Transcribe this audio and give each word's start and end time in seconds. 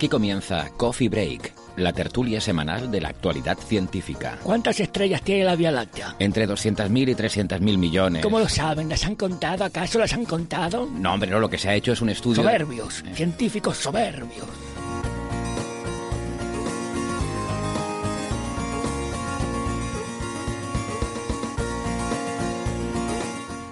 Aquí 0.00 0.08
comienza 0.08 0.70
Coffee 0.78 1.10
Break, 1.10 1.52
la 1.76 1.92
tertulia 1.92 2.40
semanal 2.40 2.90
de 2.90 3.02
la 3.02 3.10
actualidad 3.10 3.58
científica. 3.58 4.38
¿Cuántas 4.42 4.80
estrellas 4.80 5.20
tiene 5.20 5.44
la 5.44 5.56
Vía 5.56 5.70
Láctea? 5.70 6.16
Entre 6.18 6.48
200.000 6.48 7.10
y 7.10 7.14
300.000 7.14 7.76
millones. 7.76 8.22
¿Cómo 8.22 8.38
lo 8.38 8.48
saben? 8.48 8.88
¿Las 8.88 9.04
han 9.04 9.14
contado? 9.14 9.62
¿Acaso 9.62 9.98
las 9.98 10.14
han 10.14 10.24
contado? 10.24 10.88
No, 10.90 11.12
hombre, 11.12 11.28
no, 11.30 11.38
lo 11.38 11.50
que 11.50 11.58
se 11.58 11.68
ha 11.68 11.74
hecho 11.74 11.92
es 11.92 12.00
un 12.00 12.08
estudio... 12.08 12.42
de- 12.42 12.48
Soberbios, 12.48 13.04
científicos 13.12 13.76
soberbios. 13.76 14.46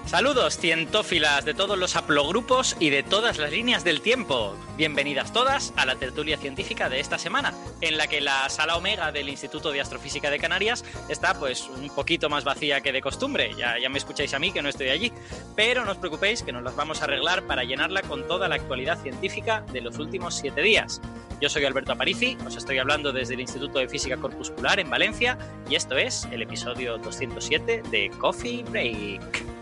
Saludos 0.09 0.57
cientófilas 0.57 1.45
de 1.45 1.53
todos 1.53 1.77
los 1.77 1.95
haplogrupos 1.95 2.75
y 2.79 2.89
de 2.89 3.03
todas 3.03 3.37
las 3.37 3.51
líneas 3.51 3.83
del 3.83 4.01
tiempo. 4.01 4.55
Bienvenidas 4.75 5.31
todas 5.31 5.71
a 5.75 5.85
la 5.85 5.97
tertulia 5.97 6.35
científica 6.35 6.89
de 6.89 6.99
esta 6.99 7.19
semana, 7.19 7.53
en 7.79 7.95
la 7.95 8.07
que 8.07 8.19
la 8.19 8.49
sala 8.49 8.75
Omega 8.75 9.11
del 9.11 9.29
Instituto 9.29 9.71
de 9.71 9.81
Astrofísica 9.81 10.31
de 10.31 10.39
Canarias 10.39 10.83
está 11.09 11.35
pues 11.35 11.69
un 11.69 11.91
poquito 11.91 12.27
más 12.27 12.43
vacía 12.43 12.81
que 12.81 12.91
de 12.91 13.03
costumbre. 13.03 13.51
Ya, 13.55 13.77
ya 13.77 13.87
me 13.89 13.99
escucháis 13.99 14.33
a 14.33 14.39
mí 14.39 14.51
que 14.51 14.63
no 14.63 14.69
estoy 14.69 14.89
allí. 14.89 15.13
Pero 15.55 15.85
no 15.85 15.91
os 15.91 15.99
preocupéis 15.99 16.41
que 16.41 16.51
nos 16.51 16.63
las 16.63 16.75
vamos 16.75 17.01
a 17.01 17.03
arreglar 17.03 17.43
para 17.43 17.63
llenarla 17.63 18.01
con 18.01 18.27
toda 18.27 18.47
la 18.47 18.55
actualidad 18.55 18.99
científica 19.03 19.63
de 19.71 19.81
los 19.81 19.99
últimos 19.99 20.33
siete 20.35 20.63
días. 20.63 21.01
Yo 21.39 21.49
soy 21.49 21.65
Alberto 21.65 21.91
Aparici, 21.91 22.35
os 22.47 22.55
estoy 22.55 22.79
hablando 22.79 23.11
desde 23.11 23.35
el 23.35 23.41
Instituto 23.41 23.77
de 23.77 23.87
Física 23.87 24.17
Corpuscular 24.17 24.79
en 24.79 24.89
Valencia 24.89 25.37
y 25.69 25.75
esto 25.75 25.97
es 25.97 26.27
el 26.31 26.41
episodio 26.41 26.97
207 26.97 27.83
de 27.91 28.09
Coffee 28.17 28.63
Break. 28.63 29.58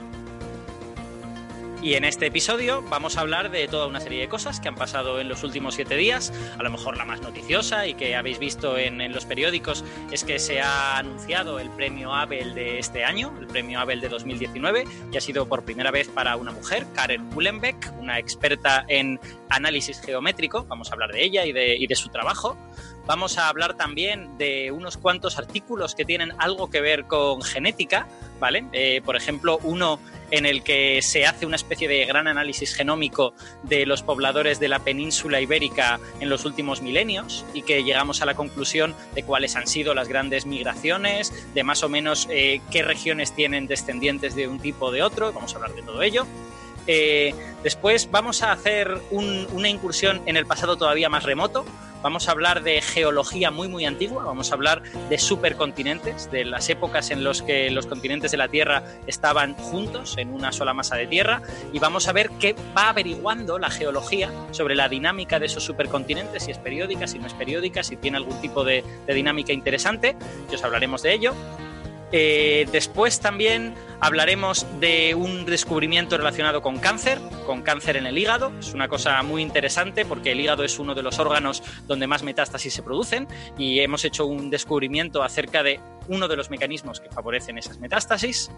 Y 1.81 1.94
en 1.94 2.06
este 2.06 2.25
episodio 2.25 2.81
vamos 2.89 3.17
a 3.17 3.22
hablar 3.22 3.52
de 3.52 3.67
toda 3.67 3.86
una 3.86 4.00
serie 4.00 4.22
de 4.22 4.28
cosas 4.28 4.59
que 4.59 4.67
han 4.67 4.75
pasado 4.75 5.22
en 5.22 5.30
los 5.30 5.44
últimos 5.44 5.75
siete 5.75 5.95
días. 5.95 6.33
A 6.58 6.64
lo 6.64 6.72
mejor 6.72 6.97
la 6.97 7.06
más 7.06 7.22
noticiosa 7.22 7.86
y 7.86 7.94
que 7.94 8.16
habéis 8.16 8.39
visto 8.39 8.78
en, 8.78 8.97
los 9.14 9.25
periódicos 9.25 9.86
es 10.11 10.23
que 10.23 10.39
se 10.39 10.59
ha 10.59 10.98
anunciado 10.98 11.59
el 11.59 11.70
premio 11.70 12.14
Abel 12.14 12.55
de 12.55 12.80
este 12.80 13.05
año, 13.05 13.31
el 13.39 13.45
premio 13.45 13.80
Abel 13.80 14.02
de 14.02 14.09
2019, 14.09 14.86
y 15.11 15.17
ha 15.17 15.22
sido 15.22 15.48
por 15.48 15.64
primera 15.64 15.92
vez 15.92 16.08
para 16.08 16.36
una 16.36 16.52
mujer, 16.52 16.86
Karen 16.95 17.30
Uhlenbeck, 17.36 17.94
una 18.00 18.17
experta 18.17 18.83
en 18.88 19.20
análisis 19.50 20.02
geométrico. 20.02 20.66
Vamos 20.66 20.89
a 20.89 20.94
hablar 20.94 21.11
de 21.11 21.23
ella 21.23 21.45
y 21.45 21.52
de 21.88 21.95
su 21.95 22.09
trabajo. 22.09 22.58
Vamos 23.08 23.38
a 23.38 23.48
hablar 23.48 23.76
también 23.76 24.38
de 24.38 24.70
unos 24.72 24.98
cuantos 24.98 25.38
artículos 25.38 25.96
que 25.96 26.04
tienen 26.04 26.34
algo 26.40 26.70
que 26.70 26.82
ver 26.82 27.06
con 27.06 27.42
genética, 27.42 28.06
¿vale? 28.38 28.66
Eh, 28.73 29.02
por 29.04 29.16
ejemplo, 29.16 29.60
uno 29.64 29.98
en 30.30 30.45
el 30.45 30.62
que 30.62 31.00
se 31.02 31.26
hace 31.26 31.46
una 31.46 31.56
especie 31.56 31.88
de 31.88 32.04
gran 32.06 32.28
análisis 32.28 32.76
genómico 32.76 33.34
de 33.64 33.86
los 33.86 34.04
pobladores 34.04 34.60
de 34.60 34.67
la 34.67 34.80
península 34.80 35.40
ibérica 35.40 36.02
en 36.20 36.30
los 36.30 36.44
últimos 36.44 36.82
milenios 36.82 37.46
y 37.54 37.62
que 37.62 37.82
llegamos 37.86 38.22
a 38.22 38.26
la 38.26 38.36
conclusión 38.36 38.94
de 39.16 39.23
cuáles 39.23 39.56
han 39.56 39.67
sido 39.67 39.94
las 39.94 40.10
grandes 40.10 40.46
migraciones, 40.46 41.34
de 41.54 41.64
más 41.64 41.84
o 41.84 41.90
menos 41.90 42.28
eh, 42.30 42.60
qué 42.72 42.84
regiones 42.84 43.34
tienen 43.34 43.67
descendientes 43.67 44.36
de 44.36 44.50
un 44.50 44.60
tipo 44.60 44.88
o 44.88 44.92
de 44.92 45.02
otro. 45.02 45.32
Vamos 45.32 45.54
a 45.54 45.56
hablar 45.56 45.73
de 45.73 45.82
todo 45.82 46.02
ello. 46.02 46.28
Eh, 46.87 47.33
después 47.64 48.09
vamos 48.09 48.42
a 48.43 48.52
hacer 48.52 48.98
un- 49.11 49.48
una 49.52 49.70
incursión 49.70 50.21
en 50.25 50.37
el 50.37 50.45
pasado 50.45 50.77
todavía 50.77 51.09
más 51.09 51.23
remoto. 51.23 51.65
Vamos 52.03 52.30
a 52.30 52.31
hablar 52.31 52.61
de 52.61 52.80
geología 52.81 53.49
muy 53.49 53.67
muy 53.67 53.83
antigua, 53.86 54.23
vamos 54.23 54.52
a 54.52 54.53
hablar 54.53 54.83
de 55.09 55.17
supercontinentes, 55.17 56.30
de 56.30 56.45
las 56.45 56.70
épocas 56.70 57.09
en 57.09 57.23
las 57.23 57.42
que 57.42 57.71
los 57.71 57.87
continentes 57.87 58.30
de 58.31 58.37
la 58.37 58.48
Tierra 58.48 58.83
estaban 59.08 59.55
juntos 59.55 60.15
en 60.17 60.31
una 60.31 60.52
sola 60.52 60.75
masa 60.75 60.95
de 60.95 61.08
tierra 61.08 61.42
y 61.73 61.80
vamos 61.80 62.08
a 62.08 62.14
ver 62.14 62.30
qué 62.39 62.55
va 62.77 62.89
averiguando 62.89 63.58
la 63.58 63.71
geología 63.71 64.31
sobre 64.52 64.75
la 64.75 64.87
dinámica 64.89 65.39
de 65.39 65.48
esos 65.48 65.64
supercontinentes, 65.64 66.43
si 66.43 66.52
es 66.52 66.59
periódica, 66.59 67.08
si 67.08 67.17
no 67.17 67.25
es 67.25 67.33
periódica, 67.33 67.81
si 67.83 67.98
tiene 67.98 68.17
algún 68.17 68.39
tipo 68.42 68.64
de, 68.64 68.83
de 69.08 69.14
dinámica 69.15 69.52
interesante, 69.52 70.15
y 70.52 70.55
os 70.55 70.64
hablaremos 70.64 71.02
de 71.02 71.14
ello. 71.14 71.33
Eh, 72.12 72.68
después 72.72 73.20
también 73.20 73.76
hablaremos 74.00 74.66
de 74.80 75.14
un 75.16 75.45
descubrimiento 75.45 76.18
relacionado 76.18 76.62
con 76.62 76.78
cáncer, 76.78 77.20
con 77.45 77.62
cáncer 77.62 77.98
en 77.98 78.06
el 78.06 78.18
hígado. 78.18 78.54
Es 78.60 78.73
una 78.73 78.88
cosa 78.88 79.22
muy 79.23 79.42
interesante 79.42 80.06
porque 80.06 80.32
el 80.32 80.40
hígado 80.40 80.64
es 80.64 80.80
uno 80.80 80.96
de 80.96 81.04
los 81.04 81.20
órganos 81.20 81.64
donde 81.86 82.08
más 82.08 82.23
metástasis 82.23 82.73
se 82.73 82.84
producen 82.84 83.28
y 83.58 83.80
hemos 83.80 84.06
hecho 84.06 84.26
un 84.26 84.50
descubrimiento 84.50 85.23
acerca 85.23 85.64
de 85.64 85.80
uno 86.08 86.28
de 86.28 86.38
los 86.38 86.50
mecanismos 86.50 87.00
que 87.00 87.10
favorecen 87.10 87.58
esas 87.58 87.80
metástasis. 87.80 88.50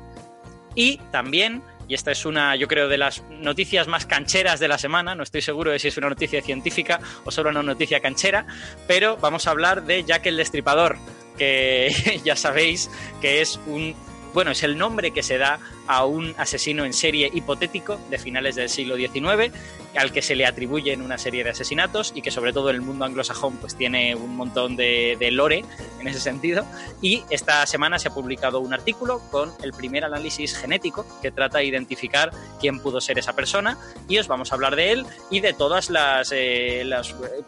Y 0.75 0.97
también, 1.11 1.63
y 1.87 1.95
esta 1.95 2.11
es 2.11 2.25
una, 2.25 2.55
yo 2.55 2.67
creo, 2.67 2.87
de 2.87 2.97
las 2.97 3.23
noticias 3.29 3.87
más 3.87 4.05
cancheras 4.05 4.59
de 4.59 4.67
la 4.67 4.77
semana, 4.77 5.15
no 5.15 5.23
estoy 5.23 5.41
seguro 5.41 5.71
de 5.71 5.79
si 5.79 5.87
es 5.87 5.97
una 5.97 6.09
noticia 6.09 6.41
científica 6.41 6.99
o 7.25 7.31
solo 7.31 7.49
una 7.49 7.63
noticia 7.63 7.99
canchera, 7.99 8.45
pero 8.87 9.17
vamos 9.17 9.47
a 9.47 9.51
hablar 9.51 9.83
de 9.83 10.03
Jack 10.03 10.27
el 10.27 10.37
Destripador, 10.37 10.97
que 11.39 12.21
ya 12.23 12.35
sabéis 12.35 12.91
que 13.19 13.41
es 13.41 13.59
un 13.65 13.95
bueno, 14.31 14.51
es 14.51 14.61
el 14.61 14.77
nombre 14.77 15.09
que 15.09 15.23
se 15.23 15.39
da 15.39 15.59
a 15.89 16.05
un 16.05 16.35
asesino 16.37 16.85
en 16.85 16.93
serie 16.93 17.31
hipotético 17.33 17.99
de 18.11 18.19
finales 18.19 18.55
del 18.55 18.69
siglo 18.69 18.95
XIX, 18.95 19.51
al 19.97 20.11
que 20.11 20.21
se 20.21 20.35
le 20.35 20.45
atribuyen 20.45 21.01
una 21.01 21.17
serie 21.17 21.43
de 21.43 21.49
asesinatos 21.49 22.11
y 22.15 22.21
que 22.21 22.29
sobre 22.29 22.53
todo 22.53 22.69
en 22.69 22.75
el 22.75 22.83
mundo 22.83 23.05
anglosajón 23.05 23.57
pues 23.57 23.75
tiene 23.75 24.13
un 24.13 24.35
montón 24.35 24.75
de, 24.75 25.17
lore 25.31 25.65
en 25.99 26.07
ese 26.07 26.19
sentido. 26.19 26.63
Y 27.01 27.23
esta 27.31 27.65
semana 27.65 27.97
se 27.97 28.09
ha 28.09 28.13
publicado 28.13 28.59
un 28.59 28.71
artículo 28.71 29.19
con 29.31 29.51
el 29.63 29.73
primer 29.73 30.05
análisis 30.05 30.55
genético 30.55 31.07
que 31.23 31.31
trata 31.31 31.57
de 31.57 31.65
identificar 31.65 32.29
quién 32.59 32.79
pudo 32.81 33.01
ser 33.01 33.17
esa 33.17 33.33
persona 33.33 33.79
y 34.07 34.19
os 34.19 34.27
vamos 34.27 34.51
a 34.51 34.55
hablar 34.55 34.75
de 34.75 34.91
él 34.91 35.05
y 35.31 35.39
de 35.39 35.53
todas 35.53 35.89
las, 35.89 36.31
eh, 36.31 36.87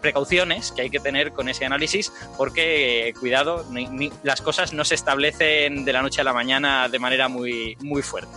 precauciones 0.01 0.71
que 0.71 0.81
hay 0.81 0.89
que 0.89 0.99
tener 0.99 1.31
con 1.31 1.47
ese 1.47 1.65
análisis 1.65 2.11
porque, 2.37 3.09
eh, 3.09 3.13
cuidado, 3.13 3.65
las 4.23 4.41
cosas 4.41 4.73
no 4.73 4.83
se 4.83 4.95
establecen 4.95 5.85
de 5.85 5.93
la 5.93 6.01
noche 6.01 6.21
a 6.21 6.23
la 6.23 6.33
mañana 6.33 6.89
de 6.89 6.97
manera 6.97 7.27
muy, 7.27 7.77
muy 7.81 8.01
fuerte. 8.01 8.30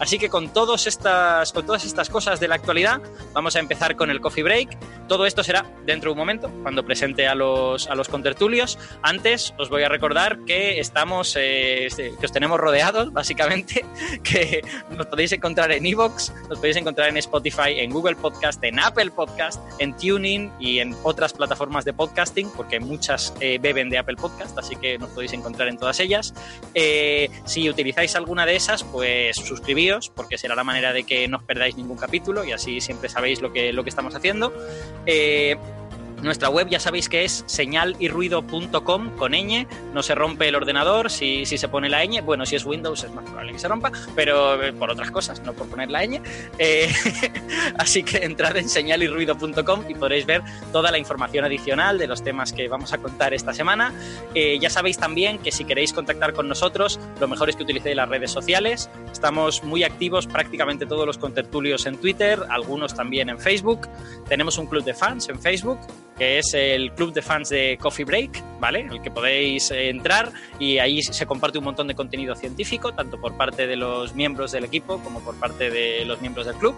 Así 0.00 0.18
que 0.18 0.30
con, 0.30 0.48
todos 0.48 0.86
estas, 0.86 1.52
con 1.52 1.66
todas 1.66 1.84
estas 1.84 2.08
cosas 2.08 2.40
de 2.40 2.48
la 2.48 2.54
actualidad, 2.54 3.02
vamos 3.34 3.54
a 3.54 3.60
empezar 3.60 3.96
con 3.96 4.10
el 4.10 4.20
coffee 4.20 4.42
break. 4.42 4.78
Todo 5.06 5.26
esto 5.26 5.44
será 5.44 5.66
dentro 5.84 6.08
de 6.08 6.12
un 6.12 6.18
momento, 6.18 6.50
cuando 6.62 6.84
presente 6.84 7.28
a 7.28 7.34
los, 7.34 7.86
a 7.86 7.94
los 7.94 8.08
contertulios. 8.08 8.78
Antes 9.02 9.54
os 9.58 9.68
voy 9.68 9.82
a 9.82 9.90
recordar 9.90 10.38
que 10.46 10.80
estamos, 10.80 11.36
eh, 11.38 11.88
que 12.18 12.26
os 12.26 12.32
tenemos 12.32 12.58
rodeados, 12.58 13.12
básicamente, 13.12 13.84
que 14.22 14.62
nos 14.90 15.06
podéis 15.06 15.32
encontrar 15.32 15.70
en 15.72 15.84
Evox, 15.84 16.32
nos 16.48 16.58
podéis 16.58 16.76
encontrar 16.76 17.10
en 17.10 17.18
Spotify, 17.18 17.78
en 17.80 17.90
Google 17.90 18.16
Podcast, 18.16 18.64
en 18.64 18.80
Apple 18.80 19.10
Podcast, 19.10 19.60
en 19.78 19.94
Tuning 19.96 20.50
y 20.58 20.78
en 20.78 20.96
otras 21.02 21.34
plataformas 21.34 21.84
de 21.84 21.92
podcasting, 21.92 22.50
porque 22.56 22.80
muchas 22.80 23.34
eh, 23.40 23.58
beben 23.60 23.90
de 23.90 23.98
Apple 23.98 24.16
Podcast, 24.16 24.56
así 24.56 24.76
que 24.76 24.96
nos 24.96 25.10
podéis 25.10 25.34
encontrar 25.34 25.68
en 25.68 25.76
todas 25.76 26.00
ellas. 26.00 26.32
Eh, 26.74 27.28
si 27.44 27.68
utilizáis 27.68 28.16
alguna 28.16 28.46
de 28.46 28.56
esas, 28.56 28.82
pues 28.84 29.36
suscribíos, 29.36 29.89
porque 30.14 30.38
será 30.38 30.54
la 30.54 30.64
manera 30.64 30.92
de 30.92 31.04
que 31.04 31.26
no 31.28 31.38
os 31.38 31.42
perdáis 31.42 31.76
ningún 31.76 31.96
capítulo 31.96 32.44
y 32.44 32.52
así 32.52 32.80
siempre 32.80 33.08
sabéis 33.08 33.40
lo 33.40 33.52
que, 33.52 33.72
lo 33.72 33.82
que 33.82 33.90
estamos 33.90 34.14
haciendo. 34.14 34.52
Eh, 35.06 35.56
nuestra 36.22 36.48
web 36.48 36.68
ya 36.68 36.80
sabéis 36.80 37.08
que 37.08 37.24
es 37.24 37.44
señalyrruido.com 37.46 39.16
con 39.16 39.32
ñ, 39.32 39.66
no 39.92 40.02
se 40.02 40.14
rompe 40.14 40.48
el 40.48 40.54
ordenador 40.54 41.10
si, 41.10 41.46
si 41.46 41.58
se 41.58 41.68
pone 41.68 41.88
la 41.88 42.04
ñ, 42.04 42.22
bueno, 42.22 42.46
si 42.46 42.56
es 42.56 42.64
Windows 42.64 43.04
es 43.04 43.12
más 43.12 43.24
probable 43.24 43.52
que 43.52 43.58
se 43.58 43.68
rompa, 43.68 43.92
pero 44.14 44.62
eh, 44.62 44.72
por 44.72 44.90
otras 44.90 45.10
cosas, 45.10 45.40
no 45.42 45.52
por 45.52 45.68
poner 45.68 45.90
la 45.90 46.04
ñ. 46.04 46.20
Eh, 46.58 46.92
así 47.78 48.02
que 48.02 48.18
entrad 48.18 48.56
en 48.56 48.68
señalyrruido.com 48.68 49.84
y 49.88 49.94
podréis 49.94 50.26
ver 50.26 50.42
toda 50.72 50.90
la 50.90 50.98
información 50.98 51.44
adicional 51.44 51.98
de 51.98 52.06
los 52.06 52.22
temas 52.22 52.52
que 52.52 52.68
vamos 52.68 52.92
a 52.92 52.98
contar 52.98 53.34
esta 53.34 53.52
semana. 53.52 53.92
Eh, 54.34 54.58
ya 54.60 54.70
sabéis 54.70 54.98
también 54.98 55.38
que 55.38 55.52
si 55.52 55.64
queréis 55.64 55.92
contactar 55.92 56.32
con 56.32 56.48
nosotros, 56.48 57.00
lo 57.20 57.28
mejor 57.28 57.48
es 57.48 57.56
que 57.56 57.62
utilicéis 57.62 57.96
las 57.96 58.08
redes 58.08 58.30
sociales. 58.30 58.90
Estamos 59.10 59.64
muy 59.64 59.84
activos, 59.84 60.26
prácticamente 60.26 60.86
todos 60.86 61.06
los 61.06 61.18
contertulios 61.18 61.86
en 61.86 61.96
Twitter, 61.96 62.40
algunos 62.48 62.94
también 62.94 63.28
en 63.28 63.38
Facebook. 63.38 63.88
Tenemos 64.28 64.58
un 64.58 64.66
club 64.66 64.84
de 64.84 64.94
fans 64.94 65.28
en 65.28 65.40
Facebook 65.40 65.80
que 66.20 66.36
es 66.36 66.52
el 66.52 66.92
club 66.92 67.14
de 67.14 67.22
fans 67.22 67.48
de 67.48 67.78
Coffee 67.80 68.04
Break, 68.04 68.42
¿vale? 68.60 68.80
El 68.80 69.00
que 69.00 69.10
podéis 69.10 69.70
eh, 69.70 69.88
entrar 69.88 70.30
y 70.58 70.76
ahí 70.76 71.00
se 71.00 71.24
comparte 71.24 71.56
un 71.56 71.64
montón 71.64 71.86
de 71.86 71.94
contenido 71.94 72.34
científico, 72.34 72.92
tanto 72.92 73.18
por 73.18 73.38
parte 73.38 73.66
de 73.66 73.74
los 73.74 74.14
miembros 74.14 74.52
del 74.52 74.64
equipo 74.64 74.98
como 74.98 75.20
por 75.20 75.34
parte 75.36 75.70
de 75.70 76.04
los 76.04 76.20
miembros 76.20 76.44
del 76.44 76.56
club 76.56 76.76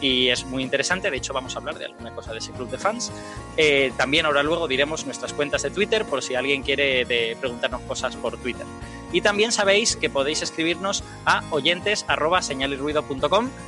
y 0.00 0.28
es 0.28 0.44
muy 0.44 0.62
interesante. 0.62 1.10
De 1.10 1.16
hecho, 1.16 1.32
vamos 1.32 1.56
a 1.56 1.58
hablar 1.58 1.76
de 1.76 1.86
alguna 1.86 2.14
cosa 2.14 2.30
de 2.30 2.38
ese 2.38 2.52
club 2.52 2.70
de 2.70 2.78
fans. 2.78 3.10
Eh, 3.56 3.92
también 3.96 4.26
ahora 4.26 4.44
luego 4.44 4.68
diremos 4.68 5.06
nuestras 5.06 5.32
cuentas 5.32 5.62
de 5.62 5.70
Twitter 5.70 6.04
por 6.04 6.22
si 6.22 6.36
alguien 6.36 6.62
quiere 6.62 7.04
de 7.04 7.36
preguntarnos 7.40 7.80
cosas 7.82 8.14
por 8.14 8.36
Twitter. 8.36 8.66
Y 9.14 9.20
también 9.20 9.52
sabéis 9.52 9.94
que 9.94 10.10
podéis 10.10 10.42
escribirnos 10.42 11.04
a 11.24 11.44
oyentes 11.50 12.04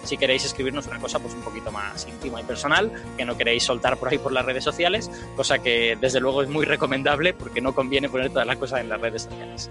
si 0.03 0.17
queréis 0.17 0.45
escribirnos 0.45 0.89
una 0.89 0.99
cosa 0.99 1.21
pues 1.21 1.35
un 1.35 1.43
poquito 1.43 1.71
más 1.71 2.07
íntima 2.09 2.41
y 2.41 2.45
personal 2.45 2.91
que 3.17 3.25
no 3.25 3.37
queréis 3.37 3.63
soltar 3.63 3.97
por 3.97 4.09
ahí 4.09 4.19
por 4.19 4.33
las 4.33 4.45
redes 4.45 4.65
sociales, 4.65 5.09
cosa 5.35 5.59
que 5.59 5.97
desde 6.01 6.21
luego 6.21 6.43
es 6.43 6.49
muy 6.49 6.65
recomendable 6.65 7.35
porque 7.35 7.61
no 7.61 7.75
conviene 7.75 8.09
poner 8.09 8.31
todas 8.31 8.47
las 8.47 8.57
cosas 8.57 8.81
en 8.81 8.89
las 8.89 9.01
redes 9.01 9.23
sociales. 9.23 9.71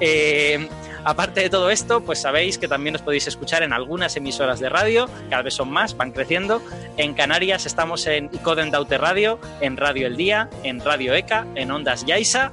Eh, 0.00 0.68
aparte 1.04 1.40
de 1.40 1.50
todo 1.50 1.70
esto, 1.70 2.00
pues 2.00 2.20
sabéis 2.20 2.58
que 2.58 2.66
también 2.66 2.96
os 2.96 3.02
podéis 3.02 3.26
escuchar 3.28 3.62
en 3.62 3.72
algunas 3.72 4.16
emisoras 4.16 4.58
de 4.58 4.68
radio, 4.68 5.08
cada 5.30 5.42
vez 5.42 5.54
son 5.54 5.70
más, 5.70 5.96
van 5.96 6.10
creciendo. 6.10 6.60
En 6.96 7.14
Canarias 7.14 7.66
estamos 7.66 8.06
en 8.06 8.28
Icoden 8.32 8.70
Daute 8.70 8.98
Radio, 8.98 9.38
en 9.60 9.76
Radio 9.76 10.06
El 10.06 10.16
Día, 10.16 10.50
en 10.64 10.80
Radio 10.80 11.14
ECA, 11.14 11.46
en 11.54 11.70
Ondas 11.70 12.04
Yaisa 12.04 12.52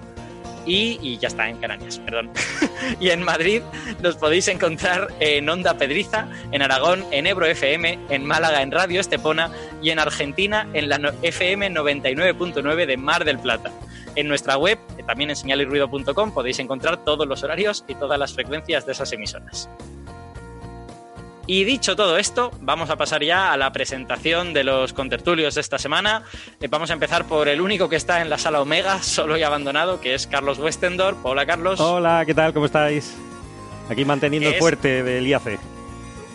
y, 0.70 1.18
ya 1.18 1.28
está, 1.28 1.50
en 1.50 1.58
Canarias, 1.58 2.00
perdón. 2.00 2.30
y 3.00 3.10
en 3.10 3.24
Madrid 3.24 3.62
nos 4.02 4.16
podéis 4.16 4.48
encontrar 4.48 5.08
en 5.20 5.50
Onda 5.50 5.76
Pedriza, 5.78 6.28
en 6.52 6.62
Aragón, 6.62 7.04
en 7.12 7.28
Ebro 7.28 7.46
FM, 7.46 8.00
en 8.10 8.26
Málaga, 8.26 8.62
en 8.62 8.72
Radio 8.72 9.02
Estepona 9.02 9.52
y 9.82 9.90
en 9.90 10.00
Argentina 10.00 10.68
en 10.74 10.90
la 10.90 11.14
FM 11.22 11.72
99.9 11.72 12.86
de 12.86 12.98
Mar 12.98 13.26
del 13.26 13.40
Plata. 13.40 13.72
En 14.16 14.28
nuestra 14.28 14.58
web, 14.58 14.78
también 15.06 15.30
en 15.30 15.36
señalirruido.com, 15.36 16.34
podéis 16.34 16.60
encontrar 16.60 17.04
todos 17.04 17.28
los 17.28 17.44
horarios 17.44 17.86
y 17.88 17.96
todas 17.96 18.20
las 18.20 18.34
frecuencias 18.34 18.86
de 18.86 18.92
esas 18.92 19.12
emisoras. 19.14 19.70
Y 21.52 21.64
dicho 21.64 21.96
todo 21.96 22.20
esto, 22.20 22.52
vamos 22.62 22.92
a 22.92 22.96
pasar 22.96 23.24
ya 23.24 23.52
a 23.52 23.58
la 23.58 23.72
presentación 23.72 24.54
de 24.54 24.64
los 24.64 24.94
contertulios 24.94 25.56
de 25.56 25.62
esta 25.62 25.80
semana. 25.80 26.22
Eh, 26.62 26.68
vamos 26.70 26.92
a 26.92 26.94
empezar 26.94 27.26
por 27.26 27.48
el 27.50 27.60
único 27.60 27.90
que 27.90 27.96
está 27.96 28.22
en 28.22 28.30
la 28.30 28.38
sala 28.38 28.62
Omega, 28.62 29.02
solo 29.02 29.36
y 29.36 29.42
abandonado, 29.42 30.00
que 30.00 30.14
es 30.14 30.28
Carlos 30.28 30.60
Westendorf. 30.60 31.18
Hola, 31.24 31.48
Carlos. 31.48 31.80
Hola, 31.80 32.22
¿qué 32.28 32.36
tal? 32.36 32.54
¿Cómo 32.54 32.68
estáis? 32.68 33.16
Aquí 33.90 34.06
manteniendo 34.06 34.48
el 34.50 34.58
fuerte 34.58 35.02
del 35.02 35.26
IAC. 35.26 35.60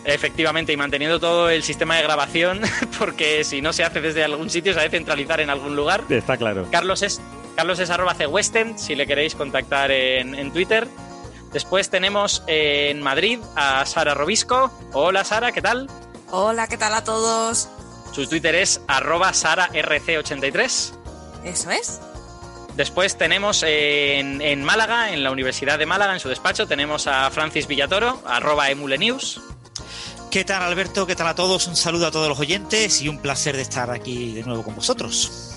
Efectivamente, 0.04 0.72
y 0.72 0.76
manteniendo 0.76 1.20
todo 1.20 1.48
el 1.48 1.62
sistema 1.62 1.94
de 1.94 2.02
grabación, 2.02 2.62
porque 2.98 3.44
si 3.44 3.62
no 3.62 3.72
se 3.72 3.84
hace 3.84 4.00
desde 4.00 4.24
algún 4.24 4.50
sitio, 4.50 4.74
se 4.74 4.80
debe 4.80 4.90
centralizar 4.90 5.40
en 5.40 5.48
algún 5.48 5.76
lugar. 5.76 6.02
Está 6.10 6.36
claro. 6.36 6.66
Carlos 6.72 7.02
es 7.02 7.22
Carlos 7.54 7.78
es 7.78 7.88
arroba 7.88 8.16
Westend, 8.28 8.78
si 8.78 8.96
le 8.96 9.06
queréis 9.06 9.36
contactar 9.36 9.92
en, 9.92 10.50
Twitter. 10.50 10.88
Después 11.54 11.88
tenemos 11.88 12.42
en 12.48 13.00
Madrid 13.00 13.38
a 13.54 13.86
Sara 13.86 14.12
Robisco. 14.12 14.72
Hola 14.92 15.22
Sara, 15.22 15.52
¿qué 15.52 15.62
tal? 15.62 15.88
Hola, 16.32 16.66
¿qué 16.66 16.76
tal 16.76 16.92
a 16.92 17.04
todos? 17.04 17.68
Su 18.12 18.26
Twitter 18.26 18.56
es 18.56 18.80
arroba 18.88 19.30
SaraRC83. 19.30 20.92
Eso 21.44 21.70
es. 21.70 22.00
Después 22.74 23.16
tenemos 23.16 23.62
en, 23.64 24.64
Málaga, 24.64 25.12
en 25.12 25.22
la 25.22 25.30
Universidad 25.30 25.78
de 25.78 25.86
Málaga, 25.86 26.14
en 26.14 26.18
su 26.18 26.28
despacho, 26.28 26.66
tenemos 26.66 27.06
a 27.06 27.30
Francis 27.30 27.68
Villatoro, 27.68 28.20
arroba 28.26 28.70
emulenews. 28.70 29.40
¿Qué 30.32 30.44
tal 30.44 30.60
Alberto? 30.60 31.06
¿Qué 31.06 31.14
tal 31.14 31.28
a 31.28 31.36
todos? 31.36 31.68
Un 31.68 31.76
saludo 31.76 32.08
a 32.08 32.10
todos 32.10 32.28
los 32.28 32.40
oyentes 32.40 33.00
y 33.00 33.08
un 33.08 33.18
placer 33.18 33.54
de 33.54 33.62
estar 33.62 33.92
aquí 33.92 34.32
de 34.32 34.42
nuevo 34.42 34.64
con 34.64 34.74
vosotros. 34.74 35.53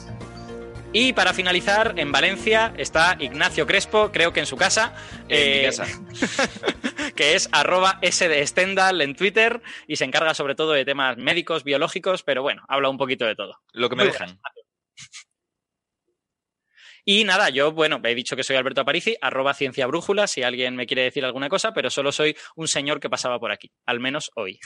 Y 1.00 1.14
para 1.14 1.32
finalizar, 1.32 1.94
en 1.98 2.12
Valencia 2.12 2.74
está 2.76 3.18
Ignacio 3.20 3.68
Crespo, 3.68 4.12
creo 4.12 4.34
que 4.34 4.40
en 4.40 4.48
su 4.48 4.58
casa. 4.58 4.96
En 5.30 5.60
mi 5.60 5.66
casa. 5.68 5.86
que 7.16 7.36
es 7.36 7.50
arroba 7.52 8.00
sdstendal 8.02 9.02
en 9.02 9.16
Twitter 9.16 9.62
y 9.88 9.98
se 9.98 10.06
encarga 10.06 10.34
sobre 10.34 10.56
todo 10.56 10.72
de 10.72 10.86
temas 10.86 11.16
médicos, 11.18 11.64
biológicos, 11.64 12.24
pero 12.24 12.42
bueno, 12.42 12.64
habla 12.68 12.90
un 12.90 12.98
poquito 12.98 13.26
de 13.26 13.36
todo. 13.36 13.60
Lo 13.74 13.90
que 13.90 13.96
me 13.96 14.06
dejan. 14.06 14.40
Y 17.06 17.26
nada, 17.26 17.50
yo, 17.50 17.72
bueno, 17.74 18.02
he 18.04 18.16
dicho 18.16 18.36
que 18.36 18.42
soy 18.42 18.56
Alberto 18.56 18.82
Aparici, 18.82 19.18
arroba 19.22 19.54
ciencia 19.54 19.86
brújula, 19.86 20.26
si 20.26 20.42
alguien 20.42 20.76
me 20.76 20.88
quiere 20.88 21.04
decir 21.04 21.24
alguna 21.24 21.48
cosa, 21.48 21.76
pero 21.76 21.92
solo 21.92 22.12
soy 22.12 22.36
un 22.56 22.68
señor 22.68 23.00
que 23.00 23.08
pasaba 23.08 23.40
por 23.40 23.52
aquí, 23.52 23.72
al 23.86 24.00
menos 24.00 24.32
hoy. 24.34 24.60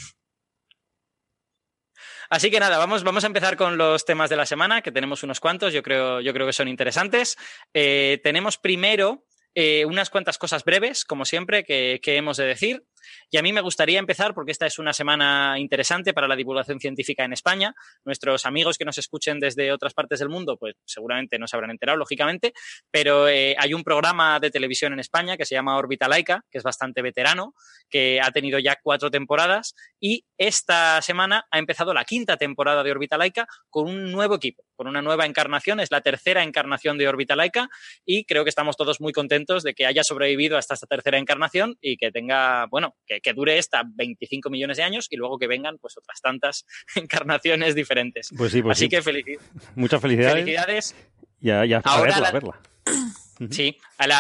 Así 2.31 2.49
que 2.49 2.61
nada, 2.61 2.77
vamos, 2.77 3.03
vamos 3.03 3.25
a 3.25 3.27
empezar 3.27 3.57
con 3.57 3.77
los 3.77 4.05
temas 4.05 4.29
de 4.29 4.37
la 4.37 4.45
semana, 4.45 4.81
que 4.81 4.93
tenemos 4.93 5.21
unos 5.21 5.41
cuantos, 5.41 5.73
yo 5.73 5.83
creo, 5.83 6.21
yo 6.21 6.31
creo 6.31 6.47
que 6.47 6.53
son 6.53 6.69
interesantes. 6.69 7.37
Eh, 7.73 8.21
tenemos 8.23 8.57
primero 8.57 9.25
eh, 9.53 9.83
unas 9.83 10.09
cuantas 10.09 10.37
cosas 10.37 10.63
breves, 10.63 11.03
como 11.03 11.25
siempre, 11.25 11.65
que, 11.65 11.99
hemos 12.05 12.37
de 12.37 12.45
decir. 12.45 12.85
Y 13.29 13.37
a 13.37 13.41
mí 13.41 13.51
me 13.51 13.59
gustaría 13.59 13.99
empezar, 13.99 14.33
porque 14.33 14.53
esta 14.53 14.65
es 14.65 14.79
una 14.79 14.93
semana 14.93 15.55
interesante 15.59 16.13
para 16.13 16.29
la 16.29 16.37
divulgación 16.37 16.79
científica 16.79 17.25
en 17.25 17.33
España. 17.33 17.75
Nuestros 18.05 18.45
amigos 18.45 18.77
que 18.77 18.85
nos 18.85 18.97
escuchen 18.97 19.41
desde 19.41 19.73
otras 19.73 19.93
partes 19.93 20.19
del 20.19 20.29
mundo, 20.29 20.55
pues 20.57 20.75
seguramente 20.85 21.37
no 21.37 21.47
se 21.47 21.57
habrán 21.57 21.71
enterado, 21.71 21.97
lógicamente, 21.97 22.53
pero 22.91 23.27
eh, 23.27 23.57
hay 23.59 23.73
un 23.73 23.83
programa 23.83 24.39
de 24.39 24.51
televisión 24.51 24.93
en 24.93 24.99
España 24.99 25.35
que 25.35 25.45
se 25.45 25.55
llama 25.55 25.77
Orbita 25.77 26.07
Laica, 26.07 26.45
que 26.49 26.59
es 26.59 26.63
bastante 26.63 27.01
veterano, 27.01 27.53
que 27.91 28.19
ha 28.21 28.31
tenido 28.31 28.57
ya 28.57 28.79
cuatro 28.81 29.11
temporadas 29.11 29.75
y 29.99 30.25
esta 30.37 30.99
semana 31.03 31.45
ha 31.51 31.59
empezado 31.59 31.93
la 31.93 32.05
quinta 32.05 32.37
temporada 32.37 32.83
de 32.83 32.91
Orbita 32.91 33.17
Laica 33.17 33.47
con 33.69 33.87
un 33.87 34.11
nuevo 34.11 34.35
equipo, 34.35 34.63
con 34.75 34.87
una 34.87 35.03
nueva 35.03 35.27
encarnación. 35.27 35.79
Es 35.79 35.91
la 35.91 36.01
tercera 36.01 36.41
encarnación 36.41 36.97
de 36.97 37.07
Orbita 37.07 37.35
Laica 37.35 37.69
y 38.05 38.25
creo 38.25 38.43
que 38.43 38.49
estamos 38.49 38.77
todos 38.77 38.99
muy 39.01 39.13
contentos 39.13 39.61
de 39.61 39.75
que 39.75 39.85
haya 39.85 40.03
sobrevivido 40.03 40.57
hasta 40.57 40.73
esta 40.73 40.87
tercera 40.87 41.19
encarnación 41.19 41.77
y 41.81 41.97
que 41.97 42.11
tenga, 42.11 42.65
bueno, 42.67 42.95
que, 43.05 43.33
dure 43.33 43.57
esta 43.57 43.83
25 43.85 44.49
millones 44.49 44.77
de 44.77 44.83
años 44.83 45.07
y 45.09 45.17
luego 45.17 45.37
que 45.37 45.47
vengan 45.47 45.77
pues 45.77 45.97
otras 45.97 46.19
tantas 46.21 46.65
encarnaciones 46.95 47.75
diferentes. 47.75 48.29
Pues 48.35 48.51
sí, 48.51 48.61
pues 48.61 48.77
Así 48.77 48.89
que 48.89 49.01
felicidades. 49.01 49.47
Muchas 49.75 50.01
felicidades. 50.01 50.39
Felicidades. 50.39 50.95
Ya, 51.39 51.65
ya, 51.65 51.81
a 51.83 52.01
verla, 52.01 52.29
a 52.29 52.31
verla. 52.31 52.59
Sí, 53.49 53.77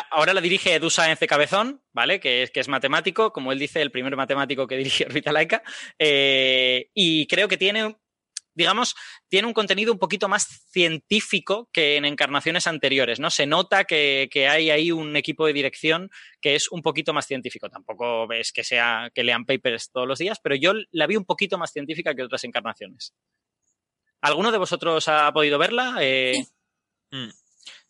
ahora 0.09 0.33
la 0.33 0.41
dirige 0.41 0.73
Edu 0.73 0.89
Sáenz 0.89 1.19
de 1.19 1.27
Cabezón, 1.27 1.83
¿vale? 1.93 2.19
Que 2.19 2.43
es, 2.43 2.51
que 2.51 2.59
es 2.59 2.67
matemático, 2.67 3.31
como 3.31 3.51
él 3.51 3.59
dice, 3.59 3.81
el 3.81 3.91
primer 3.91 4.15
matemático 4.15 4.65
que 4.65 4.77
dirige 4.77 5.05
Orbita 5.05 5.31
Laica. 5.31 5.61
Eh, 5.99 6.89
y 6.93 7.27
creo 7.27 7.47
que 7.47 7.57
tiene 7.57 7.95
digamos, 8.53 8.95
tiene 9.29 9.47
un 9.47 9.53
contenido 9.53 9.93
un 9.93 9.99
poquito 9.99 10.27
más 10.27 10.45
científico 10.71 11.69
que 11.71 11.95
en 11.95 12.05
encarnaciones 12.05 12.67
anteriores, 12.67 13.19
¿no? 13.19 13.29
Se 13.29 13.45
nota 13.45 13.85
que, 13.85 14.29
hay 14.49 14.69
ahí 14.69 14.91
un 14.91 15.15
equipo 15.15 15.45
de 15.45 15.53
dirección 15.53 16.09
que 16.41 16.55
es 16.55 16.69
un 16.69 16.81
poquito 16.81 17.13
más 17.13 17.27
científico. 17.27 17.69
Tampoco 17.69 18.27
ves 18.27 18.51
que 18.51 18.63
sea 18.63 19.09
que 19.13 19.23
lean 19.23 19.45
papers 19.45 19.91
todos 19.91 20.07
los 20.07 20.19
días, 20.19 20.39
pero 20.41 20.55
yo 20.55 20.73
la 20.91 21.07
vi 21.07 21.15
un 21.15 21.25
poquito 21.25 21.57
más 21.57 21.71
científica 21.71 22.13
que 22.13 22.23
otras 22.23 22.43
encarnaciones. 22.43 23.13
¿Alguno 24.21 24.51
de 24.51 24.57
vosotros 24.57 25.07
ha 25.07 25.31
podido 25.31 25.57
verla? 25.57 25.95
Eh, 26.01 26.45
mm. 27.11 27.29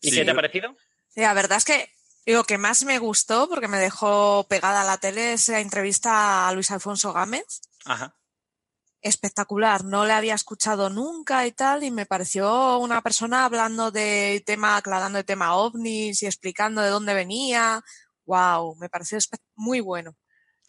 ¿Y 0.00 0.10
qué 0.10 0.24
te 0.24 0.30
ha 0.30 0.34
parecido? 0.34 0.76
La 1.14 1.34
verdad 1.34 1.58
es 1.58 1.64
que 1.64 1.90
lo 2.26 2.44
que 2.44 2.58
más 2.58 2.84
me 2.84 2.98
gustó, 2.98 3.48
porque 3.48 3.68
me 3.68 3.78
dejó 3.78 4.46
pegada 4.48 4.82
a 4.82 4.84
la 4.84 4.98
tele, 4.98 5.34
es 5.34 5.48
la 5.48 5.60
entrevista 5.60 6.48
a 6.48 6.52
Luis 6.52 6.70
Alfonso 6.70 7.12
Gámez. 7.12 7.60
Ajá 7.84 8.16
espectacular, 9.02 9.84
no 9.84 10.06
le 10.06 10.12
había 10.12 10.34
escuchado 10.34 10.88
nunca 10.88 11.46
y 11.46 11.52
tal, 11.52 11.82
y 11.82 11.90
me 11.90 12.06
pareció 12.06 12.78
una 12.78 13.02
persona 13.02 13.44
hablando 13.44 13.90
de 13.90 14.42
tema, 14.46 14.76
aclarando 14.76 15.18
el 15.18 15.24
tema 15.24 15.56
ovnis 15.56 16.22
y 16.22 16.26
explicando 16.26 16.80
de 16.80 16.88
dónde 16.88 17.12
venía. 17.12 17.82
Wow, 18.24 18.76
me 18.76 18.88
pareció 18.88 19.18
muy 19.56 19.80
bueno. 19.80 20.16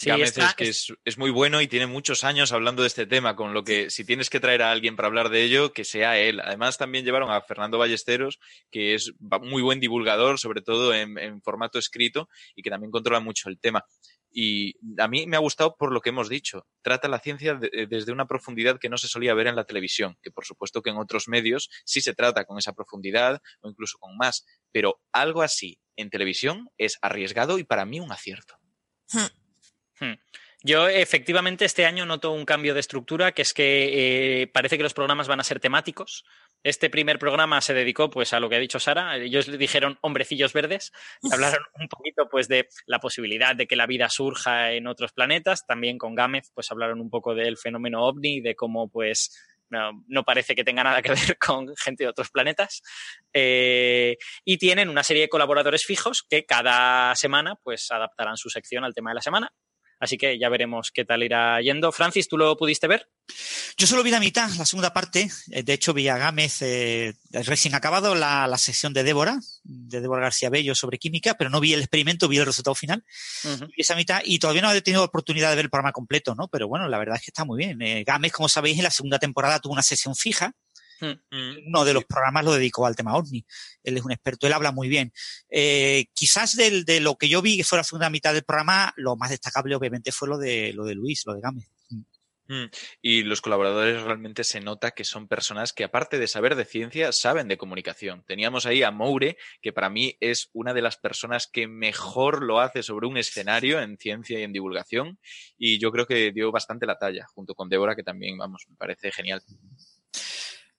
Sí, 0.03 0.09
a 0.09 0.17
veces 0.17 0.43
es 0.43 0.55
que 0.55 0.97
es, 1.05 1.17
muy 1.17 1.31
bueno 1.31 1.61
y 1.61 1.67
tiene 1.67 1.87
muchos 1.87 2.23
años 2.23 2.51
hablando 2.51 2.81
de 2.81 2.87
este 2.87 3.05
tema, 3.05 3.35
con 3.35 3.53
lo 3.53 3.63
que 3.63 3.89
si 3.89 4.05
tienes 4.05 4.29
que 4.29 4.39
traer 4.39 4.61
a 4.61 4.71
alguien 4.71 4.95
para 4.95 5.07
hablar 5.07 5.29
de 5.29 5.43
ello, 5.43 5.73
que 5.73 5.85
sea 5.85 6.17
él. 6.17 6.39
Además, 6.39 6.77
también 6.77 7.05
llevaron 7.05 7.31
a 7.31 7.41
Fernando 7.41 7.77
Ballesteros, 7.77 8.39
que 8.71 8.95
es 8.95 9.13
muy 9.41 9.61
buen 9.61 9.79
divulgador, 9.79 10.39
sobre 10.39 10.61
todo 10.61 10.93
en 10.93 11.41
formato 11.41 11.79
escrito, 11.79 12.29
y 12.55 12.61
que 12.61 12.69
también 12.69 12.91
controla 12.91 13.19
mucho 13.19 13.49
el 13.49 13.59
tema. 13.59 13.85
Y 14.33 14.75
a 14.99 15.07
mí 15.07 15.27
me 15.27 15.37
ha 15.37 15.39
gustado 15.39 15.75
por 15.77 15.93
lo 15.93 16.01
que 16.01 16.09
hemos 16.09 16.27
dicho. 16.27 16.65
Trata 16.81 17.07
la 17.07 17.19
ciencia 17.19 17.59
eh, 17.71 17.85
desde 17.87 18.11
una 18.11 18.25
profundidad 18.25 18.79
que 18.79 18.89
no 18.89 18.97
se 18.97 19.07
solía 19.07 19.35
ver 19.35 19.45
en 19.45 19.55
la 19.55 19.65
televisión, 19.65 20.17
que 20.23 20.31
por 20.31 20.43
supuesto 20.43 20.81
que 20.81 20.89
en 20.89 20.97
otros 20.97 21.27
medios 21.27 21.69
sí 21.85 22.01
se 22.01 22.15
trata 22.15 22.43
con 22.45 22.57
esa 22.57 22.73
profundidad 22.73 23.41
o 23.61 23.69
incluso 23.69 23.99
con 23.99 24.17
más, 24.17 24.43
pero 24.71 24.99
algo 25.11 25.43
así 25.43 25.79
en 25.95 26.09
televisión 26.09 26.69
es 26.79 26.97
arriesgado 27.03 27.59
y 27.59 27.63
para 27.63 27.85
mí 27.85 27.99
un 27.99 28.11
acierto. 28.11 28.57
Hmm. 29.11 29.42
Hmm. 29.99 30.13
Yo 30.65 30.87
efectivamente 30.87 31.65
este 31.65 31.85
año 31.85 32.05
noto 32.05 32.31
un 32.31 32.45
cambio 32.45 32.73
de 32.73 32.79
estructura, 32.79 33.33
que 33.33 33.41
es 33.41 33.53
que 33.53 34.43
eh, 34.43 34.47
parece 34.47 34.77
que 34.77 34.83
los 34.83 34.93
programas 34.93 35.27
van 35.27 35.41
a 35.41 35.43
ser 35.43 35.59
temáticos. 35.59 36.23
Este 36.63 36.89
primer 36.89 37.19
programa 37.19 37.59
se 37.59 37.73
dedicó 37.73 38.09
pues 38.09 38.31
a 38.31 38.39
lo 38.39 38.49
que 38.49 38.55
ha 38.55 38.59
dicho 38.59 38.79
Sara. 38.79 39.17
Ellos 39.17 39.49
le 39.49 39.57
dijeron 39.57 39.97
hombrecillos 39.99 40.53
verdes 40.53 40.93
hablaron 41.33 41.65
un 41.77 41.89
poquito 41.89 42.29
pues 42.29 42.47
de 42.47 42.69
la 42.85 42.99
posibilidad 42.99 43.57
de 43.57 43.67
que 43.67 43.75
la 43.75 43.87
vida 43.87 44.07
surja 44.07 44.71
en 44.71 44.87
otros 44.87 45.11
planetas. 45.11 45.65
También 45.67 45.97
con 45.97 46.15
Gámez 46.15 46.49
pues 46.53 46.71
hablaron 46.71 47.01
un 47.01 47.09
poco 47.09 47.35
del 47.35 47.57
fenómeno 47.57 48.05
ovni, 48.05 48.39
de 48.39 48.55
cómo 48.55 48.89
pues 48.89 49.37
no, 50.07 50.23
parece 50.23 50.55
que 50.55 50.63
tenga 50.63 50.83
nada 50.83 51.01
que 51.01 51.09
ver 51.09 51.37
con 51.39 51.75
gente 51.75 52.03
de 52.03 52.09
otros 52.09 52.29
planetas. 52.29 52.81
Eh, 53.33 54.17
y 54.45 54.57
tienen 54.57 54.87
una 54.87 55.03
serie 55.03 55.23
de 55.23 55.29
colaboradores 55.29 55.83
fijos 55.85 56.23
que 56.23 56.45
cada 56.45 57.13
semana 57.15 57.55
pues 57.63 57.91
adaptarán 57.91 58.37
su 58.37 58.49
sección 58.49 58.85
al 58.85 58.93
tema 58.93 59.11
de 59.11 59.15
la 59.15 59.21
semana. 59.21 59.53
Así 60.03 60.17
que 60.17 60.37
ya 60.37 60.49
veremos 60.49 60.91
qué 60.93 61.05
tal 61.05 61.23
irá 61.23 61.61
yendo. 61.61 61.89
Francis, 61.93 62.27
¿tú 62.27 62.37
lo 62.37 62.57
pudiste 62.57 62.87
ver? 62.87 63.07
Yo 63.77 63.87
solo 63.87 64.03
vi 64.03 64.11
la 64.11 64.19
mitad, 64.19 64.49
la 64.57 64.65
segunda 64.65 64.91
parte. 64.91 65.29
Eh, 65.49 65.63
de 65.63 65.71
hecho, 65.71 65.93
vi 65.93 66.09
a 66.09 66.17
Gámez 66.17 66.61
eh, 66.61 67.13
recién 67.31 67.73
acabado 67.73 68.13
la, 68.13 68.45
la, 68.45 68.57
sesión 68.57 68.91
de 68.91 69.03
Débora, 69.03 69.39
de 69.63 70.01
Débora 70.01 70.23
García 70.23 70.49
Bello 70.49 70.75
sobre 70.75 70.97
química, 70.97 71.35
pero 71.35 71.49
no 71.49 71.61
vi 71.61 71.71
el 71.71 71.79
experimento, 71.79 72.27
vi 72.27 72.37
el 72.37 72.45
resultado 72.45 72.75
final. 72.75 73.05
Vi 73.43 73.81
esa 73.81 73.95
mitad 73.95 74.21
y 74.25 74.39
todavía 74.39 74.61
no 74.61 74.73
he 74.73 74.81
tenido 74.81 75.05
oportunidad 75.05 75.51
de 75.51 75.55
ver 75.55 75.65
el 75.65 75.71
programa 75.71 75.93
completo, 75.93 76.35
¿no? 76.35 76.49
Pero 76.49 76.67
bueno, 76.67 76.89
la 76.89 76.97
verdad 76.97 77.15
es 77.15 77.21
que 77.21 77.29
está 77.29 77.45
muy 77.45 77.57
bien. 77.57 77.81
Eh, 77.81 78.03
Gámez, 78.05 78.33
como 78.33 78.49
sabéis, 78.49 78.77
en 78.77 78.83
la 78.83 78.91
segunda 78.91 79.19
temporada 79.19 79.61
tuvo 79.61 79.71
una 79.71 79.83
sesión 79.83 80.17
fija. 80.17 80.53
Uno 81.01 81.85
de 81.85 81.93
los 81.93 82.05
programas 82.05 82.45
lo 82.45 82.53
dedicó 82.53 82.85
al 82.85 82.95
tema 82.95 83.15
OVNI. 83.15 83.45
Él 83.83 83.97
es 83.97 84.03
un 84.03 84.11
experto, 84.11 84.47
él 84.47 84.53
habla 84.53 84.71
muy 84.71 84.89
bien. 84.89 85.11
Eh, 85.49 86.05
quizás 86.13 86.55
de 86.55 86.99
lo 86.99 87.15
que 87.15 87.29
yo 87.29 87.41
vi 87.41 87.57
que 87.57 87.63
fue 87.63 87.77
la 87.77 87.83
segunda 87.83 88.09
mitad 88.09 88.33
del 88.33 88.43
programa, 88.43 88.93
lo 88.95 89.15
más 89.15 89.29
destacable 89.29 89.75
obviamente 89.75 90.11
fue 90.11 90.27
lo 90.27 90.37
de, 90.37 90.73
lo 90.73 90.85
de 90.85 90.95
Luis, 90.95 91.23
lo 91.25 91.33
de 91.33 91.41
Gámez. 91.41 91.69
Mm. 92.47 92.65
Y 93.01 93.23
los 93.23 93.41
colaboradores 93.41 94.01
realmente 94.03 94.43
se 94.43 94.59
nota 94.59 94.91
que 94.91 95.05
son 95.05 95.27
personas 95.27 95.71
que, 95.71 95.85
aparte 95.85 96.19
de 96.19 96.27
saber 96.27 96.55
de 96.55 96.65
ciencia, 96.65 97.11
saben 97.11 97.47
de 97.47 97.57
comunicación. 97.57 98.23
Teníamos 98.27 98.65
ahí 98.65 98.83
a 98.83 98.91
Moure, 98.91 99.37
que 99.61 99.71
para 99.71 99.89
mí 99.89 100.17
es 100.19 100.49
una 100.53 100.73
de 100.73 100.81
las 100.81 100.97
personas 100.97 101.47
que 101.47 101.67
mejor 101.67 102.43
lo 102.43 102.59
hace 102.59 102.83
sobre 102.83 103.07
un 103.07 103.17
escenario 103.17 103.79
en 103.79 103.97
ciencia 103.97 104.39
y 104.39 104.43
en 104.43 104.53
divulgación. 104.53 105.19
Y 105.57 105.79
yo 105.79 105.91
creo 105.91 106.05
que 106.05 106.31
dio 106.31 106.51
bastante 106.51 106.85
la 106.85 106.97
talla, 106.97 107.25
junto 107.33 107.55
con 107.55 107.69
Débora, 107.69 107.95
que 107.95 108.03
también, 108.03 108.37
vamos, 108.37 108.65
me 108.69 108.75
parece 108.75 109.11
genial. 109.11 109.41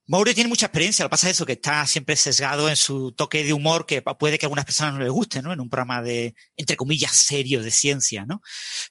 Moure 0.07 0.35
tiene 0.35 0.49
mucha 0.49 0.67
experiencia, 0.67 1.03
lo 1.03 1.09
que 1.09 1.13
pasa 1.13 1.31
es 1.31 1.37
eso, 1.37 1.47
que 1.47 1.55
está 1.55 1.87
siempre 1.87 2.15
sesgado 2.15 2.69
en 2.69 2.77
su 2.77 3.13
toque 3.13 3.43
de 3.43 3.55
humor 3.55 3.87
que 3.87 4.03
puede 4.03 4.39
que 4.39 4.45
a 4.45 4.49
algunas 4.49 4.67
personas 4.67 4.93
no 4.95 5.01
les 5.01 5.11
guste, 5.11 5.41
¿no? 5.41 5.51
En 5.51 5.61
un 5.61 5.71
programa 5.71 6.03
de, 6.03 6.35
entre 6.59 6.77
comillas, 6.77 7.13
serio 7.13 7.63
de 7.63 7.71
ciencia, 7.71 8.27
¿no? 8.27 8.43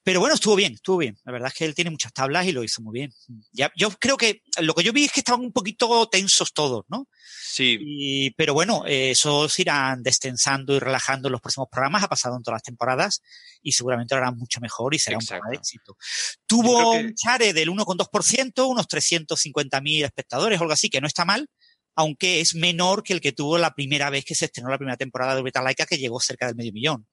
Pero 0.03 0.20
bueno, 0.20 0.34
estuvo 0.34 0.55
bien, 0.55 0.74
estuvo 0.74 0.98
bien. 0.98 1.20
La 1.24 1.32
verdad 1.32 1.50
es 1.50 1.53
que 1.53 1.65
él 1.65 1.75
tiene 1.75 1.91
muchas 1.91 2.13
tablas 2.13 2.48
y 2.48 2.51
lo 2.51 2.63
hizo 2.63 2.82
muy 2.82 2.93
bien. 2.93 3.13
Ya, 3.51 3.72
yo 3.75 3.91
creo 3.91 4.17
que 4.17 4.41
lo 4.60 4.74
que 4.74 4.84
yo 4.84 4.91
vi 4.91 5.05
es 5.05 5.12
que 5.12 5.20
estaban 5.20 5.41
un 5.41 5.51
poquito 5.51 6.10
tensos 6.10 6.51
todos, 6.51 6.86
¿no? 6.88 7.08
Sí. 7.25 8.34
pero 8.36 8.53
bueno, 8.53 8.84
eso 8.86 9.48
se 9.48 9.62
irán 9.62 10.03
destensando 10.03 10.75
y 10.75 10.80
relajando 10.80 11.27
en 11.27 11.34
los 11.34 11.42
próximos 11.42 11.68
programas. 11.72 12.03
Ha 12.03 12.08
pasado 12.08 12.36
en 12.36 12.44
todas 12.44 12.56
las 12.56 12.63
temporadas 12.63 13.22
y 13.62 13.72
seguramente 13.72 14.15
lo 14.15 14.22
harán 14.22 14.38
mucho 14.38 14.60
mejor 14.60 14.94
y 14.94 15.00
será 15.00 15.18
un 15.18 15.25
programa 15.25 15.51
de 15.51 15.58
éxito. 15.58 15.96
Tuvo 16.46 16.92
un 16.94 17.13
share 17.13 17.53
del 17.53 17.70
1,2%, 17.70 18.68
unos 18.68 18.88
350.000 18.88 20.06
espectadores 20.06 20.60
o 20.60 20.63
algo 20.63 20.74
así, 20.74 20.89
que 20.89 21.01
no 21.01 21.08
está 21.08 21.25
mal, 21.25 21.48
aunque 21.96 22.42
es 22.42 22.56
menor 22.56 23.03
que 23.03 23.13
el 23.13 23.22
que 23.22 23.32
tuvo 23.32 23.58
la 23.58 23.74
primera 23.74 24.10
vez 24.10 24.25
que 24.25 24.36
se 24.36 24.46
estrenó 24.46 24.70
la 24.70 24.77
primera 24.77 24.98
temporada 24.98 25.36
de 25.36 25.44
Beta 25.44 25.63
que 25.88 25.98
llegó 25.98 26.20
cerca 26.20 26.48
del 26.48 26.56
medio 26.56 26.74
millón. 26.74 27.08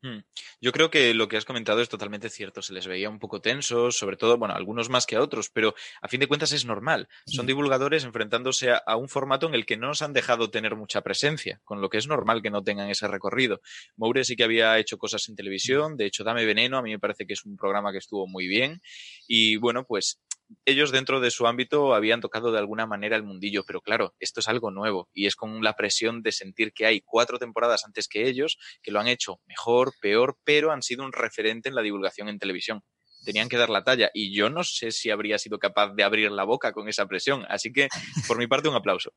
Hmm. 0.00 0.18
Yo 0.60 0.70
creo 0.70 0.90
que 0.90 1.12
lo 1.12 1.26
que 1.26 1.36
has 1.36 1.44
comentado 1.44 1.80
es 1.80 1.88
totalmente 1.88 2.30
cierto. 2.30 2.62
Se 2.62 2.72
les 2.72 2.86
veía 2.86 3.10
un 3.10 3.18
poco 3.18 3.40
tensos, 3.40 3.96
sobre 3.96 4.16
todo, 4.16 4.38
bueno, 4.38 4.54
algunos 4.54 4.88
más 4.88 5.06
que 5.06 5.16
a 5.16 5.20
otros, 5.20 5.50
pero 5.50 5.74
a 6.00 6.08
fin 6.08 6.20
de 6.20 6.28
cuentas 6.28 6.52
es 6.52 6.64
normal. 6.64 7.08
Son 7.26 7.46
divulgadores 7.46 8.04
enfrentándose 8.04 8.70
a, 8.70 8.96
un 8.96 9.08
formato 9.08 9.48
en 9.48 9.54
el 9.54 9.66
que 9.66 9.76
no 9.76 9.88
nos 9.88 10.02
han 10.02 10.12
dejado 10.12 10.50
tener 10.50 10.76
mucha 10.76 11.02
presencia, 11.02 11.60
con 11.64 11.80
lo 11.80 11.88
que 11.88 11.98
es 11.98 12.06
normal 12.06 12.42
que 12.42 12.50
no 12.50 12.62
tengan 12.62 12.88
ese 12.90 13.08
recorrido. 13.08 13.60
Moure 13.96 14.24
sí 14.24 14.36
que 14.36 14.44
había 14.44 14.78
hecho 14.78 14.98
cosas 14.98 15.28
en 15.28 15.36
televisión, 15.36 15.96
de 15.96 16.06
hecho, 16.06 16.22
Dame 16.22 16.44
Veneno, 16.44 16.78
a 16.78 16.82
mí 16.82 16.90
me 16.90 16.98
parece 17.00 17.26
que 17.26 17.32
es 17.32 17.44
un 17.44 17.56
programa 17.56 17.90
que 17.90 17.98
estuvo 17.98 18.26
muy 18.28 18.46
bien. 18.46 18.80
Y 19.26 19.56
bueno, 19.56 19.84
pues 19.84 20.20
ellos 20.64 20.92
dentro 20.92 21.20
de 21.20 21.30
su 21.30 21.46
ámbito 21.46 21.94
habían 21.94 22.20
tocado 22.20 22.52
de 22.52 22.58
alguna 22.58 22.86
manera 22.86 23.16
el 23.16 23.22
mundillo, 23.22 23.64
pero 23.64 23.80
claro, 23.80 24.14
esto 24.18 24.40
es 24.40 24.48
algo 24.48 24.70
nuevo 24.70 25.08
y 25.12 25.26
es 25.26 25.36
con 25.36 25.62
la 25.62 25.74
presión 25.74 26.22
de 26.22 26.32
sentir 26.32 26.72
que 26.72 26.86
hay 26.86 27.00
cuatro 27.00 27.38
temporadas 27.38 27.84
antes 27.84 28.08
que 28.08 28.28
ellos 28.28 28.58
que 28.82 28.90
lo 28.90 29.00
han 29.00 29.08
hecho 29.08 29.40
mejor, 29.46 29.94
peor, 30.00 30.38
pero 30.44 30.72
han 30.72 30.82
sido 30.82 31.04
un 31.04 31.12
referente 31.12 31.68
en 31.68 31.74
la 31.74 31.82
divulgación 31.82 32.28
en 32.28 32.38
televisión. 32.38 32.82
Tenían 33.24 33.48
que 33.48 33.56
dar 33.56 33.68
la 33.68 33.84
talla 33.84 34.10
y 34.14 34.34
yo 34.34 34.48
no 34.48 34.64
sé 34.64 34.90
si 34.90 35.10
habría 35.10 35.38
sido 35.38 35.58
capaz 35.58 35.94
de 35.94 36.04
abrir 36.04 36.30
la 36.30 36.44
boca 36.44 36.72
con 36.72 36.88
esa 36.88 37.06
presión, 37.06 37.44
así 37.48 37.72
que 37.72 37.88
por 38.26 38.38
mi 38.38 38.46
parte 38.46 38.68
un 38.68 38.76
aplauso. 38.76 39.12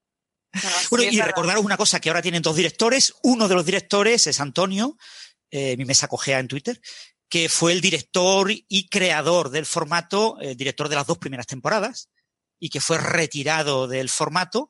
Bueno, 0.90 1.06
y 1.10 1.22
recordaros 1.22 1.64
una 1.64 1.78
cosa, 1.78 2.02
que 2.02 2.10
ahora 2.10 2.22
tienen 2.22 2.42
dos 2.42 2.58
directores. 2.58 3.14
Uno 3.24 3.48
de 3.48 3.56
los 3.56 3.66
directores 3.66 4.28
es 4.28 4.42
Antonio, 4.42 4.98
eh, 5.50 5.78
mi 5.78 5.86
mesa 5.86 6.08
cogea 6.08 6.40
en 6.40 6.48
Twitter, 6.48 6.82
que 7.32 7.48
fue 7.48 7.72
el 7.72 7.80
director 7.80 8.52
y 8.52 8.90
creador 8.90 9.52
del 9.52 9.66
formato, 9.66 10.38
el 10.42 10.58
director 10.58 10.90
de 10.90 10.96
las 10.96 11.08
dos 11.08 11.18
primeras 11.18 11.48
temporadas, 11.48 12.10
y 12.60 12.70
que 12.70 12.82
fue 12.82 12.98
retirado 12.98 13.88
del 13.88 14.10
formato 14.10 14.70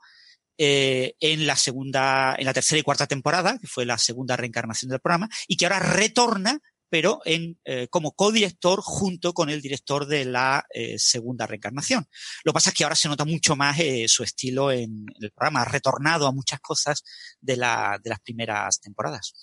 eh, 0.60 1.16
en 1.20 1.48
la 1.48 1.56
segunda, 1.56 2.36
en 2.38 2.46
la 2.46 2.54
tercera 2.54 2.80
y 2.80 2.84
cuarta 2.84 3.08
temporada, 3.08 3.58
que 3.58 3.66
fue 3.66 3.84
la 3.84 3.98
segunda 3.98 4.38
reencarnación 4.38 4.92
del 4.92 5.00
programa, 5.00 5.28
y 5.48 5.58
que 5.58 5.66
ahora 5.66 5.80
retorna, 5.80 6.60
pero 6.88 7.22
en, 7.26 7.60
eh, 7.66 7.88
como 7.90 8.12
codirector 8.12 8.82
junto 8.84 9.34
con 9.34 9.50
el 9.50 9.60
director 9.60 10.06
de 10.06 10.26
la 10.26 10.64
eh, 10.72 11.00
segunda 11.00 11.48
reencarnación. 11.48 12.06
Lo 12.44 12.52
que 12.52 12.54
pasa 12.54 12.70
es 12.70 12.76
que 12.76 12.84
ahora 12.84 12.96
se 12.96 13.10
nota 13.10 13.26
mucho 13.26 13.56
más 13.56 13.78
su 14.06 14.22
estilo 14.22 14.72
en, 14.72 15.08
el 15.20 15.32
programa, 15.32 15.64
ha 15.64 15.66
retornado 15.66 16.28
a 16.28 16.32
muchas 16.32 16.60
cosas 16.60 17.04
de, 17.40 17.58
la, 17.58 18.00
de 18.04 18.12
las 18.12 18.20
primeras 18.20 18.80
temporadas. 18.80 19.34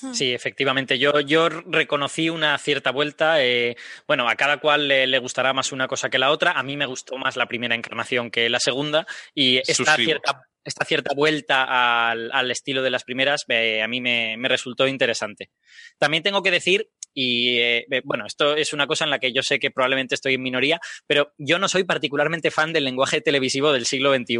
Hmm. 0.00 0.14
Sí, 0.14 0.32
efectivamente. 0.32 0.98
Yo, 0.98 1.20
yo 1.20 1.48
reconocí 1.48 2.30
una 2.30 2.56
cierta 2.58 2.90
vuelta. 2.90 3.42
Eh, 3.44 3.76
bueno, 4.06 4.28
a 4.28 4.36
cada 4.36 4.58
cual 4.58 4.88
le, 4.88 5.18
gustará 5.18 5.52
más 5.52 5.72
una 5.72 5.88
cosa 5.88 6.08
que 6.08 6.18
la 6.18 6.30
otra. 6.30 6.52
A 6.52 6.62
mí 6.62 6.76
me 6.76 6.86
gustó 6.86 7.18
más 7.18 7.36
la 7.36 7.46
primera 7.46 7.74
encarnación 7.74 8.30
que 8.30 8.48
la 8.48 8.58
segunda. 8.58 9.06
Y 9.34 9.58
esta 9.58 9.96
cierta, 9.96 10.42
esta 10.64 10.84
cierta 10.84 11.14
vuelta 11.14 12.10
al, 12.10 12.50
estilo 12.50 12.82
de 12.82 12.90
las 12.90 13.04
primeras 13.04 13.44
a 13.48 13.88
mí 13.88 14.00
me, 14.00 14.36
me, 14.38 14.48
resultó 14.48 14.86
interesante. 14.86 15.50
También 15.98 16.22
tengo 16.22 16.42
que 16.42 16.50
decir 16.50 16.88
y 17.14 17.58
eh, 17.58 17.86
bueno, 18.04 18.26
esto 18.26 18.56
es 18.56 18.72
una 18.72 18.86
cosa 18.86 19.04
en 19.04 19.10
la 19.10 19.18
que 19.18 19.32
yo 19.32 19.42
sé 19.42 19.58
que 19.58 19.70
probablemente 19.70 20.14
estoy 20.14 20.34
en 20.34 20.42
minoría, 20.42 20.80
pero 21.06 21.32
yo 21.38 21.58
no 21.58 21.68
soy 21.68 21.84
particularmente 21.84 22.50
fan 22.50 22.72
del 22.72 22.84
lenguaje 22.84 23.20
televisivo 23.20 23.72
del 23.72 23.86
siglo 23.86 24.14
XXI. 24.14 24.38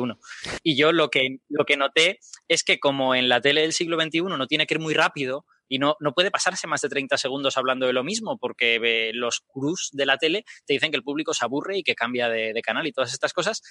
Y 0.63 0.77
yo 0.77 0.93
lo 0.93 1.11
que, 1.11 1.39
lo 1.49 1.65
que 1.65 1.77
noté 1.77 2.19
es 2.49 2.65
que 2.65 2.81
como 2.81 3.15
en 3.15 3.29
la 3.29 3.41
tele 3.41 3.63
del 3.63 3.73
siglo 3.73 4.01
XXI 4.01 4.23
no 4.23 4.47
tiene 4.47 4.67
que 4.67 4.75
ir 4.75 4.81
muy 4.81 4.95
rápido, 4.95 5.45
y 5.69 5.79
no, 5.79 5.97
no, 6.01 6.13
puede 6.13 6.31
pasarse 6.31 6.67
más 6.67 6.83
de 6.83 6.91
30 6.91 7.17
segundos 7.17 7.57
hablando 7.57 7.87
de 7.87 7.95
lo 7.95 8.05
mismo, 8.05 8.37
porque 8.37 9.11
los 9.15 9.41
cruz 9.41 9.89
de 9.93 10.05
la 10.05 10.19
tele 10.19 10.45
te 10.67 10.75
dicen 10.75 10.91
que 10.91 10.99
el 10.99 11.03
público 11.03 11.33
se 11.33 11.47
aburre 11.47 11.79
y 11.79 11.83
que 11.83 11.95
cambia 11.95 12.29
de, 12.29 12.53
de, 12.53 12.61
canal 12.61 12.87
y 12.87 12.93
todas 12.93 13.15
estas 13.15 13.33
cosas. 13.33 13.63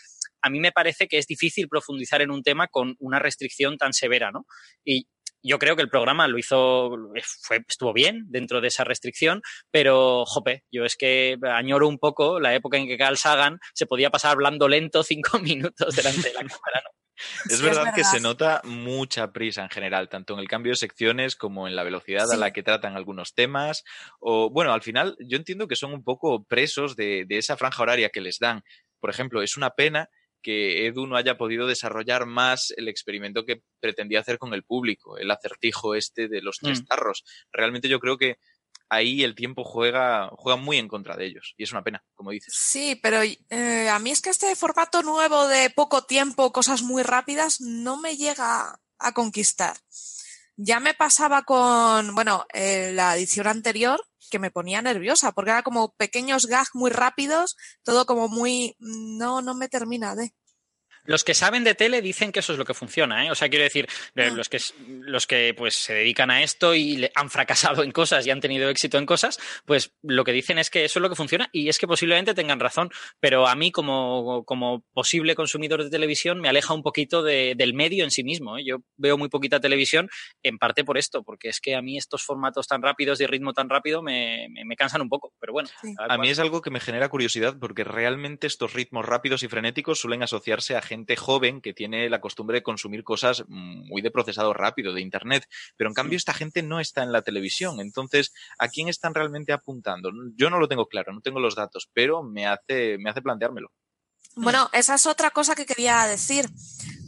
A 0.41 0.49
mí 0.49 0.59
me 0.59 0.71
parece 0.71 1.07
que 1.07 1.19
es 1.19 1.27
difícil 1.27 1.67
profundizar 1.67 2.23
en 2.23 2.31
un 2.31 2.41
tema 2.41 2.67
con 2.67 2.95
una 2.97 3.19
restricción 3.19 3.77
tan 3.77 3.93
severa, 3.93 4.31
¿no? 4.31 4.47
Y 4.83 5.05
yo 5.43 5.59
creo 5.59 5.75
que 5.75 5.81
el 5.81 5.89
programa 5.89 6.27
lo 6.27 6.37
hizo, 6.37 6.91
fue, 7.43 7.63
estuvo 7.67 7.93
bien 7.93 8.25
dentro 8.29 8.61
de 8.61 8.67
esa 8.67 8.83
restricción, 8.83 9.41
pero, 9.71 10.25
jope, 10.25 10.63
yo 10.71 10.85
es 10.85 10.95
que 10.95 11.37
añoro 11.43 11.87
un 11.87 11.97
poco 11.97 12.39
la 12.39 12.53
época 12.53 12.77
en 12.77 12.87
que 12.87 12.97
Carl 12.97 13.17
Sagan 13.17 13.59
se 13.73 13.85
podía 13.85 14.09
pasar 14.09 14.31
hablando 14.31 14.67
lento 14.67 15.03
cinco 15.11 15.39
minutos 15.39 15.95
delante 15.95 16.29
de 16.29 16.33
la 16.33 16.41
cámara, 16.41 16.81
¿no? 16.83 17.01
Es, 17.49 17.61
verdad 17.61 17.93
que 17.93 18.03
se 18.03 18.19
nota 18.19 18.61
mucha 18.63 19.31
prisa 19.31 19.61
en 19.61 19.69
general, 19.69 20.09
tanto 20.09 20.33
en 20.33 20.39
el 20.39 20.47
cambio 20.47 20.71
de 20.71 20.77
secciones 20.77 21.35
como 21.35 21.67
en 21.67 21.75
la 21.75 21.83
velocidad 21.83 22.31
a 22.31 22.37
la 22.37 22.51
que 22.51 22.63
tratan 22.63 22.95
algunos 22.95 23.35
temas. 23.35 23.83
O, 24.19 24.49
bueno, 24.49 24.73
al 24.73 24.81
final 24.81 25.15
yo 25.19 25.37
entiendo 25.37 25.67
que 25.67 25.75
son 25.75 25.93
un 25.93 26.03
poco 26.03 26.43
presos 26.45 26.95
de, 26.95 27.25
de 27.27 27.37
esa 27.37 27.57
franja 27.57 27.83
horaria 27.83 28.09
que 28.09 28.21
les 28.21 28.39
dan. 28.39 28.63
Por 28.99 29.11
ejemplo, 29.11 29.43
es 29.43 29.55
una 29.55 29.71
pena 29.71 30.09
que 30.41 30.87
Edu 30.87 31.07
no 31.07 31.15
haya 31.15 31.37
podido 31.37 31.67
desarrollar 31.67 32.25
más 32.25 32.73
el 32.77 32.87
experimento 32.87 33.45
que 33.45 33.63
pretendía 33.79 34.19
hacer 34.19 34.37
con 34.37 34.53
el 34.53 34.63
público, 34.63 35.17
el 35.17 35.31
acertijo 35.31 35.95
este 35.95 36.27
de 36.27 36.41
los 36.41 36.57
tres 36.57 36.81
mm. 36.81 36.85
tarros. 36.85 37.23
Realmente 37.51 37.89
yo 37.89 37.99
creo 37.99 38.17
que 38.17 38.37
ahí 38.91 39.23
el 39.23 39.35
tiempo 39.35 39.63
juega, 39.63 40.29
juega 40.33 40.57
muy 40.57 40.77
en 40.77 40.89
contra 40.89 41.15
de 41.15 41.25
ellos. 41.25 41.53
Y 41.57 41.63
es 41.63 41.71
una 41.71 41.83
pena, 41.83 42.03
como 42.13 42.31
dices. 42.31 42.53
Sí, 42.55 42.99
pero 43.01 43.21
eh, 43.23 43.89
a 43.89 43.99
mí 43.99 44.11
es 44.11 44.21
que 44.21 44.29
este 44.29 44.53
formato 44.55 45.01
nuevo 45.01 45.47
de 45.47 45.69
poco 45.69 46.03
tiempo, 46.03 46.51
cosas 46.51 46.83
muy 46.83 47.01
rápidas, 47.01 47.61
no 47.61 47.95
me 47.97 48.17
llega 48.17 48.81
a 48.99 49.11
conquistar. 49.13 49.77
Ya 50.57 50.81
me 50.81 50.93
pasaba 50.93 51.43
con, 51.43 52.13
bueno, 52.13 52.45
eh, 52.53 52.91
la 52.93 53.15
edición 53.15 53.47
anterior, 53.47 54.01
que 54.31 54.39
me 54.39 54.49
ponía 54.49 54.81
nerviosa, 54.81 55.31
porque 55.33 55.51
era 55.51 55.61
como 55.61 55.93
pequeños 55.93 56.47
gags 56.47 56.71
muy 56.73 56.89
rápidos, 56.89 57.55
todo 57.83 58.07
como 58.07 58.27
muy, 58.27 58.75
no, 58.79 59.41
no 59.43 59.53
me 59.53 59.69
termina 59.69 60.15
de. 60.15 60.33
Los 61.05 61.23
que 61.23 61.33
saben 61.33 61.63
de 61.63 61.75
tele 61.75 62.01
dicen 62.01 62.31
que 62.31 62.39
eso 62.39 62.53
es 62.53 62.59
lo 62.59 62.65
que 62.65 62.73
funciona, 62.73 63.25
¿eh? 63.25 63.31
O 63.31 63.35
sea, 63.35 63.49
quiero 63.49 63.63
decir, 63.63 63.87
ah. 64.17 64.29
los 64.33 64.49
que 64.49 64.59
los 64.87 65.27
que 65.27 65.53
pues 65.55 65.75
se 65.75 65.93
dedican 65.93 66.31
a 66.31 66.43
esto 66.43 66.75
y 66.75 67.09
han 67.15 67.29
fracasado 67.29 67.83
en 67.83 67.91
cosas 67.91 68.25
y 68.25 68.31
han 68.31 68.39
tenido 68.39 68.69
éxito 68.69 68.97
en 68.97 69.05
cosas, 69.05 69.39
pues 69.65 69.93
lo 70.01 70.23
que 70.23 70.31
dicen 70.31 70.57
es 70.57 70.69
que 70.69 70.85
eso 70.85 70.99
es 70.99 71.01
lo 71.01 71.09
que 71.09 71.15
funciona 71.15 71.49
y 71.51 71.69
es 71.69 71.77
que 71.77 71.87
posiblemente 71.87 72.33
tengan 72.33 72.59
razón, 72.59 72.89
pero 73.19 73.47
a 73.47 73.55
mí 73.55 73.71
como, 73.71 74.43
como 74.45 74.83
posible 74.93 75.35
consumidor 75.35 75.83
de 75.83 75.89
televisión 75.89 76.39
me 76.39 76.49
aleja 76.49 76.73
un 76.73 76.83
poquito 76.83 77.23
del 77.23 77.73
medio 77.73 78.03
en 78.03 78.11
sí 78.11 78.23
mismo. 78.23 78.57
¿eh? 78.57 78.63
Yo 78.65 78.77
veo 78.97 79.17
muy 79.17 79.29
poquita 79.29 79.59
televisión 79.59 80.09
en 80.43 80.57
parte 80.57 80.83
por 80.83 80.97
esto, 80.97 81.23
porque 81.23 81.49
es 81.49 81.59
que 81.59 81.75
a 81.75 81.81
mí 81.81 81.97
estos 81.97 82.23
formatos 82.23 82.67
tan 82.67 82.81
rápidos 82.81 83.21
y 83.21 83.25
ritmo 83.25 83.53
tan 83.53 83.69
rápido 83.69 84.01
me, 84.01 84.47
me, 84.49 84.75
cansan 84.75 85.01
un 85.01 85.09
poco, 85.09 85.33
pero 85.39 85.53
bueno. 85.53 85.69
A 85.97 86.17
mí 86.17 86.29
es 86.29 86.39
algo 86.39 86.61
que 86.61 86.69
me 86.69 86.79
genera 86.79 87.09
curiosidad 87.09 87.57
porque 87.59 87.83
realmente 87.83 88.47
estos 88.47 88.73
ritmos 88.73 89.05
rápidos 89.05 89.43
y 89.43 89.47
frenéticos 89.47 89.99
suelen 89.99 90.23
asociarse 90.23 90.75
a 90.75 90.81
gente 90.91 91.15
joven 91.15 91.61
que 91.61 91.73
tiene 91.73 92.09
la 92.09 92.19
costumbre 92.19 92.57
de 92.57 92.63
consumir 92.63 93.05
cosas 93.05 93.45
muy 93.47 94.01
de 94.01 94.11
procesado 94.11 94.53
rápido, 94.53 94.91
de 94.93 94.99
Internet. 94.99 95.47
Pero 95.77 95.89
en 95.89 95.93
cambio 95.93 96.17
esta 96.17 96.33
gente 96.33 96.63
no 96.63 96.81
está 96.81 97.01
en 97.01 97.13
la 97.13 97.21
televisión. 97.21 97.79
Entonces, 97.79 98.33
¿a 98.59 98.67
quién 98.67 98.89
están 98.89 99.13
realmente 99.13 99.53
apuntando? 99.53 100.11
Yo 100.35 100.49
no 100.49 100.59
lo 100.59 100.67
tengo 100.67 100.87
claro, 100.87 101.13
no 101.13 101.21
tengo 101.21 101.39
los 101.39 101.55
datos, 101.55 101.89
pero 101.93 102.23
me 102.23 102.45
hace, 102.45 102.97
me 102.99 103.09
hace 103.09 103.21
planteármelo. 103.21 103.71
Bueno, 104.35 104.69
esa 104.73 104.95
es 104.95 105.05
otra 105.05 105.31
cosa 105.31 105.55
que 105.55 105.65
quería 105.65 106.05
decir. 106.05 106.49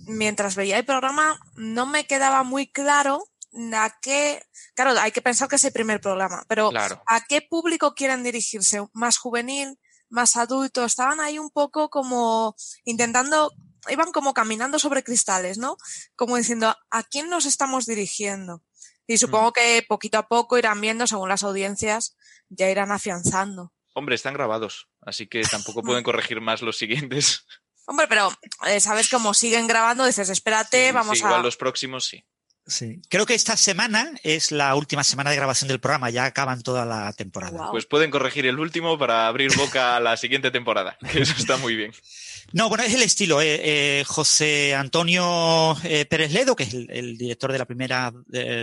Mientras 0.07 0.55
veía 0.55 0.77
el 0.77 0.85
programa, 0.85 1.39
no 1.55 1.85
me 1.85 2.05
quedaba 2.05 2.43
muy 2.43 2.67
claro 2.67 3.25
a 3.73 3.99
qué, 4.01 4.41
claro, 4.75 4.99
hay 4.99 5.11
que 5.11 5.21
pensar 5.21 5.47
que 5.47 5.57
es 5.57 5.63
el 5.65 5.73
primer 5.73 6.01
programa, 6.01 6.43
pero 6.47 6.71
¿a 7.05 7.21
qué 7.27 7.41
público 7.41 7.93
quieren 7.93 8.23
dirigirse? 8.23 8.81
¿Más 8.93 9.17
juvenil? 9.17 9.77
¿Más 10.09 10.35
adulto? 10.35 10.85
Estaban 10.85 11.19
ahí 11.19 11.39
un 11.39 11.49
poco 11.49 11.89
como 11.89 12.55
intentando 12.83 13.51
iban 13.89 14.11
como 14.11 14.33
caminando 14.33 14.79
sobre 14.79 15.03
cristales, 15.03 15.57
¿no? 15.57 15.77
Como 16.15 16.37
diciendo, 16.37 16.75
¿a 16.89 17.03
quién 17.03 17.29
nos 17.29 17.45
estamos 17.45 17.85
dirigiendo? 17.85 18.63
Y 19.07 19.17
supongo 19.17 19.49
mm. 19.49 19.53
que 19.53 19.85
poquito 19.87 20.17
a 20.17 20.27
poco 20.27 20.57
irán 20.57 20.79
viendo, 20.81 21.07
según 21.07 21.29
las 21.29 21.43
audiencias, 21.43 22.15
ya 22.49 22.69
irán 22.69 22.91
afianzando. 22.91 23.73
Hombre, 23.93 24.15
están 24.15 24.33
grabados, 24.33 24.89
así 25.01 25.27
que 25.27 25.41
tampoco 25.43 25.83
pueden 25.83 26.03
corregir 26.03 26.41
más 26.41 26.61
los 26.61 26.77
siguientes. 26.77 27.45
Hombre, 27.85 28.07
pero 28.07 28.31
eh, 28.65 28.79
sabes 28.79 29.09
cómo 29.09 29.33
siguen 29.33 29.67
grabando, 29.67 30.05
dices, 30.05 30.29
espérate, 30.29 30.91
vamos 30.91 31.21
a. 31.21 31.27
Igual 31.27 31.43
los 31.43 31.57
próximos 31.57 32.05
sí. 32.05 32.23
Sí. 32.65 33.01
Creo 33.09 33.25
que 33.25 33.33
esta 33.33 33.57
semana 33.57 34.13
es 34.23 34.53
la 34.53 34.73
última 34.75 35.03
semana 35.03 35.31
de 35.31 35.35
grabación 35.35 35.67
del 35.67 35.81
programa, 35.81 36.09
ya 36.09 36.23
acaban 36.23 36.63
toda 36.63 36.85
la 36.85 37.11
temporada. 37.11 37.69
Pues 37.71 37.85
pueden 37.85 38.09
corregir 38.09 38.45
el 38.45 38.57
último 38.57 38.97
para 38.97 39.27
abrir 39.27 39.53
boca 39.57 39.97
a 39.97 39.99
la 39.99 40.15
siguiente 40.15 40.49
temporada, 40.49 40.97
que 41.11 41.21
eso 41.21 41.33
está 41.37 41.57
muy 41.57 41.75
bien. 41.75 41.91
No, 42.51 42.69
bueno, 42.69 42.83
es 42.83 42.93
el 42.93 43.01
estilo. 43.01 43.41
Eh, 43.41 43.99
eh, 43.99 44.03
José 44.05 44.75
Antonio 44.75 45.75
eh, 45.83 46.05
Pérez 46.05 46.31
Ledo, 46.31 46.55
que 46.55 46.63
es 46.63 46.73
el, 46.73 47.17
director 47.17 47.51
de 47.51 47.57
la 47.57 47.65
primera 47.65 48.11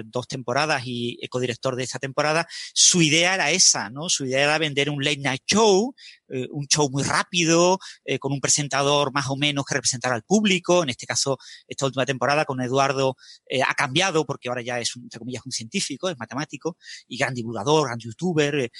dos 0.05 0.29
temporadas 0.29 0.83
y 0.85 1.19
codirector 1.29 1.77
de 1.77 1.85
esta 1.85 1.99
temporada, 1.99 2.47
su 2.73 3.03
idea 3.03 3.35
era 3.35 3.51
esa, 3.51 3.91
¿no? 3.91 4.09
Su 4.09 4.27
idea 4.27 4.45
era 4.45 4.59
vender 4.59 4.91
un 4.91 5.03
late 5.03 5.19
night 5.19 5.43
show 5.47 5.95
eh, 6.31 6.47
un 6.51 6.67
show 6.69 6.89
muy 6.91 7.03
rápido, 7.03 7.79
eh, 8.05 8.19
con 8.19 8.33
un 8.33 8.41
presentador 8.41 9.13
más 9.13 9.29
o 9.29 9.37
menos 9.37 9.65
que 9.65 9.75
representara 9.75 10.15
al 10.15 10.23
público. 10.23 10.83
En 10.83 10.91
este 10.91 11.07
caso, 11.07 11.39
esta 11.67 11.87
última 11.87 12.07
temporada 12.07 12.45
con 12.45 12.61
Eduardo 12.61 13.17
eh, 13.47 13.63
ha 13.63 13.75
cambiado 13.75 14.25
porque 14.25 14.49
ahora 14.49 14.63
ya 14.63 14.79
es, 14.79 14.93
entre 14.97 15.19
comillas, 15.19 15.45
un 15.45 15.53
científico, 15.53 16.09
es 16.09 16.17
matemático 16.19 16.77
y 17.09 17.19
gran 17.19 17.35
divulgador, 17.35 17.89
gran 17.89 17.99
youtuber, 17.99 18.71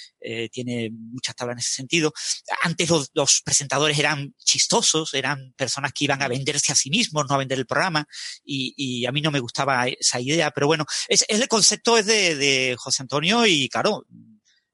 tiene 0.51 0.91
muchas 0.91 1.35
tablas 1.35 1.55
en 1.55 1.59
ese 1.59 1.73
sentido. 1.73 2.13
Antes 2.61 2.89
los, 3.13 3.41
presentadores 3.43 3.97
eran 3.99 4.33
chistosos, 4.37 4.80
eran 5.13 5.53
personas 5.55 5.93
que 5.93 6.05
iban 6.05 6.21
a 6.21 6.27
venderse 6.27 6.71
a 6.71 6.75
sí 6.75 6.89
mismos, 6.89 7.25
no 7.27 7.35
a 7.35 7.39
vender 7.39 7.57
el 7.57 7.65
programa 7.65 8.07
y, 8.43 9.05
a 9.05 9.11
mí 9.11 9.21
no 9.21 9.31
me 9.31 9.39
gustaba 9.39 9.87
esa 9.87 10.19
idea, 10.19 10.51
pero 10.51 10.67
bueno, 10.67 10.85
es, 11.07 11.25
el 11.27 11.47
concepto 11.47 11.97
es 11.97 12.05
de, 12.05 12.35
de 12.35 12.75
José 12.77 13.03
Antonio 13.03 13.45
y 13.45 13.67
claro, 13.69 14.05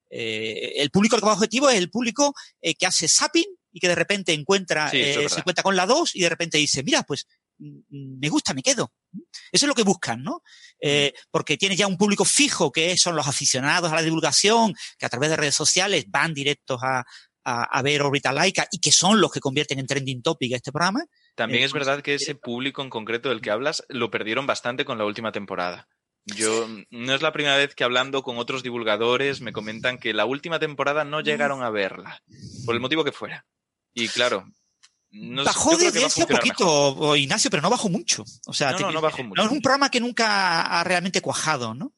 eh, 0.10 0.74
el 0.78 0.90
público 0.90 1.18
que 1.18 1.26
va 1.26 1.34
objetivo 1.34 1.70
es 1.70 1.78
el 1.78 1.90
público 1.90 2.34
eh, 2.62 2.76
que 2.76 2.86
hace 2.86 3.08
zapping 3.08 3.46
y 3.72 3.80
que 3.80 3.88
de 3.88 3.96
repente 3.96 4.34
encuentra, 4.34 4.90
eh, 4.92 5.28
se 5.30 5.40
encuentra 5.40 5.64
con 5.64 5.76
la 5.76 5.86
2 5.86 6.16
y 6.16 6.22
de 6.22 6.30
repente 6.30 6.58
dice, 6.58 6.82
mira, 6.84 7.04
pues 7.04 7.28
mm, 7.60 8.20
me 8.20 8.30
gusta, 8.30 8.54
me 8.54 8.64
quedo. 8.64 8.92
Eso 9.52 9.66
es 9.66 9.68
lo 9.68 9.76
que 9.76 9.84
buscan, 9.84 10.24
¿no? 10.24 10.42
Eh, 10.80 11.14
porque 11.30 11.58
tiene 11.58 11.76
ya 11.76 11.88
un 11.88 11.98
público 11.98 12.26
fijo 12.26 12.72
que 12.72 12.98
son 12.98 13.16
los 13.16 13.28
aficionados 13.28 13.92
a 13.92 13.96
la 13.96 14.02
divulgación, 14.02 14.74
que 14.98 15.06
a 15.06 15.10
través 15.10 15.30
de 15.30 15.36
redes 15.36 15.56
sociales 15.56 16.06
van 16.08 16.34
directos 16.34 16.80
a, 16.84 17.06
a, 17.50 17.82
ver 17.82 18.02
Orbital 18.02 18.36
Laika 18.36 18.68
y 18.72 18.80
que 18.80 18.92
son 18.92 19.22
los 19.22 19.32
que 19.32 19.40
convierten 19.40 19.80
en 19.80 19.88
trending 19.88 20.22
topic 20.22 20.52
este 20.52 20.74
programa. 20.74 21.06
También 21.36 21.64
es 21.64 21.72
verdad 21.72 22.02
que 22.02 22.16
ese 22.16 22.36
público 22.36 22.82
en 22.82 22.90
concreto 22.90 23.30
del 23.30 23.42
que 23.42 23.52
hablas 23.52 23.84
lo 23.88 24.12
perdieron 24.12 24.46
bastante 24.46 24.84
con 24.84 24.98
la 24.98 25.06
última 25.06 25.32
temporada. 25.32 25.88
Yo 26.26 26.68
no 26.90 27.16
es 27.16 27.22
la 27.22 27.32
primera 27.32 27.56
vez 27.56 27.74
que 27.74 27.86
hablando 27.86 28.22
con 28.22 28.38
otros 28.38 28.64
divulgadores 28.64 29.40
me 29.40 29.54
comentan 29.54 29.98
que 29.98 30.14
la 30.14 30.26
última 30.26 30.60
temporada 30.60 31.06
no 31.06 31.22
llegaron 31.22 31.64
a 31.64 31.70
verla, 31.70 32.22
por 32.66 32.76
el 32.76 32.82
motivo 32.82 33.06
que 33.06 33.14
fuera. 33.14 33.46
Y 33.94 34.10
claro, 34.10 34.46
no 35.12 35.46
bajó 35.46 35.78
de 35.78 35.88
audiencia 35.88 36.28
poquito, 36.28 37.16
Ignacio, 37.16 37.50
pero 37.50 37.62
no 37.62 37.70
bajó 37.70 37.88
mucho. 37.88 38.26
O 38.46 38.54
sea, 38.54 38.74
no, 38.74 38.92
no, 38.92 39.00
bajó 39.00 39.24
mucho. 39.24 39.42
es 39.42 39.50
un 39.50 39.62
programa 39.62 39.90
que 39.90 40.02
nunca 40.02 40.64
ha 40.64 40.84
realmente 40.84 41.22
cuajado, 41.22 41.74
¿no? 41.74 41.94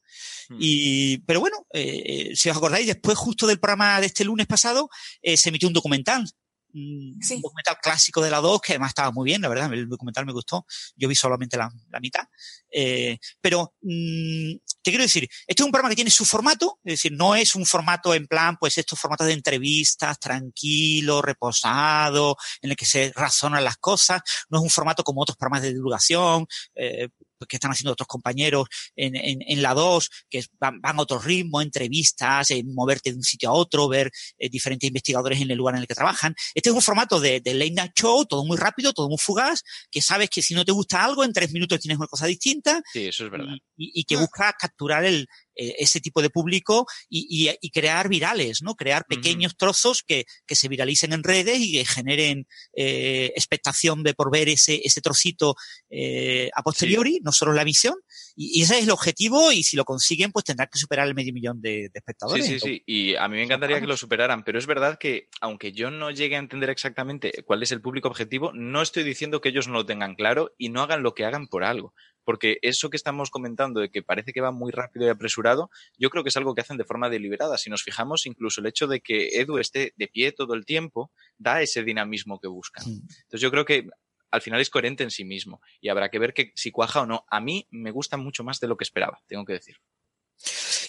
Hmm. 0.50 0.56
Y, 0.58 1.18
pero 1.18 1.38
bueno, 1.38 1.56
eh, 1.72 2.02
eh, 2.04 2.36
si 2.36 2.50
os 2.50 2.56
acordáis, 2.56 2.86
después 2.86 3.16
justo 3.16 3.46
del 3.46 3.60
programa 3.60 4.00
de 4.00 4.06
este 4.06 4.24
lunes 4.24 4.48
pasado, 4.48 4.90
eh, 5.22 5.36
se 5.36 5.48
emitió 5.48 5.68
un 5.68 5.74
documental 5.74 6.26
un 6.74 7.42
documental 7.42 7.78
clásico 7.80 8.22
de 8.22 8.30
la 8.30 8.40
2 8.40 8.60
que 8.60 8.72
además 8.72 8.90
estaba 8.90 9.10
muy 9.10 9.24
bien, 9.24 9.42
la 9.42 9.48
verdad, 9.48 9.72
el 9.72 9.88
documental 9.88 10.26
me 10.26 10.32
gustó. 10.32 10.66
Yo 10.96 11.08
vi 11.08 11.14
solamente 11.14 11.56
la, 11.56 11.70
mitad. 12.00 12.24
Eh, 12.70 13.18
pero, 13.40 13.74
mm, 13.82 14.52
¿qué 14.82 14.90
quiero 14.90 15.02
decir? 15.02 15.24
Este 15.46 15.62
es 15.62 15.66
un 15.66 15.72
programa 15.72 15.90
que 15.90 15.96
tiene 15.96 16.10
su 16.10 16.24
formato, 16.24 16.78
es 16.84 16.94
decir, 16.94 17.12
no 17.12 17.34
es 17.34 17.54
un 17.54 17.66
formato 17.66 18.14
en 18.14 18.26
plan, 18.26 18.56
pues 18.58 18.78
estos 18.78 18.98
formatos 18.98 19.26
de 19.26 19.34
entrevistas, 19.34 20.18
tranquilo, 20.18 21.22
reposado, 21.22 22.36
en 22.62 22.70
el 22.70 22.76
que 22.76 22.86
se 22.86 23.12
razonan 23.14 23.64
las 23.64 23.76
cosas. 23.78 24.22
No 24.48 24.58
es 24.58 24.64
un 24.64 24.70
formato 24.70 25.02
como 25.04 25.22
otros 25.22 25.36
programas 25.36 25.62
de 25.62 25.74
divulgación, 25.74 26.46
eh, 26.74 27.08
que 27.48 27.56
están 27.56 27.72
haciendo 27.72 27.92
otros 27.92 28.06
compañeros 28.06 28.68
en, 28.96 29.16
en, 29.16 29.38
en 29.46 29.62
la 29.62 29.74
2, 29.74 30.10
que 30.28 30.44
van, 30.58 30.80
van, 30.80 30.98
a 30.98 31.02
otro 31.02 31.18
ritmo, 31.18 31.60
entrevistas, 31.60 32.50
en 32.50 32.74
moverte 32.74 33.10
de 33.10 33.16
un 33.16 33.22
sitio 33.22 33.50
a 33.50 33.52
otro, 33.52 33.88
ver 33.88 34.10
eh, 34.38 34.48
diferentes 34.48 34.86
investigadores 34.86 35.40
en 35.40 35.50
el 35.50 35.56
lugar 35.56 35.74
en 35.74 35.82
el 35.82 35.86
que 35.86 35.94
trabajan. 35.94 36.34
Este 36.54 36.70
es 36.70 36.74
un 36.74 36.82
formato 36.82 37.20
de, 37.20 37.40
de 37.40 37.54
late 37.54 37.72
night 37.72 37.92
show, 37.98 38.24
todo 38.24 38.44
muy 38.44 38.56
rápido, 38.56 38.92
todo 38.92 39.08
muy 39.08 39.18
fugaz, 39.18 39.62
que 39.90 40.02
sabes 40.02 40.30
que 40.30 40.42
si 40.42 40.54
no 40.54 40.64
te 40.64 40.72
gusta 40.72 41.04
algo, 41.04 41.24
en 41.24 41.32
tres 41.32 41.52
minutos 41.52 41.80
tienes 41.80 41.98
una 41.98 42.06
cosa 42.06 42.26
distinta. 42.26 42.82
Sí, 42.92 43.06
eso 43.06 43.24
es 43.24 43.30
verdad. 43.30 43.54
Y, 43.76 44.00
y 44.00 44.04
que 44.04 44.16
busca 44.16 44.52
capturar 44.58 45.04
el, 45.04 45.28
eh, 45.60 45.76
ese 45.78 46.00
tipo 46.00 46.22
de 46.22 46.30
público 46.30 46.86
y, 47.10 47.54
y, 47.60 47.70
crear 47.70 48.08
virales, 48.08 48.62
¿no? 48.62 48.76
Crear 48.76 49.04
pequeños 49.04 49.58
trozos 49.58 50.02
que, 50.02 50.24
que, 50.46 50.54
se 50.54 50.68
viralicen 50.68 51.12
en 51.12 51.22
redes 51.22 51.58
y 51.60 51.72
que 51.72 51.84
generen 51.84 52.46
eh, 52.72 53.30
expectación 53.36 54.02
de 54.02 54.14
por 54.14 54.30
ver 54.30 54.48
ese, 54.48 54.80
ese 54.82 55.02
trocito 55.02 55.56
eh, 55.90 56.48
a 56.54 56.62
posteriori, 56.62 57.20
no 57.22 57.30
solo 57.30 57.52
la 57.52 57.64
visión. 57.64 57.94
Y, 58.34 58.62
ese 58.62 58.78
es 58.78 58.84
el 58.84 58.90
objetivo 58.90 59.52
y 59.52 59.62
si 59.62 59.76
lo 59.76 59.84
consiguen, 59.84 60.32
pues 60.32 60.46
tendrán 60.46 60.68
que 60.72 60.78
superar 60.78 61.06
el 61.06 61.14
medio 61.14 61.34
millón 61.34 61.60
de, 61.60 61.90
espectadores. 61.92 62.46
Sí, 62.46 62.58
sí, 62.58 62.60
sí. 62.60 62.82
Y 62.86 63.16
a 63.16 63.28
mí 63.28 63.36
me 63.36 63.42
encantaría 63.42 63.80
que 63.80 63.86
lo 63.86 63.98
superaran, 63.98 64.44
pero 64.44 64.58
es 64.58 64.66
verdad 64.66 64.96
que 64.98 65.28
aunque 65.42 65.72
yo 65.72 65.90
no 65.90 66.10
llegue 66.10 66.36
a 66.36 66.38
entender 66.38 66.70
exactamente 66.70 67.44
cuál 67.44 67.62
es 67.62 67.70
el 67.70 67.82
público 67.82 68.08
objetivo, 68.08 68.52
no 68.54 68.80
estoy 68.80 69.02
diciendo 69.02 69.42
que 69.42 69.50
ellos 69.50 69.68
no 69.68 69.74
lo 69.74 69.84
tengan 69.84 70.14
claro 70.14 70.54
y 70.56 70.70
no 70.70 70.80
hagan 70.80 71.02
lo 71.02 71.14
que 71.14 71.26
hagan 71.26 71.48
por 71.48 71.64
algo 71.64 71.92
porque 72.24 72.58
eso 72.62 72.90
que 72.90 72.96
estamos 72.96 73.30
comentando 73.30 73.80
de 73.80 73.90
que 73.90 74.02
parece 74.02 74.32
que 74.32 74.40
va 74.40 74.50
muy 74.50 74.72
rápido 74.72 75.06
y 75.06 75.08
apresurado, 75.08 75.70
yo 75.98 76.10
creo 76.10 76.22
que 76.22 76.28
es 76.28 76.36
algo 76.36 76.54
que 76.54 76.60
hacen 76.60 76.76
de 76.76 76.84
forma 76.84 77.08
deliberada. 77.08 77.58
Si 77.58 77.70
nos 77.70 77.82
fijamos, 77.82 78.26
incluso 78.26 78.60
el 78.60 78.66
hecho 78.66 78.86
de 78.86 79.00
que 79.00 79.40
Edu 79.40 79.58
esté 79.58 79.94
de 79.96 80.08
pie 80.08 80.32
todo 80.32 80.54
el 80.54 80.64
tiempo 80.64 81.10
da 81.38 81.62
ese 81.62 81.82
dinamismo 81.82 82.38
que 82.40 82.48
buscan. 82.48 82.84
Entonces 82.86 83.40
yo 83.40 83.50
creo 83.50 83.64
que 83.64 83.88
al 84.30 84.42
final 84.42 84.60
es 84.60 84.70
coherente 84.70 85.02
en 85.02 85.10
sí 85.10 85.24
mismo 85.24 85.60
y 85.80 85.88
habrá 85.88 86.08
que 86.08 86.18
ver 86.18 86.34
que 86.34 86.52
si 86.54 86.70
cuaja 86.70 87.02
o 87.02 87.06
no. 87.06 87.24
A 87.30 87.40
mí 87.40 87.66
me 87.70 87.90
gusta 87.90 88.16
mucho 88.16 88.44
más 88.44 88.60
de 88.60 88.68
lo 88.68 88.76
que 88.76 88.84
esperaba, 88.84 89.20
tengo 89.26 89.44
que 89.44 89.54
decir. 89.54 89.76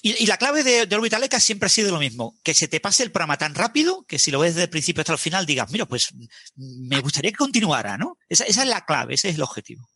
Y, 0.03 0.25
la 0.25 0.37
clave 0.37 0.63
de, 0.63 0.87
de 0.87 0.95
Orbitaleca 0.95 1.39
siempre 1.39 1.67
ha 1.67 1.69
sido 1.69 1.91
lo 1.91 1.99
mismo, 1.99 2.35
que 2.43 2.55
se 2.55 2.67
te 2.67 2.79
pase 2.79 3.03
el 3.03 3.11
programa 3.11 3.37
tan 3.37 3.53
rápido 3.53 4.03
que 4.07 4.17
si 4.17 4.31
lo 4.31 4.39
ves 4.39 4.55
desde 4.55 4.63
el 4.63 4.69
principio 4.69 5.01
hasta 5.01 5.13
el 5.13 5.19
final 5.19 5.45
digas, 5.45 5.69
mira, 5.71 5.85
pues 5.85 6.11
me 6.55 6.99
gustaría 7.01 7.31
que 7.31 7.37
continuara, 7.37 7.97
¿no? 7.97 8.17
esa 8.27 8.45
es 8.45 8.57
la 8.65 8.85
clave, 8.85 9.13
ese 9.13 9.29
es 9.29 9.35
el 9.35 9.43
objetivo. 9.43 9.87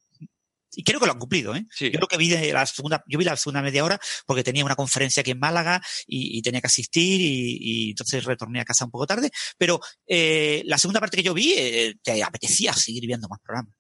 Y 0.76 0.84
creo 0.84 1.00
que 1.00 1.06
lo 1.06 1.14
han 1.14 1.20
cumplido, 1.20 1.56
¿eh? 1.56 1.66
Yo 1.80 1.92
creo 1.92 2.08
que 2.08 2.18
vi 2.18 2.30
la 2.52 2.66
segunda, 2.66 3.04
yo 3.08 3.18
vi 3.18 3.26
la 3.26 3.36
segunda 3.36 3.62
media 3.62 3.84
hora 3.84 4.00
porque 4.26 4.44
tenía 4.44 4.66
una 4.66 4.76
conferencia 4.76 5.22
aquí 5.22 5.32
en 5.32 5.40
Málaga 5.40 5.82
y, 6.06 6.42
tenía 6.42 6.62
que 6.62 6.68
asistir 6.68 7.22
y, 7.22 7.90
entonces 7.92 8.24
retorné 8.24 8.62
a 8.62 8.66
casa 8.66 8.86
un 8.86 8.92
poco 8.92 9.08
tarde. 9.08 9.32
Pero 9.58 9.80
eh, 10.06 10.62
la 10.66 10.78
segunda 10.78 11.00
parte 11.00 11.18
que 11.18 11.24
yo 11.24 11.34
vi, 11.34 11.54
eh, 11.58 11.96
te 12.04 12.24
apetecía 12.24 12.74
seguir 12.74 13.06
viendo 13.08 13.28
más 13.28 13.40
programas. 13.40 13.74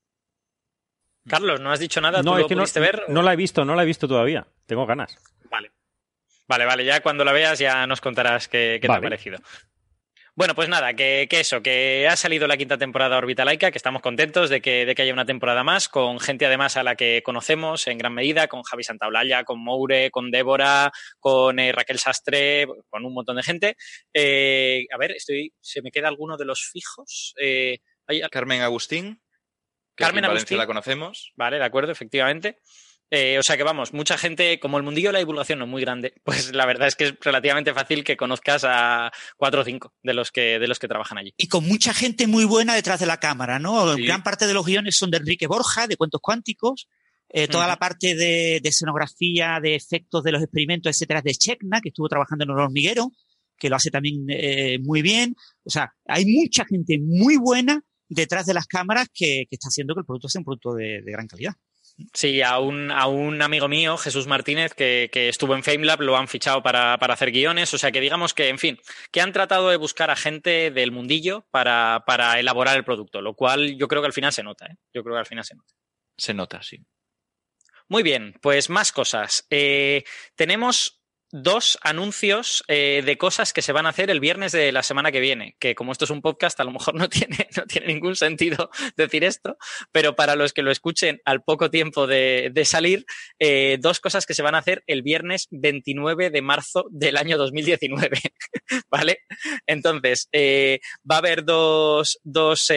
Carlos, 1.27 1.59
no 1.59 1.71
has 1.71 1.79
dicho 1.79 2.01
nada. 2.01 2.21
No, 2.21 2.37
es 2.37 2.45
que 2.45 2.55
no, 2.55 2.65
ver? 2.75 3.03
no 3.09 3.21
la 3.21 3.33
he 3.33 3.35
visto, 3.35 3.65
no 3.65 3.75
la 3.75 3.83
he 3.83 3.85
visto 3.85 4.07
todavía. 4.07 4.47
Tengo 4.65 4.85
ganas. 4.85 5.17
Vale. 5.49 5.71
Vale, 6.47 6.65
vale, 6.65 6.85
ya 6.85 7.01
cuando 7.01 7.25
la 7.25 7.31
veas 7.31 7.57
ya 7.57 7.87
nos 7.87 8.01
contarás 8.01 8.47
qué, 8.47 8.77
te 8.79 8.91
ha 8.91 9.01
parecido. 9.01 9.39
Bueno, 10.37 10.53
pues 10.53 10.67
nada, 10.67 10.93
que, 10.93 11.29
eso, 11.31 11.61
que 11.61 12.09
ha 12.09 12.17
salido 12.17 12.45
la 12.45 12.57
quinta 12.57 12.77
temporada 12.77 13.17
Orbitalaika, 13.17 13.71
que 13.71 13.77
estamos 13.77 14.01
contentos 14.01 14.49
de 14.49 14.59
que, 14.59 14.85
de 14.85 14.93
que 14.93 15.03
haya 15.03 15.13
una 15.13 15.25
temporada 15.25 15.63
más, 15.63 15.87
con 15.87 16.19
gente 16.19 16.45
además 16.45 16.75
a 16.75 16.83
la 16.83 16.97
que 16.97 17.21
conocemos 17.23 17.87
en 17.87 17.97
gran 17.97 18.13
medida, 18.13 18.49
con 18.49 18.61
Javi 18.63 18.83
Santaolalla, 18.83 19.45
con 19.45 19.63
Moure, 19.63 20.11
con 20.11 20.31
Débora, 20.31 20.91
con 21.21 21.57
eh, 21.57 21.71
Raquel 21.71 21.99
Sastre, 21.99 22.67
con 22.89 23.05
un 23.05 23.13
montón 23.13 23.37
de 23.37 23.43
gente. 23.43 23.77
Eh, 24.13 24.85
a 24.93 24.97
ver, 24.97 25.13
estoy, 25.13 25.53
se 25.61 25.81
me 25.81 25.89
queda 25.89 26.09
alguno 26.09 26.35
de 26.35 26.43
los 26.43 26.69
fijos. 26.69 27.33
Eh, 27.39 27.77
Carmen 28.29 28.61
Agustín. 28.61 29.21
Carmen 29.95 30.25
Agustín. 30.25 30.57
la 30.57 30.67
conocemos. 30.67 31.31
Vale, 31.37 31.59
de 31.59 31.63
acuerdo, 31.63 31.93
efectivamente. 31.93 32.59
Eh, 33.11 33.37
o 33.37 33.43
sea 33.43 33.55
que 33.55 33.63
vamos, 33.63 33.93
mucha 33.93 34.17
gente, 34.17 34.59
como 34.59 34.77
el 34.77 34.83
mundillo 34.83 35.09
de 35.09 35.13
la 35.13 35.19
divulgación 35.19 35.59
no 35.59 35.65
es 35.65 35.71
muy 35.71 35.81
grande, 35.81 36.13
pues 36.23 36.53
la 36.53 36.65
verdad 36.65 36.87
es 36.87 36.95
que 36.95 37.05
es 37.05 37.13
relativamente 37.21 37.73
fácil 37.73 38.03
que 38.03 38.17
conozcas 38.17 38.63
a 38.65 39.11
cuatro 39.37 39.61
o 39.61 39.63
cinco 39.63 39.93
de 40.01 40.13
los 40.13 40.31
que, 40.31 40.59
de 40.59 40.67
los 40.67 40.79
que 40.79 40.87
trabajan 40.87 41.17
allí. 41.17 41.33
Y 41.37 41.47
con 41.47 41.67
mucha 41.67 41.93
gente 41.93 42.27
muy 42.27 42.45
buena 42.45 42.73
detrás 42.73 42.99
de 42.99 43.05
la 43.05 43.19
cámara, 43.19 43.59
¿no? 43.59 43.95
Gran 43.95 44.23
parte 44.23 44.47
de 44.47 44.53
los 44.53 44.65
guiones 44.65 44.97
son 44.97 45.11
de 45.11 45.17
Enrique 45.17 45.47
Borja, 45.47 45.87
de 45.87 45.97
Cuentos 45.97 46.21
Cuánticos. 46.21 46.87
Eh, 47.29 47.47
toda 47.47 47.67
la 47.67 47.77
parte 47.77 48.15
de, 48.15 48.61
escenografía, 48.63 49.59
de 49.61 49.75
efectos 49.75 50.23
de 50.23 50.31
los 50.31 50.41
experimentos, 50.41 50.89
etcétera, 50.91 51.21
de 51.21 51.33
Chekna, 51.33 51.81
que 51.81 51.89
estuvo 51.89 52.07
trabajando 52.07 52.45
en 52.45 52.51
el 52.51 52.59
hormiguero, 52.59 53.11
que 53.57 53.69
lo 53.69 53.75
hace 53.75 53.91
también 53.91 54.25
eh, 54.29 54.79
muy 54.79 55.01
bien. 55.01 55.35
O 55.63 55.69
sea, 55.69 55.93
hay 56.05 56.25
mucha 56.25 56.65
gente 56.65 56.97
muy 56.99 57.35
buena 57.37 57.83
detrás 58.07 58.45
de 58.45 58.53
las 58.53 58.67
cámaras 58.67 59.07
que, 59.13 59.47
está 59.49 59.67
haciendo 59.67 59.95
que 59.95 60.01
el 60.01 60.05
producto 60.05 60.29
sea 60.29 60.39
un 60.39 60.45
producto 60.45 60.75
de 60.75 61.01
gran 61.05 61.27
calidad. 61.27 61.55
Sí, 62.13 62.41
a 62.41 62.59
un, 62.59 62.91
a 62.91 63.07
un 63.07 63.41
amigo 63.41 63.69
mío, 63.69 63.95
Jesús 63.97 64.27
Martínez, 64.27 64.73
que, 64.73 65.09
estuvo 65.13 65.55
en 65.55 65.63
FameLab, 65.63 66.01
lo 66.01 66.17
han 66.17 66.27
fichado 66.27 66.61
para, 66.61 66.95
hacer 66.95 67.31
guiones. 67.31 67.73
O 67.73 67.77
sea 67.77 67.91
que 67.91 68.01
digamos 68.01 68.33
que, 68.33 68.49
en 68.49 68.59
fin, 68.59 68.79
que 69.11 69.21
han 69.21 69.31
tratado 69.31 69.69
de 69.69 69.77
buscar 69.77 70.09
a 70.11 70.15
gente 70.15 70.71
del 70.71 70.91
mundillo 70.91 71.45
para, 71.51 72.03
para 72.05 72.39
elaborar 72.39 72.75
el 72.75 72.83
producto, 72.83 73.21
lo 73.21 73.33
cual 73.33 73.77
yo 73.77 73.87
creo 73.87 74.01
que 74.01 74.07
al 74.07 74.13
final 74.13 74.33
se 74.33 74.43
nota. 74.43 74.65
¿eh? 74.65 74.75
Yo 74.93 75.03
creo 75.03 75.15
que 75.15 75.19
al 75.19 75.25
final 75.25 75.45
se 75.45 75.55
nota. 75.55 75.73
Se 76.17 76.33
nota, 76.33 76.61
sí. 76.61 76.85
Muy 77.87 78.03
bien, 78.03 78.33
pues 78.41 78.69
más 78.69 78.91
cosas. 78.91 79.45
Eh, 79.49 80.03
tenemos 80.35 81.01
dos 81.31 81.77
anuncios 81.81 82.63
eh, 82.67 83.01
de 83.05 83.17
cosas 83.17 83.53
que 83.53 83.61
se 83.61 83.71
van 83.71 83.85
a 83.85 83.89
hacer 83.89 84.09
el 84.09 84.19
viernes 84.19 84.51
de 84.51 84.71
la 84.71 84.83
semana 84.83 85.11
que 85.11 85.19
viene, 85.19 85.55
que 85.59 85.75
como 85.75 85.91
esto 85.91 86.05
es 86.05 86.11
un 86.11 86.21
podcast, 86.21 86.59
a 86.59 86.63
lo 86.63 86.71
mejor 86.71 86.95
no 86.95 87.09
tiene, 87.09 87.47
no 87.55 87.65
tiene 87.65 87.87
ningún 87.87 88.15
sentido 88.15 88.69
decir 88.95 89.23
esto, 89.23 89.57
pero 89.91 90.15
para 90.15 90.35
los 90.35 90.53
que 90.53 90.61
lo 90.61 90.71
escuchen 90.71 91.21
al 91.25 91.43
poco 91.43 91.69
tiempo 91.69 92.07
de, 92.07 92.51
salir, 92.65 93.05
eh, 93.39 93.77
dos 93.79 93.99
cosas 93.99 94.25
que 94.25 94.33
se 94.33 94.41
van 94.41 94.55
a 94.55 94.59
hacer 94.59 94.83
el 94.87 95.03
viernes 95.03 95.47
29 95.51 96.29
de 96.29 96.41
marzo 96.41 96.85
del 96.89 97.17
año 97.17 97.37
2019, 97.37 98.19
¿vale? 98.89 99.19
Entonces, 99.67 100.29
eh, 100.31 100.79
va 101.09 101.15
a 101.15 101.19
haber 101.19 101.45
dos, 101.45 102.19
dos 102.23 102.71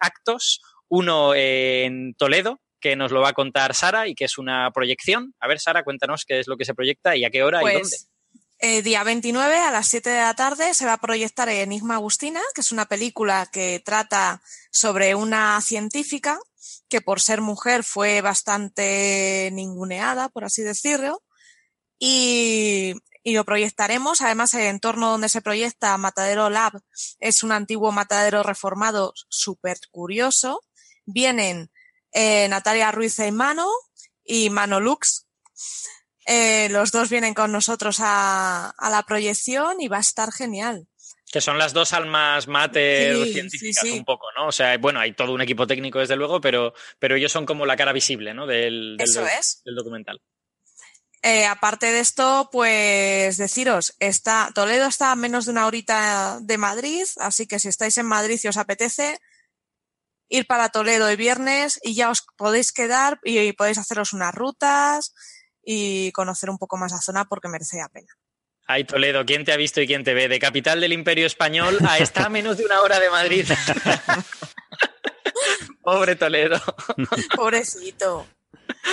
actos, 0.00 0.60
uno 0.88 1.34
en 1.34 2.14
Toledo, 2.14 2.60
que 2.80 2.96
nos 2.96 3.12
lo 3.12 3.20
va 3.20 3.30
a 3.30 3.34
contar 3.34 3.74
Sara 3.74 4.08
y 4.08 4.14
que 4.14 4.24
es 4.24 4.38
una 4.38 4.70
proyección. 4.70 5.34
A 5.40 5.48
ver, 5.48 5.60
Sara, 5.60 5.84
cuéntanos 5.84 6.24
qué 6.26 6.40
es 6.40 6.46
lo 6.46 6.56
que 6.56 6.64
se 6.64 6.74
proyecta 6.74 7.16
y 7.16 7.24
a 7.24 7.30
qué 7.30 7.42
hora 7.42 7.60
y 7.62 7.64
dónde. 7.64 7.80
Pues, 7.80 8.08
eh, 8.60 8.82
día 8.82 9.04
29 9.04 9.56
a 9.56 9.70
las 9.70 9.86
7 9.86 10.10
de 10.10 10.20
la 10.20 10.34
tarde 10.34 10.74
se 10.74 10.84
va 10.84 10.94
a 10.94 11.00
proyectar 11.00 11.48
Enigma 11.48 11.94
Agustina, 11.94 12.40
que 12.54 12.60
es 12.60 12.72
una 12.72 12.86
película 12.86 13.48
que 13.52 13.80
trata 13.84 14.42
sobre 14.72 15.14
una 15.14 15.60
científica 15.60 16.40
que 16.88 17.00
por 17.00 17.20
ser 17.20 17.40
mujer 17.40 17.84
fue 17.84 18.20
bastante 18.20 19.50
ninguneada, 19.52 20.28
por 20.28 20.44
así 20.44 20.62
decirlo, 20.62 21.22
y, 22.00 22.94
y 23.22 23.34
lo 23.34 23.44
proyectaremos. 23.44 24.22
Además, 24.22 24.54
el 24.54 24.62
entorno 24.62 25.10
donde 25.10 25.28
se 25.28 25.42
proyecta 25.42 25.96
Matadero 25.96 26.50
Lab 26.50 26.80
es 27.20 27.44
un 27.44 27.52
antiguo 27.52 27.92
matadero 27.92 28.42
reformado 28.42 29.12
súper 29.28 29.78
curioso. 29.92 30.62
Vienen 31.04 31.70
eh, 32.12 32.48
Natalia 32.48 32.90
Ruiz 32.92 33.18
y 33.18 33.30
Mano 33.30 33.68
y 34.24 34.50
Mano 34.50 34.80
Lux. 34.80 35.26
Eh, 36.26 36.68
los 36.70 36.92
dos 36.92 37.08
vienen 37.08 37.32
con 37.32 37.50
nosotros 37.52 37.98
a, 38.00 38.74
la 38.90 39.02
proyección 39.04 39.80
y 39.80 39.88
va 39.88 39.96
a 39.96 40.00
estar 40.00 40.30
genial. 40.30 40.86
Que 41.32 41.40
son 41.40 41.58
las 41.58 41.72
dos 41.72 41.92
almas 41.92 42.48
mater 42.48 43.26
científicas 43.32 43.84
un 43.84 44.04
poco, 44.04 44.26
¿no? 44.36 44.48
O 44.48 44.52
sea, 44.52 44.76
bueno, 44.78 45.00
hay 45.00 45.12
todo 45.12 45.32
un 45.32 45.40
equipo 45.40 45.66
técnico 45.66 45.98
desde 45.98 46.16
luego, 46.16 46.40
pero, 46.40 46.74
pero 46.98 47.16
ellos 47.16 47.32
son 47.32 47.46
como 47.46 47.66
la 47.66 47.76
cara 47.76 47.92
visible, 47.92 48.34
¿no? 48.34 48.46
Del, 48.46 48.96
del, 48.96 49.74
documental. 49.74 50.20
Eh, 51.22 51.46
aparte 51.46 51.86
de 51.86 52.00
esto, 52.00 52.48
pues 52.52 53.36
deciros, 53.38 53.94
está, 53.98 54.50
Toledo 54.54 54.86
está 54.86 55.12
a 55.12 55.16
menos 55.16 55.46
de 55.46 55.52
una 55.52 55.66
horita 55.66 56.38
de 56.40 56.58
Madrid, 56.58 57.04
así 57.18 57.46
que 57.46 57.58
si 57.58 57.68
estáis 57.68 57.98
en 57.98 58.06
Madrid 58.06 58.38
y 58.42 58.48
os 58.48 58.56
apetece, 58.56 59.18
ir 60.28 60.46
para 60.46 60.68
Toledo 60.68 61.08
el 61.08 61.16
viernes 61.16 61.80
y 61.82 61.94
ya 61.94 62.10
os 62.10 62.26
podéis 62.36 62.72
quedar 62.72 63.18
y 63.24 63.52
podéis 63.52 63.78
haceros 63.78 64.12
unas 64.12 64.34
rutas 64.34 65.14
y 65.62 66.12
conocer 66.12 66.50
un 66.50 66.58
poco 66.58 66.76
más 66.76 66.92
la 66.92 67.00
zona 67.00 67.24
porque 67.26 67.48
merece 67.48 67.78
la 67.78 67.88
pena. 67.88 68.12
Ay, 68.66 68.84
Toledo, 68.84 69.24
¿quién 69.24 69.44
te 69.44 69.52
ha 69.52 69.56
visto 69.56 69.80
y 69.80 69.86
quién 69.86 70.04
te 70.04 70.12
ve? 70.12 70.28
De 70.28 70.38
capital 70.38 70.80
del 70.80 70.92
Imperio 70.92 71.26
Español 71.26 71.78
a 71.88 71.98
está 71.98 72.26
a 72.26 72.28
menos 72.28 72.58
de 72.58 72.66
una 72.66 72.82
hora 72.82 73.00
de 73.00 73.08
Madrid. 73.08 73.48
Pobre 75.82 76.16
Toledo. 76.16 76.60
Pobrecito. 77.34 78.26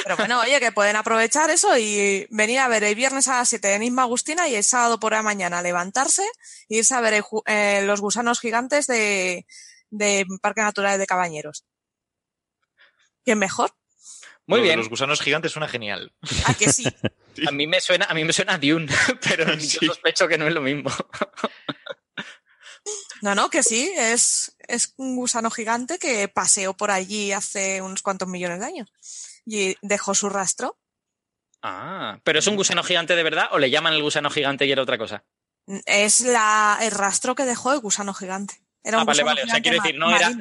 Pero 0.04 0.16
bueno, 0.16 0.40
oye, 0.40 0.60
que 0.62 0.72
pueden 0.72 0.96
aprovechar 0.96 1.50
eso 1.50 1.78
y 1.78 2.26
venir 2.30 2.60
a 2.60 2.70
ver 2.70 2.86
el 2.86 2.96
viernes 2.96 3.28
a 3.28 3.40
las 3.40 3.50
7 3.50 3.74
en 3.74 3.84
Isma 3.84 4.04
Agustina 4.04 4.48
y 4.48 4.56
el 4.56 4.64
sábado 4.64 5.00
por 5.00 5.12
la 5.12 5.22
mañana 5.22 5.62
levantarse 5.62 6.24
e 6.70 6.78
irse 6.78 6.94
a 6.94 7.02
ver 7.02 7.22
eh, 7.46 7.84
los 7.86 8.00
gusanos 8.00 8.40
gigantes 8.40 8.88
de, 8.88 9.46
de 9.98 10.26
Parque 10.42 10.62
Natural 10.62 11.00
de 11.00 11.08
Cabañeros. 11.08 11.66
¿Quién 13.24 13.40
mejor? 13.40 13.72
Muy 14.48 14.62
bien. 14.62 14.78
Los 14.78 14.90
gusanos 14.90 15.22
gigantes 15.22 15.52
suena 15.52 15.68
genial. 15.68 16.14
¿A 16.46 16.54
que 16.54 16.72
sí? 16.72 16.86
A 17.48 17.52
mí 17.52 17.68
me 17.68 17.82
suena, 17.82 18.06
a 18.06 18.14
mí 18.14 18.24
me 18.24 18.32
suena 18.32 18.58
Dune, 18.58 18.88
pero 19.28 19.54
yo 19.56 19.80
sospecho 19.88 20.26
que 20.26 20.38
no 20.38 20.48
es 20.48 20.54
lo 20.54 20.62
mismo. 20.62 20.90
No, 23.22 23.36
no, 23.36 23.50
que 23.50 23.62
sí, 23.62 23.92
es, 23.94 24.56
es 24.70 24.94
un 24.96 25.18
gusano 25.18 25.52
gigante 25.52 26.00
que 26.00 26.30
paseó 26.30 26.78
por 26.78 26.92
allí 26.92 27.34
hace 27.34 27.82
unos 27.82 28.02
cuantos 28.02 28.30
millones 28.30 28.62
de 28.62 28.66
años 28.66 28.94
y 29.46 29.76
dejó 29.82 30.16
su 30.16 30.30
rastro. 30.30 30.80
Ah, 31.62 32.22
pero 32.24 32.40
es 32.40 32.48
un 32.48 32.56
gusano 32.56 32.84
gigante 32.84 33.18
de 33.18 33.24
verdad 33.24 33.50
o 33.52 33.60
le 33.60 33.70
llaman 33.70 33.92
el 33.92 34.02
gusano 34.02 34.30
gigante 34.30 34.66
y 34.66 34.72
era 34.72 34.84
otra 34.84 34.98
cosa? 34.98 35.26
Es 35.86 36.22
la, 36.22 36.80
el 36.82 36.92
rastro 36.92 37.36
que 37.36 37.44
dejó 37.44 37.74
el 37.74 37.82
gusano 37.82 38.14
gigante 38.14 38.65
ah, 38.94 39.04
vale, 39.04 39.24
vale. 39.24 39.44
O 39.44 39.48
sea, 39.48 39.62
quiero 39.62 39.82
decir, 39.82 39.98
no 39.98 40.16
era, 40.16 40.32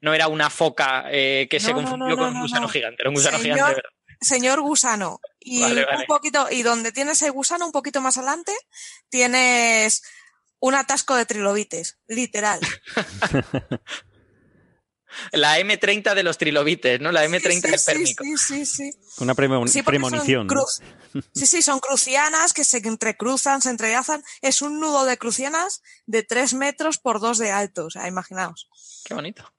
no, 0.00 0.14
era, 0.14 0.28
una 0.28 0.50
foca 0.50 1.04
eh, 1.10 1.46
que 1.50 1.60
se 1.60 1.72
confundió 1.72 2.16
con 2.16 2.34
un 2.34 2.42
gusano 2.42 2.68
gigante, 2.68 3.02
era 3.02 3.10
un 3.10 3.14
gusano 3.14 3.38
gigante 3.38 3.62
de 3.62 3.68
verdad. 3.68 3.90
Señor 4.20 4.60
gusano. 4.60 5.20
Y 5.40 5.62
un 5.62 6.04
poquito, 6.06 6.48
y 6.50 6.62
donde 6.62 6.92
tienes 6.92 7.22
el 7.22 7.32
gusano, 7.32 7.66
un 7.66 7.72
poquito 7.72 8.00
más 8.00 8.18
adelante, 8.18 8.52
tienes 9.08 10.02
un 10.60 10.74
atasco 10.74 11.14
de 11.14 11.24
trilobites, 11.24 11.98
literal. 12.08 12.60
la 15.32 15.58
M30 15.58 16.14
de 16.14 16.22
los 16.22 16.38
trilobites, 16.38 17.00
¿no? 17.00 17.12
La 17.12 17.26
M30 17.26 17.62
del 17.62 17.80
pérmico. 17.84 18.24
Sí, 18.24 18.36
sí, 18.36 18.66
sí. 18.66 18.90
Una 19.18 19.34
premonición. 19.34 20.48
Sí, 21.34 21.46
sí, 21.46 21.62
son 21.62 21.80
crucianas 21.80 22.52
que 22.52 22.64
se 22.64 22.78
entrecruzan, 22.78 23.62
se 23.62 23.70
entrelazan. 23.70 24.22
Es 24.42 24.62
un 24.62 24.80
nudo 24.80 25.04
de 25.04 25.16
crucianas 25.18 25.82
de 26.06 26.22
3 26.22 26.54
metros 26.54 26.98
por 26.98 27.20
2 27.20 27.38
de 27.38 27.50
alto. 27.50 27.86
O 27.86 27.90
sea, 27.90 28.06
imaginaos. 28.08 28.68
Qué 29.04 29.14
bonito. 29.14 29.52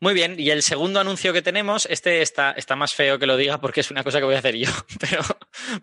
Muy 0.00 0.14
bien, 0.14 0.36
y 0.38 0.50
el 0.50 0.62
segundo 0.62 1.00
anuncio 1.00 1.32
que 1.32 1.42
tenemos, 1.42 1.84
este 1.86 2.22
está, 2.22 2.52
está 2.52 2.76
más 2.76 2.94
feo 2.94 3.18
que 3.18 3.26
lo 3.26 3.36
diga 3.36 3.60
porque 3.60 3.80
es 3.80 3.90
una 3.90 4.04
cosa 4.04 4.20
que 4.20 4.26
voy 4.26 4.36
a 4.36 4.38
hacer 4.38 4.54
yo, 4.54 4.70
pero, 5.00 5.22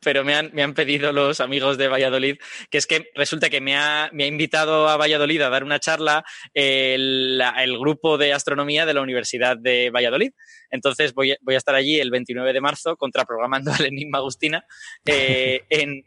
pero 0.02 0.24
me, 0.24 0.36
han, 0.36 0.52
me 0.54 0.64
han 0.64 0.74
pedido 0.74 1.12
los 1.12 1.42
amigos 1.42 1.78
de 1.78 1.90
Valladolid, 1.90 2.38
que 2.70 2.78
es 2.78 2.88
que 2.88 3.12
resulta 3.14 3.50
que 3.50 3.60
me 3.60 3.76
ha, 3.76 4.10
me 4.14 4.24
ha 4.24 4.28
invitado 4.28 4.88
a 4.88 4.96
Valladolid 4.96 5.42
a 5.42 5.50
dar 5.50 5.66
una 5.66 5.80
charla 5.80 6.24
el, 6.54 7.44
el, 7.58 7.78
grupo 7.78 8.18
de 8.18 8.32
astronomía 8.32 8.86
de 8.86 8.94
la 8.94 9.02
Universidad 9.02 9.58
de 9.58 9.90
Valladolid. 9.90 10.32
Entonces 10.70 11.14
voy, 11.14 11.36
voy 11.42 11.56
a 11.56 11.58
estar 11.58 11.76
allí 11.76 12.00
el 12.00 12.10
29 12.10 12.54
de 12.54 12.62
marzo 12.62 12.96
contraprogramando 12.96 13.72
al 13.78 13.86
Enigma 13.86 14.20
Agustina 14.20 14.66
eh, 15.06 15.66
en, 15.70 16.06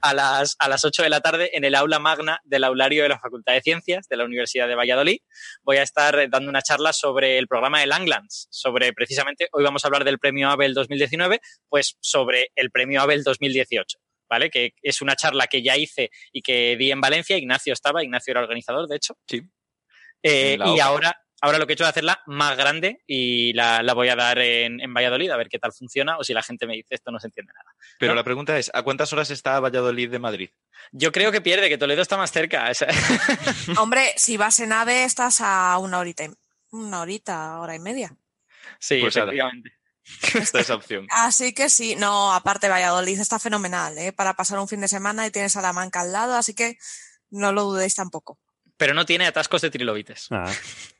a 0.00 0.14
las, 0.14 0.56
a 0.58 0.68
las 0.68 0.84
8 0.84 1.02
de 1.02 1.10
la 1.10 1.20
tarde 1.20 1.50
en 1.54 1.64
el 1.64 1.74
aula 1.74 1.98
magna 1.98 2.40
del 2.44 2.64
aulario 2.64 3.02
de 3.02 3.08
la 3.08 3.18
Facultad 3.18 3.54
de 3.54 3.62
Ciencias 3.62 4.08
de 4.08 4.16
la 4.16 4.24
Universidad 4.24 4.68
de 4.68 4.74
Valladolid. 4.74 5.18
Voy 5.62 5.76
a 5.78 5.82
estar 5.82 6.28
dando 6.30 6.48
una 6.48 6.62
charla 6.62 6.92
sobre 6.92 7.38
el 7.38 7.48
programa 7.48 7.80
de 7.80 7.86
Langlands, 7.86 8.48
sobre 8.50 8.92
precisamente, 8.92 9.48
hoy 9.52 9.64
vamos 9.64 9.84
a 9.84 9.88
hablar 9.88 10.04
del 10.04 10.18
premio 10.18 10.48
Abel 10.48 10.74
2019, 10.74 11.40
pues 11.68 11.96
sobre 12.00 12.50
el 12.54 12.70
premio 12.70 13.00
Abel 13.00 13.22
2018. 13.22 13.98
¿Vale? 14.28 14.50
Que 14.50 14.72
es 14.82 15.02
una 15.02 15.14
charla 15.14 15.46
que 15.46 15.62
ya 15.62 15.76
hice 15.76 16.10
y 16.32 16.42
que 16.42 16.76
di 16.76 16.90
en 16.90 17.00
Valencia. 17.00 17.36
Ignacio 17.36 17.72
estaba, 17.72 18.02
Ignacio 18.02 18.32
era 18.32 18.40
organizador, 18.40 18.88
de 18.88 18.96
hecho. 18.96 19.16
Sí. 19.28 19.40
Eh, 20.20 20.58
y 20.74 20.80
ahora, 20.80 21.16
Ahora 21.46 21.58
lo 21.58 21.66
que 21.66 21.72
he 21.72 21.74
hecho 21.74 21.84
es 21.84 21.90
hacerla 21.90 22.20
más 22.26 22.56
grande 22.56 23.04
y 23.06 23.52
la, 23.52 23.80
voy 23.94 24.08
a 24.08 24.16
dar 24.16 24.40
en, 24.40 24.92
Valladolid 24.92 25.30
a 25.30 25.36
ver 25.36 25.48
qué 25.48 25.60
tal 25.60 25.72
funciona 25.72 26.18
o 26.18 26.24
si 26.24 26.34
la 26.34 26.42
gente 26.42 26.66
me 26.66 26.74
dice 26.74 26.96
esto 26.96 27.12
no 27.12 27.20
se 27.20 27.28
entiende 27.28 27.52
nada. 27.52 27.72
Pero 28.00 28.16
la 28.16 28.24
pregunta 28.24 28.58
es, 28.58 28.68
¿a 28.74 28.82
cuántas 28.82 29.12
horas 29.12 29.30
está 29.30 29.60
Valladolid 29.60 30.10
de 30.10 30.18
Madrid? 30.18 30.50
Yo 30.90 31.12
creo 31.12 31.30
que 31.30 31.40
pierde, 31.40 31.68
que 31.68 31.78
Toledo 31.78 32.02
está 32.02 32.16
más 32.16 32.32
cerca. 32.32 32.68
Hombre, 33.78 34.12
si 34.16 34.36
vas 34.36 34.58
en 34.58 34.72
AVE 34.72 35.04
estás 35.04 35.40
a 35.40 35.78
una 35.78 36.00
horita, 36.00 36.24
una 36.72 37.02
horita, 37.02 37.60
hora 37.60 37.76
y 37.76 37.78
media. 37.78 38.16
Sí, 38.80 38.98
pues 39.00 39.14
efectivamente. 39.14 39.72
Esta 40.34 40.60
es 40.60 40.70
opción. 40.70 41.06
Así 41.10 41.52
que 41.52 41.70
sí, 41.70 41.94
no, 41.94 42.32
aparte 42.32 42.68
Valladolid 42.68 43.20
está 43.20 43.38
fenomenal, 43.38 43.96
¿eh? 43.98 44.12
Para 44.12 44.34
pasar 44.34 44.58
un 44.58 44.66
fin 44.66 44.80
de 44.80 44.88
semana 44.88 45.26
y 45.26 45.30
tienes 45.30 45.52
Salamanca 45.52 46.00
al 46.00 46.12
lado, 46.12 46.34
así 46.34 46.54
que 46.54 46.76
no 47.30 47.52
lo 47.52 47.64
dudéis 47.64 47.94
tampoco. 47.94 48.38
Pero 48.76 48.94
no 48.94 49.06
tiene 49.06 49.26
atascos 49.26 49.62
de 49.62 49.70
trilobites. 49.70 50.26
Ah. 50.30 50.52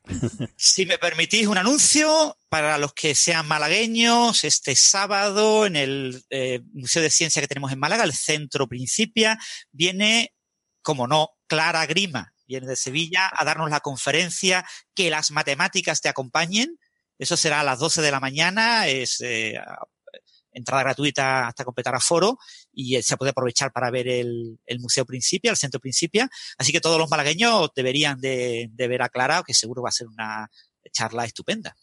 si 0.57 0.87
me 0.87 0.99
permitís 0.99 1.47
un 1.47 1.59
anuncio 1.59 2.39
para 2.49 2.79
los 2.79 2.95
que 2.95 3.15
sean 3.15 3.47
malagueños, 3.47 4.45
este 4.45 4.75
sábado 4.75 5.67
en 5.67 5.77
el 5.77 6.25
eh, 6.31 6.61
Museo 6.73 7.03
de 7.03 7.11
Ciencia 7.11 7.43
que 7.43 7.49
tenemos 7.49 7.73
en 7.73 7.79
Málaga, 7.79 8.05
el 8.05 8.15
Centro 8.15 8.67
Principia, 8.67 9.39
viene, 9.73 10.35
como 10.83 11.07
no, 11.07 11.31
Clara 11.47 11.85
Grima, 11.87 12.33
viene 12.47 12.67
de 12.67 12.77
Sevilla 12.77 13.31
a 13.33 13.45
darnos 13.45 13.71
la 13.71 13.81
conferencia 13.81 14.65
Que 14.95 15.11
las 15.11 15.31
matemáticas 15.31 16.01
te 16.01 16.09
acompañen. 16.09 16.79
Eso 17.19 17.37
será 17.37 17.61
a 17.61 17.65
las 17.65 17.79
12 17.79 18.03
de 18.03 18.11
la 18.11 18.21
mañana, 18.21 18.87
es 18.89 19.21
eh, 19.21 19.59
entrada 20.57 20.83
gratuita 20.83 21.49
hasta 21.49 21.65
completar 21.65 21.95
aforo 21.95 22.39
y 22.73 23.01
se 23.03 23.17
puede 23.17 23.31
aprovechar 23.31 23.73
para 23.73 23.91
ver 23.91 24.09
el, 24.09 24.59
Museo 24.79 25.05
Principia, 25.05 25.51
el 25.51 25.57
Centro 25.57 25.81
Principia. 25.81 26.29
Así 26.59 26.73
que 26.73 26.81
todos 26.81 26.99
los 26.99 27.11
malagueños 27.11 27.71
deberían 27.75 28.21
de, 28.21 28.71
ver 28.77 29.03
a 29.03 29.09
Clara, 29.09 29.43
que 29.47 29.55
seguro 29.55 29.83
va 29.83 29.91
a 29.91 29.93
ser 29.93 30.09
una 30.09 30.49
charla 30.93 31.25
estupenda. 31.25 31.77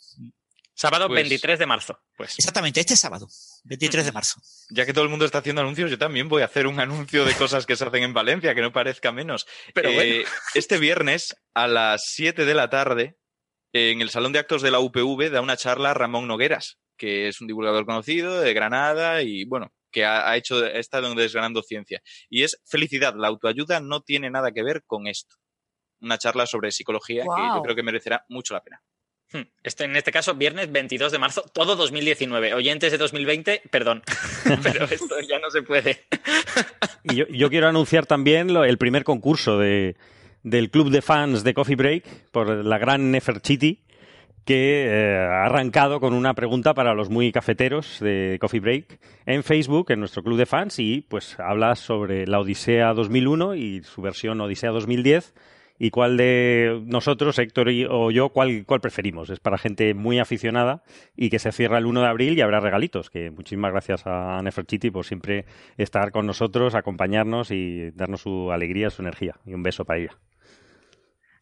Sábado 0.75 1.07
23 1.07 1.39
pues 1.39 1.59
de 1.59 1.65
marzo, 1.67 1.99
pues. 2.17 2.33
Exactamente, 2.39 2.79
este 2.79 2.95
sábado, 2.95 3.27
23 3.65 4.05
de 4.05 4.11
marzo. 4.11 4.41
Ya 4.69 4.87
que 4.87 4.93
todo 4.93 5.03
el 5.03 5.09
mundo 5.09 5.23
está 5.23 5.37
haciendo 5.37 5.61
anuncios, 5.61 5.91
yo 5.91 5.99
también 5.99 6.27
voy 6.27 6.41
a 6.41 6.45
hacer 6.45 6.65
un 6.65 6.79
anuncio 6.79 7.25
de 7.25 7.35
cosas 7.35 7.67
que 7.67 7.75
se 7.75 7.85
hacen 7.85 8.01
en 8.01 8.13
Valencia, 8.13 8.55
que 8.55 8.61
no 8.61 8.73
parezca 8.73 9.11
menos. 9.11 9.45
Pero 9.75 9.89
eh, 9.89 10.25
Este 10.55 10.79
viernes 10.79 11.35
a 11.53 11.67
las 11.67 12.05
7 12.07 12.45
de 12.45 12.53
la 12.55 12.71
tarde, 12.71 13.17
en 13.73 14.01
el 14.01 14.09
Salón 14.09 14.31
de 14.31 14.39
Actos 14.39 14.61
de 14.61 14.71
la 14.71 14.79
UPV, 14.79 15.31
da 15.31 15.41
una 15.41 15.57
charla 15.57 15.93
Ramón 15.93 16.27
Nogueras, 16.27 16.77
que 16.95 17.27
es 17.27 17.41
un 17.41 17.47
divulgador 17.47 17.85
conocido 17.85 18.39
de 18.39 18.53
Granada 18.53 19.23
y, 19.23 19.45
bueno, 19.45 19.73
que 19.91 20.05
ha, 20.05 20.35
hecho, 20.37 20.57
ha 20.57 20.79
estado 20.79 21.13
desgranando 21.15 21.63
ciencia. 21.63 22.01
Y 22.29 22.43
es 22.43 22.61
felicidad, 22.65 23.15
la 23.15 23.27
autoayuda 23.27 23.79
no 23.79 24.01
tiene 24.01 24.29
nada 24.29 24.51
que 24.51 24.63
ver 24.63 24.83
con 24.85 25.07
esto. 25.07 25.35
Una 26.01 26.17
charla 26.17 26.45
sobre 26.45 26.71
psicología 26.71 27.23
que 27.23 27.55
yo 27.55 27.61
creo 27.63 27.75
que 27.75 27.83
merecerá 27.83 28.25
mucho 28.29 28.53
la 28.53 28.61
pena. 28.61 28.81
Hmm. 29.31 29.49
Este, 29.63 29.85
en 29.85 29.95
este 29.95 30.11
caso, 30.11 30.35
viernes 30.35 30.71
22 30.71 31.11
de 31.11 31.17
marzo, 31.17 31.43
todo 31.53 31.75
2019. 31.75 32.53
Oyentes 32.53 32.91
de 32.91 32.97
2020, 32.99 33.63
perdón, 33.71 34.03
pero 34.63 34.85
esto 34.85 35.19
ya 35.21 35.39
no 35.39 35.49
se 35.49 35.63
puede. 35.63 36.05
y 37.03 37.15
yo, 37.15 37.49
quiero 37.49 37.67
anunciar 37.67 38.05
también 38.05 38.49
el 38.49 38.77
primer 38.77 39.03
concurso 39.03 39.57
de, 39.57 39.95
del 40.43 40.69
club 40.69 40.89
de 40.89 41.01
fans 41.01 41.43
de 41.43 41.53
Coffee 41.53 41.75
Break 41.75 42.29
por 42.31 42.47
la 42.49 42.77
gran 42.77 43.11
Neferchiti, 43.11 43.83
que 44.45 44.85
eh, 44.85 45.17
ha 45.17 45.45
arrancado 45.45 45.99
con 45.99 46.13
una 46.13 46.33
pregunta 46.33 46.73
para 46.73 46.93
los 46.93 47.09
muy 47.09 47.31
cafeteros 47.31 47.99
de 48.01 48.37
Coffee 48.41 48.59
Break 48.59 48.99
en 49.25 49.43
Facebook, 49.43 49.91
en 49.91 49.99
nuestro 49.99 50.21
club 50.21 50.37
de 50.37 50.45
fans, 50.45 50.79
y 50.79 51.01
pues 51.01 51.39
habla 51.39 51.75
sobre 51.75 52.27
la 52.27 52.39
Odisea 52.39 52.93
2001 52.93 53.55
y 53.55 53.83
su 53.83 54.01
versión 54.01 54.41
Odisea 54.41 54.71
2010 54.71 55.33
y 55.79 55.89
cuál 55.89 56.17
de 56.17 56.81
nosotros, 56.85 57.37
Héctor 57.39 57.69
o 57.89 58.11
yo, 58.11 58.29
cuál, 58.29 58.65
cuál 58.65 58.81
preferimos. 58.81 59.29
Es 59.29 59.39
para 59.39 59.57
gente 59.57 59.93
muy 59.93 60.19
aficionada 60.19 60.83
y 61.15 61.29
que 61.29 61.39
se 61.39 61.51
cierra 61.51 61.77
el 61.77 61.85
1 61.85 62.01
de 62.01 62.07
abril 62.07 62.37
y 62.37 62.41
habrá 62.41 62.59
regalitos. 62.59 63.09
Que 63.09 63.31
muchísimas 63.31 63.71
gracias 63.71 64.03
a 64.05 64.41
Neferchiti 64.43 64.91
por 64.91 65.05
siempre 65.05 65.45
estar 65.77 66.11
con 66.11 66.25
nosotros, 66.25 66.75
acompañarnos 66.75 67.51
y 67.51 67.91
darnos 67.91 68.21
su 68.21 68.51
alegría, 68.51 68.89
su 68.89 69.01
energía. 69.01 69.35
Y 69.45 69.53
un 69.53 69.63
beso 69.63 69.85
para 69.85 69.99
ella. 69.99 70.17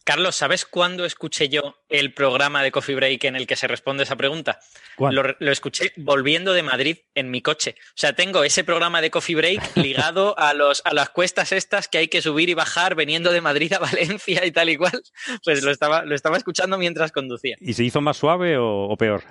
Carlos, 0.04 0.36
¿sabes 0.36 0.66
cuándo 0.66 1.06
escuché 1.06 1.48
yo 1.48 1.76
el 1.88 2.14
programa 2.14 2.64
de 2.64 2.72
Coffee 2.72 2.96
Break 2.96 3.24
en 3.26 3.36
el 3.36 3.46
que 3.46 3.56
se 3.56 3.68
responde 3.68 4.04
esa 4.04 4.16
pregunta? 4.16 4.60
Lo, 4.98 5.52
escuché 5.52 5.94
volviendo 5.96 6.54
de 6.54 6.64
Madrid 6.64 6.98
en 7.14 7.30
mi 7.30 7.42
coche. 7.42 7.76
O 7.90 7.98
sea, 7.98 8.14
tengo 8.14 8.44
ese 8.44 8.64
programa 8.64 9.02
de 9.02 9.12
Coffee 9.12 9.36
Break 9.36 9.62
ligado 9.78 10.38
a, 10.40 10.54
los, 10.54 10.82
a 10.86 10.94
las 10.94 11.10
cuestas 11.10 11.52
estas 11.52 11.88
que 11.88 12.00
hay 12.00 12.08
que 12.08 12.22
subir 12.22 12.50
y 12.50 12.56
bajar 12.56 12.96
veniendo 12.96 13.32
de 13.32 13.42
Madrid 13.42 13.74
a 13.74 13.80
Valencia 13.80 14.44
y 14.46 14.52
tal 14.52 14.70
y 14.70 14.78
cual. 14.78 15.04
Pues 15.44 15.64
lo 15.64 15.72
estaba, 15.72 16.04
lo 16.04 16.16
estaba 16.16 16.38
escuchando 16.38 16.78
mientras 16.80 17.12
conducía. 17.12 17.56
¿Y 17.60 17.74
se 17.74 17.84
hizo 17.84 18.02
más 18.02 18.18
suave 18.18 18.58
o, 18.58 18.96
peor? 18.98 19.24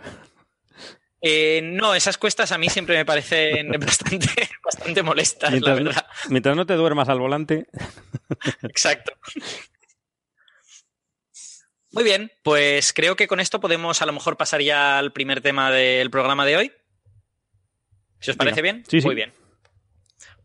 Eh, 1.20 1.60
no, 1.62 1.94
esas 1.94 2.16
cuestas 2.16 2.52
a 2.52 2.58
mí 2.58 2.70
siempre 2.70 2.96
me 2.96 3.04
parecen 3.04 3.70
bastante, 3.80 4.48
bastante 4.64 5.02
molestas, 5.02 5.60
la 5.60 5.74
verdad. 5.74 6.06
Mientras 6.28 6.56
no 6.56 6.64
te 6.64 6.74
duermas 6.74 7.08
al 7.08 7.18
volante. 7.18 7.66
Exacto. 8.62 9.12
Muy 11.92 12.04
bien, 12.04 12.30
pues 12.42 12.92
creo 12.92 13.16
que 13.16 13.26
con 13.26 13.40
esto 13.40 13.60
podemos 13.60 14.00
a 14.00 14.06
lo 14.06 14.12
mejor 14.12 14.36
pasar 14.36 14.62
ya 14.62 14.98
al 14.98 15.12
primer 15.12 15.40
tema 15.40 15.70
del 15.70 16.10
programa 16.10 16.46
de 16.46 16.56
hoy. 16.56 16.72
¿Si 18.20 18.30
os 18.30 18.36
parece 18.36 18.62
bien? 18.62 18.84
Sí, 18.88 19.00
Muy 19.00 19.14
bien. 19.14 19.32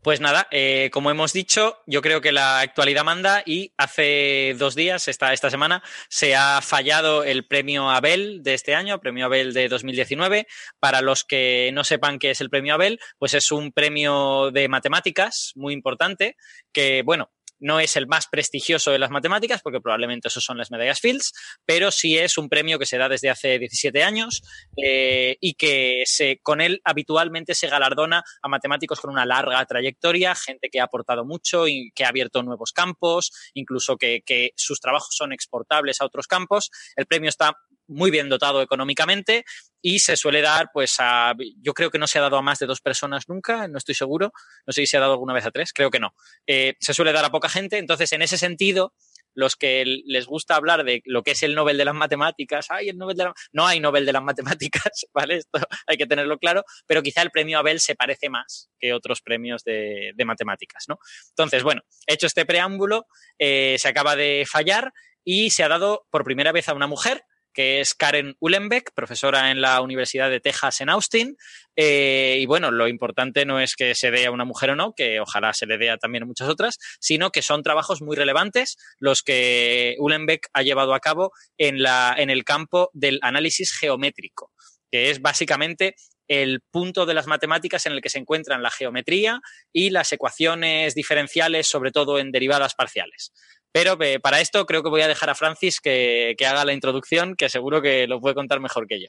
Pues 0.06 0.20
nada, 0.20 0.46
eh, 0.52 0.88
como 0.92 1.10
hemos 1.10 1.32
dicho, 1.32 1.82
yo 1.84 2.00
creo 2.00 2.20
que 2.20 2.30
la 2.30 2.60
actualidad 2.60 3.02
manda 3.02 3.42
y 3.44 3.72
hace 3.76 4.54
dos 4.56 4.76
días, 4.76 5.08
esta, 5.08 5.32
esta 5.32 5.50
semana, 5.50 5.82
se 6.08 6.36
ha 6.36 6.60
fallado 6.62 7.24
el 7.24 7.44
premio 7.44 7.90
Abel 7.90 8.44
de 8.44 8.54
este 8.54 8.76
año, 8.76 9.00
premio 9.00 9.24
Abel 9.26 9.52
de 9.52 9.66
2019. 9.68 10.46
Para 10.78 11.00
los 11.00 11.24
que 11.24 11.72
no 11.74 11.82
sepan 11.82 12.20
qué 12.20 12.30
es 12.30 12.40
el 12.40 12.50
premio 12.50 12.74
Abel, 12.74 13.00
pues 13.18 13.34
es 13.34 13.50
un 13.50 13.72
premio 13.72 14.52
de 14.52 14.68
matemáticas 14.68 15.50
muy 15.56 15.74
importante 15.74 16.36
que, 16.72 17.02
bueno, 17.02 17.32
no 17.58 17.80
es 17.80 17.96
el 17.96 18.06
más 18.06 18.26
prestigioso 18.26 18.90
de 18.90 18.98
las 18.98 19.10
matemáticas, 19.10 19.62
porque 19.62 19.80
probablemente 19.80 20.28
esos 20.28 20.44
son 20.44 20.58
las 20.58 20.70
medallas 20.70 21.00
Fields, 21.00 21.32
pero 21.64 21.90
sí 21.90 22.16
es 22.16 22.38
un 22.38 22.48
premio 22.48 22.78
que 22.78 22.86
se 22.86 22.98
da 22.98 23.08
desde 23.08 23.30
hace 23.30 23.58
17 23.58 24.02
años 24.02 24.42
eh, 24.76 25.36
y 25.40 25.54
que 25.54 26.02
se, 26.06 26.38
con 26.42 26.60
él 26.60 26.80
habitualmente 26.84 27.54
se 27.54 27.68
galardona 27.68 28.22
a 28.42 28.48
matemáticos 28.48 29.00
con 29.00 29.10
una 29.10 29.26
larga 29.26 29.64
trayectoria, 29.64 30.34
gente 30.34 30.68
que 30.70 30.80
ha 30.80 30.84
aportado 30.84 31.24
mucho 31.24 31.66
y 31.68 31.90
que 31.94 32.04
ha 32.04 32.08
abierto 32.08 32.42
nuevos 32.42 32.72
campos, 32.72 33.32
incluso 33.54 33.96
que, 33.96 34.22
que 34.24 34.50
sus 34.56 34.80
trabajos 34.80 35.14
son 35.16 35.32
exportables 35.32 36.00
a 36.00 36.04
otros 36.04 36.26
campos. 36.26 36.70
El 36.96 37.06
premio 37.06 37.28
está 37.28 37.56
muy 37.88 38.10
bien 38.10 38.28
dotado 38.28 38.62
económicamente 38.62 39.44
y 39.80 40.00
se 40.00 40.16
suele 40.16 40.40
dar, 40.40 40.70
pues, 40.72 40.96
a, 40.98 41.34
yo 41.60 41.72
creo 41.72 41.90
que 41.90 41.98
no 41.98 42.06
se 42.06 42.18
ha 42.18 42.22
dado 42.22 42.38
a 42.38 42.42
más 42.42 42.58
de 42.58 42.66
dos 42.66 42.80
personas 42.80 43.28
nunca, 43.28 43.68
no 43.68 43.78
estoy 43.78 43.94
seguro, 43.94 44.32
no 44.66 44.72
sé 44.72 44.82
si 44.82 44.86
se 44.88 44.96
ha 44.96 45.00
dado 45.00 45.12
alguna 45.12 45.32
vez 45.32 45.46
a 45.46 45.50
tres, 45.50 45.72
creo 45.72 45.90
que 45.90 46.00
no. 46.00 46.14
Eh, 46.46 46.74
se 46.80 46.94
suele 46.94 47.12
dar 47.12 47.24
a 47.24 47.30
poca 47.30 47.48
gente, 47.48 47.78
entonces, 47.78 48.12
en 48.12 48.22
ese 48.22 48.38
sentido, 48.38 48.94
los 49.36 49.54
que 49.54 49.84
les 49.84 50.26
gusta 50.26 50.56
hablar 50.56 50.82
de 50.82 51.02
lo 51.04 51.22
que 51.22 51.32
es 51.32 51.42
el 51.42 51.54
Nobel 51.54 51.76
de 51.76 51.84
las 51.84 51.94
Matemáticas, 51.94 52.70
hay 52.70 52.88
el 52.88 52.96
Nobel 52.96 53.16
de 53.16 53.30
no 53.52 53.66
hay 53.66 53.78
Nobel 53.78 54.06
de 54.06 54.12
las 54.12 54.22
Matemáticas, 54.22 55.06
¿vale? 55.14 55.36
Esto 55.36 55.60
hay 55.86 55.96
que 55.96 56.06
tenerlo 56.06 56.38
claro, 56.38 56.64
pero 56.86 57.02
quizá 57.02 57.22
el 57.22 57.30
premio 57.30 57.58
Abel 57.58 57.78
se 57.78 57.94
parece 57.94 58.30
más 58.30 58.70
que 58.80 58.92
otros 58.94 59.20
premios 59.20 59.62
de, 59.62 60.14
matemáticas, 60.24 60.86
¿no? 60.88 60.98
Entonces, 61.28 61.62
bueno, 61.62 61.82
hecho 62.06 62.26
este 62.26 62.46
preámbulo, 62.46 63.06
eh, 63.38 63.76
se 63.78 63.88
acaba 63.88 64.16
de 64.16 64.44
fallar 64.50 64.92
y 65.22 65.50
se 65.50 65.62
ha 65.62 65.68
dado 65.68 66.06
por 66.10 66.24
primera 66.24 66.50
vez 66.50 66.68
a 66.68 66.74
una 66.74 66.86
mujer, 66.86 67.22
que 67.56 67.80
es 67.80 67.94
Karen 67.94 68.36
Uhlenbeck, 68.38 68.92
profesora 68.94 69.50
en 69.50 69.62
la 69.62 69.80
Universidad 69.80 70.28
de 70.28 70.40
Texas 70.40 70.82
en 70.82 70.90
Austin. 70.90 71.38
Eh, 71.74 72.36
y 72.38 72.44
bueno, 72.44 72.70
lo 72.70 72.86
importante 72.86 73.46
no 73.46 73.60
es 73.60 73.76
que 73.76 73.94
se 73.94 74.10
dé 74.10 74.26
a 74.26 74.30
una 74.30 74.44
mujer 74.44 74.70
o 74.70 74.76
no, 74.76 74.92
que 74.94 75.20
ojalá 75.20 75.54
se 75.54 75.64
le 75.64 75.78
dé 75.78 75.96
también 75.96 76.24
a 76.24 76.26
muchas 76.26 76.50
otras, 76.50 76.76
sino 77.00 77.30
que 77.30 77.40
son 77.40 77.62
trabajos 77.62 78.02
muy 78.02 78.14
relevantes 78.14 78.76
los 78.98 79.22
que 79.22 79.96
Uhlenbeck 79.98 80.48
ha 80.52 80.62
llevado 80.62 80.92
a 80.92 81.00
cabo 81.00 81.32
en, 81.56 81.82
la, 81.82 82.14
en 82.18 82.28
el 82.28 82.44
campo 82.44 82.90
del 82.92 83.20
análisis 83.22 83.72
geométrico, 83.72 84.52
que 84.90 85.08
es 85.08 85.22
básicamente 85.22 85.96
el 86.28 86.60
punto 86.60 87.06
de 87.06 87.14
las 87.14 87.26
matemáticas 87.26 87.86
en 87.86 87.92
el 87.94 88.02
que 88.02 88.10
se 88.10 88.18
encuentran 88.18 88.62
la 88.62 88.70
geometría 88.70 89.40
y 89.72 89.90
las 89.90 90.12
ecuaciones 90.12 90.94
diferenciales, 90.94 91.68
sobre 91.68 91.90
todo 91.90 92.18
en 92.18 92.32
derivadas 92.32 92.74
parciales. 92.74 93.32
Pero 93.76 94.02
eh, 94.02 94.18
para 94.20 94.40
esto 94.40 94.64
creo 94.64 94.82
que 94.82 94.88
voy 94.88 95.02
a 95.02 95.06
dejar 95.06 95.28
a 95.28 95.34
Francis 95.34 95.82
que, 95.82 96.34
haga 96.40 96.64
la 96.64 96.72
introducción, 96.72 97.36
que 97.36 97.50
seguro 97.50 97.82
que 97.82 98.06
lo 98.06 98.22
puede 98.22 98.34
contar 98.34 98.58
mejor 98.58 98.86
que 98.86 99.02
yo. 99.02 99.08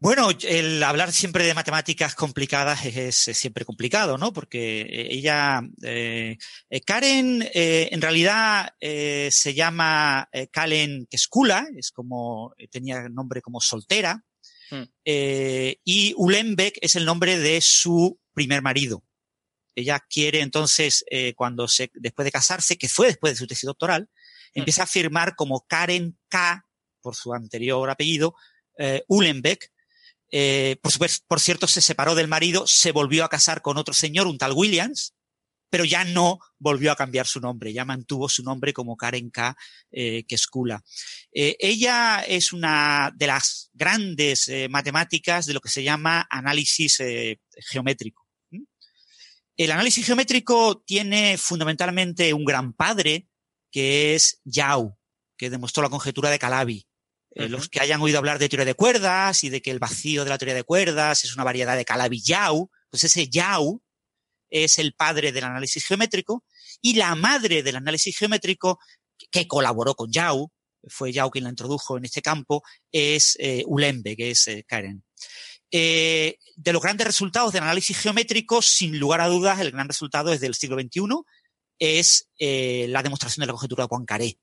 Bueno, 0.00 0.30
el 0.44 0.82
hablar 0.82 1.12
siempre 1.12 1.44
de 1.44 1.52
matemáticas 1.52 2.14
complicadas 2.14 2.86
es, 2.86 3.16
siempre 3.16 3.66
complicado, 3.66 4.16
¿no? 4.16 4.32
Porque 4.32 4.80
eh, 4.80 5.08
ella, 5.10 5.60
eh, 5.82 6.38
Karen, 6.86 7.46
en 7.52 8.00
realidad 8.00 8.72
se 8.80 9.52
llama 9.52 10.26
Karen 10.50 11.06
Keskula, 11.10 11.66
es 11.76 11.90
como, 11.90 12.54
tenía 12.70 13.10
nombre 13.10 13.42
como 13.42 13.60
soltera, 13.60 14.24
hmm. 14.70 14.84
y 15.04 16.14
Ulenbeck 16.16 16.78
es 16.80 16.96
el 16.96 17.04
nombre 17.04 17.38
de 17.38 17.60
su 17.60 18.18
primer 18.32 18.62
marido. 18.62 19.02
Ella 19.78 20.00
quiere 20.08 20.40
entonces, 20.40 21.04
eh, 21.10 21.34
cuando 21.34 21.68
se, 21.68 21.90
después 21.94 22.24
de 22.24 22.32
casarse, 22.32 22.76
que 22.76 22.88
fue 22.88 23.08
después 23.08 23.32
de 23.32 23.36
su 23.38 23.46
tesis 23.46 23.66
doctoral, 23.66 24.02
mm. 24.02 24.58
empieza 24.58 24.82
a 24.84 24.86
firmar 24.86 25.34
como 25.36 25.66
Karen 25.66 26.18
K. 26.28 26.66
por 27.00 27.14
su 27.14 27.32
anterior 27.32 27.88
apellido, 27.90 28.34
eh, 28.78 29.04
Uhlenbeck. 29.08 29.72
Eh, 30.30 30.76
por, 30.82 30.92
supuesto, 30.92 31.24
por 31.26 31.40
cierto, 31.40 31.66
se 31.66 31.80
separó 31.80 32.14
del 32.14 32.28
marido, 32.28 32.66
se 32.66 32.92
volvió 32.92 33.24
a 33.24 33.28
casar 33.28 33.62
con 33.62 33.78
otro 33.78 33.94
señor, 33.94 34.26
un 34.26 34.36
tal 34.36 34.52
Williams, 34.52 35.14
pero 35.70 35.84
ya 35.84 36.04
no 36.04 36.38
volvió 36.58 36.92
a 36.92 36.96
cambiar 36.96 37.26
su 37.26 37.40
nombre, 37.40 37.72
ya 37.72 37.84
mantuvo 37.84 38.28
su 38.28 38.42
nombre 38.42 38.72
como 38.72 38.96
Karen 38.96 39.30
K. 39.30 39.56
Eh, 39.90 40.24
Keskula. 40.26 40.82
Eh, 41.32 41.56
ella 41.58 42.24
es 42.26 42.52
una 42.52 43.12
de 43.14 43.26
las 43.26 43.70
grandes 43.72 44.48
eh, 44.48 44.68
matemáticas 44.68 45.46
de 45.46 45.54
lo 45.54 45.60
que 45.60 45.68
se 45.68 45.82
llama 45.82 46.26
análisis 46.30 46.98
geométrico. 47.70 48.27
El 49.58 49.72
análisis 49.72 50.06
geométrico 50.06 50.84
tiene 50.86 51.36
fundamentalmente 51.36 52.32
un 52.32 52.44
gran 52.44 52.72
padre, 52.72 53.28
que 53.72 54.14
es 54.14 54.40
Yau, 54.44 54.96
que 55.36 55.50
demostró 55.50 55.82
la 55.82 55.90
conjetura 55.90 56.30
de 56.30 56.38
Calabi. 56.38 56.86
Uh-huh. 57.30 57.48
Los 57.48 57.68
que 57.68 57.80
hayan 57.80 58.00
oído 58.00 58.18
hablar 58.18 58.38
de 58.38 58.48
teoría 58.48 58.64
de 58.64 58.74
cuerdas 58.74 59.42
y 59.42 59.48
de 59.48 59.60
que 59.60 59.72
el 59.72 59.80
vacío 59.80 60.22
de 60.22 60.30
la 60.30 60.38
teoría 60.38 60.54
de 60.54 60.62
cuerdas 60.62 61.24
es 61.24 61.34
una 61.34 61.42
variedad 61.42 61.76
de 61.76 61.84
Calabi-Yau, 61.84 62.70
pues 62.88 63.02
ese 63.02 63.28
Yau 63.28 63.82
es 64.48 64.78
el 64.78 64.94
padre 64.94 65.32
del 65.32 65.42
análisis 65.42 65.84
geométrico 65.84 66.44
y 66.80 66.94
la 66.94 67.16
madre 67.16 67.64
del 67.64 67.76
análisis 67.76 68.16
geométrico 68.16 68.78
que 69.32 69.48
colaboró 69.48 69.96
con 69.96 70.12
Yau, 70.12 70.52
fue 70.86 71.12
Yau 71.12 71.32
quien 71.32 71.42
la 71.42 71.50
introdujo 71.50 71.98
en 71.98 72.04
este 72.04 72.22
campo, 72.22 72.62
es 72.92 73.36
eh, 73.40 73.64
Ulembe, 73.66 74.16
que 74.16 74.30
es 74.30 74.46
eh, 74.46 74.64
Karen. 74.68 75.02
Eh, 75.70 76.38
de 76.56 76.72
los 76.72 76.82
grandes 76.82 77.06
resultados 77.06 77.52
del 77.52 77.62
análisis 77.62 77.98
geométrico, 77.98 78.62
sin 78.62 78.98
lugar 78.98 79.20
a 79.20 79.28
dudas, 79.28 79.60
el 79.60 79.70
gran 79.70 79.88
resultado 79.88 80.32
es 80.32 80.40
del 80.40 80.54
siglo 80.54 80.80
XXI, 80.80 81.22
es 81.78 82.28
eh, 82.38 82.86
la 82.88 83.02
demostración 83.02 83.42
de 83.42 83.46
la 83.46 83.52
conjetura 83.52 83.84
de 83.84 83.88
Poincaré. 83.88 84.38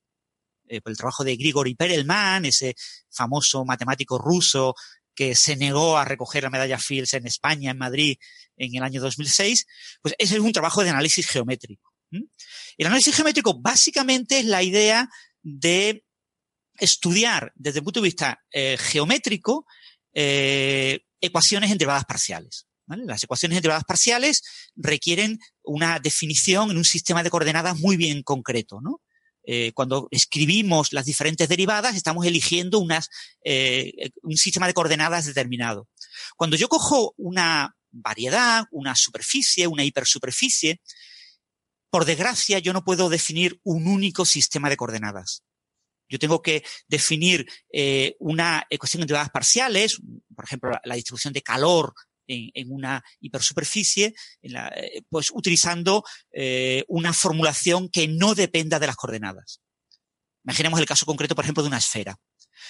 Eh, 0.68 0.82
por 0.82 0.92
el 0.92 0.98
trabajo 0.98 1.24
de 1.24 1.36
Grigori 1.36 1.76
Perelman, 1.76 2.46
ese 2.46 2.76
famoso 3.12 3.64
matemático 3.66 4.18
ruso 4.18 4.74
que 5.14 5.36
se 5.36 5.56
negó 5.56 5.98
a 5.98 6.06
recoger 6.06 6.44
la 6.44 6.50
medalla 6.50 6.80
Fields 6.80 7.14
en 7.14 7.28
España, 7.28 7.72
en 7.72 7.78
Madrid, 7.78 8.18
en 8.58 8.76
el 8.76 8.84
año 8.84 9.02
2006, 9.02 9.66
pues 10.02 10.16
ese 10.18 10.36
es 10.36 10.42
un 10.42 10.52
trabajo 10.52 10.84
de 10.84 10.90
análisis 10.90 11.28
geométrico. 11.28 11.94
El 12.12 12.88
análisis 12.88 13.16
geométrico 13.16 13.60
básicamente 13.60 14.40
es 14.40 14.46
la 14.46 14.64
idea 14.64 15.10
de 15.42 16.04
estudiar 16.78 17.52
desde 17.56 17.80
el 17.80 17.84
punto 17.84 18.00
de 18.02 18.06
vista 18.06 18.44
eh, 18.52 18.78
geométrico 18.78 19.66
ecuaciones 21.26 21.72
en 21.72 21.78
derivadas 21.78 22.06
parciales. 22.06 22.68
Las 22.88 23.24
ecuaciones 23.24 23.58
en 23.58 23.64
derivadas 23.64 23.84
parciales 23.84 24.44
requieren 24.76 25.40
una 25.64 26.00
definición 26.00 26.70
en 26.72 26.78
un 26.78 26.86
sistema 26.86 27.24
de 27.24 27.30
coordenadas 27.30 27.80
muy 27.80 27.98
bien 27.98 28.22
concreto. 28.22 28.80
Eh, 29.48 29.72
cuando 29.74 30.08
escribimos 30.12 30.94
las 30.94 31.06
diferentes 31.06 31.50
derivadas, 31.50 31.96
estamos 31.96 32.26
eligiendo 32.26 32.80
unas, 32.80 33.10
eh, 33.44 34.12
un 34.22 34.38
sistema 34.38 34.68
de 34.68 34.74
coordenadas 34.74 35.26
determinado. 35.26 35.88
Cuando 36.36 36.58
yo 36.58 36.68
cojo 36.68 37.14
una 37.18 37.76
variedad, 37.92 38.66
una 38.72 38.96
superficie, 38.96 39.68
una 39.68 39.84
hipersuperficie, 39.84 40.82
por 41.90 42.06
desgracia 42.06 42.60
yo 42.60 42.74
no 42.74 42.84
puedo 42.84 43.10
definir 43.10 43.60
un 43.64 43.88
único 43.88 44.26
sistema 44.26 44.70
de 44.70 44.78
coordenadas. 44.78 45.44
Yo 46.08 46.20
tengo 46.20 46.42
que 46.42 46.64
definir 46.88 47.48
eh, 47.72 48.16
una 48.20 48.66
ecuación 48.70 49.02
en 49.02 49.08
derivadas 49.08 49.32
parciales, 49.32 50.00
por 50.36 50.46
ejemplo, 50.46 50.72
la, 50.84 50.96
distribución 50.96 51.34
de 51.34 51.42
calor 51.42 51.94
en, 52.28 52.72
una 52.72 53.04
hipersuperficie, 53.20 54.14
eh, 54.42 55.02
pues 55.10 55.32
utilizando 55.32 56.04
eh, 56.32 56.84
una 56.88 57.14
formulación 57.14 57.90
que 57.90 58.08
no 58.08 58.36
dependa 58.36 58.80
de 58.80 58.88
las 58.88 58.96
coordenadas. 58.96 59.62
Imaginemos 60.44 60.80
el 60.80 60.86
caso 60.86 61.06
concreto, 61.06 61.36
por 61.36 61.46
ejemplo, 61.46 61.64
de 61.64 61.70
una 61.70 61.78
esfera. 61.78 62.18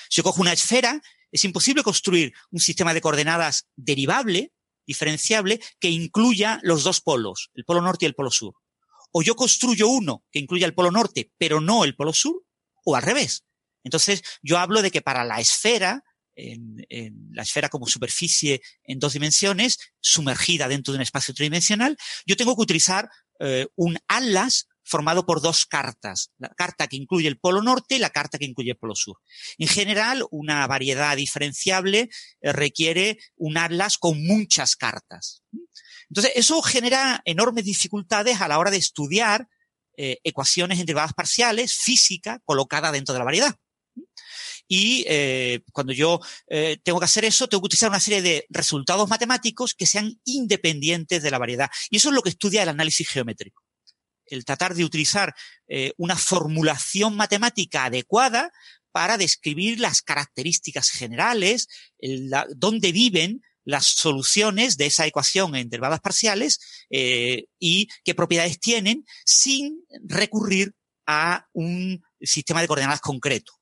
Si 0.10 0.18
yo 0.18 0.24
cojo 0.24 0.42
una 0.42 0.54
esfera, 0.54 1.02
es 1.32 1.44
imposible 1.44 1.84
construir 1.84 2.34
un 2.52 2.60
sistema 2.60 2.94
de 2.94 3.02
coordenadas 3.02 3.68
derivable, 3.76 4.54
diferenciable, 4.88 5.60
que 5.80 5.90
incluya 5.90 6.60
los 6.64 6.84
dos 6.84 7.02
polos, 7.02 7.52
el 7.56 7.66
polo 7.66 7.82
norte 7.82 8.06
y 8.06 8.08
el 8.08 8.16
polo 8.16 8.32
sur. 8.32 8.54
O 9.12 9.22
yo 9.22 9.36
construyo 9.36 9.88
uno 9.88 10.24
que 10.32 10.40
incluya 10.40 10.66
el 10.66 10.74
polo 10.74 10.92
norte, 10.92 11.32
pero 11.38 11.62
no 11.62 11.84
el 11.84 11.96
polo 11.96 12.14
sur, 12.14 12.44
o 12.86 12.96
al 12.96 13.04
revés. 13.04 13.44
Entonces, 13.84 14.24
yo 14.42 14.58
hablo 14.58 14.82
de 14.82 14.92
que 14.92 15.02
para 15.02 15.24
la 15.24 15.40
esfera, 15.40 16.04
en, 16.36 16.86
en, 16.90 17.30
la 17.32 17.44
esfera 17.44 17.70
como 17.70 17.88
superficie 17.88 18.62
en 18.84 19.00
dos 19.00 19.14
dimensiones, 19.14 19.78
sumergida 20.00 20.68
dentro 20.68 20.92
de 20.92 20.98
un 20.98 21.04
espacio 21.04 21.34
tridimensional, 21.34 21.98
yo 22.26 22.36
tengo 22.36 22.56
que 22.56 22.62
utilizar 22.62 23.10
eh, 23.40 23.68
un 23.76 23.98
atlas 24.08 24.68
formado 24.86 25.26
por 25.26 25.42
dos 25.42 25.66
cartas, 25.66 26.32
la 26.38 26.50
carta 26.50 26.88
que 26.88 26.96
incluye 26.96 27.28
el 27.28 27.40
polo 27.40 27.62
norte 27.62 27.96
y 27.96 28.00
la 28.00 28.12
carta 28.12 28.38
que 28.38 28.46
incluye 28.46 28.72
el 28.72 28.78
polo 28.78 28.96
sur. 28.96 29.18
En 29.58 29.68
general, 29.68 30.24
una 30.30 30.66
variedad 30.68 31.18
diferenciable 31.18 32.10
eh, 32.42 32.54
requiere 32.54 33.18
un 33.36 33.58
atlas 33.58 33.98
con 33.98 34.24
muchas 34.24 34.76
cartas. 34.76 35.44
Entonces, 36.10 36.34
eso 36.36 36.62
genera 36.62 37.22
enormes 37.26 37.66
dificultades 37.66 38.42
a 38.42 38.48
la 38.48 38.60
hora 38.60 38.70
de 38.70 38.78
estudiar 38.78 39.50
eh, 39.98 40.20
ecuaciones 40.24 40.80
en 40.80 40.86
derivadas 40.86 41.14
parciales, 41.14 41.74
física, 41.74 42.40
colocada 42.46 42.92
dentro 42.92 43.14
de 43.14 43.20
la 43.20 43.26
variedad. 43.26 43.56
Y 44.68 45.06
eh, 45.08 45.62
cuando 45.72 45.94
yo 45.94 46.20
eh, 46.48 46.78
tengo 46.84 47.00
que 47.00 47.06
hacer 47.06 47.26
eso, 47.26 47.48
tengo 47.48 47.62
que 47.62 47.68
utilizar 47.68 47.90
una 47.90 48.00
serie 48.00 48.22
de 48.22 48.46
resultados 48.50 49.10
matemáticos 49.10 49.74
que 49.74 49.86
sean 49.86 50.20
independientes 50.26 51.22
de 51.22 51.32
la 51.32 51.38
variedad. 51.38 51.70
Y 51.90 51.98
eso 51.98 52.10
es 52.10 52.16
lo 52.16 52.22
que 52.22 52.30
estudia 52.30 52.64
el 52.64 52.70
análisis 52.70 53.08
geométrico. 53.08 53.64
El 54.26 54.44
tratar 54.44 54.74
de 54.74 54.84
utilizar 54.84 55.36
eh, 55.68 55.94
una 55.98 56.16
formulación 56.16 57.16
matemática 57.16 57.86
adecuada 57.86 58.52
para 58.92 59.18
describir 59.18 59.80
las 59.80 60.02
características 60.02 60.90
generales, 60.90 61.68
el, 62.00 62.30
la, 62.30 62.48
dónde 62.56 62.92
viven 62.92 63.42
las 63.66 63.88
soluciones 63.88 64.78
de 64.78 64.86
esa 64.86 65.06
ecuación 65.06 65.56
en 65.56 65.70
derivadas 65.70 66.00
parciales 66.00 66.60
eh, 66.90 67.46
y 67.60 67.90
qué 68.04 68.16
propiedades 68.16 68.60
tienen 68.60 69.06
sin 69.26 69.84
recurrir 70.04 70.74
a 71.08 71.48
un 71.52 72.02
sistema 72.22 72.62
de 72.62 72.68
coordenadas 72.68 73.02
concreto. 73.02 73.54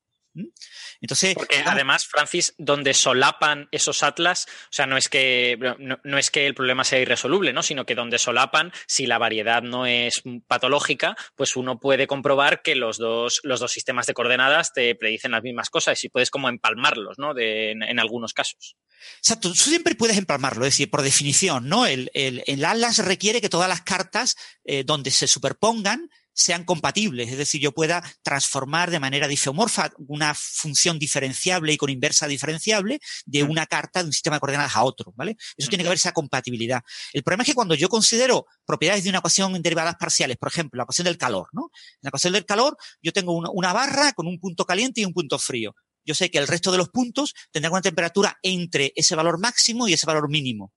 Entonces, 1.00 1.34
porque 1.34 1.62
además, 1.64 2.06
Francis, 2.06 2.54
donde 2.58 2.94
solapan 2.94 3.68
esos 3.70 4.02
atlas, 4.02 4.46
o 4.48 4.72
sea, 4.72 4.86
no 4.86 4.96
es 4.96 5.08
que 5.08 5.56
no, 5.78 6.00
no, 6.02 6.18
es 6.18 6.30
que 6.30 6.46
el 6.46 6.54
problema 6.54 6.84
sea 6.84 6.98
irresoluble, 6.98 7.52
¿no? 7.52 7.62
Sino 7.62 7.86
que 7.86 7.94
donde 7.94 8.18
solapan, 8.18 8.72
si 8.86 9.06
la 9.06 9.18
variedad 9.18 9.62
no 9.62 9.86
es 9.86 10.22
patológica, 10.46 11.16
pues 11.36 11.56
uno 11.56 11.78
puede 11.78 12.06
comprobar 12.06 12.62
que 12.62 12.74
los 12.74 12.98
dos, 12.98 13.40
los 13.44 13.60
dos 13.60 13.72
sistemas 13.72 14.06
de 14.06 14.14
coordenadas 14.14 14.72
te 14.72 14.94
predicen 14.94 15.32
las 15.32 15.42
mismas 15.42 15.70
cosas 15.70 16.02
y 16.02 16.08
puedes 16.08 16.30
como 16.30 16.48
empalmarlos, 16.48 17.18
¿no? 17.18 17.34
De, 17.34 17.70
en, 17.70 17.82
en, 17.82 18.00
algunos 18.00 18.32
casos. 18.32 18.76
Exacto, 19.18 19.50
tú 19.50 19.54
siempre 19.54 19.94
puedes 19.94 20.18
empalmarlo, 20.18 20.64
es 20.64 20.72
decir, 20.72 20.90
por 20.90 21.02
definición, 21.02 21.68
¿no? 21.68 21.86
El, 21.86 22.10
el, 22.14 22.42
el 22.46 22.64
atlas 22.64 22.98
requiere 22.98 23.40
que 23.40 23.48
todas 23.48 23.68
las 23.68 23.82
cartas 23.82 24.36
eh, 24.64 24.82
donde 24.84 25.10
se 25.10 25.28
superpongan 25.28 26.10
sean 26.34 26.64
compatibles, 26.64 27.30
es 27.30 27.38
decir, 27.38 27.60
yo 27.60 27.72
pueda 27.72 28.02
transformar 28.22 28.90
de 28.90 29.00
manera 29.00 29.28
difeomorfa 29.28 29.92
una 30.08 30.34
función 30.34 30.98
diferenciable 30.98 31.72
y 31.72 31.76
con 31.76 31.90
inversa 31.90 32.26
diferenciable 32.26 33.00
de 33.24 33.44
una 33.44 33.66
carta 33.66 34.00
de 34.00 34.06
un 34.06 34.12
sistema 34.12 34.36
de 34.36 34.40
coordenadas 34.40 34.76
a 34.76 34.84
otro, 34.84 35.12
¿vale? 35.16 35.36
Eso 35.56 35.68
tiene 35.68 35.84
que 35.84 35.88
haber 35.88 35.96
esa 35.96 36.12
compatibilidad. 36.12 36.82
El 37.12 37.22
problema 37.22 37.42
es 37.42 37.48
que 37.48 37.54
cuando 37.54 37.74
yo 37.74 37.88
considero 37.88 38.46
propiedades 38.66 39.04
de 39.04 39.10
una 39.10 39.18
ecuación 39.18 39.54
en 39.56 39.62
derivadas 39.62 39.96
parciales, 39.96 40.36
por 40.36 40.48
ejemplo, 40.48 40.76
la 40.76 40.82
ecuación 40.82 41.04
del 41.04 41.16
calor, 41.16 41.48
¿no? 41.52 41.70
En 41.72 42.00
la 42.02 42.08
ecuación 42.08 42.32
del 42.32 42.44
calor 42.44 42.76
yo 43.00 43.12
tengo 43.12 43.32
una, 43.32 43.50
una 43.50 43.72
barra 43.72 44.12
con 44.12 44.26
un 44.26 44.38
punto 44.38 44.64
caliente 44.64 45.00
y 45.00 45.04
un 45.04 45.12
punto 45.12 45.38
frío. 45.38 45.74
Yo 46.04 46.14
sé 46.14 46.30
que 46.30 46.38
el 46.38 46.48
resto 46.48 46.70
de 46.70 46.78
los 46.78 46.90
puntos 46.90 47.34
tendrán 47.50 47.72
una 47.72 47.80
temperatura 47.80 48.38
entre 48.42 48.92
ese 48.96 49.14
valor 49.14 49.38
máximo 49.38 49.88
y 49.88 49.94
ese 49.94 50.06
valor 50.06 50.28
mínimo. 50.28 50.72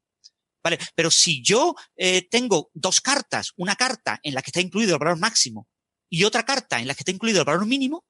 Pero 0.96 1.12
si 1.12 1.42
yo 1.44 1.76
eh, 1.96 2.28
tengo 2.30 2.70
dos 2.74 3.02
cartas, 3.02 3.54
una 3.56 3.76
carta 3.76 4.20
en 4.24 4.34
la 4.34 4.42
que 4.42 4.50
está 4.50 4.62
incluido 4.62 4.94
el 4.94 5.00
valor 5.00 5.18
máximo 5.18 5.68
y 6.10 6.24
otra 6.24 6.44
carta 6.44 6.80
en 6.80 6.88
la 6.88 6.96
que 6.96 7.02
está 7.02 7.12
incluido 7.12 7.40
el 7.40 7.46
valor 7.46 7.66
mínimo, 7.66 8.06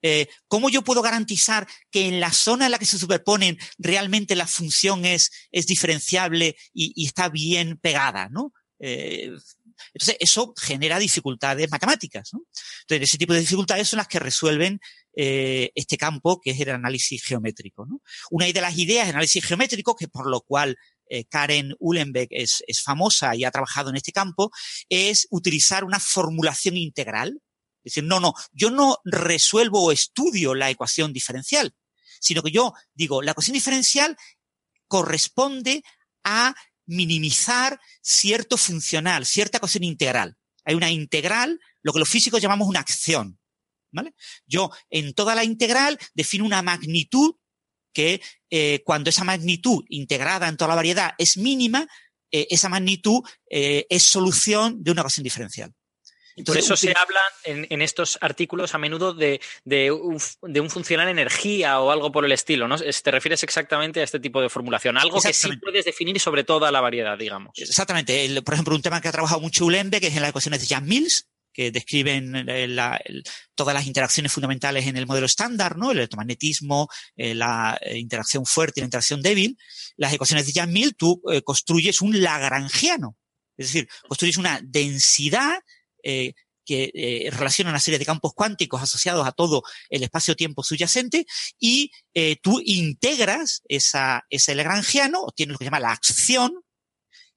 eh, 0.00 0.28
¿cómo 0.46 0.70
yo 0.70 0.82
puedo 0.82 1.02
garantizar 1.02 1.66
que 1.90 2.06
en 2.06 2.20
la 2.20 2.32
zona 2.32 2.66
en 2.66 2.72
la 2.72 2.78
que 2.78 2.86
se 2.86 2.98
superponen 2.98 3.58
realmente 3.78 4.36
la 4.36 4.46
función 4.46 5.04
es, 5.04 5.30
es 5.50 5.66
diferenciable 5.66 6.56
y, 6.72 6.92
y 6.94 7.06
está 7.06 7.28
bien 7.28 7.78
pegada, 7.78 8.28
¿no? 8.30 8.52
Eh, 8.78 9.32
entonces, 9.94 10.16
eso 10.20 10.52
genera 10.56 10.98
dificultades 10.98 11.70
matemáticas. 11.70 12.30
¿no? 12.32 12.40
Entonces, 12.82 13.08
ese 13.08 13.18
tipo 13.18 13.32
de 13.32 13.40
dificultades 13.40 13.88
son 13.88 13.98
las 13.98 14.08
que 14.08 14.18
resuelven 14.18 14.80
eh, 15.14 15.70
este 15.74 15.96
campo 15.96 16.40
que 16.40 16.50
es 16.50 16.60
el 16.60 16.70
análisis 16.70 17.22
geométrico. 17.24 17.86
¿no? 17.86 18.00
Una 18.30 18.46
de 18.46 18.60
las 18.60 18.76
ideas 18.78 19.06
del 19.06 19.16
análisis 19.16 19.44
geométrico, 19.44 19.96
que 19.96 20.08
por 20.08 20.28
lo 20.28 20.40
cual 20.40 20.76
eh, 21.08 21.24
Karen 21.24 21.74
Uhlenbeck 21.78 22.28
es, 22.30 22.62
es, 22.66 22.82
famosa 22.82 23.34
y 23.34 23.44
ha 23.44 23.50
trabajado 23.50 23.90
en 23.90 23.96
este 23.96 24.12
campo, 24.12 24.50
es 24.88 25.26
utilizar 25.30 25.84
una 25.84 26.00
formulación 26.00 26.76
integral. 26.76 27.40
Es 27.84 27.94
decir, 27.94 28.04
no, 28.04 28.20
no, 28.20 28.34
yo 28.52 28.70
no 28.70 28.98
resuelvo 29.04 29.82
o 29.82 29.92
estudio 29.92 30.54
la 30.54 30.70
ecuación 30.70 31.12
diferencial, 31.12 31.74
sino 32.20 32.42
que 32.42 32.50
yo 32.50 32.72
digo, 32.94 33.22
la 33.22 33.32
ecuación 33.32 33.54
diferencial 33.54 34.16
corresponde 34.88 35.82
a 36.24 36.54
minimizar 36.86 37.80
cierto 38.02 38.56
funcional, 38.56 39.26
cierta 39.26 39.58
ecuación 39.58 39.84
integral. 39.84 40.36
Hay 40.64 40.74
una 40.74 40.90
integral, 40.90 41.60
lo 41.82 41.92
que 41.92 41.98
los 41.98 42.08
físicos 42.08 42.40
llamamos 42.42 42.68
una 42.68 42.80
acción. 42.80 43.38
¿vale? 43.90 44.14
Yo 44.46 44.70
en 44.90 45.14
toda 45.14 45.34
la 45.34 45.44
integral 45.44 45.98
defino 46.14 46.44
una 46.44 46.62
magnitud 46.62 47.34
que 47.98 48.22
eh, 48.48 48.80
cuando 48.84 49.10
esa 49.10 49.24
magnitud 49.24 49.84
integrada 49.88 50.46
en 50.46 50.56
toda 50.56 50.68
la 50.68 50.76
variedad 50.76 51.14
es 51.18 51.36
mínima, 51.36 51.88
eh, 52.30 52.46
esa 52.48 52.68
magnitud 52.68 53.24
eh, 53.50 53.86
es 53.90 54.04
solución 54.04 54.84
de 54.84 54.92
una 54.92 55.00
ecuación 55.00 55.24
diferencial. 55.24 55.74
Por 56.46 56.56
eso 56.56 56.76
se 56.76 56.90
habla 56.96 57.20
en, 57.42 57.82
estos 57.82 58.16
artículos 58.20 58.72
a 58.72 58.78
menudo 58.78 59.12
de, 59.12 59.40
de, 59.64 59.90
un 59.90 60.70
funcional 60.70 61.08
energía 61.08 61.80
o 61.80 61.90
algo 61.90 62.12
por 62.12 62.24
el 62.24 62.30
estilo, 62.30 62.68
¿no? 62.68 62.76
Te 62.76 63.10
refieres 63.10 63.42
exactamente 63.42 63.98
a 63.98 64.04
este 64.04 64.20
tipo 64.20 64.40
de 64.40 64.48
formulación, 64.48 64.96
algo 64.96 65.20
que 65.20 65.32
sí 65.32 65.56
puedes 65.56 65.84
definir 65.84 66.20
sobre 66.20 66.44
toda 66.44 66.70
la 66.70 66.80
variedad, 66.80 67.18
digamos. 67.18 67.50
Exactamente. 67.56 68.40
por 68.42 68.54
ejemplo, 68.54 68.76
un 68.76 68.82
tema 68.82 69.00
que 69.00 69.08
ha 69.08 69.12
trabajado 69.12 69.40
mucho 69.40 69.66
Ulembe, 69.66 70.00
que 70.00 70.06
es 70.06 70.14
en 70.14 70.20
las 70.20 70.30
ecuaciones 70.30 70.60
de 70.60 70.72
Jan 70.72 70.86
Mills, 70.86 71.26
que 71.58 71.72
describen 71.72 72.46
eh, 72.48 72.68
todas 73.56 73.74
las 73.74 73.88
interacciones 73.88 74.30
fundamentales 74.30 74.86
en 74.86 74.96
el 74.96 75.08
modelo 75.08 75.26
estándar, 75.26 75.76
¿no? 75.76 75.90
El 75.90 75.96
electromagnetismo, 75.96 76.86
eh, 77.16 77.34
la 77.34 77.76
eh, 77.80 77.98
interacción 77.98 78.46
fuerte 78.46 78.78
y 78.78 78.82
la 78.82 78.84
interacción 78.84 79.22
débil. 79.22 79.58
Las 79.96 80.12
ecuaciones 80.12 80.46
de 80.46 80.52
Jan 80.52 80.72
Mills, 80.72 80.94
tú 80.96 81.20
construyes 81.44 82.00
un 82.00 82.22
lagrangiano. 82.22 83.16
Es 83.56 83.72
decir, 83.72 83.88
construyes 84.06 84.36
una 84.36 84.60
densidad 84.62 85.58
que 86.04 87.28
relaciona 87.32 87.70
una 87.70 87.80
serie 87.80 87.98
de 87.98 88.06
campos 88.06 88.34
cuánticos 88.36 88.80
asociados 88.80 89.26
a 89.26 89.32
todo 89.32 89.64
el 89.90 90.04
espacio-tiempo 90.04 90.62
subyacente 90.62 91.26
y 91.58 91.90
tú 92.40 92.60
integras 92.64 93.62
esa, 93.68 94.24
ese 94.30 94.54
lagrangiano, 94.54 95.22
obtienes 95.22 95.54
lo 95.54 95.58
que 95.58 95.64
se 95.64 95.70
llama 95.70 95.80
la 95.80 95.90
acción, 95.90 96.52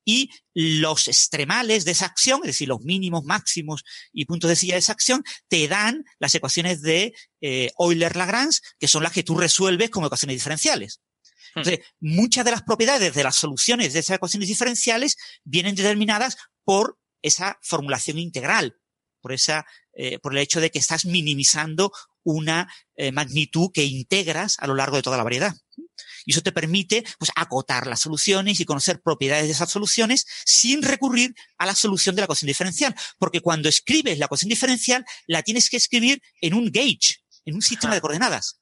y 0.06 0.30
los 0.54 1.08
extremales 1.08 1.86
de 1.86 1.92
esa 1.92 2.06
acción, 2.06 2.42
es 2.44 2.48
decir, 2.48 2.68
los 2.68 2.82
mínimos, 2.82 3.24
máximos 3.24 3.84
y 4.12 4.26
puntos 4.26 4.50
de 4.50 4.56
silla 4.56 4.74
de 4.74 4.80
esa 4.80 4.94
acción, 4.94 5.24
te 5.48 5.68
dan 5.68 6.04
las 6.20 6.34
ecuaciones 6.36 6.82
de 6.82 7.14
eh, 7.42 7.72
Euler-Lagrange, 7.78 8.60
que 8.80 8.88
son 8.88 9.04
las 9.04 9.12
que 9.12 9.24
tú 9.24 9.38
resuelves 9.38 9.90
como 9.90 10.08
ecuaciones 10.08 10.36
diferenciales. 10.36 11.02
Hmm. 11.54 11.60
Entonces, 11.60 11.86
muchas 12.00 12.46
de 12.46 12.52
las 12.52 12.64
propiedades 12.64 13.14
de 13.14 13.24
las 13.24 13.36
soluciones 13.36 13.94
de 13.94 14.00
esas 14.00 14.18
ecuaciones 14.18 14.50
diferenciales 14.50 15.18
vienen 15.44 15.76
determinadas 15.76 16.38
por 16.64 16.98
esa 17.22 17.60
formulación 17.62 18.18
integral, 18.18 18.78
por 19.22 19.34
esa, 19.34 19.66
eh, 19.94 20.20
por 20.20 20.34
el 20.34 20.40
hecho 20.40 20.60
de 20.60 20.72
que 20.72 20.80
estás 20.80 21.06
minimizando 21.06 21.92
una 22.24 22.72
eh, 22.96 23.12
magnitud 23.12 23.72
que 23.74 23.84
integras 23.84 24.58
a 24.60 24.68
lo 24.68 24.76
largo 24.76 24.96
de 24.96 25.04
toda 25.04 25.18
la 25.18 25.24
variedad. 25.24 25.56
Y 26.26 26.34
eso 26.34 26.42
te 26.42 26.52
permite 26.52 27.04
pues, 27.18 27.32
acotar 27.36 27.88
las 27.88 28.02
soluciones 28.02 28.60
y 28.60 28.66
conocer 28.66 29.02
propiedades 29.02 29.46
de 29.46 29.52
esas 29.52 29.72
soluciones 29.72 30.26
sin 30.46 30.84
recurrir 30.84 31.34
a 31.58 31.66
la 31.66 31.76
solución 31.76 32.16
de 32.16 32.22
la 32.22 32.26
ecuación 32.26 32.48
diferencial. 32.48 32.96
Porque 33.18 33.42
cuando 33.42 33.70
escribes 33.70 34.20
la 34.20 34.26
ecuación 34.26 34.50
diferencial, 34.50 35.06
la 35.28 35.44
tienes 35.44 35.70
que 35.70 35.78
escribir 35.78 36.22
en 36.42 36.54
un 36.54 36.72
gauge, 36.72 37.18
en 37.46 37.56
un 37.56 37.62
sistema 37.62 37.94
de 37.96 38.02
coordenadas. 38.02 38.60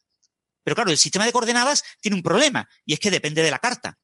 Pero 0.63 0.75
claro, 0.75 0.91
el 0.91 0.97
sistema 0.97 1.25
de 1.25 1.31
coordenadas 1.31 1.83
tiene 2.01 2.15
un 2.15 2.23
problema 2.23 2.69
y 2.85 2.93
es 2.93 2.99
que 2.99 3.11
depende 3.11 3.41
de 3.41 3.51
la 3.51 3.59
carta. 3.59 3.97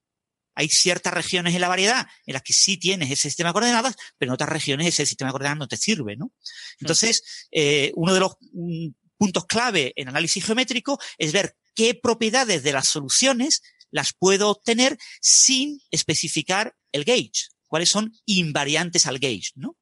Hay 0.58 0.70
ciertas 0.70 1.14
regiones 1.14 1.54
en 1.54 1.62
la 1.62 1.68
variedad 1.68 2.08
en 2.26 2.34
las 2.34 2.42
que 2.42 2.54
sí 2.54 2.78
tienes 2.78 3.12
ese 3.12 3.24
sistema 3.24 3.50
de 3.50 3.54
coordenadas, 3.54 3.96
pero 4.18 4.32
en 4.32 4.36
otras 4.36 4.50
regiones 4.50 4.88
ese 4.88 5.06
sistema 5.06 5.30
de 5.30 5.34
coordenadas 5.34 5.60
no 5.60 5.68
te 5.68 5.76
sirve, 5.76 6.16
¿no? 6.16 6.32
Entonces, 6.80 7.48
eh, 7.52 7.92
uno 7.96 8.14
de 8.14 8.20
los 8.22 8.38
mm, 8.54 8.88
puntos 9.18 9.46
clave 9.46 9.94
en 9.96 10.10
análisis 10.10 10.44
geométrico 10.44 11.00
es 11.18 11.32
ver 11.32 11.56
qué 11.74 11.94
propiedades 11.96 12.64
de 12.64 12.74
las 12.74 12.88
soluciones 12.88 13.62
las 13.92 14.14
puedo 14.14 14.50
obtener 14.50 14.98
sin 15.22 15.80
especificar 15.92 16.76
el 16.92 17.04
gauge, 17.04 17.50
cuáles 17.68 17.90
son 17.90 18.14
invariantes 18.26 19.06
al 19.06 19.20
gauge, 19.20 19.52
¿no? 19.56 19.78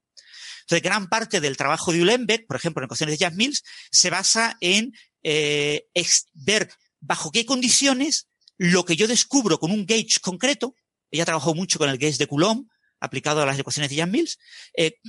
Entonces, 0.61 0.83
gran 0.83 1.09
parte 1.09 1.41
del 1.41 1.57
trabajo 1.57 1.91
de 1.91 2.01
Ulenbeck, 2.01 2.47
por 2.47 2.55
ejemplo, 2.55 2.81
en 2.81 2.85
ecuaciones 2.85 3.13
de 3.13 3.25
Jack 3.25 3.33
Mills, 3.33 3.63
se 3.91 4.09
basa 4.09 4.57
en 4.61 4.93
eh, 5.23 5.87
ver 6.33 6.69
bajo 7.01 7.31
qué 7.31 7.45
condiciones 7.45 8.27
lo 8.57 8.85
que 8.85 8.95
yo 8.95 9.07
descubro 9.07 9.59
con 9.59 9.71
un 9.71 9.85
gauge 9.85 10.19
concreto, 10.21 10.75
ella 11.11 11.25
trabajó 11.25 11.53
mucho 11.53 11.79
con 11.79 11.89
el 11.89 11.97
gauge 11.97 12.17
de 12.17 12.27
Coulomb, 12.27 12.67
aplicado 12.99 13.41
a 13.41 13.45
las 13.45 13.59
ecuaciones 13.59 13.89
de 13.89 13.97
Jack 13.97 14.09
Mills, 14.09 14.39
eh, 14.77 14.99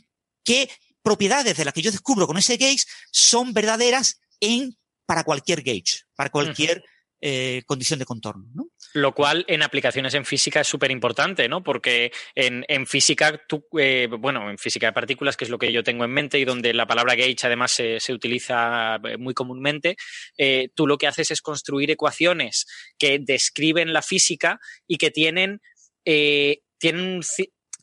qué 0.44 0.70
propiedades 1.04 1.56
de 1.56 1.64
las 1.64 1.74
que 1.74 1.82
yo 1.82 1.92
descubro 1.92 2.26
con 2.26 2.38
ese 2.38 2.56
gauge 2.56 2.84
son 3.12 3.52
verdaderas 3.52 4.20
en 4.40 4.74
para 5.06 5.22
cualquier 5.22 5.62
gauge, 5.62 6.02
para 6.16 6.30
cualquier 6.30 6.82
eh, 7.20 7.62
condición 7.66 7.98
de 7.98 8.04
contorno. 8.04 8.50
¿no? 8.54 8.68
Lo 8.94 9.14
cual 9.14 9.44
en 9.48 9.62
aplicaciones 9.62 10.14
en 10.14 10.24
física 10.24 10.60
es 10.60 10.68
súper 10.68 10.90
importante, 10.90 11.48
¿no? 11.48 11.62
Porque 11.62 12.12
en, 12.34 12.86
física, 12.86 13.40
tú, 13.46 13.66
eh, 13.78 14.08
bueno, 14.10 14.50
en 14.50 14.58
física 14.58 14.86
de 14.86 14.92
partículas, 14.92 15.36
que 15.36 15.44
es 15.44 15.50
lo 15.50 15.58
que 15.58 15.72
yo 15.72 15.82
tengo 15.82 16.04
en 16.04 16.10
mente 16.10 16.38
y 16.38 16.44
donde 16.44 16.74
la 16.74 16.86
palabra 16.86 17.14
gauge 17.14 17.46
además 17.46 17.72
se, 17.72 18.12
utiliza 18.12 18.96
eh, 19.04 19.16
muy 19.16 19.32
comúnmente, 19.32 19.96
tú 20.74 20.86
lo 20.86 20.98
que 20.98 21.06
haces 21.06 21.30
es 21.30 21.40
construir 21.40 21.90
ecuaciones 21.90 22.66
que 22.98 23.18
describen 23.18 23.92
la 23.92 24.02
física 24.02 24.58
y 24.86 24.98
que 24.98 25.10
tienen, 25.10 25.60
tienen 26.04 27.20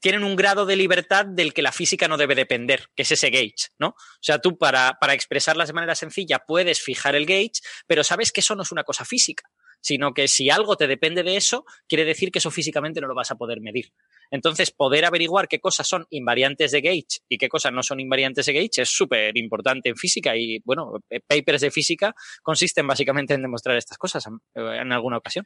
tienen 0.02 0.24
un 0.24 0.36
grado 0.36 0.66
de 0.66 0.76
libertad 0.76 1.26
del 1.26 1.54
que 1.54 1.62
la 1.62 1.72
física 1.72 2.08
no 2.08 2.18
debe 2.18 2.36
depender, 2.36 2.88
que 2.96 3.04
es 3.04 3.12
ese 3.12 3.30
gauge, 3.30 3.70
¿no? 3.78 3.90
O 3.90 4.22
sea, 4.22 4.40
tú 4.40 4.58
para, 4.58 4.98
para 5.00 5.14
expresarlas 5.14 5.70
de 5.70 5.74
manera 5.74 5.96
sencilla 5.96 6.40
puedes 6.46 6.82
fijar 6.82 7.16
el 7.16 7.26
gauge, 7.26 7.62
pero 7.88 8.04
sabes 8.04 8.32
que 8.32 8.42
eso 8.42 8.56
no 8.56 8.64
es 8.64 8.72
una 8.72 8.84
cosa 8.84 9.06
física, 9.06 9.44
sino 9.82 10.14
que 10.14 10.28
si 10.28 10.50
algo 10.50 10.78
te 10.78 10.88
depende 10.88 11.24
de 11.24 11.36
eso, 11.36 11.66
quiere 11.88 12.06
decir 12.06 12.32
que 12.32 12.40
eso 12.40 12.52
físicamente 12.52 13.02
no 13.02 13.08
lo 13.08 13.16
vas 13.16 13.32
a 13.32 13.36
poder 13.36 13.60
medir. 13.62 13.92
Entonces, 14.30 14.72
poder 14.72 15.04
averiguar 15.04 15.48
qué 15.48 15.60
cosas 15.60 15.88
son 15.88 16.08
invariantes 16.10 16.72
de 16.72 16.82
gauge 16.82 17.20
y 17.28 17.38
qué 17.38 17.50
cosas 17.50 17.74
no 17.74 17.84
son 17.84 18.00
invariantes 18.00 18.46
de 18.46 18.54
gauge 18.54 18.82
es 18.82 18.90
súper 18.90 19.38
importante 19.38 19.90
en 19.90 19.98
física 19.98 20.38
y, 20.38 20.60
bueno, 20.64 20.94
eh, 21.10 21.20
papers 21.20 21.62
de 21.62 21.72
física 21.72 22.16
consisten 22.42 22.88
básicamente 22.88 23.34
en 23.34 23.42
demostrar 23.42 23.76
estas 23.76 23.98
cosas 23.98 24.26
en 24.56 24.92
alguna 24.92 25.18
ocasión. 25.18 25.46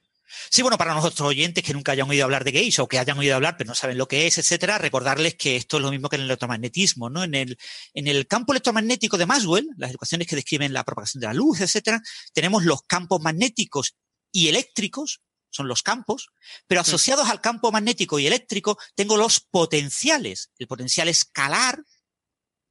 Sí, 0.50 0.62
bueno, 0.62 0.78
para 0.78 0.94
nosotros 0.94 1.22
oyentes 1.22 1.64
que 1.64 1.74
nunca 1.74 1.94
hayan 1.94 2.10
oído 2.10 2.26
hablar 2.26 2.44
de 2.44 2.52
gauge 2.52 2.82
o 2.82 2.88
que 2.88 3.00
hayan 3.00 3.18
oído 3.18 3.36
hablar 3.36 3.56
pero 3.58 3.70
no 3.70 3.76
saben 3.76 3.98
lo 3.98 4.08
que 4.08 4.28
es, 4.28 4.38
etcétera, 4.38 4.78
recordarles 4.78 5.36
que 5.36 5.56
esto 5.56 5.78
es 5.78 5.84
lo 5.84 5.92
mismo 5.92 6.10
que 6.10 6.18
en 6.18 6.24
el 6.24 6.28
electromagnetismo, 6.28 7.10
¿no? 7.10 7.24
En 7.24 7.36
el, 7.36 7.58
en 7.94 8.08
el 8.08 8.28
campo 8.28 8.54
electromagnético 8.54 9.18
de 9.18 9.26
Maxwell, 9.26 9.68
las 9.78 9.94
ecuaciones 9.94 10.28
que 10.28 10.36
describen 10.36 10.74
la 10.74 10.84
propagación 10.84 11.22
de 11.22 11.28
la 11.28 11.34
luz, 11.34 11.62
etcétera, 11.62 12.02
tenemos 12.34 12.64
los 12.64 12.84
campos 12.84 13.22
magnéticos 13.22 13.96
y 14.36 14.50
eléctricos 14.50 15.22
son 15.50 15.70
los 15.70 15.82
campos, 15.82 16.28
pero 16.68 16.82
asociados 16.82 17.30
al 17.30 17.40
campo 17.40 17.72
magnético 17.72 18.20
y 18.20 18.28
eléctrico 18.28 18.78
tengo 18.94 19.16
los 19.16 19.40
potenciales, 19.40 20.52
el 20.58 20.68
potencial 20.68 21.08
escalar, 21.08 21.82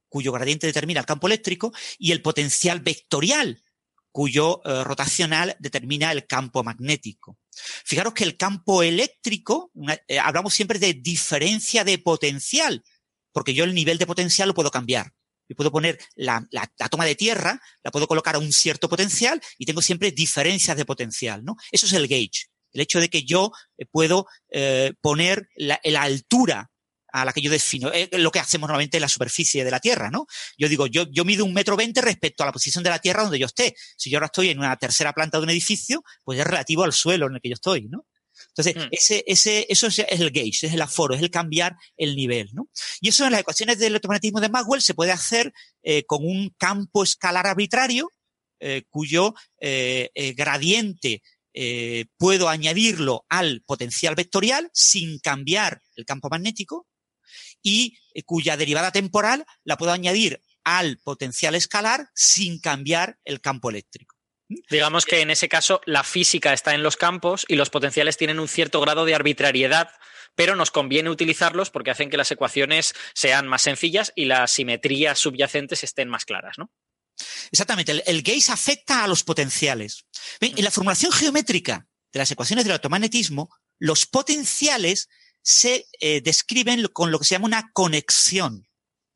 cuyo 0.07 0.31
gradiente 0.31 0.67
determina 0.67 0.99
el 0.99 1.07
campo 1.07 1.25
eléctrico, 1.25 1.73
y 1.97 2.11
el 2.11 2.21
potencial 2.21 2.81
vectorial, 2.81 3.63
cuyo 4.11 4.61
eh, 4.63 4.83
rotacional 4.83 5.55
determina 5.57 6.11
el 6.11 6.27
campo 6.27 6.63
magnético. 6.63 7.39
Fijaros 7.51 8.13
que 8.13 8.25
el 8.25 8.37
campo 8.37 8.83
eléctrico, 8.83 9.71
eh, 10.07 10.19
hablamos 10.19 10.53
siempre 10.53 10.77
de 10.77 10.93
diferencia 10.93 11.83
de 11.83 11.97
potencial, 11.97 12.83
porque 13.31 13.55
yo 13.55 13.63
el 13.63 13.73
nivel 13.73 13.97
de 13.97 14.05
potencial 14.05 14.49
lo 14.49 14.53
puedo 14.53 14.69
cambiar. 14.69 15.11
Yo 15.47 15.55
puedo 15.55 15.71
poner 15.71 15.99
la, 16.15 16.45
la, 16.51 16.67
toma 16.89 17.05
de 17.05 17.15
tierra, 17.15 17.61
la 17.83 17.91
puedo 17.91 18.07
colocar 18.07 18.35
a 18.35 18.39
un 18.39 18.51
cierto 18.51 18.89
potencial 18.89 19.41
y 19.57 19.65
tengo 19.65 19.81
siempre 19.81 20.11
diferencias 20.11 20.75
de 20.75 20.85
potencial, 20.85 21.43
¿no? 21.43 21.55
Eso 21.71 21.85
es 21.85 21.93
el 21.93 22.07
gauge 22.07 22.47
el 22.75 22.81
hecho 22.81 22.99
de 22.99 23.09
que 23.09 23.23
yo 23.23 23.51
eh, 23.77 23.85
puedo 23.85 24.27
eh, 24.51 24.93
poner 25.01 25.49
la, 25.55 25.79
altura 26.01 26.69
a 27.11 27.23
la 27.23 27.31
que 27.31 27.41
yo 27.41 27.49
defino, 27.49 27.91
es 27.93 28.09
lo 28.11 28.29
que 28.29 28.39
hacemos 28.39 28.67
normalmente 28.67 28.97
en 28.97 29.01
la 29.01 29.07
superficie 29.07 29.63
de 29.63 29.71
la 29.71 29.79
Tierra, 29.79 30.11
¿no? 30.11 30.27
Yo 30.57 30.67
digo, 30.67 30.85
yo, 30.85 31.05
yo 31.09 31.23
mido 31.23 31.45
un 31.45 31.53
metro 31.53 31.77
veinte 31.77 32.01
respecto 32.01 32.43
a 32.43 32.45
la 32.45 32.51
posición 32.51 32.83
de 32.83 32.89
la 32.89 32.99
Tierra 32.99 33.23
donde 33.23 33.39
yo 33.39 33.45
esté. 33.45 33.73
Si 33.95 34.09
yo 34.09 34.17
ahora 34.17 34.25
estoy 34.25 34.49
en 34.49 34.59
una 34.59 34.75
tercera 34.75 35.13
planta 35.13 35.37
de 35.37 35.45
un 35.45 35.49
edificio, 35.49 36.03
pues 36.25 36.37
es 36.37 36.45
relativo 36.45 36.83
al 36.83 36.91
suelo 36.91 37.27
en 37.27 37.35
el 37.35 37.41
que 37.41 37.47
yo 37.47 37.53
estoy, 37.53 37.87
¿no? 37.87 38.05
Entonces, 38.49 38.75
hmm. 38.75 38.87
ese, 38.91 39.23
ese, 39.27 39.65
eso 39.69 39.87
es 39.87 39.99
el 39.99 40.31
gauge, 40.31 40.67
es 40.67 40.73
el 40.73 40.81
aforo, 40.81 41.15
es 41.15 41.21
el 41.21 41.29
cambiar 41.29 41.75
el 41.97 42.15
nivel, 42.15 42.49
¿no? 42.53 42.69
Y 43.01 43.09
eso 43.09 43.25
en 43.25 43.31
las 43.31 43.41
ecuaciones 43.41 43.77
del 43.79 43.93
electromagnetismo 43.93 44.41
de 44.41 44.49
Maxwell 44.49 44.81
se 44.81 44.93
puede 44.93 45.11
hacer 45.11 45.53
eh, 45.83 46.03
con 46.05 46.25
un 46.25 46.53
campo 46.57 47.03
escalar 47.03 47.47
arbitrario, 47.47 48.11
cuyo 48.89 49.35
gradiente 49.59 51.21
eh, 51.57 52.07
puedo 52.17 52.49
añadirlo 52.49 53.25
al 53.29 53.61
potencial 53.61 54.13
vectorial 54.13 54.69
sin 54.73 55.19
cambiar 55.19 55.81
el 55.95 56.03
campo 56.03 56.27
magnético 56.29 56.85
y 57.63 57.97
eh, 58.13 58.23
cuya 58.23 58.57
derivada 58.57 58.91
temporal 58.91 59.45
la 59.63 59.77
puedo 59.77 59.93
añadir 59.93 60.41
al 60.65 60.97
potencial 60.97 61.55
escalar 61.55 62.09
sin 62.13 62.59
cambiar 62.59 63.19
el 63.23 63.39
campo 63.39 63.69
eléctrico. 63.69 64.14
Digamos 64.47 65.05
que 65.05 65.21
en 65.21 65.31
ese 65.31 65.49
caso 65.49 65.81
la 65.85 66.03
física 66.03 66.53
está 66.53 66.75
en 66.75 66.83
los 66.83 66.97
campos 66.97 67.45
y 67.47 67.55
los 67.55 67.69
potenciales 67.69 68.17
tienen 68.17 68.39
un 68.39 68.47
cierto 68.47 68.79
grado 68.79 69.05
de 69.05 69.15
arbitrariedad, 69.15 69.89
pero 70.35 70.55
nos 70.55 70.71
conviene 70.71 71.09
utilizarlos 71.09 71.71
porque 71.71 71.91
hacen 71.91 72.09
que 72.09 72.17
las 72.17 72.31
ecuaciones 72.31 72.93
sean 73.13 73.47
más 73.47 73.63
sencillas 73.63 74.13
y 74.15 74.25
las 74.25 74.51
simetrías 74.51 75.17
subyacentes 75.17 75.83
estén 75.83 76.09
más 76.09 76.25
claras, 76.25 76.57
¿no? 76.57 76.71
Exactamente, 77.51 77.93
el, 77.93 78.03
el 78.05 78.21
gauge 78.21 78.51
afecta 78.51 79.03
a 79.03 79.07
los 79.07 79.23
potenciales. 79.23 80.05
En 80.41 80.63
la 80.63 80.71
formulación 80.71 81.11
geométrica 81.11 81.87
de 82.11 82.19
las 82.19 82.29
ecuaciones 82.29 82.65
del 82.65 82.73
automagnetismo, 82.73 83.49
los 83.79 84.05
potenciales 84.05 85.07
se 85.41 85.87
eh, 85.99 86.21
describen 86.21 86.87
con 86.87 87.11
lo 87.11 87.19
que 87.19 87.25
se 87.25 87.35
llama 87.35 87.45
una 87.45 87.71
conexión, 87.71 88.67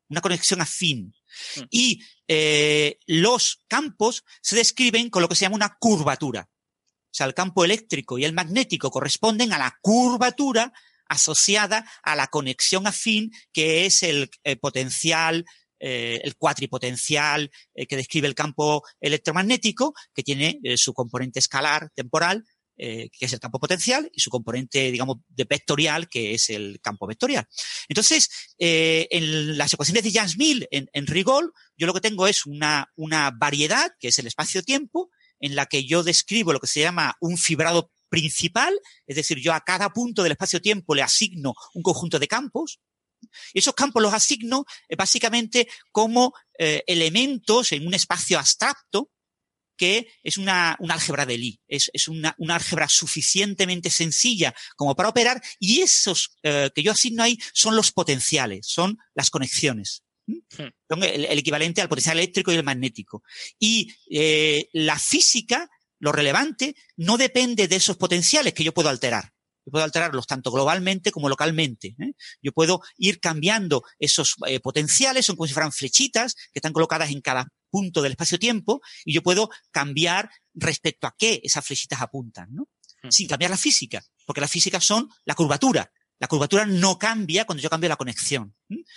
una 0.08 0.20
conexión 0.20 0.60
afín. 0.60 1.12
Mm. 1.56 1.60
Y 1.70 2.02
eh, 2.28 2.98
los 3.06 3.62
campos 3.68 4.24
se 4.42 4.56
describen 4.56 5.10
con 5.10 5.22
lo 5.22 5.28
que 5.28 5.34
se 5.34 5.44
llama 5.44 5.56
una 5.56 5.76
curvatura. 5.78 6.48
O 6.50 7.12
sea, 7.12 7.26
el 7.26 7.34
campo 7.34 7.64
eléctrico 7.64 8.18
y 8.18 8.24
el 8.24 8.32
magnético 8.32 8.90
corresponden 8.90 9.52
a 9.52 9.58
la 9.58 9.76
curvatura 9.80 10.72
asociada 11.08 11.90
a 12.04 12.14
la 12.14 12.28
conexión 12.28 12.86
afín, 12.86 13.32
que 13.52 13.84
es 13.84 14.04
el 14.04 14.30
eh, 14.44 14.56
potencial, 14.56 15.44
eh, 15.80 16.20
el 16.22 16.36
cuatripotencial 16.36 17.50
que 17.74 17.96
describe 17.96 18.28
el 18.28 18.34
campo 18.34 18.84
electromagnético, 19.00 19.94
que 20.14 20.22
tiene 20.22 20.60
su 20.76 20.92
componente 20.92 21.40
escalar 21.40 21.90
temporal, 21.96 22.44
que 22.80 23.26
es 23.26 23.32
el 23.32 23.40
campo 23.40 23.60
potencial, 23.60 24.10
y 24.14 24.20
su 24.20 24.30
componente, 24.30 24.90
digamos, 24.90 25.18
de 25.28 25.44
vectorial, 25.44 26.08
que 26.08 26.34
es 26.34 26.48
el 26.48 26.80
campo 26.80 27.06
vectorial. 27.06 27.46
Entonces, 27.88 28.30
en 28.58 29.58
las 29.58 29.74
ecuaciones 29.74 30.02
de 30.02 30.12
James-Mill, 30.12 30.66
en, 30.70 30.88
en 30.92 31.06
Rigol, 31.06 31.52
yo 31.76 31.86
lo 31.86 31.92
que 31.92 32.00
tengo 32.00 32.26
es 32.26 32.46
una, 32.46 32.90
una 32.96 33.30
variedad, 33.30 33.92
que 33.98 34.08
es 34.08 34.18
el 34.18 34.26
espacio-tiempo, 34.26 35.10
en 35.40 35.54
la 35.54 35.66
que 35.66 35.84
yo 35.84 36.02
describo 36.02 36.52
lo 36.52 36.60
que 36.60 36.66
se 36.66 36.80
llama 36.80 37.16
un 37.20 37.36
fibrado 37.36 37.90
principal, 38.08 38.78
es 39.06 39.16
decir, 39.16 39.38
yo 39.38 39.52
a 39.54 39.60
cada 39.60 39.90
punto 39.90 40.22
del 40.22 40.32
espacio-tiempo 40.32 40.94
le 40.94 41.02
asigno 41.02 41.54
un 41.74 41.82
conjunto 41.82 42.18
de 42.18 42.28
campos, 42.28 42.80
y 43.52 43.58
esos 43.60 43.74
campos 43.74 44.02
los 44.02 44.14
asigno 44.14 44.64
eh, 44.88 44.96
básicamente 44.96 45.68
como 45.92 46.32
eh, 46.58 46.82
elementos 46.86 47.72
en 47.72 47.86
un 47.86 47.94
espacio 47.94 48.38
abstracto 48.38 49.10
que 49.80 50.12
es 50.22 50.36
una, 50.36 50.72
álgebra 50.72 51.24
de 51.24 51.38
Lie, 51.38 51.58
es, 51.66 51.90
una, 52.06 52.36
álgebra 52.50 52.86
suficientemente 52.86 53.88
sencilla 53.88 54.54
como 54.76 54.94
para 54.94 55.08
operar 55.08 55.40
y 55.58 55.80
esos 55.80 56.36
eh, 56.42 56.68
que 56.74 56.82
yo 56.82 56.92
asigno 56.92 57.22
ahí 57.22 57.38
son 57.54 57.76
los 57.76 57.90
potenciales, 57.90 58.66
son 58.66 58.98
las 59.14 59.30
conexiones. 59.30 60.02
Hmm. 60.26 60.68
Son 60.86 61.02
el, 61.02 61.24
equivalente 61.38 61.80
al 61.80 61.88
potencial 61.88 62.18
eléctrico 62.18 62.52
y 62.52 62.56
el 62.56 62.62
magnético. 62.62 63.22
Y 63.58 63.90
eh, 64.10 64.68
la 64.74 64.98
física, 64.98 65.70
lo 65.98 66.12
relevante, 66.12 66.74
no 66.98 67.16
depende 67.16 67.66
de 67.66 67.76
esos 67.76 67.96
potenciales 67.96 68.52
que 68.52 68.64
yo 68.64 68.74
puedo 68.74 68.90
alterar. 68.90 69.32
Yo 69.64 69.72
puedo 69.72 69.84
alterarlos 69.86 70.26
tanto 70.26 70.50
globalmente 70.50 71.10
como 71.10 71.30
localmente. 71.30 71.96
¿eh? 71.98 72.12
Yo 72.42 72.52
puedo 72.52 72.82
ir 72.98 73.18
cambiando 73.18 73.82
esos 73.98 74.36
eh, 74.46 74.60
potenciales, 74.60 75.24
son 75.24 75.36
como 75.36 75.46
si 75.46 75.54
fueran 75.54 75.72
flechitas 75.72 76.34
que 76.34 76.58
están 76.58 76.74
colocadas 76.74 77.10
en 77.10 77.22
cada 77.22 77.48
punto 77.70 78.02
del 78.02 78.12
espacio-tiempo, 78.12 78.80
y 79.04 79.14
yo 79.14 79.22
puedo 79.22 79.50
cambiar 79.70 80.30
respecto 80.54 81.06
a 81.06 81.14
qué 81.16 81.40
esas 81.42 81.64
flechitas 81.64 82.00
apuntan, 82.02 82.48
¿no? 82.52 82.68
Hmm. 83.02 83.10
Sin 83.10 83.28
cambiar 83.28 83.50
la 83.50 83.56
física, 83.56 84.02
porque 84.26 84.40
la 84.40 84.48
física 84.48 84.80
son 84.80 85.08
la 85.24 85.34
curvatura. 85.34 85.90
La 86.20 86.28
curvatura 86.28 86.66
no 86.66 86.98
cambia 86.98 87.46
cuando 87.46 87.62
yo 87.62 87.70
cambio 87.70 87.88
la 87.88 87.96
conexión. 87.96 88.54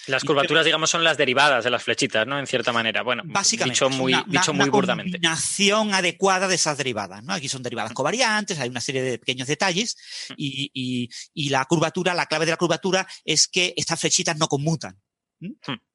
Las 0.07 0.25
curvaturas, 0.25 0.65
digamos, 0.65 0.89
son 0.89 1.05
las 1.05 1.15
derivadas 1.15 1.63
de 1.63 1.69
las 1.69 1.81
flechitas, 1.81 2.27
¿no? 2.27 2.37
En 2.37 2.45
cierta 2.45 2.73
manera. 2.73 3.01
Bueno, 3.01 3.23
básicamente. 3.25 3.75
Dicho 3.75 3.89
muy, 3.89 4.13
una, 4.13 4.25
dicho 4.27 4.53
muy 4.53 4.69
burdamente. 4.69 5.13
combinación 5.13 5.93
adecuada 5.93 6.49
de 6.49 6.55
esas 6.55 6.77
derivadas, 6.77 7.23
¿no? 7.23 7.31
Aquí 7.31 7.47
son 7.47 7.63
derivadas 7.63 7.93
covariantes, 7.93 8.59
hay 8.59 8.67
una 8.67 8.81
serie 8.81 9.01
de 9.01 9.19
pequeños 9.19 9.47
detalles 9.47 9.95
y, 10.35 11.09
la 11.49 11.63
curvatura, 11.63 12.13
la 12.13 12.25
clave 12.25 12.43
de 12.45 12.51
la 12.51 12.57
curvatura 12.57 13.07
es 13.23 13.47
que 13.47 13.73
estas 13.77 14.01
flechitas 14.01 14.37
no 14.37 14.49
conmutan. 14.49 14.99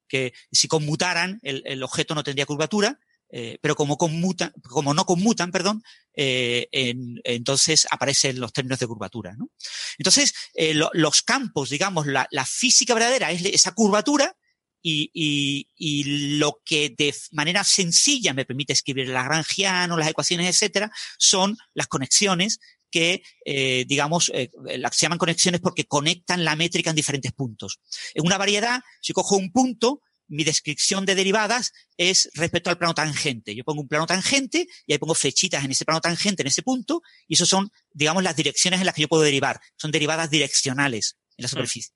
Que 0.09 0.33
si 0.51 0.69
conmutaran, 0.69 1.39
el 1.43 1.83
objeto 1.83 2.15
no 2.15 2.25
tendría 2.25 2.47
curvatura 2.47 2.99
eh, 3.31 3.59
pero 3.61 3.77
como, 3.77 3.99
conmutan, 3.99 4.53
como 4.63 4.95
no 4.95 5.05
conmutan, 5.05 5.51
perdón, 5.53 5.83
eh, 6.15 6.69
entonces 6.73 7.87
aparecen 7.91 8.41
los 8.41 8.53
términos 8.53 8.79
de 8.79 8.87
curvatura. 8.87 9.35
¿no? 9.37 9.51
Entonces, 9.99 10.35
eh, 10.55 10.75
los 10.75 11.23
campos, 11.23 11.69
digamos, 11.69 12.07
la, 12.07 12.27
la, 12.31 12.47
física 12.47 12.95
verdadera 12.95 13.31
es 13.31 13.45
esa 13.45 13.73
curvatura 13.73 14.35
y, 14.81 15.11
y, 15.13 15.69
y, 15.77 16.39
lo 16.39 16.63
que 16.65 16.95
de 16.97 17.15
manera 17.33 17.65
sencilla 17.65 18.33
me 18.33 18.47
permite 18.47 18.73
escribir 18.73 19.07
el 19.07 19.13
lagrangiano, 19.13 19.99
las 19.99 20.09
ecuaciones, 20.09 20.49
etcétera, 20.49 20.91
son 21.19 21.59
las 21.75 21.89
conexiones 21.89 22.61
que, 22.91 23.23
eh, 23.45 23.85
digamos, 23.87 24.31
eh, 24.35 24.51
se 24.93 25.03
llaman 25.03 25.19
conexiones 25.19 25.61
porque 25.61 25.85
conectan 25.85 26.45
la 26.45 26.57
métrica 26.57 26.91
en 26.91 26.97
diferentes 26.97 27.33
puntos. 27.33 27.81
En 28.15 28.27
una 28.27 28.39
variedad, 28.39 28.81
si 29.01 29.13
cojo 29.13 29.37
un 29.37 29.53
punto, 29.53 30.03
mi 30.29 30.45
descripción 30.45 31.07
de 31.07 31.15
derivadas 31.15 31.73
es 31.97 32.31
respecto 32.35 32.71
al 32.71 32.79
plano 32.79 32.95
tangente. 32.95 33.55
Yo 33.55 33.65
pongo 33.65 33.81
un 33.81 33.89
plano 33.89 34.07
tangente 34.07 34.67
y 34.87 34.93
ahí 34.93 34.99
pongo 34.99 35.15
flechitas 35.15 35.65
en 35.65 35.71
ese 35.71 35.85
plano 35.85 36.01
tangente, 36.01 36.43
en 36.43 36.49
ese 36.49 36.63
punto, 36.63 37.03
y 37.27 37.35
eso 37.35 37.47
son, 37.47 37.71
digamos, 37.93 38.23
las 38.23 38.37
direcciones 38.37 38.81
en 38.81 38.87
las 38.87 38.95
que 38.95 39.03
yo 39.03 39.09
puedo 39.09 39.23
derivar. 39.23 39.61
Son 39.77 39.91
derivadas 39.91 40.31
direccionales 40.31 41.17
en 41.37 41.43
la 41.43 41.47
mm. 41.47 41.51
superficie. 41.51 41.93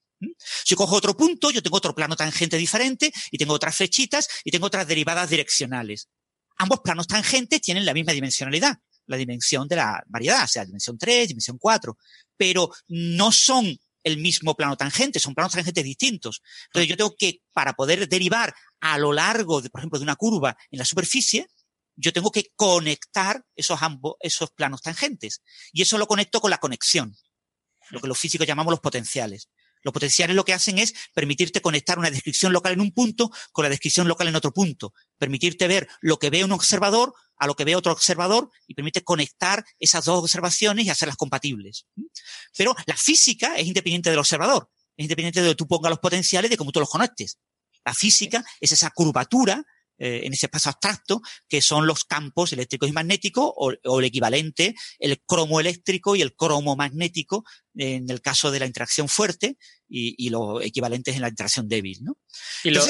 Si 0.65 0.75
cojo 0.75 0.97
otro 0.97 1.17
punto, 1.17 1.51
yo 1.51 1.63
tengo 1.63 1.77
otro 1.77 1.95
plano 1.95 2.17
tangente 2.17 2.57
diferente 2.57 3.13
y 3.31 3.39
tengo 3.39 3.55
otras 3.55 3.77
flechitas 3.77 4.29
y 4.45 4.51
tengo 4.51 4.67
otras 4.67 4.87
derivadas 4.87 5.29
direccionales. 5.29 6.09
Ambos 6.57 6.81
planos 6.81 7.09
tangentes 7.09 7.61
tienen 7.61 7.85
la 7.85 7.93
misma 7.93 8.13
dimensionalidad, 8.13 8.79
la 9.07 9.17
dimensión 9.17 9.69
de 9.69 9.77
la 9.77 10.03
variedad, 10.07 10.45
o 10.45 10.49
sea, 10.49 10.65
dimensión 10.65 10.99
3, 10.99 11.29
dimensión 11.29 11.59
4, 11.59 11.97
pero 12.37 12.71
no 12.89 13.33
son 13.33 13.79
el 14.05 14.17
mismo 14.19 14.57
plano 14.57 14.77
tangente, 14.77 15.21
son 15.21 15.35
planos 15.35 15.53
tangentes 15.53 15.85
distintos. 15.85 16.43
Entonces 16.67 16.89
yo 16.89 16.97
tengo 16.97 17.15
que, 17.17 17.41
para 17.53 17.73
poder 17.75 18.09
derivar 18.09 18.55
a 18.81 18.99
lo 18.99 19.13
largo, 19.13 19.61
de, 19.61 19.71
por 19.71 19.81
ejemplo, 19.81 19.99
de 19.99 20.05
una 20.05 20.17
curva 20.17 20.57
en 20.71 20.79
la 20.79 20.85
superficie, 20.85 21.47
yo 21.97 22.13
tengo 22.13 22.31
que 22.31 22.47
conectar 22.57 23.45
esos 23.55 23.83
ambos, 23.83 24.15
esos 24.21 24.51
planos 24.51 24.83
tangentes. 24.83 25.43
Y 25.73 25.83
eso 25.83 25.99
lo 25.99 26.07
conecto 26.07 26.41
con 26.41 26.51
la 26.51 26.59
conexión, 26.59 27.17
lo 27.91 28.01
que 28.01 28.09
los 28.09 28.19
físicos 28.19 28.47
llamamos 28.47 28.73
los 28.73 28.81
potenciales. 28.81 29.49
Los 29.83 29.93
potenciales 29.93 30.37
lo 30.37 30.45
que 30.45 30.53
hacen 30.53 30.79
es 30.79 30.95
permitirte 31.15 31.61
conectar 31.61 31.99
una 31.99 32.11
descripción 32.11 32.53
local 32.53 32.73
en 32.73 32.81
un 32.81 32.93
punto 32.93 33.31
con 33.53 33.65
la 33.65 33.69
descripción 33.69 34.09
local 34.09 34.29
en 34.29 34.37
otro 34.37 34.53
punto. 34.53 34.95
Permitirte 35.19 35.67
ver 35.69 35.89
lo 36.01 36.19
que 36.19 36.31
ve 36.31 36.45
un 36.45 36.53
observador 36.53 37.15
a 37.37 37.47
lo 37.47 37.55
que 37.55 37.65
ve 37.65 37.75
otro 37.75 37.93
observador 37.93 38.51
y 38.69 38.75
permite 38.75 39.03
conectar 39.03 39.65
esas 39.81 40.05
dos 40.05 40.23
observaciones 40.23 40.87
y 40.87 40.91
hacerlas 40.91 41.17
compatibles. 41.17 41.87
Pero 42.57 42.75
la 42.87 42.97
física 42.97 43.57
es 43.57 43.67
independiente 43.67 44.11
del 44.11 44.19
observador. 44.21 44.71
Es 44.97 45.05
independiente 45.05 45.41
de 45.41 45.47
donde 45.47 45.57
tú 45.57 45.67
pongas 45.67 45.91
los 45.91 45.99
potenciales 45.99 46.51
de 46.51 46.57
cómo 46.57 46.71
tú 46.71 46.81
los 46.81 46.89
conectes. 46.89 47.39
La 47.85 47.95
física 47.95 48.45
es 48.61 48.71
esa 48.71 48.91
curvatura 48.91 49.65
eh, 49.99 50.23
en 50.25 50.33
ese 50.33 50.47
espacio 50.47 50.71
abstracto, 50.71 51.23
que 51.49 51.61
son 51.61 51.87
los 51.87 52.05
campos 52.05 52.53
eléctricos 52.53 52.89
y 52.89 52.93
magnéticos, 52.93 53.53
o, 53.55 53.99
el 54.01 54.05
equivalente, 54.05 54.75
el 54.99 55.21
cromo 55.25 55.61
eléctrico 55.61 56.17
y 56.17 56.23
el 56.23 56.35
cromo 56.35 56.77
magnético, 56.77 57.45
en 57.75 58.11
el 58.11 58.21
caso 58.21 58.51
de 58.51 58.61
la 58.61 58.67
interacción 58.67 59.09
fuerte, 59.09 59.57
y, 59.95 60.31
los 60.31 60.65
equivalentes 60.65 61.15
en 61.15 61.21
la 61.21 61.29
interacción 61.29 61.69
débil, 61.69 61.99
¿no? 62.03 62.17
Y, 62.65 62.71
lo, 62.71 62.81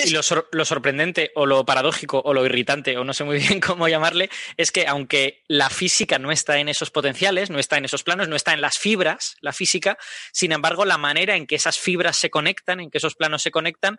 lo, 0.52 0.64
sorprendente, 0.64 1.32
o 1.34 1.46
lo 1.46 1.64
paradójico, 1.64 2.22
o 2.24 2.32
lo 2.32 2.46
irritante, 2.46 2.96
o 2.96 3.04
no 3.04 3.12
sé 3.12 3.24
muy 3.24 3.38
bien 3.38 3.60
cómo 3.60 3.88
llamarle, 3.88 4.30
es 4.56 4.70
que 4.70 4.86
aunque 4.86 5.42
la 5.48 5.68
física 5.68 6.18
no 6.18 6.30
está 6.30 6.58
en 6.58 6.68
esos 6.68 6.90
potenciales, 6.90 7.50
no 7.50 7.58
está 7.58 7.76
en 7.76 7.84
esos 7.84 8.04
planos, 8.04 8.28
no 8.28 8.36
está 8.36 8.52
en 8.52 8.60
las 8.60 8.78
fibras, 8.78 9.36
la 9.40 9.52
física, 9.52 9.98
sin 10.32 10.52
embargo, 10.52 10.84
la 10.84 10.98
manera 10.98 11.36
en 11.36 11.46
que 11.46 11.56
esas 11.56 11.78
fibras 11.78 12.16
se 12.16 12.30
conectan, 12.30 12.80
en 12.80 12.90
que 12.90 12.98
esos 12.98 13.16
planos 13.16 13.42
se 13.42 13.50
conectan, 13.50 13.98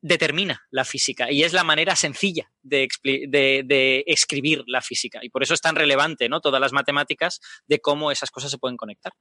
determina 0.00 0.62
la 0.70 0.84
física 0.84 1.30
y 1.30 1.42
es 1.42 1.52
la 1.52 1.64
manera 1.64 1.96
sencilla 1.96 2.50
de, 2.62 4.04
escribir 4.06 4.62
la 4.66 4.82
física. 4.82 5.20
Y 5.22 5.30
por 5.30 5.42
eso 5.42 5.54
es 5.54 5.60
tan 5.60 5.74
relevante 5.74 6.28
¿no? 6.28 6.40
todas 6.40 6.60
las 6.60 6.72
matemáticas 6.72 7.40
de 7.66 7.80
cómo 7.80 8.10
esas 8.10 8.30
cosas 8.30 8.50
se 8.50 8.58
pueden 8.58 8.76
conectar. 8.76 9.12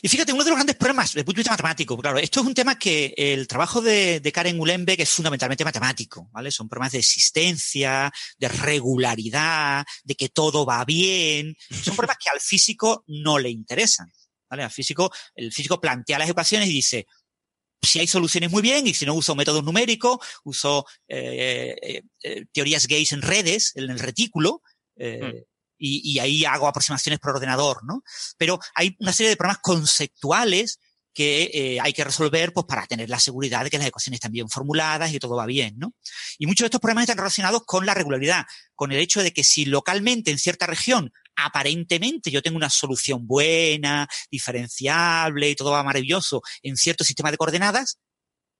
Y 0.00 0.08
fíjate, 0.08 0.32
uno 0.32 0.44
de 0.44 0.50
los 0.50 0.56
grandes 0.56 0.76
problemas 0.76 1.12
desde 1.12 1.24
punto 1.24 1.38
de 1.38 1.40
vista 1.40 1.52
matemático, 1.52 1.96
claro, 1.98 2.18
esto 2.18 2.40
es 2.40 2.46
un 2.46 2.54
tema 2.54 2.78
que 2.78 3.14
el 3.16 3.46
trabajo 3.48 3.80
de, 3.80 4.20
Karen 4.32 4.58
Ulenbeck 4.58 5.00
es 5.00 5.10
fundamentalmente 5.10 5.64
matemático, 5.64 6.30
¿vale? 6.32 6.50
Son 6.50 6.68
problemas 6.68 6.92
de 6.92 7.00
existencia, 7.00 8.10
de 8.38 8.48
regularidad, 8.48 9.84
de 10.04 10.14
que 10.14 10.30
todo 10.30 10.64
va 10.64 10.84
bien. 10.86 11.54
Son 11.70 11.94
problemas 11.94 12.16
que 12.16 12.30
al 12.30 12.40
físico 12.40 13.04
no 13.08 13.38
le 13.38 13.50
interesan. 13.50 14.10
¿Vale? 14.48 14.64
Al 14.64 14.70
físico, 14.70 15.10
el 15.34 15.50
físico 15.50 15.80
plantea 15.80 16.18
las 16.18 16.28
ecuaciones 16.28 16.68
y 16.68 16.72
dice, 16.72 17.06
si 17.82 17.98
hay 17.98 18.06
soluciones 18.06 18.50
muy 18.50 18.62
bien 18.62 18.86
y 18.86 18.94
si 18.94 19.04
no 19.04 19.14
uso 19.14 19.34
métodos 19.34 19.64
numéricos, 19.64 20.18
uso 20.44 20.86
eh, 21.08 21.76
eh, 21.82 22.02
eh, 22.22 22.44
teorías 22.52 22.86
gays 22.86 23.12
en 23.12 23.22
redes, 23.22 23.72
en 23.74 23.90
el 23.90 23.98
retículo, 23.98 24.62
hmm. 24.96 25.36
y, 25.78 26.18
ahí 26.20 26.44
hago 26.44 26.68
aproximaciones 26.68 27.18
por 27.18 27.34
ordenador, 27.34 27.84
¿no? 27.84 28.02
Pero 28.38 28.60
hay 28.74 28.96
una 29.00 29.12
serie 29.12 29.30
de 29.30 29.36
problemas 29.36 29.62
conceptuales 29.62 30.78
que 31.14 31.78
hay 31.82 31.92
que 31.92 32.04
resolver 32.04 32.54
pues 32.54 32.64
para 32.66 32.86
tener 32.86 33.10
la 33.10 33.18
seguridad 33.18 33.64
de 33.64 33.70
que 33.70 33.76
las 33.76 33.88
ecuaciones 33.88 34.16
están 34.16 34.32
bien 34.32 34.48
formuladas 34.48 35.10
y 35.10 35.14
que 35.14 35.20
todo 35.20 35.36
va 35.36 35.44
bien, 35.44 35.74
¿no? 35.76 35.94
Y 36.38 36.46
muchos 36.46 36.64
de 36.64 36.66
estos 36.66 36.80
problemas 36.80 37.02
están 37.02 37.18
relacionados 37.18 37.64
con 37.66 37.84
la 37.84 37.94
regularidad, 37.94 38.46
con 38.74 38.92
el 38.92 38.98
hecho 38.98 39.22
de 39.22 39.32
que 39.32 39.44
si 39.44 39.66
localmente 39.66 40.30
en 40.30 40.38
cierta 40.38 40.66
región 40.66 41.12
aparentemente 41.36 42.30
yo 42.30 42.42
tengo 42.42 42.56
una 42.56 42.70
solución 42.70 43.26
buena, 43.26 44.08
diferenciable 44.30 45.50
y 45.50 45.56
todo 45.56 45.72
va 45.72 45.82
maravilloso 45.82 46.42
en 46.62 46.76
cierto 46.76 47.04
sistema 47.04 47.30
de 47.30 47.36
coordenadas, 47.36 47.98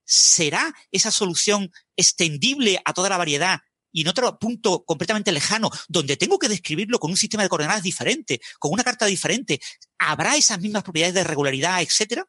¿será 0.05 0.75
esa 0.91 1.11
solución 1.11 1.71
extendible 1.97 2.81
a 2.85 2.93
toda 2.93 3.09
la 3.09 3.19
variedad 3.19 3.61
y 3.93 4.03
en 4.03 4.09
otro 4.09 4.39
punto 4.39 4.85
completamente 4.85 5.33
lejano, 5.33 5.71
donde 5.89 6.17
tengo 6.17 6.39
que 6.39 6.49
describirlo 6.49 6.99
con 6.99 7.11
un 7.11 7.17
sistema 7.17 7.43
de 7.43 7.49
coordenadas 7.49 7.83
diferente, 7.83 8.41
con 8.59 8.73
una 8.73 8.85
carta 8.85 9.05
diferente, 9.07 9.61
¿habrá 9.99 10.37
esas 10.37 10.61
mismas 10.61 10.83
propiedades 10.83 11.15
de 11.15 11.25
regularidad, 11.25 11.83
etcétera? 11.83 12.27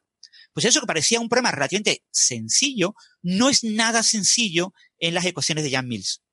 Pues 0.52 0.66
eso 0.66 0.80
que 0.80 0.86
parecía 0.86 1.20
un 1.20 1.28
problema 1.28 1.50
relativamente 1.50 2.04
sencillo, 2.12 2.94
no 3.22 3.48
es 3.48 3.64
nada 3.64 4.02
sencillo 4.02 4.72
en 4.98 5.14
las 5.14 5.24
ecuaciones 5.24 5.64
de 5.64 5.70
Jan 5.70 5.88
Mills. 5.88 6.23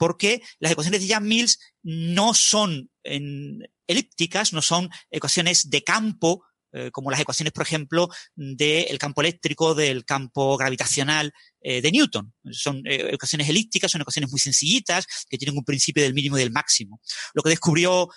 Porque 0.00 0.40
las 0.60 0.72
ecuaciones 0.72 1.02
de 1.02 1.08
Yang-Mills 1.08 1.58
no 1.82 2.32
son 2.32 2.90
elípticas, 3.86 4.54
no 4.54 4.62
son 4.62 4.88
ecuaciones 5.10 5.68
de 5.68 5.84
campo, 5.84 6.42
eh, 6.72 6.90
como 6.90 7.10
las 7.10 7.20
ecuaciones, 7.20 7.52
por 7.52 7.64
ejemplo, 7.64 8.08
del 8.34 8.96
campo 8.96 9.20
eléctrico, 9.20 9.74
del 9.74 10.06
campo 10.06 10.56
gravitacional 10.56 11.34
eh, 11.60 11.82
de 11.82 11.92
Newton. 11.92 12.32
Son 12.50 12.78
eh, 12.86 13.10
ecuaciones 13.12 13.50
elípticas, 13.50 13.90
son 13.90 14.00
ecuaciones 14.00 14.30
muy 14.30 14.40
sencillitas, 14.40 15.04
que 15.28 15.36
tienen 15.36 15.58
un 15.58 15.64
principio 15.64 16.02
del 16.02 16.14
mínimo 16.14 16.38
y 16.38 16.40
del 16.40 16.50
máximo. 16.50 17.02
Lo 17.34 17.42
que 17.42 17.50
descubrió 17.50 18.08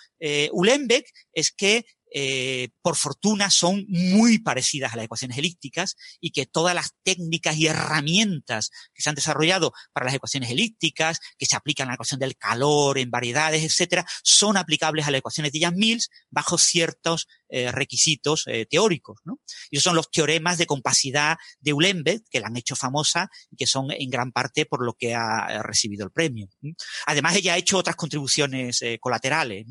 Ulenbeck 0.52 1.04
es 1.34 1.52
que 1.52 1.84
eh, 2.16 2.68
por 2.80 2.94
fortuna 2.94 3.50
son 3.50 3.86
muy 3.88 4.38
parecidas 4.38 4.92
a 4.92 4.96
las 4.96 5.06
ecuaciones 5.06 5.36
elípticas 5.36 5.96
y 6.20 6.30
que 6.30 6.46
todas 6.46 6.72
las 6.72 6.94
técnicas 7.02 7.56
y 7.56 7.66
herramientas 7.66 8.70
que 8.94 9.02
se 9.02 9.08
han 9.08 9.16
desarrollado 9.16 9.72
para 9.92 10.06
las 10.06 10.14
ecuaciones 10.14 10.52
elípticas, 10.52 11.18
que 11.36 11.46
se 11.46 11.56
aplican 11.56 11.88
a 11.88 11.90
la 11.90 11.94
ecuación 11.94 12.20
del 12.20 12.36
calor, 12.36 12.98
en 12.98 13.10
variedades, 13.10 13.64
etcétera, 13.64 14.06
son 14.22 14.56
aplicables 14.56 15.08
a 15.08 15.10
las 15.10 15.18
ecuaciones 15.18 15.50
de 15.50 15.58
Yang-Mills 15.58 16.08
bajo 16.30 16.56
ciertos 16.56 17.26
eh, 17.48 17.72
requisitos 17.72 18.44
eh, 18.46 18.66
teóricos. 18.70 19.18
Y 19.72 19.80
son 19.80 19.96
los 19.96 20.08
teoremas 20.08 20.56
de 20.56 20.66
compacidad 20.66 21.36
de 21.58 21.72
Ulenbeck, 21.72 22.22
que 22.30 22.38
la 22.38 22.46
han 22.46 22.56
hecho 22.56 22.76
famosa 22.76 23.28
y 23.50 23.56
que 23.56 23.66
son 23.66 23.90
en 23.90 24.08
gran 24.08 24.30
parte 24.30 24.66
por 24.66 24.84
lo 24.84 24.92
que 24.92 25.16
ha 25.16 25.64
recibido 25.64 26.04
el 26.04 26.12
premio. 26.12 26.48
Además, 27.06 27.34
ella 27.34 27.54
ha 27.54 27.58
hecho 27.58 27.76
otras 27.76 27.96
contribuciones 27.96 28.84
colaterales. 29.00 29.66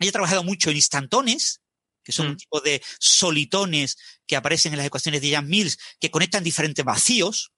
Ella 0.00 0.08
ha 0.08 0.12
trabajado 0.12 0.42
mucho 0.42 0.70
en 0.70 0.76
instantones, 0.76 1.60
que 2.02 2.12
son 2.12 2.28
un 2.28 2.32
mm. 2.32 2.38
tipo 2.38 2.60
de 2.60 2.82
solitones 2.98 3.96
que 4.26 4.34
aparecen 4.34 4.72
en 4.72 4.78
las 4.78 4.86
ecuaciones 4.86 5.20
de 5.20 5.30
Jan-Mills 5.30 5.78
que 6.00 6.10
conectan 6.10 6.42
diferentes 6.42 6.84
vacíos. 6.84 7.52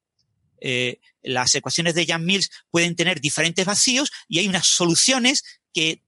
Eh, 0.61 1.01
las 1.22 1.55
ecuaciones 1.55 1.95
de 1.95 2.05
Jan-Mills 2.05 2.51
pueden 2.70 2.97
tener 2.97 3.20
diferentes 3.20 3.64
vacíos 3.64 4.11
y 4.28 4.40
hay 4.40 4.49
unas 4.49 4.66
soluciones 4.66 5.45
que 5.72 6.03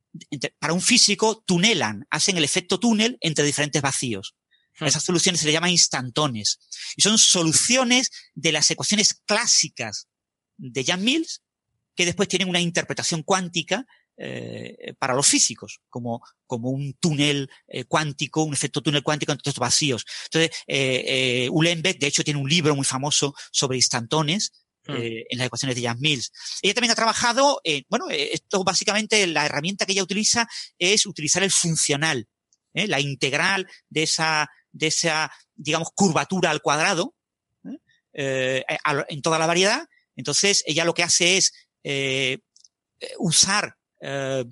para 0.59 0.73
un 0.73 0.83
físico 0.83 1.43
tunelan, 1.47 2.07
hacen 2.11 2.37
el 2.37 2.45
efecto 2.45 2.79
túnel 2.79 3.17
entre 3.21 3.45
diferentes 3.45 3.81
vacíos. 3.81 4.35
Mm. 4.81 4.87
Esas 4.87 5.05
soluciones 5.05 5.41
se 5.41 5.47
le 5.47 5.53
llaman 5.53 5.71
instantones. 5.71 6.59
Y 6.97 7.03
son 7.03 7.17
soluciones 7.19 8.11
de 8.35 8.53
las 8.53 8.71
ecuaciones 8.71 9.15
clásicas 9.25 10.09
de 10.57 10.85
Jan-Mills 10.85 11.43
que 11.95 12.05
después 12.05 12.29
tienen 12.29 12.49
una 12.49 12.61
interpretación 12.61 13.23
cuántica 13.23 13.87
eh, 14.17 14.95
para 14.97 15.15
los 15.15 15.27
físicos, 15.27 15.81
como, 15.91 16.23
como 16.47 16.71
un 16.71 16.95
túnel 17.01 17.51
eh, 17.67 17.83
cuántico, 17.85 18.45
un 18.45 18.55
efecto 18.55 18.81
túnel 18.81 19.03
cuántico 19.03 19.33
entre 19.33 19.51
estos 19.51 19.61
vacíos. 19.61 20.05
Entonces, 20.27 20.57
eh, 20.69 21.49
Ulenbeck, 21.51 21.99
de 21.99 22.07
hecho, 22.07 22.23
tiene 22.23 22.39
un 22.39 22.49
libro 22.49 22.77
muy 22.77 22.85
famoso 22.85 23.35
sobre 23.51 23.77
instantones, 23.77 24.53
hmm. 24.87 24.95
en 24.95 25.39
las 25.39 25.49
ecuaciones 25.49 25.75
de 25.75 25.83
Jan 25.83 25.99
Mills. 25.99 26.31
Ella 26.63 26.75
también 26.75 26.93
ha 26.93 26.95
trabajado, 26.95 27.61
bueno, 27.89 28.07
esto 28.11 28.63
básicamente 28.63 29.27
la 29.27 29.47
herramienta 29.47 29.85
que 29.85 29.93
ella 29.93 30.05
utiliza 30.05 30.47
es 30.79 31.07
utilizar 31.07 31.43
el 31.43 31.51
funcional, 31.51 32.29
la 32.73 33.01
integral 33.01 33.67
de 33.89 34.05
esa, 34.05 34.49
de 34.71 34.89
esa, 34.89 35.33
digamos, 35.55 35.89
curvatura 35.95 36.51
al 36.51 36.63
cuadrado, 36.63 37.17
en 38.13 39.23
toda 39.23 39.41
la 39.41 39.47
variedad. 39.47 39.89
Entonces, 40.15 40.63
ella 40.67 40.85
lo 40.85 40.95
que 40.95 41.03
hace 41.03 41.39
es 41.39 41.53
usar 43.19 43.77
eh, 44.07 44.45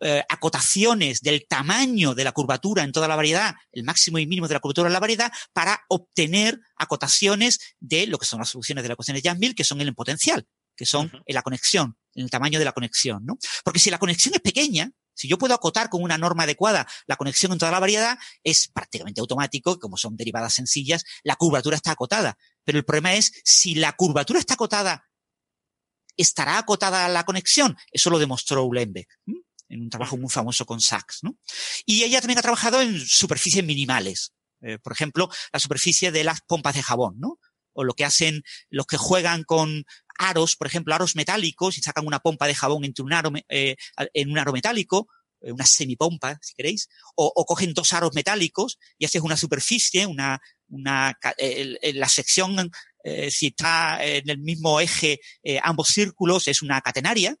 eh, 0.00 0.22
acotaciones 0.28 1.20
del 1.20 1.46
tamaño 1.48 2.14
de 2.14 2.22
la 2.22 2.30
curvatura 2.30 2.84
en 2.84 2.92
toda 2.92 3.08
la 3.08 3.16
variedad, 3.16 3.54
el 3.72 3.82
máximo 3.82 4.20
y 4.20 4.26
mínimo 4.26 4.46
de 4.46 4.54
la 4.54 4.60
curvatura 4.60 4.86
en 4.86 4.92
la 4.92 5.00
variedad, 5.00 5.32
para 5.52 5.82
obtener 5.88 6.60
acotaciones 6.76 7.58
de 7.80 8.06
lo 8.06 8.18
que 8.18 8.26
son 8.26 8.38
las 8.38 8.50
soluciones 8.50 8.82
de 8.84 8.88
la 8.88 8.94
ecuación 8.94 9.16
de 9.16 9.22
Yang-Mills, 9.22 9.56
que 9.56 9.64
son 9.64 9.80
el 9.80 9.92
potencial, 9.94 10.46
que 10.76 10.86
son 10.86 11.10
en 11.26 11.34
la 11.34 11.42
conexión, 11.42 11.96
en 12.14 12.24
el 12.24 12.30
tamaño 12.30 12.60
de 12.60 12.64
la 12.66 12.72
conexión, 12.72 13.26
¿no? 13.26 13.36
Porque 13.64 13.80
si 13.80 13.90
la 13.90 13.98
conexión 13.98 14.34
es 14.34 14.40
pequeña, 14.40 14.92
si 15.12 15.26
yo 15.28 15.38
puedo 15.38 15.54
acotar 15.54 15.88
con 15.88 16.02
una 16.02 16.16
norma 16.16 16.44
adecuada 16.44 16.86
la 17.06 17.16
conexión 17.16 17.52
en 17.52 17.58
toda 17.58 17.72
la 17.72 17.80
variedad, 17.80 18.16
es 18.44 18.68
prácticamente 18.68 19.20
automático, 19.20 19.80
como 19.80 19.96
son 19.96 20.16
derivadas 20.16 20.54
sencillas, 20.54 21.04
la 21.24 21.34
curvatura 21.34 21.76
está 21.76 21.92
acotada. 21.92 22.36
Pero 22.64 22.78
el 22.78 22.84
problema 22.84 23.14
es, 23.14 23.32
si 23.44 23.74
la 23.74 23.92
curvatura 23.92 24.38
está 24.38 24.54
acotada 24.54 25.04
¿Estará 26.16 26.58
acotada 26.58 27.08
la 27.08 27.24
conexión? 27.24 27.76
Eso 27.90 28.10
lo 28.10 28.18
demostró 28.18 28.64
Ulenbeck 28.64 29.08
en 29.68 29.82
un 29.82 29.90
trabajo 29.90 30.16
muy 30.16 30.30
famoso 30.30 30.64
con 30.64 30.80
Sachs. 30.80 31.20
¿no? 31.22 31.36
Y 31.84 32.04
ella 32.04 32.20
también 32.20 32.38
ha 32.38 32.42
trabajado 32.42 32.80
en 32.80 32.98
superficies 33.00 33.64
minimales. 33.64 34.32
Eh, 34.62 34.78
por 34.78 34.92
ejemplo, 34.92 35.28
la 35.52 35.60
superficie 35.60 36.10
de 36.10 36.24
las 36.24 36.40
pompas 36.40 36.74
de 36.74 36.82
jabón, 36.82 37.16
¿no? 37.18 37.38
O 37.72 37.84
lo 37.84 37.94
que 37.94 38.04
hacen 38.04 38.42
los 38.70 38.86
que 38.86 38.96
juegan 38.96 39.42
con 39.42 39.84
aros, 40.16 40.56
por 40.56 40.68
ejemplo, 40.68 40.94
aros 40.94 41.16
metálicos 41.16 41.76
y 41.76 41.82
sacan 41.82 42.06
una 42.06 42.20
pompa 42.20 42.46
de 42.46 42.54
jabón 42.54 42.84
entre 42.84 43.04
un 43.04 43.12
aro, 43.12 43.32
eh, 43.48 43.76
en 44.14 44.30
un 44.30 44.38
aro 44.38 44.52
metálico, 44.52 45.08
eh, 45.40 45.52
una 45.52 45.66
semipompa, 45.66 46.38
si 46.40 46.54
queréis, 46.54 46.88
o, 47.16 47.30
o, 47.34 47.44
cogen 47.44 47.74
dos 47.74 47.92
aros 47.92 48.14
metálicos 48.14 48.78
y 48.96 49.04
haces 49.04 49.20
una 49.22 49.36
superficie, 49.36 50.06
una, 50.06 50.40
una, 50.68 51.18
la 51.82 52.08
sección 52.08 52.70
eh, 53.04 53.30
si 53.30 53.48
está 53.48 54.04
en 54.04 54.28
el 54.28 54.38
mismo 54.38 54.80
eje 54.80 55.20
eh, 55.42 55.60
ambos 55.62 55.88
círculos, 55.88 56.48
es 56.48 56.62
una 56.62 56.80
catenaria, 56.80 57.36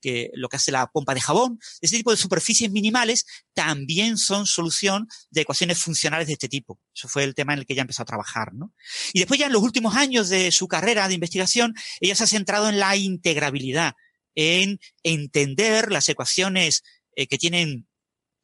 que 0.00 0.30
lo 0.34 0.48
que 0.48 0.56
hace 0.56 0.70
la 0.70 0.86
pompa 0.86 1.12
de 1.12 1.20
jabón. 1.20 1.58
Este 1.80 1.96
tipo 1.96 2.12
de 2.12 2.16
superficies 2.16 2.70
minimales 2.70 3.26
también 3.52 4.16
son 4.16 4.46
solución 4.46 5.08
de 5.30 5.40
ecuaciones 5.40 5.78
funcionales 5.78 6.28
de 6.28 6.34
este 6.34 6.48
tipo. 6.48 6.78
Eso 6.94 7.08
fue 7.08 7.24
el 7.24 7.34
tema 7.34 7.52
en 7.52 7.60
el 7.60 7.66
que 7.66 7.72
ella 7.72 7.82
empezó 7.82 8.02
a 8.02 8.06
trabajar, 8.06 8.54
¿no? 8.54 8.72
Y 9.12 9.18
después 9.18 9.40
ya 9.40 9.46
en 9.46 9.52
los 9.52 9.62
últimos 9.62 9.96
años 9.96 10.28
de 10.28 10.52
su 10.52 10.68
carrera 10.68 11.08
de 11.08 11.14
investigación, 11.14 11.74
ella 12.00 12.14
se 12.14 12.24
ha 12.24 12.28
centrado 12.28 12.68
en 12.68 12.78
la 12.78 12.96
integrabilidad, 12.96 13.94
en 14.36 14.78
entender 15.02 15.90
las 15.90 16.08
ecuaciones 16.08 16.84
eh, 17.16 17.26
que 17.26 17.38
tienen 17.38 17.87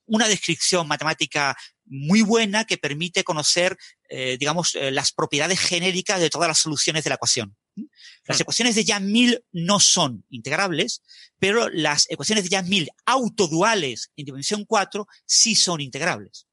una 0.06 0.28
descripción 0.28 0.86
matemática 0.86 1.56
muy 1.86 2.22
buena 2.22 2.64
que 2.64 2.78
permite 2.78 3.24
conocer, 3.24 3.76
eh, 4.08 4.36
digamos, 4.38 4.74
eh, 4.74 4.90
las 4.90 5.12
propiedades 5.12 5.60
genéricas 5.60 6.20
de 6.20 6.30
todas 6.30 6.48
las 6.48 6.58
soluciones 6.58 7.04
de 7.04 7.10
la 7.10 7.16
ecuación. 7.16 7.56
Las 8.26 8.38
hmm. 8.38 8.42
ecuaciones 8.42 8.74
de 8.74 8.84
Yang-Mills 8.84 9.40
no 9.52 9.80
son 9.80 10.24
integrables, 10.30 11.02
pero 11.38 11.68
las 11.68 12.06
ecuaciones 12.10 12.44
de 12.44 12.50
Yang-Mills 12.50 12.90
autoduales 13.04 14.10
en 14.16 14.26
dimensión 14.26 14.64
4 14.64 15.06
sí 15.26 15.54
son 15.54 15.80
integrables. 15.80 16.46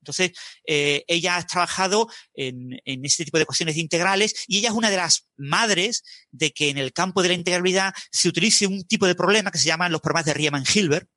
Entonces, 0.00 0.38
eh, 0.64 1.04
ella 1.08 1.36
ha 1.36 1.44
trabajado 1.44 2.08
en, 2.34 2.78
en, 2.84 3.04
este 3.04 3.24
tipo 3.24 3.38
de 3.38 3.42
ecuaciones 3.42 3.76
integrales 3.76 4.44
y 4.46 4.58
ella 4.58 4.68
es 4.68 4.74
una 4.74 4.88
de 4.88 4.98
las 4.98 5.26
madres 5.36 6.04
de 6.30 6.52
que 6.52 6.68
en 6.70 6.78
el 6.78 6.92
campo 6.92 7.22
de 7.22 7.28
la 7.28 7.34
integrabilidad 7.34 7.92
se 8.12 8.28
utilice 8.28 8.68
un 8.68 8.84
tipo 8.84 9.08
de 9.08 9.16
problema 9.16 9.50
que 9.50 9.58
se 9.58 9.66
llaman 9.66 9.90
los 9.90 10.00
problemas 10.00 10.26
de 10.26 10.34
Riemann-Hilbert, 10.34 11.08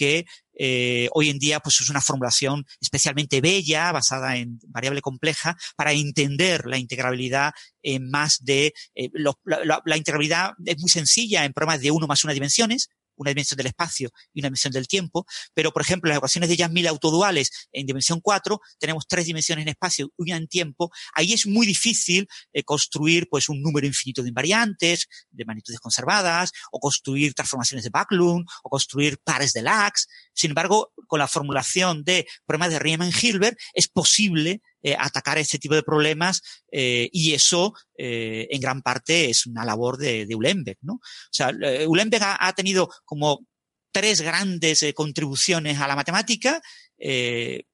que 0.00 0.24
eh, 0.58 1.10
hoy 1.12 1.28
en 1.28 1.38
día 1.38 1.60
pues 1.60 1.78
es 1.82 1.90
una 1.90 2.00
formulación 2.00 2.64
especialmente 2.80 3.42
bella, 3.42 3.92
basada 3.92 4.38
en 4.38 4.58
variable 4.68 5.02
compleja, 5.02 5.58
para 5.76 5.92
entender 5.92 6.64
la 6.64 6.78
integrabilidad 6.78 7.52
en 7.82 8.08
más 8.08 8.38
de... 8.42 8.72
Eh, 8.94 9.10
la, 9.44 9.96
integrabilidad 9.98 10.52
es 10.64 10.78
muy 10.78 10.88
sencilla 10.88 11.44
en 11.44 11.52
problemas 11.52 11.82
de 11.82 11.90
uno 11.90 12.06
más 12.06 12.24
una 12.24 12.32
dimensiones, 12.32 12.88
una 13.20 13.30
dimensión 13.30 13.56
del 13.56 13.66
espacio 13.66 14.10
y 14.32 14.40
una 14.40 14.46
dimensión 14.46 14.72
del 14.72 14.88
tiempo, 14.88 15.26
pero 15.54 15.72
por 15.72 15.82
ejemplo, 15.82 16.08
las 16.08 16.16
ecuaciones 16.16 16.48
de 16.48 16.56
Yang-Mills 16.56 16.88
autoduales 16.88 17.68
en 17.72 17.86
dimensión 17.86 18.20
4, 18.20 18.60
tenemos 18.78 19.06
tres 19.06 19.26
dimensiones 19.26 19.62
en 19.62 19.68
espacio 19.68 20.06
y 20.06 20.10
una 20.16 20.36
en 20.36 20.48
tiempo, 20.48 20.90
ahí 21.14 21.32
es 21.32 21.46
muy 21.46 21.66
difícil 21.66 22.26
eh, 22.52 22.62
construir 22.64 23.28
pues 23.30 23.48
un 23.48 23.60
número 23.62 23.86
infinito 23.86 24.22
de 24.22 24.28
invariantes, 24.28 25.06
de 25.30 25.44
magnitudes 25.44 25.80
conservadas, 25.80 26.52
o 26.72 26.78
construir 26.78 27.34
transformaciones 27.34 27.84
de 27.84 27.90
Backlund, 27.90 28.46
o 28.62 28.70
construir 28.70 29.18
pares 29.22 29.52
de 29.52 29.62
Lax. 29.62 30.08
Sin 30.40 30.52
embargo, 30.52 30.90
con 31.06 31.18
la 31.18 31.28
formulación 31.28 32.02
de 32.02 32.26
problemas 32.46 32.70
de 32.70 32.78
Riemann-Hilbert 32.78 33.58
es 33.74 33.88
posible 33.88 34.62
eh, 34.82 34.96
atacar 34.98 35.36
este 35.36 35.58
tipo 35.58 35.74
de 35.74 35.82
problemas 35.82 36.40
eh, 36.72 37.10
y 37.12 37.34
eso 37.34 37.74
eh, 37.98 38.48
en 38.50 38.58
gran 38.58 38.80
parte 38.80 39.28
es 39.28 39.44
una 39.44 39.66
labor 39.66 39.98
de, 39.98 40.24
de 40.24 40.78
¿no? 40.80 40.94
O 40.94 41.00
sea, 41.30 41.50
Ulenbeck 41.86 42.22
ha, 42.22 42.52
tenido 42.54 42.88
como 43.04 43.44
tres 43.92 44.22
grandes 44.22 44.82
contribuciones 44.94 45.78
a 45.78 45.86
la 45.86 45.96
matemática, 45.96 46.62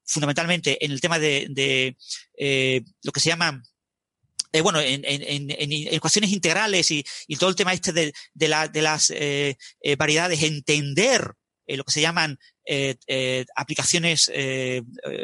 fundamentalmente 0.05 0.85
en 0.85 0.91
el 0.91 1.01
tema 1.01 1.21
de, 1.21 1.47
de 1.51 1.97
lo 3.05 3.13
que 3.13 3.21
se 3.21 3.29
llama 3.29 3.63
bueno, 4.63 4.81
en, 4.81 5.05
en, 5.05 5.51
en, 5.51 5.95
ecuaciones 5.95 6.33
integrales 6.33 6.91
y, 6.91 7.05
todo 7.39 7.51
el 7.51 7.57
tema 7.57 7.75
este 7.75 7.93
de, 7.93 8.13
de, 8.35 8.49
la, 8.49 8.67
de 8.67 8.83
las 8.83 9.13
variedades, 9.97 10.43
entender 10.43 11.33
lo 11.67 11.85
que 11.85 11.93
se 11.93 12.01
llaman 12.01 12.39
eh, 12.65 12.97
eh, 13.07 13.45
aplicaciones 13.57 14.31
eh, 14.33 14.83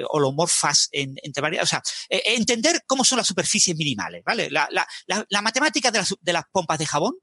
holomorfas 0.09 0.88
en, 0.93 1.14
entre 1.22 1.40
varias, 1.40 1.64
o 1.64 1.66
sea, 1.66 1.82
entender 2.09 2.82
cómo 2.86 3.05
son 3.05 3.18
las 3.18 3.26
superficies 3.26 3.76
minimales, 3.76 4.22
¿vale? 4.24 4.51
La, 4.51 4.68
la, 4.70 4.86
la, 5.07 5.24
la 5.28 5.43
matemática 5.43 5.90
de 5.90 5.99
las, 5.99 6.14
de 6.20 6.32
las, 6.32 6.45
pompas 6.51 6.78
de 6.78 6.86
jabón, 6.86 7.14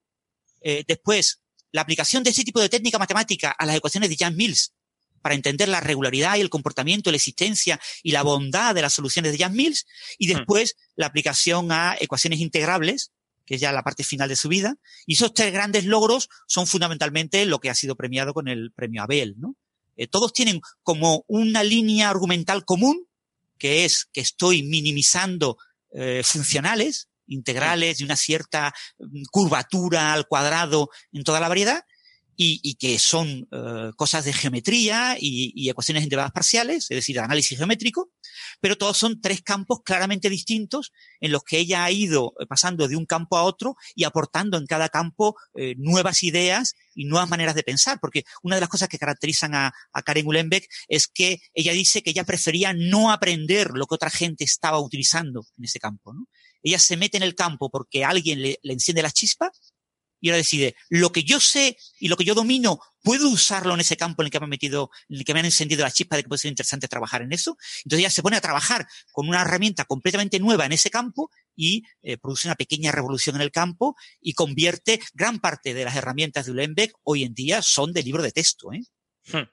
después 0.87 1.41
la 1.71 1.81
aplicación 1.81 2.23
de 2.23 2.31
este 2.31 2.43
tipo 2.43 2.59
de 2.59 2.69
técnica 2.69 2.97
matemática 2.97 3.51
a 3.51 3.65
las 3.65 3.75
ecuaciones 3.75 4.09
de 4.09 4.17
Jan 4.17 4.35
Mills 4.35 4.73
para 5.21 5.35
entender 5.35 5.67
la 5.67 5.81
regularidad 5.81 6.37
y 6.37 6.41
el 6.41 6.49
comportamiento, 6.49 7.11
la 7.11 7.17
existencia 7.17 7.79
y 8.03 8.11
la 8.11 8.23
bondad 8.23 8.73
de 8.73 8.81
las 8.81 8.93
soluciones 8.93 9.31
de 9.31 9.37
Jan 9.37 9.53
Mills, 9.53 9.85
y 10.17 10.27
hmm. 10.27 10.37
después 10.37 10.75
la 10.95 11.07
aplicación 11.07 11.71
a 11.71 11.95
ecuaciones 11.99 12.39
integrables, 12.39 13.11
que 13.49 13.55
es 13.55 13.61
ya 13.61 13.71
la 13.71 13.81
parte 13.81 14.03
final 14.03 14.29
de 14.29 14.35
su 14.35 14.47
vida. 14.47 14.75
Y 15.07 15.15
esos 15.15 15.33
tres 15.33 15.51
grandes 15.51 15.83
logros 15.83 16.29
son 16.45 16.67
fundamentalmente 16.67 17.43
lo 17.47 17.57
que 17.57 17.71
ha 17.71 17.73
sido 17.73 17.95
premiado 17.95 18.31
con 18.31 18.47
el 18.47 18.71
premio 18.71 19.01
Abel, 19.01 19.33
¿no? 19.39 19.55
Eh, 19.95 20.05
todos 20.05 20.33
tienen 20.33 20.61
como 20.83 21.25
una 21.27 21.63
línea 21.63 22.11
argumental 22.11 22.63
común, 22.63 23.07
que 23.57 23.85
es 23.85 24.05
que 24.13 24.21
estoy 24.21 24.61
minimizando 24.61 25.57
eh, 25.89 26.21
funcionales, 26.23 27.09
integrales 27.25 27.97
de 27.97 28.05
una 28.05 28.15
cierta 28.15 28.71
mm, 28.99 29.23
curvatura 29.31 30.13
al 30.13 30.27
cuadrado 30.27 30.91
en 31.11 31.23
toda 31.23 31.39
la 31.39 31.49
variedad, 31.49 31.83
y, 32.41 32.75
que 32.75 32.97
son 32.99 33.49
eh, 33.51 33.91
cosas 33.97 34.23
de 34.23 34.31
geometría 34.31 35.17
y, 35.19 35.51
y 35.53 35.69
ecuaciones 35.69 36.03
integradas 36.03 36.31
parciales, 36.31 36.85
es 36.89 36.95
decir, 36.95 37.19
análisis 37.19 37.57
geométrico, 37.57 38.11
pero 38.61 38.77
todos 38.77 38.97
son 38.97 39.19
tres 39.19 39.41
campos 39.41 39.81
claramente 39.83 40.29
distintos 40.29 40.93
en 41.19 41.33
los 41.33 41.43
que 41.43 41.57
ella 41.57 41.83
ha 41.83 41.91
ido 41.91 42.33
pasando 42.47 42.87
de 42.87 42.95
un 42.95 43.05
campo 43.05 43.35
a 43.35 43.43
otro 43.43 43.75
y 43.93 44.05
aportando 44.05 44.57
en 44.57 44.67
cada 44.67 44.87
campo 44.87 45.35
eh, 45.53 45.75
nuevas 45.77 46.23
ideas 46.23 46.75
y 46.95 47.03
nuevas 47.03 47.29
maneras 47.29 47.55
de 47.55 47.63
pensar, 47.63 47.99
porque 47.99 48.23
una 48.41 48.55
de 48.55 48.61
las 48.61 48.69
cosas 48.69 48.87
que 48.87 48.97
caracterizan 48.97 49.53
a, 49.53 49.73
Karen 50.05 50.25
Uhlenbeck 50.25 50.65
es 50.87 51.07
que 51.07 51.41
ella 51.53 51.73
dice 51.73 52.01
que 52.01 52.11
ella 52.11 52.23
prefería 52.23 52.71
no 52.73 53.11
aprender 53.11 53.71
lo 53.73 53.85
que 53.85 53.95
otra 53.95 54.09
gente 54.09 54.45
estaba 54.45 54.79
utilizando 54.79 55.45
en 55.57 55.65
ese 55.65 55.79
campo. 55.79 56.13
¿no? 56.13 56.25
Ella 56.63 56.79
se 56.79 56.95
mete 56.95 57.17
en 57.17 57.23
el 57.23 57.35
campo 57.35 57.69
porque 57.69 58.05
alguien 58.05 58.41
le, 58.41 58.59
le 58.63 58.73
enciende 58.73 59.01
la 59.01 59.11
chispa 59.11 59.51
y 60.19 60.29
ahora 60.29 60.37
decide, 60.37 60.75
lo 60.89 61.11
que 61.11 61.23
yo 61.23 61.39
sé 61.39 61.77
y 61.99 62.07
lo 62.07 62.17
que 62.17 62.25
yo 62.25 62.35
domino, 62.35 62.79
¿puedo 63.03 63.29
usarlo 63.29 63.73
en 63.73 63.79
ese 63.79 63.97
campo 63.97 64.21
en 64.21 64.27
el 64.27 64.31
que 64.31 64.39
me 64.39 64.45
han 64.45 64.49
metido, 64.49 64.89
en 65.07 65.17
el 65.17 65.25
que 65.25 65.33
me 65.33 65.39
han 65.39 65.45
encendido 65.45 65.83
la 65.83 65.91
chispa 65.91 66.15
de 66.15 66.23
que 66.23 66.29
puede 66.29 66.39
ser 66.39 66.49
interesante 66.49 66.87
trabajar 66.87 67.21
en 67.21 67.31
eso? 67.31 67.57
Entonces 67.83 67.99
ella 67.99 68.09
se 68.09 68.23
pone 68.23 68.37
a 68.37 68.41
trabajar 68.41 68.87
con 69.11 69.27
una 69.27 69.41
herramienta 69.41 69.85
completamente 69.85 70.39
nueva 70.39 70.65
en 70.65 70.73
ese 70.73 70.89
campo 70.89 71.31
y 71.55 71.83
eh, 72.01 72.17
produce 72.17 72.47
una 72.47 72.55
pequeña 72.55 72.91
revolución 72.91 73.35
en 73.35 73.41
el 73.41 73.51
campo 73.51 73.95
y 74.21 74.33
convierte 74.33 74.99
gran 75.13 75.39
parte 75.39 75.73
de 75.73 75.85
las 75.85 75.95
herramientas 75.95 76.45
de 76.45 76.51
Ulenbeck 76.51 76.93
hoy 77.03 77.23
en 77.23 77.33
día 77.33 77.61
son 77.61 77.93
de 77.93 78.03
libro 78.03 78.23
de 78.23 78.31
texto. 78.31 78.71
¿eh? 78.73 78.81
Hmm. 79.31 79.49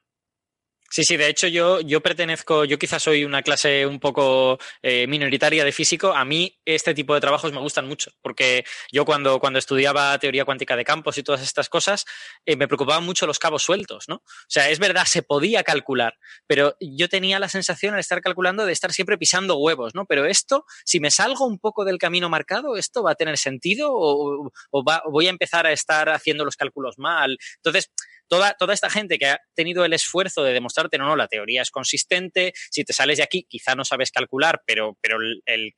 Sí, 0.91 1.03
sí, 1.05 1.17
de 1.17 1.29
hecho 1.29 1.49
yo, 1.49 1.81
yo 1.81 2.01
pertenezco, 2.01 2.65
yo 2.65 2.79
quizás 2.79 3.03
soy 3.03 3.25
una 3.25 3.43
clase 3.43 3.87
un 3.87 3.99
poco 3.99 4.59
eh, 4.83 5.07
minoritaria 5.07 5.65
de 5.65 5.73
físico. 5.73 6.15
A 6.15 6.25
mí 6.25 6.59
este 6.65 6.95
tipo 6.95 7.15
de 7.15 7.21
trabajos 7.21 7.53
me 7.53 7.61
gustan 7.61 7.87
mucho, 7.87 8.13
porque 8.23 8.65
yo 8.93 9.05
cuando, 9.05 9.41
cuando 9.41 9.59
estudiaba 9.59 10.19
teoría 10.19 10.45
cuántica 10.45 10.77
de 10.77 10.85
campos 10.85 11.19
y 11.19 11.23
todas 11.23 11.43
estas 11.43 11.69
cosas, 11.69 12.05
eh, 12.45 12.57
me 12.57 12.69
preocupaban 12.69 13.05
mucho 13.05 13.27
los 13.27 13.39
cabos 13.39 13.63
sueltos, 13.63 14.05
¿no? 14.09 14.17
O 14.17 14.23
sea, 14.49 14.71
es 14.71 14.79
verdad, 14.79 15.05
se 15.07 15.23
podía 15.23 15.65
calcular, 15.65 16.15
pero 16.47 16.77
yo 16.81 17.09
tenía 17.09 17.39
la 17.39 17.49
sensación 17.49 17.95
al 17.95 18.01
estar 18.01 18.21
calculando 18.21 18.65
de 18.65 18.73
estar 18.73 18.93
siempre 18.93 19.19
pisando 19.19 19.59
huevos, 19.59 19.95
¿no? 19.95 20.07
Pero 20.07 20.25
esto, 20.25 20.65
si 20.85 21.01
me 21.01 21.11
salgo 21.11 21.47
un 21.47 21.59
poco 21.59 21.85
del 21.85 21.99
camino 21.99 22.29
marcado, 22.29 22.77
¿esto 22.77 23.03
va 23.03 23.13
a 23.13 23.17
tener 23.17 23.39
sentido 23.39 23.93
o, 23.93 24.53
o, 24.71 24.85
va, 24.85 25.03
o 25.05 25.11
voy 25.11 25.27
a 25.27 25.31
empezar 25.31 25.67
a 25.67 25.73
estar 25.73 26.09
haciendo 26.11 26.45
los 26.45 26.57
cálculos 26.57 26.99
mal? 26.99 27.39
Entonces, 27.57 27.91
toda, 28.29 28.55
toda 28.59 28.75
esta 28.75 28.91
gente 28.91 29.19
que 29.19 29.27
ha 29.27 29.41
tenido 29.55 29.85
el 29.85 29.93
esfuerzo 29.93 30.43
de 30.43 30.53
demostrarte, 30.53 30.99
no, 30.99 31.07
no, 31.07 31.17
la 31.17 31.29
teoría 31.29 31.63
es 31.63 31.71
consistente, 31.71 32.53
si 32.71 32.85
te 32.85 32.93
sales 32.93 33.19
de 33.19 33.25
aquí 33.25 33.47
quizá 33.49 33.75
no 33.75 33.85
sabes 33.85 34.11
calcular, 34.11 34.63
pero, 34.67 34.97
pero 35.01 35.19
el, 35.45 35.75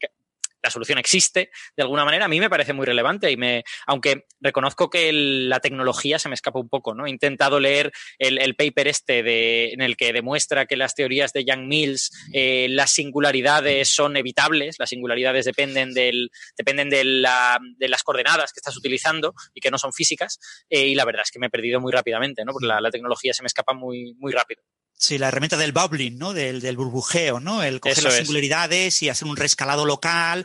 la 0.62 0.70
solución 0.70 0.98
existe 0.98 1.50
de 1.76 1.82
alguna 1.82 2.04
manera, 2.04 2.24
a 2.24 2.28
mí 2.28 2.40
me 2.40 2.50
parece 2.50 2.72
muy 2.72 2.86
relevante 2.86 3.30
y 3.30 3.36
me, 3.36 3.64
aunque 3.86 4.26
reconozco 4.40 4.90
que 4.90 5.12
la 5.12 5.60
tecnología 5.60 6.18
se 6.18 6.28
me 6.28 6.34
escapa 6.34 6.58
un 6.58 6.68
poco, 6.68 6.94
¿no? 6.94 7.06
He 7.06 7.10
intentado 7.10 7.60
leer 7.60 7.92
el, 8.18 8.54
paper 8.56 8.88
este 8.88 9.22
de, 9.22 9.70
en 9.72 9.82
el 9.82 9.96
que 9.96 10.12
demuestra 10.12 10.66
que 10.66 10.76
las 10.76 10.94
teorías 10.94 11.32
de 11.32 11.44
Young 11.44 11.66
Mills, 11.66 12.10
eh, 12.32 12.66
las 12.70 12.90
singularidades 12.90 13.88
son 13.88 14.16
evitables, 14.16 14.76
las 14.78 14.90
singularidades 14.90 15.44
dependen 15.44 15.92
del, 15.92 16.30
dependen 16.56 16.90
de, 16.90 17.04
la, 17.04 17.58
de 17.76 17.88
las 17.88 18.02
coordenadas 18.02 18.52
que 18.52 18.58
estás 18.60 18.76
utilizando 18.76 19.34
y 19.54 19.60
que 19.60 19.70
no 19.70 19.78
son 19.78 19.92
físicas, 19.92 20.38
eh, 20.68 20.86
y 20.86 20.94
la 20.94 21.04
verdad 21.04 21.22
es 21.24 21.30
que 21.30 21.38
me 21.38 21.46
he 21.46 21.50
perdido 21.50 21.80
muy 21.80 21.92
rápidamente, 21.92 22.44
¿no? 22.44 22.52
Porque 22.52 22.66
la, 22.66 22.80
la 22.80 22.90
tecnología 22.90 23.32
se 23.32 23.42
me 23.42 23.46
escapa 23.46 23.74
muy, 23.74 24.14
muy 24.18 24.32
rápido. 24.32 24.62
Sí, 25.00 25.16
la 25.16 25.28
herramienta 25.28 25.56
del 25.56 25.70
bubbling, 25.70 26.18
¿no? 26.18 26.32
Del, 26.32 26.60
del 26.60 26.76
burbujeo, 26.76 27.38
¿no? 27.38 27.62
El 27.62 27.78
coger 27.78 28.02
las 28.02 28.16
singularidades 28.16 29.00
y 29.00 29.08
hacer 29.08 29.28
un 29.28 29.36
rescalado 29.36 29.86
local. 29.86 30.44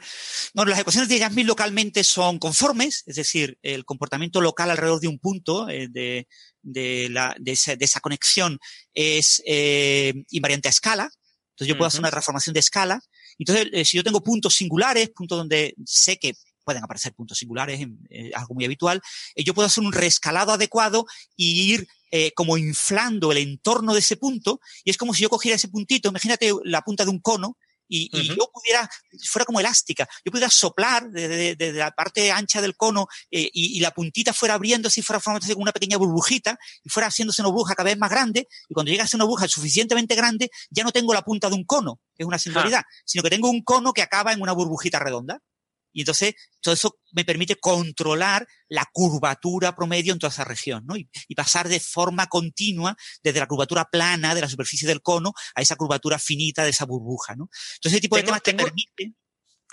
Bueno, 0.53 0.69
las 0.69 0.79
ecuaciones 0.79 1.09
de 1.09 1.19
Jasmine 1.19 1.47
localmente 1.47 2.03
son 2.03 2.37
conformes, 2.37 3.01
es 3.07 3.15
decir, 3.15 3.57
el 3.63 3.83
comportamiento 3.83 4.41
local 4.41 4.69
alrededor 4.69 4.99
de 4.99 5.07
un 5.07 5.17
punto 5.17 5.67
eh, 5.69 5.87
de, 5.89 6.27
de, 6.61 7.07
la, 7.09 7.35
de, 7.39 7.53
esa, 7.53 7.75
de, 7.75 7.83
esa, 7.83 7.99
conexión 7.99 8.59
es 8.93 9.41
eh, 9.47 10.13
invariante 10.29 10.67
a 10.67 10.71
escala. 10.71 11.09
Entonces 11.53 11.67
yo 11.67 11.75
puedo 11.75 11.87
hacer 11.87 12.01
una 12.01 12.11
transformación 12.11 12.53
de 12.53 12.59
escala. 12.59 13.01
Entonces, 13.39 13.69
eh, 13.73 13.85
si 13.85 13.97
yo 13.97 14.03
tengo 14.03 14.21
puntos 14.21 14.53
singulares, 14.53 15.09
puntos 15.09 15.39
donde 15.39 15.73
sé 15.83 16.17
que 16.17 16.35
pueden 16.63 16.83
aparecer 16.83 17.13
puntos 17.13 17.39
singulares, 17.39 17.81
eh, 18.09 18.31
algo 18.35 18.53
muy 18.53 18.65
habitual, 18.65 19.01
yo 19.35 19.53
puedo 19.53 19.65
hacer 19.65 19.83
un 19.83 19.91
rescalado 19.91 20.51
adecuado 20.51 21.05
y 21.35 21.73
ir 21.73 21.87
eh, 22.15 22.31
como 22.35 22.59
inflando 22.59 23.31
el 23.31 23.39
entorno 23.39 23.91
de 23.91 23.99
ese 23.99 24.17
punto, 24.17 24.59
y 24.83 24.91
es 24.91 24.97
como 24.97 25.15
si 25.15 25.23
yo 25.23 25.31
cogiera 25.31 25.55
ese 25.55 25.67
puntito, 25.67 26.09
imagínate 26.09 26.51
la 26.63 26.83
punta 26.83 27.05
de 27.05 27.09
un 27.09 27.19
cono, 27.19 27.57
y, 27.87 28.09
yo 28.27 28.51
pudiera, 28.53 28.87
fuera 29.27 29.45
como 29.45 29.59
elástica, 29.59 30.07
yo 30.23 30.31
pudiera 30.31 30.51
soplar 30.51 31.09
desde, 31.09 31.73
la 31.73 31.89
parte 31.89 32.31
ancha 32.31 32.61
del 32.61 32.75
cono 32.75 33.07
y, 33.31 33.79
la 33.79 33.89
puntita 33.89 34.31
fuera 34.31 34.53
abriéndose 34.53 34.99
y 34.99 35.03
fuera 35.03 35.19
formándose 35.19 35.53
como 35.53 35.63
una 35.63 35.71
pequeña 35.71 35.97
burbujita 35.97 36.57
y 36.83 36.89
fuera 36.89 37.07
haciéndose 37.07 37.41
una 37.41 37.49
burbuja 37.49 37.73
cada 37.73 37.89
vez 37.89 37.97
más 37.97 38.11
grande 38.11 38.47
y 38.69 38.73
cuando 38.75 38.91
llegase 38.91 39.17
una 39.17 39.25
burbuja 39.25 39.47
suficientemente 39.47 40.13
grande 40.13 40.51
ya 40.69 40.83
no 40.83 40.91
tengo 40.91 41.15
la 41.15 41.23
punta 41.23 41.49
de 41.49 41.55
un 41.55 41.65
cono, 41.65 41.99
que 42.15 42.23
es 42.23 42.27
una 42.27 42.37
singularidad, 42.37 42.83
sino 43.05 43.23
que 43.23 43.31
tengo 43.31 43.49
un 43.49 43.63
cono 43.63 43.91
que 43.91 44.03
acaba 44.03 44.33
en 44.33 44.41
una 44.41 44.53
burbujita 44.53 44.99
redonda. 44.99 45.39
Y 45.93 46.01
entonces 46.01 46.33
todo 46.61 46.73
eso 46.73 46.99
me 47.11 47.23
permite 47.23 47.55
controlar 47.57 48.47
la 48.67 48.87
curvatura 48.91 49.75
promedio 49.75 50.13
en 50.13 50.19
toda 50.19 50.31
esa 50.31 50.43
región, 50.43 50.83
¿no? 50.85 50.95
Y, 50.97 51.07
pasar 51.35 51.67
de 51.67 51.79
forma 51.79 52.27
continua 52.27 52.95
desde 53.23 53.39
la 53.39 53.47
curvatura 53.47 53.85
plana 53.85 54.35
de 54.35 54.41
la 54.41 54.49
superficie 54.49 54.87
del 54.87 55.01
cono 55.01 55.33
a 55.55 55.61
esa 55.61 55.75
curvatura 55.75 56.19
finita 56.19 56.63
de 56.63 56.69
esa 56.69 56.85
burbuja, 56.85 57.35
¿no? 57.35 57.49
Entonces 57.75 57.93
ese 57.93 58.01
tipo 58.01 58.15
de 58.15 58.23
temas 58.23 58.41
te 58.41 58.53
permite 58.53 59.13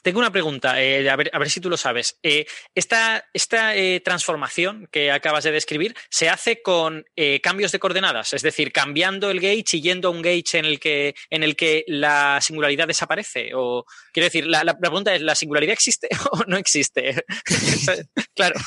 tengo 0.02 0.18
una 0.18 0.32
pregunta, 0.32 0.80
eh, 0.82 1.08
a, 1.08 1.16
ver, 1.16 1.30
a, 1.32 1.38
ver, 1.38 1.50
si 1.50 1.60
tú 1.60 1.68
lo 1.68 1.76
sabes. 1.76 2.18
Eh, 2.22 2.46
esta, 2.74 3.24
esta 3.32 3.74
eh, 3.74 4.00
transformación 4.00 4.88
que 4.90 5.10
acabas 5.10 5.44
de 5.44 5.52
describir 5.52 5.94
se 6.10 6.28
hace 6.28 6.62
con 6.62 7.04
cambios 7.42 7.72
de 7.72 7.78
coordenadas, 7.78 8.32
es 8.32 8.42
decir, 8.42 8.72
cambiando 8.72 9.30
el 9.30 9.40
gauge 9.40 9.76
y 9.76 9.82
yendo 9.82 10.08
a 10.08 10.10
un 10.10 10.22
gauge 10.22 10.58
en 10.58 10.64
el 10.64 10.80
que, 10.80 11.14
en 11.28 11.42
el 11.42 11.54
que 11.56 11.84
la 11.86 12.40
singularidad 12.40 12.86
desaparece. 12.86 13.50
O, 13.54 13.84
quiero 14.12 14.24
decir, 14.24 14.46
la, 14.46 14.64
la 14.64 14.78
pregunta 14.78 15.14
es, 15.14 15.20
¿la 15.20 15.34
singularidad 15.34 15.72
existe 15.72 16.08
o 16.32 16.44
no 16.46 16.56
existe? 16.56 17.24
claro. 18.34 18.58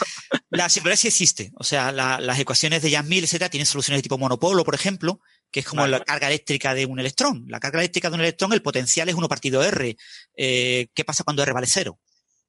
La 0.49 0.69
singularidad 0.69 1.01
sí 1.01 1.07
existe. 1.07 1.51
O 1.55 1.63
sea, 1.63 1.91
las 1.91 2.39
ecuaciones 2.39 2.81
de 2.81 2.91
Jan-Mill, 2.91 3.23
etcétera, 3.23 3.49
tienen 3.49 3.65
soluciones 3.65 3.99
de 3.99 4.03
tipo 4.03 4.17
monopolo, 4.17 4.63
por 4.63 4.75
ejemplo, 4.75 5.19
que 5.53 5.59
es 5.59 5.67
como 5.67 5.85
la 5.85 6.03
carga 6.03 6.27
eléctrica 6.27 6.73
de 6.73 6.87
un 6.87 6.99
electrón. 6.99 7.45
La 7.47 7.59
carga 7.59 7.77
eléctrica 7.77 8.09
de 8.09 8.15
un 8.15 8.21
electrón, 8.21 8.53
el 8.53 8.63
potencial 8.63 9.07
es 9.07 9.13
1 9.13 9.29
partido 9.29 9.63
R. 9.63 9.95
Eh, 10.35 10.87
¿Qué 10.95 11.05
pasa 11.05 11.23
cuando 11.23 11.43
R 11.43 11.53
vale 11.53 11.67
cero? 11.67 11.99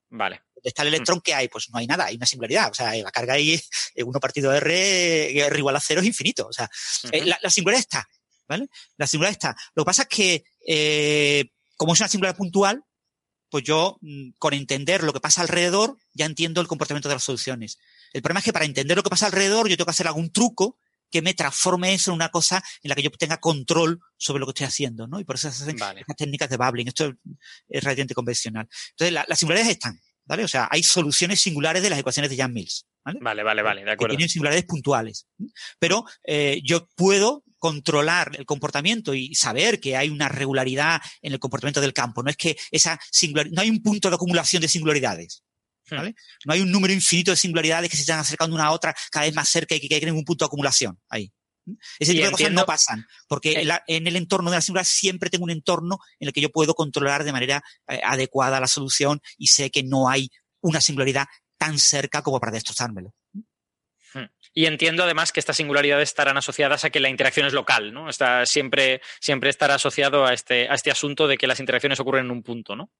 Vale. 0.09 0.41
¿Dónde 0.55 0.69
está 0.71 0.83
el 0.83 0.89
electrón? 0.89 1.21
¿Qué 1.21 1.35
hay? 1.35 1.49
Pues 1.49 1.69
no 1.69 1.79
hay 1.79 1.87
nada, 1.87 2.07
hay 2.07 2.17
una 2.17 2.25
singularidad. 2.25 2.71
O 2.71 2.75
sea, 2.75 2.95
la 2.95 3.11
carga 3.11 3.35
ahí, 3.35 3.61
1 3.97 4.21
partido 4.21 4.55
R, 4.55 5.39
R 5.39 5.59
igual 5.59 5.77
a 5.77 5.81
cero 5.81 6.01
es 6.01 6.07
infinito. 6.07 6.47
O 6.47 6.53
sea, 6.53 6.71
eh, 7.13 7.27
la, 7.27 7.51
singularidad 7.51 7.81
está, 7.81 8.09
¿vale? 8.49 8.69
La 8.97 9.07
singularidad 9.07 9.39
está. 9.39 9.57
Lo 9.75 9.85
que 9.85 9.87
pasa 9.87 10.03
es 10.03 10.09
que, 10.09 10.45
eh, 10.67 11.45
como 11.77 11.93
es 11.93 12.01
una 12.01 12.09
singularidad 12.09 12.39
puntual, 12.39 12.85
pues 13.51 13.65
yo, 13.65 13.99
mm, 14.01 14.31
con 14.39 14.55
entender 14.55 15.03
lo 15.03 15.13
que 15.13 15.21
pasa 15.21 15.43
alrededor, 15.43 15.99
ya 16.15 16.25
entiendo 16.25 16.63
el 16.63 16.69
comportamiento 16.69 17.11
de 17.11 17.17
las 17.17 17.25
soluciones. 17.25 17.77
El 18.15 18.23
problema 18.23 18.39
es 18.39 18.47
que 18.47 18.53
para 18.55 18.65
entender 18.65 18.97
lo 18.97 19.03
que 19.03 19.11
pasa 19.11 19.27
alrededor, 19.27 19.69
yo 19.69 19.77
tengo 19.77 19.85
que 19.85 19.91
hacer 19.91 20.07
algún 20.07 20.33
truco 20.33 20.79
que 21.15 21.23
me 21.23 21.33
transforme 21.33 21.95
eso 21.95 22.11
en 22.11 22.17
una 22.17 22.29
cosa 22.29 22.61
en 22.83 22.89
la 22.89 22.97
que 22.97 23.03
yo 23.03 23.11
tenga 23.13 23.37
control 23.37 24.01
sobre 24.17 24.41
lo 24.41 24.47
que 24.47 24.51
estoy 24.51 24.67
haciendo, 24.67 25.07
¿no? 25.07 25.21
Y 25.21 25.25
por 25.25 25.37
eso 25.37 25.49
se 25.53 25.63
hacen 25.63 25.79
las 25.79 26.17
técnicas 26.17 26.51
de 26.51 26.57
bubbling. 26.57 26.89
Esto 26.89 27.15
es 27.69 27.85
relativamente 27.85 28.17
convencional. 28.17 28.69
Entonces, 28.91 29.25
las 29.29 29.39
singularidades 29.39 29.75
están, 29.75 30.01
¿vale? 30.25 30.43
O 30.43 30.49
sea, 30.49 30.67
hay 30.69 30.83
soluciones 30.83 31.41
singulares 31.41 31.85
de 31.85 31.91
las 31.91 32.01
ecuaciones 32.01 32.33
de 32.33 32.37
Jan 32.37 32.53
Mills, 32.53 32.89
¿vale? 33.05 33.21
Vale, 33.23 33.45
vale, 33.45 33.63
vale, 33.63 33.85
de 33.85 33.93
acuerdo. 33.93 34.15
Que 34.15 34.17
tienen 34.17 34.29
singularidades 34.29 34.67
puntuales. 34.67 35.29
Pero 35.79 36.05
eh, 36.25 36.61
yo 36.65 36.89
puedo 36.97 37.45
controlar 37.61 38.33
el 38.37 38.45
comportamiento 38.45 39.15
y 39.15 39.37
saber 39.37 39.79
que 39.79 39.97
hay 39.97 40.09
una 40.09 40.29
regularidad 40.29 41.01
en 41.23 41.33
el 41.33 41.39
comportamiento 41.39 41.81
del 41.81 41.93
campo. 41.93 42.25
No 42.25 42.31
es 42.31 42.37
que 42.37 42.57
esa 42.73 42.99
singularidad, 43.09 43.55
no 43.55 43.63
hay 43.63 43.71
un 43.71 43.85
punto 43.85 44.11
de 44.11 44.17
acumulación 44.17 44.63
de 44.63 44.69
singularidades. 44.69 45.44
Hmm. 45.91 46.13
No 46.45 46.55
hay 46.55 46.61
un 46.61 46.71
número 46.71 46.93
infinito 46.93 47.31
de 47.31 47.37
singularidades 47.37 47.91
que 47.91 47.97
se 47.97 48.03
están 48.03 48.19
acercando 48.19 48.55
una 48.55 48.67
a 48.67 48.73
otra 48.73 48.95
cada 49.11 49.27
vez 49.27 49.35
más 49.35 49.49
cerca 49.49 49.75
y 49.75 49.81
que 49.81 49.97
en 49.97 50.15
un 50.15 50.25
punto 50.25 50.45
de 50.45 50.47
acumulación 50.47 50.99
ahí. 51.09 51.33
Ese 51.99 52.13
tipo 52.13 52.27
de 52.27 52.33
cosas 52.33 52.53
no 52.53 52.67
pasan, 52.67 53.07
porque 53.27 53.53
eh. 53.53 53.69
en 53.87 54.07
el 54.07 54.17
entorno 54.17 54.51
de 54.51 54.59
la 54.59 54.61
singularidad 54.61 54.91
siempre 54.91 55.31
tengo 55.31 55.45
un 55.45 55.51
entorno 55.51 55.99
en 56.19 56.29
el 56.29 56.35
que 56.35 56.41
yo 56.41 56.51
puedo 56.51 56.75
controlar 56.75 57.25
de 57.25 57.33
manera 57.33 57.63
eh, 57.89 58.01
adecuada 58.05 58.61
la 58.61 58.67
solución 58.67 59.21
y 59.39 59.47
sé 59.47 59.71
que 59.71 59.83
no 59.83 60.09
hay 60.09 60.29
una 60.61 60.81
singularidad 60.81 61.27
tan 61.57 61.79
cerca 61.79 62.23
como 62.23 62.39
para 62.41 62.53
destrozármelo. 62.53 63.15
Hmm. 63.33 64.27
Y 64.53 64.67
entiendo 64.67 65.05
además 65.05 65.33
que 65.33 65.41
estas 65.41 65.57
singularidades 65.57 66.11
estarán 66.11 66.37
asociadas 66.37 66.85
a 66.85 66.91
que 66.91 67.01
la 67.01 67.09
interacción 67.09 67.47
es 67.47 67.53
local, 67.53 67.93
¿no? 67.93 68.09
Está, 68.09 68.45
siempre, 68.47 69.01
siempre 69.21 69.51
estará 69.51 69.77
asociado 69.77 70.27
a 70.27 70.35
este, 70.35 70.69
a 70.69 70.75
este 70.75 70.91
asunto 70.91 71.27
de 71.27 71.37
que 71.37 71.47
las 71.47 71.61
interacciones 71.61 71.99
ocurren 71.99 72.27
en 72.27 72.31
un 72.31 72.43
punto, 72.43 72.77
¿no? 72.77 72.91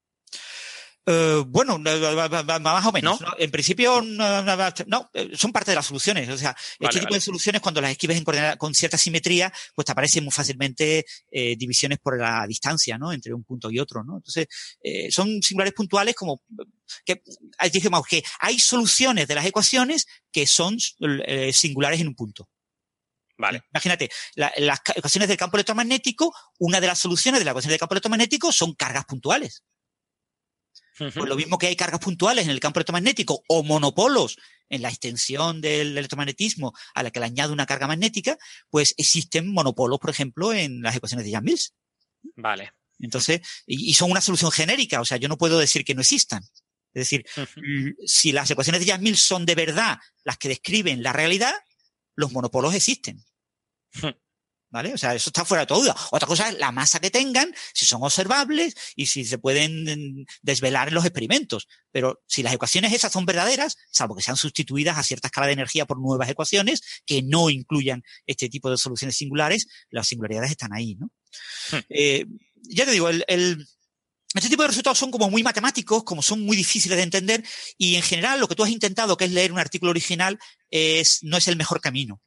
Uh, 1.07 1.45
bueno, 1.45 1.79
más 1.79 2.87
o 2.87 2.93
menos. 2.93 3.21
¿No? 3.21 3.35
En 3.39 3.51
principio, 3.51 4.01
no, 4.01 5.11
son 5.35 5.53
parte 5.53 5.71
de 5.71 5.75
las 5.75 5.87
soluciones. 5.87 6.29
O 6.31 6.39
sea, 6.39 6.53
vale, 6.53 6.89
este 6.89 7.01
tipo 7.01 7.11
vale. 7.11 7.17
de 7.17 7.21
soluciones, 7.21 7.61
cuando 7.61 7.83
las 7.83 7.91
escribes 7.91 8.17
en 8.17 8.57
con 8.57 8.75
cierta 8.75 8.97
simetría, 8.97 9.53
pues 9.75 9.85
te 9.85 9.93
aparecen 9.93 10.25
muy 10.25 10.33
fácilmente 10.33 11.05
eh, 11.31 11.57
divisiones 11.57 11.99
por 11.99 12.19
la 12.19 12.47
distancia, 12.47 12.97
¿no? 12.97 13.13
Entre 13.13 13.35
un 13.35 13.45
punto 13.45 13.71
y 13.71 13.79
otro, 13.79 14.03
¿no? 14.03 14.17
Entonces, 14.17 14.47
eh, 14.83 15.11
son 15.11 15.43
singulares 15.43 15.75
puntuales 15.75 16.15
como 16.15 16.43
que, 17.05 17.23
digamos 17.71 18.07
que 18.07 18.25
hay 18.41 18.59
soluciones 18.59 19.29
de 19.29 19.35
las 19.35 19.45
ecuaciones 19.45 20.07
que 20.33 20.47
son 20.47 20.79
eh, 21.27 21.53
singulares 21.53 22.01
en 22.01 22.09
un 22.09 22.15
punto. 22.15 22.49
Vale. 23.37 23.63
Imagínate, 23.75 24.11
la, 24.37 24.53
las 24.57 24.81
ecuaciones 24.95 25.29
del 25.29 25.37
campo 25.37 25.57
electromagnético, 25.59 26.35
una 26.61 26.81
de 26.81 26.87
las 26.87 26.99
soluciones 26.99 27.41
de 27.41 27.45
la 27.45 27.51
ecuación 27.51 27.71
del 27.71 27.81
campo 27.81 27.95
electromagnético 27.95 28.53
son 28.53 28.75
cargas 28.75 29.05
puntuales. 29.05 29.65
Uh 30.99 31.05
-huh. 31.05 31.13
Pues 31.13 31.29
lo 31.29 31.37
mismo 31.37 31.59
que 31.59 31.67
hay 31.67 31.77
cargas 31.77 32.01
puntuales 32.01 32.45
en 32.45 32.51
el 32.51 32.61
campo 32.61 32.79
electromagnético 32.79 33.43
o 33.49 33.63
monopolos 33.63 34.37
en 34.69 34.83
la 34.83 34.89
extensión 34.89 35.61
del 35.61 35.99
electromagnetismo 35.99 36.73
a 36.95 37.03
la 37.03 37.11
que 37.11 37.21
le 37.21 37.27
añade 37.27 37.53
una 37.53 37.67
carga 37.67 37.87
magnética, 37.87 38.39
pues 38.71 38.95
existen 38.97 39.53
monopolos, 39.53 39.99
por 39.99 40.11
ejemplo, 40.11 40.53
en 40.53 40.83
las 40.83 40.97
ecuaciones 40.97 41.25
de 41.25 41.33
Yang-Mills. 41.33 41.75
Vale. 42.37 42.73
Entonces, 42.99 43.41
y, 43.67 43.91
y, 43.91 43.95
son 43.95 44.11
una 44.11 44.21
solución 44.21 44.51
genérica, 44.53 45.01
o 45.01 45.05
sea, 45.05 45.17
yo 45.17 45.29
no 45.29 45.37
puedo 45.37 45.59
decir 45.59 45.85
que 45.85 45.95
no 45.95 46.01
existan. 46.01 46.43
Es 46.95 47.01
decir, 47.11 47.27
uh 47.37 47.41
-huh. 47.41 47.95
si 48.07 48.31
las 48.33 48.51
ecuaciones 48.51 48.81
de 48.81 48.87
Yang-Mills 48.87 49.21
son 49.21 49.45
de 49.45 49.57
verdad 49.57 49.99
las 50.23 50.39
que 50.39 50.49
describen 50.49 51.03
la 51.03 51.13
realidad, 51.13 51.55
los 52.15 52.33
monopolos 52.33 52.75
existen. 52.75 53.25
¿Vale? 54.75 54.93
O 54.93 54.99
sea, 54.99 55.15
eso 55.15 55.31
está 55.31 55.45
fuera 55.45 55.61
de 55.61 55.67
toda 55.69 55.81
duda. 55.83 55.97
Otra 56.11 56.27
cosa 56.27 56.49
es 56.49 56.59
la 56.59 56.73
masa 56.73 56.99
que 56.99 57.09
tengan, 57.09 57.55
si 57.73 57.87
son 57.87 58.03
observables 58.03 58.75
y 58.97 59.07
si 59.07 59.25
se 59.25 59.39
pueden 59.39 60.27
desvelar 60.43 60.89
en 60.89 60.95
los 60.95 61.05
experimentos. 61.05 61.69
Pero 61.93 62.25
si 62.27 62.43
las 62.43 62.53
ecuaciones 62.53 62.93
esas 62.93 63.13
son 63.13 63.25
verdaderas, 63.25 63.77
salvo 63.93 64.17
que 64.17 64.23
sean 64.25 64.37
sustituidas 64.37 64.99
a 64.99 65.05
cierta 65.05 65.29
escala 65.29 65.47
de 65.47 65.53
energía 65.53 65.87
por 65.87 66.01
nuevas 66.01 66.29
ecuaciones 66.29 66.83
que 67.07 67.23
no 67.23 67.51
incluyan 67.51 68.03
este 68.27 68.49
tipo 68.49 68.69
de 68.69 68.77
soluciones 68.77 69.17
singulares, 69.17 69.69
las 69.91 70.09
singularidades 70.09 70.51
están 70.51 70.73
ahí, 70.73 70.97
¿no? 70.97 71.09
Hmm. 71.71 71.85
Eh, 71.91 72.27
ya 72.63 72.85
te 72.85 72.91
digo, 72.91 73.09
el, 73.11 73.25
el, 73.29 73.65
este 74.35 74.49
tipo 74.49 74.63
de 74.63 74.69
resultados 74.71 74.99
son 74.99 75.13
como 75.13 75.31
muy 75.31 75.45
matemáticos, 75.45 76.03
como 76.03 76.21
son 76.21 76.41
muy 76.41 76.57
difíciles 76.57 76.99
de 76.99 77.05
entender, 77.05 77.45
y 77.79 77.95
en 77.95 78.03
general 78.03 78.41
lo 78.41 78.49
que 78.49 78.57
tú 78.57 78.65
has 78.65 78.71
intentado, 78.71 79.17
que 79.17 79.27
es 79.27 79.31
leer 79.31 79.53
un 79.53 79.61
artículo 79.61 79.91
original, 79.91 80.37
es, 80.69 81.21
no 81.23 81.37
es 81.37 81.47
el 81.47 81.55
mejor 81.55 81.81
camino 81.81 82.21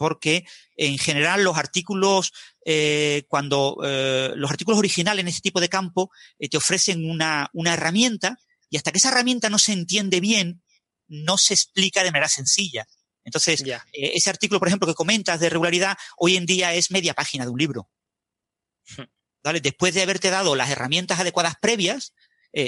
porque 0.00 0.46
en 0.76 0.96
general 0.96 1.44
los 1.44 1.58
artículos, 1.58 2.32
eh, 2.64 3.24
cuando 3.28 3.76
eh, 3.84 4.32
los 4.34 4.50
artículos 4.50 4.78
originales 4.78 5.20
en 5.20 5.28
este 5.28 5.42
tipo 5.42 5.60
de 5.60 5.68
campo 5.68 6.10
eh, 6.38 6.48
te 6.48 6.56
ofrecen 6.56 7.04
una, 7.04 7.50
una 7.52 7.74
herramienta 7.74 8.38
y 8.70 8.78
hasta 8.78 8.92
que 8.92 8.96
esa 8.96 9.10
herramienta 9.10 9.50
no 9.50 9.58
se 9.58 9.74
entiende 9.74 10.20
bien, 10.20 10.62
no 11.06 11.36
se 11.36 11.52
explica 11.52 12.02
de 12.02 12.12
manera 12.12 12.30
sencilla. 12.30 12.86
Entonces, 13.24 13.62
yeah. 13.62 13.84
ese 13.92 14.30
artículo, 14.30 14.58
por 14.58 14.68
ejemplo, 14.68 14.88
que 14.88 14.94
comentas 14.94 15.38
de 15.38 15.50
regularidad, 15.50 15.98
hoy 16.16 16.38
en 16.38 16.46
día 16.46 16.72
es 16.72 16.90
media 16.90 17.12
página 17.12 17.44
de 17.44 17.50
un 17.50 17.58
libro. 17.58 17.90
¿Vale? 19.44 19.60
Después 19.60 19.92
de 19.92 20.00
haberte 20.00 20.30
dado 20.30 20.56
las 20.56 20.70
herramientas 20.70 21.20
adecuadas 21.20 21.56
previas, 21.60 22.14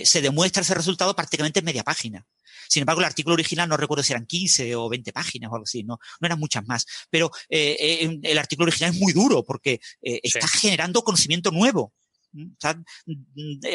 se 0.04 0.20
demuestra 0.20 0.60
ese 0.60 0.74
resultado 0.74 1.16
prácticamente 1.16 1.60
en 1.60 1.64
media 1.64 1.82
página. 1.82 2.26
Sin 2.72 2.80
embargo, 2.80 3.02
el 3.02 3.06
artículo 3.06 3.34
original 3.34 3.68
no 3.68 3.76
recuerdo 3.76 4.02
si 4.02 4.14
eran 4.14 4.24
15 4.24 4.74
o 4.76 4.88
20 4.88 5.12
páginas 5.12 5.50
o 5.50 5.54
algo 5.56 5.64
así, 5.64 5.84
no, 5.84 5.98
no 6.20 6.26
eran 6.26 6.38
muchas 6.38 6.66
más. 6.66 6.86
Pero 7.10 7.30
eh, 7.50 7.76
eh, 7.78 8.18
el 8.22 8.38
artículo 8.38 8.68
original 8.68 8.94
es 8.94 8.98
muy 8.98 9.12
duro 9.12 9.44
porque 9.44 9.78
eh, 10.00 10.20
sí. 10.22 10.38
está 10.38 10.48
generando 10.48 11.02
conocimiento 11.02 11.50
nuevo. 11.50 11.92
Está 12.34 12.82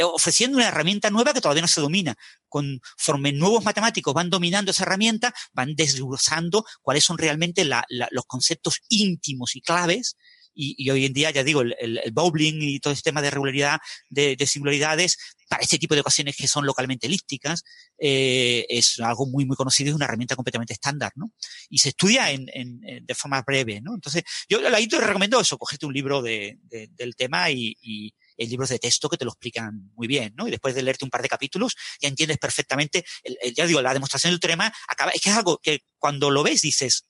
ofreciendo 0.04 0.58
una 0.58 0.70
herramienta 0.70 1.12
nueva 1.12 1.32
que 1.32 1.42
todavía 1.42 1.62
no 1.62 1.68
se 1.68 1.80
domina. 1.80 2.18
Conforme 2.50 3.32
nuevos 3.34 3.64
matemáticos 3.64 4.16
van 4.16 4.32
dominando 4.32 4.72
esa 4.72 4.82
herramienta, 4.82 5.32
van 5.54 5.76
desglosando 5.76 6.66
cuáles 6.82 7.04
son 7.04 7.20
realmente 7.20 7.66
la, 7.66 7.86
la, 7.90 8.08
los 8.10 8.26
conceptos 8.26 8.80
íntimos 8.90 9.56
y 9.56 9.62
claves 9.62 10.18
y, 10.58 10.76
y, 10.78 10.90
hoy 10.90 11.06
en 11.06 11.14
día, 11.14 11.30
ya 11.32 11.44
digo, 11.44 11.62
el, 11.62 11.76
el, 11.80 12.00
el 12.04 12.12
bowling 12.12 12.60
y 12.62 12.80
todo 12.80 12.92
este 12.92 13.10
tema 13.10 13.22
de 13.22 13.30
regularidad, 13.30 13.80
de, 14.10 14.36
de, 14.36 14.48
singularidades, 14.48 15.18
para 15.48 15.62
este 15.62 15.78
tipo 15.78 15.94
de 15.94 16.02
ecuaciones 16.02 16.36
que 16.36 16.48
son 16.48 16.66
localmente 16.66 17.08
elípticas, 17.08 17.64
eh, 18.00 18.66
es 18.68 19.00
algo 19.00 19.28
muy, 19.28 19.46
muy 19.46 19.56
conocido 19.56 19.88
y 19.88 19.90
es 19.92 19.96
una 19.96 20.06
herramienta 20.06 20.36
completamente 20.36 20.74
estándar, 20.74 21.12
¿no? 21.16 21.32
Y 21.70 21.78
se 21.78 21.90
estudia 21.90 22.32
en, 22.32 22.48
en, 22.54 23.06
de 23.06 23.16
forma 23.16 23.42
breve, 23.44 23.80
¿no? 23.82 23.94
Entonces, 23.94 24.24
yo 24.50 24.60
ahí 24.76 24.88
te 24.88 25.00
recomiendo 25.00 25.40
eso, 25.40 25.58
cogerte 25.58 25.86
un 25.86 25.94
libro 25.94 26.22
de, 26.22 26.58
de, 26.64 26.90
del 26.92 27.16
tema 27.16 27.50
y, 27.52 27.78
y 27.82 28.14
en 28.38 28.50
libros 28.50 28.70
de 28.70 28.80
texto 28.80 29.10
que 29.10 29.18
te 29.18 29.26
lo 29.26 29.32
explican 29.32 29.92
muy 29.96 30.08
bien, 30.08 30.34
¿no? 30.36 30.48
Y 30.48 30.52
después 30.52 30.76
de 30.76 30.84
leerte 30.84 31.06
un 31.06 31.12
par 31.12 31.22
de 31.22 31.30
capítulos, 31.30 31.76
ya 32.02 32.08
entiendes 32.10 32.38
perfectamente, 32.38 33.06
el, 33.24 33.38
el, 33.42 33.54
ya 33.54 33.66
digo, 33.66 33.82
la 33.82 33.94
demostración 33.94 34.32
del 34.32 34.40
teorema 34.40 34.74
acaba, 34.88 35.12
es 35.12 35.22
que 35.22 35.30
es 35.30 35.36
algo 35.36 35.60
que 35.62 35.82
cuando 35.98 36.30
lo 36.30 36.44
ves 36.44 36.62
dices, 36.62 37.06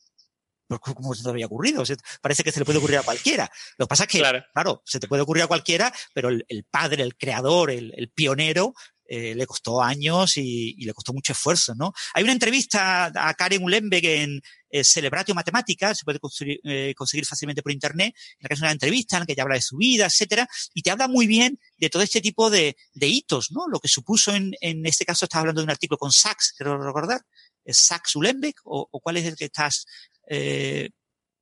¿cómo 0.68 1.13
se 1.13 1.24
te 1.24 1.30
había 1.30 1.45
ocurrido? 1.45 1.82
O 1.82 1.86
sea, 1.86 1.95
parece 2.22 2.43
que 2.43 2.51
se 2.51 2.59
le 2.59 2.65
puede 2.65 2.80
ocurrir 2.80 2.97
a 2.97 3.03
cualquiera. 3.03 3.49
Lo 3.78 3.86
que 3.86 3.89
pasa 3.89 4.03
es 4.03 4.09
que, 4.09 4.20
claro, 4.20 4.43
claro 4.53 4.82
se 4.86 4.99
te 4.99 5.07
puede 5.07 5.22
ocurrir 5.24 5.43
a 5.43 5.47
cualquiera, 5.47 5.93
pero 6.13 6.30
el, 6.30 6.45
el 6.47 6.63
padre, 6.63 7.03
el 7.03 7.15
creador, 7.15 7.72
el, 7.72 7.93
el 7.95 8.09
pionero, 8.09 8.74
eh, 9.09 9.36
le 9.36 9.45
costó 9.47 9.82
años 9.82 10.36
y, 10.36 10.76
y, 10.78 10.86
le 10.86 10.93
costó 10.93 11.13
mucho 11.13 11.32
esfuerzo, 11.32 11.74
¿no? 11.76 11.93
Hay 12.13 12.24
una 12.24 12.34
entrevista 12.34 13.05
a 13.05 13.34
Karen 13.36 13.63
Ulenbeck 13.63 14.03
en 14.03 14.41
eh, 14.70 14.84
Celebratio 14.84 15.34
Matemática, 15.34 15.95
se 15.95 16.03
puede 16.03 16.20
conseguir, 16.20 16.59
eh, 16.65 16.93
conseguir, 16.93 17.26
fácilmente 17.26 17.61
por 17.61 17.72
internet, 17.72 18.13
en 18.13 18.38
la 18.41 18.47
que 18.49 18.55
es 18.55 18.59
una 18.59 18.72
entrevista 18.72 19.15
en 19.15 19.22
la 19.22 19.26
que 19.26 19.32
ella 19.32 19.43
habla 19.43 19.55
de 19.55 19.61
su 19.61 19.78
vida, 19.78 20.07
etcétera, 20.07 20.45
y 20.74 20.82
te 20.82 20.91
habla 20.91 21.07
muy 21.07 21.26
bien 21.26 21.57
de 21.78 21.89
todo 21.89 22.03
este 22.03 22.20
tipo 22.20 22.49
de, 22.49 22.76
de 22.93 23.07
hitos, 23.07 23.51
¿no? 23.51 23.70
Lo 23.70 23.80
que 23.80 23.88
supuso 23.88 24.36
en, 24.36 24.53
en 24.59 24.86
este 24.86 25.05
caso, 25.05 25.24
estás 25.24 25.39
hablando 25.39 25.61
de 25.61 25.65
un 25.65 25.72
artículo 25.72 25.97
con 25.97 26.11
Sachs, 26.11 26.53
quiero 26.57 26.78
recordar, 26.84 27.22
¿es 27.68 27.78
Sachs 27.78 28.15
Ulenbeck 28.15 28.61
o, 28.63 28.88
o 28.89 28.99
cuál 28.99 29.18
es 29.18 29.26
el 29.26 29.36
que 29.36 29.45
estás 29.45 29.86
eh, 30.30 30.89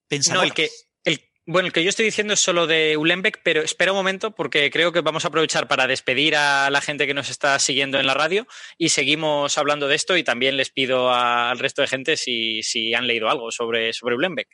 pensando. 0.08 0.42
No, 0.42 0.46
el 0.46 0.54
que, 0.54 0.70
el, 1.04 1.22
bueno, 1.46 1.68
el 1.68 1.74
que 1.74 1.84
yo 1.84 1.90
estoy 1.90 2.06
diciendo 2.06 2.34
es 2.34 2.40
solo 2.40 2.68
de 2.68 2.98
Ulenbeck, 2.98 3.42
pero 3.44 3.62
espera 3.62 3.92
un 3.92 3.98
momento 3.98 4.32
porque 4.32 4.70
creo 4.72 4.92
que 4.92 5.02
vamos 5.02 5.26
a 5.26 5.30
aprovechar 5.30 5.68
para 5.68 5.88
despedir 5.88 6.36
a 6.36 6.70
la 6.70 6.82
gente 6.82 7.08
que 7.08 7.14
nos 7.14 7.30
está 7.30 7.58
siguiendo 7.60 8.00
en 8.00 8.08
la 8.08 8.14
radio 8.14 8.48
y 8.78 8.90
seguimos 8.90 9.58
hablando 9.58 9.88
de 9.88 9.96
esto 9.96 10.18
y 10.18 10.24
también 10.24 10.58
les 10.58 10.72
pido 10.72 11.10
a, 11.10 11.52
al 11.52 11.60
resto 11.60 11.82
de 11.82 11.88
gente 11.88 12.18
si, 12.18 12.64
si 12.64 12.94
han 12.94 13.08
leído 13.08 13.30
algo 13.30 13.52
sobre, 13.52 13.94
sobre 13.94 14.16
Ulenbeck. 14.16 14.50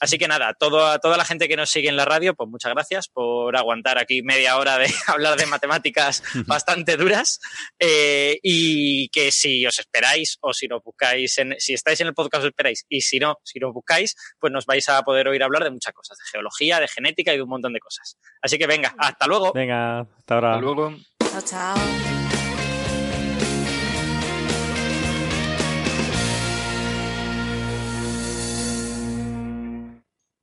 Así 0.00 0.16
que 0.16 0.26
nada, 0.26 0.54
todo, 0.58 0.86
a 0.86 0.98
toda 0.98 1.16
la 1.16 1.24
gente 1.24 1.46
que 1.46 1.56
nos 1.56 1.70
sigue 1.70 1.88
en 1.88 1.96
la 1.96 2.06
radio, 2.06 2.34
pues 2.34 2.48
muchas 2.48 2.72
gracias 2.72 3.08
por 3.08 3.56
aguantar 3.56 3.98
aquí 3.98 4.22
media 4.22 4.56
hora 4.56 4.78
de 4.78 4.86
hablar 5.06 5.38
de 5.38 5.46
matemáticas 5.46 6.22
bastante 6.46 6.96
duras. 6.96 7.38
Eh, 7.78 8.38
y 8.42 9.08
que 9.10 9.30
si 9.30 9.66
os 9.66 9.78
esperáis 9.78 10.38
o 10.40 10.52
si 10.52 10.66
nos 10.68 10.82
buscáis, 10.82 11.36
en, 11.38 11.54
si 11.58 11.74
estáis 11.74 12.00
en 12.00 12.08
el 12.08 12.14
podcast 12.14 12.44
os 12.44 12.48
esperáis 12.48 12.84
y 12.88 13.02
si 13.02 13.18
no, 13.18 13.36
si 13.44 13.58
nos 13.58 13.72
buscáis, 13.72 14.16
pues 14.38 14.52
nos 14.52 14.66
vais 14.66 14.88
a 14.88 15.02
poder 15.02 15.28
oír 15.28 15.42
hablar 15.42 15.64
de 15.64 15.70
muchas 15.70 15.92
cosas, 15.92 16.16
de 16.18 16.24
geología, 16.30 16.80
de 16.80 16.88
genética 16.88 17.32
y 17.32 17.36
de 17.36 17.42
un 17.42 17.50
montón 17.50 17.72
de 17.72 17.80
cosas. 17.80 18.16
Así 18.40 18.58
que 18.58 18.66
venga, 18.66 18.94
hasta 18.98 19.26
luego. 19.26 19.52
Venga, 19.52 20.00
hasta 20.00 20.34
ahora. 20.34 20.50
Hasta 20.52 20.60
luego. 20.62 20.94
Chao, 21.30 21.42
chao. 21.42 22.19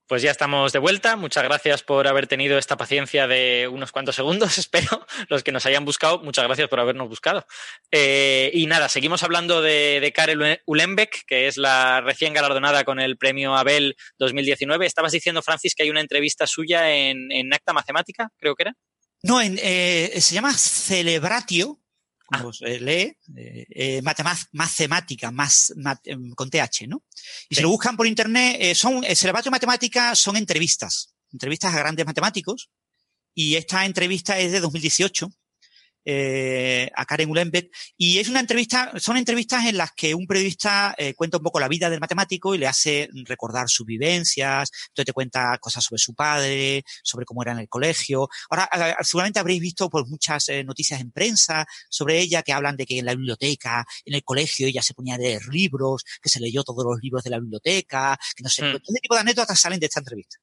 Pues 0.07 0.21
ya 0.21 0.31
estamos 0.31 0.71
de 0.71 0.79
vuelta. 0.79 1.17
Muchas 1.17 1.43
gracias 1.43 1.83
por 1.83 2.07
haber 2.07 2.27
tenido 2.27 2.57
esta 2.57 2.77
paciencia 2.77 3.27
de 3.27 3.67
unos 3.67 3.91
cuantos 3.91 4.15
segundos, 4.15 4.57
espero. 4.57 5.05
Los 5.27 5.43
que 5.43 5.51
nos 5.51 5.65
hayan 5.65 5.83
buscado, 5.83 6.19
muchas 6.19 6.45
gracias 6.45 6.69
por 6.69 6.79
habernos 6.79 7.09
buscado. 7.09 7.45
Eh, 7.91 8.49
y 8.53 8.67
nada, 8.67 8.87
seguimos 8.87 9.23
hablando 9.23 9.61
de, 9.61 9.99
de 9.99 10.13
Karel 10.13 10.61
Ulenbeck, 10.65 11.25
que 11.25 11.47
es 11.47 11.57
la 11.57 11.99
recién 11.99 12.33
galardonada 12.33 12.85
con 12.85 13.01
el 13.01 13.17
premio 13.17 13.55
Abel 13.55 13.97
2019. 14.17 14.85
Estabas 14.85 15.11
diciendo, 15.11 15.41
Francis, 15.41 15.75
que 15.75 15.83
hay 15.83 15.89
una 15.89 16.01
entrevista 16.01 16.47
suya 16.47 16.89
en, 16.89 17.29
en 17.31 17.53
Acta 17.53 17.73
Matemática, 17.73 18.31
creo 18.37 18.55
que 18.55 18.63
era. 18.63 18.73
No, 19.23 19.41
en, 19.41 19.59
eh, 19.61 20.13
se 20.21 20.35
llama 20.35 20.53
Celebratio, 20.53 21.81
como 22.27 22.49
ah. 22.49 22.53
se 22.53 22.79
lee, 22.79 23.17
eh, 23.37 23.65
eh, 23.69 24.01
matemática, 24.51 25.31
más, 25.31 25.73
mat, 25.77 25.99
con 26.35 26.49
TH, 26.49 26.87
¿no? 26.87 27.03
Y 27.49 27.55
sí. 27.55 27.55
si 27.55 27.61
lo 27.61 27.69
buscan 27.69 27.95
por 27.95 28.05
internet, 28.05 28.57
eh, 28.59 28.75
son, 28.75 29.03
el 29.03 29.15
Celebatio 29.15 29.49
Matemática 29.49 30.13
son 30.13 30.35
entrevistas, 30.35 31.15
entrevistas 31.31 31.73
a 31.73 31.79
grandes 31.79 32.05
matemáticos, 32.05 32.69
y 33.33 33.55
esta 33.55 33.85
entrevista 33.85 34.37
es 34.37 34.51
de 34.51 34.59
2018, 34.59 35.29
eh, 36.09 36.89
a 36.95 37.05
Karen 37.05 37.29
Ulenbeck, 37.29 37.69
y 37.97 38.19
es 38.19 38.29
una 38.29 38.39
entrevista, 38.39 38.93
son 38.97 39.17
entrevistas 39.17 39.65
en 39.65 39.75
las 39.75 39.91
que 39.91 40.15
un 40.15 40.25
periodista 40.25 40.95
eh, 40.97 41.13
cuenta 41.13 41.35
un 41.35 41.43
poco 41.43 41.59
la 41.59 41.67
vida 41.67 41.89
del 41.89 41.99
matemático 41.99 42.55
y 42.55 42.57
le 42.57 42.65
hace 42.65 43.09
recordar 43.25 43.67
sus 43.67 43.85
vivencias, 43.85 44.71
entonces 44.87 45.05
te 45.05 45.11
cuenta 45.11 45.57
cosas 45.59 45.83
sobre 45.83 45.99
su 45.99 46.15
padre, 46.15 46.85
sobre 47.03 47.25
cómo 47.25 47.41
era 47.43 47.51
en 47.51 47.59
el 47.59 47.67
colegio. 47.67 48.29
Ahora, 48.49 48.69
seguramente 49.01 49.39
habréis 49.39 49.59
visto 49.59 49.89
pues 49.89 50.05
muchas 50.07 50.47
eh, 50.47 50.63
noticias 50.63 51.01
en 51.01 51.11
prensa 51.11 51.67
sobre 51.89 52.19
ella 52.19 52.41
que 52.41 52.53
hablan 52.53 52.77
de 52.77 52.85
que 52.85 52.99
en 52.99 53.05
la 53.05 53.13
biblioteca, 53.13 53.85
en 54.05 54.13
el 54.13 54.23
colegio, 54.23 54.65
ella 54.67 54.81
se 54.81 54.93
ponía 54.93 55.15
a 55.15 55.17
leer 55.17 55.45
libros, 55.49 56.03
que 56.21 56.29
se 56.29 56.39
leyó 56.39 56.63
todos 56.63 56.85
los 56.85 57.01
libros 57.01 57.21
de 57.21 57.31
la 57.31 57.39
biblioteca, 57.39 58.17
que 58.33 58.43
no 58.43 58.49
sé, 58.49 58.63
mm. 58.63 58.71
todo 58.71 58.95
tipo 59.01 59.15
de 59.15 59.21
anécdotas 59.21 59.59
salen 59.59 59.79
de 59.81 59.87
esta 59.87 59.99
entrevista. 59.99 60.37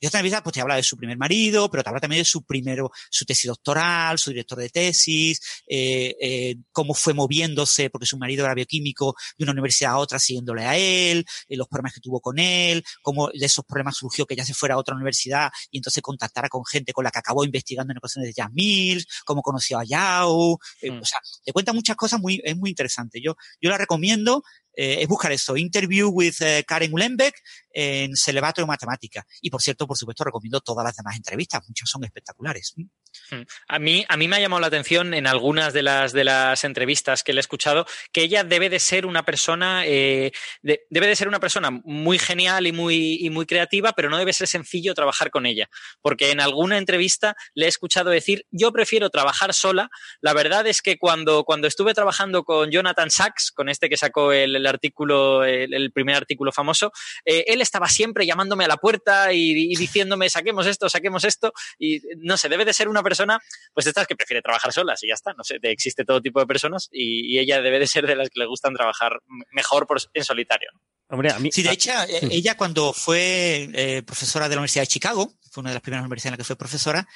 Y 0.00 0.06
otra 0.06 0.20
entrevista 0.20 0.42
pues 0.42 0.54
te 0.54 0.60
habla 0.60 0.76
de 0.76 0.82
su 0.82 0.96
primer 0.96 1.18
marido, 1.18 1.70
pero 1.70 1.82
te 1.82 1.88
habla 1.88 2.00
también 2.00 2.20
de 2.20 2.24
su 2.24 2.44
primero, 2.44 2.90
su 3.10 3.24
tesis 3.24 3.48
doctoral, 3.48 4.18
su 4.18 4.30
director 4.30 4.58
de 4.58 4.68
tesis, 4.70 5.40
eh, 5.68 6.14
eh, 6.20 6.56
cómo 6.72 6.94
fue 6.94 7.14
moviéndose, 7.14 7.90
porque 7.90 8.06
su 8.06 8.18
marido 8.18 8.44
era 8.44 8.54
bioquímico 8.54 9.14
de 9.38 9.44
una 9.44 9.52
universidad 9.52 9.92
a 9.92 9.98
otra 9.98 10.18
siguiéndole 10.18 10.64
a 10.64 10.76
él, 10.76 11.24
eh, 11.48 11.56
los 11.56 11.68
problemas 11.68 11.94
que 11.94 12.00
tuvo 12.00 12.20
con 12.20 12.38
él, 12.38 12.84
cómo 13.02 13.28
de 13.28 13.46
esos 13.46 13.64
problemas 13.64 13.96
surgió 13.96 14.26
que 14.26 14.34
ella 14.34 14.44
se 14.44 14.54
fuera 14.54 14.74
a 14.74 14.78
otra 14.78 14.94
universidad 14.94 15.50
y 15.70 15.78
entonces 15.78 16.02
contactara 16.02 16.48
con 16.48 16.64
gente 16.64 16.92
con 16.92 17.04
la 17.04 17.10
que 17.10 17.18
acabó 17.18 17.44
investigando 17.44 17.92
en 17.92 17.98
ocasiones 17.98 18.34
de 18.34 18.42
Jan 18.42 18.52
Mills, 18.52 19.06
cómo 19.24 19.42
conoció 19.42 19.78
a 19.78 19.84
Yao, 19.84 20.58
eh, 20.80 20.90
mm. 20.90 21.02
o 21.02 21.04
sea, 21.04 21.18
te 21.44 21.52
cuenta 21.52 21.72
muchas 21.72 21.96
cosas 21.96 22.20
muy, 22.20 22.40
es 22.44 22.56
muy 22.56 22.70
interesante. 22.70 23.20
Yo, 23.22 23.36
yo 23.60 23.70
la 23.70 23.78
recomiendo, 23.78 24.42
eh, 24.76 24.98
es 25.00 25.08
buscar 25.08 25.32
eso, 25.32 25.56
Interview 25.56 26.08
with 26.10 26.34
eh, 26.40 26.62
Karen 26.66 26.92
Ulenbeck 26.92 27.34
en 27.70 28.14
Celebato 28.14 28.66
Matemática. 28.66 29.26
Y 29.40 29.50
por 29.50 29.62
cierto, 29.62 29.86
por 29.86 29.96
supuesto, 29.96 30.24
recomiendo 30.24 30.60
todas 30.60 30.84
las 30.84 30.96
demás 30.96 31.16
entrevistas, 31.16 31.62
muchas 31.66 31.88
son 31.88 32.04
espectaculares. 32.04 32.74
Mm. 32.76 32.84
A 33.68 33.78
mí, 33.78 34.04
a 34.08 34.16
mí 34.16 34.28
me 34.28 34.36
ha 34.36 34.40
llamado 34.40 34.60
la 34.60 34.66
atención 34.66 35.14
en 35.14 35.26
algunas 35.26 35.72
de 35.72 35.82
las, 35.82 36.12
de 36.12 36.24
las 36.24 36.64
entrevistas 36.64 37.22
que 37.22 37.32
le 37.32 37.38
he 37.38 37.40
escuchado 37.40 37.86
que 38.12 38.22
ella 38.22 38.44
debe 38.44 38.68
de 38.68 38.78
ser 38.78 39.06
una 39.06 39.24
persona, 39.24 39.86
eh, 39.86 40.32
debe 40.62 41.06
de 41.06 41.16
ser 41.16 41.28
una 41.28 41.40
persona 41.40 41.70
muy 41.70 42.18
genial 42.18 42.66
y 42.66 42.72
muy, 42.72 43.18
y 43.20 43.30
muy 43.30 43.46
creativa, 43.46 43.92
pero 43.92 44.10
no 44.10 44.18
debe 44.18 44.32
ser 44.32 44.48
sencillo 44.48 44.94
trabajar 44.94 45.30
con 45.30 45.46
ella. 45.46 45.68
Porque 46.02 46.30
en 46.30 46.40
alguna 46.40 46.78
entrevista 46.78 47.36
le 47.54 47.66
he 47.66 47.68
escuchado 47.68 48.10
decir, 48.10 48.44
yo 48.50 48.72
prefiero 48.72 49.10
trabajar 49.10 49.54
sola. 49.54 49.88
La 50.20 50.32
verdad 50.32 50.66
es 50.66 50.82
que 50.82 50.98
cuando, 50.98 51.44
cuando 51.44 51.66
estuve 51.66 51.94
trabajando 51.94 52.44
con 52.44 52.70
Jonathan 52.70 53.10
Sachs, 53.10 53.50
con 53.50 53.68
este 53.68 53.88
que 53.88 53.96
sacó 53.96 54.32
el, 54.32 54.65
artículo, 54.66 55.44
el, 55.44 55.92
primer 55.92 56.16
artículo 56.16 56.52
famoso, 56.52 56.92
eh, 57.24 57.44
él 57.48 57.60
estaba 57.60 57.88
siempre 57.88 58.26
llamándome 58.26 58.64
a 58.64 58.68
la 58.68 58.76
puerta 58.76 59.32
y, 59.32 59.74
diciéndome, 59.76 60.30
saquemos 60.30 60.66
esto, 60.66 60.88
saquemos 60.88 61.24
esto. 61.24 61.52
Y 61.78 62.00
no 62.18 62.36
sé, 62.36 62.48
debe 62.48 62.64
de 62.64 62.72
ser 62.72 62.88
una 62.88 63.02
persona, 63.02 63.40
pues 63.72 63.86
estas 63.86 64.06
que 64.06 64.16
prefiere 64.16 64.42
trabajar 64.42 64.72
solas 64.72 65.02
y 65.02 65.08
ya 65.08 65.14
está. 65.14 65.32
No 65.34 65.44
sé, 65.44 65.58
existe 65.62 66.04
todo 66.04 66.20
tipo 66.20 66.40
de 66.40 66.46
personas 66.46 66.88
y, 66.92 67.36
ella 67.36 67.60
debe 67.60 67.78
de 67.78 67.86
ser 67.86 68.06
de 68.06 68.16
las 68.16 68.30
que 68.30 68.40
le 68.40 68.46
gustan 68.46 68.74
trabajar 68.74 69.20
mejor 69.50 69.86
en 70.14 70.24
solitario. 70.24 70.70
Hombre, 71.08 71.30
a 71.30 71.38
mí, 71.38 71.50
sí, 71.52 71.62
de 71.62 71.70
hecho, 71.70 71.90
eh, 72.08 72.20
ella 72.30 72.56
cuando 72.56 72.92
fue 72.92 73.68
eh, 73.74 74.02
profesora 74.02 74.48
de 74.48 74.54
la 74.54 74.60
Universidad 74.60 74.82
de 74.82 74.88
Chicago, 74.88 75.34
fue 75.50 75.60
una 75.60 75.70
de 75.70 75.74
las 75.74 75.82
primeras 75.82 76.04
universidades 76.04 76.26
en 76.26 76.32
la 76.32 76.36
que 76.38 76.44
fue 76.44 76.56
profesora, 76.56 77.06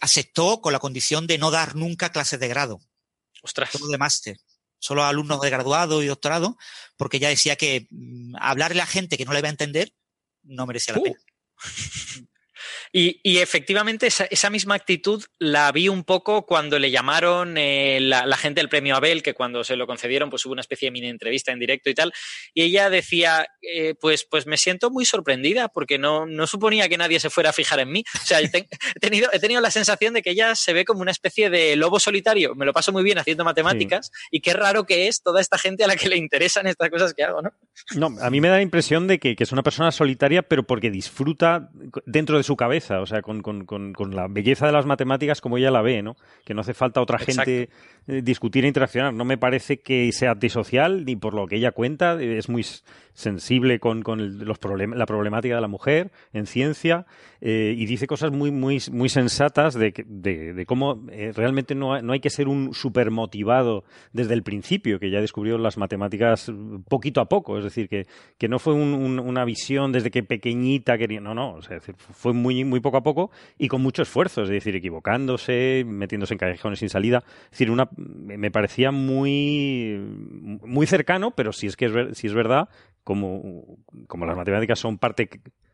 aceptó 0.00 0.60
con 0.60 0.72
la 0.72 0.78
condición 0.78 1.26
de 1.26 1.38
no 1.38 1.50
dar 1.50 1.74
nunca 1.74 2.10
clases 2.10 2.38
de 2.38 2.48
grado. 2.48 2.80
Ostras. 3.42 3.70
Todo 3.72 3.88
de 3.88 3.98
máster 3.98 4.36
solo 4.80 5.04
a 5.04 5.08
alumnos 5.08 5.40
de 5.40 5.50
graduado 5.50 6.02
y 6.02 6.06
doctorado, 6.08 6.58
porque 6.96 7.18
ella 7.18 7.28
decía 7.28 7.54
que 7.54 7.86
mm, 7.90 8.34
hablarle 8.40 8.82
a 8.82 8.86
gente 8.86 9.16
que 9.16 9.24
no 9.24 9.32
le 9.32 9.42
va 9.42 9.48
a 9.48 9.52
entender 9.52 9.92
no 10.42 10.66
merecía 10.66 10.94
la 10.94 11.00
uh. 11.00 11.04
pena. 11.04 11.20
Y, 12.92 13.38
efectivamente 13.38 14.08
esa, 14.08 14.50
misma 14.50 14.74
actitud 14.74 15.22
la 15.38 15.70
vi 15.70 15.88
un 15.88 16.02
poco 16.02 16.44
cuando 16.44 16.76
le 16.80 16.90
llamaron 16.90 17.56
eh, 17.56 18.00
la, 18.00 18.36
gente 18.36 18.60
del 18.60 18.68
premio 18.68 18.96
Abel, 18.96 19.22
que 19.22 19.32
cuando 19.32 19.62
se 19.62 19.76
lo 19.76 19.86
concedieron 19.86 20.28
pues 20.28 20.44
hubo 20.44 20.52
una 20.52 20.60
especie 20.60 20.88
de 20.88 20.90
mini 20.90 21.06
entrevista 21.06 21.52
en 21.52 21.60
directo 21.60 21.88
y 21.88 21.94
tal, 21.94 22.12
y 22.52 22.62
ella 22.62 22.90
decía, 22.90 23.46
eh, 23.62 23.94
pues, 24.00 24.26
pues 24.28 24.46
me 24.46 24.56
siento 24.56 24.90
muy 24.90 25.04
sorprendida 25.04 25.68
porque 25.68 25.98
no, 25.98 26.26
no 26.26 26.48
suponía 26.48 26.88
que 26.88 26.98
nadie 26.98 27.20
se 27.20 27.30
fuera 27.30 27.50
a 27.50 27.52
fijar 27.52 27.78
en 27.78 27.92
mí. 27.92 28.04
O 28.20 28.26
sea, 28.26 28.40
he, 28.40 28.48
tenido, 29.00 29.28
he 29.32 29.38
tenido 29.38 29.60
la 29.60 29.70
sensación 29.70 30.12
de 30.14 30.22
que 30.22 30.30
ella 30.30 30.56
se 30.56 30.72
ve 30.72 30.84
como 30.84 31.00
una 31.00 31.12
especie 31.12 31.48
de 31.48 31.76
lobo 31.76 32.00
solitario, 32.00 32.56
me 32.56 32.66
lo 32.66 32.72
paso 32.72 32.90
muy 32.90 33.04
bien 33.04 33.18
haciendo 33.18 33.44
matemáticas 33.44 34.10
y 34.32 34.40
qué 34.40 34.52
raro 34.52 34.84
que 34.84 35.06
es 35.06 35.22
toda 35.22 35.40
esta 35.40 35.58
gente 35.58 35.84
a 35.84 35.86
la 35.86 35.94
que 35.94 36.08
le 36.08 36.16
interesan 36.16 36.66
estas 36.66 36.90
cosas 36.90 37.14
que 37.14 37.22
hago, 37.22 37.40
¿no? 37.40 37.50
No, 37.94 38.20
a 38.20 38.30
mí 38.30 38.40
me 38.40 38.48
da 38.48 38.56
la 38.56 38.62
impresión 38.62 39.06
de 39.06 39.20
que, 39.20 39.36
que 39.36 39.44
es 39.44 39.52
una 39.52 39.62
persona 39.62 39.92
solitaria, 39.92 40.42
pero 40.42 40.64
porque 40.64 40.90
disfruta 40.90 41.70
dentro 42.04 42.36
de 42.36 42.42
su 42.42 42.56
cabeza 42.56 42.79
o 42.88 43.06
sea, 43.06 43.22
con, 43.22 43.42
con, 43.42 43.64
con, 43.64 44.14
la 44.14 44.28
belleza 44.28 44.66
de 44.66 44.72
las 44.72 44.86
matemáticas 44.86 45.40
como 45.40 45.58
ella 45.58 45.70
la 45.70 45.82
ve, 45.82 46.02
¿no? 46.02 46.16
Que 46.44 46.54
no 46.54 46.60
hace 46.60 46.74
falta 46.74 47.00
otra 47.00 47.18
gente 47.18 47.68
eh, 48.06 48.22
discutir 48.22 48.64
e 48.64 48.68
interaccionar. 48.68 49.12
No 49.12 49.24
me 49.24 49.38
parece 49.38 49.80
que 49.80 50.10
sea 50.12 50.32
antisocial, 50.32 51.04
ni 51.04 51.16
por 51.16 51.34
lo 51.34 51.46
que 51.46 51.56
ella 51.56 51.72
cuenta, 51.72 52.20
es 52.20 52.48
muy 52.48 52.64
sensible 53.12 53.80
con, 53.80 54.02
con 54.02 54.44
los 54.44 54.58
la 54.96 55.06
problemática 55.06 55.54
de 55.54 55.60
la 55.60 55.68
mujer 55.68 56.10
en 56.32 56.46
ciencia 56.46 57.06
eh, 57.40 57.74
y 57.76 57.86
dice 57.86 58.06
cosas 58.06 58.32
muy, 58.32 58.50
muy, 58.50 58.78
muy 58.92 59.08
sensatas 59.08 59.74
de, 59.74 59.92
de, 60.06 60.52
de 60.52 60.66
cómo 60.66 61.06
eh, 61.10 61.32
realmente 61.34 61.74
no, 61.74 62.00
no, 62.02 62.12
hay 62.12 62.20
que 62.20 62.30
ser 62.30 62.48
un 62.48 62.74
super 62.74 63.10
motivado 63.10 63.84
desde 64.12 64.34
el 64.34 64.42
principio, 64.42 64.98
que 64.98 65.10
ya 65.10 65.20
descubrió 65.20 65.56
las 65.58 65.78
matemáticas 65.78 66.52
poquito 66.88 67.20
a 67.20 67.28
poco, 67.28 67.58
es 67.58 67.64
decir, 67.64 67.88
que, 67.88 68.06
que 68.38 68.48
no 68.48 68.58
fue 68.58 68.74
una 68.74 69.44
visión 69.44 69.92
desde 69.92 70.10
que 70.10 70.22
pequeñita 70.22 70.98
quería, 70.98 71.20
no, 71.20 71.34
no, 71.34 71.54
o 71.54 71.62
sea, 71.62 71.80
fue 71.80 72.32
muy, 72.32 72.64
muy 72.70 72.80
poco 72.80 72.96
a 72.96 73.02
poco 73.02 73.30
y 73.58 73.68
con 73.68 73.82
mucho 73.82 74.02
esfuerzo, 74.02 74.42
es 74.42 74.48
decir, 74.48 74.74
equivocándose, 74.76 75.84
metiéndose 75.86 76.34
en 76.34 76.38
callejones 76.38 76.78
sin 76.78 76.88
salida, 76.88 77.24
es 77.44 77.50
decir, 77.50 77.70
una, 77.70 77.90
me 77.96 78.50
parecía 78.50 78.90
muy, 78.90 79.98
muy 80.64 80.86
cercano, 80.86 81.32
pero 81.32 81.52
si 81.52 81.66
es 81.66 81.76
que 81.76 81.86
es, 81.86 82.18
si 82.18 82.26
es 82.26 82.34
verdad 82.34 82.68
como, 83.04 83.78
como 84.06 84.26
las 84.26 84.36
matemáticas 84.36 84.78
son 84.78 84.98
parte 84.98 85.28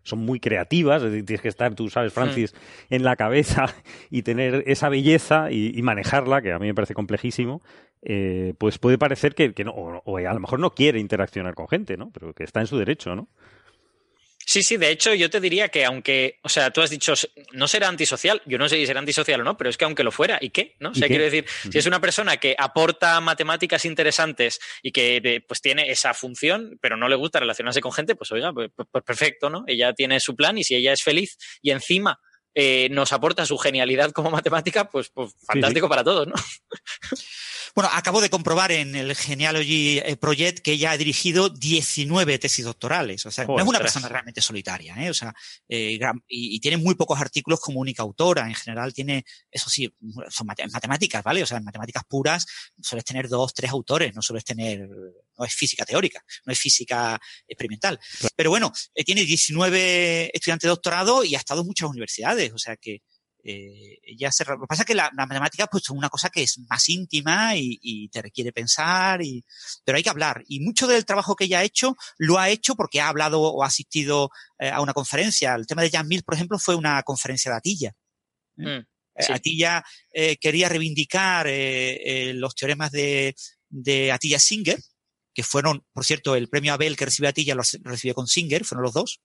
son 0.07 0.21
muy 0.21 0.39
creativas, 0.39 1.03
es 1.03 1.11
decir, 1.11 1.27
tienes 1.27 1.43
que 1.43 1.49
estar, 1.49 1.75
tú 1.75 1.91
sabes, 1.91 2.13
Francis, 2.13 2.55
en 2.91 3.03
la 3.03 3.17
cabeza 3.17 3.67
y 4.11 4.23
tener 4.23 4.63
esa 4.67 4.89
belleza 4.89 5.51
y, 5.51 5.83
manejarla, 5.83 6.43
que 6.43 6.53
a 6.53 6.59
mí 6.61 6.69
me 6.69 6.75
parece 6.75 6.95
complejísimo, 6.95 7.61
eh, 8.03 8.55
pues 8.59 8.79
puede 8.79 8.99
parecer 8.99 9.35
que, 9.35 9.53
que 9.53 9.65
no, 9.65 9.73
o, 9.73 10.17
a 10.17 10.33
lo 10.33 10.41
mejor 10.41 10.61
no 10.61 10.75
quiere 10.75 11.01
interaccionar 11.01 11.55
con 11.55 11.67
gente, 11.67 11.97
¿no? 11.97 12.11
Pero 12.13 12.33
que 12.35 12.45
está 12.45 12.61
en 12.61 12.69
su 12.69 12.79
derecho, 12.79 13.17
¿no? 13.17 13.29
Sí, 14.57 14.63
sí, 14.63 14.79
de 14.79 14.89
hecho 14.89 15.13
yo 15.13 15.29
te 15.29 15.39
diría 15.39 15.69
que 15.69 15.85
aunque, 15.85 16.41
o 16.43 16.49
sea, 16.49 16.71
tú 16.71 16.81
has 16.81 16.89
dicho, 16.89 17.13
no 17.53 17.69
será 17.69 17.89
antisocial, 17.89 18.41
yo 18.47 18.57
no 18.57 18.71
sé 18.71 18.77
si 18.77 18.87
será 18.87 19.01
antisocial 19.01 19.43
o 19.43 19.45
no, 19.45 19.59
pero 19.59 19.69
es 19.69 19.77
que 19.77 19.85
aunque 19.85 20.03
lo 20.03 20.11
fuera, 20.11 20.39
¿y 20.41 20.49
qué? 20.49 20.77
¿No? 20.81 20.93
O 20.93 20.95
sea, 20.95 21.09
quiero 21.09 21.25
decir, 21.25 21.45
si 21.71 21.77
es 21.77 21.85
una 21.85 22.01
persona 22.01 22.39
que 22.39 22.57
aporta 22.59 23.21
matemáticas 23.21 23.85
interesantes 23.85 24.59
y 24.81 24.93
que 24.93 25.45
pues 25.47 25.61
tiene 25.61 25.91
esa 25.91 26.15
función, 26.15 26.79
pero 26.81 26.97
no 26.97 27.07
le 27.07 27.17
gusta 27.17 27.39
relacionarse 27.39 27.83
con 27.83 27.93
gente, 27.93 28.17
pues 28.17 28.33
oiga, 28.33 28.51
pues, 28.55 28.71
pues, 28.75 28.89
pues 28.91 29.05
perfecto, 29.05 29.51
¿no? 29.51 29.63
Ella 29.67 29.93
tiene 29.93 30.21
su 30.21 30.35
plan 30.35 30.57
y 30.57 30.65
si 30.65 30.75
ella 30.75 30.95
es 30.95 31.03
feliz 31.03 31.37
y 31.61 31.73
encima 31.73 32.19
eh, 32.55 32.89
nos 32.91 33.13
aporta 33.13 33.45
su 33.45 33.59
genialidad 33.59 34.13
como 34.13 34.31
matemática, 34.31 34.89
pues, 34.89 35.11
pues 35.11 35.35
fantástico 35.47 35.87
para 35.87 36.03
todos, 36.03 36.29
¿no? 36.29 36.35
Bueno, 37.77 37.91
acabo 37.93 38.23
de 38.23 38.31
comprobar 38.31 38.73
en 38.73 38.97
el 38.97 39.15
Genealogy 39.15 39.99
eh, 39.99 40.17
Project 40.17 40.61
que 40.61 40.73
ella 40.73 40.93
ha 40.93 40.97
dirigido 40.97 41.51
19 41.51 42.39
tesis 42.39 42.65
doctorales. 42.65 43.27
O 43.27 43.31
sea, 43.31 43.45
no 43.45 43.59
es 43.59 43.67
una 43.67 43.81
persona 43.81 44.09
realmente 44.09 44.41
solitaria, 44.41 44.95
¿eh? 45.05 45.11
O 45.11 45.15
sea, 45.15 45.35
eh, 45.69 45.99
y, 46.27 46.59
tiene 46.61 46.79
muy 46.79 46.95
pocos 46.95 47.21
artículos 47.21 47.61
como 47.61 47.79
única 47.81 48.03
autora. 48.03 48.47
En 48.47 48.55
general 48.55 48.95
tiene, 48.95 49.27
eso 49.51 49.69
sí, 49.69 49.95
son 50.31 50.47
matemáticas, 50.47 51.23
¿vale? 51.23 51.43
O 51.43 51.47
sea, 51.47 51.59
en 51.59 51.65
matemáticas 51.65 52.05
puras 52.09 52.47
sueles 52.81 53.05
tener 53.05 53.29
dos, 53.29 53.53
tres 53.53 53.71
autores, 53.71 54.15
no 54.15 54.23
sueles 54.23 54.47
tener, 54.47 54.89
no 55.37 55.45
es 55.45 55.53
física 55.53 55.85
teórica, 55.85 56.25
no 56.47 56.55
es 56.55 56.59
física 56.59 57.21
experimental. 57.47 58.01
Pero 58.35 58.49
bueno, 58.49 58.73
eh, 58.95 59.05
tiene 59.05 59.23
19 59.23 60.31
estudiantes 60.33 60.63
de 60.63 60.71
doctorado 60.71 61.25
y 61.25 61.35
ha 61.35 61.39
estado 61.39 61.61
en 61.61 61.67
muchas 61.67 61.91
universidades. 61.91 62.55
O 62.55 62.59
sea 62.59 62.79
que, 62.79 63.03
eh, 63.49 64.01
ya 64.17 64.33
se, 64.33 64.45
lo 64.45 64.61
que 64.61 64.67
pasa 64.67 64.83
es 64.83 64.87
que 64.87 64.95
la, 64.97 65.09
matemática 65.13 65.69
pues 65.69 65.85
es 65.85 65.91
una 65.91 66.09
cosa 66.09 66.31
que 66.31 66.43
es 66.43 66.59
más 66.69 66.89
íntima 66.89 67.53
y, 67.55 68.09
te 68.09 68.21
requiere 68.21 68.53
pensar, 68.53 69.23
y, 69.23 69.45
pero 69.85 69.97
hay 69.97 70.03
que 70.03 70.11
hablar. 70.11 70.43
Y 70.49 70.59
mucho 70.59 70.89
del 70.89 71.05
trabajo 71.05 71.37
que 71.37 71.45
ella 71.45 71.61
ha 71.61 71.65
hecho 71.65 71.97
lo 72.19 72.39
ha 72.39 72.51
hecho 72.51 72.75
porque 72.75 73.01
ha 73.01 73.09
hablado 73.09 73.41
o 73.41 73.63
ha 73.63 73.69
asistido 73.69 74.31
eh, 74.59 74.69
a 74.69 74.81
una 74.81 74.93
conferencia. 74.93 75.55
El 75.55 75.67
tema 75.67 75.83
de 75.83 75.91
Jan 75.91 76.09
Mill, 76.09 76.25
por 76.25 76.35
ejemplo, 76.35 76.59
fue 76.59 76.75
una 76.75 77.01
conferencia 77.05 77.53
de 77.53 77.57
Atilla. 77.57 77.93
¿eh? 78.59 78.81
Mm, 78.81 79.33
Atilla 79.33 79.85
quería 80.41 80.69
reivindicar 80.69 81.47
los 82.35 82.55
teoremas 82.55 82.91
de, 82.91 83.35
de 83.69 84.13
Atilla 84.13 84.39
Singer, 84.39 84.79
que 85.33 85.43
fueron, 85.43 85.87
por 85.93 86.05
cierto, 86.05 86.35
el 86.35 86.49
premio 86.49 86.75
Abel 86.75 86.97
que 86.97 87.07
recibió 87.07 87.31
Atilla 87.31 87.55
lo 87.55 87.63
recibió 87.85 88.15
con 88.15 88.27
Singer, 88.27 88.65
fueron 88.65 88.83
los 88.83 88.93
dos. 88.93 89.21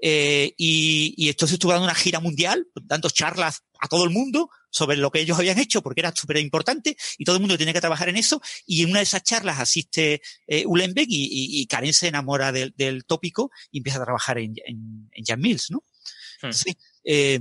Eh, 0.00 0.52
y, 0.56 1.14
y, 1.16 1.28
entonces 1.28 1.54
estuvo 1.54 1.72
dando 1.72 1.86
una 1.86 1.94
gira 1.94 2.20
mundial, 2.20 2.66
dando 2.74 3.08
charlas 3.10 3.62
a 3.80 3.88
todo 3.88 4.04
el 4.04 4.10
mundo 4.10 4.50
sobre 4.70 4.96
lo 4.96 5.10
que 5.10 5.20
ellos 5.20 5.38
habían 5.38 5.58
hecho, 5.58 5.82
porque 5.82 6.00
era 6.00 6.12
súper 6.14 6.38
importante, 6.38 6.96
y 7.18 7.24
todo 7.24 7.36
el 7.36 7.40
mundo 7.40 7.56
tiene 7.56 7.72
que 7.72 7.80
trabajar 7.80 8.08
en 8.08 8.16
eso. 8.16 8.40
Y 8.66 8.82
en 8.82 8.90
una 8.90 9.00
de 9.00 9.04
esas 9.04 9.22
charlas 9.22 9.60
asiste 9.60 10.22
eh, 10.46 10.64
Ulenbeck 10.66 11.08
y, 11.08 11.60
y, 11.60 11.66
Karen 11.66 11.92
se 11.92 12.08
enamora 12.08 12.52
del, 12.52 12.72
del, 12.76 13.04
tópico 13.04 13.50
y 13.70 13.78
empieza 13.78 14.00
a 14.00 14.04
trabajar 14.04 14.38
en, 14.38 14.54
en, 14.64 15.08
en 15.12 15.24
Jan 15.24 15.40
Mills, 15.40 15.70
¿no? 15.70 15.78
Hmm. 15.78 16.46
Entonces, 16.46 16.74
eh, 17.04 17.40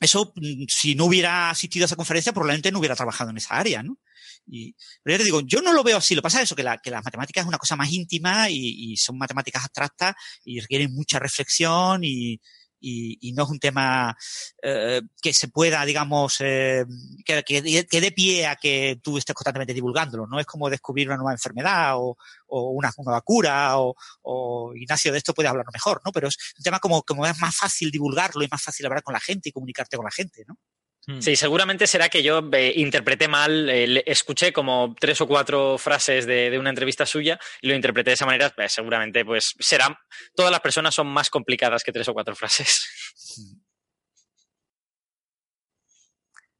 eso, 0.00 0.32
mm, 0.36 0.64
si 0.68 0.94
no 0.94 1.06
hubiera 1.06 1.50
asistido 1.50 1.84
a 1.84 1.86
esa 1.86 1.96
conferencia, 1.96 2.32
probablemente 2.32 2.72
no 2.72 2.78
hubiera 2.78 2.96
trabajado 2.96 3.30
en 3.30 3.38
esa 3.38 3.56
área, 3.56 3.82
¿no? 3.82 3.98
Y, 4.46 4.74
pero 5.02 5.14
ya 5.14 5.18
te 5.18 5.24
digo, 5.24 5.40
yo 5.40 5.60
no 5.60 5.72
lo 5.72 5.82
veo 5.84 5.98
así. 5.98 6.14
Lo 6.14 6.22
pasa 6.22 6.38
es 6.38 6.44
eso, 6.44 6.56
que 6.56 6.62
la, 6.62 6.78
que 6.78 6.90
la 6.90 7.02
matemática 7.02 7.40
es 7.40 7.46
una 7.46 7.58
cosa 7.58 7.76
más 7.76 7.92
íntima 7.92 8.48
y, 8.48 8.92
y 8.92 8.96
son 8.96 9.18
matemáticas 9.18 9.64
abstractas 9.64 10.14
y 10.44 10.60
requieren 10.60 10.94
mucha 10.94 11.18
reflexión 11.18 12.02
y, 12.04 12.40
y, 12.80 13.32
no 13.32 13.44
es 13.44 13.50
un 13.50 13.58
tema 13.58 14.16
eh, 14.62 15.02
que 15.20 15.32
se 15.32 15.48
pueda, 15.48 15.84
digamos, 15.84 16.36
eh, 16.40 16.84
que, 17.24 17.42
que, 17.42 18.00
dé 18.00 18.12
pie 18.12 18.46
a 18.46 18.56
que 18.56 18.98
tú 19.02 19.18
estés 19.18 19.34
constantemente 19.34 19.74
divulgándolo. 19.74 20.26
No 20.26 20.40
es 20.40 20.46
como 20.46 20.70
descubrir 20.70 21.08
una 21.08 21.16
nueva 21.16 21.32
enfermedad 21.32 21.96
o, 21.96 22.16
una 22.48 22.90
nueva 22.98 23.20
cura 23.20 23.78
o, 23.78 23.94
o, 24.22 24.74
Ignacio 24.74 25.12
de 25.12 25.18
esto 25.18 25.34
puede 25.34 25.48
hablarlo 25.48 25.70
mejor, 25.72 26.00
¿no? 26.04 26.12
Pero 26.12 26.28
es 26.28 26.36
un 26.56 26.64
tema 26.64 26.78
como, 26.78 27.02
como 27.02 27.26
es 27.26 27.38
más 27.38 27.54
fácil 27.54 27.90
divulgarlo 27.90 28.42
y 28.42 28.48
más 28.50 28.62
fácil 28.62 28.86
hablar 28.86 29.02
con 29.02 29.12
la 29.12 29.20
gente 29.20 29.48
y 29.48 29.52
comunicarte 29.52 29.96
con 29.96 30.04
la 30.04 30.10
gente, 30.10 30.44
¿no? 30.46 30.56
Hmm. 31.08 31.22
Sí, 31.22 31.36
seguramente 31.36 31.86
será 31.86 32.10
que 32.10 32.22
yo 32.22 32.50
eh, 32.52 32.74
interpreté 32.76 33.28
mal, 33.28 33.70
eh, 33.70 34.02
escuché 34.04 34.52
como 34.52 34.94
tres 35.00 35.18
o 35.22 35.26
cuatro 35.26 35.78
frases 35.78 36.26
de, 36.26 36.54
una 36.58 36.68
entrevista 36.68 37.06
suya 37.06 37.40
y 37.62 37.68
lo 37.68 37.74
interpreté 37.74 38.10
de 38.10 38.14
esa 38.14 38.26
manera. 38.26 38.52
Eh, 38.58 38.68
seguramente, 38.68 39.24
pues 39.24 39.54
será. 39.58 39.98
Todas 40.36 40.52
las 40.52 40.60
personas 40.60 40.94
son 40.94 41.06
más 41.06 41.30
complicadas 41.30 41.82
que 41.82 41.92
tres 41.92 42.08
o 42.08 42.14
cuatro 42.14 42.36
frases. 42.36 42.86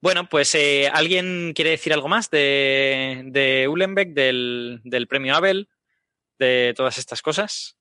Bueno, 0.01 0.28
pues 0.28 0.57
¿alguien 0.92 1.53
quiere 1.57 1.70
decir 1.70 1.92
algo 1.92 2.07
más 2.07 2.30
de, 2.30 3.22
de 3.32 3.66
Uhlenbeck, 3.66 4.11
del, 4.11 4.80
del 4.84 5.09
premio 5.09 5.34
Abel, 5.34 5.68
de 6.38 6.72
todas 6.76 6.99
estas 6.99 7.20
cosas? 7.20 7.78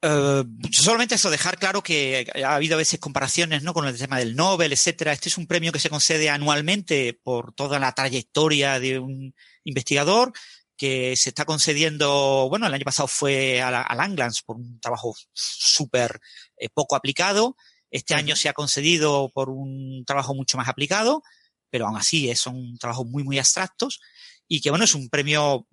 Uh, 0.00 0.44
solamente 0.70 1.16
eso, 1.16 1.28
dejar 1.28 1.58
claro 1.58 1.82
que 1.82 2.30
ha 2.44 2.54
habido 2.54 2.76
a 2.76 2.78
veces 2.78 3.00
comparaciones 3.00 3.64
¿no? 3.64 3.74
con 3.74 3.84
el 3.86 3.98
tema 3.98 4.18
del 4.18 4.36
Nobel, 4.36 4.72
etcétera. 4.72 5.12
Este 5.12 5.28
es 5.28 5.38
un 5.38 5.48
premio 5.48 5.72
que 5.72 5.80
se 5.80 5.90
concede 5.90 6.30
anualmente 6.30 7.18
por 7.22 7.52
toda 7.52 7.80
la 7.80 7.92
trayectoria 7.92 8.78
de 8.78 9.00
un 9.00 9.34
investigador 9.64 10.32
que 10.76 11.16
se 11.16 11.30
está 11.30 11.44
concediendo, 11.44 12.46
bueno, 12.48 12.68
el 12.68 12.74
año 12.74 12.84
pasado 12.84 13.08
fue 13.08 13.60
a, 13.60 13.82
a 13.82 13.94
Langlands 13.96 14.42
por 14.42 14.56
un 14.56 14.78
trabajo 14.78 15.16
súper 15.32 16.20
eh, 16.56 16.68
poco 16.72 16.94
aplicado. 16.94 17.56
Este 17.90 18.14
año 18.14 18.36
se 18.36 18.48
ha 18.48 18.52
concedido 18.52 19.32
por 19.34 19.50
un 19.50 20.04
trabajo 20.06 20.32
mucho 20.34 20.56
más 20.56 20.68
aplicado, 20.68 21.24
pero 21.70 21.88
aún 21.88 21.96
así 21.96 22.32
son 22.36 22.78
trabajos 22.78 23.06
muy, 23.06 23.24
muy 23.24 23.38
abstractos 23.40 23.98
y 24.46 24.60
que, 24.60 24.70
bueno, 24.70 24.84
es 24.84 24.94
un 24.94 25.08
premio 25.08 25.66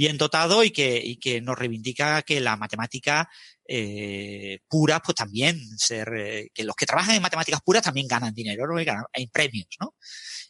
bien 0.00 0.16
dotado 0.16 0.64
y 0.64 0.70
que, 0.70 0.96
y 0.96 1.16
que 1.18 1.42
nos 1.42 1.58
reivindica 1.58 2.22
que 2.22 2.40
la 2.40 2.56
matemática 2.56 3.28
eh, 3.68 4.60
pura, 4.66 4.98
pues 5.00 5.14
también 5.14 5.60
ser, 5.76 6.08
eh, 6.16 6.48
que 6.54 6.64
los 6.64 6.74
que 6.74 6.86
trabajan 6.86 7.16
en 7.16 7.22
matemáticas 7.22 7.60
puras 7.62 7.82
también 7.82 8.08
ganan 8.08 8.32
dinero, 8.32 8.66
¿no? 8.66 8.82
ganan, 8.82 9.04
hay 9.12 9.26
premios, 9.26 9.66
¿no? 9.78 9.94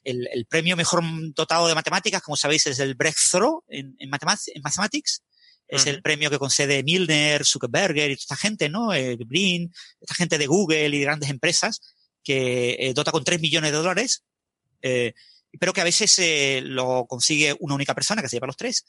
El, 0.05 0.29
el, 0.33 0.47
premio 0.47 0.77
mejor 0.77 1.03
dotado 1.35 1.67
de 1.67 1.75
matemáticas, 1.75 2.23
como 2.23 2.37
sabéis, 2.37 2.69
es 2.69 2.79
el 2.79 2.95
Breakthrough 2.95 3.65
en, 3.67 3.97
en, 3.99 4.09
Mathematics. 4.09 5.25
Es 5.67 5.87
el 5.87 6.01
premio 6.01 6.31
que 6.31 6.39
concede 6.39 6.85
Milner, 6.85 7.45
Zuckerberger 7.45 8.11
y 8.11 8.15
toda 8.15 8.23
esta 8.23 8.37
gente, 8.37 8.69
¿no? 8.69 8.95
Eh, 8.95 9.17
Brin, 9.17 9.73
esta 10.01 10.15
gente 10.15 10.39
de 10.39 10.47
Google 10.47 10.89
y 10.89 11.01
grandes 11.01 11.29
empresas 11.29 11.81
que 12.23 12.77
eh, 12.79 12.95
dota 12.95 13.11
con 13.11 13.25
3 13.25 13.41
millones 13.41 13.73
de 13.73 13.79
dólares. 13.79 14.23
Eh, 14.83 15.13
pero 15.59 15.73
que 15.73 15.81
a 15.81 15.85
veces 15.85 16.19
eh, 16.19 16.61
lo 16.63 17.07
consigue 17.07 17.57
una 17.61 17.75
única 17.75 17.95
persona 17.95 18.23
que 18.23 18.29
se 18.29 18.37
lleva 18.37 18.47
los 18.47 18.57
tres 18.57 18.85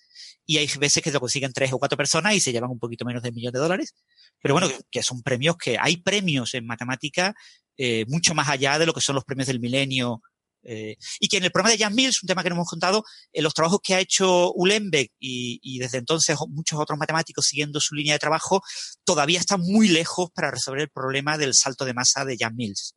y 0.46 0.58
hay 0.58 0.70
veces 0.80 1.02
que 1.02 1.12
lo 1.12 1.20
consiguen 1.20 1.54
tres 1.54 1.74
o 1.74 1.80
cuatro 1.80 1.98
personas 1.98 2.36
y 2.36 2.40
se 2.40 2.52
llevan 2.52 2.70
un 2.70 2.80
poquito 2.80 3.06
menos 3.06 3.24
de 3.24 3.30
un 3.30 3.36
millón 3.36 3.54
de 3.54 3.60
dólares. 3.60 3.96
Pero 4.42 4.54
bueno, 4.54 4.70
que, 4.90 5.04
son 5.04 5.22
premios 5.22 5.58
que 5.58 5.78
hay 5.80 5.98
premios 5.98 6.54
en 6.54 6.66
matemática 6.66 7.34
eh, 7.78 8.06
mucho 8.08 8.36
más 8.36 8.50
allá 8.50 8.78
de 8.78 8.86
lo 8.86 8.94
que 8.94 9.02
son 9.02 9.16
los 9.16 9.26
premios 9.26 9.48
del 9.48 9.60
milenio. 9.60 10.22
Eh, 10.64 10.96
y 11.20 11.28
que 11.28 11.38
en 11.38 11.44
el 11.46 11.52
programa 11.52 11.76
de 11.76 11.84
Jan 11.84 11.96
Mills, 11.96 12.22
un 12.22 12.28
tema 12.28 12.44
que 12.44 12.50
no 12.50 12.56
hemos 12.56 12.70
contado, 12.70 13.04
en 13.34 13.44
los 13.44 13.56
trabajos 13.56 13.80
que 13.84 13.96
ha 13.96 14.00
hecho 14.00 14.54
Ulenbeck 14.54 15.12
y, 15.20 15.60
y, 15.64 15.80
desde 15.80 15.98
entonces 15.98 16.38
muchos 16.50 16.80
otros 16.80 17.00
matemáticos 17.00 17.48
siguiendo 17.48 17.80
su 17.80 17.96
línea 17.96 18.14
de 18.14 18.20
trabajo, 18.20 18.62
todavía 19.04 19.40
están 19.40 19.62
muy 19.62 19.88
lejos 19.88 20.30
para 20.32 20.52
resolver 20.52 20.82
el 20.82 20.90
problema 20.90 21.40
del 21.40 21.56
salto 21.56 21.84
de 21.84 21.96
masa 21.96 22.26
de 22.26 22.38
Jan 22.38 22.56
Mills. 22.56 22.94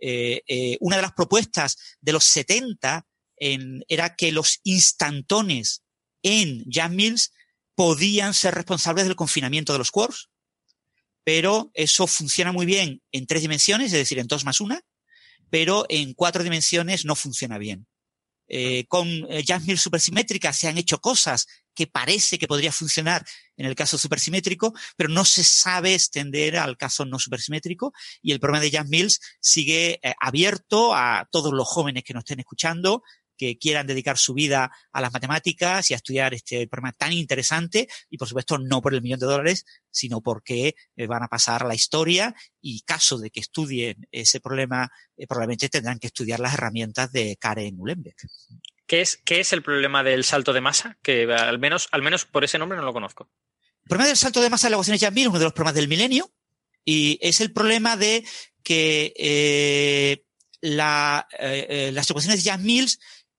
Eh, 0.00 0.42
eh, 0.46 0.76
una 0.80 0.96
de 0.96 1.02
las 1.02 1.12
propuestas 1.12 1.76
de 2.00 2.12
los 2.12 2.24
70 2.24 3.06
era 3.38 4.16
que 4.16 4.32
los 4.32 4.60
instantones 4.64 5.82
en 6.22 6.64
Jan 6.70 6.96
Mills 6.96 7.32
podían 7.74 8.32
ser 8.32 8.54
responsables 8.54 9.04
del 9.04 9.14
confinamiento 9.14 9.72
de 9.72 9.78
los 9.78 9.90
quarks, 9.90 10.30
pero 11.22 11.70
eso 11.74 12.06
funciona 12.06 12.52
muy 12.52 12.64
bien 12.64 13.02
en 13.12 13.26
tres 13.26 13.42
dimensiones, 13.42 13.92
es 13.92 13.98
decir, 13.98 14.18
en 14.18 14.26
dos 14.26 14.44
más 14.46 14.60
una, 14.60 14.80
pero 15.50 15.84
en 15.88 16.14
cuatro 16.14 16.42
dimensiones 16.42 17.04
no 17.04 17.14
funciona 17.14 17.58
bien. 17.58 17.86
Eh, 18.48 18.86
con 18.86 19.08
eh, 19.08 19.44
Mills 19.66 19.82
supersimétrica 19.82 20.52
se 20.52 20.68
han 20.68 20.78
hecho 20.78 21.00
cosas 21.00 21.46
que 21.74 21.86
parece 21.86 22.38
que 22.38 22.48
podría 22.48 22.72
funcionar 22.72 23.24
en 23.56 23.66
el 23.66 23.74
caso 23.74 23.98
supersimétrico, 23.98 24.72
pero 24.96 25.10
no 25.10 25.24
se 25.24 25.44
sabe 25.44 25.94
extender 25.94 26.56
al 26.56 26.76
caso 26.76 27.04
no 27.04 27.18
supersimétrico 27.18 27.92
y 28.22 28.32
el 28.32 28.40
problema 28.40 28.62
de 28.62 28.70
Jan 28.70 28.88
Mills 28.88 29.20
sigue 29.40 30.00
eh, 30.02 30.14
abierto 30.20 30.94
a 30.94 31.28
todos 31.30 31.52
los 31.52 31.68
jóvenes 31.68 32.04
que 32.04 32.14
nos 32.14 32.22
estén 32.22 32.40
escuchando 32.40 33.02
que 33.36 33.58
quieran 33.58 33.86
dedicar 33.86 34.18
su 34.18 34.34
vida 34.34 34.70
a 34.92 35.00
las 35.00 35.12
matemáticas 35.12 35.90
y 35.90 35.94
a 35.94 35.96
estudiar 35.96 36.34
este 36.34 36.66
problema 36.66 36.92
tan 36.92 37.12
interesante 37.12 37.88
y 38.10 38.18
por 38.18 38.28
supuesto 38.28 38.58
no 38.58 38.80
por 38.80 38.94
el 38.94 39.02
millón 39.02 39.20
de 39.20 39.26
dólares, 39.26 39.64
sino 39.90 40.20
porque 40.20 40.74
eh, 40.96 41.06
van 41.06 41.22
a 41.22 41.28
pasar 41.28 41.62
a 41.62 41.68
la 41.68 41.74
historia 41.74 42.34
y 42.60 42.82
caso 42.82 43.18
de 43.18 43.30
que 43.30 43.40
estudien 43.40 44.06
ese 44.10 44.40
problema, 44.40 44.90
eh, 45.16 45.26
probablemente 45.26 45.68
tendrán 45.68 45.98
que 45.98 46.08
estudiar 46.08 46.40
las 46.40 46.54
herramientas 46.54 47.10
de 47.12 47.36
Karen 47.36 47.76
Uhlenbeck. 47.78 48.16
¿Qué 48.86 49.00
es, 49.00 49.16
¿Qué 49.24 49.40
es 49.40 49.52
el 49.52 49.62
problema 49.62 50.02
del 50.02 50.24
salto 50.24 50.52
de 50.52 50.60
masa? 50.60 50.98
Que 51.02 51.24
al 51.32 51.58
menos, 51.58 51.88
al 51.90 52.02
menos 52.02 52.24
por 52.24 52.44
ese 52.44 52.58
nombre 52.58 52.76
no 52.76 52.84
lo 52.84 52.92
conozco. 52.92 53.30
El 53.84 53.88
problema 53.88 54.08
del 54.08 54.16
salto 54.16 54.40
de 54.40 54.50
masa 54.50 54.66
de 54.66 54.70
la 54.70 54.76
ecuación 54.76 54.96
de 54.96 55.04
Jambil 55.04 55.24
es 55.24 55.28
uno 55.30 55.38
de 55.38 55.44
los 55.44 55.52
problemas 55.52 55.74
del 55.74 55.88
milenio 55.88 56.32
y 56.84 57.18
es 57.20 57.40
el 57.40 57.52
problema 57.52 57.96
de 57.96 58.24
que 58.62 59.12
eh, 59.16 60.24
la, 60.60 61.26
las 61.92 62.10
ecuaciones 62.10 62.42
de 62.42 62.50
Jan-Mills 62.50 62.98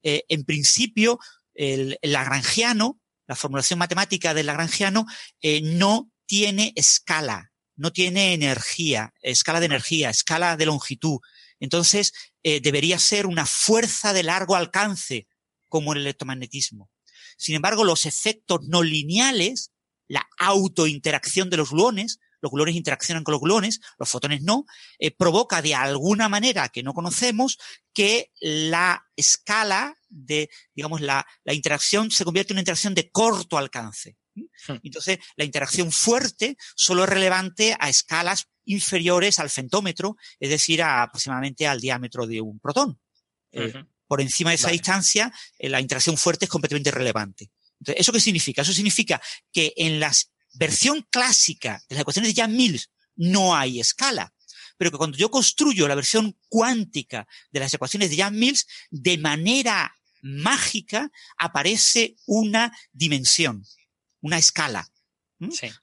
eh, 0.10 0.24
en 0.30 0.46
principio, 0.46 1.20
el, 1.54 2.00
lagrangiano, 2.02 2.98
la 3.28 3.36
formulación 3.36 3.78
matemática 3.78 4.34
del 4.34 4.46
lagrangiano, 4.46 5.06
eh, 5.42 5.60
no 5.62 6.10
tiene 6.26 6.72
escala, 6.78 7.52
no 7.76 7.92
tiene 7.92 8.34
energía, 8.34 9.14
escala 9.22 9.60
de 9.60 9.66
energía, 9.66 10.10
escala 10.10 10.56
de 10.56 10.66
longitud. 10.66 11.20
Entonces, 11.60 12.14
eh, 12.42 12.62
debería 12.62 13.00
ser 13.00 13.26
una 13.26 13.46
fuerza 13.46 14.14
de 14.14 14.24
largo 14.24 14.56
alcance, 14.56 15.28
como 15.68 15.92
el 15.92 16.00
electromagnetismo. 16.00 16.90
Sin 17.38 17.56
embargo, 17.56 17.84
los 17.84 18.06
efectos 18.06 18.62
no 18.64 18.84
lineales, 18.84 19.74
la 20.08 20.26
autointeracción 20.40 21.50
de 21.50 21.58
los 21.58 21.72
gluones, 21.72 22.20
los 22.42 22.52
gluones 22.52 22.76
interaccionan 22.76 23.24
con 23.24 23.34
los 23.34 23.42
gluones, 23.42 23.80
los 23.98 24.10
fotones 24.10 24.42
no, 24.42 24.66
eh, 25.00 25.12
provoca 25.12 25.62
de 25.62 25.76
alguna 25.76 26.30
manera 26.30 26.70
que 26.70 26.84
no 26.84 26.94
conocemos 26.94 27.58
que 27.94 28.32
la 28.40 29.06
escala 29.16 29.98
de, 30.10 30.50
digamos, 30.74 31.02
la, 31.02 31.26
la 31.44 31.54
interacción 31.54 32.12
se 32.12 32.24
convierte 32.26 32.54
en 32.54 32.56
una 32.56 32.62
interacción 32.62 32.94
de 32.94 33.10
corto 33.10 33.58
alcance. 33.58 34.18
Hmm. 34.68 34.78
Entonces, 34.84 35.20
la 35.36 35.46
interacción 35.46 35.92
fuerte 35.92 36.58
solo 36.76 37.04
es 37.04 37.10
relevante 37.10 37.76
a 37.80 37.90
escalas 37.90 38.48
inferiores 38.66 39.40
al 39.40 39.50
fentómetro, 39.50 40.18
es 40.40 40.50
decir, 40.50 40.84
aproximadamente 40.84 41.68
al 41.68 41.80
diámetro 41.80 42.28
de 42.28 42.42
un 42.42 42.60
protón. 42.60 43.00
Eh, 43.52 43.74
por 44.08 44.22
encima 44.22 44.52
de 44.52 44.56
esa 44.56 44.70
distancia, 44.70 45.34
eh, 45.58 45.70
la 45.70 45.82
interacción 45.82 46.18
fuerte 46.18 46.46
es 46.46 46.52
completamente 46.52 46.90
irrelevante. 46.90 47.50
Entonces, 47.80 48.02
¿eso 48.02 48.12
qué 48.12 48.20
significa? 48.20 48.62
Eso 48.62 48.74
significa 48.74 49.22
que 49.52 49.74
en 49.78 50.00
las 50.00 50.32
versión 50.58 51.06
clásica 51.10 51.84
de 51.90 51.96
las 51.96 52.02
ecuaciones 52.02 52.34
de 52.34 52.42
Jan 52.42 52.56
Mills 52.56 52.90
no 53.16 53.56
hay 53.56 53.80
escala. 53.80 54.34
Pero 54.78 54.92
que 54.92 54.98
cuando 54.98 55.18
yo 55.18 55.32
construyo 55.32 55.88
la 55.88 55.96
versión 55.96 56.38
cuántica 56.50 57.28
de 57.52 57.60
las 57.60 57.74
ecuaciones 57.74 58.12
de 58.12 58.18
Jan 58.18 58.38
Mills, 58.38 58.68
de 58.92 59.18
manera 59.18 59.96
mágica 60.22 61.12
aparece 61.38 62.16
una 62.26 62.78
dimensión, 62.92 63.66
una 64.22 64.38
escala. 64.38 64.88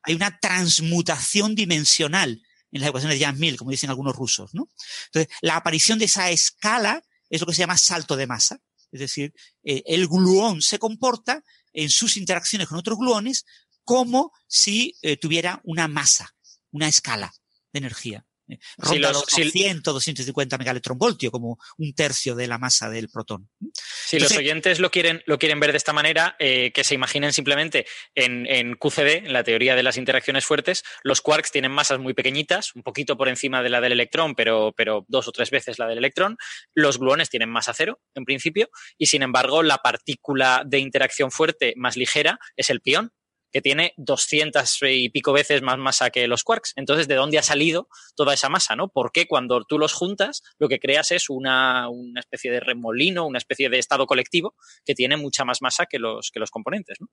Hay 0.02 0.14
una 0.14 0.38
transmutación 0.38 1.54
dimensional 1.54 2.42
en 2.72 2.80
las 2.80 2.88
ecuaciones 2.88 3.18
de 3.18 3.24
Jan 3.24 3.38
Mills, 3.38 3.58
como 3.58 3.70
dicen 3.70 3.90
algunos 3.90 4.14
rusos. 4.14 4.54
¿no? 4.54 4.68
Entonces, 5.06 5.34
la 5.42 5.56
aparición 5.56 5.98
de 5.98 6.06
esa 6.06 6.30
escala 6.30 7.02
es 7.30 7.40
lo 7.40 7.46
que 7.46 7.54
se 7.54 7.60
llama 7.60 7.78
salto 7.78 8.16
de 8.16 8.26
masa. 8.26 8.60
Es 8.90 9.00
decir, 9.00 9.34
eh, 9.64 9.82
el 9.86 10.06
gluón 10.06 10.62
se 10.62 10.78
comporta 10.78 11.42
en 11.72 11.90
sus 11.90 12.16
interacciones 12.16 12.68
con 12.68 12.78
otros 12.78 12.96
gluones 12.96 13.44
como 13.84 14.32
si 14.46 14.96
eh, 15.02 15.16
tuviera 15.16 15.60
una 15.64 15.88
masa, 15.88 16.34
una 16.70 16.88
escala 16.88 17.32
de 17.72 17.78
energía. 17.78 18.26
Eh, 18.48 18.58
ronda 18.76 19.12
los, 19.12 19.24
100, 19.24 19.82
250 19.82 20.58
megaelectronvoltios, 20.58 21.32
como 21.32 21.58
un 21.78 21.94
tercio 21.94 22.34
de 22.34 22.46
la 22.46 22.58
masa 22.58 22.90
del 22.90 23.08
protón. 23.08 23.48
Si 23.72 24.18
los 24.18 24.36
oyentes 24.36 24.80
lo 24.80 24.90
quieren, 24.90 25.22
lo 25.26 25.38
quieren 25.38 25.60
ver 25.60 25.72
de 25.72 25.78
esta 25.78 25.92
manera, 25.92 26.36
eh, 26.38 26.70
que 26.72 26.84
se 26.84 26.94
imaginen 26.94 27.32
simplemente 27.32 27.86
en, 28.14 28.46
en, 28.46 28.74
QCD, 28.74 29.24
en 29.24 29.32
la 29.32 29.44
teoría 29.44 29.74
de 29.74 29.82
las 29.82 29.96
interacciones 29.96 30.44
fuertes, 30.44 30.84
los 31.02 31.22
quarks 31.22 31.52
tienen 31.52 31.72
masas 31.72 31.98
muy 31.98 32.12
pequeñitas, 32.12 32.74
un 32.74 32.82
poquito 32.82 33.16
por 33.16 33.28
encima 33.28 33.62
de 33.62 33.70
la 33.70 33.80
del 33.80 33.92
electrón, 33.92 34.34
pero, 34.34 34.74
pero 34.76 35.04
dos 35.08 35.26
o 35.28 35.32
tres 35.32 35.50
veces 35.50 35.78
la 35.78 35.86
del 35.86 35.98
electrón. 35.98 36.36
Los 36.74 36.98
gluones 36.98 37.30
tienen 37.30 37.48
masa 37.48 37.72
cero, 37.74 38.00
en 38.14 38.24
principio, 38.24 38.68
y 38.98 39.06
sin 39.06 39.22
embargo, 39.22 39.62
la 39.62 39.78
partícula 39.78 40.62
de 40.66 40.80
interacción 40.80 41.30
fuerte 41.30 41.72
más 41.76 41.96
ligera 41.96 42.38
es 42.56 42.68
el 42.68 42.80
pión, 42.80 43.12
que 43.54 43.62
tiene 43.62 43.94
200 43.98 44.80
y 44.82 45.10
pico 45.10 45.32
veces 45.32 45.62
más 45.62 45.78
masa 45.78 46.10
que 46.10 46.26
los 46.26 46.42
quarks. 46.42 46.72
Entonces, 46.74 47.06
¿de 47.06 47.14
dónde 47.14 47.38
ha 47.38 47.42
salido 47.44 47.88
toda 48.16 48.34
esa 48.34 48.48
masa? 48.48 48.74
¿no? 48.74 48.88
Porque 48.88 49.28
cuando 49.28 49.62
tú 49.62 49.78
los 49.78 49.92
juntas, 49.92 50.42
lo 50.58 50.68
que 50.68 50.80
creas 50.80 51.12
es 51.12 51.30
una, 51.30 51.88
una 51.88 52.18
especie 52.18 52.50
de 52.50 52.58
remolino, 52.58 53.24
una 53.24 53.38
especie 53.38 53.70
de 53.70 53.78
estado 53.78 54.06
colectivo 54.06 54.56
que 54.84 54.96
tiene 54.96 55.16
mucha 55.16 55.44
más 55.44 55.62
masa 55.62 55.86
que 55.86 56.00
los, 56.00 56.32
que 56.32 56.40
los 56.40 56.50
componentes. 56.50 56.98
¿no? 57.00 57.06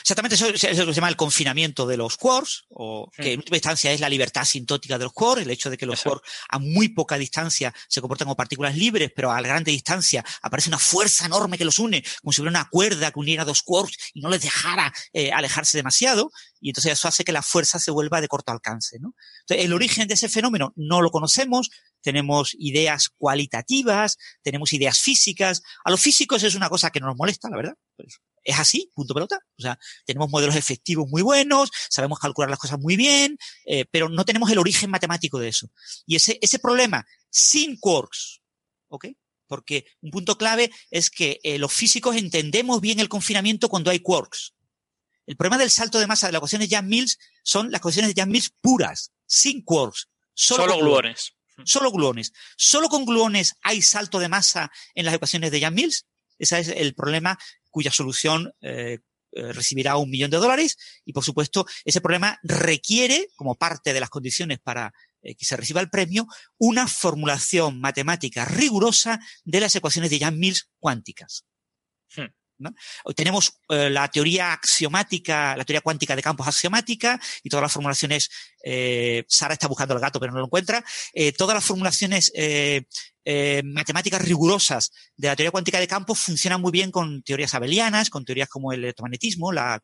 Exactamente, 0.00 0.34
eso 0.36 0.48
es 0.48 0.78
lo 0.78 0.86
que 0.86 0.92
se 0.92 0.96
llama 0.96 1.08
el 1.08 1.16
confinamiento 1.16 1.86
de 1.86 1.96
los 1.96 2.16
quarks, 2.16 2.64
o 2.68 3.10
que 3.10 3.32
en 3.32 3.40
última 3.40 3.56
instancia 3.56 3.92
es 3.92 4.00
la 4.00 4.08
libertad 4.08 4.42
asintótica 4.42 4.98
de 4.98 5.04
los 5.04 5.12
quarks, 5.12 5.42
el 5.42 5.50
hecho 5.50 5.70
de 5.70 5.76
que 5.76 5.86
los 5.86 6.02
quarks 6.02 6.28
a 6.48 6.58
muy 6.58 6.90
poca 6.90 7.16
distancia 7.16 7.74
se 7.88 8.00
comportan 8.00 8.26
como 8.26 8.36
partículas 8.36 8.76
libres, 8.76 9.10
pero 9.14 9.32
a 9.32 9.40
grande 9.40 9.72
distancia 9.72 10.24
aparece 10.42 10.68
una 10.68 10.78
fuerza 10.78 11.26
enorme 11.26 11.58
que 11.58 11.64
los 11.64 11.78
une, 11.78 12.04
como 12.22 12.32
si 12.32 12.40
hubiera 12.40 12.58
una 12.58 12.68
cuerda 12.68 13.10
que 13.10 13.18
uniera 13.18 13.44
dos 13.44 13.62
quarks 13.62 13.96
y 14.14 14.20
no 14.20 14.28
les 14.28 14.42
dejara 14.42 14.92
eh, 15.12 15.32
alejarse 15.32 15.76
demasiado, 15.76 16.30
y 16.60 16.70
entonces 16.70 16.92
eso 16.92 17.08
hace 17.08 17.24
que 17.24 17.32
la 17.32 17.42
fuerza 17.42 17.78
se 17.78 17.90
vuelva 17.90 18.20
de 18.20 18.28
corto 18.28 18.52
alcance. 18.52 18.98
¿no? 19.00 19.14
Entonces, 19.40 19.66
el 19.66 19.72
origen 19.72 20.08
de 20.08 20.14
ese 20.14 20.28
fenómeno 20.28 20.72
no 20.76 21.02
lo 21.02 21.10
conocemos, 21.10 21.70
tenemos 22.00 22.54
ideas 22.58 23.08
cualitativas, 23.16 24.18
tenemos 24.42 24.72
ideas 24.72 25.00
físicas. 25.00 25.62
A 25.84 25.90
los 25.90 26.00
físicos 26.00 26.42
es 26.42 26.54
una 26.54 26.68
cosa 26.68 26.90
que 26.90 27.00
no 27.00 27.06
nos 27.06 27.16
molesta, 27.16 27.48
la 27.48 27.56
verdad. 27.56 27.74
Pues 27.96 28.20
es 28.44 28.58
así, 28.58 28.90
punto 28.94 29.14
pelota. 29.14 29.38
O 29.58 29.62
sea, 29.62 29.78
tenemos 30.04 30.30
modelos 30.30 30.56
efectivos 30.56 31.08
muy 31.08 31.22
buenos, 31.22 31.70
sabemos 31.88 32.18
calcular 32.18 32.50
las 32.50 32.58
cosas 32.58 32.78
muy 32.78 32.96
bien, 32.96 33.38
eh, 33.64 33.86
pero 33.90 34.08
no 34.08 34.24
tenemos 34.24 34.50
el 34.50 34.58
origen 34.58 34.90
matemático 34.90 35.38
de 35.38 35.48
eso. 35.48 35.70
Y 36.06 36.16
ese, 36.16 36.38
ese 36.40 36.58
problema 36.58 37.04
sin 37.30 37.78
quarks, 37.78 38.42
¿ok? 38.88 39.06
Porque 39.46 39.86
un 40.00 40.10
punto 40.10 40.38
clave 40.38 40.70
es 40.90 41.10
que 41.10 41.40
eh, 41.42 41.58
los 41.58 41.72
físicos 41.72 42.16
entendemos 42.16 42.80
bien 42.80 43.00
el 43.00 43.08
confinamiento 43.08 43.68
cuando 43.68 43.90
hay 43.90 44.00
quarks. 44.00 44.54
El 45.26 45.36
problema 45.36 45.58
del 45.58 45.70
salto 45.70 45.98
de 45.98 46.06
masa 46.06 46.26
de 46.26 46.32
las 46.32 46.40
ecuaciones 46.40 46.68
de 46.68 46.76
Jan-Mills 46.76 47.18
son 47.42 47.70
las 47.70 47.78
ecuaciones 47.78 48.14
de 48.14 48.20
Jan-Mills 48.20 48.52
puras, 48.60 49.12
sin 49.26 49.62
quarks. 49.62 50.08
Solo, 50.34 50.64
solo 50.64 50.78
gluones. 50.78 51.32
Solo 51.64 51.92
gluones. 51.92 52.32
Solo 52.56 52.88
con 52.88 53.04
gluones 53.04 53.54
hay 53.62 53.80
salto 53.80 54.18
de 54.18 54.28
masa 54.28 54.70
en 54.94 55.04
las 55.04 55.14
ecuaciones 55.14 55.50
de 55.50 55.60
Jan-Mills. 55.60 56.06
Ese 56.38 56.58
es 56.58 56.68
el 56.68 56.94
problema 56.94 57.38
cuya 57.74 57.90
solución 57.90 58.52
eh, 58.60 59.00
eh, 59.32 59.52
recibirá 59.52 59.96
un 59.96 60.08
millón 60.08 60.30
de 60.30 60.36
dólares 60.36 60.76
y, 61.04 61.12
por 61.12 61.24
supuesto, 61.24 61.66
ese 61.84 62.00
problema 62.00 62.38
requiere, 62.44 63.30
como 63.34 63.56
parte 63.56 63.92
de 63.92 63.98
las 63.98 64.10
condiciones 64.10 64.60
para 64.60 64.92
eh, 65.22 65.34
que 65.34 65.44
se 65.44 65.56
reciba 65.56 65.80
el 65.80 65.90
premio, 65.90 66.28
una 66.56 66.86
formulación 66.86 67.80
matemática 67.80 68.44
rigurosa 68.44 69.18
de 69.42 69.58
las 69.58 69.74
ecuaciones 69.74 70.12
de 70.12 70.20
Jan-Mills 70.20 70.70
cuánticas. 70.78 71.46
Hmm. 72.14 72.30
Tenemos 73.16 73.60
eh, 73.68 73.90
la 73.90 74.08
teoría 74.08 74.52
axiomática, 74.52 75.56
la 75.56 75.64
teoría 75.64 75.80
cuántica 75.80 76.16
de 76.16 76.22
campos 76.22 76.46
axiomática 76.46 77.20
y 77.42 77.48
todas 77.48 77.62
las 77.62 77.72
formulaciones, 77.72 78.30
eh, 78.62 79.24
Sara 79.28 79.54
está 79.54 79.68
buscando 79.68 79.94
el 79.94 80.00
gato 80.00 80.20
pero 80.20 80.32
no 80.32 80.38
lo 80.38 80.46
encuentra, 80.46 80.84
eh, 81.12 81.32
todas 81.32 81.54
las 81.54 81.64
formulaciones 81.64 82.32
matemáticas 83.64 84.20
rigurosas 84.20 84.92
de 85.16 85.28
la 85.28 85.36
teoría 85.36 85.50
cuántica 85.50 85.80
de 85.80 85.88
campos 85.88 86.18
funcionan 86.20 86.60
muy 86.60 86.70
bien 86.70 86.90
con 86.90 87.22
teorías 87.22 87.54
abelianas, 87.54 88.10
con 88.10 88.24
teorías 88.24 88.48
como 88.48 88.72
el 88.72 88.84
electromagnetismo, 88.84 89.50
la, 89.50 89.82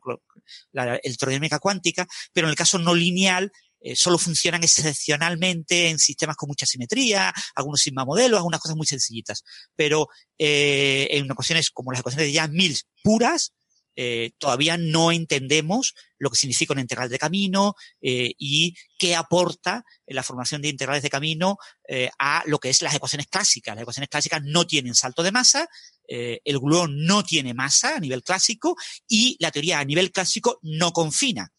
la 0.71 0.95
electrodinámica 0.97 1.57
cuántica, 1.57 2.07
pero 2.33 2.45
en 2.47 2.51
el 2.51 2.55
caso 2.55 2.77
no 2.77 2.93
lineal 2.93 3.51
eh, 3.81 3.95
solo 3.95 4.17
funcionan 4.17 4.63
excepcionalmente 4.63 5.89
en 5.89 5.99
sistemas 5.99 6.35
con 6.35 6.47
mucha 6.47 6.65
simetría, 6.65 7.33
algunos 7.55 7.81
sigma 7.81 8.05
modelos, 8.05 8.37
algunas 8.37 8.59
cosas 8.59 8.77
muy 8.77 8.87
sencillitas. 8.87 9.43
Pero 9.75 10.07
eh, 10.37 11.07
en 11.11 11.29
ocasiones 11.31 11.69
como 11.69 11.91
las 11.91 11.99
ecuaciones 11.99 12.31
de 12.31 12.39
Jan 12.39 12.53
Mills 12.53 12.85
puras, 13.03 13.53
eh, 13.95 14.31
todavía 14.37 14.77
no 14.77 15.11
entendemos 15.11 15.93
lo 16.17 16.29
que 16.29 16.37
significa 16.37 16.73
una 16.73 16.81
integral 16.81 17.09
de 17.09 17.19
camino 17.19 17.75
eh, 18.01 18.31
y 18.37 18.73
qué 18.97 19.15
aporta 19.15 19.83
la 20.07 20.23
formación 20.23 20.61
de 20.61 20.69
integrales 20.69 21.03
de 21.03 21.09
camino 21.09 21.57
eh, 21.87 22.09
a 22.17 22.43
lo 22.45 22.57
que 22.59 22.69
es 22.69 22.81
las 22.81 22.95
ecuaciones 22.95 23.27
clásicas. 23.27 23.75
Las 23.75 23.81
ecuaciones 23.81 24.09
clásicas 24.09 24.41
no 24.43 24.65
tienen 24.65 24.95
salto 24.95 25.23
de 25.23 25.31
masa, 25.31 25.67
el 26.07 26.59
gluón 26.59 27.05
no 27.05 27.23
tiene 27.23 27.53
masa 27.53 27.95
a 27.95 27.99
nivel 27.99 28.21
clásico 28.21 28.75
y 29.07 29.37
la 29.39 29.49
teoría 29.49 29.79
a 29.79 29.85
nivel 29.85 30.11
clásico 30.11 30.59
no 30.61 30.91
confina. 30.91 31.53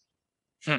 Hmm. 0.63 0.77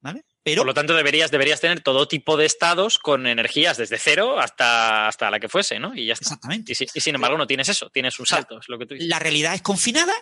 ¿Vale? 0.00 0.24
Por 0.44 0.66
lo 0.66 0.74
tanto, 0.74 0.94
deberías, 0.94 1.30
deberías 1.30 1.60
tener 1.60 1.82
todo 1.82 2.08
tipo 2.08 2.36
de 2.36 2.46
estados 2.46 2.98
con 2.98 3.28
energías 3.28 3.76
desde 3.76 3.98
cero 3.98 4.40
hasta, 4.40 5.06
hasta 5.06 5.30
la 5.30 5.38
que 5.38 5.48
fuese, 5.48 5.78
¿no? 5.78 5.94
Y 5.94 6.06
ya 6.06 6.14
está. 6.14 6.24
Exactamente. 6.24 6.72
Y, 6.72 7.00
sin 7.00 7.14
embargo, 7.14 7.38
no 7.38 7.46
tienes 7.46 7.68
eso, 7.68 7.90
tienes 7.90 8.18
un 8.18 8.26
salto, 8.26 8.58
es 8.58 8.68
lo 8.68 8.78
que 8.78 8.86
tú 8.86 8.94
dices. 8.94 9.08
La 9.08 9.20
realidad 9.20 9.54
es 9.54 9.62
confinada 9.62 10.12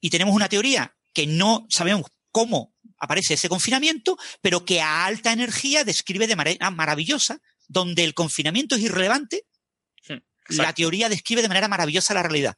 y 0.00 0.10
tenemos 0.10 0.34
una 0.34 0.48
teoría 0.48 0.96
que 1.12 1.28
no 1.28 1.66
sabemos 1.70 2.06
cómo 2.32 2.74
aparece 2.98 3.34
ese 3.34 3.48
confinamiento, 3.48 4.16
pero 4.40 4.64
que 4.64 4.80
a 4.80 5.04
alta 5.04 5.32
energía 5.32 5.84
describe 5.84 6.26
de 6.26 6.36
manera 6.36 6.70
maravillosa, 6.70 7.40
donde 7.68 8.02
el 8.02 8.14
confinamiento 8.14 8.74
es 8.74 8.82
irrelevante, 8.82 9.46
hmm, 10.08 10.16
la 10.56 10.72
teoría 10.72 11.08
describe 11.08 11.42
de 11.42 11.48
manera 11.48 11.68
maravillosa 11.68 12.14
la 12.14 12.22
realidad. 12.24 12.56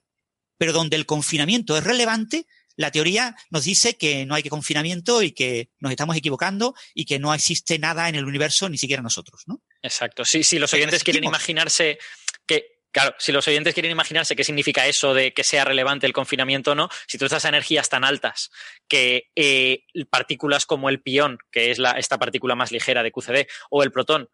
Pero 0.56 0.72
donde 0.72 0.96
el 0.96 1.04
confinamiento 1.04 1.76
es 1.76 1.84
relevante, 1.84 2.46
la 2.76 2.90
teoría 2.90 3.36
nos 3.50 3.64
dice 3.64 3.96
que 3.96 4.26
no 4.26 4.34
hay 4.34 4.42
que 4.42 4.50
confinamiento 4.50 5.22
y 5.22 5.32
que 5.32 5.70
nos 5.78 5.90
estamos 5.90 6.16
equivocando 6.16 6.74
y 6.94 7.04
que 7.04 7.18
no 7.18 7.34
existe 7.34 7.78
nada 7.78 8.08
en 8.08 8.14
el 8.14 8.24
universo, 8.24 8.68
ni 8.68 8.78
siquiera 8.78 9.02
nosotros, 9.02 9.42
¿no? 9.46 9.62
Exacto. 9.82 10.24
Sí, 10.24 10.42
si 10.44 10.58
los 10.58 10.72
oyentes 10.74 11.04
quieren 11.04 11.24
imaginarse 11.24 11.98
que 12.46 12.74
Claro, 12.94 13.12
si 13.18 13.32
los 13.32 13.48
oyentes 13.48 13.74
quieren 13.74 13.90
imaginarse 13.90 14.36
qué 14.36 14.44
significa 14.44 14.86
eso 14.86 15.14
de 15.14 15.32
que 15.32 15.42
sea 15.42 15.64
relevante 15.64 16.06
el 16.06 16.12
confinamiento 16.12 16.70
o 16.70 16.74
no, 16.76 16.88
si 17.08 17.18
tú 17.18 17.24
estás 17.24 17.44
a 17.44 17.48
energías 17.48 17.88
tan 17.88 18.04
altas 18.04 18.52
que 18.86 19.32
eh, 19.34 19.82
partículas 20.08 20.64
como 20.64 20.88
el 20.88 21.02
pión, 21.02 21.38
que 21.50 21.72
es 21.72 21.80
la, 21.80 21.90
esta 21.98 22.18
partícula 22.18 22.54
más 22.54 22.70
ligera 22.70 23.02
de 23.02 23.10
QCD, 23.10 23.48
o 23.68 23.82
el 23.82 23.90
protón, 23.90 24.28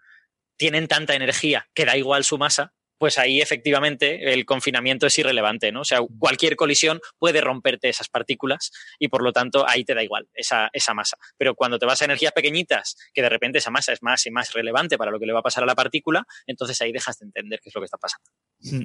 tienen 0.59 0.89
tanta 0.89 1.15
energía 1.15 1.71
que 1.73 1.87
da 1.87 1.97
igual 1.97 2.23
su 2.23 2.37
masa, 2.37 2.75
pues 3.01 3.16
ahí 3.16 3.40
efectivamente 3.40 4.35
el 4.35 4.44
confinamiento 4.44 5.06
es 5.06 5.18
irrelevante, 5.18 5.72
¿no? 5.72 5.81
O 5.81 5.85
sea, 5.85 6.01
cualquier 6.18 6.55
colisión 6.55 7.01
puede 7.18 7.40
romperte 7.40 7.89
esas 7.89 8.10
partículas 8.10 8.72
y 8.98 9.09
por 9.09 9.22
lo 9.22 9.32
tanto 9.32 9.66
ahí 9.66 9.86
te 9.86 9.94
da 9.94 10.02
igual 10.02 10.28
esa, 10.35 10.68
esa 10.74 10.93
masa. 10.93 11.16
Pero 11.39 11.55
cuando 11.55 11.78
te 11.78 11.86
vas 11.86 12.02
a 12.02 12.05
energías 12.05 12.35
pequeñitas, 12.35 12.97
que 13.14 13.22
de 13.22 13.31
repente 13.31 13.56
esa 13.56 13.70
masa 13.70 13.94
es 13.94 14.02
más 14.02 14.27
y 14.27 14.31
más 14.31 14.52
relevante 14.52 14.98
para 14.98 15.10
lo 15.10 15.18
que 15.18 15.24
le 15.24 15.32
va 15.32 15.39
a 15.39 15.43
pasar 15.43 15.62
a 15.62 15.66
la 15.66 15.74
partícula, 15.74 16.27
entonces 16.47 16.78
ahí 16.82 16.93
dejas 16.93 17.18
de 17.18 17.24
entender 17.24 17.60
qué 17.62 17.70
es 17.70 17.74
lo 17.74 17.81
que 17.81 17.86
está 17.86 17.97
pasando. 17.97 18.28
Mm. 18.59 18.85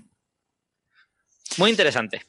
Muy 1.57 1.69
interesante. 1.71 2.21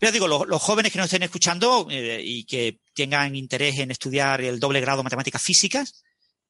Pero 0.00 0.12
digo, 0.12 0.26
los, 0.26 0.62
jóvenes 0.62 0.92
que 0.92 0.98
nos 0.98 1.08
estén 1.08 1.24
escuchando 1.24 1.88
eh, 1.90 2.22
y 2.24 2.44
que 2.44 2.80
tengan 2.94 3.36
interés 3.36 3.80
en 3.80 3.90
estudiar 3.90 4.40
el 4.40 4.60
doble 4.60 4.80
grado 4.80 4.98
de 4.98 5.04
matemáticas 5.04 5.42
físicas, 5.42 6.03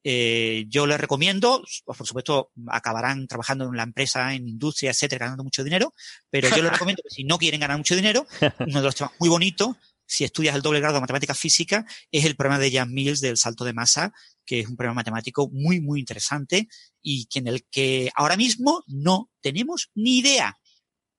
eh, 0.07 0.65
yo 0.69 0.85
les 0.85 1.01
recomiendo, 1.01 1.63
pues, 1.83 1.97
por 1.97 2.05
supuesto, 2.05 2.51
acabarán 2.67 3.25
trabajando 3.27 3.65
en 3.65 3.75
la 3.75 3.81
empresa, 3.81 4.35
en 4.35 4.47
industria, 4.47 4.91
etcétera, 4.91 5.25
ganando 5.25 5.43
mucho 5.43 5.63
dinero, 5.63 5.95
pero 6.29 6.47
yo 6.55 6.61
les 6.61 6.71
recomiendo 6.73 7.01
que 7.01 7.09
si 7.09 7.23
no 7.23 7.39
quieren 7.39 7.59
ganar 7.59 7.75
mucho 7.75 7.95
dinero, 7.95 8.27
uno 8.59 8.79
de 8.81 8.85
los 8.85 8.93
temas 8.93 9.13
muy 9.19 9.29
bonitos, 9.29 9.75
si 10.05 10.23
estudias 10.23 10.55
el 10.55 10.61
doble 10.61 10.79
grado 10.79 10.93
de 10.93 11.01
matemática 11.01 11.33
física, 11.33 11.87
es 12.11 12.23
el 12.23 12.35
problema 12.35 12.59
de 12.59 12.71
Jan 12.71 12.93
Mills 12.93 13.19
del 13.19 13.35
salto 13.35 13.65
de 13.65 13.73
masa, 13.73 14.13
que 14.45 14.59
es 14.59 14.67
un 14.67 14.77
problema 14.77 14.93
matemático 14.93 15.49
muy, 15.51 15.81
muy 15.81 16.01
interesante 16.01 16.67
y 17.01 17.25
que 17.25 17.39
en 17.39 17.47
el 17.47 17.65
que 17.71 18.11
ahora 18.13 18.37
mismo 18.37 18.83
no 18.85 19.31
tenemos 19.41 19.89
ni 19.95 20.19
idea, 20.19 20.55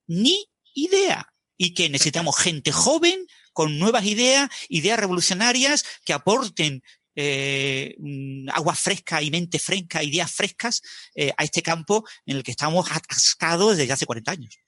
ni 0.07 0.45
idea. 0.73 1.27
Y 1.57 1.73
que 1.73 1.89
necesitamos 1.89 2.37
gente 2.37 2.71
joven 2.71 3.25
con 3.51 3.79
nuevas 3.79 4.05
ideas, 4.05 4.49
ideas 4.69 4.97
revolucionarias 4.97 5.83
que 6.05 6.13
aporten 6.13 6.83
eh, 7.19 7.95
mm, 7.97 8.49
agua 8.53 8.75
fresca 8.75 9.23
y 9.23 9.31
mente 9.31 9.57
fresca, 9.57 10.03
ideas 10.03 10.31
frescas 10.31 10.83
eh, 11.15 11.33
a 11.35 11.43
este 11.43 11.63
campo 11.63 12.05
en 12.27 12.37
el 12.37 12.43
que 12.43 12.51
estamos 12.51 12.91
atascados 12.91 13.75
desde 13.75 13.91
hace 13.91 14.05
40 14.05 14.31
años. 14.31 14.59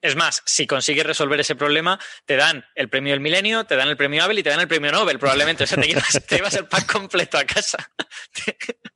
Es 0.00 0.16
más, 0.16 0.42
si 0.44 0.66
consigues 0.66 1.06
resolver 1.06 1.38
ese 1.38 1.54
problema, 1.54 1.98
te 2.26 2.36
dan 2.36 2.64
el 2.74 2.90
premio 2.90 3.12
del 3.12 3.20
milenio, 3.20 3.64
te 3.64 3.76
dan 3.76 3.88
el 3.88 3.96
premio 3.96 4.24
Abel 4.24 4.38
y 4.38 4.42
te 4.42 4.50
dan 4.50 4.60
el 4.60 4.68
premio 4.68 4.92
Nobel, 4.92 5.18
probablemente. 5.18 5.64
O 5.64 5.66
sea, 5.66 5.80
te 5.80 5.86
llevas, 5.86 6.20
te 6.26 6.36
llevas 6.36 6.54
el 6.54 6.66
pack 6.66 6.92
completo 6.92 7.38
a 7.38 7.44
casa. 7.44 7.90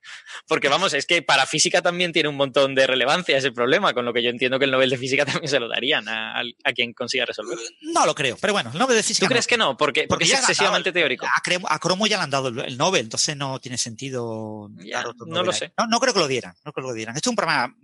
Porque 0.49 0.69
vamos, 0.69 0.95
es 0.95 1.05
que 1.05 1.21
para 1.23 1.47
física 1.47 1.83
también 1.83 2.13
tiene 2.13 2.29
un 2.29 2.37
montón 2.37 2.75
de 2.75 2.87
relevancia 2.87 3.37
ese 3.37 3.53
problema, 3.53 3.93
con 3.93 4.07
lo 4.07 4.15
que 4.15 4.23
yo 4.23 4.31
entiendo 4.31 4.59
que 4.59 4.65
el 4.65 4.71
Nobel 4.71 4.89
de 4.89 4.97
Física 4.97 5.25
también 5.27 5.49
se 5.49 5.61
lo 5.61 5.69
darían 5.69 6.09
a, 6.09 6.43
quien 6.75 6.93
consiga 6.95 7.27
resolverlo. 7.27 7.63
No 7.83 8.07
lo 8.07 8.15
creo, 8.15 8.37
pero 8.41 8.55
bueno, 8.55 8.71
el 8.73 8.79
Nobel 8.79 8.97
de 8.97 9.03
Física. 9.03 9.27
¿Tú 9.27 9.31
crees 9.31 9.47
que 9.47 9.57
no? 9.57 9.77
Porque, 9.77 10.07
porque, 10.09 10.25
es 10.25 10.33
excesivamente 10.33 10.91
teórico. 10.91 11.27
A, 11.27 11.79
Cromo 11.79 12.07
ya 12.07 12.17
le 12.17 12.25
han 12.25 12.31
dado 12.31 12.49
el 12.49 12.79
Nobel, 12.79 13.03
entonces 13.03 13.37
no 13.37 13.61
tiene 13.61 13.77
sentido 13.79 14.71
dar 14.91 15.07
otro 15.07 15.27
No 15.27 15.43
lo 15.43 15.53
sé. 15.53 15.73
No, 15.89 16.01
creo 16.01 16.15
que 16.15 16.21
lo 16.21 16.29
dieran, 16.29 16.55
no 16.65 16.73
creo 16.73 16.87
que 16.87 16.91
lo 16.91 16.95
dieran. 16.95 17.15
Esto 17.15 17.29
es 17.29 17.33
un 17.33 17.37
problema 17.37 17.75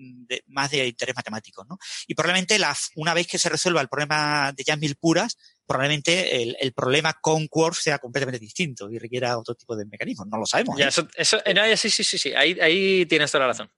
más 0.47 0.71
de 0.71 0.87
interés 0.87 1.15
matemático, 1.15 1.65
¿no? 1.69 1.79
Y 2.07 2.15
probablemente 2.15 2.59
la, 2.59 2.75
una 2.97 3.13
vez 3.13 3.27
que 3.27 3.39
se 3.39 3.49
resuelva 3.49 3.83
el 3.83 3.89
problema 3.89 4.53
de 4.53 4.65
Jan 4.65 4.81
Mil 4.81 4.97
puras, 4.97 5.37
probablemente 5.67 6.43
el, 6.43 6.57
el, 6.61 6.73
problema 6.73 7.15
con 7.21 7.47
Quarks 7.49 7.83
sea 7.83 7.99
completamente 7.99 8.39
distinto 8.39 8.91
y 8.91 8.99
requiera 8.99 9.39
otro 9.39 9.55
tipo 9.55 9.77
de 9.77 9.87
mecanismos. 9.87 10.27
No 10.29 10.39
lo 10.39 10.47
sabemos. 10.47 10.79
Ya, 10.79 10.87
¿eh? 10.87 10.89
eso, 10.89 11.09
eso, 11.17 11.39
sí, 11.77 11.91
sí, 11.91 12.05
sí, 12.05 12.19
sí. 12.19 12.33
Ahí, 12.35 12.59
ahí 12.61 13.07
tienes 13.07 13.31
toda 13.31 13.43
la 13.43 13.49
razón. 13.49 13.71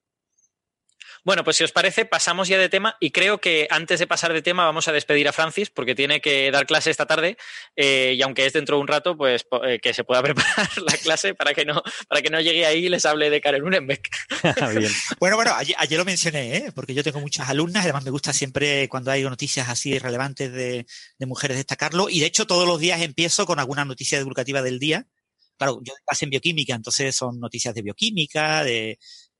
Bueno, 1.26 1.42
pues 1.42 1.56
si 1.56 1.64
os 1.64 1.72
parece, 1.72 2.04
pasamos 2.04 2.46
ya 2.46 2.56
de 2.56 2.68
tema 2.68 2.96
y 3.00 3.10
creo 3.10 3.38
que 3.38 3.66
antes 3.68 3.98
de 3.98 4.06
pasar 4.06 4.32
de 4.32 4.42
tema 4.42 4.64
vamos 4.64 4.86
a 4.86 4.92
despedir 4.92 5.26
a 5.26 5.32
Francis 5.32 5.70
porque 5.70 5.96
tiene 5.96 6.20
que 6.20 6.52
dar 6.52 6.66
clase 6.66 6.88
esta 6.88 7.06
tarde 7.06 7.36
eh, 7.74 8.14
y 8.16 8.22
aunque 8.22 8.46
es 8.46 8.52
dentro 8.52 8.76
de 8.76 8.82
un 8.82 8.86
rato, 8.86 9.16
pues 9.16 9.44
eh, 9.64 9.80
que 9.82 9.92
se 9.92 10.04
pueda 10.04 10.22
preparar 10.22 10.70
la 10.86 10.96
clase 10.96 11.34
para 11.34 11.52
que 11.52 11.64
no, 11.64 11.82
para 12.08 12.22
que 12.22 12.30
no 12.30 12.40
llegue 12.40 12.64
ahí 12.64 12.86
y 12.86 12.88
les 12.88 13.04
hable 13.06 13.28
de 13.28 13.40
Karen 13.40 13.64
Unenbeck. 13.64 14.08
bueno, 15.18 15.34
bueno, 15.34 15.52
ayer, 15.56 15.98
lo 15.98 16.04
mencioné, 16.04 16.58
¿eh? 16.58 16.72
porque 16.72 16.94
yo 16.94 17.02
tengo 17.02 17.18
muchas 17.18 17.48
alumnas, 17.48 17.82
además 17.82 18.04
me 18.04 18.12
gusta 18.12 18.32
siempre 18.32 18.88
cuando 18.88 19.10
hay 19.10 19.24
noticias 19.24 19.68
así 19.68 19.98
relevantes 19.98 20.52
de, 20.52 20.86
de 21.18 21.26
mujeres 21.26 21.56
destacarlo 21.56 22.08
y 22.08 22.20
de 22.20 22.26
hecho 22.26 22.46
todos 22.46 22.68
los 22.68 22.78
días 22.78 23.02
empiezo 23.02 23.46
con 23.46 23.58
alguna 23.58 23.84
noticia 23.84 24.18
divulgativa 24.18 24.62
del 24.62 24.78
día. 24.78 25.08
Claro, 25.58 25.80
yo 25.82 25.94
pasé 26.04 26.26
en 26.26 26.30
bioquímica, 26.30 26.74
entonces 26.74 27.16
son 27.16 27.40
noticias 27.40 27.74
de 27.74 27.80
bioquímica, 27.82 28.62
de, 28.62 28.98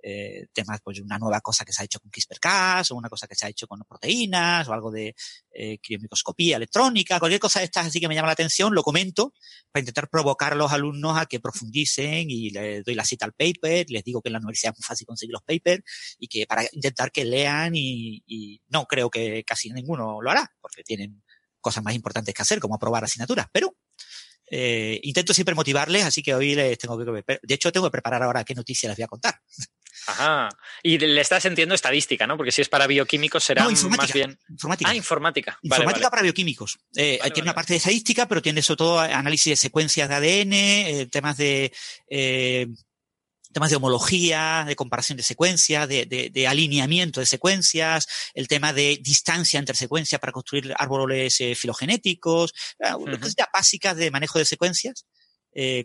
eh, 0.09 0.47
temas, 0.53 0.79
pues 0.85 1.01
una 1.01 1.19
nueva 1.19 1.41
cosa 1.41 1.65
que 1.65 1.73
se 1.73 1.83
ha 1.83 1.85
hecho 1.85 1.99
con 1.99 2.13
CRISPR-Cas, 2.13 2.93
o 2.93 2.95
una 2.95 3.09
cosa 3.09 3.27
que 3.27 3.35
se 3.35 3.45
ha 3.45 3.49
hecho 3.49 3.67
con 3.67 3.81
proteínas, 3.81 4.69
o 4.69 4.73
algo 4.73 4.93
de 4.93 5.17
eh, 5.51 5.79
criomicroscopía 5.83 6.59
electrónica, 6.59 7.19
cualquier 7.19 7.41
cosa 7.41 7.59
de 7.59 7.65
estas 7.65 7.89
así 7.89 7.99
que 7.99 8.07
me 8.07 8.15
llama 8.15 8.29
la 8.29 8.35
atención, 8.35 8.73
lo 8.73 8.85
comento 8.85 9.33
para 9.73 9.81
intentar 9.81 10.09
provocar 10.09 10.53
a 10.53 10.55
los 10.55 10.71
alumnos 10.71 11.19
a 11.19 11.27
que 11.27 11.41
profundicen 11.41 12.31
y 12.31 12.51
les 12.51 12.85
doy 12.85 12.95
la 12.95 13.05
cita 13.05 13.25
al 13.25 13.33
paper, 13.33 13.87
les 13.91 14.05
digo 14.05 14.23
que 14.23 14.29
en 14.29 14.35
la 14.35 14.39
universidad 14.39 14.75
es 14.75 14.79
muy 14.79 14.87
fácil 14.87 15.09
conseguir 15.09 15.33
los 15.33 15.43
papers 15.43 15.83
y 16.21 16.29
que 16.29 16.47
para 16.47 16.63
intentar 16.71 17.11
que 17.11 17.25
lean 17.25 17.75
y, 17.75 18.23
y 18.29 18.61
no 18.69 18.85
creo 18.87 19.11
que 19.11 19.43
casi 19.43 19.71
ninguno 19.71 20.23
lo 20.23 20.31
hará, 20.31 20.49
porque 20.61 20.85
tienen 20.85 21.25
cosas 21.61 21.83
más 21.83 21.97
importantes 21.97 22.33
que 22.33 22.43
hacer, 22.43 22.61
como 22.61 22.77
aprobar 22.77 23.03
asignaturas, 23.03 23.47
pero 23.51 23.75
eh, 24.51 25.01
intento 25.03 25.35
siempre 25.35 25.55
motivarles, 25.55 26.05
así 26.05 26.23
que 26.23 26.35
hoy 26.35 26.55
les 26.55 26.79
tengo 26.79 26.99
que... 26.99 27.39
De 27.43 27.55
hecho, 27.55 27.73
tengo 27.73 27.87
que 27.87 27.93
preparar 27.93 28.23
ahora 28.23 28.45
qué 28.45 28.55
noticias 28.55 28.91
les 28.91 28.97
voy 28.97 29.05
a 29.05 29.09
contar. 29.09 29.41
Ajá. 30.07 30.49
Y 30.83 30.99
le 30.99 31.21
estás 31.21 31.45
entiendo 31.47 31.75
estadística, 31.75 32.27
¿no? 32.27 32.37
Porque 32.37 32.53
si 32.53 32.63
es 32.63 32.69
para 32.69 32.87
bioquímicos 32.87 33.43
será 33.43 33.65
más 33.65 34.13
bien. 34.13 34.39
Informática. 34.49 34.91
Ah, 34.91 34.95
informática. 34.95 35.59
Informática 35.63 36.11
para 36.11 36.23
bioquímicos. 36.23 36.79
Eh, 36.95 37.19
tiene 37.35 37.43
una 37.43 37.55
parte 37.55 37.73
de 37.73 37.79
estadística, 37.79 38.29
pero 38.29 38.43
tiene 38.43 38.63
sobre 38.63 38.79
todo 38.79 39.01
análisis 39.01 39.53
de 39.53 39.57
secuencias 39.57 40.09
de 40.09 40.15
ADN, 40.15 40.53
eh, 40.53 41.09
temas 41.11 41.37
de 41.37 41.73
eh, 42.09 42.69
temas 43.57 43.71
de 43.71 43.77
homología, 43.77 44.65
de 44.67 44.77
comparación 44.77 45.17
de 45.17 45.23
secuencias, 45.23 45.89
de, 45.89 46.47
alineamiento 46.47 47.21
de 47.21 47.27
secuencias, 47.27 48.07
el 48.35 48.49
tema 48.49 48.75
de 48.75 48.99
distancia 49.01 49.59
entre 49.59 49.75
secuencias 49.75 50.21
para 50.21 50.31
construir 50.31 50.75
árboles 50.77 51.39
filogenéticos, 51.55 52.53
uh 52.79 53.19
cosas 53.19 53.35
básicas 53.51 53.97
de 53.97 54.11
manejo 54.11 54.39
de 54.39 54.45
secuencias 54.45 55.07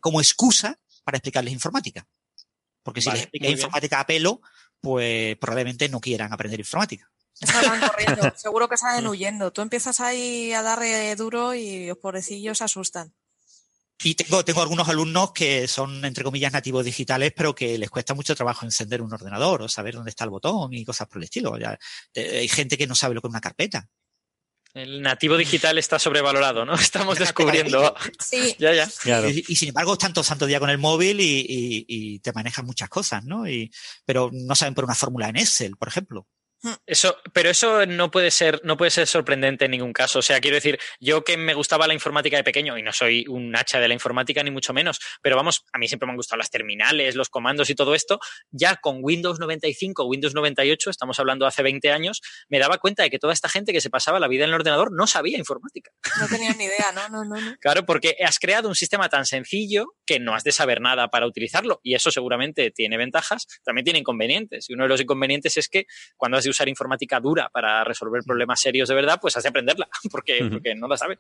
como 0.02 0.20
excusa 0.20 0.78
para 1.06 1.18
explicarles 1.18 1.54
informática. 1.54 2.06
Porque 2.84 3.00
si 3.00 3.10
les 3.10 3.22
explica 3.22 3.48
informática 3.48 4.02
a 4.02 4.06
pelo, 4.06 4.42
pues 4.82 5.38
probablemente 5.38 5.88
no 5.88 6.02
quieran 6.02 6.34
aprender 6.34 6.60
informática. 6.60 7.10
corriendo, 7.40 8.24
seguro 8.36 8.68
que 8.68 8.76
salen 8.76 9.08
huyendo. 9.08 9.54
Tú 9.54 9.62
empiezas 9.62 10.02
ahí 10.02 10.52
a 10.52 10.62
darle 10.62 11.16
duro 11.16 11.54
y 11.54 11.88
los 11.88 11.98
pobrecillos 12.00 12.58
se 12.58 12.66
asustan. 12.66 13.14
Y 14.04 14.16
tengo, 14.16 14.44
tengo 14.44 14.62
algunos 14.62 14.90
alumnos 14.90 15.32
que 15.32 15.68
son, 15.68 16.04
entre 16.06 16.24
comillas, 16.24 16.54
nativos 16.54 16.86
digitales, 16.86 17.34
pero 17.36 17.54
que 17.54 17.78
les 17.78 17.90
cuesta 17.90 18.14
mucho 18.14 18.36
trabajo 18.36 18.66
encender 18.66 19.02
un 19.02 19.14
ordenador 19.14 19.62
o 19.62 19.70
saber 19.70 19.96
dónde 19.96 20.10
está 20.10 20.24
el 20.24 20.32
botón 20.32 20.74
y 20.74 20.84
cosas 20.84 21.08
por 21.08 21.18
el 21.18 21.26
estilo. 21.26 21.58
hay 22.16 22.48
gente 22.48 22.78
que 22.78 22.88
no 22.88 22.96
sabe 22.96 23.16
lo 23.16 23.22
que 23.22 23.28
es 23.28 23.32
una 23.32 23.42
carpeta. 23.42 23.88
El 24.74 25.02
nativo 25.02 25.36
digital 25.36 25.78
está 25.78 26.00
sobrevalorado, 26.00 26.66
¿no? 26.66 26.74
Estamos 26.76 27.20
descubriendo. 27.20 27.94
Sí. 28.20 28.56
ya, 28.58 28.74
ya. 28.74 28.88
Y, 29.28 29.56
sin 29.56 29.70
embargo, 29.70 29.94
están 29.94 30.14
todo 30.14 30.24
santo 30.24 30.46
día 30.46 30.60
con 30.60 30.70
el 30.70 30.78
móvil 30.78 31.18
y, 31.20 32.20
te 32.20 32.34
manejan 32.34 32.66
muchas 32.66 32.90
cosas, 32.90 33.24
¿no? 33.26 33.48
Y, 33.48 33.72
pero 34.06 34.30
no 34.32 34.56
saben 34.56 34.74
por 34.74 34.86
una 34.86 34.96
fórmula 34.96 35.30
en 35.30 35.38
Excel, 35.38 35.76
por 35.78 35.88
ejemplo. 35.88 36.28
Eso, 36.86 37.18
pero 37.34 37.50
eso 37.50 37.86
no 37.86 38.12
puede 38.12 38.30
ser, 38.30 38.62
no 38.64 38.78
puede 38.78 38.92
ser 38.92 39.08
sorprendente 39.08 39.66
en 39.66 39.72
ningún 39.72 39.94
caso. 39.94 40.20
O 40.20 40.22
sea, 40.22 40.40
quiero 40.40 40.56
decir, 40.56 40.80
yo 41.00 41.24
que 41.24 41.38
me 41.38 41.54
gustaba 41.54 41.88
la 41.88 41.94
informática 41.94 42.38
de 42.38 42.44
pequeño, 42.44 42.78
y 42.78 42.84
no 42.84 42.94
soy 42.94 43.26
un 43.28 43.56
hacha 43.56 43.80
de 43.80 43.88
la 43.88 43.94
informática 43.94 44.44
ni 44.44 44.52
mucho 44.52 44.74
menos, 44.74 45.00
pero 45.22 45.36
vamos, 45.36 45.66
a 45.74 45.80
mí 45.80 45.88
siempre 45.88 46.06
me 46.06 46.12
han 46.12 46.18
gustado 46.18 46.38
las 46.38 46.52
terminales, 46.52 47.16
los 47.16 47.30
comandos 47.30 47.70
y 47.70 47.76
todo 47.76 47.96
esto. 47.96 48.20
Ya 48.52 48.76
con 48.76 49.00
Windows 49.02 49.40
95, 49.40 50.06
Windows 50.06 50.36
98, 50.36 50.90
estamos 50.92 51.20
hablando 51.20 51.48
hace 51.48 51.64
20 51.64 51.92
años, 51.92 52.22
me 52.48 52.60
daba 52.60 52.78
cuenta 52.78 53.04
de 53.04 53.10
que 53.10 53.18
toda 53.18 53.34
esta 53.34 53.50
gente 53.50 53.74
que 53.74 53.82
se 53.82 53.90
pasaba 53.90 54.20
la 54.20 54.28
vida 54.28 54.44
en 54.44 54.50
el 54.50 54.56
ordenador 54.56 54.92
no 54.92 55.08
sabía 55.08 55.38
informática. 55.38 55.92
No 56.20 56.28
tenía 56.28 56.54
ni 56.54 56.66
idea, 56.66 56.92
no, 56.94 57.10
no, 57.10 57.24
no. 57.26 57.32
Claro, 57.60 57.86
porque 57.86 58.18
has 58.24 58.40
creado 58.40 58.68
un 58.68 58.76
sistema 58.76 59.10
tan 59.10 59.26
sencillo 59.26 59.96
que 60.06 60.20
no 60.20 60.36
has 60.36 60.44
de 60.44 60.52
saber 60.52 60.82
nada 60.82 61.10
para 61.10 61.26
utilizarlo. 61.26 61.80
Y 61.84 61.96
eso 61.96 62.12
seguramente 62.12 62.72
tiene 62.72 62.98
ventajas, 62.98 63.48
también 63.64 63.84
tiene 63.84 64.00
inconvenientes. 64.00 64.70
Y 64.70 64.74
uno 64.74 64.84
de 64.84 64.90
los 64.90 65.02
inconvenientes 65.02 65.58
es 65.58 65.68
que 65.68 65.86
cuando 66.18 66.38
has 66.38 66.44
de 66.44 66.51
usar 66.52 66.70
informática 66.70 67.20
dura 67.20 67.50
para 67.50 67.84
resolver 67.84 68.24
problemas 68.24 68.60
serios 68.60 68.90
de 68.90 68.96
verdad, 68.96 69.20
pues 69.22 69.36
has 69.38 69.44
de 69.44 69.50
aprenderla, 69.50 69.88
porque, 70.12 70.48
porque 70.52 70.76
no 70.76 70.88
la 70.88 70.98
sabes. 70.98 71.20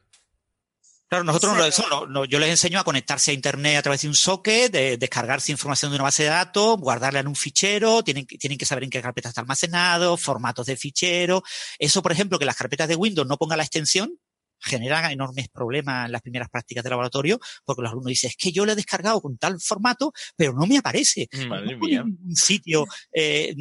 Claro, 1.11 1.25
nosotros 1.25 1.57
no, 1.57 1.65
eso, 1.65 2.07
no, 2.07 2.23
yo 2.23 2.39
les 2.39 2.49
enseño 2.51 2.79
a 2.79 2.85
conectarse 2.85 3.31
a 3.31 3.33
Internet 3.33 3.75
a 3.75 3.81
través 3.81 4.01
de 4.01 4.07
un 4.07 4.15
socket, 4.15 4.71
de, 4.71 4.95
descargarse 4.95 5.51
información 5.51 5.91
de 5.91 5.95
una 5.97 6.05
base 6.05 6.23
de 6.23 6.29
datos, 6.29 6.77
guardarla 6.79 7.19
en 7.19 7.27
un 7.27 7.35
fichero, 7.35 8.01
tienen, 8.01 8.25
tienen 8.25 8.57
que 8.57 8.65
saber 8.65 8.85
en 8.85 8.89
qué 8.89 9.01
carpeta 9.01 9.27
está 9.27 9.41
almacenado, 9.41 10.15
formatos 10.15 10.67
de 10.67 10.77
fichero. 10.77 11.43
Eso, 11.77 12.01
por 12.01 12.13
ejemplo, 12.13 12.39
que 12.39 12.45
las 12.45 12.55
carpetas 12.55 12.87
de 12.87 12.95
Windows 12.95 13.27
no 13.27 13.35
pongan 13.35 13.57
la 13.57 13.65
extensión, 13.65 14.17
genera 14.61 15.11
enormes 15.11 15.49
problemas 15.49 16.05
en 16.05 16.11
las 16.11 16.21
primeras 16.21 16.49
prácticas 16.49 16.83
de 16.83 16.89
laboratorio, 16.89 17.39
porque 17.65 17.81
los 17.81 17.91
alumnos 17.91 18.09
dicen, 18.09 18.29
es 18.29 18.37
que 18.37 18.51
yo 18.51 18.65
lo 18.65 18.71
he 18.71 18.75
descargado 18.75 19.21
con 19.21 19.37
tal 19.37 19.59
formato, 19.59 20.13
pero 20.35 20.53
no 20.53 20.65
me 20.65 20.77
aparece. 20.77 21.27
Madre 21.47 21.77
mía. 21.77 22.03
Un 22.03 22.35
sitio, 22.35 22.85
eh, 23.13 23.55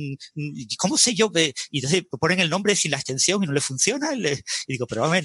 ¿cómo 0.78 0.96
sé 0.96 1.14
yo? 1.14 1.30
Y 1.70 1.78
entonces 1.78 2.04
ponen 2.18 2.40
el 2.40 2.50
nombre 2.50 2.76
sin 2.76 2.90
la 2.90 2.98
extensión 2.98 3.42
y 3.42 3.46
no 3.46 3.52
le 3.52 3.60
funciona. 3.60 4.14
Y, 4.14 4.36
digo, 4.68 4.86
pero 4.86 5.04
a 5.04 5.08
ver, 5.08 5.24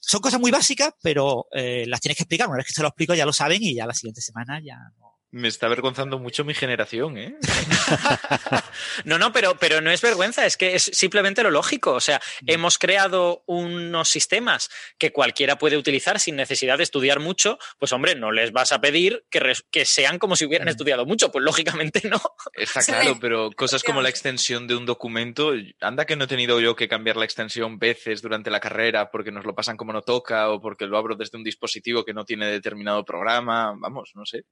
son 0.00 0.20
cosas 0.20 0.40
muy 0.40 0.50
básicas, 0.50 0.92
pero 1.02 1.46
eh, 1.52 1.84
las 1.86 2.00
tienes 2.00 2.16
que 2.16 2.24
explicar. 2.24 2.48
Una 2.48 2.58
vez 2.58 2.66
que 2.66 2.72
se 2.72 2.82
lo 2.82 2.88
explico 2.88 3.14
ya 3.14 3.26
lo 3.26 3.32
saben 3.32 3.62
y 3.62 3.74
ya 3.74 3.86
la 3.86 3.94
siguiente 3.94 4.20
semana 4.20 4.60
ya 4.64 4.76
no, 4.98 5.05
me 5.30 5.48
está 5.48 5.66
avergonzando 5.66 6.18
mucho 6.18 6.44
mi 6.44 6.54
generación, 6.54 7.18
¿eh? 7.18 7.36
no, 9.04 9.18
no, 9.18 9.32
pero, 9.32 9.56
pero 9.58 9.80
no 9.80 9.90
es 9.90 10.00
vergüenza, 10.00 10.46
es 10.46 10.56
que 10.56 10.74
es 10.74 10.84
simplemente 10.92 11.42
lo 11.42 11.50
lógico. 11.50 11.92
O 11.92 12.00
sea, 12.00 12.20
mm. 12.42 12.50
hemos 12.50 12.78
creado 12.78 13.42
unos 13.46 14.08
sistemas 14.08 14.70
que 14.98 15.12
cualquiera 15.12 15.58
puede 15.58 15.76
utilizar 15.76 16.20
sin 16.20 16.36
necesidad 16.36 16.78
de 16.78 16.84
estudiar 16.84 17.20
mucho. 17.20 17.58
Pues, 17.78 17.92
hombre, 17.92 18.14
no 18.14 18.30
les 18.30 18.52
vas 18.52 18.72
a 18.72 18.80
pedir 18.80 19.26
que, 19.30 19.52
que 19.70 19.84
sean 19.84 20.18
como 20.18 20.36
si 20.36 20.46
hubieran 20.46 20.66
mm. 20.66 20.70
estudiado 20.70 21.06
mucho. 21.06 21.30
Pues, 21.30 21.44
lógicamente, 21.44 22.02
no. 22.08 22.20
Está 22.54 22.80
claro, 22.84 23.18
pero 23.20 23.50
cosas 23.50 23.82
como 23.82 24.02
la 24.02 24.08
extensión 24.08 24.66
de 24.66 24.76
un 24.76 24.86
documento, 24.86 25.52
anda 25.80 26.06
que 26.06 26.16
no 26.16 26.24
he 26.24 26.28
tenido 26.28 26.60
yo 26.60 26.76
que 26.76 26.88
cambiar 26.88 27.16
la 27.16 27.24
extensión 27.24 27.78
veces 27.78 28.22
durante 28.22 28.50
la 28.50 28.60
carrera 28.60 29.10
porque 29.10 29.32
nos 29.32 29.44
lo 29.44 29.54
pasan 29.54 29.76
como 29.76 29.92
no 29.92 30.02
toca 30.02 30.50
o 30.50 30.60
porque 30.60 30.86
lo 30.86 30.96
abro 30.96 31.16
desde 31.16 31.36
un 31.36 31.44
dispositivo 31.44 32.04
que 32.04 32.14
no 32.14 32.24
tiene 32.24 32.46
determinado 32.46 33.04
programa. 33.04 33.74
Vamos, 33.76 34.12
no 34.14 34.24
sé. 34.24 34.44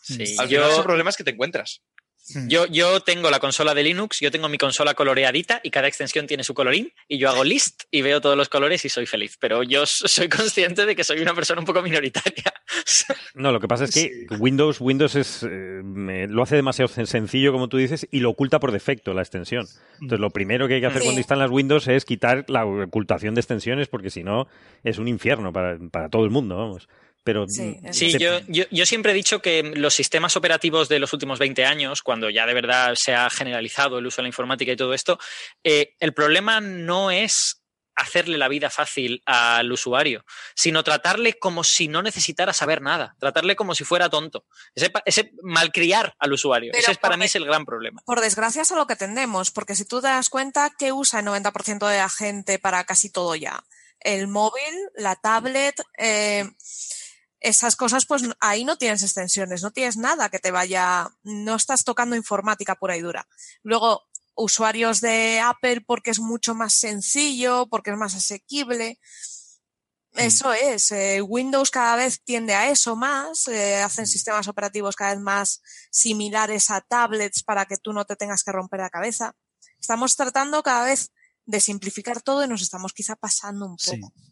Sí, 0.00 0.36
Al 0.38 0.48
final 0.48 0.70
son 0.72 0.84
problemas 0.84 1.16
que 1.16 1.24
te 1.24 1.30
encuentras. 1.30 1.82
Hmm. 2.34 2.48
Yo, 2.48 2.66
yo 2.66 3.00
tengo 3.00 3.30
la 3.30 3.40
consola 3.40 3.74
de 3.74 3.82
Linux, 3.82 4.20
yo 4.20 4.30
tengo 4.30 4.48
mi 4.48 4.58
consola 4.58 4.94
coloreadita 4.94 5.60
y 5.64 5.70
cada 5.70 5.88
extensión 5.88 6.26
tiene 6.26 6.44
su 6.44 6.54
colorín 6.54 6.92
y 7.08 7.18
yo 7.18 7.28
hago 7.30 7.44
list 7.44 7.84
y 7.90 8.02
veo 8.02 8.20
todos 8.20 8.36
los 8.36 8.48
colores 8.48 8.84
y 8.84 8.88
soy 8.88 9.06
feliz. 9.06 9.36
Pero 9.40 9.62
yo 9.62 9.86
soy 9.86 10.28
consciente 10.28 10.86
de 10.86 10.94
que 10.94 11.04
soy 11.04 11.20
una 11.20 11.34
persona 11.34 11.60
un 11.60 11.66
poco 11.66 11.82
minoritaria. 11.82 12.52
No, 13.34 13.52
lo 13.52 13.60
que 13.60 13.68
pasa 13.68 13.84
es 13.84 13.94
que 13.94 14.26
Windows, 14.38 14.80
Windows 14.80 15.14
es, 15.14 15.42
eh, 15.42 15.82
lo 16.28 16.42
hace 16.42 16.56
demasiado 16.56 16.88
sencillo, 16.88 17.52
como 17.52 17.68
tú 17.68 17.76
dices, 17.76 18.06
y 18.10 18.20
lo 18.20 18.30
oculta 18.30 18.60
por 18.60 18.72
defecto 18.72 19.14
la 19.14 19.22
extensión. 19.22 19.66
Entonces, 19.94 20.20
lo 20.20 20.30
primero 20.30 20.68
que 20.68 20.74
hay 20.74 20.80
que 20.80 20.86
hacer 20.86 21.02
cuando 21.02 21.20
instalan 21.20 21.50
Windows 21.50 21.88
es 21.88 22.04
quitar 22.04 22.44
la 22.48 22.64
ocultación 22.64 23.34
de 23.34 23.40
extensiones 23.40 23.88
porque 23.88 24.10
si 24.10 24.22
no 24.22 24.48
es 24.84 24.98
un 24.98 25.08
infierno 25.08 25.52
para, 25.52 25.78
para 25.90 26.08
todo 26.08 26.24
el 26.24 26.30
mundo, 26.30 26.56
vamos. 26.56 26.88
Pero, 27.22 27.46
sí, 27.48 27.78
mm, 27.82 28.18
yo, 28.18 28.64
yo, 28.70 28.86
siempre 28.86 29.12
he 29.12 29.14
dicho 29.14 29.42
que 29.42 29.62
los 29.62 29.94
sistemas 29.94 30.36
operativos 30.36 30.88
de 30.88 30.98
los 30.98 31.12
últimos 31.12 31.38
20 31.38 31.64
años, 31.66 32.02
cuando 32.02 32.30
ya 32.30 32.46
de 32.46 32.54
verdad 32.54 32.94
se 32.96 33.14
ha 33.14 33.28
generalizado 33.28 33.98
el 33.98 34.06
uso 34.06 34.16
de 34.16 34.22
la 34.22 34.28
informática 34.28 34.72
y 34.72 34.76
todo 34.76 34.94
esto, 34.94 35.18
eh, 35.62 35.94
el 36.00 36.14
problema 36.14 36.60
no 36.60 37.10
es 37.10 37.60
hacerle 38.00 38.38
la 38.38 38.48
vida 38.48 38.70
fácil 38.70 39.22
al 39.26 39.70
usuario, 39.70 40.24
sino 40.54 40.82
tratarle 40.82 41.38
como 41.38 41.64
si 41.64 41.88
no 41.88 42.02
necesitara 42.02 42.52
saber 42.52 42.80
nada, 42.80 43.14
tratarle 43.18 43.56
como 43.56 43.74
si 43.74 43.84
fuera 43.84 44.08
tonto, 44.08 44.46
ese, 44.74 44.90
ese 45.04 45.32
malcriar 45.42 46.14
al 46.18 46.32
usuario. 46.32 46.72
ese 46.72 46.92
es, 46.92 46.98
para 46.98 47.18
mí 47.18 47.26
es 47.26 47.34
el 47.36 47.44
gran 47.44 47.66
problema. 47.66 48.00
Por 48.06 48.20
desgracia 48.20 48.62
es 48.62 48.72
a 48.72 48.76
lo 48.76 48.86
que 48.86 48.96
tendemos, 48.96 49.50
porque 49.50 49.74
si 49.74 49.84
tú 49.84 50.00
te 50.00 50.08
das 50.08 50.30
cuenta 50.30 50.70
que 50.78 50.92
usa 50.92 51.20
el 51.20 51.26
90% 51.26 51.86
de 51.86 51.98
la 51.98 52.08
gente 52.08 52.58
para 52.58 52.84
casi 52.84 53.10
todo 53.10 53.34
ya, 53.34 53.62
el 54.00 54.28
móvil, 54.28 54.74
la 54.94 55.16
tablet, 55.16 55.78
eh, 55.98 56.50
esas 57.40 57.74
cosas, 57.74 58.06
pues 58.06 58.22
ahí 58.38 58.64
no 58.64 58.76
tienes 58.76 59.02
extensiones, 59.02 59.62
no 59.62 59.70
tienes 59.70 59.96
nada 59.96 60.28
que 60.28 60.38
te 60.38 60.50
vaya, 60.50 61.08
no 61.22 61.56
estás 61.56 61.84
tocando 61.84 62.14
informática 62.14 62.74
pura 62.74 62.96
y 62.96 63.00
dura. 63.00 63.26
Luego, 63.62 64.04
usuarios 64.34 65.00
de 65.00 65.40
Apple 65.40 65.82
porque 65.86 66.10
es 66.10 66.20
mucho 66.20 66.54
más 66.54 66.74
sencillo, 66.74 67.66
porque 67.70 67.90
es 67.90 67.96
más 67.96 68.14
asequible. 68.14 68.98
Mm. 70.12 70.18
Eso 70.18 70.52
es, 70.52 70.90
eh, 70.90 71.22
Windows 71.22 71.70
cada 71.70 71.96
vez 71.96 72.22
tiende 72.22 72.54
a 72.54 72.70
eso 72.70 72.96
más, 72.96 73.48
eh, 73.48 73.76
hacen 73.76 74.04
mm. 74.04 74.08
sistemas 74.08 74.48
operativos 74.48 74.96
cada 74.96 75.12
vez 75.14 75.20
más 75.20 75.62
similares 75.90 76.70
a 76.70 76.80
tablets 76.80 77.42
para 77.42 77.64
que 77.64 77.76
tú 77.78 77.92
no 77.92 78.04
te 78.04 78.16
tengas 78.16 78.42
que 78.42 78.52
romper 78.52 78.80
la 78.80 78.90
cabeza. 78.90 79.34
estamos 79.78 80.14
tratando 80.14 80.62
cada 80.62 80.84
vez 80.84 81.10
de 81.46 81.60
simplificar 81.60 82.20
todo 82.20 82.44
y 82.44 82.48
nos 82.48 82.60
estamos 82.60 82.92
quizá 82.92 83.16
pasando 83.16 83.66
un 83.66 83.76
poco. 83.76 84.12
Sí, 84.14 84.29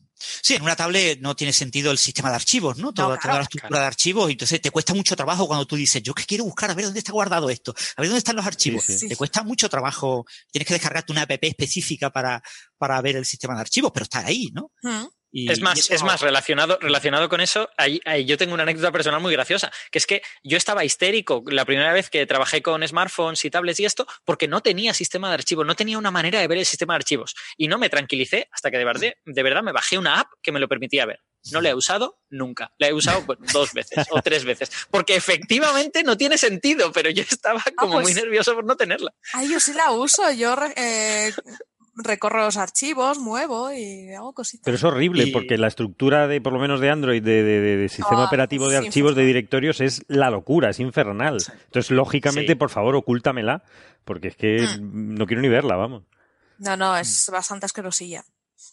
en 0.49 0.63
una 0.63 0.77
tablet 0.77 1.21
no 1.21 1.37
tiene 1.37 1.53
sentido 1.53 1.91
el 1.91 1.99
sistema 1.99 2.31
de 2.31 2.37
archivos, 2.37 2.79
¿no? 2.79 2.93
Toda, 2.93 3.19
la 3.23 3.41
estructura 3.41 3.81
de 3.81 3.87
archivos. 3.87 4.31
Entonces 4.31 4.61
te 4.61 4.71
cuesta 4.71 4.95
mucho 4.95 5.17
trabajo 5.17 5.47
cuando 5.47 5.67
tú 5.67 5.77
dices, 5.77 6.03
yo 6.03 6.15
que 6.15 6.25
quiero 6.25 6.45
buscar, 6.45 6.71
a 6.71 6.75
ver 6.75 6.87
dónde 6.87 7.01
está 7.01 7.13
guardado 7.13 7.51
esto, 7.51 7.75
a 7.97 8.03
ver 8.03 8.09
dónde 8.09 8.19
están 8.19 8.37
los 8.37 8.47
archivos. 8.47 8.85
Te 8.87 9.17
cuesta 9.17 9.43
mucho 9.43 9.69
trabajo. 9.69 10.27
Tienes 10.51 10.67
que 10.67 10.75
descargarte 10.75 11.13
una 11.13 11.23
app 11.23 11.43
específica 11.43 12.11
para, 12.11 12.43
para 12.77 13.01
ver 13.01 13.17
el 13.17 13.25
sistema 13.25 13.55
de 13.55 13.61
archivos, 13.61 13.91
pero 13.93 14.05
está 14.05 14.21
ahí, 14.21 14.51
¿no? 14.53 14.73
Es 15.33 15.61
más, 15.61 15.91
es 15.91 16.03
más 16.03 16.21
relacionado, 16.21 16.79
relacionado 16.81 17.29
con 17.29 17.41
eso, 17.41 17.69
ahí, 17.77 18.01
yo 18.25 18.39
tengo 18.39 18.55
una 18.55 18.63
anécdota 18.63 18.91
personal 18.93 19.21
muy 19.21 19.33
graciosa, 19.33 19.71
que 19.91 19.99
es 19.99 20.07
que 20.07 20.23
yo 20.43 20.57
estaba 20.57 20.85
histérico 20.85 21.45
la 21.47 21.65
primera 21.65 21.93
vez 21.93 22.09
que 22.09 22.25
trabajé 22.27 22.63
con 22.63 22.87
smartphones 22.87 23.45
y 23.45 23.51
tablets 23.51 23.81
y 23.81 23.85
esto, 23.85 24.07
porque 24.25 24.49
no 24.49 24.63
tenía 24.63 24.95
sistema 24.95 25.29
de 25.29 25.35
archivos, 25.35 25.67
no 25.67 25.77
tenía 25.77 25.99
una 25.99 26.11
manera 26.11 26.41
de 26.41 26.49
ver 26.49 26.59
el 26.59 26.67
sistema 26.67 26.95
de 26.95 26.97
archivos. 26.97 27.35
Y 27.57 27.69
no 27.69 27.79
me 27.79 27.91
tranquilicé 27.91 28.49
hasta 28.53 28.71
que 28.71 28.79
de 28.79 28.85
verdad, 28.85 29.13
de 29.25 29.43
verdad 29.43 29.63
me 29.63 29.73
bajé 29.73 29.99
una 29.99 30.21
app 30.21 30.29
que 30.43 30.53
me 30.53 30.61
lo 30.61 30.69
permitía 30.69 31.07
ver. 31.07 31.21
No 31.53 31.61
la 31.61 31.71
he 31.71 31.75
usado 31.75 32.21
nunca. 32.31 32.73
La 32.79 32.89
he 32.89 32.93
usado 32.93 33.25
dos 33.53 33.73
veces 33.73 34.07
o 34.11 34.21
tres 34.23 34.45
veces. 34.45 34.71
Porque 34.91 35.15
efectivamente 35.15 36.03
no 36.03 36.17
tiene 36.17 36.37
sentido, 36.37 36.93
pero 36.93 37.11
yo 37.11 37.23
estaba 37.23 37.63
ah, 37.65 37.73
como 37.77 37.95
muy 37.95 38.03
pues 38.03 38.17
nervioso 38.17 38.55
por 38.55 38.65
no 38.65 38.77
tenerla. 38.77 39.15
Ay, 39.33 39.51
yo 39.51 39.61
sí 39.61 39.73
la 39.73 39.93
uso. 39.93 40.31
Yo 40.33 40.57
eh, 40.77 41.33
recorro 41.99 42.45
los 42.45 42.57
archivos, 42.57 43.19
muevo 43.19 43.73
y 43.73 44.13
hago 44.13 44.33
cositas. 44.33 44.65
Pero 44.65 44.77
es 44.77 44.85
horrible 44.85 45.29
porque 45.33 45.59
la 45.59 45.69
estructura 45.69 46.27
de, 46.27 46.41
por 46.41 46.53
lo 46.53 46.59
menos 46.59 46.81
de 46.81 46.91
Android, 46.91 47.23
de, 47.23 47.89
sistema 47.91 48.23
ah, 48.23 48.27
operativo 48.27 48.69
de 48.69 48.77
archivos 48.77 49.15
de 49.15 49.25
directorios 49.25 49.81
es 49.81 50.05
la 50.09 50.31
locura, 50.31 50.71
es 50.71 50.81
infernal. 50.81 51.39
Entonces, 51.67 51.91
lógicamente, 51.91 52.57
por 52.57 52.71
favor, 52.71 52.95
ocúltamela, 52.97 53.65
porque 54.05 54.29
es 54.29 54.37
que 54.37 54.63
mm. 54.63 55.15
no 55.15 55.27
quiero 55.27 55.43
ni 55.43 55.49
verla, 55.49 55.77
vamos. 55.77 56.05
No, 56.59 56.77
no, 56.77 56.97
es 56.97 57.29
bastante 57.31 57.67
asquerosilla. 57.67 58.25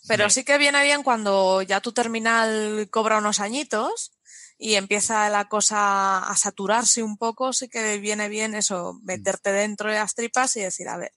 Pero 0.08 0.30
sí 0.30 0.44
que 0.44 0.58
viene 0.58 0.84
bien 0.84 1.04
cuando 1.04 1.62
ya 1.62 1.82
tu 1.82 1.92
terminal 1.92 2.88
cobra 2.90 3.18
unos 3.18 3.40
añitos 3.40 4.12
y 4.58 4.76
empieza 4.76 5.30
la 5.30 5.46
cosa 5.46 6.20
a 6.20 6.36
saturarse 6.38 7.04
un 7.04 7.18
poco, 7.18 7.54
sí 7.54 7.68
que 7.68 7.98
viene 8.00 8.30
bien 8.30 8.56
eso, 8.56 9.00
meterte 9.04 9.52
dentro 9.52 9.90
de 9.90 9.96
las 9.98 10.16
tripas 10.16 10.56
y 10.56 10.62
decir, 10.62 10.88
a 10.88 10.98
ver, 10.98 11.12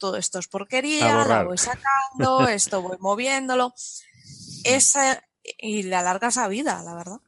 todo 0.00 0.16
esto 0.16 0.40
es 0.40 0.48
porquería, 0.48 1.24
la 1.24 1.44
voy 1.44 1.58
sacando, 1.58 2.48
esto 2.48 2.82
voy 2.82 2.96
moviéndolo. 2.98 3.72
Esa, 4.64 5.22
y 5.58 5.84
le 5.84 5.96
alargas 5.96 6.36
la 6.36 6.48
vida, 6.48 6.82
la 6.82 6.94
verdad. 6.94 7.20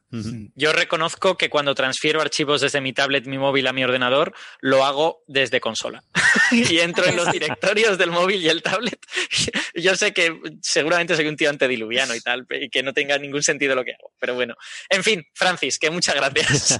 Yo 0.55 0.73
reconozco 0.73 1.37
que 1.37 1.49
cuando 1.49 1.73
transfiero 1.73 2.21
archivos 2.21 2.61
desde 2.61 2.81
mi 2.81 2.93
tablet, 2.93 3.25
mi 3.25 3.39
móvil 3.39 3.65
a 3.65 3.73
mi 3.73 3.83
ordenador, 3.83 4.33
lo 4.59 4.85
hago 4.85 5.23
desde 5.25 5.59
consola. 5.59 6.03
y 6.51 6.79
entro 6.79 7.05
en 7.05 7.15
los 7.15 7.31
directorios 7.31 7.97
del 7.97 8.11
móvil 8.11 8.41
y 8.41 8.49
el 8.49 8.61
tablet. 8.61 8.99
Yo 9.73 9.95
sé 9.95 10.13
que 10.13 10.39
seguramente 10.61 11.15
soy 11.15 11.27
un 11.27 11.35
tío 11.35 11.49
antediluviano 11.49 12.13
y 12.13 12.21
tal, 12.21 12.45
y 12.49 12.69
que 12.69 12.83
no 12.83 12.93
tenga 12.93 13.17
ningún 13.17 13.41
sentido 13.41 13.75
lo 13.75 13.83
que 13.83 13.93
hago. 13.93 14.11
Pero 14.19 14.35
bueno, 14.35 14.55
en 14.89 15.03
fin, 15.03 15.25
Francis, 15.33 15.79
que 15.79 15.89
muchas 15.89 16.15
gracias. 16.15 16.79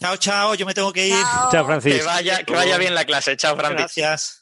chao, 0.00 0.16
chao, 0.18 0.54
yo 0.54 0.66
me 0.66 0.74
tengo 0.74 0.92
que 0.92 1.08
ir. 1.08 1.24
Chao, 1.50 1.64
Francis. 1.64 1.96
Que 1.96 2.02
vaya, 2.02 2.42
que 2.42 2.52
vaya 2.52 2.76
bien 2.76 2.94
la 2.94 3.06
clase. 3.06 3.36
Chao, 3.36 3.56
Francis. 3.56 3.78
Gracias. 3.78 4.41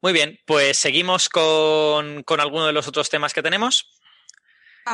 Muy 0.00 0.12
bien, 0.12 0.38
pues 0.46 0.78
seguimos 0.78 1.28
con, 1.28 2.22
con 2.22 2.40
alguno 2.40 2.66
de 2.66 2.72
los 2.72 2.86
otros 2.88 3.10
temas 3.10 3.34
que 3.34 3.42
tenemos. 3.42 3.98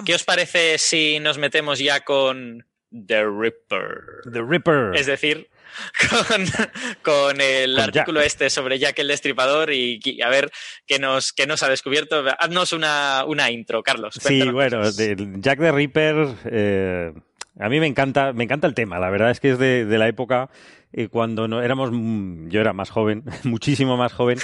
¿Qué 0.04 0.14
os 0.14 0.24
parece 0.24 0.78
si 0.78 1.20
nos 1.20 1.38
metemos 1.38 1.78
ya 1.78 2.00
con 2.00 2.66
The 2.90 3.24
Ripper? 3.26 4.22
The 4.32 4.42
Ripper. 4.42 4.90
Es 4.94 5.06
decir, 5.06 5.48
con, 7.02 7.40
el 7.40 7.78
artículo 7.78 8.20
este 8.20 8.50
sobre 8.50 8.78
Jack 8.78 8.98
el 8.98 9.08
Destripador 9.08 9.72
y, 9.72 10.00
a 10.22 10.28
ver 10.28 10.50
qué 10.86 10.98
nos, 10.98 11.32
qué 11.32 11.46
nos 11.46 11.62
ha 11.62 11.68
descubierto. 11.68 12.24
Haznos 12.38 12.72
una, 12.72 13.24
una 13.26 13.50
intro, 13.50 13.82
Carlos. 13.82 14.14
Sí, 14.20 14.48
bueno, 14.50 14.82
Jack 15.38 15.60
the 15.60 15.72
Ripper, 15.72 16.28
eh, 16.46 17.12
a 17.58 17.68
mí 17.68 17.80
me 17.80 17.86
encanta, 17.86 18.32
me 18.32 18.44
encanta 18.44 18.66
el 18.66 18.74
tema. 18.74 18.98
La 18.98 19.10
verdad 19.10 19.30
es 19.30 19.40
que 19.40 19.50
es 19.50 19.58
de, 19.58 19.84
de 19.84 19.98
la 19.98 20.08
época 20.08 20.50
eh, 20.92 21.08
cuando 21.08 21.48
no 21.48 21.60
éramos, 21.60 21.90
mm, 21.92 22.48
yo 22.48 22.60
era 22.60 22.72
más 22.72 22.90
joven, 22.90 23.24
muchísimo 23.44 23.96
más 23.96 24.12
joven, 24.12 24.38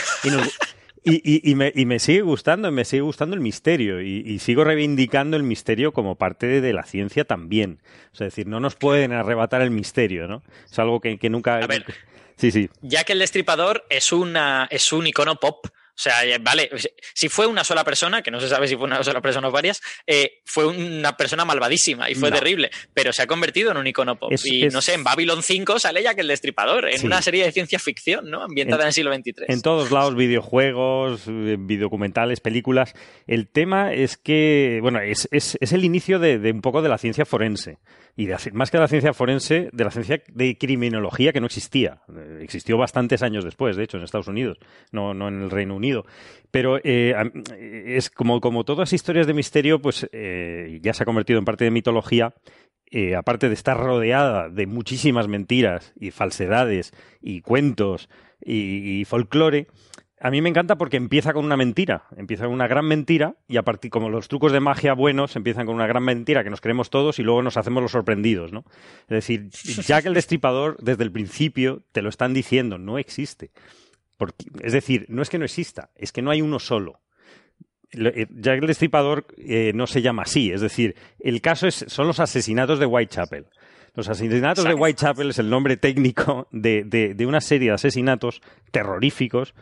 y, 1.03 1.51
y, 1.51 1.55
me, 1.55 1.73
y, 1.75 1.87
me, 1.87 1.99
sigue 1.99 2.23
gustando, 2.23 2.71
me 2.73 2.85
sigue 2.85 3.03
gustando 3.03 3.35
el 3.35 3.41
misterio 3.41 4.03
y, 4.03 4.39
sigo 4.39 4.65
reivindicando 4.65 5.37
el 5.37 5.45
misterio 5.45 5.93
como 5.93 6.17
parte 6.17 6.61
de, 6.61 6.73
la 6.73 6.83
ciencia 6.83 7.25
también. 7.25 7.81
O 8.13 8.17
sea, 8.17 8.27
es 8.27 8.35
decir, 8.35 8.47
no 8.47 8.61
nos 8.61 8.75
pueden 8.75 9.13
arrebatar 9.13 9.63
el 9.63 9.71
misterio, 9.71 10.27
¿no? 10.27 10.43
Es 10.71 10.79
algo 10.79 11.01
que, 11.01 11.19
que 11.19 11.31
nunca... 11.31 11.57
A 11.57 11.67
ver, 11.67 11.87
sí, 12.37 12.51
sí. 12.51 12.69
Ya 12.83 13.05
que 13.05 13.15
el 13.15 13.21
destripador 13.21 13.87
es, 13.89 14.13
una, 14.13 14.69
es 14.71 14.93
un 14.93 15.07
icono 15.07 15.37
pop 15.37 15.67
sea, 16.03 16.25
eh, 16.25 16.39
vale, 16.41 16.71
si 17.15 17.29
fue 17.29 17.47
una 17.47 17.65
sola 17.65 17.85
persona, 17.85 18.23
que 18.23 18.31
no 18.31 18.41
se 18.41 18.49
sabe 18.49 18.67
si 18.67 18.77
fue 18.77 18.87
una 18.87 19.03
sola 19.05 19.21
persona 19.21 19.49
o 19.49 19.51
varias, 19.51 19.83
eh, 20.07 20.41
fue 20.45 20.67
una 20.67 21.17
persona 21.17 21.45
malvadísima 21.45 22.11
y 22.11 22.15
fue 22.15 22.31
terrible, 22.31 22.71
pero 22.95 23.13
se 23.13 23.23
ha 23.23 23.27
convertido 23.27 23.71
en 23.71 23.77
un 23.77 23.87
icono 23.87 24.19
pop. 24.19 24.33
y 24.45 24.69
no 24.69 24.81
sé, 24.81 24.95
en 24.95 25.05
Babylon 25.05 25.43
5 25.43 25.79
sale 25.79 26.03
ya 26.03 26.15
que 26.15 26.23
el 26.23 26.29
destripador, 26.29 26.89
en 26.89 27.05
una 27.05 27.23
serie 27.23 27.45
de 27.45 27.53
ciencia 27.53 27.79
ficción, 27.79 28.31
¿no? 28.31 28.43
Ambientada 28.43 28.83
en, 28.83 28.89
el 28.89 28.93
siglo 28.93 29.15
XXIII. 29.15 29.47
En 29.49 29.63
todos 29.63 29.91
lados, 29.91 30.17
videojuegos, 30.17 31.27
eh, 31.29 31.57
videocumentales, 31.59 32.41
películas. 32.41 32.95
El 33.27 33.49
tema 33.49 33.93
es 33.93 34.17
que, 34.17 34.79
bueno, 34.83 35.01
es, 35.01 35.29
es, 35.31 35.59
es 35.61 35.73
el 35.73 35.85
inicio 35.85 36.19
de, 36.19 36.39
de 36.39 36.53
un 36.53 36.63
poco 36.63 36.83
de 36.83 36.89
la 36.89 36.99
ciencia 36.99 37.25
forense 37.25 37.79
y 38.17 38.29
más 38.53 38.71
que 38.71 38.77
de 38.77 38.83
la 38.83 38.89
ciencia 38.89 39.15
forense, 39.15 39.71
de 39.73 39.85
la 39.85 39.91
ciencia 39.91 40.23
de 40.33 40.59
criminología 40.59 41.33
que 41.33 41.41
no 41.41 41.47
existía. 41.47 42.03
Eh, 42.15 42.41
existió 42.43 42.77
bastantes 42.77 43.23
años 43.23 43.45
después, 43.45 43.77
de 43.77 43.85
hecho, 43.85 43.97
en 43.97 44.05
Estados 44.05 44.29
Unidos, 44.29 44.59
no, 44.93 45.15
no 45.15 45.29
en 45.29 45.43
el 45.43 45.51
Reino 45.51 45.75
Unido. 45.75 46.05
Pero 46.51 46.79
eh, 46.83 47.15
es 47.87 48.11
como, 48.11 48.41
como 48.41 48.65
todas 48.65 48.93
historias 48.93 49.27
de 49.27 49.35
misterio, 49.35 49.81
pues 49.81 50.09
eh, 50.13 50.81
ya 50.83 50.93
se 50.95 51.03
ha 51.03 51.07
convertido 51.07 51.39
en 51.39 51.45
parte 51.45 51.65
de 51.65 51.71
mitología. 51.71 52.35
aparte 53.17 53.49
de 53.49 53.55
estar 53.55 53.77
rodeada 53.77 54.49
de 54.49 54.67
muchísimas 54.67 55.29
mentiras 55.29 55.93
y 55.99 56.11
falsedades 56.11 56.93
y 57.21 57.41
cuentos 57.41 58.09
y 58.43 59.05
folclore, 59.05 59.67
a 60.23 60.31
mí 60.31 60.43
me 60.43 60.51
encanta 60.51 60.77
porque 60.77 60.99
empieza 60.99 61.33
con 61.33 61.47
una 61.47 61.57
mentira, 61.57 62.05
empieza 62.15 62.45
con 62.45 62.53
una 62.53 62.69
gran 62.69 62.85
mentira 62.85 63.37
y 63.49 63.57
a 63.57 63.63
partir 63.63 63.91
como 63.91 64.11
los 64.11 64.29
trucos 64.29 64.53
de 64.53 64.61
magia 64.61 64.93
buenos 64.93 65.35
empiezan 65.35 65.65
con 65.65 65.75
una 65.75 65.87
gran 65.87 66.05
mentira 66.05 66.45
que 66.45 66.51
nos 66.51 66.61
creemos 66.61 66.91
todos 66.91 67.19
y 67.19 67.23
luego 67.23 67.41
nos 67.41 67.57
hacemos 67.57 67.83
los 67.83 67.93
sorprendidos, 67.93 68.53
¿no? 68.53 68.65
Es 69.05 69.09
decir, 69.09 69.49
Jack 69.87 70.05
el 70.05 70.13
Destripador 70.13 70.77
desde 70.83 71.05
el 71.05 71.11
principio 71.11 71.83
te 71.93 72.03
lo 72.03 72.11
están 72.11 72.35
diciendo, 72.35 72.77
no 72.77 72.99
existe. 72.99 73.51
es 74.63 74.75
decir, 74.75 75.07
no 75.09 75.23
es 75.23 75.31
que 75.31 75.39
no 75.39 75.47
exista, 75.47 75.89
es 75.97 76.13
que 76.13 76.21
no 76.21 76.31
hay 76.31 76.43
uno 76.43 76.59
solo. 76.59 77.01
Eh, 77.93 78.27
Jack 78.29 78.61
el 78.61 78.67
Destripador 78.67 79.27
eh, 79.39 79.73
no 79.75 79.87
se 79.87 80.03
llama 80.03 80.25
así, 80.25 80.53
es 80.53 80.61
decir, 80.61 80.97
el 81.19 81.41
caso 81.41 81.67
es, 81.67 81.87
son 81.89 82.07
los 82.07 82.21
asesinatos 82.21 82.79
de 82.79 82.85
Whitechapel. 82.85 83.47
Los 83.95 84.09
asesinatos 84.11 84.65
de 84.65 84.75
Whitechapel 84.75 85.31
es 85.31 85.39
el 85.39 85.49
nombre 85.49 85.79
técnico 85.79 86.47
de, 86.53 86.85
de 86.85 87.27
una 87.27 87.41
serie 87.41 87.69
de 87.69 87.75
asesinatos 87.75 88.43
terroríficos 88.71 89.55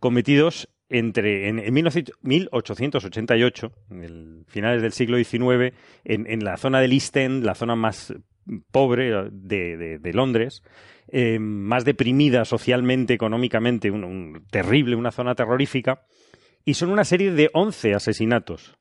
cometidos 0.00 0.68
entre 0.88 1.48
en, 1.48 1.72
1888, 1.72 3.72
en 3.90 4.44
finales 4.48 4.82
del 4.82 4.92
siglo 4.92 5.18
XIX, 5.18 5.72
en, 6.04 6.44
la 6.44 6.56
zona 6.56 6.80
del 6.80 6.92
East 6.92 7.16
End, 7.16 7.44
la 7.44 7.54
zona 7.54 7.76
más 7.76 8.12
pobre 8.72 9.30
de, 9.30 10.10
Londres, 10.12 10.64
eh, 11.06 11.38
más 11.38 11.84
deprimida 11.84 12.44
socialmente, 12.44 13.14
económicamente, 13.14 13.92
un, 13.92 14.44
terrible, 14.50 14.96
una 14.96 15.12
zona 15.12 15.36
terrorífica, 15.36 16.02
y 16.64 16.74
son 16.74 16.90
una 16.90 17.04
serie 17.04 17.30
de 17.30 17.50
11 17.52 17.94
asesinatos. 17.94 18.76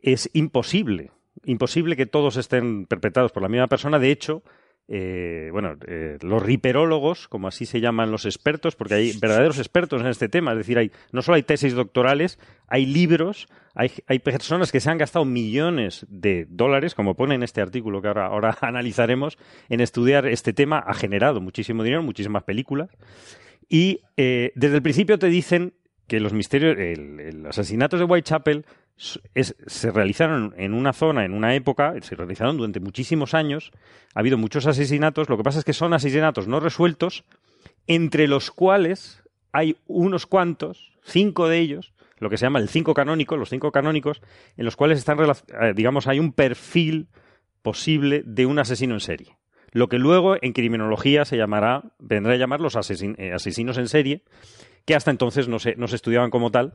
Es 0.00 0.28
imposible, 0.32 1.12
imposible 1.44 1.94
que 1.94 2.06
todos 2.06 2.36
estén 2.36 2.86
perpetrados 2.86 3.30
por 3.30 3.42
la 3.42 3.48
misma 3.48 3.68
persona. 3.68 4.00
De 4.00 4.10
hecho, 4.10 4.42
eh, 4.88 5.48
bueno, 5.52 5.76
eh, 5.86 6.18
los 6.20 6.42
riperólogos, 6.42 7.28
como 7.28 7.48
así 7.48 7.66
se 7.66 7.80
llaman 7.80 8.10
los 8.10 8.26
expertos, 8.26 8.76
porque 8.76 8.94
hay 8.94 9.12
verdaderos 9.18 9.58
expertos 9.58 10.00
en 10.02 10.08
este 10.08 10.28
tema, 10.28 10.52
es 10.52 10.58
decir, 10.58 10.78
hay, 10.78 10.90
no 11.12 11.22
solo 11.22 11.36
hay 11.36 11.44
tesis 11.44 11.74
doctorales, 11.74 12.38
hay 12.66 12.86
libros, 12.86 13.46
hay, 13.74 13.92
hay 14.06 14.18
personas 14.18 14.72
que 14.72 14.80
se 14.80 14.90
han 14.90 14.98
gastado 14.98 15.24
millones 15.24 16.04
de 16.08 16.46
dólares, 16.48 16.94
como 16.94 17.14
pone 17.14 17.36
en 17.36 17.42
este 17.42 17.60
artículo 17.60 18.02
que 18.02 18.08
ahora, 18.08 18.58
analizaremos, 18.60 19.38
en 19.68 19.80
estudiar 19.80 20.26
este 20.26 20.52
tema, 20.52 20.78
ha 20.78 20.94
generado 20.94 21.40
muchísimo 21.40 21.84
dinero, 21.84 22.02
muchísimas 22.02 22.42
películas, 22.42 22.90
y 23.68 24.00
eh, 24.16 24.52
desde 24.56 24.76
el 24.76 24.82
principio 24.82 25.18
te 25.18 25.28
dicen 25.28 25.74
que 26.06 26.20
los 26.20 26.34
misterios, 26.34 26.76
los 26.98 27.58
asesinatos 27.58 28.00
de 28.00 28.04
Whitechapel 28.04 28.66
se 28.96 29.90
realizaron 29.90 30.54
en 30.56 30.74
una 30.74 30.92
zona, 30.92 31.24
en 31.24 31.32
una 31.32 31.54
época, 31.54 31.94
se 32.02 32.14
realizaron 32.14 32.56
durante 32.56 32.80
muchísimos 32.80 33.34
años, 33.34 33.72
ha 34.14 34.20
habido 34.20 34.38
muchos 34.38 34.66
asesinatos, 34.66 35.28
lo 35.28 35.36
que 35.36 35.42
pasa 35.42 35.58
es 35.58 35.64
que 35.64 35.72
son 35.72 35.92
asesinatos 35.92 36.46
no 36.46 36.60
resueltos, 36.60 37.24
entre 37.86 38.28
los 38.28 38.50
cuales 38.50 39.22
hay 39.52 39.76
unos 39.86 40.26
cuantos, 40.26 40.92
cinco 41.02 41.48
de 41.48 41.58
ellos, 41.58 41.94
lo 42.18 42.30
que 42.30 42.36
se 42.36 42.46
llama 42.46 42.60
el 42.60 42.68
cinco 42.68 42.94
canónico, 42.94 43.36
los 43.36 43.50
cinco 43.50 43.72
canónicos, 43.72 44.22
en 44.56 44.64
los 44.64 44.76
cuales 44.76 44.98
están, 44.98 45.18
eh, 45.20 45.72
digamos, 45.74 46.06
hay 46.06 46.20
un 46.20 46.32
perfil 46.32 47.08
posible 47.62 48.22
de 48.24 48.46
un 48.46 48.58
asesino 48.58 48.94
en 48.94 49.00
serie. 49.00 49.36
lo 49.74 49.88
que 49.88 49.98
luego 49.98 50.36
en 50.42 50.52
criminología 50.52 51.24
se 51.24 51.38
llamará, 51.38 51.94
vendrá 51.98 52.34
a 52.34 52.36
llamar 52.36 52.60
los 52.60 52.76
eh, 52.76 53.32
asesinos 53.32 53.78
en 53.78 53.88
serie, 53.88 54.22
que 54.84 54.94
hasta 54.94 55.10
entonces 55.10 55.48
no 55.48 55.58
se, 55.58 55.76
no 55.76 55.88
se 55.88 55.96
estudiaban 55.96 56.30
como 56.30 56.50
tal, 56.50 56.74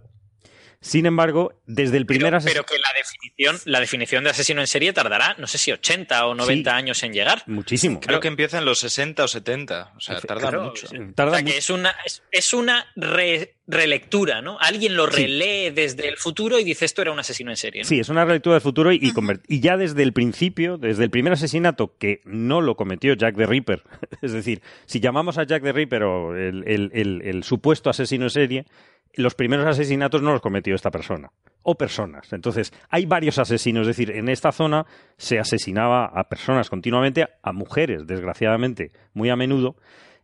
sin 0.79 1.07
embargo, 1.07 1.53
desde 1.65 1.97
el 1.97 2.05
primer 2.05 2.31
pero, 2.31 2.43
pero, 2.45 2.63
que 2.65 2.77
la 2.77 2.89
definición, 2.95 3.57
la 3.65 3.79
definición 3.79 4.23
de 4.23 4.29
asesino 4.29 4.61
en 4.61 4.67
serie 4.67 4.93
tardará, 4.93 5.35
no 5.39 5.47
sé 5.47 5.57
si 5.57 5.71
80 5.71 6.27
o 6.27 6.35
90 6.35 6.75
años 6.75 7.01
en 7.01 7.13
llegar. 7.13 7.43
Muchísimo. 7.47 7.99
Creo 7.99 8.19
que 8.19 8.27
empieza 8.27 8.59
en 8.59 8.65
los 8.65 8.79
60 8.79 9.23
o 9.23 9.27
70. 9.27 9.93
O 9.97 9.99
sea, 9.99 10.21
tarda 10.21 10.51
mucho. 10.59 10.87
Tarda 11.15 11.31
o 11.31 11.35
sea, 11.35 11.43
que 11.43 11.57
es 11.57 11.69
una, 11.71 11.95
es, 12.31 12.53
una 12.53 12.85
relectura, 13.65 14.41
¿no? 14.43 14.59
Alguien 14.59 14.95
lo 14.95 15.07
relee 15.07 15.71
desde 15.71 16.07
el 16.07 16.17
futuro 16.17 16.59
y 16.59 16.63
dice 16.63 16.85
esto 16.85 17.01
era 17.01 17.11
un 17.11 17.19
asesino 17.19 17.49
en 17.49 17.57
serie. 17.57 17.83
Sí, 17.83 17.99
es 17.99 18.09
una 18.09 18.23
relectura 18.23 18.53
del 18.55 18.61
futuro 18.61 18.93
y, 18.93 19.13
y, 19.47 19.59
ya 19.59 19.77
desde 19.77 20.03
el 20.03 20.13
principio, 20.13 20.77
desde 20.77 21.03
el 21.03 21.09
primer 21.09 21.33
asesinato 21.33 21.97
que 21.97 22.21
no 22.23 22.61
lo 22.61 22.75
cometió 22.75 23.15
Jack 23.15 23.35
the 23.35 23.47
Ripper, 23.47 23.83
es 24.21 24.31
decir, 24.31 24.61
si 24.85 24.99
llamamos 24.99 25.39
a 25.39 25.43
Jack 25.43 25.63
the 25.63 25.71
Ripper 25.71 26.03
o 26.03 26.37
el, 26.37 26.63
el, 26.67 27.21
el 27.23 27.43
supuesto 27.43 27.89
asesino 27.89 28.25
en 28.25 28.29
serie, 28.29 28.65
los 29.18 29.35
primeros 29.35 29.65
asesinatos 29.65 30.22
no 30.22 30.31
los 30.31 30.41
cometió 30.41 30.76
esta 30.76 30.91
persona 30.91 31.31
o 31.64 31.76
personas. 31.76 32.31
Entonces, 32.31 32.72
hay 32.89 33.06
varios 33.06 33.39
asesinos, 33.39 33.81
es 33.81 33.88
decir, 33.88 34.11
en 34.11 34.30
esta 34.30 34.52
zona 34.52 34.85
se 35.18 35.39
asesinaba 35.39 36.06
a 36.06 36.30
personas 36.30 36.69
continuamente, 36.69 37.27
a 37.41 37.52
mujeres, 37.52 38.07
desgraciadamente, 38.07 38.91
muy 39.14 39.30
a 39.30 39.35
menudo, 39.35 39.76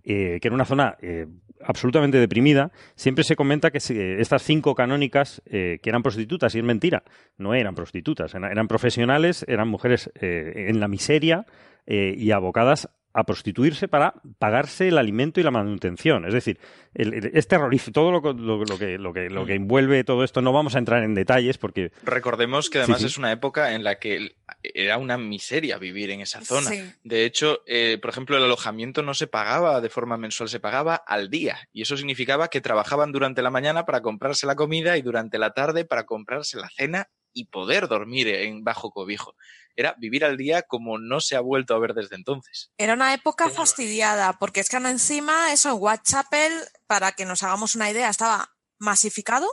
eh, 0.03 0.40
que 0.41 0.48
era 0.48 0.56
una 0.56 0.65
zona 0.65 0.98
eh, 1.02 1.28
absolutamente 1.61 2.18
deprimida. 2.18 2.72
Siempre 2.95 3.24
se 3.24 3.36
comenta 3.36 3.72
que 3.72 3.80
estas 4.20 4.44
cinco 4.44 4.76
canónicas 4.76 5.41
eh, 5.45 5.80
que 5.82 5.90
eran 5.90 6.03
prostitutas, 6.03 6.56
y 6.56 6.60
es 6.60 6.64
mentira, 6.64 7.03
no 7.38 7.53
eran 7.53 7.76
prostitutas, 7.76 8.34
eran 8.36 8.68
profesionales, 8.68 9.44
eran 9.48 9.68
mujeres 9.68 10.11
en 10.15 10.80
la 10.80 10.88
miseria 10.88 11.45
y 11.86 12.32
abocadas 12.32 12.90
a 13.14 13.23
prostituirse 13.23 13.88
para 13.88 14.15
pagarse 14.40 14.88
el 14.88 14.98
alimento 14.98 15.40
y 15.40 15.44
la 15.44 15.52
manutención. 15.52 16.26
Es 16.26 16.34
decir, 16.34 16.60
es 16.95 17.48
terrorífico. 17.48 17.94
Todo 17.94 18.11
lo, 18.11 18.22
que, 18.22 18.98
lo, 18.98 19.14
que, 19.14 19.30
lo 19.30 19.45
que 19.45 19.53
envuelve 19.53 20.03
todo 20.03 20.23
esto, 20.23 20.41
no 20.41 20.52
vamos 20.52 20.76
a 20.76 20.80
entrar 20.80 21.03
en 21.03 21.14
detalles 21.14 21.57
porque... 21.57 21.91
Recordemos 22.03 22.69
que 22.69 22.80
además 22.80 23.03
es 23.03 23.18
una 23.18 23.31
época 23.31 23.76
en 23.76 23.84
la 23.84 23.99
que 23.99 24.35
era 24.61 24.98
una 24.98 25.18
miseria 25.18 25.77
vivir 25.77 26.10
en 26.10 26.22
esa 26.22 26.41
zona. 26.41 26.72
De 27.03 27.26
hecho, 27.26 27.61
eh, 27.68 27.99
por 28.02 28.10
ejemplo, 28.10 28.38
el 28.38 28.44
alojamiento 28.44 29.03
no 29.03 29.14
se 29.14 29.27
pagaba 29.27 29.80
de 29.80 29.90
forma 29.90 30.18
mensual, 30.18 30.49
se 30.49 30.60
pagaba 30.60 30.95
al 30.95 31.30
día. 31.30 31.69
Y 31.72 31.84
eso 31.84 31.95
significaba 31.98 32.48
que 32.48 32.61
trabajaban 32.61 33.11
durante 33.11 33.44
la 33.44 33.52
mañana 33.52 33.85
para 33.85 34.02
comprarse 34.02 34.48
la 34.48 34.56
comida 34.56 34.98
y 34.98 35.03
durante 35.03 35.38
la 35.38 35.52
tarde 35.52 35.85
para 35.85 36.06
comprarse 36.06 36.57
la 36.57 36.69
cena 36.69 37.10
y 37.31 37.45
poder 37.45 37.88
dormir 37.88 38.27
en 38.27 38.64
bajo 38.64 38.91
cobijo 38.91 39.35
era 39.75 39.95
vivir 39.97 40.25
al 40.25 40.37
día 40.37 40.63
como 40.63 40.97
no 40.97 41.19
se 41.19 41.35
ha 41.35 41.41
vuelto 41.41 41.75
a 41.75 41.79
ver 41.79 41.93
desde 41.93 42.15
entonces. 42.15 42.71
Era 42.77 42.93
una 42.93 43.13
época 43.13 43.49
fastidiada, 43.49 44.33
porque 44.33 44.59
es 44.59 44.69
que 44.69 44.77
encima 44.77 45.51
eso 45.51 45.69
en 45.69 45.77
Whitechapel, 45.79 46.51
para 46.87 47.13
que 47.13 47.25
nos 47.25 47.43
hagamos 47.43 47.75
una 47.75 47.89
idea, 47.89 48.09
estaba 48.09 48.53
masificado. 48.79 49.47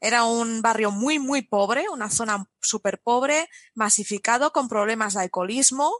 Era 0.00 0.24
un 0.24 0.60
barrio 0.60 0.90
muy, 0.90 1.18
muy 1.18 1.42
pobre, 1.42 1.88
una 1.88 2.10
zona 2.10 2.46
súper 2.60 3.00
pobre, 3.00 3.48
masificado, 3.74 4.52
con 4.52 4.68
problemas 4.68 5.14
de 5.14 5.22
alcoholismo 5.22 5.92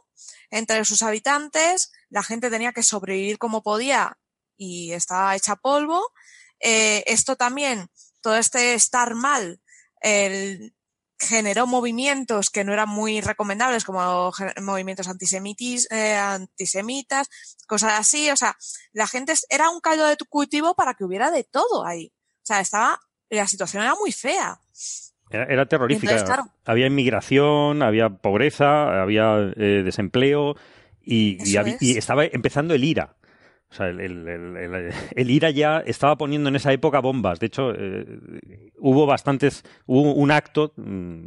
entre 0.51 0.85
sus 0.85 1.01
habitantes. 1.01 1.91
La 2.09 2.23
gente 2.23 2.49
tenía 2.49 2.71
que 2.71 2.83
sobrevivir 2.83 3.37
como 3.39 3.63
podía 3.63 4.17
y 4.57 4.91
estaba 4.91 5.35
hecha 5.35 5.55
polvo. 5.55 6.11
Eh, 6.59 7.03
esto 7.07 7.35
también, 7.35 7.89
todo 8.21 8.35
este 8.37 8.73
estar 8.75 9.15
mal, 9.15 9.59
el 10.01 10.74
generó 11.19 11.67
movimientos 11.67 12.49
que 12.49 12.63
no 12.63 12.73
eran 12.73 12.89
muy 12.89 13.21
recomendables, 13.21 13.85
como 13.85 14.31
movimientos 14.61 15.07
antisemitis, 15.07 15.87
eh, 15.91 16.15
antisemitas, 16.15 17.29
cosas 17.67 17.93
así. 17.99 18.29
O 18.29 18.35
sea, 18.35 18.55
la 18.93 19.07
gente 19.07 19.33
era 19.49 19.69
un 19.69 19.79
caldo 19.79 20.05
de 20.05 20.17
cultivo 20.29 20.75
para 20.75 20.93
que 20.93 21.03
hubiera 21.03 21.31
de 21.31 21.43
todo 21.43 21.85
ahí. 21.85 22.11
O 22.43 22.45
sea, 22.45 22.59
estaba, 22.59 22.99
la 23.29 23.47
situación 23.47 23.83
era 23.83 23.95
muy 23.95 24.11
fea. 24.11 24.59
Era, 25.29 25.65
terrorífica. 25.65 26.45
Había 26.65 26.87
inmigración, 26.87 27.81
había 27.81 28.09
pobreza, 28.09 29.01
había 29.01 29.51
eh, 29.55 29.81
desempleo 29.83 30.55
y, 31.01 31.37
y, 31.43 31.97
estaba 31.97 32.25
empezando 32.25 32.73
el 32.73 32.83
IRA. 32.83 33.15
El, 33.79 35.29
IRA 35.29 35.49
ya 35.49 35.79
estaba 35.79 36.17
poniendo 36.17 36.49
en 36.49 36.55
esa 36.55 36.71
época 36.73 36.99
bombas. 36.99 37.39
De 37.39 37.47
hecho, 37.47 37.73
eh, 37.75 38.05
hubo 38.77 39.05
bastantes, 39.05 39.63
hubo 39.85 40.13
un 40.13 40.31
acto 40.31 40.73
mm, 40.75 41.25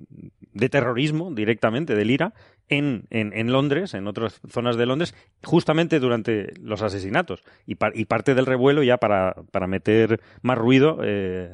de 0.53 0.69
terrorismo 0.69 1.33
directamente 1.33 1.95
del 1.95 2.11
IRA 2.11 2.33
en, 2.69 3.07
en, 3.11 3.53
Londres, 3.53 3.95
en 3.95 4.07
otras 4.07 4.41
zonas 4.49 4.77
de 4.77 4.87
Londres, 4.87 5.15
justamente 5.43 6.01
durante 6.01 6.53
los 6.61 6.83
asesinatos. 6.83 7.43
Y, 7.67 7.77
y 7.95 8.05
parte 8.05 8.35
del 8.35 8.47
revuelo 8.47 8.83
ya 8.83 8.99
para, 8.99 9.35
para 9.51 9.67
meter 9.67 10.21
más 10.43 10.59
ruido, 10.59 11.01
eh, 11.03 11.51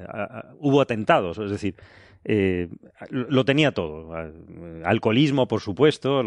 hubo 0.59 0.81
atentados. 0.81 1.39
Es 1.39 1.51
decir, 1.51 1.77
eh, 2.25 2.69
lo 3.11 3.45
tenía 3.45 3.73
todo. 3.73 4.13
Alcoholismo, 4.85 5.47
por 5.47 5.61
supuesto, 5.61 6.23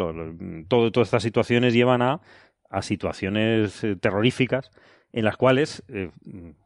todo, 0.68 0.92
todas 0.92 1.08
estas 1.08 1.24
situaciones 1.24 1.74
llevan 1.74 2.02
a 2.02 2.22
a 2.70 2.82
situaciones 2.82 3.84
eh, 3.84 3.96
terroríficas 3.96 4.72
en 5.14 5.26
las 5.26 5.38
cuales 5.38 5.84
eh, 5.88 6.12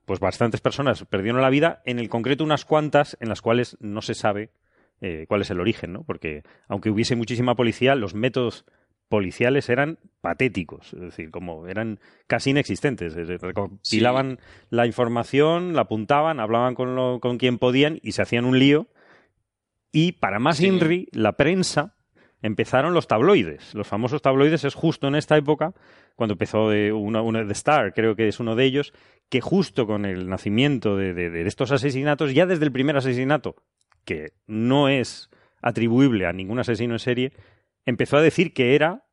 pues 0.05 0.19
bastantes 0.19 0.61
personas 0.61 1.05
perdieron 1.05 1.41
la 1.41 1.49
vida, 1.49 1.81
en 1.85 1.99
el 1.99 2.09
concreto 2.09 2.43
unas 2.43 2.65
cuantas 2.65 3.17
en 3.19 3.29
las 3.29 3.41
cuales 3.41 3.77
no 3.79 4.01
se 4.01 4.13
sabe 4.13 4.51
eh, 4.99 5.25
cuál 5.27 5.41
es 5.41 5.49
el 5.51 5.59
origen, 5.59 5.93
¿no? 5.93 6.03
Porque 6.03 6.43
aunque 6.67 6.89
hubiese 6.89 7.15
muchísima 7.15 7.55
policía, 7.55 7.95
los 7.95 8.13
métodos 8.13 8.65
policiales 9.09 9.69
eran 9.69 9.99
patéticos, 10.21 10.93
es 10.93 11.01
decir, 11.01 11.31
como 11.31 11.67
eran 11.67 11.99
casi 12.27 12.51
inexistentes. 12.51 13.13
Recopilaban 13.15 14.39
la 14.69 14.85
información, 14.85 15.73
la 15.73 15.81
apuntaban, 15.81 16.39
hablaban 16.39 16.75
con, 16.75 16.95
lo, 16.95 17.19
con 17.19 17.37
quien 17.37 17.57
podían 17.57 17.99
y 18.01 18.13
se 18.13 18.21
hacían 18.21 18.45
un 18.45 18.57
lío. 18.57 18.87
Y 19.91 20.13
para 20.13 20.39
más 20.39 20.61
INRI, 20.61 21.09
la 21.11 21.33
prensa 21.33 21.95
empezaron 22.41 22.93
los 22.93 23.07
tabloides. 23.07 23.73
Los 23.73 23.87
famosos 23.87 24.21
tabloides 24.21 24.63
es 24.63 24.73
justo 24.73 25.07
en 25.07 25.15
esta 25.15 25.37
época, 25.37 25.73
cuando 26.15 26.33
empezó 26.33 26.69
de 26.69 26.91
una, 26.91 27.45
The 27.45 27.53
Star, 27.53 27.93
creo 27.93 28.15
que 28.15 28.27
es 28.27 28.39
uno 28.39 28.55
de 28.55 28.65
ellos, 28.65 28.93
que 29.29 29.41
justo 29.41 29.85
con 29.85 30.05
el 30.05 30.27
nacimiento 30.27 30.97
de, 30.97 31.47
estos 31.47 31.71
asesinatos, 31.71 32.33
ya 32.33 32.45
desde 32.45 32.65
el 32.65 32.71
primer 32.71 32.97
asesinato, 32.97 33.55
que 34.05 34.33
no 34.47 34.89
es 34.89 35.29
atribuible 35.61 36.25
a 36.25 36.33
ningún 36.33 36.59
asesino 36.59 36.93
en 36.93 36.99
serie, 36.99 37.33
empezó 37.85 38.17
a 38.17 38.21
decir 38.21 38.53
que 38.53 38.75
era 38.75 39.05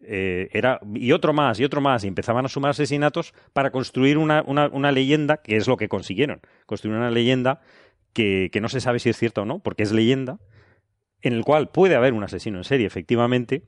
eh, 0.00 0.48
era 0.52 0.78
y 0.94 1.10
otro 1.10 1.32
más 1.32 1.58
y 1.58 1.64
otro 1.64 1.80
más 1.80 2.04
y 2.04 2.06
empezaban 2.06 2.44
a 2.44 2.48
sumar 2.48 2.70
asesinatos 2.70 3.34
para 3.52 3.72
construir 3.72 4.16
una, 4.16 4.44
una, 4.46 4.92
leyenda 4.92 5.38
que 5.38 5.56
es 5.56 5.66
lo 5.66 5.76
que 5.76 5.88
consiguieron 5.88 6.40
construir 6.66 6.96
una 6.96 7.10
leyenda 7.10 7.62
que, 8.12 8.48
que, 8.52 8.60
no 8.60 8.68
se 8.68 8.80
sabe 8.80 9.00
si 9.00 9.10
es 9.10 9.16
cierta 9.16 9.40
o 9.40 9.44
no 9.44 9.58
porque 9.58 9.82
es 9.82 9.90
leyenda 9.90 10.38
en 11.22 11.32
el 11.32 11.44
cual 11.44 11.68
puede 11.68 11.94
haber 11.94 12.12
un 12.12 12.24
asesino 12.24 12.58
en 12.58 12.64
serie, 12.64 12.86
efectivamente, 12.86 13.62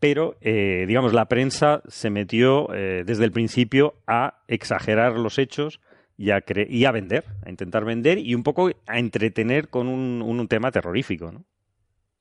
pero, 0.00 0.36
eh, 0.40 0.84
digamos, 0.86 1.12
la 1.12 1.28
prensa 1.28 1.82
se 1.88 2.10
metió 2.10 2.72
eh, 2.74 3.04
desde 3.06 3.24
el 3.24 3.32
principio 3.32 3.94
a 4.06 4.42
exagerar 4.48 5.14
los 5.14 5.38
hechos 5.38 5.80
y 6.16 6.30
a, 6.30 6.92
vender, 6.92 7.24
a 7.44 7.50
intentar 7.50 7.84
vender 7.84 8.18
y 8.18 8.34
un 8.34 8.42
poco 8.42 8.70
a 8.86 8.98
entretener 8.98 9.68
con 9.68 9.88
un, 9.88 10.48
tema 10.48 10.70
terrorífico, 10.70 11.32
¿no? 11.32 11.44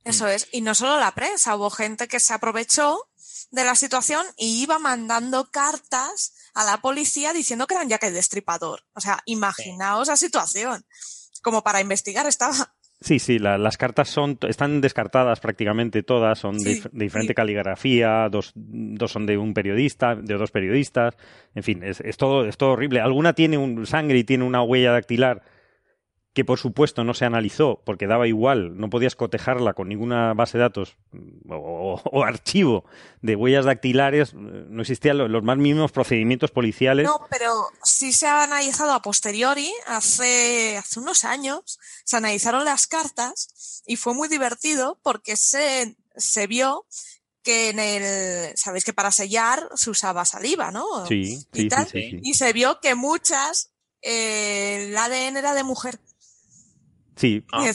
Eso 0.03 0.27
es. 0.27 0.47
Y 0.51 0.61
no 0.61 0.75
solo 0.75 0.99
la 0.99 1.13
prensa, 1.13 1.55
hubo 1.55 1.69
gente 1.69 2.07
que 2.07 2.19
se 2.19 2.33
aprovechó 2.33 3.09
de 3.51 3.63
la 3.63 3.75
situación 3.75 4.25
y 4.37 4.61
iba 4.63 4.79
mandando 4.79 5.49
cartas 5.51 6.33
a 6.53 6.65
la 6.65 6.77
policía 6.81 7.33
diciendo 7.33 7.67
que 7.67 7.75
eran 7.75 7.89
ya 7.89 7.99
que 7.99 8.07
el 8.07 8.13
Destripador. 8.13 8.83
O 8.93 9.01
sea, 9.01 9.21
imaginaos 9.25 10.07
la 10.07 10.17
situación. 10.17 10.85
Como 11.41 11.63
para 11.63 11.81
investigar 11.81 12.25
estaba. 12.27 12.73
Sí, 13.03 13.19
sí, 13.19 13.38
las 13.38 13.75
cartas 13.75 14.07
son, 14.07 14.38
están 14.47 14.80
descartadas 14.80 15.41
prácticamente 15.41 16.03
todas, 16.03 16.39
son 16.39 16.57
de, 16.57 16.81
diferente 16.93 17.35
caligrafía, 17.35 18.30
dos, 18.31 18.53
dos, 18.55 19.11
son 19.11 19.25
de 19.25 19.38
un 19.38 19.53
periodista, 19.53 20.15
de 20.15 20.35
dos 20.35 20.51
periodistas, 20.51 21.17
en 21.53 21.63
fin, 21.63 21.84
es, 21.84 21.99
es, 21.99 22.15
todo, 22.15 22.45
es 22.45 22.55
todo 22.55 22.71
horrible. 22.71 23.01
Alguna 23.01 23.34
tiene 23.34 23.57
un 23.57 23.85
sangre 23.85 24.19
y 24.19 24.23
tiene 24.23 24.45
una 24.45 24.63
huella 24.63 24.93
dactilar 24.93 25.41
que 26.34 26.43
por 26.43 26.57
supuesto 26.57 27.03
no 27.03 27.14
se 27.14 27.26
analizó 27.26 27.81
porque 27.85 28.07
daba 28.07 28.27
igual, 28.27 28.76
no 28.77 28.89
podías 28.89 29.15
cotejarla 29.15 29.73
con 29.73 29.88
ninguna 29.88 30.34
base 30.34 30.57
de 30.57 30.64
datos 30.64 30.97
mm, 31.11 31.51
o, 31.51 32.01
archivo 32.26 32.85
de 33.22 33.35
huellas 33.35 33.65
dactilares, 33.65 34.34
no 34.34 34.81
existían 34.81 35.18
los, 35.18 35.43
más 35.43 35.57
mínimos 35.57 35.91
procedimientos 35.91 36.51
policiales. 36.51 37.05
No, 37.05 37.22
pero 37.30 37.68
sí 37.84 38.11
se 38.11 38.27
ha 38.27 38.43
analizado 38.43 38.93
a 38.93 39.01
posteriori, 39.01 39.72
hace, 39.85 40.77
hace 40.77 40.99
unos 40.99 41.23
años, 41.23 41.80
se 42.03 42.18
analizaron 42.18 42.65
las 42.65 42.88
cartas 42.88 43.84
y 43.85 43.95
fue 43.95 44.15
muy 44.15 44.27
divertido 44.27 44.99
porque 45.03 45.38
se, 45.38 45.95
se 46.15 46.47
vio 46.47 46.85
que 47.43 47.69
en 47.69 47.80
el, 47.80 48.57
sabéis 48.57 48.85
que 48.85 48.93
para 48.93 49.11
sellar 49.11 49.69
se 49.76 49.89
usaba 49.89 50.26
saliva, 50.26 50.72
¿no? 50.72 51.05
Sí, 51.05 51.45
sí, 51.53 51.69
sí, 51.91 52.19
Y 52.23 52.34
se 52.34 52.53
vio 52.53 52.80
que 52.80 52.95
muchas, 52.95 53.72
eh, 54.01 54.88
el 54.88 54.97
ADN 54.97 55.38
era 55.38 55.53
de 55.53 55.64
mujer. 55.64 55.99
Sí. 57.15 57.45
Ah. 57.52 57.65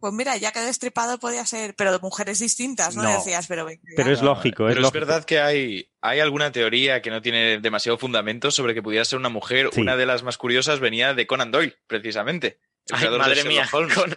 pues 0.00 0.12
mira, 0.12 0.36
ya 0.36 0.52
que 0.52 0.60
destripado 0.60 1.18
podía 1.18 1.44
ser, 1.46 1.74
pero 1.74 1.92
de 1.92 1.98
mujeres 1.98 2.38
distintas, 2.38 2.96
¿no? 2.96 3.02
No. 3.02 3.10
Decías, 3.10 3.46
pero... 3.46 3.66
Pero 3.96 4.12
es 4.12 4.22
lógico, 4.22 4.68
es 4.68 4.74
Pero 4.74 4.86
es 4.86 4.92
verdad 4.92 5.24
que 5.24 5.40
hay, 5.40 5.90
hay 6.00 6.20
alguna 6.20 6.52
teoría 6.52 7.02
que 7.02 7.10
no 7.10 7.22
tiene 7.22 7.58
demasiado 7.60 7.98
fundamento 7.98 8.50
sobre 8.50 8.74
que 8.74 8.82
pudiera 8.82 9.04
ser 9.04 9.18
una 9.18 9.28
mujer. 9.28 9.70
Sí. 9.72 9.80
Una 9.80 9.96
de 9.96 10.06
las 10.06 10.22
más 10.22 10.38
curiosas 10.38 10.80
venía 10.80 11.14
de 11.14 11.26
Conan 11.26 11.50
Doyle, 11.50 11.76
precisamente. 11.86 12.58
Ay, 12.92 13.08
madre 13.18 13.44
mía, 13.44 13.68
Holmes. 13.72 13.94
con, 13.94 14.16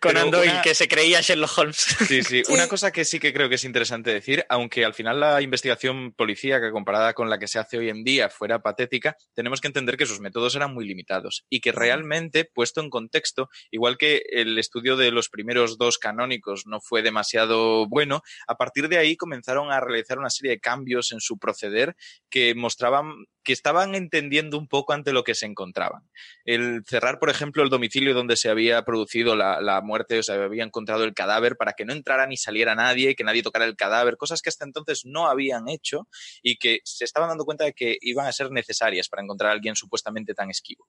con 0.00 0.16
una- 0.16 0.62
que 0.62 0.74
se 0.74 0.88
creía 0.88 1.20
Sherlock 1.20 1.58
Holmes. 1.58 1.76
Sí, 1.76 2.22
sí. 2.22 2.42
Sí. 2.44 2.52
Una 2.52 2.66
cosa 2.68 2.90
que 2.90 3.04
sí 3.04 3.18
que 3.20 3.32
creo 3.32 3.48
que 3.48 3.56
es 3.56 3.64
interesante 3.64 4.12
decir, 4.12 4.44
aunque 4.48 4.84
al 4.84 4.94
final 4.94 5.20
la 5.20 5.42
investigación 5.42 6.12
policíaca 6.12 6.70
comparada 6.70 7.12
con 7.14 7.28
la 7.30 7.38
que 7.38 7.46
se 7.48 7.58
hace 7.58 7.78
hoy 7.78 7.88
en 7.90 8.04
día 8.04 8.30
fuera 8.30 8.60
patética, 8.62 9.16
tenemos 9.34 9.60
que 9.60 9.68
entender 9.68 9.96
que 9.96 10.06
sus 10.06 10.20
métodos 10.20 10.54
eran 10.56 10.72
muy 10.72 10.86
limitados 10.86 11.44
y 11.50 11.60
que 11.60 11.72
realmente, 11.72 12.44
puesto 12.44 12.80
en 12.80 12.90
contexto, 12.90 13.48
igual 13.70 13.98
que 13.98 14.22
el 14.30 14.58
estudio 14.58 14.96
de 14.96 15.10
los 15.10 15.28
primeros 15.28 15.76
dos 15.78 15.98
canónicos 15.98 16.66
no 16.66 16.80
fue 16.80 17.02
demasiado 17.02 17.86
bueno, 17.88 18.22
a 18.46 18.56
partir 18.56 18.88
de 18.88 18.98
ahí 18.98 19.16
comenzaron 19.16 19.70
a 19.70 19.80
realizar 19.80 20.18
una 20.18 20.30
serie 20.30 20.52
de 20.52 20.60
cambios 20.60 21.12
en 21.12 21.20
su 21.20 21.38
proceder 21.38 21.96
que 22.30 22.54
mostraban 22.54 23.26
que 23.46 23.52
estaban 23.52 23.94
entendiendo 23.94 24.58
un 24.58 24.66
poco 24.66 24.92
ante 24.92 25.12
lo 25.12 25.22
que 25.22 25.36
se 25.36 25.46
encontraban. 25.46 26.10
El 26.44 26.82
cerrar, 26.84 27.20
por 27.20 27.30
ejemplo, 27.30 27.62
el 27.62 27.70
domicilio 27.70 28.12
donde 28.12 28.36
se 28.36 28.50
había 28.50 28.84
producido 28.84 29.36
la, 29.36 29.80
muerte, 29.84 30.18
o 30.18 30.22
sea, 30.24 30.34
había 30.34 30.64
encontrado 30.64 31.04
el 31.04 31.14
cadáver 31.14 31.56
para 31.56 31.74
que 31.74 31.84
no 31.84 31.92
entrara 31.92 32.26
ni 32.26 32.36
saliera 32.36 32.74
nadie, 32.74 33.14
que 33.14 33.22
nadie 33.22 33.44
tocara 33.44 33.64
el 33.64 33.76
cadáver, 33.76 34.16
cosas 34.16 34.42
que 34.42 34.48
hasta 34.48 34.64
entonces 34.64 35.02
no 35.04 35.28
habían 35.28 35.68
hecho 35.68 36.08
y 36.42 36.56
que 36.56 36.80
se 36.82 37.04
estaban 37.04 37.28
dando 37.28 37.44
cuenta 37.44 37.62
de 37.62 37.72
que 37.72 37.96
iban 38.00 38.26
a 38.26 38.32
ser 38.32 38.50
necesarias 38.50 39.08
para 39.08 39.22
encontrar 39.22 39.52
a 39.52 39.54
alguien 39.54 39.76
supuestamente 39.76 40.34
tan 40.34 40.50
esquivo. 40.50 40.88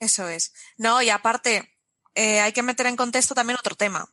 Eso 0.00 0.28
es. 0.28 0.52
No, 0.76 1.00
y 1.00 1.10
aparte, 1.10 1.78
eh, 2.16 2.40
hay 2.40 2.50
que 2.50 2.64
meter 2.64 2.86
en 2.86 2.96
contexto 2.96 3.36
también 3.36 3.56
otro 3.56 3.76
tema. 3.76 4.12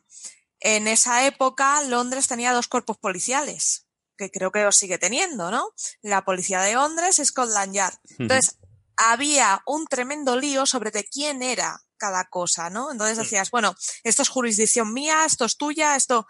En 0.60 0.86
esa 0.86 1.26
época, 1.26 1.82
Londres 1.82 2.28
tenía 2.28 2.52
dos 2.52 2.68
cuerpos 2.68 2.96
policiales, 2.96 3.81
que 4.16 4.30
creo 4.30 4.50
que 4.52 4.62
los 4.64 4.76
sigue 4.76 4.98
teniendo, 4.98 5.50
¿no? 5.50 5.68
La 6.02 6.24
policía 6.24 6.60
de 6.60 6.74
Londres 6.74 7.20
Scotland 7.24 7.74
Yard. 7.74 7.94
Entonces, 8.18 8.58
había 8.96 9.62
un 9.66 9.86
tremendo 9.86 10.36
lío 10.38 10.66
sobre 10.66 10.90
de 10.90 11.04
quién 11.04 11.42
era 11.42 11.80
cada 11.96 12.24
cosa, 12.28 12.68
¿no? 12.70 12.90
Entonces 12.92 13.16
decías, 13.18 13.50
bueno, 13.50 13.74
esto 14.04 14.22
es 14.22 14.28
jurisdicción 14.28 14.92
mía, 14.92 15.24
esto 15.24 15.44
es 15.44 15.56
tuya, 15.56 15.96
esto... 15.96 16.26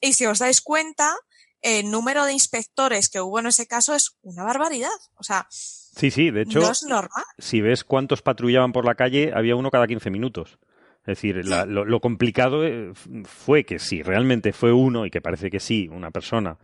Y 0.00 0.14
si 0.14 0.26
os 0.26 0.40
dais 0.40 0.60
cuenta, 0.60 1.16
el 1.60 1.88
número 1.90 2.24
de 2.24 2.32
inspectores 2.32 3.08
que 3.08 3.20
hubo 3.20 3.38
en 3.38 3.46
ese 3.46 3.68
caso 3.68 3.94
es 3.94 4.16
una 4.22 4.42
barbaridad. 4.42 4.90
O 5.14 5.22
sea, 5.22 5.46
Sí, 5.50 6.10
sí, 6.10 6.30
de 6.30 6.42
hecho, 6.42 6.58
no 6.60 6.70
es 6.70 6.82
normal. 6.84 7.24
si 7.38 7.60
ves 7.60 7.84
cuántos 7.84 8.20
patrullaban 8.22 8.72
por 8.72 8.84
la 8.84 8.94
calle, 8.96 9.32
había 9.34 9.54
uno 9.56 9.70
cada 9.70 9.86
15 9.86 10.10
minutos. 10.10 10.58
Es 11.02 11.06
decir, 11.16 11.44
la- 11.46 11.66
lo, 11.66 11.84
lo 11.84 12.00
complicado 12.00 12.64
eh, 12.66 12.92
fue 13.24 13.64
que 13.64 13.78
si 13.78 14.02
realmente 14.02 14.52
fue 14.52 14.72
uno, 14.72 15.06
y 15.06 15.10
que 15.10 15.20
parece 15.20 15.50
que 15.50 15.60
sí, 15.60 15.88
una 15.88 16.10
persona 16.10 16.58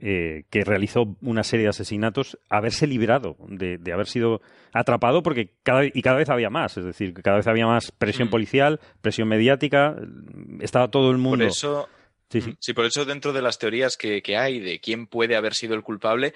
eh, 0.00 0.44
que 0.50 0.64
realizó 0.64 1.16
una 1.22 1.42
serie 1.44 1.64
de 1.64 1.70
asesinatos, 1.70 2.38
haberse 2.48 2.86
librado 2.86 3.36
de, 3.48 3.78
de 3.78 3.92
haber 3.92 4.06
sido 4.06 4.40
atrapado, 4.72 5.22
porque 5.22 5.50
cada, 5.62 5.84
y 5.84 6.02
cada 6.02 6.16
vez 6.16 6.28
había 6.30 6.50
más. 6.50 6.76
Es 6.76 6.84
decir, 6.84 7.14
cada 7.14 7.36
vez 7.36 7.46
había 7.46 7.66
más 7.66 7.90
presión 7.92 8.28
Mm. 8.28 8.30
policial, 8.30 8.80
presión 9.00 9.28
mediática, 9.28 9.96
estaba 10.60 10.88
todo 10.90 11.10
el 11.10 11.16
Por 11.16 11.22
mundo. 11.22 11.44
eso, 11.46 11.88
Sí, 12.30 12.40
sí. 12.40 12.56
Sí, 12.58 12.72
por 12.72 12.84
eso 12.86 13.04
dentro 13.04 13.32
de 13.32 13.42
las 13.42 13.58
teorías 13.58 13.96
que, 13.96 14.20
que 14.20 14.36
hay 14.36 14.58
de 14.58 14.80
quién 14.80 15.06
puede 15.06 15.36
haber 15.36 15.54
sido 15.54 15.74
el 15.74 15.82
culpable, 15.82 16.34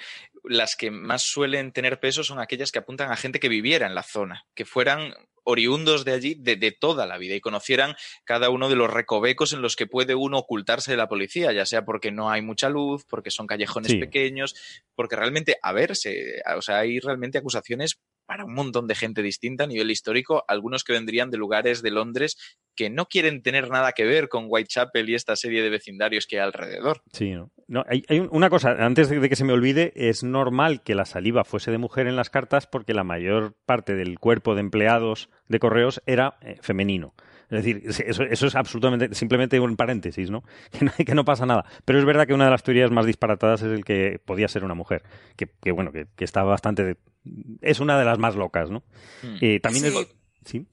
las 0.49 0.75
que 0.77 0.91
más 0.91 1.23
suelen 1.23 1.73
tener 1.73 2.01
peso 2.01 2.25
son 2.25 2.41
aquellas 2.41 2.73
que 2.73 2.79
apuntan 2.81 3.11
a 3.13 3.17
gente 3.17 3.39
que 3.41 3.49
viviera 3.49 3.87
en 3.87 3.95
la 3.95 4.03
zona, 4.03 4.45
que 4.55 4.65
fueran 4.65 5.15
oriundos 5.45 6.05
de 6.05 6.13
allí 6.13 6.35
de, 6.39 6.57
de 6.57 6.73
toda 6.73 7.07
la 7.07 7.17
vida 7.17 7.35
y 7.35 7.41
conocieran 7.41 7.95
cada 8.25 8.51
uno 8.51 8.69
de 8.69 8.77
los 8.77 8.91
recovecos 8.93 9.55
en 9.55 9.63
los 9.63 9.77
que 9.77 9.87
puede 9.87 10.15
uno 10.15 10.39
ocultarse 10.39 10.91
de 10.91 10.99
la 10.99 11.09
policía, 11.09 11.53
ya 11.53 11.65
sea 11.65 11.85
porque 11.87 12.11
no 12.11 12.31
hay 12.31 12.43
mucha 12.43 12.69
luz, 12.69 13.05
porque 13.09 13.31
son 13.31 13.47
callejones 13.47 13.93
Sí. 13.93 13.99
pequeños, 13.99 14.55
porque 14.95 15.17
realmente, 15.17 15.57
a 15.63 15.73
ver, 15.73 15.97
se- 15.97 16.43
o 16.55 16.61
sea, 16.61 16.81
hay 16.81 16.99
realmente 17.01 17.39
acusaciones 17.39 17.99
para 18.27 18.45
un 18.45 18.53
montón 18.53 18.87
de 18.89 18.95
gente 18.95 19.23
distinta 19.23 19.65
a 19.65 19.69
nivel 19.69 19.91
histórico, 19.91 20.45
algunos 20.49 20.85
que 20.85 20.93
vendrían 20.93 21.31
de 21.31 21.39
lugares 21.39 21.81
de 21.81 21.93
Londres 21.93 22.37
que 22.77 22.91
no 22.91 23.07
quieren 23.07 23.43
tener 23.43 23.71
nada 23.71 23.93
que 23.93 24.05
ver 24.05 24.29
con 24.29 24.45
Whitechapel 24.49 25.09
y 25.09 25.15
esta 25.15 25.35
serie 25.35 25.63
de 25.63 25.71
vecindarios 25.71 26.27
que 26.27 26.37
hay 26.39 26.45
alrededor. 26.45 27.03
Sí, 27.15 27.31
no. 27.31 27.51
No, 27.69 27.85
hay, 27.87 28.03
hay 28.09 28.19
un- 28.21 28.29
una 28.33 28.49
cosa, 28.49 28.71
antes 28.85 29.11
de, 29.11 29.21
de 29.21 29.29
que 29.29 29.37
se 29.37 29.45
me 29.45 29.53
olvide, 29.53 29.93
es 29.95 30.25
normal 30.25 30.83
que 30.83 30.95
la 30.95 31.05
saliva 31.05 31.45
fuese 31.45 31.71
de 31.71 31.77
mujer 31.79 32.07
en 32.07 32.17
las 32.17 32.31
cartas 32.31 32.67
porque 32.67 32.95
la 32.95 33.05
mayor 33.05 33.55
parte 33.67 33.95
del 33.95 34.19
cuerpo 34.19 34.55
de 34.55 34.61
empleados 34.61 35.29
de 35.49 35.59
correos 35.59 36.03
era 36.07 36.39
eh, 36.41 36.57
femenino. 36.63 37.15
Es 37.51 37.65
decir, 37.65 37.83
eso, 38.07 38.23
eso 38.25 38.47
es 38.47 38.55
absolutamente, 38.55 39.15
simplemente 39.15 39.59
un 39.61 39.77
paréntesis, 39.77 40.31
¿no? 40.31 40.43
Que, 40.71 40.85
¿no? 40.87 40.93
que 41.07 41.15
no 41.15 41.25
pasa 41.25 41.45
nada. 41.47 41.65
Pero 41.85 41.99
es 41.99 42.05
verdad 42.07 42.27
que 42.27 42.35
una 42.35 42.47
de 42.47 42.51
las 42.51 42.63
teorías 42.63 42.91
más 42.91 43.05
disparatadas 43.07 43.63
es 43.63 43.73
el 43.73 43.85
que 43.85 44.19
podía 44.25 44.49
ser 44.49 44.65
una 44.65 44.75
mujer. 44.75 45.03
Que, 45.37 45.47
que, 45.63 45.71
bueno, 45.73 45.93
que, 45.93 46.07
que 46.17 46.25
está 46.25 46.43
bastante... 46.45 46.85
de- 46.85 46.97
es 47.61 47.81
una 47.81 47.99
de 47.99 48.05
las 48.07 48.19
más 48.19 48.35
locas, 48.35 48.71
¿no? 48.71 48.83
Hmm. 49.23 49.37
Eh, 49.43 49.61
también 49.61 49.85
Sí. 49.93 49.99
es- 49.99 50.15
Sí. 50.45 50.67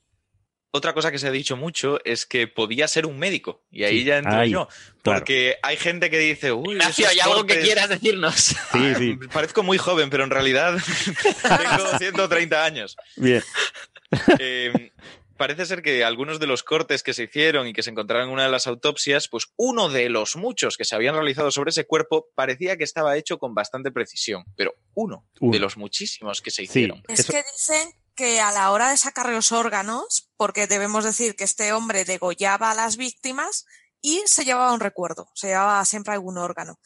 Otra 0.76 0.94
cosa 0.94 1.10
que 1.12 1.20
se 1.20 1.28
ha 1.28 1.32
dicho 1.32 1.56
mucho 1.56 2.00
es 2.04 2.26
que 2.26 2.48
podía 2.48 2.88
ser 2.88 3.06
un 3.06 3.18
médico. 3.18 3.64
Y 3.72 3.84
ahí 3.86 4.00
Sí, 4.00 4.04
ya 4.06 4.18
entro 4.18 4.44
yo. 4.46 4.68
claro. 5.02 5.20
Porque 5.20 5.56
hay 5.64 5.78
gente 5.78 6.10
que 6.10 6.20
dice, 6.20 6.52
uy, 6.52 6.74
Ignacio, 6.76 7.08
¿hay 7.08 7.20
algo 7.20 7.46
que 7.46 7.62
quieras 7.62 7.88
decirnos? 7.90 8.36
Sí, 8.74 8.96
sí. 8.98 9.18
Parezco 9.32 9.64
muy 9.64 9.78
joven, 9.78 10.10
pero 10.10 10.24
en 10.26 10.32
realidad 10.32 10.78
tengo 11.44 11.98
130 11.98 12.66
años. 12.66 12.98
Bien. 13.16 13.42
Eh, 14.40 14.92
parece 15.38 15.66
ser 15.66 15.82
que 15.82 16.04
algunos 16.04 16.40
de 16.40 16.48
los 16.48 16.64
cortes 16.64 17.04
que 17.04 17.14
se 17.14 17.24
hicieron 17.24 17.68
y 17.68 17.74
que 17.74 17.84
se 17.84 17.90
encontraron 17.90 18.28
en 18.28 18.34
una 18.34 18.44
de 18.44 18.50
las 18.52 18.68
autopsias, 18.68 19.28
pues 19.28 19.48
uno 19.58 19.90
de 19.90 20.10
los 20.10 20.36
muchos 20.36 20.78
que 20.78 20.86
se 20.86 20.96
habían 20.96 21.16
realizado 21.16 21.52
sobre 21.52 21.70
ese 21.72 21.86
cuerpo 21.86 22.30
parecía 22.36 22.78
que 22.78 22.84
estaba 22.84 23.18
hecho 23.18 23.38
con 23.38 23.54
bastante 23.54 23.92
precisión, 23.92 24.44
pero 24.56 24.76
uno, 24.94 25.26
Uno. 25.40 25.52
de 25.54 25.60
los 25.60 25.78
muchísimos 25.78 26.42
que 26.42 26.52
se 26.52 26.58
Sí. 26.58 26.64
hicieron. 26.64 27.04
Es 27.08 27.20
Eso- 27.22 27.34
que 27.34 27.44
dicen 27.54 27.90
que 28.16 28.40
a 28.40 28.52
la 28.52 28.72
hora 28.72 28.90
de 28.90 28.98
sacar 28.98 29.30
los 29.30 29.52
órganos, 29.52 30.30
porque 30.38 30.68
debemos 30.68 31.04
decir 31.04 31.36
que 31.36 31.44
este 31.44 31.74
hombre 31.74 32.06
degollaba 32.06 32.72
a 32.72 32.76
las 32.76 32.98
víctimas 32.98 33.66
y 34.02 34.22
se 34.26 34.46
llevaba 34.46 34.74
un 34.74 34.80
recuerdo, 34.80 35.30
se 35.36 35.48
llevaba 35.48 35.84
siempre 35.86 36.14
algún 36.14 36.38
órgano. 36.38 36.80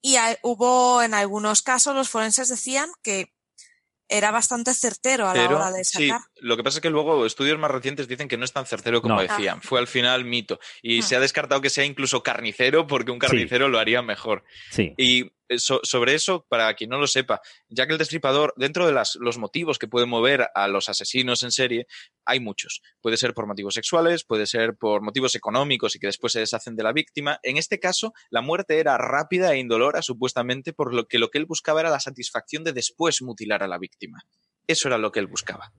Y 0.00 0.16
hay- 0.16 0.36
hubo 0.42 1.02
en 1.02 1.14
algunos 1.14 1.62
casos, 1.62 1.94
los 1.94 2.08
forenses 2.08 2.48
decían 2.48 2.90
que 3.02 3.32
era 4.10 4.30
bastante 4.30 4.72
certero 4.72 5.28
a 5.28 5.34
la 5.34 5.42
Pero 5.42 5.56
hora 5.56 5.70
de 5.70 5.84
sí, 5.84 6.08
sacar. 6.08 6.26
lo 6.36 6.56
que 6.56 6.62
pasa 6.64 6.78
es 6.78 6.82
que 6.82 6.88
luego 6.88 7.26
estudios 7.26 7.58
más 7.58 7.70
recientes 7.70 8.08
dicen 8.08 8.26
que 8.28 8.38
no 8.38 8.44
es 8.46 8.52
tan 8.54 8.64
certero 8.64 9.02
como 9.02 9.16
No. 9.16 9.20
decían. 9.22 9.60
Fue 9.60 9.78
al 9.80 9.86
final 9.86 10.24
mito. 10.24 10.58
Y 10.80 11.00
Ah. 11.00 11.02
se 11.02 11.16
ha 11.16 11.20
descartado 11.20 11.60
que 11.60 11.68
sea 11.68 11.84
incluso 11.84 12.22
carnicero 12.22 12.86
porque 12.86 13.10
un 13.10 13.18
carnicero 13.18 13.68
lo 13.68 13.78
haría 13.78 14.00
mejor. 14.00 14.44
Sí. 14.70 14.94
Y 14.96 15.32
so- 15.56 15.80
sobre 15.82 16.14
eso, 16.14 16.44
para 16.48 16.72
quien 16.74 16.90
no 16.90 16.98
lo 16.98 17.06
sepa, 17.06 17.40
ya 17.68 17.86
que 17.86 17.92
el 17.92 17.98
destripador, 17.98 18.52
dentro 18.56 18.86
de 18.86 18.92
los 19.20 19.38
motivos 19.38 19.78
que 19.78 19.88
pueden 19.88 20.08
mover 20.08 20.48
a 20.54 20.68
los 20.68 20.88
asesinos 20.88 21.42
en 21.42 21.50
serie, 21.50 21.86
hay 22.24 22.40
muchos. 22.40 22.82
Puede 23.00 23.16
ser 23.16 23.32
por 23.34 23.46
motivos 23.46 23.74
sexuales, 23.74 24.24
puede 24.24 24.46
ser 24.46 24.76
por 24.76 25.00
motivos 25.02 25.34
económicos 25.34 25.96
y 25.96 25.98
que 25.98 26.08
después 26.08 26.32
se 26.32 26.40
deshacen 26.40 26.76
de 26.76 26.82
la 26.82 26.92
víctima. 26.92 27.40
En 27.42 27.56
este 27.56 27.78
caso, 27.80 28.12
la 28.30 28.42
muerte 28.42 28.78
era 28.78 28.98
rápida 28.98 29.54
e 29.54 29.58
indolora, 29.58 30.02
supuestamente, 30.02 30.72
por 30.72 30.92
lo 30.94 31.06
que 31.06 31.18
lo 31.18 31.30
que 31.30 31.38
él 31.38 31.46
buscaba 31.46 31.80
era 31.80 31.90
la 31.90 32.00
satisfacción 32.00 32.64
de 32.64 32.72
después 32.72 33.22
mutilar 33.22 33.62
a 33.62 33.68
la 33.68 33.78
víctima. 33.78 34.22
Eso 34.66 34.88
era 34.88 34.98
lo 34.98 35.10
que 35.12 35.20
él 35.20 35.26
buscaba. 35.26 35.72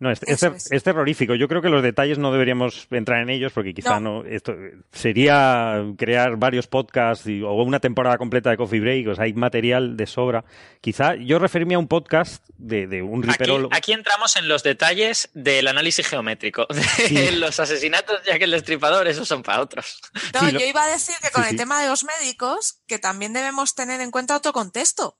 No, 0.00 0.10
es, 0.10 0.20
es 0.26 0.42
es. 0.42 0.72
es 0.72 0.82
terrorífico. 0.82 1.34
Yo 1.34 1.46
creo 1.46 1.60
que 1.62 1.68
los 1.68 1.82
detalles 1.82 2.18
no 2.18 2.32
deberíamos 2.32 2.88
entrar 2.90 3.20
en 3.20 3.28
ellos 3.30 3.52
porque 3.52 3.74
quizá 3.74 4.00
no, 4.00 4.22
No. 4.22 4.28
esto 4.28 4.54
sería 4.92 5.82
crear 5.98 6.36
varios 6.36 6.66
podcasts 6.66 7.26
y- 7.26 7.42
o 7.42 7.52
una 7.52 7.80
temporada 7.80 8.18
completa 8.18 8.50
de 8.50 8.56
Coffee 8.56 8.80
Break. 8.80 9.08
O 9.08 9.14
sea, 9.14 9.24
hay 9.24 9.32
material 9.34 9.96
de 9.96 10.06
sobra. 10.06 10.44
Quizá 10.80 11.14
yo 11.16 11.38
referirme 11.38 11.74
a 11.74 11.78
un 11.78 11.88
podcast 11.88 12.44
de, 12.56 12.86
de 12.86 13.02
un 13.02 13.22
Aquí, 13.24 13.32
riperólogo. 13.32 13.74
aquí 13.74 13.92
entramos 13.92 14.36
en 14.36 14.48
los 14.48 14.62
detalles 14.62 15.28
del 15.34 15.68
análisis 15.68 16.06
geométrico. 16.06 16.66
De 16.70 16.82
Sí. 16.82 17.30
los 17.36 17.60
asesinatos, 17.60 18.20
ya 18.26 18.38
que 18.38 18.44
el 18.44 18.50
destripador, 18.52 19.06
esos 19.08 19.28
son 19.28 19.42
para 19.42 19.60
otros. 19.60 20.00
No, 20.34 20.40
Sí, 20.40 20.52
lo- 20.52 20.60
yo 20.60 20.66
iba 20.66 20.82
a 20.82 20.88
decir 20.88 21.14
que 21.22 21.30
con 21.30 21.42
Sí, 21.44 21.48
el 21.50 21.52
sí. 21.52 21.56
tema 21.58 21.82
de 21.82 21.88
los 21.88 22.04
médicos, 22.04 22.80
que 22.86 22.98
también 22.98 23.32
debemos 23.32 23.74
tener 23.74 24.00
en 24.00 24.10
cuenta 24.10 24.36
otro 24.36 24.52
contexto. 24.52 25.18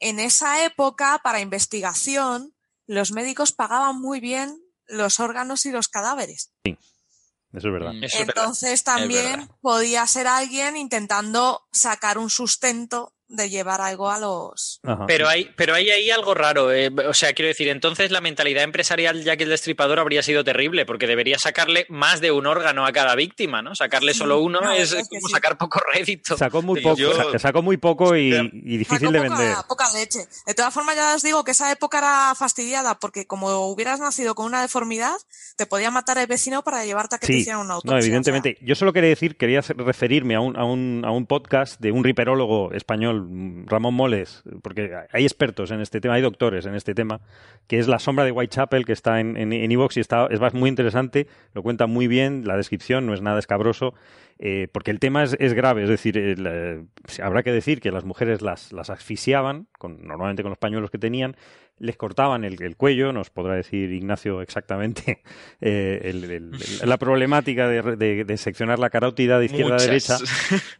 En 0.00 0.20
esa 0.20 0.64
época, 0.64 1.20
para 1.22 1.40
investigación, 1.40 2.53
los 2.86 3.12
médicos 3.12 3.52
pagaban 3.52 4.00
muy 4.00 4.20
bien 4.20 4.60
los 4.86 5.20
órganos 5.20 5.64
y 5.66 5.70
los 5.70 5.88
cadáveres. 5.88 6.52
Eso 6.64 7.68
es 7.68 7.72
verdad. 7.72 7.92
Mm. 7.92 8.04
Eso 8.04 8.18
es 8.18 8.26
verdad. 8.26 8.44
Entonces 8.44 8.84
también 8.84 9.40
verdad. 9.40 9.56
podía 9.60 10.06
ser 10.06 10.26
alguien 10.26 10.76
intentando 10.76 11.62
sacar 11.72 12.18
un 12.18 12.30
sustento 12.30 13.14
de 13.36 13.50
llevar 13.50 13.80
algo 13.80 14.10
a 14.10 14.18
los. 14.18 14.80
Pero 15.06 15.28
hay, 15.28 15.50
pero 15.56 15.74
hay 15.74 15.90
ahí 15.90 16.10
algo 16.10 16.34
raro. 16.34 16.72
Eh. 16.72 16.90
O 17.08 17.14
sea, 17.14 17.32
quiero 17.32 17.48
decir, 17.48 17.68
entonces 17.68 18.10
la 18.10 18.20
mentalidad 18.20 18.64
empresarial 18.64 19.22
ya 19.22 19.36
que 19.36 19.44
el 19.44 19.50
destripador 19.50 19.98
habría 19.98 20.22
sido 20.22 20.44
terrible, 20.44 20.86
porque 20.86 21.06
debería 21.06 21.38
sacarle 21.38 21.86
más 21.88 22.20
de 22.20 22.30
un 22.32 22.46
órgano 22.46 22.86
a 22.86 22.92
cada 22.92 23.14
víctima, 23.14 23.62
¿no? 23.62 23.74
Sacarle 23.74 24.14
solo 24.14 24.40
uno 24.40 24.72
es, 24.72 24.94
como 24.94 25.28
sacar 25.28 25.58
poco 25.58 25.80
rédito. 25.92 26.36
Sacó 26.36 26.62
muy 26.62 26.80
poco, 26.80 27.38
sacó 27.38 27.62
muy 27.62 27.76
poco 27.76 28.16
y, 28.16 28.30
difícil 28.52 29.12
de 29.12 29.20
vender. 29.20 29.56
Poca 29.68 29.90
leche. 29.92 30.20
De 30.46 30.54
todas 30.54 30.72
formas, 30.72 30.96
ya 30.96 31.14
os 31.14 31.22
digo 31.22 31.44
que 31.44 31.52
esa 31.52 31.70
época 31.70 31.98
era 31.98 32.34
fastidiada, 32.34 32.98
porque 32.98 33.26
como 33.26 33.48
hubieras 33.68 34.00
nacido 34.00 34.34
con 34.34 34.46
una 34.46 34.62
deformidad, 34.62 35.16
te 35.56 35.66
podía 35.66 35.90
matar 35.90 36.18
el 36.18 36.26
vecino 36.26 36.62
para 36.62 36.84
llevarte 36.84 37.16
a 37.16 37.18
que 37.18 37.26
te 37.26 37.36
hicieran 37.36 37.62
una 37.62 37.74
autopsia. 37.74 37.98
No, 37.98 38.02
evidentemente. 38.02 38.58
Yo 38.60 38.74
solo 38.74 38.92
quería 38.92 39.10
decir, 39.10 39.36
quería 39.36 39.60
referirme 39.60 40.34
a 40.34 40.40
un, 40.40 40.56
a 40.56 40.64
un, 40.64 41.02
a 41.04 41.10
un 41.10 41.26
podcast 41.26 41.80
de 41.80 41.92
un 41.92 42.04
riperólogo 42.04 42.72
español, 42.72 43.23
Ramón 43.66 43.94
Moles, 43.94 44.42
porque 44.62 44.94
hay 45.12 45.22
expertos 45.24 45.70
en 45.70 45.80
este 45.80 46.00
tema, 46.00 46.14
hay 46.14 46.22
doctores 46.22 46.66
en 46.66 46.74
este 46.74 46.94
tema, 46.94 47.20
que 47.66 47.78
es 47.78 47.88
La 47.88 47.98
sombra 47.98 48.24
de 48.24 48.32
Whitechapel, 48.32 48.84
que 48.84 48.92
está 48.92 49.20
en 49.20 49.52
Evox 49.52 49.96
en, 49.96 49.98
y 49.98 50.02
está, 50.02 50.26
es 50.30 50.54
muy 50.54 50.68
interesante, 50.68 51.26
lo 51.52 51.62
cuenta 51.62 51.86
muy 51.86 52.06
bien, 52.06 52.46
la 52.46 52.56
descripción 52.56 53.06
no 53.06 53.14
es 53.14 53.22
nada 53.22 53.38
escabroso, 53.38 53.94
eh, 54.38 54.68
porque 54.72 54.90
el 54.90 54.98
tema 54.98 55.22
es, 55.22 55.54
grave, 55.54 55.84
es 55.84 55.88
decir, 55.88 56.18
eh, 56.18 56.84
habrá 57.22 57.42
que 57.42 57.52
decir 57.52 57.80
que 57.80 57.92
las 57.92 58.04
mujeres 58.04 58.42
las, 58.42 58.72
las 58.72 58.90
asfixiaban, 58.90 59.68
con, 59.78 60.04
normalmente 60.04 60.42
con 60.42 60.50
los 60.50 60.58
pañuelos 60.58 60.90
que 60.90 60.98
tenían, 60.98 61.36
les 61.78 61.96
cortaban 61.96 62.44
el, 62.44 62.76
cuello, 62.76 63.12
nos 63.12 63.30
podrá 63.30 63.54
decir 63.54 63.92
Ignacio 63.92 64.42
exactamente 64.42 65.22
eh, 65.60 66.40
la 66.84 66.98
problemática 66.98 67.68
de, 67.68 68.36
seccionar 68.36 68.78
la 68.78 68.90
carótida 68.90 69.38
de 69.38 69.46
izquierda 69.46 69.76
a 69.76 69.78
derecha. 69.78 70.18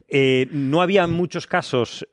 Eh, 0.08 0.48
no 0.52 0.82
había 0.82 1.06
muchos 1.06 1.46
casos 1.46 2.06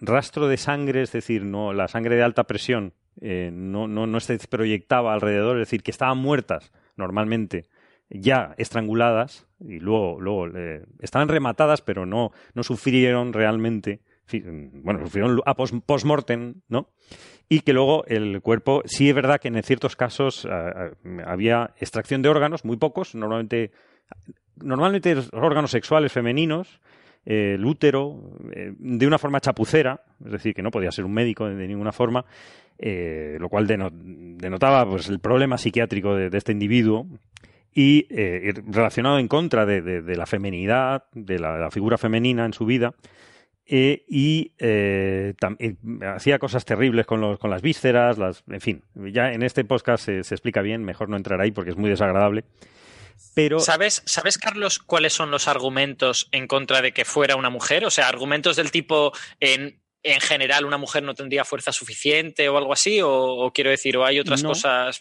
rastro 0.00 0.48
de 0.48 0.56
sangre, 0.56 1.02
es 1.02 1.12
decir, 1.12 1.44
no 1.44 1.72
la 1.72 1.86
sangre 1.86 2.16
de 2.16 2.22
alta 2.22 2.44
presión 2.44 2.94
no, 3.20 3.86
no, 3.86 4.06
no 4.08 4.20
se 4.20 4.38
proyectaba 4.38 5.14
alrededor, 5.14 5.56
es 5.56 5.68
decir, 5.68 5.84
que 5.84 5.92
estaban 5.92 6.18
muertas 6.18 6.72
normalmente 6.96 7.66
ya 8.10 8.54
estranguladas 8.58 9.46
y 9.60 9.80
luego, 9.80 10.20
luego 10.20 10.58
estaban 11.00 11.28
rematadas, 11.28 11.82
pero 11.82 12.06
no, 12.06 12.32
no 12.54 12.62
sufrieron 12.62 13.32
realmente 13.32 14.00
bueno, 14.32 15.00
sufrieron 15.00 15.40
a 15.44 15.54
post-mortem, 15.54 16.54
¿no? 16.68 16.88
Y 17.48 17.60
que 17.60 17.72
luego 17.72 18.04
el 18.06 18.40
cuerpo, 18.40 18.82
sí 18.86 19.08
es 19.08 19.14
verdad 19.14 19.40
que 19.40 19.48
en 19.48 19.62
ciertos 19.62 19.96
casos 19.96 20.48
había 21.26 21.72
extracción 21.78 22.22
de 22.22 22.30
órganos, 22.30 22.64
muy 22.64 22.76
pocos, 22.78 23.14
normalmente, 23.14 23.70
normalmente 24.56 25.14
órganos 25.32 25.70
sexuales 25.70 26.10
femeninos, 26.10 26.80
eh, 27.26 27.54
el 27.54 27.64
útero, 27.64 28.38
eh, 28.52 28.72
de 28.78 29.06
una 29.06 29.18
forma 29.18 29.40
chapucera, 29.40 30.02
es 30.24 30.32
decir, 30.32 30.54
que 30.54 30.62
no 30.62 30.70
podía 30.70 30.90
ser 30.90 31.04
un 31.04 31.12
médico 31.12 31.46
de, 31.46 31.68
ninguna 31.68 31.92
forma, 31.92 32.24
eh, 32.78 33.36
lo 33.38 33.48
cual 33.48 33.66
denotaba 33.66 34.88
pues, 34.88 35.08
el 35.08 35.20
problema 35.20 35.58
psiquiátrico 35.58 36.14
de, 36.16 36.36
este 36.36 36.52
individuo 36.52 37.06
y 37.74 38.06
relacionado 38.66 39.18
en 39.18 39.28
contra 39.28 39.66
de, 39.66 40.16
la 40.16 40.26
feminidad, 40.26 41.04
de 41.12 41.38
la, 41.38 41.70
figura 41.70 41.98
femenina 41.98 42.44
en 42.44 42.52
su 42.52 42.64
vida, 42.64 42.94
eh, 43.66 44.04
y 44.08 44.52
eh, 44.58 45.32
eh, 45.58 45.76
hacía 46.14 46.38
cosas 46.38 46.66
terribles 46.66 47.06
con, 47.06 47.22
los, 47.22 47.38
con 47.38 47.50
las 47.50 47.62
vísceras, 47.62 48.18
las, 48.18 48.44
en 48.46 48.60
fin, 48.60 48.84
ya 48.94 49.32
en 49.32 49.42
este 49.42 49.64
podcast 49.64 50.04
se, 50.04 50.18
explica 50.18 50.60
bien, 50.60 50.84
mejor 50.84 51.08
no 51.08 51.16
entrar 51.16 51.40
ahí 51.40 51.50
porque 51.50 51.70
es 51.70 51.76
muy 51.76 51.88
desagradable. 51.88 52.44
Pero... 53.34 53.60
¿Sabes, 53.60 54.02
¿Sabes, 54.04 54.36
Carlos, 54.36 54.80
cuáles 54.80 55.14
son 55.14 55.30
los 55.30 55.48
argumentos 55.48 56.28
en 56.32 56.46
contra 56.46 56.82
de 56.82 56.92
que 56.92 57.04
fuera 57.06 57.36
una 57.36 57.48
mujer? 57.48 57.86
O 57.86 57.90
sea, 57.90 58.08
argumentos 58.08 58.56
del 58.56 58.70
tipo 58.70 59.12
en, 59.40 59.80
en 60.02 60.20
general 60.20 60.66
una 60.66 60.76
mujer 60.76 61.02
no 61.02 61.14
tendría 61.14 61.44
fuerza 61.44 61.72
suficiente 61.72 62.48
o 62.50 62.58
algo 62.58 62.72
así, 62.72 63.00
o, 63.02 63.50
quiero 63.54 63.70
decir, 63.70 63.96
o 63.96 64.04
hay 64.04 64.20
otras 64.20 64.42
cosas 64.42 65.00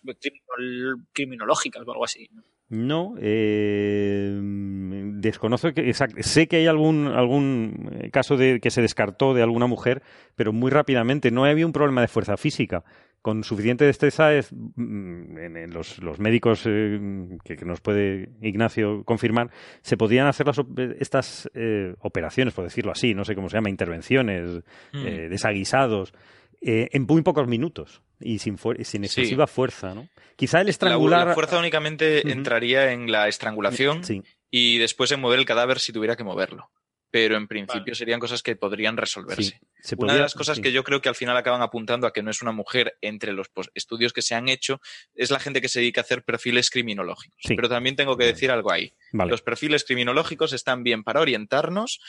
criminológicas 1.12 1.84
o 1.86 1.92
algo 1.92 2.06
así. 2.06 2.30
No, 2.32 2.44
eh, 3.20 4.40
desconozco 4.42 5.74
que 5.74 5.94
sé 5.94 6.48
que 6.48 6.58
hay 6.58 6.68
algún 6.68 7.08
algún 7.08 7.90
eh, 8.02 8.10
caso 8.10 8.36
de 8.36 8.60
que 8.60 8.72
se 8.72 8.82
descartó 8.82 9.34
de 9.34 9.44
alguna 9.44 9.68
mujer, 9.68 10.02
pero 10.36 10.54
muy 10.54 10.72
rápidamente 10.72 11.32
no 11.32 11.46
había 11.46 11.66
un 11.66 11.74
problema 11.74 12.02
de 12.02 12.08
fuerza 12.08 12.38
física. 12.38 12.84
Con 13.22 13.46
suficiente 13.46 13.86
destreza, 13.86 14.34
es, 14.34 14.52
mm, 14.52 15.38
en, 15.38 15.74
los, 15.74 16.00
los, 16.00 16.20
médicos 16.20 16.64
eh, 16.66 17.38
que, 17.46 17.56
nos 17.64 17.80
puede 17.80 18.30
Ignacio 18.42 19.04
confirmar, 19.06 19.50
se 19.82 19.96
podían 19.96 20.28
hacer 20.28 20.48
las, 20.48 20.60
estas 21.00 21.50
operaciones, 22.02 22.54
por 22.54 22.66
decirlo 22.66 22.92
así, 22.92 23.14
no 23.14 23.24
sé 23.24 23.34
cómo 23.36 23.50
se 23.50 23.56
llama, 23.56 23.70
intervenciones, 23.70 24.62
mm. 24.92 25.30
desaguisados, 25.30 26.14
en 26.66 27.06
muy 27.08 27.22
pocos 27.22 27.48
minutos 27.48 28.02
y 28.20 28.40
sin, 28.40 28.58
sin 28.84 29.04
excesiva 29.04 29.48
fuerza, 29.48 29.94
¿no? 29.94 30.10
Quizá 30.36 30.62
el 30.62 30.70
estrangular... 30.70 31.28
La, 31.28 31.34
fuerza 31.34 31.60
únicamente 31.60 32.32
entraría 32.32 32.92
en 32.92 33.12
la 33.12 33.28
estrangulación 33.28 34.02
y 34.50 34.78
después 34.78 35.12
en 35.12 35.20
mover 35.20 35.40
el 35.40 35.46
cadáver 35.46 35.80
si 35.80 35.92
tuviera 35.92 36.16
que 36.16 36.24
moverlo. 36.24 36.72
Pero 37.12 37.38
en 37.38 37.48
principio 37.48 37.94
serían 37.94 38.20
cosas 38.20 38.42
que 38.42 38.56
podrían 38.56 38.98
resolverse. 38.98 39.60
una 39.98 40.16
de 40.16 40.20
las 40.22 40.34
cosas 40.34 40.60
que 40.60 40.72
yo 40.72 40.84
creo 40.84 41.00
que 41.00 41.10
al 41.10 41.16
final 41.16 41.38
acaban 41.38 41.62
apuntando 41.62 42.08
a 42.08 42.14
que 42.14 42.24
no 42.24 42.32
es 42.32 42.42
una 42.42 42.52
mujer 42.52 42.98
entre 43.02 43.34
los 43.34 43.52
estudios 43.76 44.14
que 44.14 44.24
se 44.24 44.34
han 44.34 44.50
hecho 44.50 44.82
es 45.14 45.30
la 45.30 45.40
gente 45.40 45.62
que 45.62 45.70
se 45.70 45.80
dedica 45.80 46.02
a 46.02 46.06
hacer 46.06 46.24
perfiles 46.24 46.72
criminológicos. 46.72 47.40
Pero 47.48 47.70
también 47.70 47.96
tengo 47.96 48.18
que 48.18 48.26
decir 48.26 48.50
algo 48.50 48.72
ahí. 48.72 48.94
Los 49.12 49.44
perfiles 49.44 49.84
criminológicos 49.84 50.54
están 50.54 50.84
bien 50.84 51.04
para 51.04 51.22
orientarnos, 51.22 52.00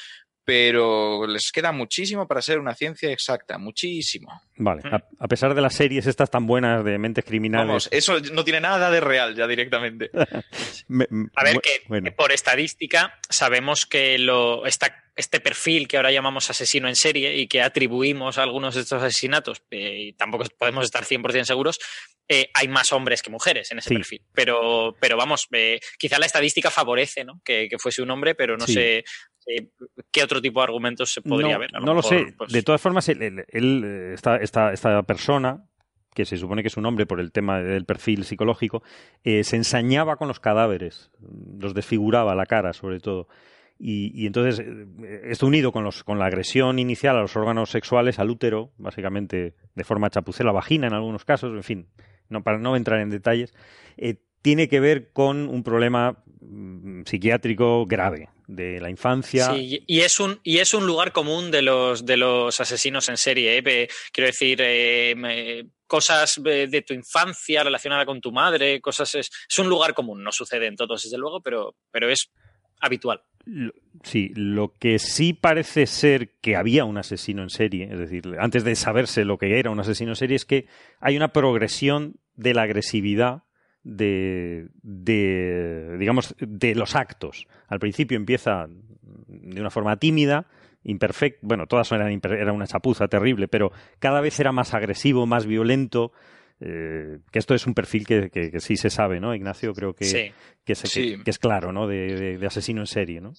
pero 0.44 1.26
les 1.26 1.50
queda 1.50 1.72
muchísimo 1.72 2.28
para 2.28 2.42
ser 2.42 2.58
una 2.58 2.74
ciencia 2.74 3.10
exacta, 3.10 3.56
muchísimo. 3.58 4.42
Vale, 4.56 4.82
a, 5.18 5.28
pesar 5.28 5.54
de 5.54 5.62
las 5.62 5.74
series 5.74 6.06
estas 6.06 6.30
tan 6.30 6.46
buenas 6.46 6.84
de 6.84 6.98
mentes 6.98 7.24
criminales. 7.24 7.66
Vamos, 7.66 7.88
eso 7.90 8.20
no 8.32 8.44
tiene 8.44 8.60
nada 8.60 8.90
de 8.90 9.00
real 9.00 9.34
ya 9.34 9.46
directamente. 9.46 10.10
a 10.14 11.44
ver, 11.44 11.60
que 11.60 12.12
por 12.12 12.32
estadística 12.32 13.18
sabemos 13.28 13.86
que 13.86 14.18
lo, 14.18 14.64
este 14.66 15.40
perfil 15.40 15.88
que 15.88 15.96
ahora 15.96 16.12
llamamos 16.12 16.50
asesino 16.50 16.88
en 16.88 16.96
serie 16.96 17.36
y 17.36 17.46
que 17.46 17.62
atribuimos 17.62 18.38
a 18.38 18.42
algunos 18.42 18.74
de 18.74 18.82
estos 18.82 19.02
asesinatos, 19.02 19.62
eh, 19.70 20.08
y 20.08 20.12
tampoco 20.12 20.44
podemos 20.58 20.84
estar 20.84 21.04
100% 21.04 21.44
seguros, 21.44 21.78
eh, 22.26 22.50
hay 22.54 22.68
más 22.68 22.90
hombres 22.92 23.22
que 23.22 23.30
mujeres 23.30 23.70
en 23.70 23.78
ese 23.78 23.94
perfil. 23.94 24.22
Pero, 24.32 24.96
pero 24.98 25.16
vamos, 25.16 25.46
eh, 25.52 25.78
quizá 25.98 26.18
la 26.18 26.24
estadística 26.24 26.70
favorece 26.70 27.22
¿no? 27.22 27.40
que, 27.44 27.68
fuese 27.78 28.00
un 28.00 28.10
hombre, 28.10 28.34
pero 28.34 28.56
no 28.56 28.66
sé 28.66 28.98
eh, 28.98 29.04
qué 30.10 30.22
otro 30.22 30.40
tipo 30.40 30.60
de 30.60 30.64
argumentos 30.64 31.12
se 31.12 31.22
podría 31.22 31.58
ver. 31.58 31.72
no 31.72 31.94
lo 31.94 32.02
sé. 32.02 32.34
Pues 32.36 32.52
de 32.52 32.62
todas 32.62 32.80
formas, 32.80 33.08
él, 33.08 33.44
esta, 34.12 34.36
esta, 34.36 35.02
persona, 35.02 35.64
que 36.14 36.24
se 36.24 36.36
supone 36.36 36.62
que 36.62 36.68
es 36.68 36.76
un 36.76 36.86
hombre 36.86 37.06
por 37.06 37.20
el 37.20 37.32
tema 37.32 37.60
del 37.60 37.84
perfil 37.84 38.24
psicológico, 38.24 38.82
se 39.24 39.56
ensañaba 39.56 40.16
con 40.16 40.28
los 40.28 40.40
cadáveres, 40.40 41.10
los 41.58 41.74
desfiguraba 41.74 42.34
la 42.34 42.46
cara 42.46 42.72
sobre 42.72 43.00
todo. 43.00 43.28
Y, 43.78 44.26
entonces, 44.26 44.64
esto 45.24 45.46
unido 45.46 45.72
con, 45.72 45.84
los, 45.84 46.04
con 46.04 46.18
la 46.18 46.26
agresión 46.26 46.78
inicial 46.78 47.16
a 47.16 47.22
los 47.22 47.36
órganos 47.36 47.70
sexuales, 47.70 48.18
al 48.18 48.30
útero, 48.30 48.72
básicamente 48.78 49.54
de 49.74 49.84
forma 49.84 50.10
chapucera, 50.10 50.52
vagina 50.52 50.86
en 50.86 50.94
algunos 50.94 51.24
casos, 51.24 51.52
en 51.54 51.64
fin, 51.64 51.88
no, 52.28 52.42
para 52.42 52.58
no 52.58 52.76
entrar 52.76 53.00
en 53.00 53.10
detalles, 53.10 53.52
eh, 53.96 54.16
tiene 54.42 54.68
que 54.68 54.80
ver 54.80 55.10
con 55.12 55.48
un 55.48 55.64
problema 55.64 56.22
mm, 56.40 57.02
psiquiátrico 57.04 57.84
grave 57.86 58.28
de 58.46 58.80
la 58.80 58.90
infancia. 58.90 59.52
Sí, 59.52 59.82
y 59.86 60.00
es 60.00 60.20
un, 60.20 60.40
y 60.42 60.58
es 60.58 60.74
un 60.74 60.86
lugar 60.86 61.12
común 61.12 61.50
de 61.50 61.62
los, 61.62 62.04
de 62.04 62.16
los 62.16 62.60
asesinos 62.60 63.08
en 63.08 63.16
serie. 63.16 63.58
¿eh? 63.58 63.88
Quiero 64.12 64.26
decir, 64.26 64.58
eh, 64.62 65.64
cosas 65.86 66.40
de 66.42 66.84
tu 66.86 66.94
infancia 66.94 67.62
relacionada 67.62 68.04
con 68.04 68.20
tu 68.20 68.32
madre, 68.32 68.80
cosas. 68.80 69.14
Es, 69.14 69.30
es, 69.48 69.58
un 69.58 69.68
lugar 69.68 69.94
común, 69.94 70.22
no 70.22 70.32
sucede 70.32 70.66
en 70.66 70.76
todos, 70.76 71.02
desde 71.02 71.18
luego, 71.18 71.40
pero, 71.40 71.76
pero 71.90 72.10
es 72.10 72.30
habitual. 72.80 73.22
Sí, 74.02 74.32
lo 74.34 74.72
que 74.72 74.98
sí 74.98 75.34
parece 75.34 75.86
ser 75.86 76.30
que 76.40 76.56
había 76.56 76.84
un 76.84 76.96
asesino 76.96 77.42
en 77.42 77.50
serie, 77.50 77.88
es 77.90 77.98
decir, 77.98 78.22
antes 78.38 78.64
de 78.64 78.74
saberse 78.74 79.24
lo 79.24 79.36
que 79.36 79.58
era 79.58 79.70
un 79.70 79.80
asesino 79.80 80.12
en 80.12 80.16
serie, 80.16 80.36
es 80.36 80.44
que 80.44 80.66
hay 81.00 81.16
una 81.16 81.32
progresión 81.32 82.16
de 82.36 82.54
la 82.54 82.62
agresividad 82.62 83.42
de, 83.84 84.68
de 84.82 85.96
digamos, 85.98 86.34
de 86.38 86.74
los 86.74 86.96
actos. 86.96 87.46
Al 87.68 87.78
principio 87.78 88.16
empieza 88.16 88.66
de 89.28 89.60
una 89.60 89.70
forma 89.70 89.96
tímida, 89.98 90.46
imperfecta, 90.82 91.40
bueno, 91.42 91.66
todas 91.66 91.92
eran, 91.92 92.20
era 92.24 92.52
una 92.52 92.66
chapuza 92.66 93.08
terrible, 93.08 93.48
pero 93.48 93.72
cada 93.98 94.20
vez 94.20 94.40
era 94.40 94.52
más 94.52 94.74
agresivo, 94.74 95.26
más 95.26 95.46
violento, 95.46 96.12
eh, 96.60 97.18
que 97.32 97.38
esto 97.40 97.54
es 97.54 97.66
un 97.66 97.74
perfil 97.74 98.06
que, 98.06 98.30
que, 98.30 98.60
sí 98.60 98.76
se 98.76 98.88
sabe, 98.88 99.18
¿no? 99.18 99.34
Ignacio, 99.34 99.74
creo 99.74 99.92
que, 99.92 100.32
que, 100.64 100.72
es, 100.72 101.38
claro, 101.38 101.72
¿no? 101.72 101.88
De, 101.88 102.38
asesino 102.46 102.80
en 102.80 102.86
serie, 102.86 103.20
¿no? 103.20 103.32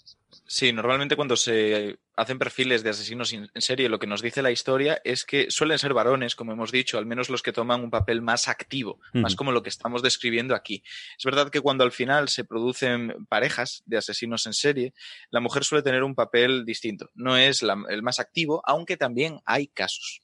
Sí, 0.46 0.74
normalmente 0.74 1.16
cuando 1.16 1.38
se 1.38 1.98
hacen 2.18 2.38
perfiles 2.38 2.84
de 2.84 2.90
asesinos 2.90 3.32
en 3.32 3.50
serie, 3.56 3.88
lo 3.88 4.00
que 4.00 4.08
nos 4.08 4.22
dice 4.22 4.42
la 4.42 4.52
historia 4.52 5.00
es 5.06 5.24
que 5.24 5.50
suelen 5.50 5.80
ser 5.80 5.94
varones, 5.94 6.36
como 6.36 6.52
hemos 6.52 6.74
dicho, 6.74 6.98
al 6.98 7.06
menos 7.06 7.30
los 7.30 7.42
que 7.42 7.54
toman 7.54 7.84
un 7.84 7.90
papel 7.90 8.22
más 8.22 8.50
activo, 8.50 9.00
más 9.14 9.36
como 9.36 9.54
lo 9.54 9.64
que 9.64 9.70
estamos 9.70 10.02
describiendo 10.02 10.54
aquí. 10.54 10.84
Es 11.18 11.24
verdad 11.24 11.50
que 11.50 11.62
cuando 11.62 11.86
al 11.86 11.94
final 11.94 12.28
se 12.28 12.44
producen 12.44 13.26
parejas 13.30 13.82
de 13.86 13.98
asesinos 13.98 14.46
en 14.46 14.54
serie, 14.54 14.94
la 15.32 15.40
mujer 15.40 15.64
suele 15.64 15.84
tener 15.84 16.04
un 16.04 16.16
papel 16.16 16.66
distinto. 16.66 17.10
No 17.16 17.38
es 17.38 17.64
el 17.64 18.04
más 18.04 18.20
activo, 18.20 18.62
aunque 18.66 18.98
también 18.98 19.40
hay 19.46 19.68
casos. 19.68 20.22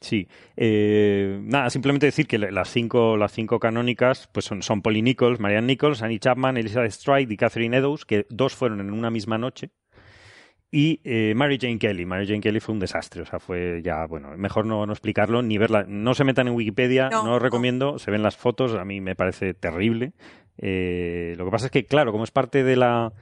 Sí, 0.00 0.28
eh, 0.56 1.40
nada, 1.42 1.70
simplemente 1.70 2.06
decir 2.06 2.26
que 2.26 2.38
las 2.38 2.70
cinco, 2.70 3.16
las 3.16 3.32
cinco 3.32 3.58
canónicas 3.58 4.28
pues 4.30 4.44
son, 4.44 4.62
son 4.62 4.82
Polly 4.82 5.00
Nichols, 5.00 5.40
Marianne 5.40 5.66
Nichols, 5.68 6.02
Annie 6.02 6.18
Chapman, 6.18 6.58
Elizabeth 6.58 6.92
Stride 6.92 7.32
y 7.32 7.36
Catherine 7.36 7.76
Eddowes, 7.76 8.04
que 8.04 8.26
dos 8.28 8.54
fueron 8.54 8.80
en 8.80 8.92
una 8.92 9.10
misma 9.10 9.38
noche. 9.38 9.70
Y 10.70 11.00
eh, 11.04 11.32
Mary 11.34 11.58
Jane 11.58 11.78
Kelly. 11.78 12.04
Mary 12.04 12.26
Jane 12.26 12.40
Kelly 12.40 12.60
fue 12.60 12.74
un 12.74 12.80
desastre, 12.80 13.22
o 13.22 13.24
sea, 13.24 13.38
fue 13.38 13.80
ya, 13.82 14.04
bueno, 14.06 14.36
mejor 14.36 14.66
no, 14.66 14.84
no 14.84 14.92
explicarlo 14.92 15.40
ni 15.40 15.56
verla. 15.56 15.86
No 15.88 16.12
se 16.14 16.24
metan 16.24 16.48
en 16.48 16.54
Wikipedia, 16.54 17.08
no, 17.08 17.24
lo 17.24 17.38
recomiendo, 17.38 17.98
se 17.98 18.10
ven 18.10 18.22
las 18.22 18.36
fotos, 18.36 18.74
a 18.74 18.84
mí 18.84 19.00
me 19.00 19.14
parece 19.14 19.54
terrible. 19.54 20.12
Eh, 20.58 21.34
lo 21.38 21.46
que 21.46 21.50
pasa 21.50 21.66
es 21.66 21.72
que, 21.72 21.86
claro, 21.86 22.12
como 22.12 22.24
es 22.24 22.32
parte 22.32 22.64
de 22.64 22.76
la, 22.76 23.12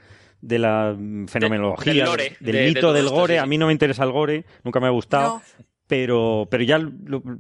de 0.41 0.59
la 0.59 0.97
fenomenología, 1.29 2.07
del, 2.41 2.67
mito 2.67 2.93
del 2.93 3.09
gore. 3.09 3.39
A 3.39 3.47
mí 3.47 3.59
no 3.59 3.67
me 3.67 3.73
interesa 3.73 4.03
el 4.03 4.11
gore, 4.11 4.45
nunca 4.65 4.81
me 4.81 4.87
ha 4.87 4.91
gustado 4.91 5.41
pero, 5.87 6.49
pero 6.51 6.65
ya 6.65 6.81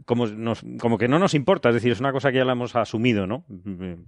como, 0.05 0.27
como 0.79 0.99
que 0.99 1.09
no 1.09 1.19
nos 1.19 1.35
importa, 1.35 1.71
es 1.71 1.77
decir, 1.77 1.93
es 1.93 2.01
una 2.01 2.12
cosa 2.12 2.31
que 2.31 2.39
ya 2.39 2.45
la 2.45 2.53
hemos 2.53 2.77
asumido, 2.77 3.27
¿no? 3.27 3.45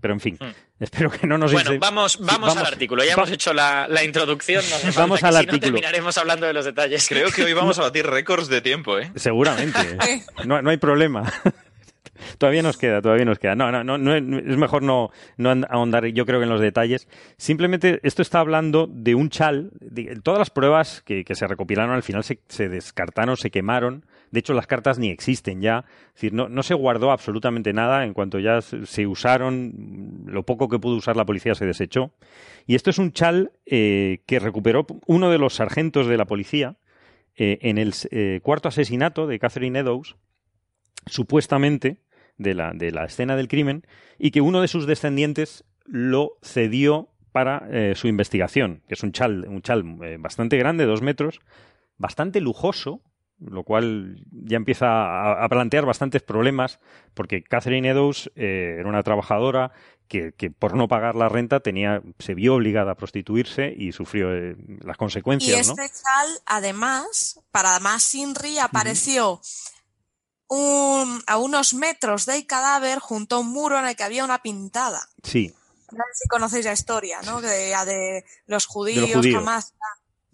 Pero 0.01 0.13
en 0.15 0.21
fin, 0.21 0.39
hmm. 0.39 0.83
espero 0.83 1.11
que 1.11 1.27
no 1.27 1.39
nos... 1.39 1.53
Bueno, 1.53 1.73
vamos, 1.79 2.19
vamos, 2.21 2.57
al 2.57 2.67
artículo, 2.67 3.03
ya 3.03 3.15
hemos 3.15 3.31
hecho 3.31 3.55
la, 3.55 3.89
introducción, 4.05 4.63
vamos 4.97 5.23
al 5.25 5.37
artículo. 5.37 5.61
terminaremos 5.61 6.19
hablando 6.19 6.47
de 6.47 6.53
los 6.53 6.65
detalles. 6.65 7.09
Creo 7.09 7.31
que 7.31 7.45
hoy 7.45 7.55
vamos 7.55 7.79
a 7.79 7.83
batir 7.87 8.07
récords 8.07 8.49
de 8.49 8.61
tiempo, 8.61 8.99
¿eh? 8.99 9.11
Seguramente, 9.15 9.79
no, 10.45 10.61
no 10.61 10.71
hay 10.71 10.77
problema. 10.77 11.33
todavía 12.37 12.63
nos 12.63 12.77
queda, 12.77 13.01
todavía 13.01 13.25
nos 13.25 13.39
queda. 13.39 13.55
No, 13.55 13.73
no, 13.73 13.97
no, 13.97 14.15
es 14.15 14.57
mejor 14.57 14.83
no, 14.83 15.11
no 15.39 15.55
ahondar, 15.71 16.07
yo 16.09 16.27
creo 16.27 16.41
que 16.41 16.45
en 16.45 16.51
los 16.51 16.61
detalles. 16.61 17.09
Simplemente 17.39 18.01
esto 18.03 18.21
está 18.21 18.41
hablando 18.41 18.87
de 18.87 19.15
un 19.15 19.31
chal. 19.31 19.71
todas 20.23 20.39
las 20.39 20.51
pruebas 20.51 21.03
que, 21.07 21.25
se 21.33 21.47
recopilaron 21.47 21.95
al 21.95 22.03
final 22.03 22.23
se, 22.23 22.39
se, 22.49 22.69
descartaron, 22.69 23.39
se 23.39 23.51
quemaron. 23.51 24.05
De 24.31 24.41
hecho, 24.41 24.55
las 24.55 24.67
cartas 24.67 24.99
ni 24.99 25.11
existen 25.11 25.61
ya. 25.61 25.85
Es 26.09 26.15
decir, 26.15 26.33
no, 26.33 26.63
se 26.63 26.75
guardó 26.75 27.11
absolutamente 27.11 27.73
nada. 27.73 28.05
En 28.05 28.15
cuanto 28.15 28.39
ya 28.39 28.61
se 28.61 29.07
usaron, 29.07 30.25
lo 30.27 30.43
poco 30.45 30.69
que 30.69 30.79
pudo 30.79 30.97
usar 30.97 31.17
la 31.17 31.25
policía 31.25 31.55
se 31.55 31.67
desechó. 31.67 32.13
Y 32.67 32.75
esto 32.75 32.91
es 32.91 32.99
un 32.99 33.13
chal 33.13 33.53
eh, 33.65 34.23
que 34.27 34.39
recuperó 34.39 34.87
uno 35.07 35.31
de 35.31 35.39
los 35.39 35.55
sargentos 35.55 36.07
de 36.07 36.17
la 36.17 36.27
policía 36.27 36.77
eh, 37.37 37.59
en 37.63 37.79
el 37.79 37.95
eh, 38.11 38.41
cuarto 38.43 38.69
asesinato 38.69 39.27
de 39.27 39.39
Catherine 39.39 39.79
Eddowes, 39.79 40.17
supuestamente 41.07 41.99
de 42.39 42.55
la, 42.55 42.73
de 42.73 42.91
la 42.91 43.05
escena 43.05 43.37
del 43.37 43.49
crimen, 43.49 43.87
y 44.19 44.31
que 44.31 44.41
uno 44.41 44.61
de 44.61 44.69
sus 44.69 44.87
descendientes 44.87 45.65
lo 45.85 46.33
cedió 46.43 47.11
para 47.33 47.95
su 47.95 48.09
investigación, 48.09 48.81
que 48.89 48.95
es 48.95 49.03
un 49.03 49.13
chal, 49.13 49.45
un 49.47 49.61
chal 49.61 49.83
bastante 50.19 50.57
grande, 50.57 50.87
dos 50.87 51.03
metros, 51.03 51.41
bastante 51.99 52.41
lujoso, 52.41 53.03
lo 53.39 53.65
cual 53.65 54.25
ya 54.31 54.57
empieza 54.57 55.43
a, 55.43 55.49
plantear 55.49 55.85
bastantes 55.85 56.23
problemas, 56.23 56.81
porque 57.15 57.43
Catherine 57.43 57.89
Eddowes 57.89 58.31
eh, 58.35 58.77
era 58.79 58.89
una 58.89 59.03
trabajadora 59.03 59.73
que, 60.09 60.33
por 60.57 60.75
no 60.75 60.89
pagar 60.89 61.15
la 61.15 61.29
renta 61.29 61.61
tenía, 61.61 62.03
se 62.19 62.35
vio 62.35 62.55
obligada 62.55 62.93
a 62.93 62.95
prostituirse 62.95 63.75
y 63.77 63.93
sufrió 63.93 64.35
eh, 64.35 64.57
las 64.83 64.97
consecuencias. 64.97 65.57
Y 65.57 65.71
este 65.71 65.89
chal, 65.89 66.29
además, 66.47 67.41
para 67.51 67.79
más 67.81 68.15
Inri, 68.15 68.59
apareció 68.59 69.41
un, 70.49 71.23
a 71.27 71.39
unos 71.39 71.75
metros 71.75 72.27
del 72.27 72.47
cadáver 72.47 73.01
junto 73.01 73.37
a 73.37 73.39
un 73.41 73.49
muro 73.49 73.79
en 73.79 73.87
el 73.87 73.97
que 73.97 74.05
había 74.05 74.25
una 74.25 74.43
pintada. 74.43 75.09
Sí. 75.23 75.53
No 75.91 75.99
sé 75.99 76.23
si 76.23 76.29
conocéis 76.29 76.65
la 76.65 76.73
historia, 76.73 77.21
¿no? 77.23 77.41
De, 77.41 77.49
de 77.49 78.25
los 78.47 78.67
judíos, 78.67 79.23
de 79.23 79.33
jamás 79.33 79.75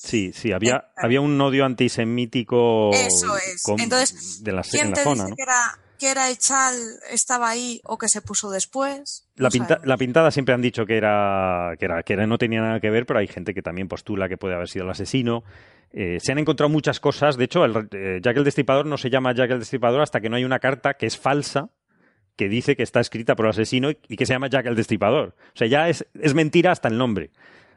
Sí, 0.02 0.32
sí, 0.34 0.50
había, 0.50 0.90
había 0.96 1.20
un 1.20 1.40
odio 1.40 1.64
antisemítico 1.64 2.90
Eso 2.92 3.36
es. 3.36 3.62
Entonces, 3.78 4.42
de 4.42 4.50
la, 4.50 4.62
¿quién 4.62 4.86
en 4.86 4.90
la 4.90 4.96
te 4.96 5.04
zona, 5.04 5.24
dice 5.26 5.36
que, 5.36 5.42
era, 5.44 5.78
que 5.96 6.10
era 6.10 6.28
Echal, 6.28 6.74
estaba 7.08 7.48
ahí 7.48 7.80
o 7.84 7.96
que 7.96 8.08
se 8.08 8.20
puso 8.20 8.50
después? 8.50 9.28
La, 9.36 9.48
la, 9.84 9.96
pintada 9.96 10.32
siempre 10.32 10.54
han 10.54 10.60
dicho 10.60 10.86
que 10.86 10.96
era, 10.96 11.76
que 11.78 11.84
era 11.84 12.02
que 12.02 12.14
era, 12.14 12.26
no 12.26 12.36
tenía 12.36 12.60
nada 12.60 12.80
que 12.80 12.90
ver, 12.90 13.06
pero 13.06 13.20
hay 13.20 13.28
gente 13.28 13.54
que 13.54 13.62
también 13.62 13.86
postula 13.86 14.28
que 14.28 14.36
puede 14.36 14.56
haber 14.56 14.68
sido 14.68 14.86
el 14.86 14.90
asesino. 14.90 15.44
Eh, 15.92 16.18
se 16.20 16.32
han 16.32 16.38
encontrado 16.38 16.68
muchas 16.68 16.98
cosas. 16.98 17.36
De 17.36 17.44
hecho, 17.44 17.64
el, 17.64 17.88
eh, 17.92 18.18
Jack 18.20 18.36
el 18.36 18.44
Destripador 18.44 18.86
no 18.86 18.98
se 18.98 19.08
llama 19.08 19.32
Jack 19.32 19.52
el 19.52 19.60
Destripador 19.60 20.02
hasta 20.02 20.20
que 20.20 20.28
no 20.28 20.34
hay 20.34 20.44
una 20.44 20.58
carta 20.58 20.94
que 20.94 21.06
es 21.06 21.16
falsa 21.16 21.70
que 22.34 22.48
dice 22.48 22.74
que 22.74 22.82
está 22.82 22.98
escrita 22.98 23.36
por 23.36 23.46
el 23.46 23.50
asesino 23.50 23.90
y 23.90 24.16
que 24.16 24.26
se 24.26 24.32
llama 24.32 24.48
Jack 24.48 24.66
el 24.66 24.74
Destripador. 24.74 25.36
O 25.54 25.56
sea, 25.56 25.68
ya 25.68 25.88
es, 25.88 26.08
es 26.20 26.34
mentira 26.34 26.72
hasta 26.72 26.88
el 26.88 26.98
nombre. 26.98 27.30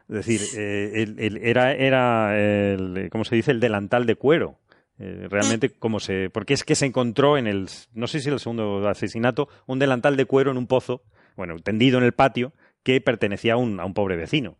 Es 0.10 0.16
decir, 0.26 0.42
eh, 0.56 1.40
era, 1.42 1.74
era 1.74 2.38
el, 2.38 3.10
¿cómo 3.12 3.26
se 3.26 3.36
dice? 3.36 3.52
El 3.52 3.60
delantal 3.60 4.06
de 4.06 4.16
cuero. 4.16 4.60
Eh, 5.00 5.28
realmente, 5.30 5.72
como 5.72 6.00
se. 6.00 6.30
Porque 6.30 6.54
es 6.54 6.64
que 6.64 6.76
se 6.76 6.86
encontró 6.86 7.38
en 7.38 7.48
el. 7.48 7.70
No 7.94 8.08
sé 8.08 8.20
si 8.20 8.30
el 8.30 8.40
segundo 8.40 8.88
asesinato, 8.88 9.50
un 9.66 9.80
delantal 9.80 10.16
de 10.16 10.26
cuero 10.26 10.52
en 10.52 10.58
un 10.58 10.68
pozo, 10.68 11.04
bueno, 11.36 11.60
tendido 11.60 11.98
en 11.98 12.04
el 12.04 12.14
patio, 12.14 12.54
que 12.84 13.02
pertenecía 13.02 13.54
a 13.54 13.58
un, 13.58 13.80
a 13.80 13.86
un 13.86 13.94
pobre 13.94 14.16
vecino. 14.16 14.58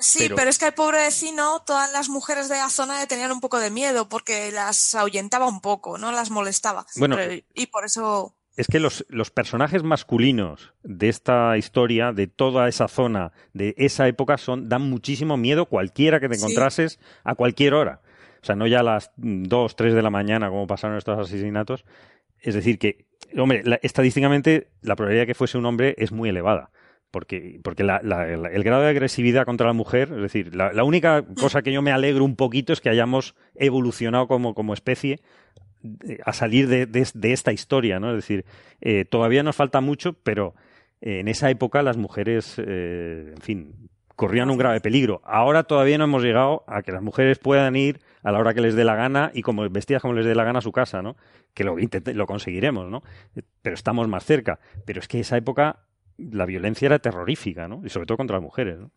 Sí, 0.00 0.30
pero... 0.34 0.48
es 0.48 0.58
que 0.58 0.66
el 0.66 0.74
pobre 0.74 0.98
vecino, 0.98 1.62
todas 1.66 1.92
las 1.92 2.08
mujeres 2.08 2.48
de 2.48 2.56
la 2.56 2.70
zona 2.70 3.00
le 3.00 3.06
tenían 3.08 3.32
un 3.32 3.40
poco 3.40 3.58
de 3.58 3.70
miedo 3.70 4.08
porque 4.08 4.52
las 4.52 4.94
ahuyentaba 4.94 5.48
un 5.48 5.60
poco, 5.60 5.98
no 5.98 6.12
las 6.12 6.30
molestaba. 6.30 6.86
Bueno, 6.96 7.16
y 7.52 7.66
por 7.66 7.84
eso 7.84 8.37
es 8.58 8.66
que 8.66 8.80
los, 8.80 9.06
los, 9.08 9.30
personajes 9.30 9.84
masculinos 9.84 10.74
de 10.82 11.08
esta 11.08 11.56
historia, 11.56 12.12
de 12.12 12.26
toda 12.26 12.68
esa 12.68 12.88
zona, 12.88 13.30
de 13.52 13.72
esa 13.78 14.08
época, 14.08 14.36
son, 14.36 14.68
dan 14.68 14.82
muchísimo 14.82 15.36
miedo 15.36 15.66
cualquiera 15.66 16.18
que 16.18 16.28
te 16.28 16.34
encontrases 16.34 16.98
a 17.22 17.36
cualquier 17.36 17.74
hora. 17.74 18.00
O 18.42 18.44
sea, 18.44 18.56
no 18.56 18.66
ya 18.66 18.80
a 18.80 18.82
las 18.82 19.12
2, 19.16 19.76
3 19.76 19.94
de 19.94 20.02
la 20.02 20.10
mañana 20.10 20.48
como 20.48 20.66
pasaron 20.66 20.96
estos 20.96 21.16
asesinatos. 21.16 21.84
Es 22.40 22.54
decir, 22.54 22.80
que, 22.80 23.06
hombre, 23.36 23.62
estadísticamente 23.82 24.66
la 24.82 24.96
probabilidad 24.96 25.22
de 25.22 25.28
que 25.28 25.34
fuese 25.34 25.56
un 25.56 25.66
hombre 25.66 25.94
es 25.96 26.10
muy 26.10 26.28
elevada. 26.28 26.70
Porque, 27.12 27.60
porque 27.62 27.84
la, 27.84 27.98
el 27.98 28.64
grado 28.64 28.82
de 28.82 28.88
agresividad 28.88 29.46
contra 29.46 29.68
la 29.68 29.72
mujer, 29.72 30.10
es 30.12 30.20
decir, 30.20 30.56
la, 30.56 30.82
única 30.82 31.24
cosa 31.40 31.62
que 31.62 31.72
yo 31.72 31.80
me 31.80 31.92
alegro 31.92 32.24
un 32.24 32.34
poquito 32.34 32.72
es 32.72 32.80
que 32.80 32.90
hayamos 32.90 33.36
evolucionado 33.54 34.26
como, 34.26 34.52
como 34.52 34.74
especie 34.74 35.20
a 36.24 36.32
salir 36.32 36.68
de, 36.68 37.32
esta 37.32 37.52
historia, 37.52 38.00
¿no? 38.00 38.10
Es 38.10 38.16
decir, 38.16 38.44
eh, 38.80 39.04
todavía 39.04 39.42
nos 39.42 39.56
falta 39.56 39.80
mucho, 39.80 40.12
pero 40.12 40.54
eh, 41.00 41.20
en 41.20 41.28
esa 41.28 41.50
época 41.50 41.82
las 41.82 41.96
mujeres, 41.96 42.56
eh, 42.58 43.32
en 43.34 43.42
fin, 43.42 43.88
corrían 44.16 44.50
un 44.50 44.58
grave 44.58 44.80
peligro. 44.80 45.20
Ahora 45.24 45.64
todavía 45.64 45.98
no 45.98 46.04
hemos 46.04 46.22
llegado 46.22 46.64
a 46.66 46.82
que 46.82 46.92
las 46.92 47.02
mujeres 47.02 47.38
puedan 47.38 47.76
ir 47.76 48.00
a 48.22 48.32
la 48.32 48.40
hora 48.40 48.54
que 48.54 48.60
les 48.60 48.74
dé 48.74 48.84
la 48.84 48.96
gana 48.96 49.30
y 49.32 49.42
como 49.42 49.68
vestidas 49.70 50.02
como 50.02 50.14
les 50.14 50.26
dé 50.26 50.34
la 50.34 50.44
gana 50.44 50.58
a 50.58 50.62
su 50.62 50.72
casa, 50.72 51.02
¿no? 51.02 51.16
Que 51.54 51.62
lo, 51.64 51.76
lo 51.76 52.26
conseguiremos, 52.26 52.90
¿no? 52.90 53.02
Pero 53.62 53.74
estamos 53.74 54.08
más 54.08 54.24
cerca. 54.24 54.58
Pero 54.84 55.00
es 55.00 55.08
que 55.08 55.20
esa 55.20 55.36
época 55.36 55.84
la 56.16 56.46
violencia 56.46 56.86
era 56.86 56.98
terrorífica, 56.98 57.68
¿no? 57.68 57.80
Y 57.84 57.90
sobre 57.90 58.06
todo 58.06 58.16
contra 58.16 58.36
las 58.36 58.42
mujeres, 58.42 58.78
¿no? 58.78 58.90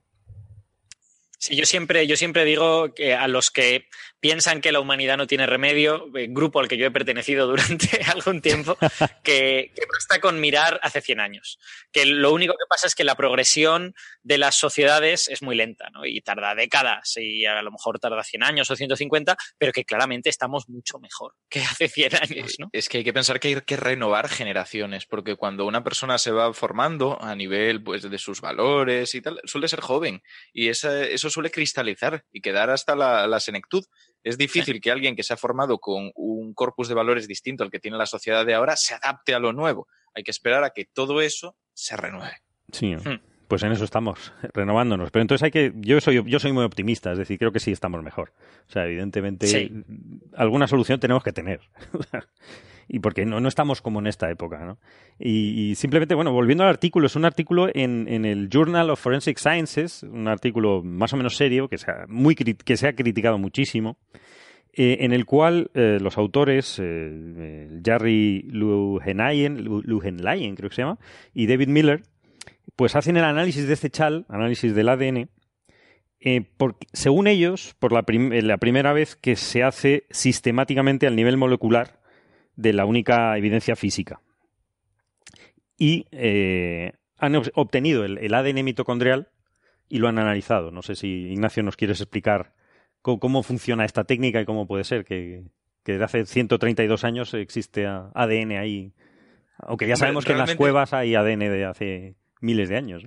Sí, 1.41 1.55
yo 1.55 1.65
siempre, 1.65 2.05
yo 2.05 2.15
siempre 2.17 2.45
digo 2.45 2.93
que 2.93 3.15
a 3.15 3.27
los 3.27 3.49
que 3.49 3.87
piensan 4.19 4.61
que 4.61 4.71
la 4.71 4.79
humanidad 4.79 5.17
no 5.17 5.25
tiene 5.25 5.47
remedio, 5.47 6.05
eh, 6.15 6.27
grupo 6.29 6.59
al 6.59 6.67
que 6.67 6.77
yo 6.77 6.85
he 6.85 6.91
pertenecido 6.91 7.47
durante 7.47 7.89
algún 8.13 8.41
tiempo, 8.41 8.77
que, 9.23 9.71
que, 9.75 9.81
basta 9.91 10.21
con 10.21 10.39
mirar 10.39 10.79
hace 10.83 11.01
100 11.01 11.19
años. 11.19 11.57
Que 11.91 12.05
lo 12.05 12.31
único 12.31 12.53
que 12.53 12.67
pasa 12.69 12.85
es 12.85 12.93
que 12.93 13.03
la 13.03 13.15
progresión 13.15 13.95
de 14.21 14.37
las 14.37 14.59
sociedades 14.59 15.27
es 15.29 15.41
muy 15.41 15.55
lenta, 15.55 15.89
¿no? 15.89 16.05
Y 16.05 16.21
tarda 16.21 16.53
décadas, 16.53 17.13
y 17.17 17.45
a 17.47 17.59
lo 17.63 17.71
mejor 17.71 17.97
tarda 17.97 18.23
100 18.23 18.43
años 18.43 18.69
o 18.69 18.75
150, 18.75 19.35
pero 19.57 19.71
que 19.71 19.83
claramente 19.83 20.29
estamos 20.29 20.69
mucho 20.69 20.99
mejor 20.99 21.33
que 21.49 21.61
hace 21.61 21.89
100 21.89 22.15
años, 22.17 22.53
¿no? 22.59 22.69
Es 22.71 22.87
que 22.87 22.99
hay 22.99 23.03
que 23.03 23.13
pensar 23.13 23.39
que 23.39 23.47
hay 23.47 23.61
que 23.61 23.77
renovar 23.77 24.29
generaciones, 24.29 25.07
porque 25.07 25.35
cuando 25.35 25.65
una 25.65 25.83
persona 25.83 26.19
se 26.19 26.29
va 26.29 26.53
formando 26.53 27.19
a 27.19 27.35
nivel 27.35 27.81
pues, 27.81 28.07
de 28.07 28.17
sus 28.19 28.41
valores 28.41 29.15
y 29.15 29.21
tal, 29.21 29.41
suele 29.45 29.67
ser 29.67 29.81
joven, 29.81 30.21
y 30.53 30.67
esa, 30.67 31.03
eso 31.03 31.30
suele 31.31 31.49
cristalizar 31.49 32.23
y 32.31 32.41
quedar 32.41 32.69
hasta 32.69 32.95
la, 32.95 33.39
senectud. 33.39 33.83
Es 34.23 34.37
difícil 34.37 34.79
que 34.81 34.91
alguien 34.91 35.15
que 35.15 35.23
se 35.23 35.33
ha 35.33 35.37
formado 35.37 35.79
con 35.79 36.11
un 36.15 36.53
corpus 36.53 36.87
de 36.87 36.93
valores 36.93 37.27
distinto 37.27 37.63
al 37.63 37.71
que 37.71 37.79
tiene 37.79 37.97
la 37.97 38.05
sociedad 38.05 38.45
de 38.45 38.53
ahora 38.53 38.75
se 38.75 38.93
adapte 38.93 39.33
a 39.33 39.39
lo 39.39 39.53
nuevo. 39.53 39.87
Hay 40.13 40.23
que 40.23 40.31
esperar 40.31 40.63
a 40.63 40.71
que 40.71 40.85
todo 40.85 41.21
eso 41.21 41.55
se 41.73 41.97
renueve. 41.97 42.37
Sí. 42.71 42.95
Hmm. 42.95 43.19
Pues 43.51 43.63
en 43.63 43.73
eso 43.73 43.83
estamos, 43.83 44.31
renovándonos. 44.53 45.11
Pero 45.11 45.23
entonces 45.23 45.43
hay 45.43 45.51
que, 45.51 45.73
yo 45.75 45.99
soy, 45.99 46.23
yo 46.25 46.39
soy 46.39 46.53
muy 46.53 46.63
optimista, 46.63 47.11
es 47.11 47.17
decir, 47.17 47.37
creo 47.37 47.51
que 47.51 47.59
sí 47.59 47.69
estamos 47.69 48.01
mejor. 48.01 48.31
O 48.69 48.71
sea, 48.71 48.85
evidentemente 48.85 49.69
alguna 50.37 50.67
solución 50.67 51.01
tenemos 51.01 51.21
que 51.21 51.33
tener. 51.33 51.59
y 52.87 52.99
porque 52.99 53.25
no, 53.25 53.41
no 53.41 53.49
estamos 53.49 53.81
como 53.81 53.99
en 53.99 54.07
esta 54.07 54.31
época, 54.31 54.63
¿no? 54.63 54.77
Y, 55.19 55.75
simplemente, 55.75 56.15
bueno, 56.15 56.31
volviendo 56.31 56.63
al 56.63 56.69
artículo, 56.69 57.07
es 57.07 57.17
un 57.17 57.25
artículo 57.25 57.67
en, 57.73 58.07
en, 58.07 58.23
el 58.23 58.47
Journal 58.47 58.89
of 58.89 59.01
Forensic 59.01 59.37
Sciences, 59.37 60.03
un 60.03 60.29
artículo 60.29 60.81
más 60.81 61.11
o 61.11 61.17
menos 61.17 61.35
serio, 61.35 61.67
que 61.67 61.77
se 61.77 61.91
ha, 61.91 62.05
muy, 62.07 62.35
que 62.35 62.77
se 62.77 62.87
ha 62.87 62.93
criticado 62.93 63.37
muchísimo, 63.37 63.97
eh, 64.71 64.99
en 65.01 65.11
el 65.11 65.25
cual 65.25 65.71
eh, 65.73 65.97
los 65.99 66.17
autores, 66.17 66.79
eh, 66.81 67.81
Jerry 67.83 68.43
Luhenlayen, 68.49 69.57
creo 70.55 70.69
que 70.69 70.75
se 70.77 70.83
llama, 70.83 70.99
y 71.33 71.47
David 71.47 71.67
Miller, 71.67 72.03
pues 72.75 72.95
hacen 72.95 73.17
el 73.17 73.23
análisis 73.23 73.67
de 73.67 73.73
este 73.73 73.89
chal, 73.89 74.25
análisis 74.29 74.73
del 74.73 74.89
ADN, 74.89 75.29
eh, 76.23 76.45
según 76.93 77.27
ellos, 77.27 77.75
por 77.79 77.91
la, 77.91 78.05
la, 78.07 78.57
primera 78.57 78.93
vez 78.93 79.15
que 79.15 79.35
se 79.35 79.63
hace 79.63 80.05
sistemáticamente 80.11 81.07
al 81.07 81.15
nivel 81.15 81.35
molecular 81.35 81.99
de 82.55 82.73
la 82.73 82.85
única 82.85 83.35
evidencia 83.37 83.75
física. 83.75 84.21
Y 85.77 86.05
eh, 86.11 86.93
han 87.17 87.35
obtenido 87.55 88.05
el, 88.05 88.33
ADN 88.33 88.63
mitocondrial 88.63 89.29
y 89.89 89.97
lo 89.97 90.07
han 90.07 90.19
analizado. 90.19 90.69
No 90.69 90.83
sé 90.83 90.95
si, 90.95 91.31
Ignacio, 91.31 91.63
nos 91.63 91.75
quieres 91.75 91.99
explicar 92.01 92.53
cómo, 93.01 93.41
funciona 93.41 93.83
esta 93.83 94.03
técnica 94.03 94.41
y 94.41 94.45
cómo 94.45 94.67
puede 94.67 94.83
ser 94.83 95.05
que, 95.05 95.43
que 95.83 95.93
desde 95.93 96.05
hace 96.05 96.25
132 96.27 97.03
años 97.03 97.33
existe 97.33 97.87
ADN 97.87 98.51
ahí. 98.51 98.93
Aunque 99.57 99.87
ya 99.87 99.95
sabemos 99.95 100.25
que 100.25 100.33
en 100.33 100.37
las 100.37 100.55
cuevas 100.55 100.93
hay 100.93 101.15
ADN 101.15 101.39
de 101.39 101.65
hace 101.65 102.15
miles 102.41 102.69
de 102.69 102.77
años. 102.77 103.03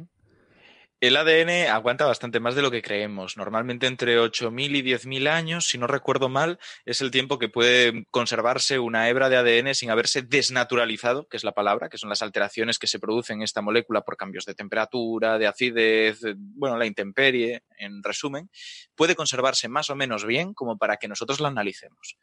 El 1.01 1.19
ADN 1.19 1.69
aguanta 1.71 2.07
bastante 2.07 2.41
más 2.41 2.55
de 2.55 2.63
lo 2.63 2.71
que 2.71 2.81
creemos. 2.81 3.37
Normalmente 3.37 3.87
entre 3.87 4.19
8.000 4.19 4.77
y 4.77 4.83
10.000 4.83 5.29
años, 5.29 5.67
si 5.67 5.77
no 5.77 5.87
recuerdo 5.87 6.31
mal, 6.31 6.59
es 6.87 7.03
el 7.03 7.11
tiempo 7.11 7.39
que 7.39 7.51
puede 7.51 8.07
conservarse 8.11 8.79
una 8.79 9.07
hebra 9.11 9.29
de 9.29 9.37
ADN 9.37 9.75
sin 9.75 9.91
haberse 9.91 10.23
desnaturalizado, 10.23 11.29
que 11.29 11.37
es 11.37 11.45
la 11.45 11.53
palabra, 11.53 11.91
que 11.91 11.99
son 11.99 12.09
las 12.09 12.23
alteraciones 12.23 12.79
que 12.79 12.87
se 12.87 12.99
producen 12.99 13.37
en 13.37 13.43
esta 13.43 13.61
molécula 13.61 14.01
por 14.01 14.17
cambios 14.17 14.47
de 14.47 14.55
temperatura, 14.55 15.37
de 15.37 15.47
acidez, 15.47 16.21
bueno, 16.37 16.79
la 16.79 16.87
intemperie, 16.87 17.65
en 17.77 18.03
resumen, 18.03 18.49
puede 18.95 19.15
conservarse 19.15 19.69
más 19.69 19.91
o 19.91 19.97
menos 19.97 20.25
bien 20.25 20.55
como 20.55 20.79
para 20.79 20.97
que 20.97 21.09
nosotros 21.09 21.39
la 21.39 21.49
analicemos. 21.49 22.17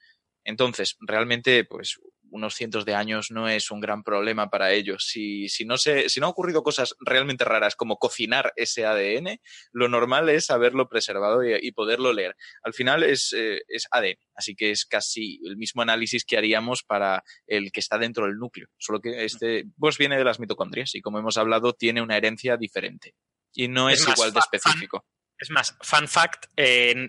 Entonces, 0.44 0.98
realmente, 1.02 1.66
pues 1.66 2.00
unos 2.32 2.56
cientos 2.56 2.86
de 2.86 2.96
años 2.96 3.30
no 3.30 3.48
es 3.48 3.72
un 3.72 3.80
gran 3.80 4.04
problema 4.04 4.50
para 4.50 4.72
ellos. 4.72 5.06
Si, 5.08 5.50
si, 5.50 5.66
no 5.66 5.78
se, 5.78 6.10
si 6.10 6.20
no 6.20 6.28
han 6.28 6.32
ocurrido 6.32 6.64
cosas 6.64 6.96
realmente 7.00 7.46
raras 7.46 7.76
como 7.76 7.98
cocinar 7.98 8.54
ese 8.56 8.86
ADN, 8.86 9.40
lo 9.72 9.88
normal 9.90 10.30
es 10.30 10.50
haberlo 10.50 10.90
preservado 10.90 11.44
y, 11.44 11.72
poderlo 11.72 12.14
leer. 12.14 12.36
Al 12.64 12.74
final 12.74 13.04
es, 13.04 13.34
eh, 13.34 13.62
es 13.68 13.88
ADN, 13.92 14.18
así 14.36 14.56
que 14.56 14.72
es 14.72 14.86
casi 14.86 15.40
el 15.46 15.58
mismo 15.58 15.82
análisis 15.82 16.26
que 16.26 16.38
haríamos 16.38 16.84
para 16.84 17.24
el 17.48 17.72
que 17.72 17.80
está 17.80 17.98
dentro 17.98 18.26
del 18.26 18.38
núcleo, 18.38 18.68
solo 18.78 19.00
que 19.00 19.24
este 19.26 19.66
pues 19.78 19.98
viene 19.98 20.18
de 20.18 20.24
las 20.24 20.40
mitocondrias 20.40 20.96
y 20.96 21.02
como 21.02 21.20
hemos 21.20 21.38
hablado 21.38 21.74
tiene 21.74 22.02
una 22.02 22.18
herencia 22.18 22.58
diferente 22.58 23.16
y 23.54 23.68
no 23.68 23.90
es, 23.90 24.08
igual 24.08 24.34
de 24.34 24.40
específico. 24.40 25.06
Es 25.42 25.50
más, 25.50 25.76
fun 25.82 26.08
fact, 26.08 26.46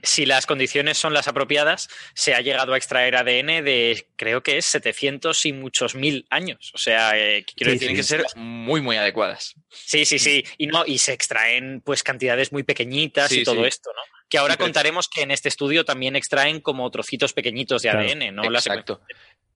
si 0.03 0.25
las 0.25 0.47
condiciones 0.47 0.97
son 0.97 1.13
las 1.13 1.29
apropiadas, 1.29 1.91
se 2.15 2.35
ha 2.35 2.41
llegado 2.41 2.73
a 2.73 2.79
extraer 2.79 3.15
ADN 3.15 3.63
de, 3.63 4.07
creo 4.17 4.43
que 4.43 4.57
es 4.57 4.65
700 4.65 5.45
y 5.45 5.53
muchos 5.53 5.95
mil 5.95 6.27
años. 6.31 6.73
O 6.75 6.79
sea, 6.79 7.13
eh, 7.19 7.45
quiero 7.55 7.73
decir 7.73 7.95
que 7.95 8.03
ser 8.03 8.25
muy, 8.35 8.81
muy 8.81 8.97
adecuadas. 8.97 9.55
Sí, 9.69 10.07
sí, 10.07 10.19
sí. 10.19 10.45
Y, 10.57 10.67
no, 10.67 10.85
y 10.87 10.97
se 10.97 11.13
extraen 11.13 11.83
pues 11.85 12.03
cantidades 12.03 12.53
muy 12.53 12.63
pequeñitas 12.63 13.31
y 13.33 13.45
todo 13.45 13.67
esto, 13.67 13.91
¿no? 13.95 14.01
Que 14.31 14.39
ahora 14.39 14.57
contaremos 14.57 15.09
que 15.09 15.21
en 15.21 15.31
este 15.31 15.51
estudio 15.51 15.85
también 15.85 16.17
extraen 16.17 16.63
como 16.63 16.91
trocitos 16.91 17.35
pequeñitos 17.35 17.83
de 17.83 17.91
ADN, 17.91 18.35
¿no? 18.35 18.45
Exacto. 18.45 19.03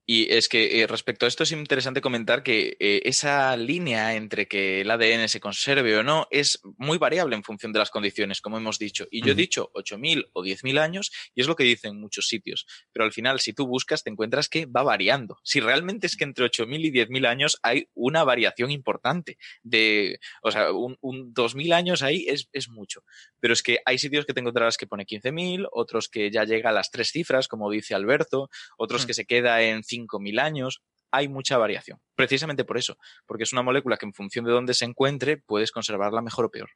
Y 0.08 0.32
es 0.32 0.48
que 0.48 0.80
eh, 0.80 0.86
respecto 0.86 1.26
a 1.26 1.28
esto 1.28 1.42
es 1.42 1.50
interesante 1.50 2.00
comentar 2.00 2.44
que 2.44 2.76
eh, 2.78 3.02
esa 3.04 3.56
línea 3.56 4.14
entre 4.14 4.46
que 4.46 4.82
el 4.82 4.90
ADN 4.90 5.28
se 5.28 5.40
conserve 5.40 5.98
o 5.98 6.04
no 6.04 6.28
es 6.30 6.60
muy 6.78 6.96
variable 6.96 7.34
en 7.34 7.42
función 7.42 7.72
de 7.72 7.80
las 7.80 7.90
condiciones, 7.90 8.40
como 8.40 8.56
hemos 8.56 8.78
dicho. 8.78 9.08
Y 9.10 9.22
yo 9.22 9.32
he 9.32 9.34
dicho 9.34 9.72
8.000 9.74 10.30
o 10.32 10.44
10.000 10.44 10.78
años 10.78 11.10
y 11.34 11.40
es 11.40 11.48
lo 11.48 11.56
que 11.56 11.64
dicen 11.64 12.00
muchos 12.00 12.28
sitios. 12.28 12.66
Pero 12.92 13.04
al 13.04 13.12
final, 13.12 13.40
si 13.40 13.52
tú 13.52 13.66
buscas, 13.66 14.04
te 14.04 14.10
encuentras 14.10 14.48
que 14.48 14.66
va 14.66 14.84
variando. 14.84 15.38
Si 15.42 15.58
realmente 15.58 16.06
es 16.06 16.16
que 16.16 16.22
entre 16.22 16.46
8.000 16.46 16.84
y 16.84 16.92
10.000 16.92 17.26
años 17.26 17.58
hay 17.62 17.88
una 17.94 18.22
variación 18.22 18.70
importante. 18.70 19.38
De, 19.64 20.20
o 20.42 20.52
sea, 20.52 20.70
un, 20.70 20.96
2.000 21.00 21.74
años 21.74 22.02
ahí 22.02 22.26
es, 22.28 22.48
es, 22.52 22.68
mucho. 22.68 23.02
Pero 23.40 23.52
es 23.52 23.62
que 23.62 23.80
hay 23.84 23.98
sitios 23.98 24.24
que 24.24 24.34
te 24.34 24.40
encontrarás 24.40 24.76
que 24.76 24.86
pone 24.86 25.04
15.000, 25.04 25.68
otros 25.72 26.08
que 26.08 26.30
ya 26.30 26.44
llega 26.44 26.70
a 26.70 26.72
las 26.72 26.92
tres 26.92 27.10
cifras, 27.10 27.48
como 27.48 27.70
dice 27.70 27.94
Alberto, 27.94 28.50
otros 28.76 29.04
mm. 29.04 29.06
que 29.06 29.14
se 29.14 29.24
queda 29.24 29.62
en 29.62 29.82
5.000 29.96 30.40
años, 30.40 30.82
hay 31.10 31.28
mucha 31.28 31.58
variación. 31.58 32.00
Precisamente 32.14 32.64
por 32.64 32.78
eso, 32.78 32.98
porque 33.26 33.44
es 33.44 33.52
una 33.52 33.62
molécula 33.62 33.96
que 33.96 34.06
en 34.06 34.12
función 34.12 34.44
de 34.44 34.52
dónde 34.52 34.74
se 34.74 34.84
encuentre 34.84 35.36
puedes 35.36 35.72
conservarla 35.72 36.22
mejor 36.22 36.46
o 36.46 36.50
peor. 36.50 36.70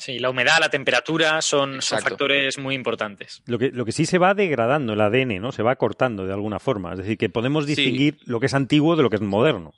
Sí, 0.00 0.18
la 0.18 0.30
humedad, 0.30 0.56
la 0.60 0.70
temperatura 0.70 1.42
son, 1.42 1.82
factores 1.82 2.56
muy 2.56 2.74
importantes. 2.74 3.42
Lo 3.44 3.58
que, 3.58 3.70
lo 3.70 3.84
que 3.84 3.92
sí 3.92 4.06
se 4.06 4.16
va 4.16 4.32
degradando 4.32 4.94
el 4.94 5.00
ADN, 5.02 5.42
¿no? 5.42 5.52
Se 5.52 5.62
va 5.62 5.76
cortando 5.76 6.24
de 6.24 6.32
alguna 6.32 6.58
forma. 6.58 6.92
Es 6.92 6.98
decir, 7.00 7.18
que 7.18 7.28
podemos 7.28 7.66
distinguir 7.66 8.16
lo 8.24 8.40
que 8.40 8.46
es 8.46 8.54
antiguo 8.54 8.96
de 8.96 9.02
lo 9.02 9.10
que 9.10 9.16
es 9.16 9.22
moderno. 9.22 9.74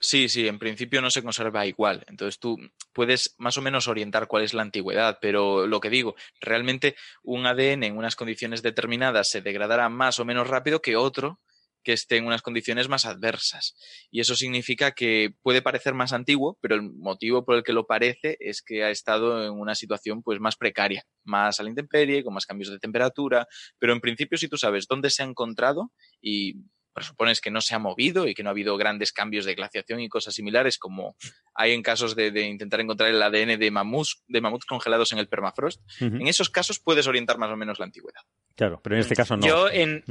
Sí, 0.00 0.28
sí, 0.28 0.46
en 0.46 0.58
principio 0.58 1.00
no 1.00 1.10
se 1.10 1.22
conserva 1.22 1.64
igual. 1.64 2.04
Entonces 2.08 2.38
tú 2.38 2.58
puedes 2.92 3.34
más 3.38 3.56
o 3.56 3.62
menos 3.62 3.88
orientar 3.88 4.28
cuál 4.28 4.44
es 4.44 4.52
la 4.52 4.62
antigüedad, 4.62 5.18
pero 5.20 5.66
lo 5.66 5.80
que 5.80 5.90
digo, 5.90 6.14
realmente 6.40 6.94
un 7.22 7.46
ADN 7.46 7.84
en 7.84 7.96
unas 7.96 8.16
condiciones 8.16 8.62
determinadas 8.62 9.30
se 9.30 9.40
degradará 9.40 9.88
más 9.88 10.20
o 10.20 10.26
menos 10.26 10.46
rápido 10.46 10.82
que 10.82 10.96
otro 10.96 11.40
que 11.88 11.94
esté 11.94 12.18
en 12.18 12.26
unas 12.26 12.42
condiciones 12.42 12.86
más 12.86 13.06
adversas. 13.06 13.74
Y 14.10 14.20
eso 14.20 14.36
significa 14.36 14.90
que 14.90 15.32
puede 15.40 15.62
parecer 15.62 15.94
más 15.94 16.12
antiguo, 16.12 16.58
pero 16.60 16.74
el 16.74 16.82
motivo 16.82 17.46
por 17.46 17.56
el 17.56 17.62
que 17.62 17.72
lo 17.72 17.86
parece 17.86 18.36
es 18.40 18.60
que 18.60 18.84
ha 18.84 18.90
estado 18.90 19.42
en 19.42 19.58
una 19.58 19.74
situación 19.74 20.22
pues 20.22 20.38
más 20.38 20.56
precaria, 20.56 21.06
más 21.24 21.58
a 21.58 21.62
la 21.62 21.70
intemperie, 21.70 22.22
con 22.22 22.34
más 22.34 22.44
cambios 22.44 22.68
de 22.68 22.78
temperatura, 22.78 23.46
pero 23.78 23.94
en 23.94 24.02
principio 24.02 24.36
si 24.36 24.48
tú 24.48 24.58
sabes 24.58 24.86
dónde 24.86 25.08
se 25.08 25.22
ha 25.22 25.24
encontrado 25.24 25.90
y 26.20 26.56
presupones 26.92 27.40
que 27.40 27.50
no 27.50 27.62
se 27.62 27.74
ha 27.74 27.78
movido 27.78 28.28
y 28.28 28.34
que 28.34 28.42
no 28.42 28.50
ha 28.50 28.52
habido 28.52 28.76
grandes 28.76 29.10
cambios 29.10 29.46
de 29.46 29.54
glaciación 29.54 30.00
y 30.00 30.10
cosas 30.10 30.34
similares 30.34 30.76
como 30.76 31.16
hay 31.54 31.72
en 31.72 31.82
casos 31.82 32.16
de, 32.16 32.28
intentar 32.42 32.80
encontrar 32.80 33.08
el 33.08 33.22
ADN 33.22 33.58
de 33.58 33.70
mamuts, 33.70 34.24
de 34.28 34.42
mamuts 34.42 34.66
congelados 34.66 35.12
en 35.12 35.20
el 35.20 35.28
permafrost, 35.28 35.80
en 36.00 36.26
esos 36.26 36.50
casos 36.50 36.80
puedes 36.80 37.06
orientar 37.06 37.38
más 37.38 37.50
o 37.50 37.56
menos 37.56 37.78
la 37.78 37.86
antigüedad. 37.86 38.20
Claro, 38.56 38.78
pero 38.82 38.96
en 38.96 39.00
este 39.00 39.14
caso 39.14 39.38
no. 39.38 39.46
Yo 39.46 39.70
en, 39.70 40.04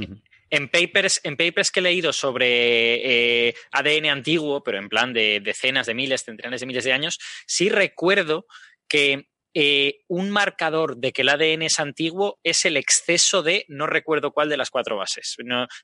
en 0.50 0.68
papers, 0.68 1.20
en 1.24 1.36
papers 1.36 1.70
que 1.70 1.80
he 1.80 1.82
leído 1.82 2.12
sobre 2.12 3.48
eh, 3.48 3.54
ADN 3.72 4.06
antiguo, 4.06 4.62
pero 4.62 4.78
en 4.78 4.88
plan 4.88 5.12
de 5.12 5.40
decenas 5.40 5.86
de 5.86 5.94
miles, 5.94 6.24
centenares 6.24 6.60
de 6.60 6.66
miles 6.66 6.84
de 6.84 6.92
años, 6.92 7.18
sí 7.46 7.68
recuerdo 7.68 8.46
que 8.88 9.28
eh, 9.54 10.04
un 10.08 10.30
marcador 10.30 10.98
de 10.98 11.10
que 11.10 11.22
el 11.22 11.30
ADN 11.30 11.62
es 11.62 11.80
antiguo 11.80 12.38
es 12.44 12.64
el 12.64 12.76
exceso 12.76 13.42
de, 13.42 13.64
no 13.68 13.86
recuerdo 13.86 14.30
cuál 14.30 14.48
de 14.50 14.58
las 14.58 14.70
cuatro 14.70 14.96
bases. 14.96 15.36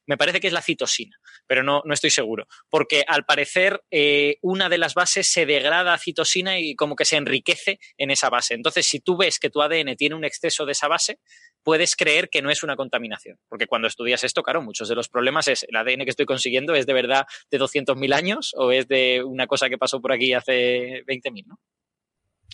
me 0.07 0.17
parece 0.17 0.39
que 0.39 0.47
es 0.47 0.53
la 0.53 0.63
citosina, 0.63 1.17
pero 1.47 1.63
no, 1.63 1.83
no 1.85 1.95
estoy 1.95 2.11
seguro. 2.11 2.47
Porque 2.69 3.05
al 3.09 3.25
parecer 3.25 3.83
eh, 3.91 4.37
una 4.43 4.69
de 4.69 4.79
las 4.79 4.95
bases 4.95 5.29
se 5.29 5.47
degrada 5.47 5.95
a 5.95 5.99
citosina 5.99 6.59
y 6.59 6.77
como 6.77 6.95
que 6.95 7.07
se 7.07 7.17
enriquece 7.17 7.81
en 7.97 8.11
esa 8.11 8.29
base. 8.31 8.55
Entonces, 8.55 8.87
si 8.87 9.01
tú 9.01 9.17
ves 9.17 9.39
que 9.39 9.51
tu 9.51 9.63
ADN 9.63 9.97
tiene 9.97 10.15
un 10.15 10.25
exceso 10.25 10.67
de 10.67 10.73
esa 10.73 10.87
base, 10.87 11.19
puedes 11.65 11.97
creer 11.97 12.29
que 12.29 12.43
no 12.43 12.51
es 12.51 12.63
una 12.63 12.77
contaminación. 12.77 13.39
Porque 13.49 13.67
cuando 13.67 13.89
estudias 13.89 14.23
esto, 14.23 14.43
claro, 14.43 14.63
muchos 14.63 14.89
de 14.89 14.95
los 14.95 15.09
problemas 15.09 15.49
es 15.49 15.65
el 15.69 15.75
ADN 15.75 16.05
que 16.05 16.11
estoy 16.11 16.27
consiguiendo 16.27 16.75
es 16.75 16.87
de 16.87 16.93
verdad 16.93 17.27
de 17.51 17.59
200.000 17.59 18.15
años 18.15 18.53
o 18.57 18.71
es 18.71 18.87
de 18.87 19.25
una 19.25 19.47
cosa 19.47 19.69
que 19.69 19.79
pasó 19.79 20.01
por 20.01 20.13
aquí 20.13 20.33
hace 20.33 21.05
20.000, 21.07 21.47
¿no? 21.47 21.59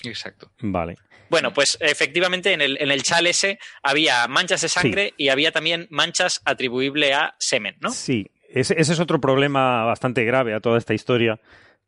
Exacto. 0.05 0.53
Vale. 0.61 0.97
Bueno, 1.28 1.53
pues 1.53 1.77
efectivamente 1.81 2.53
en 2.53 2.61
el, 2.61 2.77
en 2.81 2.91
el 2.91 3.03
chal 3.03 3.27
ese 3.27 3.59
había 3.82 4.27
manchas 4.27 4.62
de 4.62 4.69
sangre 4.69 5.15
y 5.16 5.28
había 5.28 5.53
también 5.53 5.87
manchas 5.91 6.41
atribuibles 6.45 7.15
a 7.15 7.37
semen, 7.39 7.77
¿no? 7.81 7.91
Sí, 7.91 8.31
ese, 8.49 8.74
ese, 8.81 8.93
es 8.95 9.01
otro 9.01 9.20
problema 9.20 9.85
bastante 9.85 10.24
grave 10.24 10.55
a 10.55 10.61
toda 10.61 10.78
esta 10.78 10.95
historia, 10.95 11.39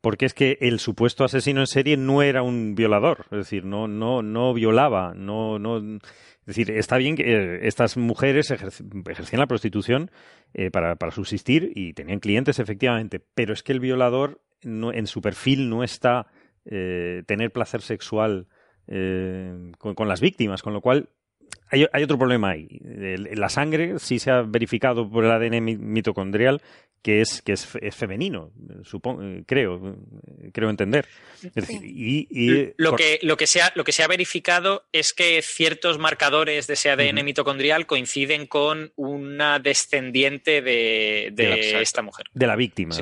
porque 0.03 0.25
es 0.25 0.33
que 0.33 0.57
el 0.59 0.79
supuesto 0.79 1.23
asesino 1.23 1.61
en 1.61 1.67
serie 1.67 1.95
no 1.95 2.21
era 2.21 2.43
un 2.43 2.75
violador, 2.75 3.25
es 3.31 3.37
decir, 3.37 3.63
no, 3.63 3.87
no, 3.87 4.21
no 4.21 4.53
violaba, 4.53 5.13
no, 5.15 5.59
no. 5.59 5.77
Es 5.77 6.45
decir, 6.45 6.71
está 6.71 6.97
bien 6.97 7.15
que 7.15 7.23
eh, 7.23 7.59
estas 7.67 7.95
mujeres 7.95 8.51
ejercían 8.51 9.39
la 9.39 9.47
prostitución 9.47 10.11
eh, 10.53 10.69
para, 10.71 10.97
para, 10.97 11.13
subsistir 11.13 11.71
y 11.73 11.93
tenían 11.93 12.19
clientes, 12.19 12.59
efectivamente, 12.59 13.21
pero 13.33 13.53
es 13.53 13.63
que 13.63 13.71
el 13.71 13.79
violador 13.79 14.41
no, 14.61 14.91
en 14.91 15.07
su 15.07 15.21
perfil 15.21 15.69
no 15.69 15.85
está 15.85 16.27
eh, 16.65 17.23
tener 17.25 17.51
placer 17.51 17.81
sexual 17.81 18.47
con, 18.85 20.07
las 20.09 20.19
víctimas, 20.19 20.61
con 20.61 20.73
lo 20.73 20.81
cual 20.81 21.07
hay, 21.69 22.03
otro 22.03 22.17
problema 22.17 22.51
ahí. 22.51 22.67
la 22.81 23.49
sangre 23.49 23.99
sí 23.99 24.19
se 24.19 24.31
ha 24.31 24.41
verificado 24.41 25.09
por 25.09 25.25
el 25.25 25.31
ADN 25.31 25.63
mitocondrial 25.63 26.61
que 27.03 27.19
es, 27.19 27.41
que 27.41 27.51
es, 27.51 27.67
femenino, 27.95 28.51
supongo, 28.85 29.21
creo. 29.45 29.97
creo 30.53 30.69
entender. 30.69 31.05
y, 31.83 32.71
lo, 32.77 32.95
que, 32.95 33.19
lo, 33.21 33.35
que 33.35 33.45
se 33.45 33.61
ha, 33.61 33.73
lo 33.75 33.83
que 33.83 33.91
se 33.91 34.03
ha 34.03 34.07
verificado 34.07 34.85
es 34.93 35.13
que 35.13 35.41
ciertos 35.41 35.99
marcadores 35.99 36.65
de 36.65 36.75
ese 36.75 36.89
ADN 36.89 37.25
mitocondrial 37.25 37.85
coinciden 37.87 38.47
con 38.47 38.93
una 38.95 39.59
descendiente 39.59 40.61
de, 40.61 41.33
esta 41.81 42.01
mujer. 42.01 42.27
De 42.33 42.47
la 42.47 42.55
víctima. 42.55 42.95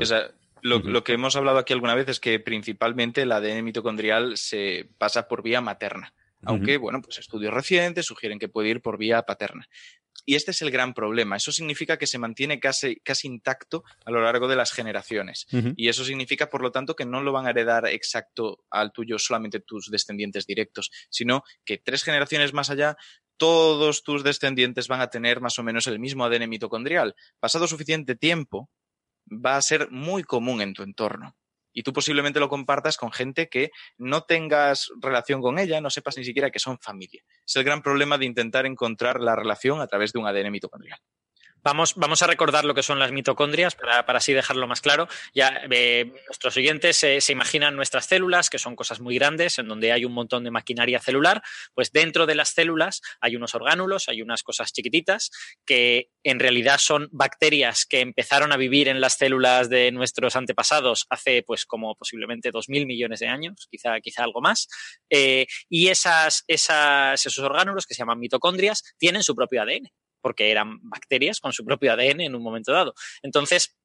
lo, 0.64 1.04
que 1.04 1.14
hemos 1.14 1.36
hablado 1.36 1.60
aquí 1.60 1.74
alguna 1.74 1.94
vez 1.94 2.10
es 2.10 2.20
que 2.20 2.40
principalmente 2.40 3.22
el 3.22 3.32
ADN 3.32 3.64
mitocondrial 3.64 4.36
se 4.36 4.88
pasa 4.98 5.28
por 5.28 5.44
vía 5.44 5.62
materna. 5.62 6.12
Aunque, 6.44 6.78
bueno, 6.78 7.02
pues 7.02 7.20
estudios 7.20 7.54
recientes 7.54 8.06
sugieren 8.06 8.40
que 8.40 8.50
puede 8.50 8.70
ir 8.70 8.82
por 8.82 8.98
vía 8.98 9.22
paterna. 9.24 9.68
Y 10.26 10.36
este 10.36 10.52
es 10.52 10.62
el 10.62 10.72
gran 10.72 10.94
problema. 10.94 11.36
Eso 11.36 11.52
significa 11.52 11.98
que 11.98 12.08
se 12.08 12.20
mantiene 12.20 12.60
casi, 12.60 12.98
casi 12.98 13.28
intacto 13.28 13.84
a 14.06 14.12
lo 14.12 14.22
largo 14.22 14.48
de 14.48 14.56
las 14.56 14.72
generaciones. 14.72 15.48
Y 15.76 15.90
eso 15.90 16.06
significa, 16.06 16.50
por 16.50 16.62
lo 16.62 16.72
tanto, 16.72 16.96
que 16.96 17.06
no 17.06 17.22
lo 17.22 17.32
van 17.32 17.48
a 17.48 17.50
heredar 17.50 17.88
exacto 17.88 18.64
al 18.70 18.92
tuyo 18.92 19.18
solamente 19.18 19.60
tus 19.60 19.90
descendientes 19.90 20.46
directos, 20.46 20.92
sino 21.10 21.44
que 21.66 21.78
tres 21.78 22.04
generaciones 22.04 22.54
más 22.54 22.70
allá 22.70 22.98
todos 23.38 24.04
tus 24.04 24.24
descendientes 24.24 24.88
van 24.88 25.02
a 25.02 25.10
tener 25.10 25.42
más 25.42 25.58
o 25.58 25.64
menos 25.64 25.88
el 25.88 25.98
mismo 25.98 26.24
ADN 26.24 26.48
mitocondrial. 26.48 27.16
Pasado 27.40 27.66
suficiente 27.68 28.16
tiempo, 28.16 28.70
va 29.28 29.58
a 29.58 29.62
ser 29.62 29.90
muy 29.90 30.24
común 30.24 30.62
en 30.62 30.74
tu 30.74 30.84
entorno 30.84 31.36
y 31.74 31.84
tú 31.84 31.94
posiblemente 31.94 32.40
lo 32.40 32.50
compartas 32.50 32.98
con 32.98 33.12
gente 33.12 33.50
que 33.50 33.72
no 33.98 34.24
tengas 34.24 34.90
relación 35.00 35.42
con 35.42 35.60
ella, 35.60 35.82
no 35.82 35.90
sepas 35.90 36.18
ni 36.18 36.24
siquiera 36.24 36.52
que 36.52 36.60
son 36.60 36.80
familia. 36.80 37.24
Es 37.46 37.56
el 37.56 37.64
gran 37.64 37.82
problema 37.82 38.18
de 38.18 38.26
intentar 38.26 38.66
encontrar 38.66 39.20
la 39.20 39.36
relación 39.36 39.82
a 39.82 39.88
través 39.88 40.12
de 40.14 40.20
un 40.20 40.28
ADN 40.28 40.52
mitocondrial. 40.52 41.00
Vamos, 41.64 41.94
vamos 41.96 42.24
a 42.24 42.28
recordar 42.28 42.66
lo 42.66 42.74
que 42.74 42.82
son 42.82 42.98
las 42.98 43.12
mitocondrias 43.12 43.76
para, 43.76 44.00
así 44.00 44.34
dejarlo 44.34 44.68
más 44.68 44.82
claro. 44.82 45.08
Ya 45.34 45.62
eh, 45.70 46.12
nuestros 46.28 46.58
oyentes 46.58 46.98
se 46.98 47.32
imaginan 47.32 47.76
nuestras 47.76 48.06
células, 48.06 48.50
que 48.50 48.58
son 48.58 48.76
cosas 48.76 49.00
muy 49.00 49.16
grandes, 49.16 49.60
en 49.60 49.68
donde 49.68 49.92
hay 49.92 50.06
un 50.06 50.14
montón 50.14 50.44
de 50.44 50.52
maquinaria 50.52 51.00
celular. 51.00 51.44
Pues 51.74 51.92
dentro 51.92 52.26
de 52.26 52.36
las 52.36 52.50
células 52.50 53.02
hay 53.20 53.36
unos 53.36 53.54
orgánulos, 53.54 54.10
hay 54.10 54.22
unas 54.22 54.44
cosas 54.44 54.74
chiquititas 54.74 55.30
que 55.66 56.10
en 56.24 56.40
realidad 56.40 56.80
son 56.80 57.10
bacterias 57.12 57.86
que 57.86 58.00
empezaron 58.00 58.52
a 58.52 58.58
vivir 58.58 58.88
en 58.88 59.02
las 59.02 59.18
células 59.18 59.70
de 59.70 59.92
nuestros 59.92 60.36
antepasados 60.36 61.06
hace, 61.10 61.44
pues, 61.44 61.66
como 61.66 61.96
posiblemente 61.96 62.52
dos 62.52 62.70
mil 62.70 62.86
millones 62.86 63.20
de 63.20 63.28
años, 63.28 63.68
quizá, 63.70 64.00
quizá 64.02 64.24
algo 64.24 64.42
más. 64.42 64.68
Eh, 65.10 65.46
y 65.70 65.90
esas, 65.90 66.44
esos 66.48 67.38
orgánulos 67.40 67.86
que 67.86 67.94
se 67.94 68.00
llaman 68.00 68.20
mitocondrias 68.20 68.96
tienen 68.98 69.24
su 69.24 69.36
propio 69.36 69.62
ADN 69.62 69.92
porque 70.22 70.52
eran 70.52 70.80
bacterias 70.84 71.40
con 71.40 71.54
su 71.54 71.66
propio 71.66 71.94
ADN 71.94 72.22
en 72.22 72.36
un 72.36 72.44
momento 72.44 72.72
dado. 72.72 72.94
Entonces, 73.22 73.78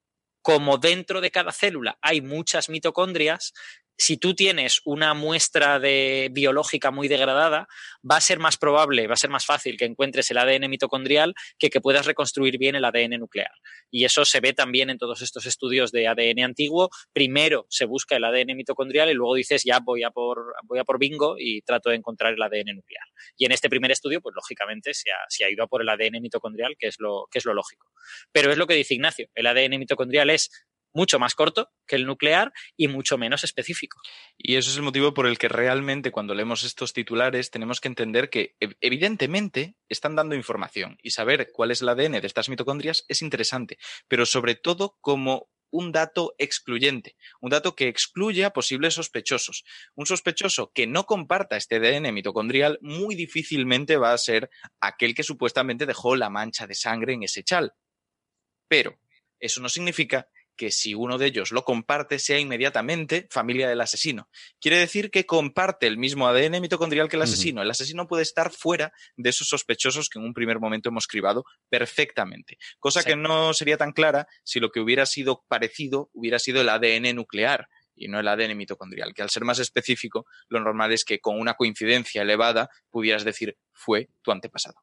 como 0.42 0.78
dentro 0.78 1.20
de 1.20 1.32
cada 1.32 1.50
célula 1.50 1.98
hay 2.00 2.20
muchas 2.20 2.68
mitocondrias, 2.68 3.52
si 3.98 4.16
tú 4.16 4.34
tienes 4.34 4.80
una 4.84 5.14
muestra 5.14 5.78
de 5.78 6.28
biológica 6.32 6.90
muy 6.90 7.08
degradada, 7.08 7.68
va 8.08 8.16
a 8.16 8.20
ser 8.20 8.38
más 8.38 8.56
probable, 8.56 9.06
va 9.06 9.14
a 9.14 9.18
ser 9.18 9.30
más 9.30 9.46
fácil 9.46 9.76
que 9.76 9.84
encuentres 9.84 10.30
el 10.30 10.38
ADN 10.38 10.68
mitocondrial 10.68 11.34
que 11.58 11.70
que 11.70 11.80
puedas 11.80 12.06
reconstruir 12.06 12.58
bien 12.58 12.74
el 12.74 12.84
ADN 12.84 13.18
nuclear. 13.18 13.50
Y 13.90 14.04
eso 14.04 14.24
se 14.24 14.40
ve 14.40 14.52
también 14.52 14.90
en 14.90 14.98
todos 14.98 15.22
estos 15.22 15.46
estudios 15.46 15.92
de 15.92 16.08
ADN 16.08 16.44
antiguo. 16.44 16.90
Primero 17.12 17.66
se 17.68 17.84
busca 17.84 18.16
el 18.16 18.24
ADN 18.24 18.56
mitocondrial 18.56 19.10
y 19.10 19.14
luego 19.14 19.34
dices, 19.34 19.62
ya 19.64 19.80
voy 19.80 20.02
a 20.04 20.10
por, 20.10 20.54
voy 20.64 20.78
a 20.78 20.84
por 20.84 20.98
bingo 20.98 21.36
y 21.38 21.62
trato 21.62 21.90
de 21.90 21.96
encontrar 21.96 22.34
el 22.34 22.42
ADN 22.42 22.76
nuclear. 22.76 23.04
Y 23.36 23.44
en 23.44 23.52
este 23.52 23.68
primer 23.68 23.90
estudio, 23.90 24.20
pues 24.20 24.34
lógicamente 24.34 24.94
se 24.94 25.10
ha, 25.10 25.24
se 25.28 25.44
ha 25.44 25.50
ido 25.50 25.64
a 25.64 25.66
por 25.66 25.82
el 25.82 25.88
ADN 25.88 26.20
mitocondrial, 26.20 26.76
que 26.78 26.88
es, 26.88 26.96
lo, 26.98 27.26
que 27.30 27.38
es 27.38 27.44
lo 27.44 27.54
lógico. 27.54 27.90
Pero 28.32 28.50
es 28.50 28.58
lo 28.58 28.66
que 28.66 28.74
dice 28.74 28.94
Ignacio, 28.94 29.28
el 29.34 29.46
ADN 29.46 29.78
mitocondrial 29.78 30.30
es 30.30 30.50
mucho 30.96 31.18
más 31.18 31.34
corto 31.34 31.70
que 31.86 31.94
el 31.94 32.06
nuclear 32.06 32.52
y 32.74 32.88
mucho 32.88 33.18
menos 33.18 33.44
específico. 33.44 34.00
Y 34.38 34.56
eso 34.56 34.70
es 34.70 34.76
el 34.76 34.82
motivo 34.82 35.12
por 35.12 35.26
el 35.26 35.36
que 35.36 35.48
realmente 35.48 36.10
cuando 36.10 36.34
leemos 36.34 36.64
estos 36.64 36.94
titulares 36.94 37.50
tenemos 37.50 37.80
que 37.80 37.88
entender 37.88 38.30
que 38.30 38.56
evidentemente 38.80 39.76
están 39.90 40.16
dando 40.16 40.34
información 40.34 40.98
y 41.02 41.10
saber 41.10 41.50
cuál 41.52 41.70
es 41.70 41.82
el 41.82 41.90
ADN 41.90 42.12
de 42.12 42.26
estas 42.26 42.48
mitocondrias 42.48 43.04
es 43.08 43.20
interesante, 43.20 43.78
pero 44.08 44.24
sobre 44.24 44.54
todo 44.54 44.96
como 45.02 45.50
un 45.70 45.92
dato 45.92 46.34
excluyente, 46.38 47.16
un 47.42 47.50
dato 47.50 47.76
que 47.76 47.88
excluye 47.88 48.46
a 48.46 48.54
posibles 48.54 48.94
sospechosos. 48.94 49.64
Un 49.94 50.06
sospechoso 50.06 50.72
que 50.72 50.86
no 50.86 51.04
comparta 51.04 51.58
este 51.58 51.76
ADN 51.76 52.14
mitocondrial 52.14 52.78
muy 52.80 53.14
difícilmente 53.14 53.98
va 53.98 54.14
a 54.14 54.18
ser 54.18 54.48
aquel 54.80 55.14
que 55.14 55.24
supuestamente 55.24 55.84
dejó 55.84 56.16
la 56.16 56.30
mancha 56.30 56.66
de 56.66 56.74
sangre 56.74 57.12
en 57.12 57.24
ese 57.24 57.44
chal. 57.44 57.74
Pero 58.68 58.98
eso 59.38 59.60
no 59.60 59.68
significa 59.68 60.28
que 60.56 60.70
si 60.70 60.94
uno 60.94 61.18
de 61.18 61.26
ellos 61.26 61.52
lo 61.52 61.64
comparte 61.64 62.18
sea 62.18 62.38
inmediatamente 62.38 63.28
familia 63.30 63.68
del 63.68 63.80
asesino. 63.80 64.28
Quiere 64.60 64.78
decir 64.78 65.10
que 65.10 65.26
comparte 65.26 65.86
el 65.86 65.98
mismo 65.98 66.26
ADN 66.26 66.60
mitocondrial 66.60 67.08
que 67.08 67.16
el 67.16 67.22
asesino. 67.22 67.62
El 67.62 67.70
asesino 67.70 68.06
puede 68.06 68.22
estar 68.22 68.50
fuera 68.50 68.92
de 69.16 69.30
esos 69.30 69.48
sospechosos 69.48 70.08
que 70.08 70.18
en 70.18 70.24
un 70.24 70.34
primer 70.34 70.58
momento 70.58 70.88
hemos 70.88 71.06
cribado 71.06 71.44
perfectamente. 71.68 72.58
Cosa 72.78 73.02
que 73.02 73.16
no 73.16 73.54
sería 73.54 73.76
tan 73.76 73.92
clara 73.92 74.26
si 74.42 74.60
lo 74.60 74.70
que 74.70 74.80
hubiera 74.80 75.06
sido 75.06 75.44
parecido 75.48 76.10
hubiera 76.12 76.38
sido 76.38 76.60
el 76.60 76.68
ADN 76.68 77.14
nuclear 77.14 77.68
y 77.94 78.08
no 78.08 78.20
el 78.20 78.28
ADN 78.28 78.56
mitocondrial, 78.56 79.14
que 79.14 79.22
al 79.22 79.30
ser 79.30 79.44
más 79.44 79.58
específico, 79.58 80.26
lo 80.48 80.60
normal 80.60 80.92
es 80.92 81.04
que 81.04 81.20
con 81.20 81.40
una 81.40 81.54
coincidencia 81.54 82.22
elevada 82.22 82.68
pudieras 82.90 83.24
decir 83.24 83.56
fue 83.72 84.10
tu 84.22 84.32
antepasado. 84.32 84.76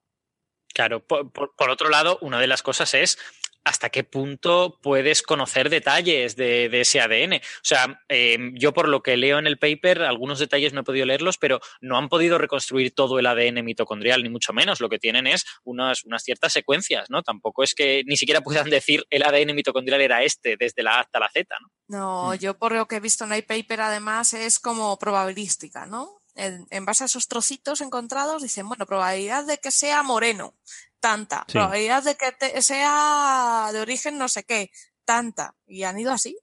Claro, 0.74 1.06
por, 1.06 1.32
por, 1.32 1.70
otro 1.70 1.90
lado, 1.90 2.18
una 2.22 2.40
de 2.40 2.48
las 2.48 2.64
cosas 2.64 2.96
es 2.96 3.20
hasta 3.64 3.90
qué 3.90 4.04
punto 4.04 4.80
puedes 4.82 5.22
conocer 5.22 5.70
detalles 5.70 6.36
de, 6.36 6.70
ese 6.82 7.02
ADN. 7.02 7.36
O 7.36 7.64
sea, 7.64 8.02
em, 8.10 8.54
yo 8.56 8.74
por 8.74 8.90
lo 8.90 9.02
que 9.02 9.18
leo 9.18 9.40
en 9.40 9.48
el 9.48 9.58
paper, 9.58 10.02
algunos 10.02 10.40
detalles 10.40 10.74
no 10.74 10.82
he 10.82 10.84
podido 10.84 11.06
leerlos, 11.06 11.38
pero 11.38 11.60
no 11.82 11.98
han 11.98 12.10
podido 12.10 12.38
reconstruir 12.38 12.94
todo 12.94 13.20
el 13.20 13.26
ADN 13.26 13.64
mitocondrial, 13.64 14.24
ni 14.24 14.30
mucho 14.30 14.54
menos. 14.54 14.82
Lo 14.82 14.90
que 14.90 15.00
tienen 15.00 15.28
es 15.28 15.46
unas, 15.64 16.04
unas 16.04 16.24
ciertas 16.24 16.52
secuencias, 16.52 17.10
¿no? 17.10 17.24
Tampoco 17.24 17.64
es 17.64 17.74
que 17.74 18.04
ni 18.06 18.18
siquiera 18.18 18.42
puedan 18.42 18.70
decir 18.70 19.06
el 19.10 19.24
ADN 19.24 19.56
mitocondrial 19.56 20.02
era 20.02 20.24
este, 20.24 20.58
desde 20.58 20.84
la 20.84 20.98
A 20.98 21.00
hasta 21.02 21.20
la 21.20 21.30
Z, 21.30 21.56
¿no? 21.62 21.70
No, 21.88 22.32
mm. 22.32 22.40
yo 22.40 22.58
por 22.58 22.74
lo 22.74 22.88
que 22.88 22.98
he 22.98 23.00
visto 23.00 23.24
en 23.24 23.34
el 23.34 23.44
paper, 23.44 23.82
además, 23.82 24.34
es 24.34 24.60
como 24.60 24.98
probabilística, 24.98 25.86
¿no? 25.86 26.24
en, 26.36 26.86
base 26.86 27.04
a 27.04 27.06
esos 27.06 27.28
trocitos 27.28 27.82
encontrados, 27.82 28.42
dicen, 28.42 28.68
bueno, 28.68 28.86
probabilidad 28.86 29.46
de 29.46 29.60
que 29.60 29.72
sea 29.72 30.04
moreno, 30.04 30.56
tanta. 31.04 31.46
Probabilidad 31.52 32.02
de 32.04 32.16
que 32.16 32.62
sea 32.62 33.70
de 33.74 33.82
origen 33.82 34.18
no 34.18 34.30
sé 34.30 34.46
qué, 34.46 34.72
tanta. 35.04 35.54
Y 35.68 35.84
han 35.84 36.00
ido 36.00 36.14
así. 36.14 36.38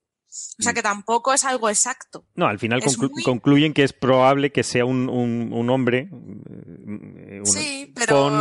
O 0.59 0.63
sea 0.63 0.73
mm. 0.73 0.75
que 0.75 0.83
tampoco 0.83 1.33
es 1.33 1.45
algo 1.47 1.71
exacto. 1.71 2.27
No, 2.35 2.47
al 2.47 2.59
final 2.59 2.83
concluyen 3.25 3.73
que 3.73 3.83
es 3.83 3.95
probable 3.95 4.53
que 4.53 4.63
sea 4.63 4.85
un, 4.85 5.09
un, 5.09 5.71
hombre 5.71 6.09
eh, 7.27 7.93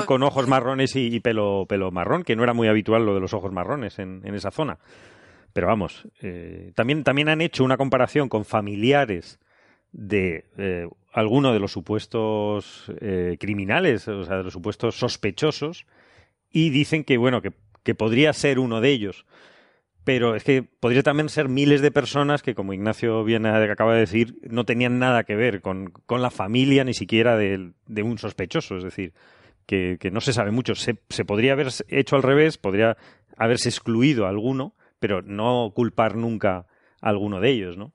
con, 0.05 0.21
ojos 0.21 0.47
marrones 0.47 0.95
y, 0.95 1.19
pelo, 1.21 1.65
pelo 1.67 1.89
marrón, 1.89 2.23
que 2.23 2.35
no 2.35 2.43
era 2.43 2.53
muy 2.53 2.67
habitual 2.67 3.05
lo 3.05 3.15
de 3.15 3.21
los 3.21 3.33
ojos 3.33 3.51
marrones 3.53 3.97
en, 3.97 4.21
en 4.23 4.35
esa 4.35 4.51
zona. 4.51 4.77
Pero 5.53 5.67
vamos, 5.67 6.07
eh, 6.21 6.73
también, 6.75 7.03
también 7.03 7.29
han 7.29 7.41
hecho 7.41 7.63
una 7.63 7.77
comparación 7.77 8.29
con 8.29 8.45
familiares 8.45 9.39
de 9.91 10.45
eh, 10.57 10.87
alguno 11.11 11.53
de 11.53 11.59
los 11.59 11.71
supuestos 11.71 12.91
eh, 13.01 13.37
criminales, 13.39 14.07
o 14.07 14.23
sea, 14.25 14.37
de 14.37 14.43
los 14.43 14.53
supuestos 14.53 14.95
sospechosos, 14.95 15.87
y 16.51 16.69
dicen 16.69 17.03
que, 17.03 17.17
bueno, 17.17 17.41
que, 17.41 17.51
podría 17.95 18.33
ser 18.33 18.59
uno 18.59 18.81
de 18.81 18.89
ellos. 18.89 19.25
Pero 20.03 20.35
es 20.35 20.43
que 20.43 20.61
podría 20.61 21.01
también 21.01 21.29
ser 21.29 21.49
miles 21.49 21.81
de 21.81 21.91
personas 21.91 22.43
que, 22.43 22.53
como 22.53 22.73
Ignacio 22.73 23.23
bien 23.23 23.47
acaba 23.47 23.93
de 23.95 24.01
decir, 24.01 24.37
no 24.47 24.63
tenían 24.63 24.99
nada 24.99 25.23
que 25.23 25.35
ver 25.35 25.61
con, 25.61 25.91
la 26.07 26.29
familia 26.29 26.83
ni 26.83 26.93
siquiera 26.93 27.35
de, 27.35 27.73
un 28.03 28.17
sospechoso. 28.19 28.77
Es 28.77 28.83
decir, 28.83 29.13
que, 29.65 29.97
no 30.11 30.21
se 30.21 30.33
sabe 30.33 30.51
mucho. 30.51 30.75
Se, 30.75 30.99
se, 31.09 31.25
podría 31.25 31.53
haber 31.53 31.69
hecho 31.87 32.15
al 32.15 32.23
revés, 32.23 32.57
podría 32.57 32.95
haberse 33.37 33.69
excluido 33.69 34.25
a 34.25 34.29
alguno, 34.29 34.75
pero 34.99 35.21
no 35.23 35.71
culpar 35.75 36.15
nunca 36.15 36.67
a 37.01 37.09
alguno 37.09 37.39
de 37.39 37.49
ellos, 37.49 37.77
¿no? 37.77 37.93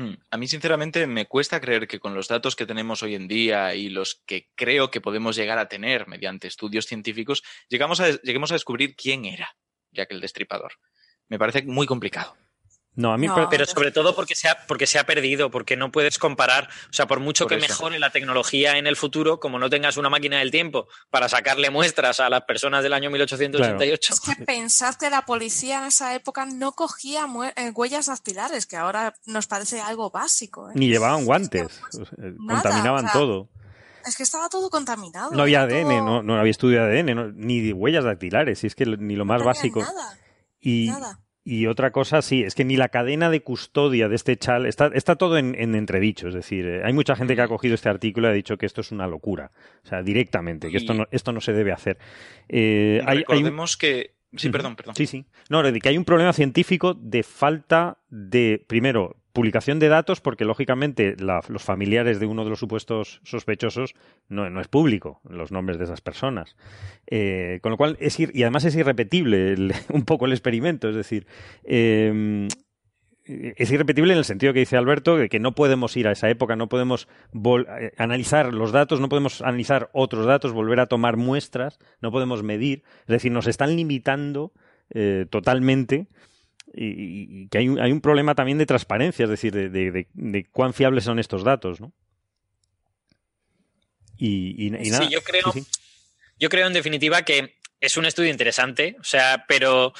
Mm, 0.00 0.14
a 0.30 0.36
mí, 0.38 0.48
sinceramente, 0.48 1.06
me 1.06 1.26
cuesta 1.26 1.60
creer 1.60 1.86
que 1.86 2.00
con 2.00 2.14
los 2.14 2.26
datos 2.26 2.56
que 2.56 2.64
tenemos 2.64 3.02
hoy 3.02 3.14
en 3.14 3.28
día 3.28 3.74
y 3.74 3.90
los 3.90 4.22
que 4.24 4.48
creo 4.54 4.90
que 4.90 5.02
podemos 5.02 5.36
llegar 5.36 5.58
a 5.58 5.68
tener 5.68 6.08
mediante 6.08 6.48
estudios 6.48 6.86
científicos, 6.86 7.42
llegamos 7.68 8.00
a, 8.00 8.08
lleguemos 8.22 8.50
a 8.50 8.54
descubrir 8.54 8.96
quién 8.96 9.26
era 9.26 9.54
Jack 9.92 10.12
el 10.12 10.22
Destripador. 10.22 10.72
Me 11.28 11.38
parece 11.38 11.64
muy 11.64 11.86
complicado. 11.86 12.34
No, 13.00 13.14
a 13.14 13.18
mí 13.18 13.28
pero 13.50 13.64
sobre 13.64 13.92
todo 13.92 14.14
porque 14.14 14.34
se, 14.34 14.48
ha, 14.48 14.66
porque 14.66 14.86
se 14.86 14.98
ha 14.98 15.04
perdido, 15.04 15.50
porque 15.50 15.74
no 15.74 15.90
puedes 15.90 16.18
comparar, 16.18 16.68
o 16.90 16.92
sea, 16.92 17.06
por 17.06 17.18
mucho 17.18 17.46
que 17.46 17.56
mejore 17.56 17.98
la 17.98 18.10
tecnología 18.10 18.76
en 18.76 18.86
el 18.86 18.94
futuro, 18.94 19.40
como 19.40 19.58
no 19.58 19.70
tengas 19.70 19.96
una 19.96 20.10
máquina 20.10 20.38
del 20.38 20.50
tiempo 20.50 20.86
para 21.08 21.28
sacarle 21.28 21.70
muestras 21.70 22.20
a 22.20 22.28
las 22.28 22.42
personas 22.42 22.82
del 22.82 22.92
año 22.92 23.10
1888. 23.10 24.12
Es 24.12 24.20
que 24.20 24.44
pensad 24.44 24.96
que 24.96 25.08
la 25.08 25.22
policía 25.22 25.78
en 25.78 25.84
esa 25.86 26.14
época 26.14 26.44
no 26.44 26.72
cogía 26.72 27.26
eh, 27.56 27.70
huellas 27.74 28.06
dactilares, 28.06 28.66
que 28.66 28.76
ahora 28.76 29.14
nos 29.24 29.46
parece 29.46 29.80
algo 29.80 30.10
básico. 30.10 30.68
¿eh? 30.68 30.72
Ni 30.74 30.88
llevaban 30.88 31.24
guantes, 31.24 31.80
contaminaban 32.46 33.10
todo. 33.12 33.48
Es 34.06 34.16
que 34.16 34.22
estaba 34.22 34.50
todo 34.50 34.68
contaminado. 34.68 35.30
No 35.30 35.42
había 35.42 35.62
ADN, 35.62 36.26
no, 36.26 36.38
había 36.38 36.50
estudio 36.50 36.84
de 36.84 37.00
ADN, 37.00 37.34
ni 37.36 37.72
huellas 37.72 38.04
dactilares, 38.04 38.62
y 38.64 38.66
es 38.66 38.74
que 38.74 38.84
ni 38.84 39.16
lo 39.16 39.24
más 39.24 39.42
básico. 39.42 39.80
Nada. 39.80 40.18
Y, 40.60 40.90
Y 41.42 41.66
otra 41.66 41.90
cosa, 41.90 42.20
sí, 42.20 42.42
es 42.42 42.54
que 42.54 42.64
ni 42.64 42.76
la 42.76 42.90
cadena 42.90 43.30
de 43.30 43.42
custodia 43.42 44.08
de 44.08 44.16
este 44.16 44.36
chal 44.36 44.66
está, 44.66 44.90
está 44.92 45.16
todo 45.16 45.38
en, 45.38 45.54
en 45.58 45.74
entredicho. 45.74 46.28
Es 46.28 46.34
decir, 46.34 46.66
eh, 46.66 46.82
hay 46.84 46.92
mucha 46.92 47.16
gente 47.16 47.34
que 47.34 47.42
ha 47.42 47.48
cogido 47.48 47.74
este 47.74 47.88
artículo 47.88 48.28
y 48.28 48.30
ha 48.30 48.34
dicho 48.34 48.58
que 48.58 48.66
esto 48.66 48.82
es 48.82 48.92
una 48.92 49.06
locura. 49.06 49.50
O 49.82 49.88
sea, 49.88 50.02
directamente, 50.02 50.70
que 50.70 50.76
esto 50.76 50.92
no, 50.92 51.06
esto 51.10 51.32
no 51.32 51.40
se 51.40 51.52
debe 51.52 51.72
hacer. 51.72 51.98
Eh, 52.48 53.02
hay, 53.06 53.18
recordemos 53.18 53.76
que. 53.76 54.14
Sí, 54.36 54.50
perdón, 54.50 54.76
perdón. 54.76 54.94
Sí, 54.94 55.06
sí. 55.06 55.24
No, 55.48 55.62
que 55.62 55.88
hay 55.88 55.98
un 55.98 56.04
problema 56.04 56.32
científico 56.32 56.94
de 56.94 57.22
falta 57.22 57.98
de, 58.10 58.64
primero, 58.68 59.16
publicación 59.32 59.78
de 59.78 59.88
datos 59.88 60.20
porque 60.20 60.44
lógicamente 60.44 61.16
los 61.18 61.62
familiares 61.62 62.20
de 62.20 62.26
uno 62.26 62.44
de 62.44 62.50
los 62.50 62.58
supuestos 62.58 63.20
sospechosos 63.24 63.94
no, 64.28 64.60
es 64.60 64.68
público 64.68 65.20
los 65.28 65.52
nombres 65.52 65.78
de 65.78 65.84
esas 65.84 66.00
personas. 66.00 66.56
Eh, 67.06 67.60
con 67.62 67.70
lo 67.70 67.76
cual 67.76 67.96
es 68.00 68.18
y 68.18 68.42
además 68.42 68.64
es 68.64 68.74
irrepetible 68.76 69.54
un 69.88 70.04
poco 70.04 70.26
el 70.26 70.32
experimento 70.32 70.88
es 70.88 70.96
decir 70.96 71.26
em, 71.64 72.48
es 73.24 73.70
irrepetible 73.70 74.12
en 74.12 74.18
el 74.18 74.24
sentido 74.24 74.52
que 74.52 74.60
dice 74.60 74.76
Alberto 74.76 75.16
de 75.16 75.28
que 75.28 75.38
no 75.38 75.54
podemos 75.54 75.96
ir 75.96 76.08
a 76.08 76.12
esa 76.12 76.28
época 76.28 76.56
no 76.56 76.68
podemos 76.68 77.08
eh, 77.34 77.92
analizar 77.96 78.52
los 78.52 78.72
datos 78.72 79.00
no 79.00 79.08
podemos 79.08 79.42
analizar 79.42 79.90
otros 79.92 80.26
datos 80.26 80.52
volver 80.52 80.80
a 80.80 80.86
tomar 80.86 81.16
muestras 81.16 81.78
no 82.00 82.10
podemos 82.10 82.42
medir. 82.42 82.82
Es 83.02 83.08
decir 83.08 83.32
nos 83.32 83.46
están 83.46 83.76
limitando 83.76 84.52
eh, 84.92 85.26
totalmente 85.30 86.08
y, 86.72 87.48
que 87.48 87.58
hay 87.58 87.68
un, 87.68 87.80
hay 87.80 87.92
un, 87.92 88.00
problema 88.00 88.34
también 88.34 88.58
de 88.58 88.66
transparencia, 88.66 89.24
es 89.24 89.30
decir, 89.30 89.52
de, 89.52 90.46
cuán 90.50 90.72
fiables 90.74 91.04
son 91.04 91.18
estos 91.18 91.44
datos, 91.44 91.80
¿no? 91.80 91.92
Y, 94.16 94.70
nada. 94.70 94.98
Sí, 94.98 95.08
yo 95.10 95.22
creo, 95.22 95.52
yo 96.38 96.48
creo 96.50 96.66
en 96.66 96.74
definitiva 96.74 97.22
que 97.22 97.56
es 97.80 97.96
un 97.96 98.04
estudio 98.04 98.30
interesante, 98.30 98.96
o 99.00 99.04
sea, 99.04 99.46
pero 99.48 99.94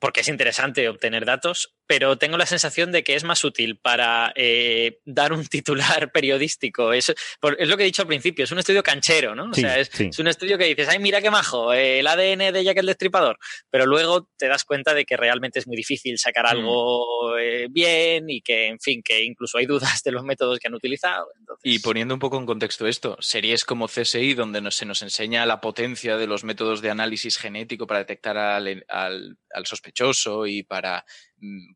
porque 0.00 0.22
es 0.22 0.28
interesante 0.28 0.88
obtener 0.88 1.24
datos, 1.24 1.76
pero 1.92 2.16
tengo 2.16 2.38
la 2.38 2.46
sensación 2.46 2.90
de 2.90 3.04
que 3.04 3.14
es 3.14 3.22
más 3.22 3.44
útil 3.44 3.76
para 3.76 4.32
eh, 4.34 5.00
dar 5.04 5.34
un 5.34 5.44
titular 5.44 6.10
periodístico. 6.12 6.94
Es, 6.94 7.10
es, 7.10 7.68
lo 7.68 7.76
que 7.76 7.82
he 7.82 7.84
dicho 7.84 8.00
al 8.00 8.08
principio, 8.08 8.44
es 8.44 8.50
un 8.50 8.58
estudio 8.58 8.82
canchero, 8.82 9.34
¿no? 9.34 9.50
o 9.50 9.52
sea, 9.52 9.78
es, 9.78 9.90
un 10.18 10.26
estudio 10.26 10.56
que 10.56 10.64
dices, 10.64 10.88
ay, 10.88 10.98
mira 11.00 11.20
qué 11.20 11.30
majo, 11.30 11.70
el 11.74 12.06
ADN 12.06 12.50
de 12.50 12.64
Jack 12.64 12.78
el 12.78 12.86
Destripador, 12.86 13.36
pero 13.68 13.84
luego 13.84 14.26
te 14.38 14.48
das 14.48 14.64
cuenta 14.64 14.94
de 14.94 15.04
que 15.04 15.18
realmente 15.18 15.58
es 15.58 15.66
muy 15.66 15.76
difícil 15.76 16.16
sacar 16.16 16.46
mm. 16.46 16.48
algo 16.48 17.38
eh, 17.38 17.66
bien 17.68 18.30
y 18.30 18.40
que, 18.40 18.68
en 18.68 18.80
fin, 18.80 19.02
que 19.04 19.22
incluso 19.22 19.58
hay 19.58 19.66
dudas 19.66 20.02
de 20.02 20.12
los 20.12 20.24
métodos 20.24 20.60
que 20.60 20.68
han 20.68 20.74
utilizado. 20.74 21.26
Y 21.62 21.80
poniendo 21.80 22.14
un 22.14 22.20
poco 22.20 22.38
en 22.38 22.46
contexto 22.46 22.86
esto, 22.86 23.18
series 23.20 23.64
como 23.64 23.86
CSI, 23.86 24.32
donde 24.32 24.62
se 24.70 24.86
nos 24.86 25.02
enseña 25.02 25.44
la 25.44 25.60
potencia 25.60 26.16
de 26.16 26.26
los 26.26 26.42
métodos 26.42 26.80
de 26.80 26.88
análisis 26.88 27.36
genético 27.36 27.86
para 27.86 28.00
detectar 28.00 28.38
al, 28.38 28.82
al, 28.88 29.36
al 29.50 29.66
sospechoso 29.66 30.46
y 30.46 30.62
para 30.62 31.04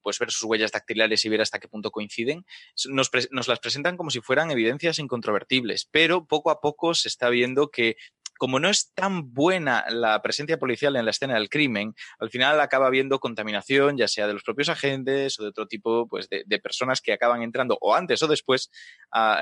pues 0.03 0.19
ver 0.19 0.31
sus 0.31 0.45
huellas 0.45 0.73
dactilares 0.73 1.25
y 1.25 1.29
ver 1.29 1.41
hasta 1.41 1.59
qué 1.59 1.69
punto 1.69 1.91
coinciden, 1.91 2.45
nos, 2.89 3.11
las 3.49 3.61
presentan 3.61 3.97
como 3.97 4.11
si 4.11 4.21
fueran 4.21 4.51
evidencias 4.51 4.99
incontrovertibles, 4.99 5.89
pero 5.91 6.27
poco 6.27 6.51
a 6.51 6.61
poco 6.61 6.95
se 6.95 7.09
está 7.09 7.29
viendo 7.29 7.71
que 7.71 7.97
como 8.39 8.61
no 8.61 8.69
es 8.69 8.93
tan 8.93 9.33
buena 9.33 9.87
la 9.89 10.21
presencia 10.21 10.59
policial 10.59 10.95
en 10.97 11.07
la 11.07 11.11
escena 11.11 11.35
del 11.35 11.49
crimen, 11.49 11.95
al 12.19 12.31
final 12.31 12.61
acaba 12.61 12.87
habiendo 12.87 13.19
contaminación, 13.19 13.97
ya 13.97 14.09
sea 14.09 14.27
de 14.27 14.35
los 14.35 14.43
propios 14.43 14.69
agentes 14.69 15.41
o 15.41 15.45
de 15.45 15.49
otro 15.49 15.67
tipo 15.67 16.07
pues, 16.07 16.29
de, 16.29 16.59
personas 16.59 17.01
que 17.01 17.15
acaban 17.15 17.43
entrando 17.43 17.79
o 17.81 17.95
antes 17.95 18.23
o 18.23 18.29
después 18.29 18.71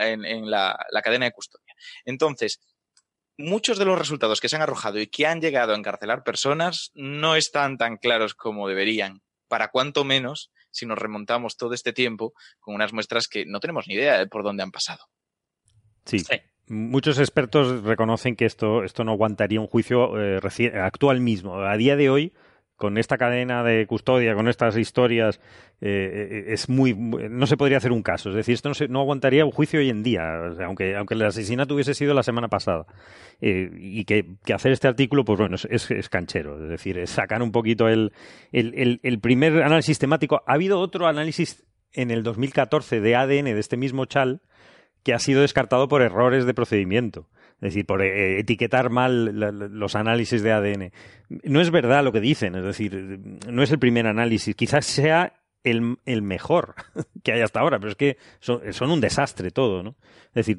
en, 0.00 0.48
la, 0.48 0.78
la, 0.90 1.02
cadena 1.02 1.24
de 1.24 1.32
custodia. 1.32 1.74
Entonces, 2.04 2.60
muchos 3.36 3.78
de 3.78 3.84
los 3.84 3.98
resultados 3.98 4.40
que 4.40 4.48
se 4.48 4.54
han 4.54 4.62
arrojado 4.62 5.00
y 5.00 5.08
que 5.08 5.26
han 5.26 5.40
llegado 5.40 5.72
a 5.72 5.76
encarcelar 5.76 6.22
personas 6.22 6.92
no 6.94 7.34
están 7.34 7.78
tan 7.78 7.96
claros 7.96 8.34
como 8.34 8.68
deberían 8.68 9.23
para 9.48 9.68
cuánto 9.68 10.04
menos 10.04 10.50
si 10.70 10.86
nos 10.86 10.98
remontamos 10.98 11.56
todo 11.56 11.74
este 11.74 11.92
tiempo 11.92 12.34
con 12.60 12.74
unas 12.74 12.92
muestras 12.92 13.28
que 13.28 13.44
no 13.46 13.60
tenemos 13.60 13.86
ni 13.86 13.94
idea 13.94 14.18
de 14.18 14.26
por 14.26 14.42
dónde 14.42 14.62
han 14.62 14.70
pasado. 14.70 15.04
Sí. 16.04 16.18
Muchos 16.66 17.18
expertos 17.18 17.82
reconocen 17.82 18.36
que 18.36 18.46
esto, 18.46 18.84
esto 18.84 19.04
no 19.04 19.12
aguantaría 19.12 19.60
un 19.60 19.66
juicio 19.66 20.20
eh, 20.20 20.40
actual 20.80 21.20
mismo. 21.20 21.60
A 21.60 21.76
día 21.76 21.94
de 21.96 22.08
hoy, 22.08 22.32
con 22.76 22.98
esta 22.98 23.16
cadena 23.16 23.62
de 23.62 23.86
custodia, 23.86 24.34
con 24.34 24.48
estas 24.48 24.76
historias, 24.76 25.40
eh, 25.80 26.28
eh, 26.30 26.44
es 26.48 26.68
muy, 26.68 26.94
no 26.94 27.46
se 27.46 27.56
podría 27.56 27.78
hacer 27.78 27.92
un 27.92 28.02
caso. 28.02 28.30
Es 28.30 28.34
decir, 28.34 28.54
esto 28.54 28.68
no, 28.68 28.74
se, 28.74 28.88
no 28.88 29.00
aguantaría 29.00 29.44
un 29.44 29.52
juicio 29.52 29.80
hoy 29.80 29.90
en 29.90 30.02
día, 30.02 30.22
aunque, 30.64 30.96
aunque 30.96 31.14
el 31.14 31.22
asesinato 31.22 31.74
hubiese 31.74 31.94
sido 31.94 32.14
la 32.14 32.22
semana 32.22 32.48
pasada. 32.48 32.86
Eh, 33.40 33.70
y 33.76 34.04
que, 34.04 34.24
hacer 34.52 34.72
este 34.72 34.88
artículo, 34.88 35.24
pues 35.24 35.38
bueno, 35.38 35.56
es, 35.68 36.08
canchero. 36.08 36.62
Es 36.64 36.68
decir, 36.68 37.06
sacar 37.06 37.42
un 37.42 37.52
poquito 37.52 37.88
el, 37.88 38.12
el, 38.50 39.00
el, 39.02 39.20
primer 39.20 39.62
análisis 39.62 39.98
temático. 39.98 40.42
Ha 40.46 40.54
habido 40.54 40.80
otro 40.80 41.06
análisis 41.06 41.64
en 41.92 42.10
el 42.10 42.22
2014 42.24 43.00
de 43.00 43.14
ADN 43.14 43.44
de 43.44 43.60
este 43.60 43.76
mismo 43.76 44.04
chal 44.06 44.40
que 45.04 45.14
ha 45.14 45.18
sido 45.18 45.42
descartado 45.42 45.86
por 45.86 46.02
errores 46.02 46.46
de 46.46 46.54
procedimiento. 46.54 47.28
Es 47.56 47.72
decir, 47.72 47.86
por 47.86 48.02
eh, 48.02 48.38
etiquetar 48.40 48.90
mal 48.90 49.26
los 49.72 49.94
análisis 49.94 50.42
de 50.42 50.52
ADN. 50.52 50.92
No 51.44 51.60
es 51.60 51.70
verdad 51.70 52.04
lo 52.04 52.12
que 52.12 52.20
dicen, 52.20 52.54
es 52.56 52.64
decir, 52.64 52.94
no 53.48 53.62
es 53.62 53.70
el 53.70 53.78
primer 53.78 54.06
análisis. 54.06 54.54
Quizás 54.54 54.84
sea 54.84 55.32
el, 55.62 55.96
el 56.04 56.22
mejor 56.22 56.74
que 57.24 57.32
hay 57.32 57.40
hasta 57.40 57.60
ahora, 57.60 57.78
pero 57.78 57.90
es 57.90 57.96
que 57.96 58.18
son, 58.40 58.90
un 58.90 59.00
desastre 59.00 59.50
todo, 59.50 59.82
¿no? 59.82 59.96
Es 60.34 60.46
decir, 60.46 60.58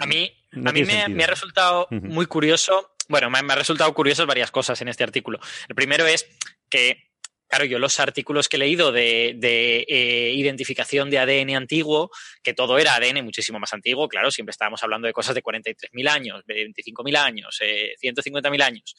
a 0.00 0.06
mí, 0.06 0.32
a 0.52 0.72
mí 0.72 0.84
me, 0.84 1.24
ha 1.24 1.26
resultado 1.26 1.88
muy 1.90 2.26
curioso, 2.26 2.94
bueno, 3.08 3.30
me, 3.30 3.42
me 3.42 3.52
ha 3.54 3.56
resultado 3.56 3.92
curiosas 3.94 4.26
varias 4.26 4.50
cosas 4.50 4.80
en 4.82 4.88
este 4.88 5.04
artículo. 5.04 5.38
El 5.68 5.74
primero 5.74 6.06
es 6.06 6.26
que 6.68 7.03
Claro, 7.48 7.66
yo 7.66 7.78
los 7.78 8.00
artículos 8.00 8.48
que 8.48 8.56
he 8.56 8.58
leído 8.58 8.90
de, 8.90 9.36
eh, 9.40 10.32
identificación 10.34 11.10
de 11.10 11.18
ADN 11.18 11.56
antiguo, 11.56 12.10
que 12.42 12.54
todo 12.54 12.78
era 12.78 12.94
ADN 12.94 13.22
muchísimo 13.22 13.58
más 13.58 13.72
antiguo, 13.72 14.08
claro, 14.08 14.30
siempre 14.30 14.50
estábamos 14.50 14.82
hablando 14.82 15.06
de 15.06 15.12
cosas 15.12 15.34
de 15.34 15.42
43.000 15.42 16.08
años, 16.08 16.42
de 16.46 16.54
25.000 16.54 17.16
años, 17.16 17.58
eh, 17.60 17.94
150.000 18.00 18.62
años. 18.62 18.96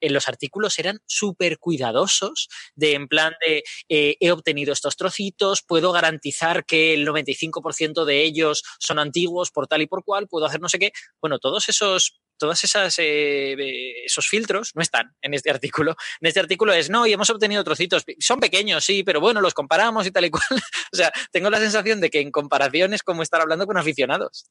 En 0.00 0.12
los 0.12 0.28
artículos 0.28 0.78
eran 0.78 1.00
súper 1.06 1.58
cuidadosos, 1.58 2.48
de 2.76 2.94
en 2.94 3.08
plan 3.08 3.34
de 3.44 3.64
eh, 3.88 4.16
he 4.20 4.30
obtenido 4.30 4.72
estos 4.72 4.96
trocitos, 4.96 5.62
puedo 5.66 5.90
garantizar 5.90 6.64
que 6.64 6.94
el 6.94 7.04
95% 7.06 8.04
de 8.04 8.22
ellos 8.22 8.62
son 8.78 9.00
antiguos 9.00 9.50
por 9.50 9.66
tal 9.66 9.82
y 9.82 9.86
por 9.86 10.04
cual, 10.04 10.28
puedo 10.28 10.46
hacer 10.46 10.60
no 10.60 10.68
sé 10.68 10.78
qué. 10.78 10.92
Bueno, 11.20 11.40
todos 11.40 11.68
esos 11.68 12.20
todas 12.38 12.62
esas 12.64 12.94
eh, 12.98 14.04
esos 14.04 14.28
filtros 14.28 14.72
no 14.74 14.82
están 14.82 15.14
en 15.20 15.34
este 15.34 15.50
artículo. 15.50 15.96
En 16.20 16.28
este 16.28 16.40
artículo 16.40 16.72
es 16.72 16.88
no, 16.90 17.06
y 17.06 17.12
hemos 17.12 17.30
obtenido 17.30 17.62
trocitos. 17.64 18.04
Son 18.18 18.40
pequeños, 18.40 18.84
sí, 18.84 19.02
pero 19.02 19.20
bueno, 19.20 19.40
los 19.40 19.54
comparamos 19.54 20.06
y 20.06 20.10
tal 20.10 20.24
y 20.24 20.30
cual. 20.30 20.44
o 20.92 20.96
sea, 20.96 21.12
tengo 21.32 21.50
la 21.50 21.58
sensación 21.58 22.00
de 22.00 22.10
que 22.10 22.20
en 22.20 22.30
comparación 22.30 22.94
es 22.94 23.02
como 23.02 23.22
estar 23.22 23.40
hablando 23.40 23.66
con 23.66 23.76
aficionados. 23.76 24.46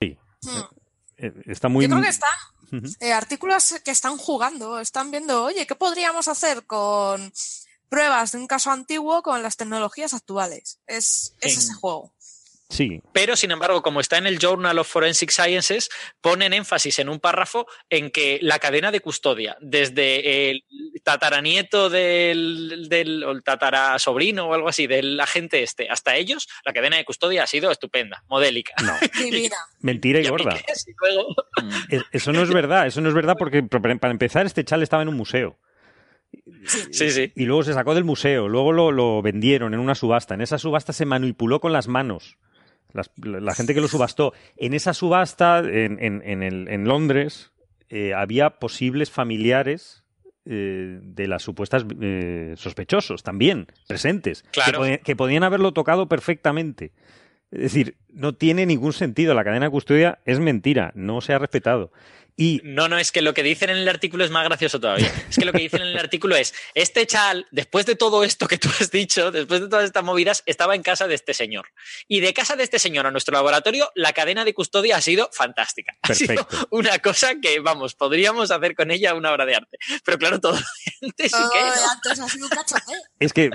Sí. 0.00 0.16
Hmm. 0.42 0.60
Eh, 1.16 1.32
está 1.46 1.68
muy. 1.68 1.86
Yo 1.86 1.90
creo 1.90 2.02
que 2.02 2.08
están 2.08 2.30
eh, 3.00 3.12
artículos 3.12 3.74
que 3.84 3.90
están 3.90 4.16
jugando, 4.16 4.80
están 4.80 5.10
viendo, 5.10 5.44
oye, 5.44 5.66
¿qué 5.66 5.74
podríamos 5.74 6.28
hacer 6.28 6.64
con 6.66 7.32
pruebas 7.88 8.32
de 8.32 8.38
un 8.38 8.46
caso 8.46 8.70
antiguo 8.70 9.22
con 9.22 9.42
las 9.42 9.56
tecnologías 9.56 10.14
actuales? 10.14 10.78
Es, 10.86 11.34
es 11.40 11.58
ese 11.58 11.74
juego. 11.74 12.14
Sí. 12.70 13.02
Pero, 13.12 13.34
sin 13.34 13.50
embargo, 13.50 13.82
como 13.82 14.00
está 14.00 14.16
en 14.16 14.28
el 14.28 14.38
Journal 14.38 14.78
of 14.78 14.88
Forensic 14.88 15.30
Sciences, 15.30 15.90
ponen 16.20 16.52
énfasis 16.52 17.00
en 17.00 17.08
un 17.08 17.18
párrafo 17.18 17.66
en 17.90 18.10
que 18.10 18.38
la 18.42 18.60
cadena 18.60 18.92
de 18.92 19.00
custodia, 19.00 19.56
desde 19.60 20.50
el 20.50 20.64
tataranieto 21.02 21.90
del, 21.90 22.86
del 22.88 23.24
o 23.24 23.32
el 23.32 23.42
tatarasobrino 23.42 24.46
o 24.46 24.54
algo 24.54 24.68
así 24.68 24.86
del 24.86 25.18
agente 25.18 25.64
este 25.64 25.88
hasta 25.90 26.14
ellos, 26.14 26.48
la 26.64 26.72
cadena 26.72 26.96
de 26.96 27.04
custodia 27.04 27.42
ha 27.42 27.46
sido 27.48 27.72
estupenda, 27.72 28.22
modélica. 28.28 28.72
No. 28.84 28.92
Mentira 29.80 30.20
y, 30.20 30.28
gorda. 30.28 30.56
Eso 32.12 32.32
no 32.32 32.42
es 32.42 32.50
verdad, 32.50 32.86
eso 32.86 33.00
no 33.00 33.08
es 33.08 33.14
verdad 33.14 33.34
porque, 33.36 33.62
para 33.64 34.10
empezar, 34.10 34.46
este 34.46 34.64
chal 34.64 34.82
estaba 34.82 35.02
en 35.02 35.08
un 35.08 35.16
museo. 35.16 35.58
Sí, 36.92 37.10
sí. 37.10 37.32
Y 37.34 37.46
luego 37.46 37.64
se 37.64 37.74
sacó 37.74 37.94
del 37.94 38.04
museo, 38.04 38.48
luego 38.48 38.72
lo, 38.72 38.92
lo 38.92 39.22
vendieron 39.22 39.74
en 39.74 39.80
una 39.80 39.96
subasta. 39.96 40.34
En 40.34 40.40
esa 40.40 40.58
subasta 40.58 40.92
se 40.92 41.06
manipuló 41.06 41.60
con 41.60 41.72
las 41.72 41.88
manos 41.88 42.36
la 42.92 43.54
gente 43.54 43.74
que 43.74 43.80
lo 43.80 43.88
subastó. 43.88 44.32
En 44.56 44.74
esa 44.74 44.94
subasta, 44.94 45.60
en, 45.60 45.98
en, 46.00 46.42
en 46.42 46.84
Londres, 46.84 47.52
eh, 47.92 48.14
había 48.14 48.50
posibles 48.50 49.10
familiares 49.10 50.04
eh, 50.46 51.00
de 51.02 51.26
las 51.26 51.42
supuestas 51.42 51.84
eh, 52.00 52.54
sospechosos 52.56 53.24
también 53.24 53.66
presentes, 53.88 54.44
que, 55.04 55.16
podían 55.16 55.42
haberlo 55.42 55.72
tocado 55.72 56.08
perfectamente. 56.08 56.92
Es 57.50 57.62
decir, 57.62 57.96
no 58.08 58.32
tiene 58.32 58.64
ningún 58.64 58.92
sentido. 58.92 59.34
La 59.34 59.42
cadena 59.42 59.66
de 59.66 59.72
custodia 59.72 60.20
es 60.24 60.38
mentira, 60.38 60.92
no 60.94 61.20
se 61.20 61.32
ha 61.32 61.38
respetado. 61.38 61.90
Y... 62.40 62.62
No, 62.64 62.88
no, 62.88 62.98
es 62.98 63.12
que 63.12 63.20
lo 63.20 63.34
que 63.34 63.42
dicen 63.42 63.68
en 63.68 63.76
el 63.76 63.88
artículo 63.88 64.24
es 64.24 64.30
más 64.30 64.46
gracioso 64.46 64.80
todavía. 64.80 65.12
Es 65.28 65.36
que 65.36 65.44
lo 65.44 65.52
que 65.52 65.58
dicen 65.58 65.82
en 65.82 65.88
el 65.88 65.98
artículo 65.98 66.36
es, 66.36 66.54
este 66.74 67.06
chal, 67.06 67.46
después 67.50 67.84
de 67.84 67.96
todo 67.96 68.24
esto 68.24 68.48
que 68.48 68.56
tú 68.56 68.70
has 68.80 68.90
dicho, 68.90 69.30
después 69.30 69.60
de 69.60 69.68
todas 69.68 69.84
estas 69.84 70.02
movidas, 70.02 70.42
estaba 70.46 70.74
en 70.74 70.82
casa 70.82 71.06
de 71.06 71.16
este 71.16 71.34
señor. 71.34 71.66
Y 72.08 72.20
de 72.20 72.32
casa 72.32 72.56
de 72.56 72.62
este 72.62 72.78
señor 72.78 73.06
a 73.06 73.10
nuestro 73.10 73.34
laboratorio, 73.34 73.90
la 73.94 74.14
cadena 74.14 74.46
de 74.46 74.54
custodia 74.54 74.96
ha 74.96 75.02
sido 75.02 75.28
fantástica. 75.34 75.98
Ha 76.00 76.14
sido 76.14 76.48
una 76.70 76.98
cosa 77.00 77.34
que, 77.42 77.60
vamos, 77.60 77.94
podríamos 77.94 78.50
hacer 78.50 78.74
con 78.74 78.90
ella 78.90 79.12
una 79.12 79.32
obra 79.32 79.44
de 79.44 79.56
arte. 79.56 79.76
Pero 80.02 80.16
claro, 80.16 80.40
todo 80.40 80.58
antes 81.02 81.30
sí 81.30 81.42
que... 81.52 82.14
Es 83.18 83.34
que 83.34 83.50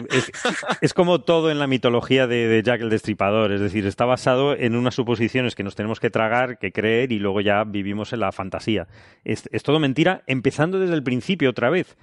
es, 0.82 0.94
como 0.94 1.22
todo 1.22 1.49
en 1.49 1.57
la 1.57 1.66
mitología 1.66 2.28
de, 2.28 2.48
de 2.48 2.62
Jack 2.62 2.82
el 2.82 2.91
Destripador. 2.91 3.52
Es 3.52 3.62
decir, 3.62 3.88
está 3.88 4.06
basado 4.06 4.56
en 4.56 4.76
unas 4.76 4.94
suposiciones 4.94 5.56
que 5.56 5.64
nos 5.64 5.74
tenemos 5.74 5.99
que 5.99 6.12
tragar, 6.12 6.60
que 6.60 6.72
creer 6.72 7.12
y 7.12 7.18
luego 7.18 7.41
ya 7.41 7.64
vivimos 7.64 8.14
en 8.14 8.20
la 8.20 8.32
fantasía. 8.32 8.75
Es, 9.24 9.48
todo 9.64 9.80
mentira, 9.80 10.24
empezando 10.28 10.80
desde 10.80 10.96
el 10.96 11.04
principio 11.04 11.50
otra 11.50 11.70
vez. 11.70 11.98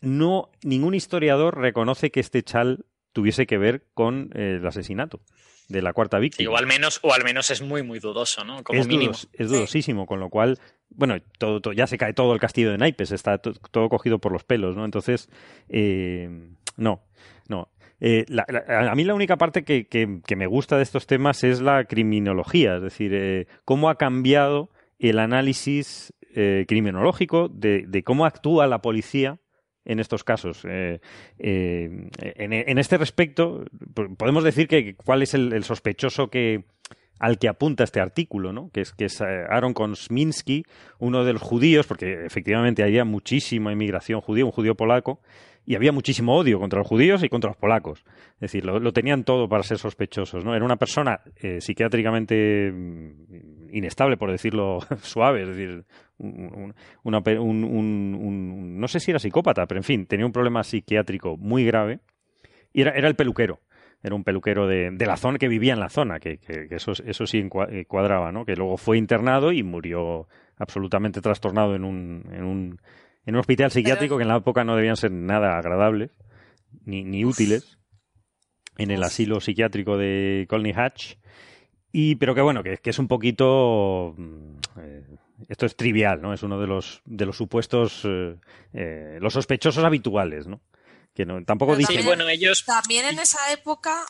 No, 0.00 0.50
ningún 0.62 0.94
historiador 0.94 1.58
reconoce 1.58 2.10
que 2.10 2.20
este 2.20 2.42
chal 2.42 2.84
tuviese 3.12 3.46
que 3.46 3.58
ver 3.58 3.84
con 3.94 4.30
eh, 4.34 4.58
el 4.60 4.66
asesinato 4.66 5.20
de 5.68 5.82
la 5.82 5.92
cuarta 5.92 6.18
víctima. 6.18 6.50
o 6.50 6.56
al 6.56 6.66
menos, 6.66 6.98
o 7.02 7.12
al 7.12 7.24
menos 7.24 7.50
es 7.50 7.60
muy, 7.60 7.82
muy 7.82 7.98
dudoso, 7.98 8.44
¿no? 8.44 8.62
Como 8.64 8.80
es, 8.80 8.86
mínimo. 8.86 9.12
es 9.12 9.50
dudosísimo, 9.50 10.06
con 10.06 10.18
lo 10.18 10.30
cual, 10.30 10.58
bueno, 10.90 11.16
todo, 11.38 11.72
ya 11.72 11.86
se 11.86 11.98
cae 11.98 12.14
todo 12.14 12.32
el 12.32 12.40
castillo 12.40 12.70
de 12.70 12.78
naipes, 12.78 13.12
está 13.12 13.38
todo 13.38 13.88
cogido 13.88 14.18
por 14.18 14.32
los 14.32 14.44
pelos, 14.44 14.76
¿no? 14.76 14.84
Entonces, 14.84 15.28
eh, 15.68 16.28
no, 16.76 17.02
no. 17.48 17.68
Eh, 18.00 18.24
a 18.68 18.94
mí 18.94 19.04
la 19.04 19.14
única 19.14 19.36
parte 19.36 19.64
que, 19.64 19.86
que, 19.88 20.36
me 20.36 20.46
gusta 20.46 20.76
de 20.76 20.84
estos 20.84 21.06
temas 21.06 21.42
es 21.42 21.60
la 21.60 21.84
criminología, 21.84 22.76
es 22.76 22.82
decir, 22.82 23.48
cómo 23.64 23.90
ha 23.90 23.96
cambiado 23.96 24.70
el 24.98 25.18
análisis 25.18 26.12
eh, 26.34 26.66
criminológico 26.68 27.48
de, 27.48 28.02
cómo 28.04 28.26
actúa 28.26 28.66
la 28.66 28.82
policía 28.82 29.38
en 29.84 30.00
estos 30.00 30.24
casos. 30.24 30.64
Eh, 30.68 31.00
eh, 31.38 32.10
en, 32.18 32.78
este 32.78 32.98
respecto, 32.98 33.64
podemos 34.16 34.44
decir 34.44 34.68
que 34.68 34.94
cuál 34.94 35.22
es 35.22 35.34
el, 35.34 35.64
sospechoso 35.64 36.28
que 36.28 36.64
al 37.18 37.38
que 37.38 37.48
apunta 37.48 37.82
este 37.82 38.00
artículo, 38.00 38.52
¿no? 38.52 38.70
que 38.70 38.82
es, 38.82 38.92
que 38.92 39.06
es 39.06 39.20
Aaron 39.20 39.74
Kosminski, 39.74 40.64
uno 41.00 41.24
de 41.24 41.32
los 41.32 41.42
judíos, 41.42 41.86
porque 41.86 42.24
efectivamente 42.26 42.84
había 42.84 43.04
muchísima 43.04 43.72
inmigración 43.72 44.20
judía, 44.20 44.44
un 44.44 44.52
judío 44.52 44.76
polaco, 44.76 45.20
y 45.68 45.76
había 45.76 45.92
muchísimo 45.92 46.34
odio 46.34 46.58
contra 46.58 46.78
los 46.78 46.88
judíos 46.88 47.22
y 47.22 47.28
contra 47.28 47.50
los 47.50 47.58
polacos. 47.58 48.02
Es 48.36 48.40
decir, 48.40 48.64
lo, 48.64 48.90
tenían 48.94 49.22
todo 49.24 49.50
para 49.50 49.62
ser 49.62 49.76
sospechosos. 49.76 50.42
¿no? 50.42 50.56
Era 50.56 50.64
una 50.64 50.76
persona 50.76 51.20
eh, 51.36 51.60
psiquiátricamente 51.60 52.72
mm, 52.72 53.74
inestable, 53.74 54.16
por 54.16 54.30
decirlo 54.30 54.78
suave. 55.02 55.42
Es 55.42 55.48
decir, 55.48 55.84
un, 56.16 56.72
no 58.80 58.88
sé 58.88 58.98
si 58.98 59.10
era 59.10 59.18
psicópata, 59.20 59.66
pero 59.66 59.78
en 59.78 59.84
fin, 59.84 60.06
tenía 60.06 60.24
un 60.24 60.32
problema 60.32 60.64
psiquiátrico 60.64 61.36
muy 61.36 61.66
grave. 61.66 62.00
Y 62.72 62.80
era, 62.80 62.92
el 62.92 63.14
peluquero 63.14 63.60
era 64.02 64.14
un 64.14 64.24
peluquero 64.24 64.66
de, 64.66 64.90
de, 64.90 65.06
la 65.06 65.18
zona 65.18 65.36
que 65.36 65.48
vivía 65.48 65.74
en 65.74 65.80
la 65.80 65.90
zona, 65.90 66.18
que, 66.18 66.38
eso, 66.70 66.94
sí 66.94 67.48
eh, 67.70 67.84
cuadraba, 67.84 68.32
¿no? 68.32 68.46
Que 68.46 68.56
luego 68.56 68.78
fue 68.78 68.96
internado 68.96 69.52
y 69.52 69.62
murió 69.62 70.28
absolutamente 70.56 71.20
trastornado 71.20 71.74
en 71.74 71.84
un, 71.84 72.80
en 73.28 73.34
un 73.34 73.40
hospital 73.40 73.70
psiquiátrico 73.70 74.16
que 74.16 74.22
en 74.22 74.28
la 74.28 74.36
época 74.36 74.64
no 74.64 74.74
debían 74.74 74.96
ser 74.96 75.10
nada 75.10 75.58
agradables 75.58 76.12
ni, 76.86 77.04
ni 77.04 77.26
útiles, 77.26 77.76
en 78.78 78.90
el 78.90 79.02
asilo 79.02 79.38
psiquiátrico 79.42 79.98
de 79.98 80.46
Colney 80.48 80.72
Hatch. 80.74 81.16
Y, 81.92 82.14
pero 82.14 82.34
que 82.34 82.40
bueno, 82.40 82.62
que, 82.62 82.78
que 82.78 82.88
es 82.88 82.98
un 82.98 83.06
poquito. 83.06 84.14
Mm, 84.16 84.56
eh, 84.80 85.04
esto 85.46 85.66
es 85.66 85.76
trivial, 85.76 86.22
¿no? 86.22 86.32
Es 86.32 86.42
uno 86.42 86.58
de 86.58 86.66
los, 86.66 87.02
de 87.04 87.26
los 87.26 87.36
supuestos. 87.36 88.00
Eh, 88.06 88.36
eh, 88.72 89.18
los 89.20 89.34
sospechosos 89.34 89.84
habituales, 89.84 90.46
¿no? 90.46 90.62
Que 91.12 91.26
no, 91.26 91.44
tampoco 91.44 91.76
dice 91.76 92.00
bueno, 92.02 92.30
ellos. 92.30 92.64
También 92.64 93.04
en 93.04 93.18
esa 93.18 93.52
época 93.52 94.06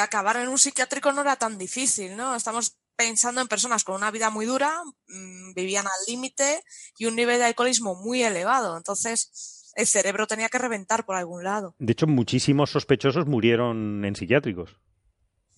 acabar 0.00 0.38
en 0.38 0.48
un 0.48 0.56
psiquiátrico 0.56 1.12
no 1.12 1.20
era 1.20 1.36
tan 1.36 1.58
difícil, 1.58 2.16
¿no? 2.16 2.34
Estamos 2.34 2.78
pensando 2.96 3.40
en 3.40 3.48
personas 3.48 3.84
con 3.84 3.96
una 3.96 4.10
vida 4.10 4.30
muy 4.30 4.46
dura, 4.46 4.72
mm, 5.08 5.54
vivían 5.54 5.86
al 5.86 6.06
límite 6.06 6.62
y 6.98 7.06
un 7.06 7.16
nivel 7.16 7.38
de 7.38 7.46
alcoholismo 7.46 7.94
muy 7.94 8.22
elevado. 8.22 8.76
Entonces, 8.76 9.72
el 9.74 9.86
cerebro 9.86 10.26
tenía 10.26 10.48
que 10.48 10.58
reventar 10.58 11.04
por 11.04 11.16
algún 11.16 11.44
lado. 11.44 11.74
De 11.78 11.92
hecho, 11.92 12.06
muchísimos 12.06 12.70
sospechosos 12.70 13.26
murieron 13.26 14.04
en 14.04 14.16
psiquiátricos. 14.16 14.76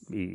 Y... 0.08 0.34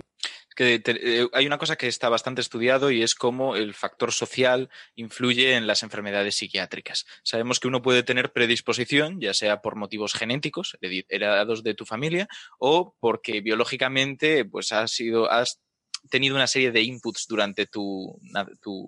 Que 0.55 0.81
eh, 0.85 1.27
hay 1.31 1.47
una 1.47 1.57
cosa 1.57 1.77
que 1.77 1.87
está 1.87 2.09
bastante 2.09 2.41
estudiado 2.41 2.91
y 2.91 3.01
es 3.01 3.15
cómo 3.15 3.55
el 3.55 3.73
factor 3.73 4.11
social 4.11 4.69
influye 4.95 5.55
en 5.55 5.67
las 5.67 5.83
enfermedades 5.83 6.35
psiquiátricas. 6.35 7.05
Sabemos 7.23 7.61
que 7.61 7.69
uno 7.69 7.81
puede 7.81 8.03
tener 8.03 8.33
predisposición, 8.33 9.21
ya 9.21 9.33
sea 9.33 9.61
por 9.61 9.77
motivos 9.77 10.13
genéticos, 10.13 10.77
heredados 10.81 11.63
de 11.63 11.75
tu 11.75 11.85
familia, 11.85 12.27
o 12.57 12.93
porque 12.99 13.39
biológicamente 13.39 14.43
pues 14.43 14.73
has 14.73 14.91
sido, 14.91 15.31
has 15.31 15.61
tenido 16.09 16.35
una 16.35 16.47
serie 16.47 16.71
de 16.71 16.81
inputs 16.81 17.25
durante 17.27 17.65
tu, 17.65 18.19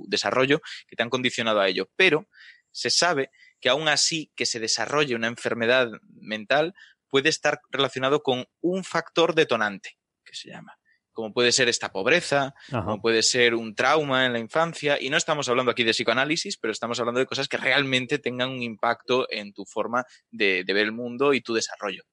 desarrollo 0.07 0.61
que 0.87 0.95
te 0.95 1.03
han 1.03 1.09
condicionado 1.09 1.59
a 1.59 1.67
ello. 1.67 1.89
Pero 1.95 2.27
se 2.71 2.89
sabe 2.89 3.31
que 3.59 3.69
aún 3.69 3.87
así 3.87 4.31
que 4.35 4.45
se 4.45 4.59
desarrolle 4.59 5.15
una 5.15 5.27
enfermedad 5.27 5.89
mental 6.09 6.73
puede 7.09 7.29
estar 7.29 7.59
relacionado 7.69 8.23
con 8.23 8.45
un 8.61 8.83
factor 8.83 9.35
detonante, 9.35 9.97
que 10.23 10.33
se 10.33 10.49
llama. 10.49 10.77
Como 11.11 11.33
puede 11.33 11.51
ser 11.51 11.67
esta 11.67 11.91
pobreza, 11.91 12.53
como 12.69 13.01
puede 13.01 13.21
ser 13.21 13.53
un 13.53 13.75
trauma 13.75 14.25
en 14.25 14.31
la 14.31 14.39
infancia. 14.39 14.97
Y 14.99 15.09
no 15.09 15.17
estamos 15.17 15.49
hablando 15.49 15.71
aquí 15.71 15.83
de 15.83 15.91
psicoanálisis, 15.91 16.57
pero 16.57 16.71
estamos 16.71 16.99
hablando 17.01 17.19
de 17.19 17.25
cosas 17.25 17.49
que 17.49 17.57
realmente 17.57 18.17
tengan 18.17 18.51
un 18.51 18.61
impacto 18.61 19.27
en 19.29 19.51
tu 19.51 19.65
forma 19.65 20.05
de 20.29 20.63
ver 20.65 20.77
el 20.77 20.93
mundo 20.93 21.33
y 21.33 21.41
tu 21.41 21.53
desarrollo. 21.53 22.03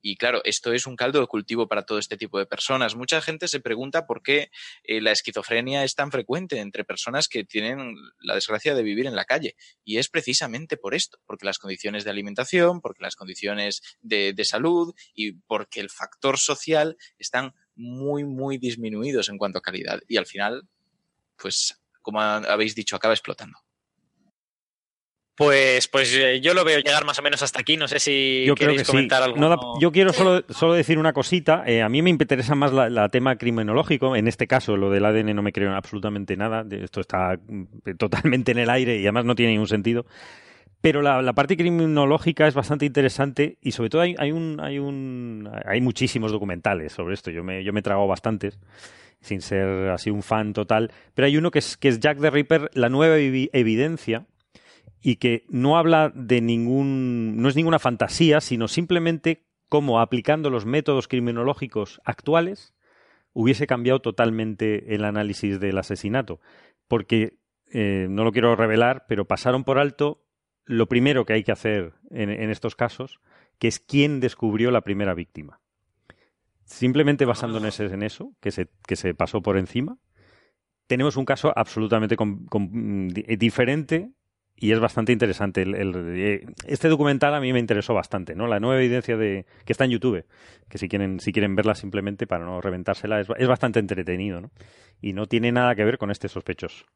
Y 0.00 0.16
claro, 0.16 0.40
esto 0.44 0.72
es 0.72 0.86
un 0.86 0.96
caldo 0.96 1.20
de 1.20 1.26
cultivo 1.26 1.68
para 1.68 1.82
todo 1.82 1.98
este 1.98 2.16
tipo 2.16 2.38
de 2.38 2.46
personas. 2.46 2.94
Mucha 2.94 3.20
gente 3.20 3.48
se 3.48 3.60
pregunta 3.60 4.06
por 4.06 4.22
qué 4.22 4.50
eh, 4.84 5.00
la 5.00 5.12
esquizofrenia 5.12 5.84
es 5.84 5.94
tan 5.94 6.10
frecuente 6.10 6.60
entre 6.60 6.84
personas 6.84 7.28
que 7.28 7.44
tienen 7.44 7.94
la 8.20 8.34
desgracia 8.34 8.74
de 8.74 8.82
vivir 8.82 9.06
en 9.06 9.16
la 9.16 9.24
calle. 9.24 9.56
Y 9.84 9.98
es 9.98 10.08
precisamente 10.08 10.76
por 10.76 10.94
esto, 10.94 11.18
porque 11.26 11.46
las 11.46 11.58
condiciones 11.58 12.04
de 12.04 12.10
alimentación, 12.10 12.80
porque 12.80 13.02
las 13.02 13.16
condiciones 13.16 13.82
de, 14.00 14.32
de 14.32 14.44
salud 14.44 14.94
y 15.14 15.32
porque 15.32 15.80
el 15.80 15.90
factor 15.90 16.38
social 16.38 16.96
están 17.18 17.54
muy, 17.74 18.24
muy 18.24 18.58
disminuidos 18.58 19.28
en 19.28 19.38
cuanto 19.38 19.58
a 19.58 19.62
calidad. 19.62 20.00
Y 20.08 20.16
al 20.16 20.26
final, 20.26 20.68
pues, 21.36 21.80
como 22.02 22.20
habéis 22.20 22.74
dicho, 22.74 22.96
acaba 22.96 23.14
explotando. 23.14 23.58
Pues, 25.38 25.86
pues 25.86 26.12
eh, 26.16 26.40
yo 26.40 26.52
lo 26.52 26.64
veo 26.64 26.80
llegar 26.80 27.04
más 27.04 27.20
o 27.20 27.22
menos 27.22 27.44
hasta 27.44 27.60
aquí. 27.60 27.76
No 27.76 27.86
sé 27.86 28.00
si 28.00 28.44
yo 28.44 28.56
queréis 28.56 28.82
comentar 28.82 29.22
algo. 29.22 29.78
yo 29.80 29.92
quiero 29.92 30.12
solo, 30.12 30.42
solo, 30.50 30.74
decir 30.74 30.98
una 30.98 31.12
cosita. 31.12 31.62
Eh, 31.64 31.80
a 31.80 31.88
mí 31.88 32.02
me 32.02 32.10
interesa 32.10 32.56
más 32.56 32.72
la, 32.72 33.08
tema 33.08 33.36
criminológico. 33.36 34.16
En 34.16 34.26
este 34.26 34.48
caso, 34.48 34.76
lo 34.76 34.90
del 34.90 35.04
ADN 35.04 35.36
no 35.36 35.42
me 35.42 35.52
creo 35.52 35.72
absolutamente 35.76 36.36
nada. 36.36 36.66
Esto 36.68 37.00
está 37.00 37.38
mm, 37.46 37.92
totalmente 37.96 38.50
en 38.50 38.58
el 38.58 38.68
aire 38.68 38.96
y 38.96 39.02
además 39.02 39.26
no 39.26 39.36
tiene 39.36 39.52
ningún 39.52 39.68
sentido. 39.68 40.06
Pero 40.80 41.02
la, 41.02 41.32
parte 41.34 41.56
criminológica 41.56 42.48
es 42.48 42.54
bastante 42.54 42.86
interesante 42.86 43.58
y 43.62 43.70
sobre 43.70 43.90
todo 43.90 44.02
hay, 44.02 44.16
hay, 44.18 44.32
un, 44.32 44.58
hay, 44.60 44.80
un, 44.80 45.48
hay 45.64 45.80
muchísimos 45.80 46.32
documentales 46.32 46.92
sobre 46.92 47.14
esto. 47.14 47.30
Yo 47.30 47.44
me, 47.44 47.62
yo 47.62 47.72
me 47.72 47.78
he 47.78 47.82
tragado 47.84 48.08
bastantes 48.08 48.58
sin 49.20 49.40
ser 49.40 49.90
así 49.90 50.10
un 50.10 50.24
fan 50.24 50.52
total. 50.52 50.90
Pero 51.14 51.26
hay 51.26 51.36
uno 51.36 51.52
que 51.52 51.60
es, 51.60 51.76
que 51.76 51.86
es 51.86 52.00
Jack 52.00 52.20
the 52.20 52.30
Ripper, 52.30 52.72
la 52.74 52.88
nueva 52.88 53.18
evidencia 53.18 54.26
y 55.00 55.16
que 55.16 55.44
no 55.48 55.78
habla 55.78 56.12
de 56.14 56.40
ningún, 56.40 57.40
no 57.40 57.48
es 57.48 57.56
ninguna 57.56 57.78
fantasía, 57.78 58.40
sino 58.40 58.68
simplemente 58.68 59.44
cómo 59.68 60.00
aplicando 60.00 60.50
los 60.50 60.66
métodos 60.66 61.08
criminológicos 61.08 62.00
actuales 62.04 62.74
hubiese 63.32 63.66
cambiado 63.66 64.00
totalmente 64.00 64.94
el 64.94 65.04
análisis 65.04 65.60
del 65.60 65.78
asesinato. 65.78 66.40
Porque, 66.88 67.38
eh, 67.70 68.06
no 68.10 68.24
lo 68.24 68.32
quiero 68.32 68.56
revelar, 68.56 69.04
pero 69.08 69.26
pasaron 69.26 69.64
por 69.64 69.78
alto 69.78 70.24
lo 70.64 70.86
primero 70.86 71.24
que 71.24 71.34
hay 71.34 71.44
que 71.44 71.52
hacer 71.52 71.94
en, 72.10 72.50
estos 72.50 72.76
casos, 72.76 73.20
que 73.58 73.68
es 73.68 73.80
quién 73.80 74.20
descubrió 74.20 74.70
la 74.70 74.82
primera 74.82 75.14
víctima. 75.14 75.60
Simplemente 76.64 77.24
basándonos 77.24 77.80
en 77.80 78.02
eso, 78.02 78.34
que 78.40 78.50
se, 78.50 78.68
que 78.86 78.96
se 78.96 79.14
pasó 79.14 79.40
por 79.40 79.56
encima, 79.56 79.98
tenemos 80.86 81.16
un 81.16 81.24
caso 81.24 81.52
absolutamente 81.56 82.16
diferente 83.38 84.10
y 84.60 84.72
es 84.72 84.80
bastante 84.80 85.12
interesante. 85.12 85.62
El, 85.62 85.94
eh, 86.16 86.44
este 86.66 86.88
documental 86.88 87.34
a 87.34 87.40
mí 87.40 87.52
me 87.52 87.60
interesó 87.60 87.94
bastante, 87.94 88.34
¿no? 88.34 88.46
La 88.48 88.58
nueva 88.58 88.80
evidencia 88.80 89.16
de 89.16 89.46
que 89.64 89.72
está 89.72 89.84
en 89.84 89.92
YouTube, 89.92 90.24
que 90.68 90.78
si 90.78 90.88
quieren 90.88 91.20
si 91.20 91.32
quieren 91.32 91.54
verla 91.54 91.74
simplemente 91.74 92.26
para 92.26 92.44
no 92.44 92.60
reventársela 92.60 93.20
es, 93.20 93.28
es 93.36 93.48
bastante 93.48 93.78
entretenido, 93.78 94.40
¿no? 94.40 94.50
Y 95.00 95.12
no 95.12 95.26
tiene 95.26 95.52
nada 95.52 95.74
que 95.76 95.84
ver 95.84 95.96
con 95.96 96.10
este 96.10 96.28
sospechoso. 96.28 96.86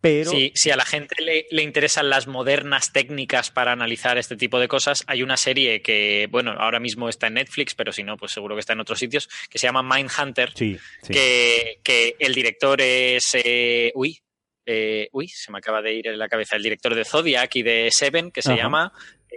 Pero... 0.00 0.30
si 0.54 0.70
a 0.70 0.76
la 0.76 0.84
gente 0.84 1.16
le, 1.22 1.46
le, 1.50 1.62
interesan 1.62 2.10
las 2.10 2.26
modernas 2.26 2.92
técnicas 2.92 3.50
para 3.50 3.72
analizar 3.72 4.18
este 4.18 4.36
tipo 4.36 4.60
de 4.60 4.68
cosas, 4.68 5.02
hay 5.06 5.22
una 5.22 5.38
serie 5.38 5.80
que, 5.80 6.28
bueno, 6.30 6.52
ahora 6.52 6.78
mismo 6.80 7.08
está 7.08 7.28
en 7.28 7.34
Netflix, 7.34 7.74
pero 7.74 7.92
si 7.92 8.04
no, 8.04 8.16
pues 8.18 8.32
seguro 8.32 8.54
que 8.54 8.60
está 8.60 8.74
en 8.74 8.80
otros 8.80 8.98
sitios, 8.98 9.28
que 9.48 9.58
se 9.58 9.66
llama 9.66 9.82
Mindhunter, 9.82 10.52
sí, 10.54 10.78
sí. 11.02 11.12
Que, 11.14 11.80
que, 11.82 12.14
el 12.18 12.34
director 12.34 12.80
es... 12.82 13.24
Eh, 13.34 13.90
uy, 13.94 14.20
eh, 14.66 15.08
uy, 15.12 15.28
se 15.28 15.50
me 15.52 15.58
acaba 15.58 15.80
de 15.80 15.94
ir 15.94 16.08
en 16.08 16.18
la 16.18 16.28
cabeza, 16.28 16.56
el 16.56 16.62
director 16.62 16.94
de 16.94 17.04
Zodiac 17.04 17.54
y 17.56 17.62
de 17.62 17.88
Seven, 17.90 18.30
que 18.30 18.42
se 18.42 18.52
Ajá. 18.52 18.62
llama... 18.62 18.92
Eh, 19.30 19.36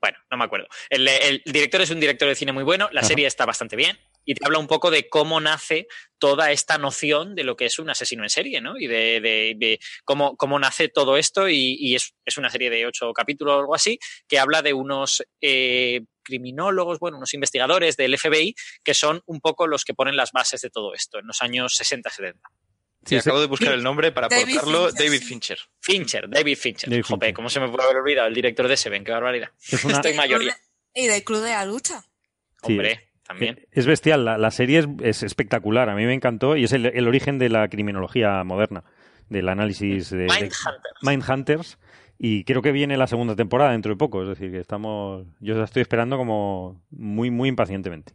bueno, 0.00 0.18
no 0.30 0.36
me 0.36 0.44
acuerdo. 0.44 0.68
El, 0.90 1.06
el, 1.08 1.42
director 1.44 1.80
es 1.80 1.90
un 1.90 2.00
director 2.00 2.28
de 2.28 2.34
cine 2.34 2.52
muy 2.52 2.62
bueno, 2.64 2.88
la 2.92 3.00
Ajá. 3.00 3.08
serie 3.08 3.26
está 3.26 3.44
bastante 3.46 3.76
bien, 3.76 3.98
y 4.24 4.34
te 4.34 4.44
habla 4.44 4.58
un 4.58 4.66
poco 4.66 4.90
de 4.90 5.08
cómo 5.08 5.40
nace 5.40 5.88
toda 6.18 6.52
esta 6.52 6.76
noción 6.76 7.34
de 7.34 7.44
lo 7.44 7.56
que 7.56 7.64
es 7.64 7.78
un 7.78 7.88
asesino 7.88 8.24
en 8.24 8.28
serie, 8.28 8.60
¿no? 8.60 8.78
Y 8.78 8.86
de, 8.86 9.20
de, 9.20 9.54
de 9.56 9.80
cómo, 10.04 10.36
cómo, 10.36 10.58
nace 10.58 10.88
todo 10.88 11.16
esto, 11.16 11.48
y, 11.48 11.76
y 11.80 11.94
es, 11.94 12.14
es, 12.26 12.36
una 12.36 12.50
serie 12.50 12.68
de 12.68 12.86
ocho 12.86 13.12
capítulos 13.14 13.54
o 13.54 13.60
algo 13.60 13.74
así, 13.74 13.98
que 14.28 14.38
habla 14.38 14.60
de 14.60 14.74
unos 14.74 15.24
eh, 15.40 16.02
criminólogos, 16.22 16.98
bueno, 16.98 17.16
unos 17.16 17.32
investigadores 17.32 17.96
del 17.96 18.18
FBI, 18.18 18.54
que 18.84 18.92
son 18.92 19.22
un 19.24 19.40
poco 19.40 19.66
los 19.66 19.82
que 19.82 19.94
ponen 19.94 20.14
las 20.14 20.32
bases 20.32 20.60
de 20.60 20.68
todo 20.68 20.92
esto, 20.92 21.18
en 21.18 21.26
los 21.26 21.40
años 21.40 21.72
60-70. 21.80 22.34
Sí, 23.04 23.16
acabo 23.16 23.40
de 23.40 23.46
buscar 23.46 23.72
el 23.72 23.82
nombre 23.82 24.12
para 24.12 24.28
David 24.28 24.58
aportarlo. 24.58 24.88
Fincher, 24.88 25.06
David 25.06 25.22
Fincher. 25.22 25.58
Fincher, 25.80 26.28
David 26.28 26.56
Fincher. 26.56 26.90
David 26.90 27.04
Jope, 27.04 27.32
¿cómo 27.32 27.48
se 27.48 27.60
me 27.60 27.68
puede 27.68 27.84
haber 27.84 27.96
olvidado 27.98 28.28
el 28.28 28.34
director 28.34 28.68
de 28.68 28.76
Seven? 28.76 29.04
Qué 29.04 29.12
barbaridad. 29.12 29.50
Una... 29.84 29.94
Estoy 29.94 30.14
mayor 30.14 30.44
ya. 30.44 30.56
Y 30.94 31.06
del 31.06 31.24
Club 31.24 31.42
de 31.42 31.50
la 31.50 31.64
Lucha. 31.64 32.00
Sí. 32.00 32.72
Hombre. 32.72 33.08
También. 33.22 33.66
Es 33.72 33.84
bestial, 33.84 34.24
la, 34.24 34.38
la 34.38 34.50
serie 34.50 34.78
es, 34.78 34.86
es, 35.02 35.22
espectacular, 35.22 35.90
a 35.90 35.94
mí 35.94 36.06
me 36.06 36.14
encantó 36.14 36.56
y 36.56 36.64
es 36.64 36.72
el, 36.72 36.86
el, 36.86 37.06
origen 37.06 37.38
de 37.38 37.50
la 37.50 37.68
criminología 37.68 38.42
moderna, 38.42 38.84
del 39.28 39.50
análisis 39.50 40.08
de 40.08 40.28
Mindhunters. 40.28 40.66
Mindhunters. 41.02 41.78
Y 42.18 42.44
creo 42.44 42.62
que 42.62 42.72
viene 42.72 42.96
la 42.96 43.06
segunda 43.06 43.36
temporada 43.36 43.72
dentro 43.72 43.92
de 43.92 43.96
poco, 43.96 44.22
es 44.22 44.28
decir, 44.28 44.50
que 44.50 44.58
estamos, 44.58 45.26
yo 45.40 45.54
la 45.54 45.64
estoy 45.64 45.82
esperando 45.82 46.16
como 46.16 46.82
muy, 46.90 47.30
muy 47.30 47.50
impacientemente. 47.50 48.14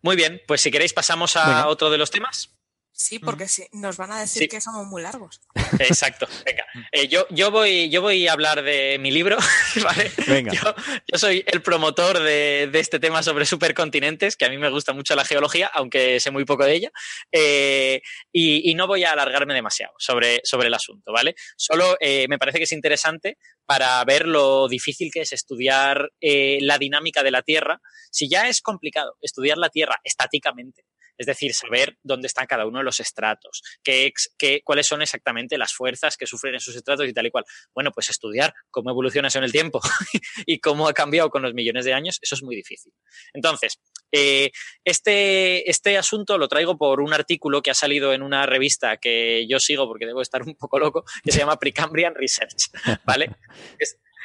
Muy 0.00 0.16
bien, 0.16 0.40
pues 0.46 0.60
si 0.60 0.70
queréis 0.70 0.92
pasamos 0.94 1.36
a 1.36 1.46
Venga. 1.46 1.66
otro 1.66 1.90
de 1.90 1.98
los 1.98 2.10
temas. 2.10 2.56
Sí, 3.00 3.18
porque 3.18 3.48
sí, 3.48 3.66
nos 3.72 3.96
van 3.96 4.12
a 4.12 4.20
decir 4.20 4.42
sí. 4.42 4.48
que 4.48 4.60
somos 4.60 4.86
muy 4.86 5.00
largos. 5.00 5.40
Exacto. 5.78 6.28
Venga. 6.44 6.66
Eh, 6.92 7.08
yo, 7.08 7.26
yo, 7.30 7.50
voy, 7.50 7.88
yo 7.88 8.02
voy 8.02 8.28
a 8.28 8.32
hablar 8.32 8.62
de 8.62 8.98
mi 9.00 9.10
libro, 9.10 9.38
¿vale? 9.82 10.12
Venga. 10.26 10.52
Yo, 10.52 10.74
yo 11.06 11.18
soy 11.18 11.42
el 11.46 11.62
promotor 11.62 12.18
de, 12.18 12.68
de, 12.70 12.78
este 12.78 13.00
tema 13.00 13.22
sobre 13.22 13.46
supercontinentes, 13.46 14.36
que 14.36 14.44
a 14.44 14.50
mí 14.50 14.58
me 14.58 14.68
gusta 14.68 14.92
mucho 14.92 15.14
la 15.14 15.24
geología, 15.24 15.70
aunque 15.72 16.20
sé 16.20 16.30
muy 16.30 16.44
poco 16.44 16.66
de 16.66 16.74
ella. 16.74 16.90
Eh, 17.32 18.02
y, 18.32 18.70
y, 18.70 18.74
no 18.74 18.86
voy 18.86 19.04
a 19.04 19.12
alargarme 19.12 19.54
demasiado 19.54 19.94
sobre, 19.96 20.42
sobre 20.44 20.68
el 20.68 20.74
asunto, 20.74 21.10
¿vale? 21.10 21.34
Solo 21.56 21.96
eh, 22.00 22.26
me 22.28 22.38
parece 22.38 22.58
que 22.58 22.64
es 22.64 22.72
interesante 22.72 23.38
para 23.64 24.04
ver 24.04 24.26
lo 24.26 24.68
difícil 24.68 25.10
que 25.10 25.22
es 25.22 25.32
estudiar 25.32 26.10
eh, 26.20 26.58
la 26.60 26.76
dinámica 26.76 27.22
de 27.22 27.30
la 27.30 27.40
Tierra. 27.40 27.80
Si 28.10 28.28
ya 28.28 28.46
es 28.46 28.60
complicado 28.60 29.16
estudiar 29.22 29.56
la 29.56 29.70
Tierra 29.70 29.96
estáticamente, 30.04 30.84
es 31.20 31.26
decir, 31.26 31.52
saber 31.52 31.98
dónde 32.02 32.28
están 32.28 32.46
cada 32.46 32.64
uno 32.64 32.78
de 32.78 32.84
los 32.84 32.98
estratos, 32.98 33.60
qué, 33.84 34.10
qué, 34.38 34.62
cuáles 34.64 34.86
son 34.86 35.02
exactamente 35.02 35.58
las 35.58 35.74
fuerzas 35.74 36.16
que 36.16 36.26
sufren 36.26 36.54
esos 36.54 36.74
estratos 36.74 37.06
y 37.06 37.12
tal 37.12 37.26
y 37.26 37.30
cual. 37.30 37.44
Bueno, 37.74 37.90
pues 37.92 38.08
estudiar 38.08 38.54
cómo 38.70 38.88
evoluciona 38.88 39.28
eso 39.28 39.36
en 39.36 39.44
el 39.44 39.52
tiempo 39.52 39.82
y 40.46 40.60
cómo 40.60 40.88
ha 40.88 40.94
cambiado 40.94 41.28
con 41.28 41.42
los 41.42 41.52
millones 41.52 41.84
de 41.84 41.92
años, 41.92 42.18
eso 42.22 42.36
es 42.36 42.42
muy 42.42 42.56
difícil. 42.56 42.94
Entonces, 43.34 43.78
eh, 44.10 44.50
este, 44.82 45.70
este 45.70 45.98
asunto 45.98 46.38
lo 46.38 46.48
traigo 46.48 46.78
por 46.78 47.02
un 47.02 47.12
artículo 47.12 47.60
que 47.60 47.70
ha 47.70 47.74
salido 47.74 48.14
en 48.14 48.22
una 48.22 48.46
revista 48.46 48.96
que 48.96 49.46
yo 49.46 49.58
sigo 49.60 49.86
porque 49.86 50.06
debo 50.06 50.22
estar 50.22 50.42
un 50.42 50.54
poco 50.54 50.78
loco, 50.78 51.04
que 51.22 51.32
se 51.32 51.40
llama 51.40 51.58
Precambrian 51.58 52.14
Research, 52.14 52.70
¿vale? 53.04 53.36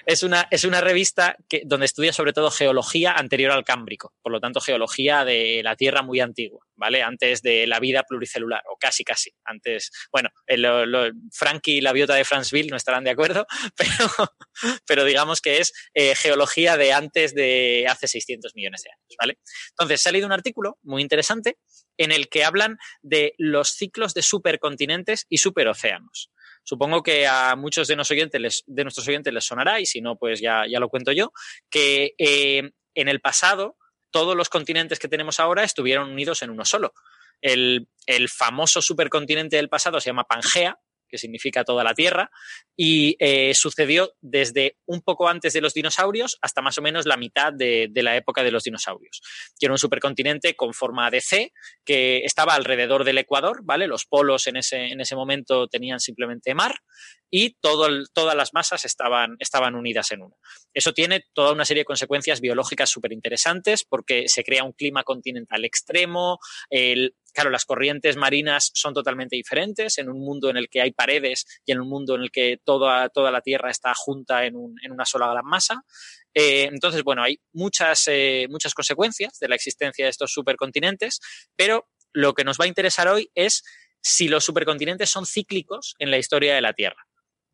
Es 0.06 0.24
una, 0.24 0.48
es 0.52 0.64
una 0.64 0.82
revista 0.82 1.36
que, 1.50 1.64
donde 1.66 1.86
estudia 1.86 2.14
sobre 2.14 2.34
todo 2.34 2.52
geología 2.52 3.14
anterior 3.14 3.52
al 3.52 3.64
Cámbrico, 3.64 4.14
por 4.22 4.32
lo 4.32 4.40
tanto 4.40 4.60
geología 4.60 5.26
de 5.26 5.62
la 5.64 5.76
Tierra 5.76 6.02
muy 6.02 6.20
antigua, 6.20 6.66
¿vale? 6.76 7.02
Antes 7.02 7.42
de 7.42 7.68
la 7.68 7.80
vida 7.80 8.04
pluricelular, 8.04 8.64
o 8.72 8.78
casi, 8.78 9.04
casi. 9.04 9.32
Antes, 9.44 9.92
bueno, 10.12 10.30
lo, 10.48 10.86
lo, 10.86 11.10
Frankie 11.32 11.78
y 11.78 11.82
la 11.82 11.94
biota 11.94 12.16
de 12.16 12.26
Franceville 12.26 12.70
no 12.70 12.78
estarán 12.78 13.04
de 13.04 13.12
acuerdo, 13.12 13.46
pero, 13.78 14.32
pero 14.88 15.04
digamos 15.06 15.42
que 15.42 15.60
es 15.60 15.74
eh, 15.94 16.16
geología 16.16 16.78
de 16.78 16.94
antes 16.94 17.34
de 17.34 17.86
hace 17.90 18.08
600 18.08 18.54
millones 18.56 18.84
de 18.84 18.92
años, 18.92 19.16
¿vale? 19.20 19.40
Entonces, 19.72 20.02
ha 20.02 20.04
salido 20.04 20.26
un 20.26 20.34
artículo 20.34 20.78
muy 20.84 21.02
interesante 21.02 21.58
en 21.98 22.12
el 22.12 22.30
que 22.30 22.44
hablan 22.44 22.78
de 23.02 23.34
los 23.38 23.70
ciclos 23.70 24.14
de 24.14 24.22
supercontinentes 24.22 25.26
y 25.30 25.38
superocéanos. 25.38 26.32
Supongo 26.66 27.04
que 27.04 27.28
a 27.28 27.56
muchos 27.56 27.88
de, 27.88 27.96
nuestros 27.96 29.08
oyentes 29.08 29.34
les, 29.34 29.46
sonará, 29.46 29.80
y 29.80 29.86
si 29.86 30.02
no, 30.02 30.18
pues 30.18 30.42
ya, 30.42 30.64
ya 30.68 30.80
lo 30.80 30.90
cuento 30.90 31.12
yo, 31.12 31.32
que 31.70 32.16
eh, 32.18 32.72
en 32.96 33.08
el 33.08 33.22
pasado 33.22 33.78
todos 34.10 34.36
los 34.36 34.50
continentes 34.50 34.98
que 34.98 35.08
tenemos 35.08 35.40
ahora 35.40 35.64
estuvieron 35.64 36.10
unidos 36.10 36.42
en 36.42 36.50
uno 36.50 36.66
solo. 36.66 36.94
El, 37.40 37.88
el 38.08 38.30
famoso 38.30 38.82
supercontinente 38.82 39.58
del 39.58 39.70
pasado 39.70 40.02
se 40.02 40.10
llama 40.10 40.24
Pangea, 40.24 40.80
que 41.08 41.18
significa 41.18 41.64
toda 41.64 41.84
la 41.84 41.94
Tierra, 41.94 42.30
y 42.76 43.16
eh, 43.20 43.54
sucedió 43.56 44.14
desde 44.22 44.78
un 44.86 45.02
poco 45.02 45.30
antes 45.30 45.54
de 45.54 45.62
los 45.62 45.74
dinosaurios 45.74 46.38
hasta 46.42 46.62
más 46.62 46.78
o 46.78 46.82
menos 46.82 47.06
la 47.06 47.18
mitad 47.18 47.54
de, 47.54 47.88
de, 47.90 48.04
la 48.04 48.16
época 48.16 48.44
de 48.44 48.52
los 48.52 48.64
dinosaurios. 48.64 49.22
Y 49.60 49.66
era 49.66 49.74
un 49.74 49.80
supercontinente 49.80 50.56
con 50.56 50.74
forma 50.74 51.10
de 51.10 51.22
C 51.22 51.54
que 51.86 52.18
estaba 52.26 52.56
alrededor 52.56 53.04
del 53.04 53.18
Ecuador, 53.18 53.62
¿vale? 53.64 53.88
Los 53.88 54.06
polos 54.06 54.48
en 54.48 54.58
ese, 54.58 54.88
en 54.88 55.02
ese 55.02 55.16
momento 55.16 55.68
tenían 55.68 56.00
simplemente 56.00 56.54
mar 56.54 56.76
y 57.30 57.58
todo 57.60 57.88
el, 57.88 58.08
todas 58.14 58.36
las 58.36 58.54
masas 58.54 58.86
estaban, 58.86 59.36
estaban 59.40 59.76
unidas 59.76 60.12
en 60.12 60.22
uno. 60.22 60.38
Eso 60.74 60.94
tiene 60.94 61.26
toda 61.34 61.54
una 61.54 61.66
serie 61.66 61.82
de 61.82 61.86
consecuencias 61.86 62.42
biológicas 62.42 62.90
súper 62.90 63.14
interesantes 63.14 63.84
porque 63.84 64.28
se 64.28 64.44
crea 64.44 64.64
un 64.64 64.74
clima 64.74 65.04
continental 65.04 65.66
extremo, 65.66 66.40
el, 66.70 67.16
claro, 67.34 67.50
las 67.50 67.66
corrientes 67.66 68.16
marinas 68.16 68.72
son 68.74 68.94
totalmente 68.94 69.36
diferentes 69.36 69.98
en 69.98 70.10
un 70.10 70.20
mundo 70.20 70.50
en 70.50 70.58
el 70.58 70.70
que 70.70 70.82
hay 70.82 70.92
paredes 70.92 71.46
y 71.66 71.74
en 71.74 71.82
un 71.82 71.90
mundo 71.90 72.16
en 72.16 72.22
el 72.22 72.32
que 72.32 72.58
toda, 72.64 73.10
toda 73.10 73.32
la 73.32 73.42
Tierra 73.42 73.70
está 73.70 73.94
junta 73.94 74.46
en, 74.46 74.56
un, 74.56 74.76
en 74.82 74.92
una 74.92 75.06
sola 75.06 75.28
gran 75.30 75.46
masa. 75.46 75.84
Eh, 76.34 76.70
entonces, 76.72 77.04
bueno, 77.04 77.24
hay 77.24 77.40
muchas, 77.54 78.08
eh, 78.08 78.48
muchas 78.50 78.74
consecuencias 78.74 79.38
de 79.40 79.48
la 79.50 79.56
existencia 79.56 80.06
de 80.06 80.12
estos 80.12 80.32
supercontinentes, 80.32 81.20
pero 81.56 81.88
lo 82.14 82.34
que 82.34 82.46
nos 82.46 82.58
va 82.58 82.66
a 82.66 82.70
interesar 82.70 83.08
hoy 83.08 83.30
es 83.36 83.64
si 84.02 84.28
los 84.28 84.46
supercontinentes 84.46 85.10
son 85.10 85.26
cíclicos 85.26 85.96
en 86.00 86.12
la 86.12 86.18
historia 86.18 86.56
de 86.56 86.62
la 86.62 86.74
Tierra. 86.74 87.08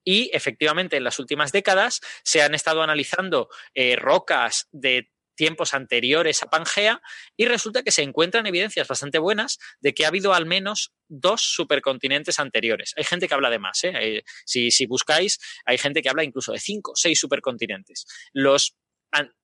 Y 0.03 0.29
efectivamente, 0.33 0.97
en 0.97 1.03
las 1.03 1.19
últimas 1.19 1.51
décadas 1.51 2.01
se 2.23 2.41
han 2.41 2.55
estado 2.55 2.81
analizando 2.81 3.49
eh, 3.73 3.95
rocas 3.95 4.67
de 4.71 5.11
tiempos 5.35 5.73
anteriores 5.73 6.43
a 6.43 6.49
Pangea 6.49 7.01
y 7.35 7.45
resulta 7.45 7.83
que 7.83 7.91
se 7.91 8.03
encuentran 8.03 8.45
evidencias 8.45 8.87
bastante 8.87 9.17
buenas 9.17 9.57
de 9.79 9.93
que 9.93 10.05
ha 10.05 10.09
habido 10.09 10.33
al 10.33 10.45
menos 10.45 10.93
dos 11.07 11.41
supercontinentes 11.41 12.37
anteriores. 12.39 12.93
Hay 12.95 13.03
gente 13.05 13.27
que 13.27 13.33
habla 13.33 13.49
de 13.49 13.59
más, 13.59 13.83
¿eh? 13.83 13.93
Eh, 13.95 14.23
si, 14.45 14.71
si, 14.71 14.85
buscáis, 14.85 15.39
hay 15.65 15.77
gente 15.77 16.01
que 16.01 16.09
habla 16.09 16.23
incluso 16.23 16.51
de 16.51 16.59
cinco, 16.59 16.93
seis 16.95 17.19
supercontinentes. 17.19 18.05
Los 18.33 18.75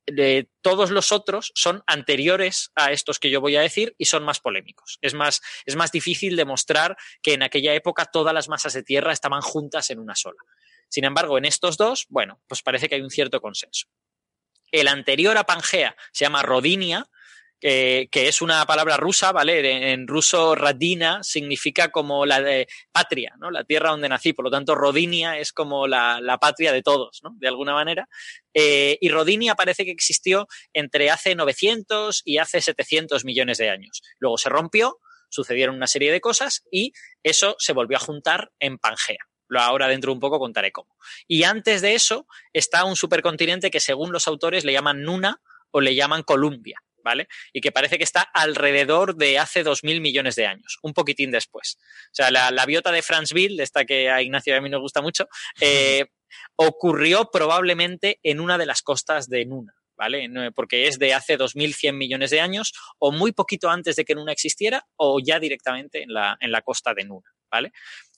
de 0.06 0.50
todos 0.62 0.90
los 0.90 1.12
otros 1.12 1.52
son 1.54 1.84
anteriores 1.86 2.72
a 2.76 2.92
estos 2.92 3.20
que 3.20 3.30
yo 3.30 3.42
voy 3.42 3.58
a 3.58 3.62
decir 3.62 3.94
y 3.98 4.06
son 4.06 4.24
más 4.24 4.40
polémicos. 4.40 4.98
Es 5.02 5.14
más, 5.14 5.42
es 5.66 5.76
más 5.76 5.92
difícil 5.92 6.36
demostrar 6.36 6.96
que 7.22 7.34
en 7.34 7.44
aquella 7.44 7.74
época 7.74 8.06
todas 8.06 8.34
las 8.34 8.48
masas 8.48 8.74
de 8.74 8.84
tierra 8.84 9.12
estaban 9.12 9.42
juntas 9.42 9.90
en 9.90 10.00
una 10.00 10.16
sola. 10.16 10.42
Sin 10.90 11.04
embargo, 11.04 11.38
en 11.38 11.46
estos 11.46 11.78
dos, 11.78 12.06
bueno, 12.10 12.42
pues 12.48 12.62
parece 12.62 12.88
que 12.88 12.96
hay 12.96 13.02
un 13.02 13.10
cierto 13.10 13.42
consenso. 13.42 13.88
El 14.72 14.88
anterior 14.88 15.38
a 15.38 15.46
Pangea 15.46 15.96
se 16.12 16.26
llama 16.26 16.42
Rodinia, 16.42 17.10
eh, 17.62 18.08
que 18.12 18.28
es 18.28 18.42
una 18.42 18.66
palabra 18.66 18.98
rusa, 18.98 19.32
¿vale? 19.32 19.92
En 19.92 20.08
ruso, 20.08 20.54
Radina 20.54 21.24
significa 21.24 21.90
como 21.90 22.26
la 22.26 22.42
de 22.42 22.68
patria, 22.92 23.34
¿no? 23.40 23.50
La 23.50 23.64
tierra 23.64 23.90
donde 23.90 24.10
nací. 24.10 24.34
Por 24.34 24.46
lo 24.46 24.52
tanto, 24.52 24.76
Rodinia 24.76 25.38
es 25.40 25.52
como 25.52 25.88
la, 25.88 26.20
la 26.22 26.38
patria 26.38 26.72
de 26.72 26.84
todos, 26.84 27.20
¿no? 27.24 27.34
De 27.40 27.48
alguna 27.48 27.74
manera. 27.74 28.08
Eh, 28.54 28.98
y 29.02 29.10
Rodinia 29.10 29.56
parece 29.56 29.86
que 29.86 29.92
existió 29.92 30.48
entre 30.74 31.10
hace 31.10 31.34
900 31.36 32.22
y 32.26 32.38
hace 32.38 32.62
700 32.62 33.26
millones 33.26 33.58
de 33.58 33.70
años. 33.70 34.02
Luego 34.20 34.38
se 34.38 34.50
rompió, 34.50 35.00
sucedieron 35.30 35.76
una 35.76 35.88
serie 35.88 36.12
de 36.12 36.22
cosas 36.22 36.64
y 36.72 36.94
eso 37.24 37.56
se 37.58 37.74
volvió 37.74 37.98
a 37.98 38.02
juntar 38.02 38.52
en 38.60 38.78
Pangea. 38.78 39.26
Ahora 39.56 39.88
dentro 39.88 40.12
de 40.12 40.16
un 40.16 40.20
poco 40.20 40.40
contaré 40.40 40.72
cómo. 40.72 40.96
Y 41.28 41.44
antes 41.44 41.82
de 41.82 41.96
eso 41.96 42.28
está 42.54 42.84
un 42.84 42.96
supercontinente 42.96 43.72
que 43.72 43.80
según 43.80 44.12
los 44.12 44.28
autores 44.28 44.66
le 44.66 44.74
llaman 44.74 45.04
Nuna 45.04 45.42
o 45.72 45.82
le 45.82 45.96
llaman 45.96 46.24
Columbia. 46.24 46.82
¿Vale? 47.08 47.30
Y 47.54 47.62
que 47.62 47.72
parece 47.72 47.98
que 47.98 48.04
está 48.04 48.22
alrededor 48.22 49.16
de 49.16 49.40
hace 49.40 49.64
2.000 49.64 50.02
millones 50.02 50.36
de 50.36 50.46
años, 50.46 50.78
un 50.82 50.94
poquitín 50.94 51.32
después. 51.32 51.78
O 52.08 52.16
sea, 52.16 52.32
la, 52.32 52.52
la 52.52 52.66
biota 52.66 52.92
de 52.92 53.02
Franceville, 53.02 53.64
esta 53.64 53.86
que 53.86 54.10
a 54.10 54.22
Ignacio 54.22 54.54
y 54.54 54.58
a 54.58 54.62
mí 54.62 54.70
nos 54.70 54.82
gusta 54.82 55.02
mucho, 55.02 55.30
eh, 55.62 56.08
ocurrió 56.58 57.30
probablemente 57.32 58.20
en 58.24 58.42
una 58.42 58.58
de 58.58 58.66
las 58.66 58.82
costas 58.82 59.30
de 59.30 59.46
Nuna. 59.46 59.74
¿Vale? 60.00 60.30
Porque 60.54 60.86
es 60.86 61.00
de 61.00 61.16
hace 61.16 61.40
2.100 61.40 61.94
millones 61.94 62.30
de 62.30 62.40
años, 62.40 62.72
o 63.00 63.12
muy 63.12 63.32
poquito 63.32 63.68
antes 63.68 63.96
de 63.96 64.06
que 64.06 64.14
Nuna 64.14 64.32
existiera, 64.32 64.86
o 64.96 65.20
ya 65.20 65.40
directamente 65.40 66.04
en 66.04 66.14
la, 66.14 66.38
en 66.40 66.52
la 66.52 66.62
costa 66.62 66.94
de 66.94 67.04
Nuna. 67.04 67.34
¿vale? 67.50 67.72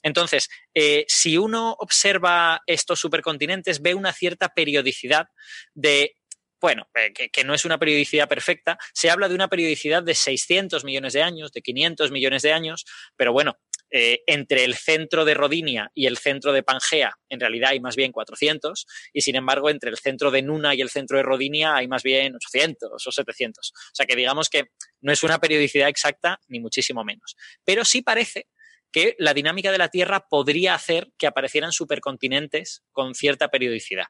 Entonces, 0.04 0.50
eh, 0.74 1.06
si 1.08 1.38
uno 1.38 1.76
observa 1.80 2.62
estos 2.66 3.00
supercontinentes, 3.00 3.82
ve 3.82 3.94
una 3.94 4.12
cierta 4.14 4.50
periodicidad 4.50 5.28
de 5.74 6.16
bueno, 6.62 6.88
eh, 6.96 7.14
que, 7.14 7.44
no 7.44 7.54
es 7.54 7.66
una 7.66 7.78
periodicidad 7.78 8.28
perfecta, 8.28 8.78
se 8.94 9.10
habla 9.10 9.30
de 9.30 9.36
una 9.36 9.48
periodicidad 9.48 10.04
de 10.04 10.16
600 10.16 10.84
millones 10.84 11.14
de 11.14 11.24
años, 11.24 11.52
de 11.52 11.62
500 11.62 12.12
millones 12.12 12.42
de 12.42 12.54
años, 12.54 12.86
pero 13.16 13.32
bueno, 13.32 13.58
eh, 13.92 14.22
entre 14.28 14.66
el 14.66 14.76
centro 14.76 15.26
de 15.26 15.34
Rodinia 15.34 15.92
y 15.96 16.06
el 16.06 16.18
centro 16.18 16.54
de 16.54 16.62
Pangea, 16.62 17.18
en 17.28 17.40
realidad 17.40 17.72
hay 17.72 17.80
más 17.80 17.96
bien 17.96 18.12
400, 18.12 18.86
y 19.14 19.22
sin 19.22 19.36
embargo, 19.36 19.70
entre 19.70 19.90
el 19.90 19.98
centro 19.98 20.32
de 20.32 20.42
Nuna 20.42 20.76
y 20.76 20.82
el 20.82 20.90
centro 20.90 21.18
de 21.18 21.24
Rodinia 21.24 21.76
hay 21.76 21.88
más 21.88 22.04
bien 22.04 22.36
800 22.36 23.08
o 23.08 23.12
700. 23.12 23.72
O 23.74 23.96
sea 23.96 24.06
que 24.06 24.16
digamos 24.16 24.50
que 24.50 24.66
no 25.02 25.12
es 25.12 25.24
una 25.24 25.40
periodicidad 25.40 25.90
exacta, 25.90 26.40
ni 26.48 26.60
muchísimo 26.60 27.04
menos. 27.04 27.36
Pero 27.64 27.84
sí 27.86 28.02
parece 28.02 28.48
que 28.92 29.16
la 29.18 29.34
dinámica 29.34 29.72
de 29.72 29.78
la 29.78 29.90
Tierra 29.90 30.28
podría 30.30 30.74
hacer 30.74 31.12
que 31.18 31.28
aparecieran 31.28 31.72
supercontinentes 31.72 32.84
con 32.92 33.14
cierta 33.14 33.50
periodicidad. 33.50 34.06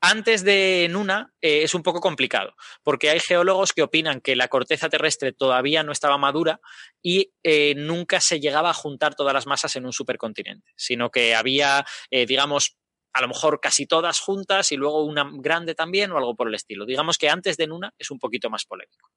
Antes 0.00 0.44
de 0.44 0.88
Nuna 0.90 1.32
eh, 1.40 1.62
es 1.62 1.74
un 1.74 1.82
poco 1.82 2.00
complicado, 2.00 2.54
porque 2.82 3.10
hay 3.10 3.18
geólogos 3.18 3.72
que 3.72 3.82
opinan 3.82 4.20
que 4.20 4.36
la 4.36 4.48
corteza 4.48 4.88
terrestre 4.88 5.32
todavía 5.32 5.82
no 5.82 5.92
estaba 5.92 6.18
madura 6.18 6.60
y 7.02 7.32
eh, 7.42 7.74
nunca 7.76 8.20
se 8.20 8.38
llegaba 8.38 8.70
a 8.70 8.74
juntar 8.74 9.14
todas 9.14 9.32
las 9.32 9.46
masas 9.46 9.74
en 9.76 9.86
un 9.86 9.92
supercontinente, 9.92 10.70
sino 10.76 11.10
que 11.10 11.34
había, 11.34 11.86
eh, 12.10 12.26
digamos, 12.26 12.76
a 13.14 13.22
lo 13.22 13.28
mejor 13.28 13.60
casi 13.60 13.86
todas 13.86 14.20
juntas 14.20 14.70
y 14.72 14.76
luego 14.76 15.02
una 15.02 15.30
grande 15.32 15.74
también 15.74 16.12
o 16.12 16.18
algo 16.18 16.36
por 16.36 16.48
el 16.48 16.54
estilo. 16.54 16.84
Digamos 16.84 17.16
que 17.16 17.30
antes 17.30 17.56
de 17.56 17.66
Nuna 17.66 17.94
es 17.98 18.10
un 18.10 18.18
poquito 18.18 18.50
más 18.50 18.66
polémico. 18.66 19.10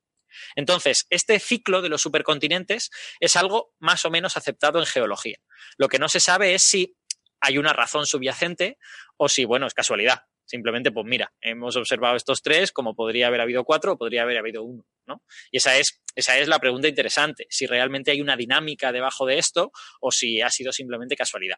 Entonces, 0.56 1.06
este 1.10 1.40
ciclo 1.40 1.82
de 1.82 1.90
los 1.90 2.02
supercontinentes 2.02 2.92
es 3.20 3.36
algo 3.36 3.74
más 3.80 4.06
o 4.06 4.10
menos 4.10 4.38
aceptado 4.38 4.80
en 4.80 4.86
geología. 4.86 5.40
Lo 5.78 5.90
que 5.90 6.00
no 6.00 6.08
se 6.08 6.22
sabe 6.22 6.54
es 6.54 6.64
si 6.64 6.96
hay 7.42 7.58
una 7.58 7.74
razón 7.74 8.06
subyacente 8.06 8.78
o 9.18 9.28
si, 9.28 9.44
bueno, 9.44 9.68
es 9.68 9.74
casualidad. 9.74 10.29
Simplemente, 10.50 10.92
pues 10.92 11.06
mira, 11.06 11.32
hemos 11.42 11.76
observado 11.76 12.16
estos 12.16 12.42
tres, 12.42 12.72
como 12.72 12.96
podría 12.96 13.28
haber 13.28 13.40
habido 13.40 13.64
cuatro 13.64 13.94
o 13.94 13.98
podría 14.00 14.24
haber 14.24 14.40
habido 14.40 14.64
uno, 14.64 14.84
¿no? 15.06 15.22
Y 15.52 15.58
esa 15.58 15.78
es, 15.78 16.02
esa 16.16 16.40
es 16.40 16.48
la 16.48 16.58
pregunta 16.58 16.88
interesante, 16.88 17.46
si 17.52 17.68
realmente 17.68 18.10
hay 18.10 18.20
una 18.20 18.36
dinámica 18.36 18.92
debajo 18.92 19.28
de 19.28 19.38
esto 19.38 19.72
o 20.02 20.10
si 20.12 20.42
ha 20.42 20.50
sido 20.50 20.74
simplemente 20.74 21.16
casualidad. 21.16 21.58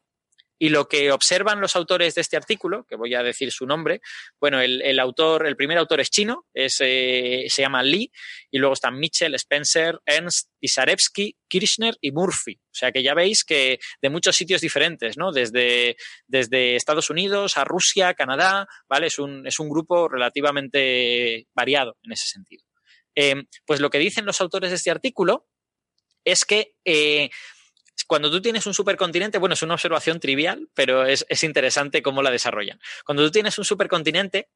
Y 0.61 0.69
lo 0.69 0.87
que 0.87 1.11
observan 1.11 1.59
los 1.59 1.75
autores 1.75 2.13
de 2.13 2.21
este 2.21 2.37
artículo, 2.37 2.85
que 2.87 2.95
voy 2.95 3.15
a 3.15 3.23
decir 3.23 3.51
su 3.51 3.65
nombre, 3.65 3.99
bueno, 4.39 4.61
el, 4.61 4.99
autor, 4.99 5.47
el 5.47 5.55
primer 5.55 5.79
autor 5.79 6.01
es 6.01 6.11
chino, 6.11 6.45
eh, 6.53 6.69
se 6.69 7.61
llama 7.63 7.81
Lee, 7.81 8.11
y 8.51 8.59
luego 8.59 8.73
están 8.73 8.99
Mitchell, 8.99 9.33
Spencer, 9.33 9.99
Ernst, 10.05 10.51
Isarevsky, 10.59 11.35
Kirchner 11.47 11.97
y 11.99 12.11
Murphy. 12.11 12.59
O 12.61 12.75
sea 12.75 12.91
que 12.91 13.01
ya 13.01 13.15
veis 13.15 13.43
que 13.43 13.79
de 14.03 14.09
muchos 14.11 14.35
sitios 14.35 14.61
diferentes, 14.61 15.17
¿no? 15.17 15.31
Desde, 15.31 15.97
desde 16.27 16.75
Estados 16.75 17.09
Unidos 17.09 17.57
a 17.57 17.63
Rusia, 17.63 18.13
Canadá, 18.13 18.67
¿vale? 18.87 19.07
Es 19.07 19.17
un, 19.17 19.47
es 19.47 19.59
un 19.59 19.67
grupo 19.67 20.09
relativamente 20.09 21.47
variado 21.55 21.97
en 22.03 22.11
ese 22.11 22.27
sentido. 22.27 22.63
Eh, 23.15 23.45
pues 23.65 23.79
lo 23.79 23.89
que 23.89 23.97
dicen 23.97 24.27
los 24.27 24.39
autores 24.41 24.69
de 24.69 24.75
este 24.75 24.91
artículo 24.91 25.47
es 26.23 26.45
que 26.45 26.75
eh, 26.85 27.31
cuando 28.07 28.29
tú 28.29 28.41
tienes 28.41 28.65
un 28.65 28.73
supercontinente, 28.73 29.37
bueno, 29.37 29.53
es 29.53 29.61
una 29.61 29.75
observación 29.75 30.19
trivial, 30.19 30.69
pero 30.73 31.05
es, 31.05 31.25
interesante 31.43 32.01
cómo 32.01 32.21
la 32.21 32.31
desarrollan. 32.31 32.79
Cuando 33.05 33.23
tú 33.23 33.31
tienes 33.31 33.57
un 33.57 33.65
supercontinente, 33.65 34.49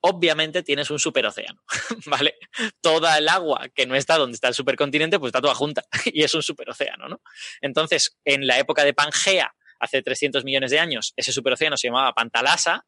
obviamente 0.00 0.62
tienes 0.62 0.90
un 0.90 0.98
superocéano, 0.98 1.62
¿vale? 2.06 2.38
Toda 2.80 3.18
el 3.18 3.28
agua 3.28 3.68
que 3.74 3.86
no 3.86 3.94
está 3.94 4.16
donde 4.16 4.34
está 4.34 4.48
el 4.48 4.54
supercontinente, 4.54 5.18
pues 5.18 5.30
está 5.30 5.40
toda 5.40 5.54
junta 5.54 5.84
y 6.06 6.22
es 6.22 6.34
un 6.34 6.42
superocéano, 6.42 7.08
¿no? 7.08 7.20
Entonces, 7.60 8.18
en 8.24 8.46
la 8.46 8.58
época 8.58 8.84
de 8.84 8.94
Pangea, 8.94 9.54
hace 9.78 10.02
300 10.02 10.44
millones 10.44 10.70
de 10.70 10.78
años, 10.78 11.12
ese 11.16 11.32
superocéano 11.32 11.76
se 11.76 11.88
llamaba 11.88 12.12
Pantalasa, 12.12 12.86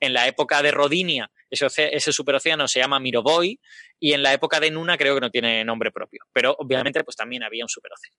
en 0.00 0.12
la 0.12 0.26
época 0.26 0.62
de 0.62 0.70
Rodinia, 0.70 1.30
ese, 1.50 2.12
superocéano 2.12 2.68
se 2.68 2.80
llama 2.80 3.00
Miroboy, 3.00 3.58
y 3.98 4.12
en 4.12 4.22
la 4.22 4.32
época 4.32 4.60
de 4.60 4.70
Nuna 4.70 4.98
creo 4.98 5.14
que 5.14 5.20
no 5.20 5.30
tiene 5.30 5.64
nombre 5.64 5.90
propio, 5.90 6.24
pero 6.32 6.54
obviamente 6.58 7.02
pues 7.04 7.16
también 7.16 7.42
había 7.42 7.64
un 7.64 7.68
superocéano. 7.68 8.16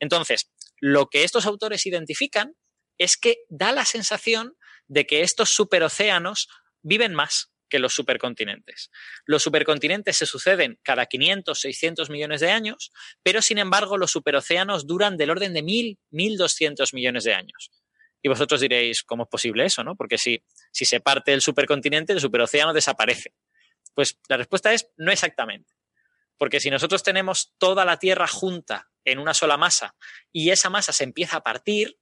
Entonces, 0.00 0.50
lo 0.80 1.06
que 1.06 1.24
estos 1.24 1.46
autores 1.46 1.86
identifican 1.86 2.54
es 2.98 3.16
que 3.16 3.36
da 3.48 3.72
la 3.72 3.84
sensación 3.84 4.56
de 4.88 5.06
que 5.06 5.22
estos 5.22 5.50
superocéanos 5.50 6.48
viven 6.82 7.14
más 7.14 7.50
que 7.68 7.78
los 7.78 7.94
supercontinentes. 7.94 8.90
Los 9.24 9.42
supercontinentes 9.42 10.16
se 10.16 10.26
suceden 10.26 10.78
cada 10.82 11.06
500, 11.06 11.58
600 11.58 12.10
millones 12.10 12.40
de 12.40 12.50
años, 12.50 12.92
pero 13.22 13.42
sin 13.42 13.58
embargo 13.58 13.96
los 13.96 14.12
superocéanos 14.12 14.86
duran 14.86 15.16
del 15.16 15.30
orden 15.30 15.52
de 15.52 15.62
1000, 15.62 15.98
1200 16.10 16.94
millones 16.94 17.24
de 17.24 17.34
años. 17.34 17.70
Y 18.22 18.28
vosotros 18.28 18.60
diréis, 18.60 19.02
¿cómo 19.02 19.24
es 19.24 19.28
posible 19.28 19.64
eso? 19.64 19.84
¿no? 19.84 19.96
Porque 19.96 20.18
si, 20.18 20.42
si 20.72 20.84
se 20.84 21.00
parte 21.00 21.32
el 21.32 21.42
supercontinente, 21.42 22.12
el 22.12 22.20
superocéano 22.20 22.72
desaparece. 22.72 23.34
Pues 23.94 24.18
la 24.28 24.36
respuesta 24.36 24.72
es 24.72 24.88
no 24.96 25.10
exactamente. 25.12 25.74
Porque 26.38 26.60
si 26.60 26.70
nosotros 26.70 27.02
tenemos 27.02 27.54
toda 27.58 27.84
la 27.84 27.98
Tierra 27.98 28.26
junta 28.26 28.90
en 29.06 29.18
una 29.18 29.32
sola 29.32 29.56
masa 29.56 29.94
y 30.32 30.50
esa 30.50 30.68
masa 30.68 30.92
se 30.92 31.04
empieza 31.04 31.38
a 31.38 31.42
partir, 31.42 31.96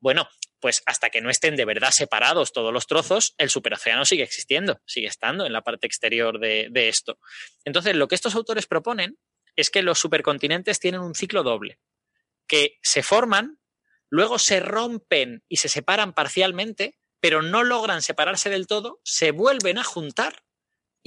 bueno, 0.00 0.28
pues 0.60 0.82
hasta 0.86 1.10
que 1.10 1.20
no 1.20 1.30
estén 1.30 1.54
de 1.54 1.64
verdad 1.64 1.90
separados 1.92 2.52
todos 2.52 2.72
los 2.72 2.86
trozos, 2.86 3.34
el 3.38 3.48
superocéano 3.50 4.04
sigue 4.04 4.24
existiendo, 4.24 4.80
sigue 4.84 5.06
estando 5.06 5.46
en 5.46 5.52
la 5.52 5.62
parte 5.62 5.86
exterior 5.86 6.40
de, 6.40 6.68
de 6.70 6.88
esto. 6.88 7.18
Entonces, 7.64 7.94
lo 7.94 8.08
que 8.08 8.16
estos 8.16 8.34
autores 8.34 8.66
proponen 8.66 9.16
es 9.54 9.70
que 9.70 9.82
los 9.82 10.00
supercontinentes 10.00 10.80
tienen 10.80 11.00
un 11.00 11.14
ciclo 11.14 11.44
doble, 11.44 11.78
que 12.48 12.78
se 12.82 13.04
forman 13.04 13.58
luego 14.10 14.38
se 14.38 14.60
rompen 14.60 15.44
y 15.48 15.56
se 15.56 15.68
separan 15.68 16.12
parcialmente, 16.12 16.98
pero 17.20 17.42
no 17.42 17.62
logran 17.64 18.02
separarse 18.02 18.50
del 18.50 18.66
todo, 18.66 19.00
se 19.04 19.32
vuelven 19.32 19.78
a 19.78 19.84
juntar 19.84 20.44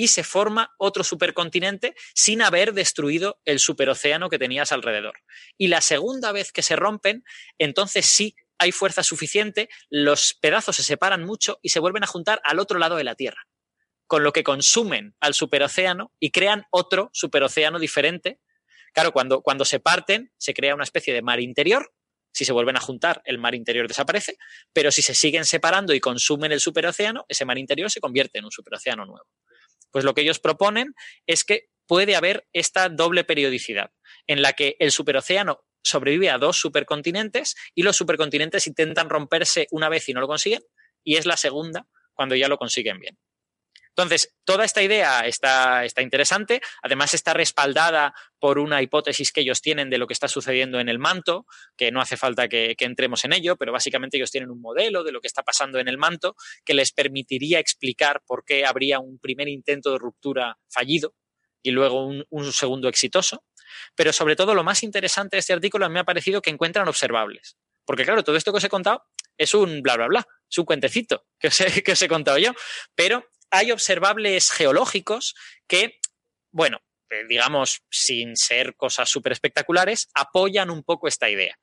y 0.01 0.07
se 0.07 0.23
forma 0.23 0.73
otro 0.79 1.03
supercontinente 1.03 1.93
sin 2.15 2.41
haber 2.41 2.73
destruido 2.73 3.39
el 3.45 3.59
superocéano 3.59 4.31
que 4.31 4.39
tenías 4.39 4.71
alrededor. 4.71 5.19
Y 5.59 5.67
la 5.67 5.79
segunda 5.79 6.31
vez 6.31 6.51
que 6.51 6.63
se 6.63 6.75
rompen, 6.75 7.23
entonces 7.59 8.07
sí 8.07 8.35
hay 8.57 8.71
fuerza 8.71 9.03
suficiente, 9.03 9.69
los 9.91 10.33
pedazos 10.33 10.77
se 10.77 10.81
separan 10.81 11.23
mucho 11.23 11.59
y 11.61 11.69
se 11.69 11.79
vuelven 11.79 12.03
a 12.03 12.07
juntar 12.07 12.41
al 12.43 12.57
otro 12.57 12.79
lado 12.79 12.95
de 12.95 13.03
la 13.03 13.13
Tierra, 13.13 13.45
con 14.07 14.23
lo 14.23 14.33
que 14.33 14.43
consumen 14.43 15.15
al 15.19 15.35
superocéano 15.35 16.11
y 16.19 16.31
crean 16.31 16.65
otro 16.71 17.11
superocéano 17.13 17.77
diferente. 17.77 18.39
Claro, 18.93 19.11
cuando, 19.11 19.43
cuando 19.43 19.65
se 19.65 19.79
parten, 19.79 20.33
se 20.39 20.55
crea 20.55 20.73
una 20.73 20.83
especie 20.83 21.13
de 21.13 21.21
mar 21.21 21.39
interior 21.39 21.93
si 22.33 22.45
se 22.45 22.53
vuelven 22.53 22.77
a 22.77 22.81
juntar, 22.81 23.21
el 23.25 23.37
mar 23.37 23.55
interior 23.55 23.87
desaparece, 23.87 24.37
pero 24.73 24.91
si 24.91 25.01
se 25.01 25.13
siguen 25.13 25.45
separando 25.45 25.93
y 25.93 25.99
consumen 25.99 26.51
el 26.51 26.59
superocéano, 26.59 27.25
ese 27.27 27.45
mar 27.45 27.57
interior 27.57 27.91
se 27.91 27.99
convierte 27.99 28.39
en 28.39 28.45
un 28.45 28.51
superocéano 28.51 29.05
nuevo. 29.05 29.27
Pues 29.91 30.05
lo 30.05 30.13
que 30.13 30.21
ellos 30.21 30.39
proponen 30.39 30.93
es 31.27 31.43
que 31.43 31.69
puede 31.87 32.15
haber 32.15 32.47
esta 32.53 32.89
doble 32.89 33.23
periodicidad, 33.23 33.91
en 34.27 34.41
la 34.41 34.53
que 34.53 34.75
el 34.79 34.91
superocéano 34.91 35.63
sobrevive 35.83 36.29
a 36.29 36.37
dos 36.37 36.57
supercontinentes 36.57 37.55
y 37.75 37.83
los 37.83 37.97
supercontinentes 37.97 38.67
intentan 38.67 39.09
romperse 39.09 39.67
una 39.71 39.89
vez 39.89 40.07
y 40.07 40.13
no 40.13 40.21
lo 40.21 40.27
consiguen, 40.27 40.61
y 41.03 41.15
es 41.15 41.25
la 41.25 41.37
segunda 41.37 41.87
cuando 42.13 42.35
ya 42.35 42.47
lo 42.47 42.57
consiguen 42.57 42.99
bien. 42.99 43.17
Entonces, 43.95 44.33
toda 44.45 44.63
esta 44.63 44.81
idea 44.81 45.21
está, 45.27 45.83
está, 45.83 46.01
interesante, 46.01 46.61
además 46.81 47.13
está 47.13 47.33
respaldada 47.33 48.13
por 48.39 48.57
una 48.57 48.81
hipótesis 48.81 49.31
que 49.33 49.41
ellos 49.41 49.61
tienen 49.61 49.89
de 49.89 49.97
lo 49.97 50.07
que 50.07 50.13
está 50.13 50.29
sucediendo 50.29 50.79
en 50.79 50.87
el 50.87 50.97
manto, 50.97 51.45
que 51.75 51.91
no 51.91 51.99
hace 51.99 52.15
falta 52.15 52.47
que, 52.47 52.75
entremos 52.79 53.25
en 53.25 53.33
ello, 53.33 53.57
pero 53.57 53.73
básicamente 53.73 54.17
ellos 54.17 54.31
tienen 54.31 54.49
un 54.49 54.61
modelo 54.61 55.03
de 55.03 55.11
lo 55.11 55.19
que 55.19 55.27
está 55.27 55.43
pasando 55.43 55.77
en 55.79 55.87
el 55.89 55.97
manto 55.97 56.35
que 56.63 56.73
les 56.73 56.93
permitiría 56.93 57.59
explicar 57.59 58.21
por 58.25 58.45
qué 58.45 58.65
habría 58.65 58.99
un 58.99 59.19
primer 59.19 59.49
intento 59.49 59.91
de 59.91 59.99
ruptura 59.99 60.57
fallido 60.69 61.13
y 61.61 61.71
luego 61.71 62.05
un, 62.05 62.25
un 62.29 62.53
segundo 62.53 62.87
exitoso. 62.87 63.43
Pero 63.95 64.13
sobre 64.13 64.35
todo 64.35 64.55
lo 64.55 64.63
más 64.63 64.83
interesante 64.83 65.35
de 65.35 65.41
este 65.41 65.53
artículo 65.53 65.89
me 65.89 65.99
ha 65.99 66.05
parecido 66.05 66.41
que 66.41 66.49
encuentran 66.49 66.87
observables. 66.87 67.57
Porque 67.85 68.05
claro, 68.05 68.23
todo 68.23 68.37
esto 68.37 68.51
que 68.51 68.57
os 68.57 68.63
he 68.63 68.69
contado 68.69 69.05
es 69.37 69.53
un 69.53 69.81
bla, 69.81 69.97
bla, 69.97 70.07
bla, 70.07 70.27
es 70.49 70.57
un 70.57 70.65
cuentecito 70.65 71.25
que 71.39 71.47
os 71.47 71.59
he, 71.59 71.83
que 71.83 71.91
os 71.91 72.01
he 72.01 72.07
contado 72.07 72.37
yo, 72.37 72.53
pero 72.95 73.25
hay 73.51 73.71
observables 73.71 74.49
geológicos 74.49 75.35
que, 75.67 75.99
bueno, 76.51 76.79
eh, 77.09 77.25
digamos, 77.27 77.81
sin 77.91 78.35
ser 78.37 78.75
cosas 78.75 79.09
súper 79.09 79.33
espectaculares, 79.33 80.09
apoyan 80.15 80.69
un 80.69 80.83
poco 80.83 81.07
esta 81.07 81.29
idea. 81.29 81.59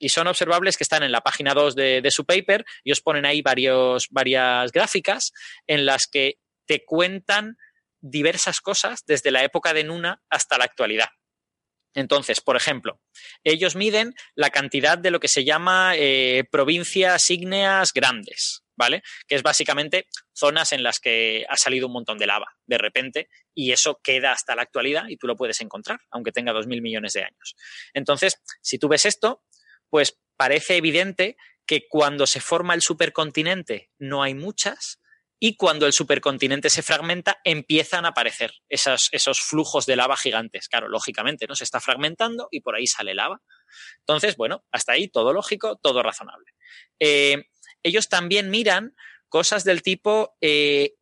Y 0.00 0.10
son 0.10 0.26
observables 0.26 0.76
que 0.76 0.84
están 0.84 1.02
en 1.02 1.12
la 1.12 1.22
página 1.22 1.54
2 1.54 1.74
de, 1.74 2.10
su 2.10 2.24
paper 2.24 2.64
y 2.84 2.92
os 2.92 3.00
ponen 3.00 3.24
ahí 3.24 3.42
varias 3.42 4.72
gráficas 4.72 5.32
en 5.66 5.86
las 5.86 6.06
que 6.06 6.38
te 6.66 6.84
cuentan 6.84 7.56
diversas 8.00 8.60
cosas 8.60 9.04
desde 9.06 9.30
la 9.30 9.42
época 9.42 9.72
de 9.72 9.84
Nuna 9.84 10.22
hasta 10.30 10.58
la 10.58 10.64
actualidad. 10.64 11.08
Entonces, 11.94 12.40
por 12.40 12.56
ejemplo, 12.56 13.00
ellos 13.42 13.74
miden 13.74 14.14
la 14.36 14.50
cantidad 14.50 14.98
de 14.98 15.10
lo 15.10 15.18
que 15.18 15.26
se 15.26 15.44
llama 15.44 15.94
eh, 15.96 16.44
provincias 16.50 17.28
ígneas 17.30 17.92
grandes. 17.92 18.62
¿Vale? 18.78 19.02
Que 19.26 19.34
es 19.34 19.42
básicamente 19.42 20.06
zonas 20.32 20.72
en 20.72 20.82
las 20.82 21.00
que 21.00 21.44
ha 21.48 21.56
salido 21.56 21.88
un 21.88 21.92
montón 21.92 22.16
de 22.16 22.26
lava 22.26 22.46
de 22.64 22.78
repente 22.78 23.28
y 23.52 23.72
eso 23.72 24.00
queda 24.02 24.32
hasta 24.32 24.54
la 24.54 24.62
actualidad 24.62 25.08
y 25.08 25.16
tú 25.16 25.26
lo 25.26 25.36
puedes 25.36 25.60
encontrar, 25.60 25.98
aunque 26.10 26.32
tenga 26.32 26.52
2.000 26.52 26.80
millones 26.80 27.12
de 27.12 27.24
años. 27.24 27.56
Entonces, 27.92 28.40
si 28.62 28.78
tú 28.78 28.88
ves 28.88 29.04
esto, 29.04 29.42
pues 29.90 30.18
parece 30.36 30.76
evidente 30.76 31.36
que 31.66 31.86
cuando 31.88 32.26
se 32.26 32.40
forma 32.40 32.74
el 32.74 32.82
supercontinente 32.82 33.90
no 33.98 34.22
hay 34.22 34.34
muchas 34.34 35.00
y 35.40 35.56
cuando 35.56 35.86
el 35.86 35.92
supercontinente 35.92 36.70
se 36.70 36.82
fragmenta 36.82 37.38
empiezan 37.44 38.04
a 38.04 38.08
aparecer 38.08 38.52
esos, 38.68 39.08
esos 39.12 39.40
flujos 39.40 39.86
de 39.86 39.96
lava 39.96 40.16
gigantes. 40.16 40.68
Claro, 40.68 40.88
lógicamente, 40.88 41.46
¿no? 41.46 41.54
Se 41.54 41.64
está 41.64 41.80
fragmentando 41.80 42.48
y 42.50 42.60
por 42.60 42.74
ahí 42.74 42.86
sale 42.86 43.14
lava. 43.14 43.40
Entonces, 43.98 44.36
bueno, 44.36 44.64
hasta 44.72 44.92
ahí 44.92 45.08
todo 45.08 45.32
lógico, 45.32 45.76
todo 45.76 46.02
razonable. 46.02 46.52
Eh, 46.98 47.44
ellos 47.82 48.08
también 48.08 48.50
miran 48.50 48.94
cosas 49.28 49.64
del 49.64 49.82
tipo 49.82 50.36
eh, 50.40 50.94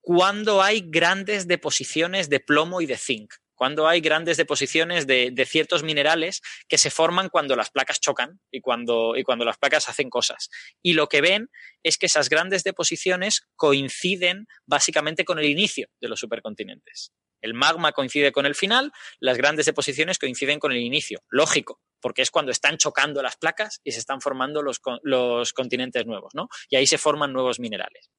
cuando 0.00 0.62
hay 0.62 0.82
grandes 0.86 1.46
deposiciones 1.46 2.28
de 2.28 2.40
plomo 2.40 2.80
y 2.80 2.86
de 2.86 2.96
zinc 2.96 3.34
cuando 3.58 3.88
hay 3.88 4.00
grandes 4.00 4.36
deposiciones 4.36 5.08
de, 5.08 5.44
ciertos 5.44 5.82
minerales 5.82 6.42
que 6.68 6.78
se 6.78 6.90
forman 6.90 7.28
cuando 7.28 7.56
las 7.56 7.70
placas 7.70 8.00
chocan 8.00 8.40
y 8.52 8.60
cuando, 8.60 9.16
y 9.16 9.24
cuando 9.24 9.44
las 9.44 9.58
placas 9.58 9.88
hacen 9.88 10.10
cosas. 10.10 10.48
Y 10.80 10.92
lo 10.92 11.08
que 11.08 11.20
ven 11.20 11.50
es 11.82 11.98
que 11.98 12.06
esas 12.06 12.28
grandes 12.28 12.62
deposiciones 12.62 13.48
coinciden 13.56 14.46
básicamente 14.64 15.24
con 15.24 15.40
el 15.40 15.46
inicio 15.46 15.88
de 16.00 16.08
los 16.08 16.20
supercontinentes. 16.20 17.12
El 17.40 17.54
magma 17.54 17.92
coincide 17.92 18.32
con 18.32 18.46
el 18.46 18.54
final, 18.54 18.92
las 19.20 19.36
grandes 19.36 19.66
deposiciones 19.66 20.18
coinciden 20.18 20.58
con 20.58 20.72
el 20.72 20.78
inicio. 20.78 21.22
Lógico, 21.28 21.80
porque 22.00 22.22
es 22.22 22.30
cuando 22.30 22.52
están 22.52 22.76
chocando 22.76 23.22
las 23.22 23.36
placas 23.36 23.80
y 23.84 23.92
se 23.92 23.98
están 23.98 24.20
formando 24.20 24.62
los, 24.62 24.80
los 25.02 25.52
continentes 25.52 26.06
nuevos, 26.06 26.34
¿no? 26.34 26.48
Y 26.68 26.76
ahí 26.76 26.86
se 26.86 26.98
forman 26.98 27.32
nuevos 27.32 27.60
minerales. 27.60 28.10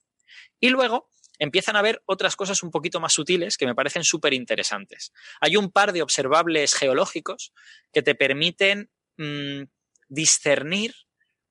Y 0.60 0.70
luego, 0.70 1.10
empiezan 1.40 1.76
a 1.78 1.82
ver 1.82 2.04
otras 2.06 2.36
cosas 2.36 2.62
un 2.64 2.70
poquito 2.70 3.00
más 3.00 3.14
sutiles 3.14 3.58
que 3.58 3.66
me 3.66 3.74
parecen 3.74 4.04
súper 4.04 4.34
interesantes. 4.34 5.12
Hay 5.40 5.56
un 5.56 5.72
par 5.72 5.94
de 5.94 6.02
observables 6.02 6.76
geológicos 6.76 7.54
que 7.92 8.04
te 8.04 8.14
permiten 8.14 8.92
mm, 9.18 9.64
discernir 10.10 10.94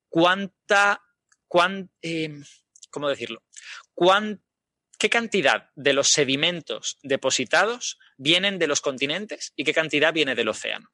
cuánta, 0.07 1.01
em, 2.01 2.43
¿cómo 2.91 3.09
decirlo? 3.09 3.43
¿Qué 4.99 5.09
cantidad 5.09 5.69
de 5.77 5.93
los 5.93 6.09
sedimentos 6.09 6.97
depositados 7.03 7.97
vienen 8.17 8.59
de 8.59 8.67
los 8.67 8.81
continentes 8.81 9.53
y 9.55 9.63
qué 9.63 9.73
cantidad 9.73 10.13
viene 10.13 10.35
del 10.35 10.49
océano? 10.49 10.89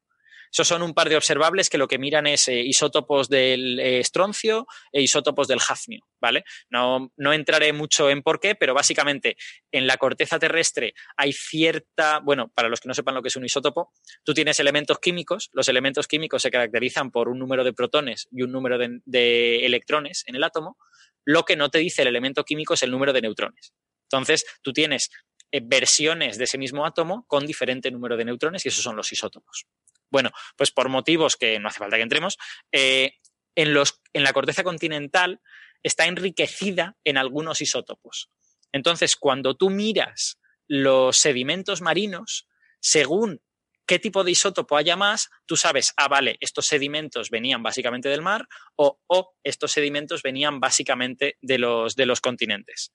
Esos 0.52 0.68
son 0.68 0.84
un 0.84 0.94
par 0.94 1.10
de 1.10 1.18
observables 1.18 1.72
que 1.72 1.80
lo 1.80 1.88
que 1.88 1.98
miran 1.98 2.28
es 2.28 2.48
eh, 2.48 2.62
isótopos 2.62 3.30
del 3.30 3.80
eh, 3.80 3.98
estroncio 3.98 4.68
e 4.92 5.02
isótopos 5.02 5.48
del 5.48 5.58
hafnio, 5.68 6.06
¿vale? 6.22 6.44
No, 6.70 7.10
entraré 7.34 7.74
mucho 7.74 8.12
en 8.12 8.22
por 8.22 8.40
qué, 8.40 8.54
pero 8.54 8.76
básicamente 8.76 9.38
en 9.72 9.88
la 9.88 9.98
corteza 9.98 10.38
terrestre 10.38 10.94
hay 11.18 11.34
cierta, 11.34 12.20
bueno, 12.20 12.52
para 12.54 12.70
los 12.70 12.80
que 12.82 12.88
no 12.88 12.94
sepan 12.94 13.16
lo 13.16 13.24
que 13.24 13.30
es 13.30 13.36
un 13.36 13.46
isótopo, 13.46 13.92
tú 14.24 14.36
tienes 14.36 14.60
elementos 14.60 15.00
químicos, 15.00 15.50
los 15.52 15.68
elementos 15.68 16.08
químicos 16.08 16.44
se 16.44 16.52
caracterizan 16.52 17.10
por 17.10 17.28
un 17.28 17.40
número 17.40 17.64
de 17.64 17.74
protones 17.74 18.28
y 18.32 18.44
un 18.44 18.52
número 18.52 18.78
de 18.78 19.66
electrones 19.66 20.24
en 20.28 20.36
el 20.36 20.44
átomo, 20.44 20.78
lo 21.26 21.44
que 21.44 21.56
no 21.56 21.70
te 21.70 21.80
dice 21.80 22.04
el 22.04 22.10
elemento 22.10 22.44
químico 22.44 22.76
es 22.76 22.84
el 22.84 22.92
número 22.92 23.12
de 23.12 23.22
neutrones. 23.22 23.74
Entonces, 24.10 24.46
tú 24.62 24.74
tienes 24.74 25.10
eh, 25.52 25.62
versiones 25.64 26.38
de 26.38 26.46
ese 26.46 26.58
mismo 26.58 26.86
átomo 26.86 27.26
con 27.28 27.46
diferente 27.46 27.92
número 27.92 28.18
de 28.18 28.26
neutrones 28.26 28.66
y 28.66 28.70
esos 28.70 28.84
son 28.84 28.96
los 28.96 29.12
isótopos. 29.12 29.66
Bueno, 30.12 30.32
pues 30.56 30.72
por 30.72 30.90
motivos 30.90 31.36
que 31.36 31.60
no 31.60 31.68
hace 31.68 31.80
falta 31.80 31.98
que 31.98 32.04
entremos, 32.04 32.38
eh, 32.72 33.14
en, 33.56 33.74
los, 33.74 34.02
en 34.14 34.24
la 34.24 34.34
corteza 34.34 34.64
continental 34.64 35.42
está 35.84 36.06
enriquecida 36.06 36.98
en 37.04 37.18
algunos 37.18 37.62
isótopos. 37.62 38.30
Entonces, 38.72 39.16
cuando 39.16 39.56
tú 39.56 39.70
miras 39.70 40.40
los 40.68 41.18
sedimentos 41.18 41.82
marinos, 41.82 42.48
según 42.80 43.42
qué 43.86 44.00
tipo 44.00 44.24
de 44.24 44.32
isótopo 44.32 44.78
haya 44.78 44.96
más, 44.96 45.30
tú 45.46 45.56
sabes, 45.56 45.94
ah, 45.98 46.08
vale, 46.08 46.38
estos 46.40 46.66
sedimentos 46.66 47.30
venían 47.30 47.62
básicamente 47.64 48.10
del 48.10 48.22
mar 48.22 48.48
o, 48.76 49.00
estos 49.44 49.72
sedimentos 49.72 50.24
venían 50.24 50.60
básicamente 50.60 51.38
de 51.42 51.60
los, 51.60 51.96
de 51.96 52.06
los 52.06 52.20
continentes. 52.20 52.92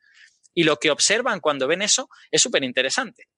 Y 0.55 0.65
lo 0.65 0.77
que 0.77 0.91
observan 0.91 1.41
cuando 1.41 1.67
ven 1.67 1.83
eso 1.83 2.09
es 2.31 2.43
súper 2.43 2.65
interesante 2.65 3.29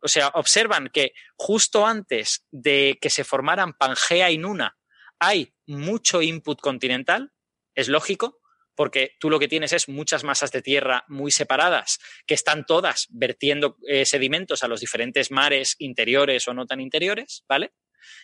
o 0.00 0.08
sea, 0.08 0.28
observan 0.34 0.88
que 0.92 1.12
justo 1.36 1.86
antes 1.86 2.46
de 2.50 2.98
que 3.00 3.10
se 3.10 3.24
formaran 3.24 3.74
Pangea 3.74 4.30
y 4.30 4.38
Nuna 4.38 4.76
hay 5.18 5.52
mucho 5.66 6.22
input 6.22 6.60
continental, 6.60 7.32
es 7.74 7.88
lógico, 7.88 8.40
porque 8.76 9.16
tú 9.18 9.28
lo 9.30 9.40
que 9.40 9.48
tienes 9.48 9.72
es 9.72 9.88
muchas 9.88 10.22
masas 10.22 10.52
de 10.52 10.62
tierra 10.62 11.04
muy 11.08 11.32
separadas, 11.32 11.98
que 12.26 12.34
están 12.34 12.64
todas 12.64 13.08
vertiendo 13.10 13.76
eh, 13.88 14.06
sedimentos 14.06 14.62
a 14.62 14.68
los 14.68 14.80
diferentes 14.80 15.32
mares 15.32 15.74
interiores 15.78 16.46
o 16.46 16.54
no 16.54 16.66
tan 16.66 16.80
interiores, 16.80 17.44
¿vale? 17.48 17.72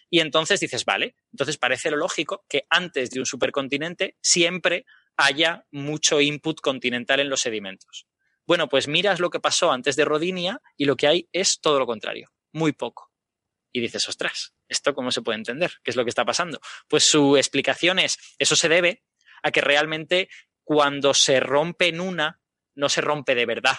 Y 0.09 0.21
entonces 0.21 0.61
dices, 0.61 0.85
vale, 0.85 1.17
entonces 1.33 1.59
parece 1.59 1.91
lo 1.91 1.97
lógico 1.97 2.45
que 2.49 2.67
antes 2.71 3.11
de 3.11 3.19
un 3.19 3.27
supercontinente 3.27 4.17
siempre 4.23 4.87
haya 5.17 5.67
mucho 5.73 6.21
input 6.21 6.61
continental 6.61 7.19
en 7.19 7.29
los 7.29 7.41
sedimentos. 7.41 8.07
Bueno, 8.47 8.69
pues 8.69 8.89
miras 8.89 9.21
lo 9.21 9.31
que 9.31 9.41
pasó 9.41 9.73
antes 9.73 9.97
de 9.97 10.05
Rodinia 10.05 10.61
y 10.77 10.85
lo 10.85 10.97
que 10.97 11.07
hay 11.07 11.29
es 11.33 11.61
todo 11.61 11.79
lo 11.79 11.87
contrario, 11.87 12.31
muy 12.53 12.73
poco. 12.73 13.11
Y 13.73 13.81
dices, 13.81 14.09
ostras, 14.09 14.55
¿esto 14.69 14.95
cómo 14.95 15.11
se 15.11 15.23
puede 15.23 15.39
entender? 15.39 15.73
¿Qué 15.83 15.91
es 15.91 15.97
lo 15.97 16.05
que 16.05 16.11
está 16.11 16.25
pasando? 16.25 16.61
Pues 16.89 17.05
su 17.05 17.37
explicación 17.37 17.99
es, 17.99 18.19
eso 18.39 18.55
se 18.55 18.69
debe 18.69 19.03
a 19.43 19.51
que 19.51 19.61
realmente 19.61 20.29
cuando 20.63 21.15
se 21.15 21.41
rompe 21.41 21.89
en 21.89 22.01
una, 22.01 22.41
no 22.75 22.89
se 22.89 23.01
rompe 23.01 23.35
de 23.35 23.47
verdad. 23.47 23.79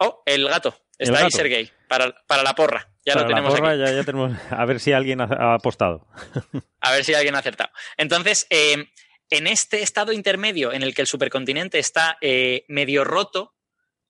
oh, 0.00 0.22
el 0.26 0.48
gato. 0.48 0.76
Está 0.98 1.24
ahí 1.24 1.30
Sergey, 1.30 1.70
para, 1.88 2.14
para 2.26 2.42
la 2.42 2.54
porra. 2.54 2.88
Ya 3.04 3.14
lo 3.14 3.26
tenemos 3.26 3.54
aquí. 3.54 3.62
Ya, 3.62 4.04
tenemos, 4.04 4.32
a 4.50 4.64
ver 4.64 4.80
si 4.80 4.92
alguien 4.92 5.20
ha, 5.20 5.54
apostado. 5.54 6.06
a 6.80 6.92
ver 6.92 7.04
si 7.04 7.14
alguien 7.14 7.34
ha 7.34 7.38
acertado. 7.38 7.70
Entonces, 7.96 8.46
eh, 8.50 8.90
en 9.30 9.46
este 9.46 9.82
estado 9.82 10.12
intermedio 10.12 10.72
en 10.72 10.82
el 10.82 10.94
que 10.94 11.02
el 11.02 11.08
supercontinente 11.08 11.78
está 11.78 12.16
eh, 12.20 12.64
medio 12.68 13.04
roto, 13.04 13.53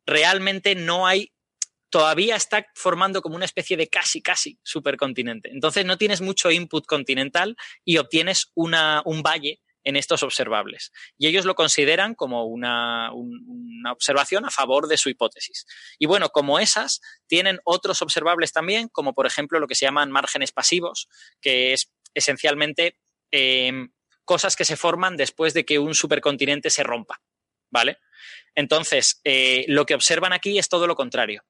realmente 0.07 0.75
no 0.75 1.07
hay 1.07 1.33
todavía 1.95 2.35
está 2.35 2.67
formando 2.75 3.23
como 3.23 3.37
una 3.37 3.45
especie 3.45 3.77
de 3.77 3.87
casi, 3.87 4.21
casi 4.21 4.59
supercontinente. 4.65 5.51
Entonces 5.53 5.85
no 5.85 5.97
tienes 5.97 6.21
mucho 6.21 6.51
input 6.51 6.87
continental 6.87 7.57
y 7.85 7.99
obtienes 7.99 8.51
una, 8.55 9.01
un 9.05 9.23
valle 9.23 9.61
en 9.85 9.95
estos 9.95 10.25
observables. 10.25 10.91
Y 11.19 11.29
ellos 11.29 11.45
lo 11.45 11.55
consideran 11.55 12.17
como 12.17 12.47
una, 12.47 13.13
una, 13.13 13.93
observación 13.93 14.45
a 14.45 14.51
favor 14.51 14.89
de 14.89 14.97
su 14.97 15.09
hipótesis. 15.09 15.67
Y 15.97 16.07
bueno, 16.07 16.31
como 16.31 16.59
esas, 16.59 17.01
tienen 17.29 17.61
otros 17.63 18.03
observables 18.03 18.53
también, 18.53 18.89
como 18.89 19.15
por 19.15 19.27
ejemplo 19.27 19.61
lo 19.61 19.69
que 19.69 19.77
se 19.77 19.85
llaman 19.85 20.11
márgenes 20.11 20.51
pasivos, 20.51 21.09
que 21.41 21.75
es 21.75 21.93
esencialmente 22.13 22.99
em, 23.31 23.93
cosas 24.25 24.57
que 24.57 24.65
se 24.65 24.77
forman 24.77 25.17
después 25.17 25.55
de 25.55 25.65
que 25.65 25.79
un 25.79 25.95
supercontinente 25.95 26.71
se 26.71 26.83
rompa. 26.83 27.21
¿Vale? 27.71 27.99
Entonces, 28.55 29.21
eh, 29.25 29.65
lo 29.69 29.87
que 29.87 29.95
observan 29.95 30.33
aquí 30.33 30.59
es 30.59 30.69
todo 30.69 30.87
lo 30.87 30.95
contrario. 30.95 31.45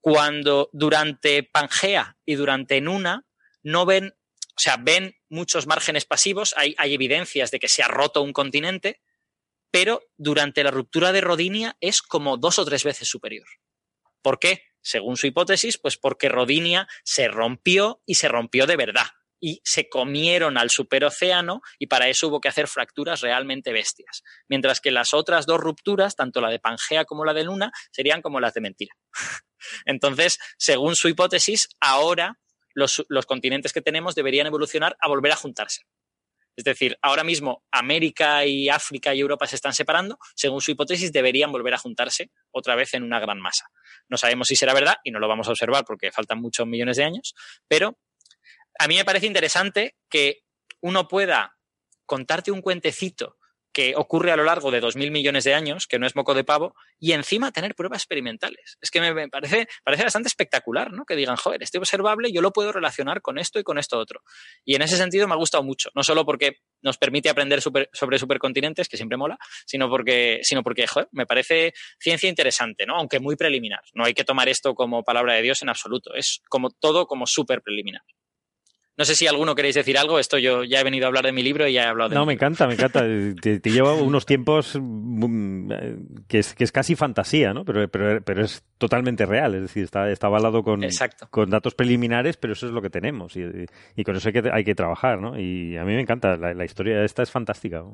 Cuando 0.00 0.70
durante 0.72 1.42
Pangea 1.42 2.16
y 2.24 2.34
durante 2.34 2.80
Nuna 2.80 3.24
no 3.62 3.86
ven, 3.86 4.08
o 4.08 4.58
sea, 4.58 4.76
ven 4.76 5.16
muchos 5.28 5.66
márgenes 5.66 6.04
pasivos, 6.04 6.54
hay, 6.56 6.74
hay 6.78 6.94
evidencias 6.94 7.50
de 7.50 7.58
que 7.58 7.68
se 7.68 7.82
ha 7.82 7.88
roto 7.88 8.22
un 8.22 8.32
continente, 8.32 9.00
pero 9.70 10.02
durante 10.16 10.62
la 10.62 10.70
ruptura 10.70 11.12
de 11.12 11.20
Rodinia 11.20 11.76
es 11.80 12.02
como 12.02 12.36
dos 12.36 12.58
o 12.58 12.64
tres 12.64 12.84
veces 12.84 13.08
superior. 13.08 13.46
¿Por 14.22 14.38
qué? 14.38 14.62
Según 14.80 15.16
su 15.16 15.26
hipótesis, 15.26 15.78
pues 15.78 15.96
porque 15.96 16.28
Rodinia 16.28 16.86
se 17.02 17.28
rompió 17.28 18.02
y 18.06 18.14
se 18.14 18.28
rompió 18.28 18.66
de 18.66 18.76
verdad 18.76 19.06
y 19.40 19.60
se 19.64 19.88
comieron 19.88 20.58
al 20.58 20.70
superocéano 20.70 21.60
y 21.78 21.86
para 21.86 22.08
eso 22.08 22.28
hubo 22.28 22.40
que 22.40 22.48
hacer 22.48 22.68
fracturas 22.68 23.20
realmente 23.20 23.72
bestias. 23.72 24.22
Mientras 24.48 24.80
que 24.80 24.90
las 24.90 25.14
otras 25.14 25.46
dos 25.46 25.58
rupturas, 25.58 26.16
tanto 26.16 26.40
la 26.40 26.50
de 26.50 26.58
Pangea 26.58 27.04
como 27.04 27.24
la 27.24 27.34
de 27.34 27.44
Luna, 27.44 27.72
serían 27.90 28.22
como 28.22 28.40
las 28.40 28.54
de 28.54 28.60
mentira. 28.60 28.94
Entonces, 29.84 30.38
según 30.58 30.96
su 30.96 31.08
hipótesis, 31.08 31.68
ahora 31.80 32.38
los, 32.76 33.26
continentes 33.26 33.72
que 33.72 33.80
tenemos 33.80 34.14
deberían 34.14 34.46
evolucionar 34.46 34.96
a 35.00 35.08
volver 35.08 35.32
a 35.32 35.36
juntarse. 35.36 35.82
Es 36.56 36.64
decir, 36.64 36.96
ahora 37.02 37.22
mismo 37.22 37.64
América 37.70 38.46
y 38.46 38.70
África 38.70 39.14
y 39.14 39.20
Europa 39.20 39.46
se 39.46 39.56
están 39.56 39.74
separando, 39.74 40.18
según 40.34 40.62
su 40.62 40.70
hipótesis 40.70 41.12
deberían 41.12 41.52
volver 41.52 41.74
a 41.74 41.78
juntarse 41.78 42.30
otra 42.50 42.74
vez 42.74 42.94
en 42.94 43.02
una 43.02 43.20
gran 43.20 43.40
masa. 43.40 43.66
No 44.08 44.16
sabemos 44.16 44.48
si 44.48 44.56
será 44.56 44.72
verdad 44.72 44.96
y 45.04 45.10
no 45.10 45.18
lo 45.18 45.28
vamos 45.28 45.48
a 45.48 45.50
observar 45.50 45.84
porque 45.84 46.12
faltan 46.12 46.40
muchos 46.40 46.66
millones 46.66 46.96
de 46.96 47.04
años, 47.04 47.34
pero 47.68 47.98
a 48.78 48.88
mí 48.88 48.96
me 48.96 49.04
parece 49.04 49.26
interesante 49.26 49.96
que 50.08 50.42
uno 50.80 51.08
pueda 51.08 51.56
contarte 52.06 52.50
un 52.50 52.62
cuentecito 52.62 53.36
que 53.76 53.92
ocurre 53.94 54.32
a 54.32 54.36
lo 54.36 54.44
largo 54.44 54.70
de 54.70 54.80
dos 54.80 54.96
mil 54.96 55.10
millones 55.10 55.44
de 55.44 55.52
años, 55.52 55.86
que 55.86 55.98
no 55.98 56.06
es 56.06 56.16
moco 56.16 56.32
de 56.32 56.44
pavo, 56.44 56.74
y 56.98 57.12
encima 57.12 57.52
tener 57.52 57.74
pruebas 57.74 57.98
experimentales. 57.98 58.78
Es 58.80 58.90
que 58.90 59.02
me, 59.02 59.28
parece, 59.28 59.68
parece 59.84 60.04
bastante 60.04 60.28
espectacular, 60.28 60.92
¿no? 60.92 61.04
Que 61.04 61.14
digan, 61.14 61.36
joder, 61.36 61.62
este 61.62 61.76
observable 61.76 62.32
yo 62.32 62.40
lo 62.40 62.54
puedo 62.54 62.72
relacionar 62.72 63.20
con 63.20 63.36
esto 63.36 63.58
y 63.58 63.64
con 63.64 63.76
esto 63.76 63.98
otro. 63.98 64.22
Y 64.64 64.76
en 64.76 64.80
ese 64.80 64.96
sentido 64.96 65.28
me 65.28 65.34
ha 65.34 65.36
gustado 65.36 65.62
mucho, 65.62 65.90
no 65.94 66.02
solo 66.02 66.24
porque 66.24 66.62
nos 66.80 66.96
permite 66.96 67.28
aprender 67.28 67.60
sobre 67.60 68.18
supercontinentes, 68.18 68.88
que 68.88 68.96
siempre 68.96 69.18
mola, 69.18 69.36
sino 69.66 69.90
porque, 69.90 70.40
sino 70.42 70.62
porque 70.62 70.86
me 71.12 71.26
parece 71.26 71.74
ciencia 72.00 72.30
interesante, 72.30 72.86
¿no? 72.86 72.96
Aunque 72.96 73.20
muy 73.20 73.36
preliminar. 73.36 73.82
No 73.92 74.06
hay 74.06 74.14
que 74.14 74.24
tomar 74.24 74.48
esto 74.48 74.74
como 74.74 75.04
palabra 75.04 75.34
de 75.34 75.42
Dios 75.42 75.60
en 75.60 75.68
absoluto, 75.68 76.14
es 76.14 76.40
como 76.48 76.70
todo 76.70 77.06
como 77.06 77.26
súper 77.26 77.60
preliminar. 77.60 78.00
No 78.98 79.04
sé 79.04 79.14
si 79.14 79.26
alguno 79.26 79.54
queréis 79.54 79.74
decir 79.74 79.98
algo. 79.98 80.18
Esto 80.18 80.38
yo 80.38 80.64
ya 80.64 80.80
he 80.80 80.84
venido 80.84 81.04
a 81.04 81.08
hablar 81.08 81.24
de 81.24 81.32
mi 81.32 81.42
libro 81.42 81.68
y 81.68 81.74
ya 81.74 81.82
he 81.82 81.86
hablado 81.86 82.10
de 82.10 82.14
No, 82.14 82.22
mi 82.22 82.28
me 82.28 82.32
encanta, 82.34 82.66
me 82.66 82.74
encanta. 82.74 83.00
Te, 83.42 83.60
te 83.60 83.70
lleva 83.70 83.92
unos 83.94 84.24
tiempos 84.24 84.78
mm, 84.80 85.70
que 86.28 86.38
es, 86.38 86.54
que 86.54 86.64
es 86.64 86.72
casi 86.72 86.96
fantasía, 86.96 87.52
¿no? 87.52 87.64
Pero, 87.64 87.88
pero, 87.88 88.22
pero 88.22 88.44
es 88.44 88.64
totalmente 88.78 89.26
real. 89.26 89.54
Es 89.54 89.62
decir, 89.62 89.84
está, 89.84 90.10
está 90.10 90.28
avalado 90.28 90.62
con, 90.62 90.82
Exacto. 90.82 91.28
con 91.30 91.50
datos 91.50 91.74
preliminares, 91.74 92.36
pero 92.36 92.54
eso 92.54 92.66
es 92.66 92.72
lo 92.72 92.80
que 92.80 92.90
tenemos. 92.90 93.36
Y, 93.36 93.44
y 93.96 94.04
con 94.04 94.16
eso 94.16 94.28
hay 94.28 94.32
que, 94.32 94.50
hay 94.50 94.64
que 94.64 94.74
trabajar, 94.74 95.20
¿no? 95.20 95.38
Y 95.38 95.76
a 95.76 95.84
mí 95.84 95.94
me 95.94 96.00
encanta. 96.00 96.36
La, 96.36 96.54
la 96.54 96.64
historia 96.64 97.04
esta 97.04 97.22
es 97.22 97.30
fantástica. 97.30 97.84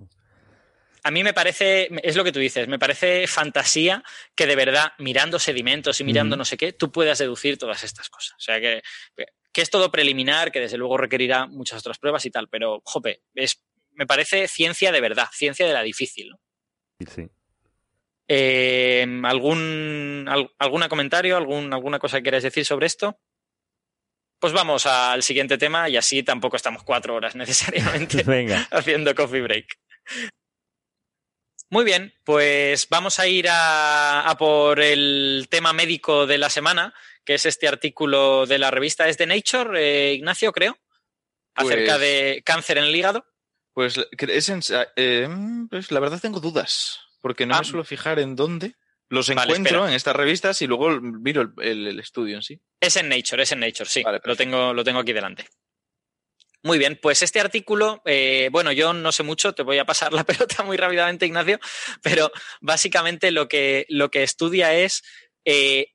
A 1.04 1.10
mí 1.10 1.24
me 1.24 1.32
parece, 1.32 1.88
es 2.04 2.14
lo 2.14 2.22
que 2.22 2.30
tú 2.30 2.38
dices, 2.38 2.68
me 2.68 2.78
parece 2.78 3.26
fantasía 3.26 4.04
que 4.36 4.46
de 4.46 4.54
verdad, 4.54 4.92
mirando 4.98 5.40
sedimentos 5.40 6.00
y 6.00 6.04
mirando 6.04 6.36
no 6.36 6.44
sé 6.44 6.56
qué, 6.56 6.72
tú 6.72 6.92
puedas 6.92 7.18
deducir 7.18 7.58
todas 7.58 7.82
estas 7.82 8.08
cosas. 8.08 8.34
O 8.38 8.40
sea 8.40 8.60
que, 8.60 8.82
que 9.52 9.60
es 9.62 9.70
todo 9.70 9.90
preliminar, 9.90 10.50
que 10.50 10.60
desde 10.60 10.78
luego 10.78 10.96
requerirá 10.96 11.46
muchas 11.46 11.80
otras 11.80 11.98
pruebas 11.98 12.24
y 12.26 12.30
tal, 12.30 12.48
pero, 12.48 12.80
jope, 12.84 13.22
es, 13.34 13.62
me 13.92 14.06
parece 14.06 14.48
ciencia 14.48 14.90
de 14.92 15.00
verdad, 15.00 15.28
ciencia 15.32 15.66
de 15.66 15.72
la 15.74 15.82
difícil. 15.82 16.30
¿no? 16.30 16.38
Sí. 17.06 17.28
Eh, 18.28 19.06
¿algún, 19.24 20.26
al- 20.28 20.50
¿Alguna 20.58 20.88
comentario, 20.88 21.36
algún, 21.36 21.72
alguna 21.72 21.98
cosa 21.98 22.18
que 22.18 22.22
quieras 22.22 22.42
decir 22.44 22.64
sobre 22.64 22.86
esto? 22.86 23.18
Pues 24.38 24.52
vamos 24.52 24.86
al 24.86 25.22
siguiente 25.22 25.58
tema 25.58 25.88
y 25.88 25.96
así 25.96 26.22
tampoco 26.22 26.56
estamos 26.56 26.82
cuatro 26.82 27.14
horas 27.14 27.34
necesariamente 27.36 28.22
Venga. 28.26 28.66
haciendo 28.70 29.14
coffee 29.14 29.42
break. 29.42 29.66
Muy 31.70 31.84
bien, 31.84 32.12
pues 32.24 32.88
vamos 32.90 33.18
a 33.18 33.26
ir 33.26 33.48
a, 33.48 34.28
a 34.28 34.36
por 34.36 34.78
el 34.80 35.46
tema 35.48 35.72
médico 35.72 36.26
de 36.26 36.36
la 36.38 36.50
semana, 36.50 36.92
que 37.24 37.34
es 37.34 37.46
este 37.46 37.68
artículo 37.68 38.46
de 38.46 38.58
la 38.58 38.70
revista 38.70 39.08
es 39.08 39.18
de 39.18 39.26
Nature, 39.26 39.78
eh, 40.10 40.14
Ignacio, 40.14 40.52
creo, 40.52 40.76
acerca 41.54 41.92
Pues- 41.96 42.00
de 42.00 42.42
cáncer 42.44 42.78
en 42.78 42.84
el 42.84 42.96
hígado. 42.96 43.26
Pues, 43.74 43.98
es 44.18 44.48
en- 44.48 44.60
eh, 44.96 45.28
pues 45.70 45.90
la 45.90 46.00
verdad 46.00 46.20
tengo 46.20 46.40
dudas, 46.40 47.00
porque 47.20 47.46
no 47.46 47.54
Ah. 47.54 47.58
me 47.60 47.64
suelo 47.64 47.84
fijar 47.84 48.18
en 48.18 48.36
dónde. 48.36 48.74
Los 49.08 49.28
Vale, 49.28 49.42
encuentro 49.42 49.76
espera. 49.78 49.88
en 49.90 49.94
estas 49.94 50.16
revistas 50.16 50.62
y 50.62 50.66
luego 50.66 50.90
miro 51.00 51.42
el, 51.42 51.50
el- 51.62 51.86
el 51.86 52.00
estudio 52.00 52.36
en 52.36 52.42
sí. 52.42 52.60
Es 52.80 52.96
en 52.96 53.08
Nature, 53.08 53.42
es 53.42 53.52
en 53.52 53.60
Nature, 53.60 53.88
sí. 53.88 54.02
Vale, 54.02 54.20
lo, 54.24 54.36
tengo, 54.36 54.72
lo 54.74 54.84
tengo 54.84 55.00
aquí 55.00 55.12
delante. 55.12 55.46
Muy 56.64 56.78
bien, 56.78 56.98
pues 57.02 57.22
este 57.22 57.40
artículo, 57.40 58.02
eh, 58.04 58.48
bueno, 58.52 58.70
yo 58.72 58.92
no 58.92 59.10
sé 59.10 59.22
mucho, 59.24 59.52
te 59.52 59.62
voy 59.64 59.78
a 59.78 59.84
pasar 59.84 60.12
la 60.12 60.24
pelota 60.58 60.62
muy 60.62 60.76
rápidamente, 60.76 61.26
Ignacio, 61.26 61.58
pero 62.02 62.30
básicamente 62.60 63.32
lo 63.32 63.48
que, 63.48 63.84
lo 63.88 64.10
que 64.10 64.22
estudia 64.22 64.72
es 64.74 65.02
eh, 65.44 65.91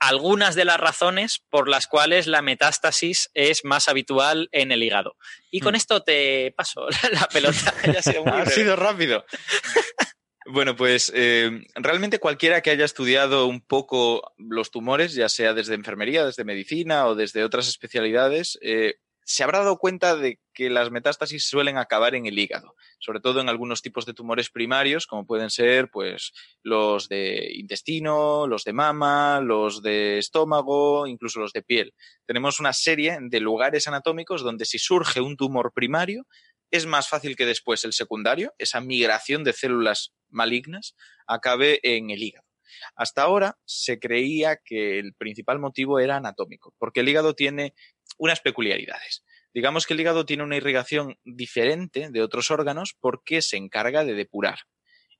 algunas 0.00 0.54
de 0.54 0.64
las 0.64 0.78
razones 0.78 1.42
por 1.50 1.68
las 1.68 1.86
cuales 1.86 2.26
la 2.26 2.42
metástasis 2.42 3.30
es 3.34 3.64
más 3.64 3.88
habitual 3.88 4.48
en 4.52 4.72
el 4.72 4.82
hígado. 4.82 5.16
Y 5.50 5.60
con 5.60 5.74
Hmm. 5.74 5.76
esto 5.76 6.02
te 6.02 6.52
paso 6.56 6.86
la, 7.12 7.26
pelota. 7.28 7.74
Ya 7.84 7.98
ha 7.98 8.02
sido 8.02 8.24
muy 8.24 8.32
Ha 8.40 8.46
sido 8.46 8.76
rápido. 8.76 9.24
Bueno, 10.50 10.76
pues 10.76 11.12
eh, 11.14 11.50
realmente 11.74 12.18
cualquiera 12.20 12.62
que 12.62 12.70
haya 12.70 12.86
estudiado 12.86 13.46
un 13.46 13.60
poco 13.60 14.32
los 14.38 14.70
tumores, 14.70 15.12
ya 15.12 15.28
sea 15.28 15.52
desde 15.52 15.74
enfermería, 15.74 16.24
desde 16.24 16.42
medicina 16.44 17.06
o 17.06 17.14
desde 17.14 17.44
otras 17.44 17.68
especialidades, 17.68 18.58
eh, 18.62 18.94
se 19.28 19.44
habrá 19.44 19.58
dado 19.58 19.76
cuenta 19.76 20.16
de 20.16 20.40
que 20.54 20.70
las 20.70 20.90
metástasis 20.90 21.46
suelen 21.46 21.76
acabar 21.76 22.14
en 22.14 22.24
el 22.24 22.38
hígado, 22.38 22.74
sobre 22.98 23.20
todo 23.20 23.42
en 23.42 23.50
algunos 23.50 23.82
tipos 23.82 24.06
de 24.06 24.14
tumores 24.14 24.48
primarios, 24.48 25.06
como 25.06 25.26
pueden 25.26 25.50
ser 25.50 25.90
pues 25.90 26.32
los 26.62 27.10
de 27.10 27.50
intestino, 27.54 28.46
los 28.46 28.64
de 28.64 28.72
mama, 28.72 29.42
los 29.42 29.82
de 29.82 30.16
estómago, 30.16 31.06
incluso 31.06 31.40
los 31.40 31.52
de 31.52 31.60
piel. 31.60 31.92
Tenemos 32.24 32.58
una 32.58 32.72
serie 32.72 33.18
de 33.20 33.40
lugares 33.40 33.86
anatómicos 33.86 34.42
donde 34.42 34.64
si 34.64 34.78
surge 34.78 35.20
un 35.20 35.36
tumor 35.36 35.74
primario, 35.74 36.26
es 36.70 36.86
más 36.86 37.06
fácil 37.10 37.36
que 37.36 37.44
después 37.44 37.84
el 37.84 37.92
secundario, 37.92 38.54
esa 38.56 38.80
migración 38.80 39.44
de 39.44 39.52
células 39.52 40.14
malignas, 40.30 40.96
acabe 41.26 41.80
en 41.82 42.08
el 42.08 42.22
hígado. 42.22 42.47
Hasta 42.94 43.22
ahora 43.22 43.58
se 43.64 43.98
creía 43.98 44.58
que 44.64 44.98
el 44.98 45.14
principal 45.14 45.58
motivo 45.58 45.98
era 46.00 46.16
anatómico, 46.16 46.74
porque 46.78 47.00
el 47.00 47.08
hígado 47.08 47.34
tiene 47.34 47.74
unas 48.16 48.40
peculiaridades. 48.40 49.24
Digamos 49.54 49.86
que 49.86 49.94
el 49.94 50.00
hígado 50.00 50.26
tiene 50.26 50.42
una 50.42 50.56
irrigación 50.56 51.18
diferente 51.24 52.10
de 52.10 52.22
otros 52.22 52.50
órganos 52.50 52.94
porque 53.00 53.42
se 53.42 53.56
encarga 53.56 54.04
de 54.04 54.14
depurar. 54.14 54.60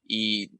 Y 0.02 0.52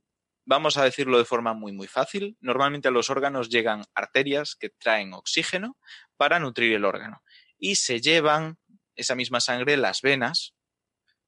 vamos 0.44 0.78
a 0.78 0.84
decirlo 0.84 1.18
de 1.18 1.24
forma 1.24 1.52
muy 1.52 1.72
muy 1.72 1.86
fácil, 1.86 2.36
normalmente 2.40 2.88
a 2.88 2.90
los 2.90 3.10
órganos 3.10 3.50
llegan 3.50 3.84
arterias 3.94 4.56
que 4.58 4.70
traen 4.70 5.12
oxígeno 5.12 5.76
para 6.16 6.40
nutrir 6.40 6.72
el 6.72 6.86
órgano 6.86 7.22
y 7.58 7.76
se 7.76 8.00
llevan 8.00 8.58
esa 8.94 9.14
misma 9.14 9.40
sangre 9.40 9.76
las 9.76 10.00
venas 10.00 10.54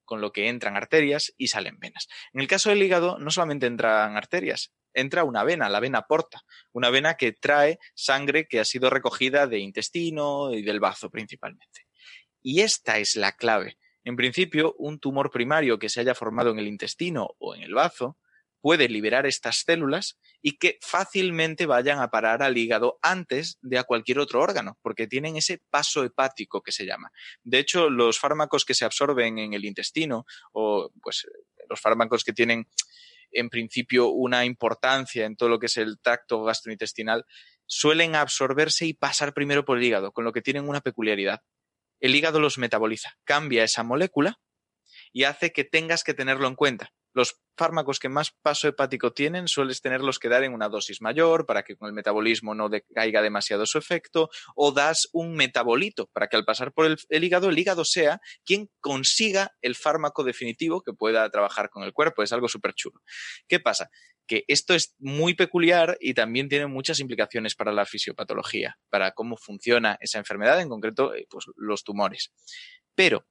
con 0.05 0.21
lo 0.21 0.31
que 0.31 0.49
entran 0.49 0.75
arterias 0.75 1.33
y 1.37 1.47
salen 1.47 1.79
venas. 1.79 2.07
En 2.33 2.41
el 2.41 2.47
caso 2.47 2.69
del 2.69 2.81
hígado 2.83 3.17
no 3.19 3.31
solamente 3.31 3.67
entran 3.67 4.17
arterias, 4.17 4.73
entra 4.93 5.23
una 5.23 5.43
vena, 5.43 5.69
la 5.69 5.79
vena 5.79 6.03
porta, 6.03 6.41
una 6.71 6.89
vena 6.89 7.15
que 7.15 7.31
trae 7.31 7.79
sangre 7.95 8.47
que 8.47 8.59
ha 8.59 8.65
sido 8.65 8.89
recogida 8.89 9.47
de 9.47 9.59
intestino 9.59 10.53
y 10.53 10.61
del 10.61 10.79
bazo 10.79 11.09
principalmente. 11.09 11.87
Y 12.41 12.61
esta 12.61 12.97
es 12.97 13.15
la 13.15 13.33
clave. 13.33 13.77
En 14.03 14.15
principio, 14.15 14.73
un 14.79 14.99
tumor 14.99 15.29
primario 15.29 15.77
que 15.77 15.89
se 15.89 15.99
haya 15.99 16.15
formado 16.15 16.49
en 16.49 16.59
el 16.59 16.67
intestino 16.67 17.35
o 17.37 17.55
en 17.55 17.61
el 17.61 17.73
bazo 17.73 18.17
puede 18.61 18.87
liberar 18.87 19.25
estas 19.25 19.63
células 19.65 20.19
y 20.41 20.57
que 20.57 20.77
fácilmente 20.81 21.65
vayan 21.65 21.99
a 21.99 22.09
parar 22.09 22.43
al 22.43 22.57
hígado 22.57 22.99
antes 23.01 23.57
de 23.61 23.79
a 23.79 23.83
cualquier 23.83 24.19
otro 24.19 24.41
órgano, 24.41 24.77
porque 24.81 25.07
tienen 25.07 25.35
ese 25.35 25.61
paso 25.69 26.03
hepático 26.03 26.61
que 26.61 26.71
se 26.71 26.85
llama. 26.85 27.11
De 27.43 27.59
hecho, 27.59 27.89
los 27.89 28.19
fármacos 28.19 28.63
que 28.63 28.75
se 28.75 28.85
absorben 28.85 29.39
en 29.39 29.53
el 29.53 29.65
intestino 29.65 30.25
o 30.53 30.91
pues 31.01 31.27
los 31.69 31.79
fármacos 31.81 32.23
que 32.23 32.33
tienen 32.33 32.67
en 33.31 33.49
principio 33.49 34.09
una 34.09 34.45
importancia 34.45 35.25
en 35.25 35.35
todo 35.35 35.49
lo 35.49 35.59
que 35.59 35.67
es 35.67 35.77
el 35.77 35.99
tracto 35.99 36.43
gastrointestinal 36.43 37.25
suelen 37.65 38.15
absorberse 38.15 38.85
y 38.85 38.93
pasar 38.93 39.33
primero 39.33 39.63
por 39.63 39.77
el 39.77 39.83
hígado, 39.83 40.11
con 40.11 40.25
lo 40.25 40.33
que 40.33 40.41
tienen 40.41 40.67
una 40.67 40.81
peculiaridad. 40.81 41.41
El 41.99 42.15
hígado 42.15 42.39
los 42.39 42.57
metaboliza, 42.57 43.17
cambia 43.23 43.63
esa 43.63 43.83
molécula 43.83 44.39
y 45.13 45.23
hace 45.23 45.51
que 45.51 45.63
tengas 45.63 46.03
que 46.03 46.13
tenerlo 46.13 46.47
en 46.47 46.55
cuenta. 46.55 46.91
Los 47.13 47.41
fármacos 47.57 47.99
que 47.99 48.09
más 48.09 48.31
paso 48.31 48.67
hepático 48.67 49.13
tienen 49.13 49.47
sueles 49.47 49.81
tenerlos 49.81 50.17
que 50.17 50.29
dar 50.29 50.43
en 50.43 50.53
una 50.53 50.69
dosis 50.69 51.01
mayor 51.01 51.45
para 51.45 51.63
que 51.63 51.75
con 51.75 51.87
el 51.87 51.93
metabolismo 51.93 52.55
no 52.55 52.69
decaiga 52.69 53.21
demasiado 53.21 53.65
su 53.65 53.77
efecto 53.77 54.29
o 54.55 54.71
das 54.71 55.09
un 55.11 55.35
metabolito 55.35 56.07
para 56.07 56.27
que 56.27 56.37
al 56.37 56.45
pasar 56.45 56.73
por 56.73 56.85
el, 56.85 56.97
el, 57.09 57.23
hígado 57.23 57.49
el 57.49 57.59
hígado 57.59 57.85
sea 57.85 58.21
quien 58.45 58.69
consiga 58.79 59.51
el 59.61 59.75
fármaco 59.75 60.23
definitivo 60.23 60.81
que 60.81 60.93
pueda 60.93 61.29
trabajar 61.29 61.69
con 61.69 61.83
el 61.83 61.93
cuerpo. 61.93 62.23
Es 62.23 62.33
algo 62.33 62.47
súper 62.47 62.73
chulo. 62.73 63.01
¿Qué 63.47 63.59
pasa? 63.59 63.89
Que 64.25 64.45
esto 64.47 64.73
es 64.73 64.95
muy 64.97 65.33
peculiar 65.33 65.97
y 65.99 66.13
también 66.13 66.47
tiene 66.47 66.67
muchas 66.67 66.99
implicaciones 66.99 67.55
para 67.55 67.73
la 67.73 67.85
fisiopatología, 67.85 68.79
para 68.89 69.11
cómo 69.11 69.35
funciona 69.35 69.97
esa 69.99 70.19
enfermedad, 70.19 70.61
en 70.61 70.69
concreto 70.69 71.11
pues, 71.29 71.45
los 71.57 71.83
tumores. 71.83 72.31
Pero 72.95 73.27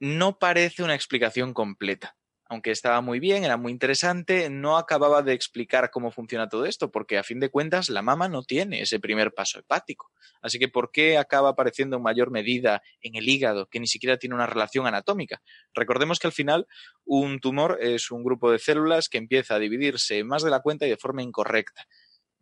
no 0.00 0.38
parece 0.38 0.82
una 0.82 0.94
explicación 0.94 1.52
completa 1.52 2.16
aunque 2.48 2.70
estaba 2.70 3.00
muy 3.00 3.18
bien, 3.18 3.44
era 3.44 3.56
muy 3.56 3.72
interesante, 3.72 4.48
no 4.50 4.76
acababa 4.78 5.22
de 5.22 5.32
explicar 5.32 5.90
cómo 5.90 6.10
funciona 6.10 6.48
todo 6.48 6.64
esto, 6.64 6.90
porque 6.90 7.18
a 7.18 7.24
fin 7.24 7.40
de 7.40 7.50
cuentas 7.50 7.88
la 7.88 8.02
mama 8.02 8.28
no 8.28 8.42
tiene 8.42 8.80
ese 8.80 9.00
primer 9.00 9.32
paso 9.32 9.58
hepático. 9.58 10.12
Así 10.40 10.58
que, 10.58 10.68
¿por 10.68 10.92
qué 10.92 11.18
acaba 11.18 11.50
apareciendo 11.50 11.96
en 11.96 12.02
mayor 12.02 12.30
medida 12.30 12.82
en 13.00 13.16
el 13.16 13.28
hígado, 13.28 13.66
que 13.66 13.80
ni 13.80 13.86
siquiera 13.86 14.16
tiene 14.16 14.34
una 14.34 14.46
relación 14.46 14.86
anatómica? 14.86 15.42
Recordemos 15.74 16.18
que 16.18 16.28
al 16.28 16.32
final 16.32 16.66
un 17.04 17.40
tumor 17.40 17.78
es 17.80 18.10
un 18.10 18.22
grupo 18.22 18.50
de 18.50 18.58
células 18.58 19.08
que 19.08 19.18
empieza 19.18 19.56
a 19.56 19.58
dividirse 19.58 20.22
más 20.24 20.42
de 20.42 20.50
la 20.50 20.60
cuenta 20.60 20.86
y 20.86 20.90
de 20.90 20.96
forma 20.96 21.22
incorrecta 21.22 21.86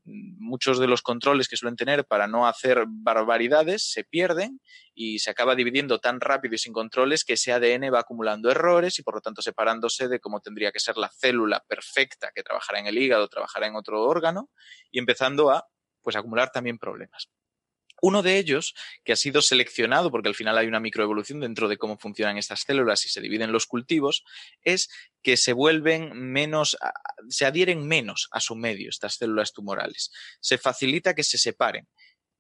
muchos 0.04 0.78
de 0.78 0.86
los 0.86 1.02
controles 1.02 1.48
que 1.48 1.56
suelen 1.56 1.76
tener 1.76 2.04
para 2.04 2.26
no 2.26 2.46
hacer 2.46 2.84
barbaridades 2.86 3.90
se 3.90 4.04
pierden 4.04 4.60
y 4.94 5.18
se 5.18 5.30
acaba 5.30 5.54
dividiendo 5.54 5.98
tan 5.98 6.20
rápido 6.20 6.54
y 6.54 6.58
sin 6.58 6.72
controles 6.72 7.24
que 7.24 7.34
ese 7.34 7.52
ADN 7.52 7.92
va 7.92 8.00
acumulando 8.00 8.50
errores 8.50 8.98
y 8.98 9.02
por 9.02 9.14
lo 9.14 9.20
tanto 9.20 9.42
separándose 9.42 10.08
de 10.08 10.20
cómo 10.20 10.40
tendría 10.40 10.72
que 10.72 10.80
ser 10.80 10.96
la 10.96 11.08
célula 11.08 11.64
perfecta 11.66 12.30
que 12.34 12.42
trabajará 12.42 12.80
en 12.80 12.86
el 12.86 12.98
hígado, 12.98 13.28
trabajará 13.28 13.66
en 13.66 13.76
otro 13.76 14.02
órgano 14.02 14.50
y 14.90 14.98
empezando 14.98 15.50
a 15.50 15.66
pues 16.02 16.16
acumular 16.16 16.50
también 16.50 16.78
problemas. 16.78 17.30
Uno 18.06 18.22
de 18.22 18.36
ellos, 18.36 18.74
que 19.02 19.14
ha 19.14 19.16
sido 19.16 19.40
seleccionado, 19.40 20.10
porque 20.10 20.28
al 20.28 20.34
final 20.34 20.58
hay 20.58 20.66
una 20.66 20.78
microevolución 20.78 21.40
dentro 21.40 21.68
de 21.68 21.78
cómo 21.78 21.96
funcionan 21.96 22.36
estas 22.36 22.60
células 22.60 23.06
y 23.06 23.08
se 23.08 23.22
dividen 23.22 23.50
los 23.50 23.64
cultivos, 23.64 24.24
es 24.60 24.90
que 25.22 25.38
se 25.38 25.54
vuelven 25.54 26.12
menos, 26.12 26.76
se 27.30 27.46
adhieren 27.46 27.88
menos 27.88 28.28
a 28.30 28.40
su 28.40 28.56
medio, 28.56 28.90
estas 28.90 29.14
células 29.14 29.54
tumorales. 29.54 30.12
Se 30.40 30.58
facilita 30.58 31.14
que 31.14 31.22
se 31.22 31.38
separen. 31.38 31.88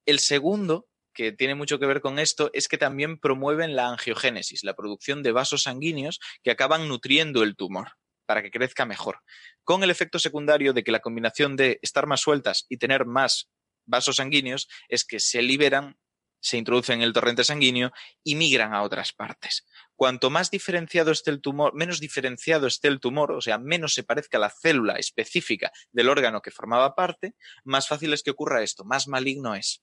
El 0.04 0.18
segundo, 0.18 0.86
que 1.14 1.32
tiene 1.32 1.54
mucho 1.54 1.78
que 1.78 1.86
ver 1.86 2.02
con 2.02 2.18
esto, 2.18 2.50
es 2.52 2.68
que 2.68 2.76
también 2.76 3.18
promueven 3.18 3.74
la 3.74 3.88
angiogénesis, 3.88 4.64
la 4.64 4.76
producción 4.76 5.22
de 5.22 5.32
vasos 5.32 5.62
sanguíneos 5.62 6.20
que 6.42 6.50
acaban 6.50 6.88
nutriendo 6.88 7.42
el 7.42 7.56
tumor 7.56 7.92
para 8.26 8.42
que 8.42 8.50
crezca 8.50 8.84
mejor, 8.84 9.20
con 9.62 9.82
el 9.82 9.90
efecto 9.90 10.18
secundario 10.18 10.74
de 10.74 10.84
que 10.84 10.92
la 10.92 11.00
combinación 11.00 11.56
de 11.56 11.78
estar 11.80 12.06
más 12.06 12.20
sueltas 12.20 12.66
y 12.68 12.76
tener 12.76 13.06
más 13.06 13.48
vasos 13.86 14.16
sanguíneos 14.16 14.68
es 14.88 15.04
que 15.04 15.20
se 15.20 15.42
liberan 15.42 15.96
se 16.44 16.58
introducen 16.58 16.96
en 16.96 17.02
el 17.02 17.14
torrente 17.14 17.42
sanguíneo 17.42 17.90
y 18.22 18.34
migran 18.34 18.74
a 18.74 18.82
otras 18.82 19.14
partes. 19.14 19.66
Cuanto 19.96 20.28
más 20.28 20.50
diferenciado 20.50 21.10
esté 21.10 21.30
el 21.30 21.40
tumor, 21.40 21.74
menos 21.74 22.00
diferenciado 22.00 22.66
esté 22.66 22.88
el 22.88 23.00
tumor, 23.00 23.32
o 23.32 23.40
sea, 23.40 23.56
menos 23.56 23.94
se 23.94 24.04
parezca 24.04 24.36
a 24.36 24.42
la 24.42 24.50
célula 24.50 24.96
específica 24.96 25.72
del 25.90 26.10
órgano 26.10 26.42
que 26.42 26.50
formaba 26.50 26.94
parte, 26.94 27.34
más 27.64 27.88
fácil 27.88 28.12
es 28.12 28.22
que 28.22 28.30
ocurra 28.30 28.62
esto, 28.62 28.84
más 28.84 29.08
maligno 29.08 29.54
es. 29.54 29.82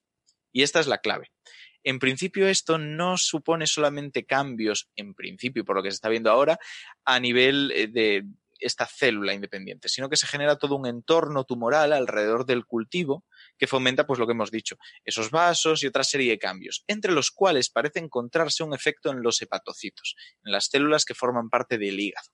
Y 0.51 0.61
esta 0.61 0.79
es 0.79 0.85
la 0.85 0.99
clave. 0.99 1.31
En 1.83 1.97
principio, 1.97 2.47
esto 2.47 2.77
no 2.77 3.17
supone 3.17 3.65
solamente 3.65 4.27
cambios, 4.27 4.91
en 4.95 5.15
principio, 5.15 5.65
por 5.65 5.75
lo 5.75 5.81
que 5.81 5.89
se 5.89 5.95
está 5.95 6.09
viendo 6.09 6.29
ahora, 6.29 6.59
a 7.05 7.19
nivel 7.19 7.71
eh, 7.71 7.87
de 7.87 8.23
esta 8.59 8.85
célula 8.85 9.33
independiente, 9.33 9.89
sino 9.89 10.09
que 10.09 10.17
se 10.17 10.27
genera 10.27 10.57
todo 10.57 10.75
un 10.75 10.85
entorno 10.85 11.43
tumoral 11.43 11.91
alrededor 11.91 12.45
del 12.45 12.65
cultivo 12.65 13.25
que 13.61 13.67
fomenta, 13.67 14.07
pues 14.07 14.17
lo 14.17 14.25
que 14.25 14.33
hemos 14.33 14.49
dicho, 14.49 14.75
esos 15.05 15.29
vasos 15.29 15.83
y 15.83 15.87
otra 15.87 16.03
serie 16.03 16.31
de 16.31 16.39
cambios, 16.39 16.83
entre 16.87 17.11
los 17.11 17.29
cuales 17.29 17.69
parece 17.69 17.99
encontrarse 17.99 18.63
un 18.63 18.73
efecto 18.73 19.11
en 19.11 19.21
los 19.21 19.39
hepatocitos, 19.39 20.15
en 20.43 20.51
las 20.51 20.65
células 20.65 21.05
que 21.05 21.13
forman 21.13 21.51
parte 21.51 21.77
del 21.77 21.99
hígado. 21.99 22.27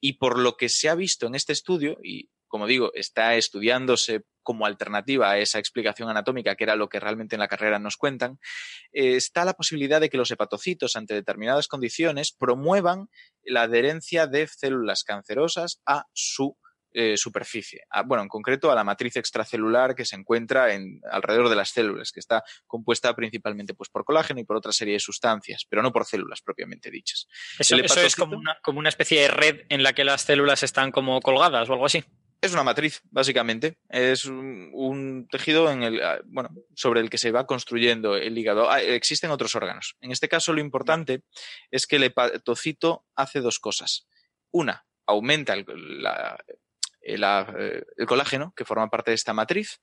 Y 0.00 0.14
por 0.14 0.40
lo 0.40 0.56
que 0.56 0.68
se 0.68 0.88
ha 0.88 0.96
visto 0.96 1.28
en 1.28 1.36
este 1.36 1.52
estudio, 1.52 1.98
y 2.02 2.30
como 2.48 2.66
digo, 2.66 2.90
está 2.94 3.36
estudiándose 3.36 4.24
como 4.42 4.66
alternativa 4.66 5.30
a 5.30 5.38
esa 5.38 5.60
explicación 5.60 6.08
anatómica, 6.08 6.56
que 6.56 6.64
era 6.64 6.74
lo 6.74 6.88
que 6.88 6.98
realmente 6.98 7.36
en 7.36 7.40
la 7.40 7.48
carrera 7.48 7.78
nos 7.78 7.96
cuentan, 7.96 8.40
eh, 8.92 9.14
está 9.14 9.44
la 9.44 9.54
posibilidad 9.54 10.00
de 10.00 10.10
que 10.10 10.16
los 10.16 10.32
hepatocitos, 10.32 10.96
ante 10.96 11.14
determinadas 11.14 11.68
condiciones, 11.68 12.32
promuevan 12.32 13.08
la 13.44 13.62
adherencia 13.62 14.26
de 14.26 14.48
células 14.48 15.04
cancerosas 15.04 15.80
a 15.86 16.06
su 16.12 16.58
eh, 16.92 17.16
superficie. 17.16 17.82
bueno, 18.06 18.22
en 18.22 18.28
concreto 18.28 18.70
a 18.70 18.74
la 18.74 18.84
matriz 18.84 19.16
extracelular 19.16 19.94
que 19.94 20.04
se 20.04 20.16
encuentra 20.16 20.72
en, 20.72 21.00
alrededor 21.10 21.48
de 21.48 21.56
las 21.56 21.70
células, 21.70 22.12
que 22.12 22.20
está 22.20 22.42
compuesta 22.66 23.14
principalmente 23.14 23.74
pues, 23.74 23.90
por 23.90 24.04
colágeno 24.04 24.40
y 24.40 24.44
por 24.44 24.56
otra 24.56 24.72
serie 24.72 24.94
de 24.94 25.00
sustancias, 25.00 25.66
pero 25.68 25.82
no 25.82 25.92
por 25.92 26.04
células 26.06 26.40
propiamente 26.40 26.90
dichas. 26.90 27.28
Eso, 27.58 27.76
es 27.76 28.16
como 28.16 28.36
una, 28.36 28.58
como 28.62 28.78
una 28.78 28.88
especie 28.88 29.20
de 29.20 29.28
red 29.28 29.60
en 29.68 29.82
la 29.82 29.92
que 29.92 30.04
las 30.04 30.22
células 30.22 30.62
están 30.62 30.90
como 30.92 31.20
colgadas 31.20 31.68
o 31.68 31.72
algo 31.72 31.86
así. 31.86 32.04
Es 32.40 32.52
una 32.52 32.62
matriz, 32.62 33.02
básicamente. 33.10 33.78
Es 33.88 34.26
un, 34.26 35.26
tejido 35.30 35.70
en 35.70 35.82
el, 35.82 36.02
ah, 36.02 36.20
bueno, 36.26 36.50
sobre 36.74 37.00
el 37.00 37.10
que 37.10 37.18
se 37.18 37.30
va 37.30 37.46
construyendo 37.46 38.16
el 38.16 38.36
hígado. 38.36 38.70
Ah, 38.70 38.80
existen 38.80 39.30
otros 39.30 39.54
órganos. 39.54 39.96
En 40.00 40.12
este 40.12 40.28
caso, 40.28 40.52
lo 40.52 40.60
importante 40.60 41.22
es 41.70 41.86
que 41.86 41.96
el 41.96 42.04
hepatocito 42.04 43.04
hace 43.14 43.40
dos 43.40 43.58
cosas. 43.58 44.06
Una, 44.50 44.86
aumenta 45.06 45.54
el, 45.54 45.64
eh, 47.06 47.82
el 47.96 48.06
colágeno, 48.06 48.52
que 48.56 48.64
forma 48.64 48.88
parte 48.88 49.10
de 49.10 49.16
esta 49.16 49.32
matriz. 49.32 49.80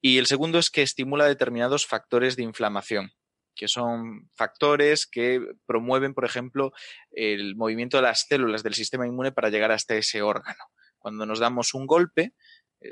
Y 0.00 0.18
el 0.18 0.26
segundo 0.26 0.58
es 0.58 0.70
que 0.70 0.82
estimula 0.82 1.26
determinados 1.26 1.86
factores 1.86 2.36
de 2.36 2.42
inflamación 2.42 3.10
que 3.58 3.66
son 3.66 4.30
factores 4.34 5.06
que 5.06 5.44
promueven, 5.66 6.14
por 6.14 6.24
ejemplo, 6.24 6.72
el 7.10 7.56
movimiento 7.56 7.96
de 7.96 8.04
las 8.04 8.24
células 8.28 8.62
del 8.62 8.74
sistema 8.74 9.04
inmune 9.04 9.32
para 9.32 9.50
llegar 9.50 9.72
hasta 9.72 9.96
ese 9.96 10.22
órgano. 10.22 10.64
Cuando 10.98 11.26
nos 11.26 11.40
damos 11.40 11.74
un 11.74 11.86
golpe, 11.86 12.22
eh, 12.22 12.32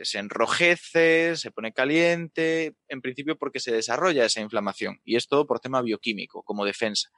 se 0.02 0.18
enrojece, 0.18 1.36
se 1.36 1.50
pone 1.50 1.72
caliente, 1.72 2.74
en 2.88 3.00
principio 3.00 3.36
porque 3.36 3.60
se 3.60 3.72
desarrolla 3.72 4.24
esa 4.24 4.40
inflamación 4.40 5.00
y 5.04 5.16
es 5.16 5.28
todo 5.28 5.46
por 5.46 5.60
tema 5.60 5.82
bioquímico, 5.82 6.42
como 6.42 6.64
defensa. 6.64 7.10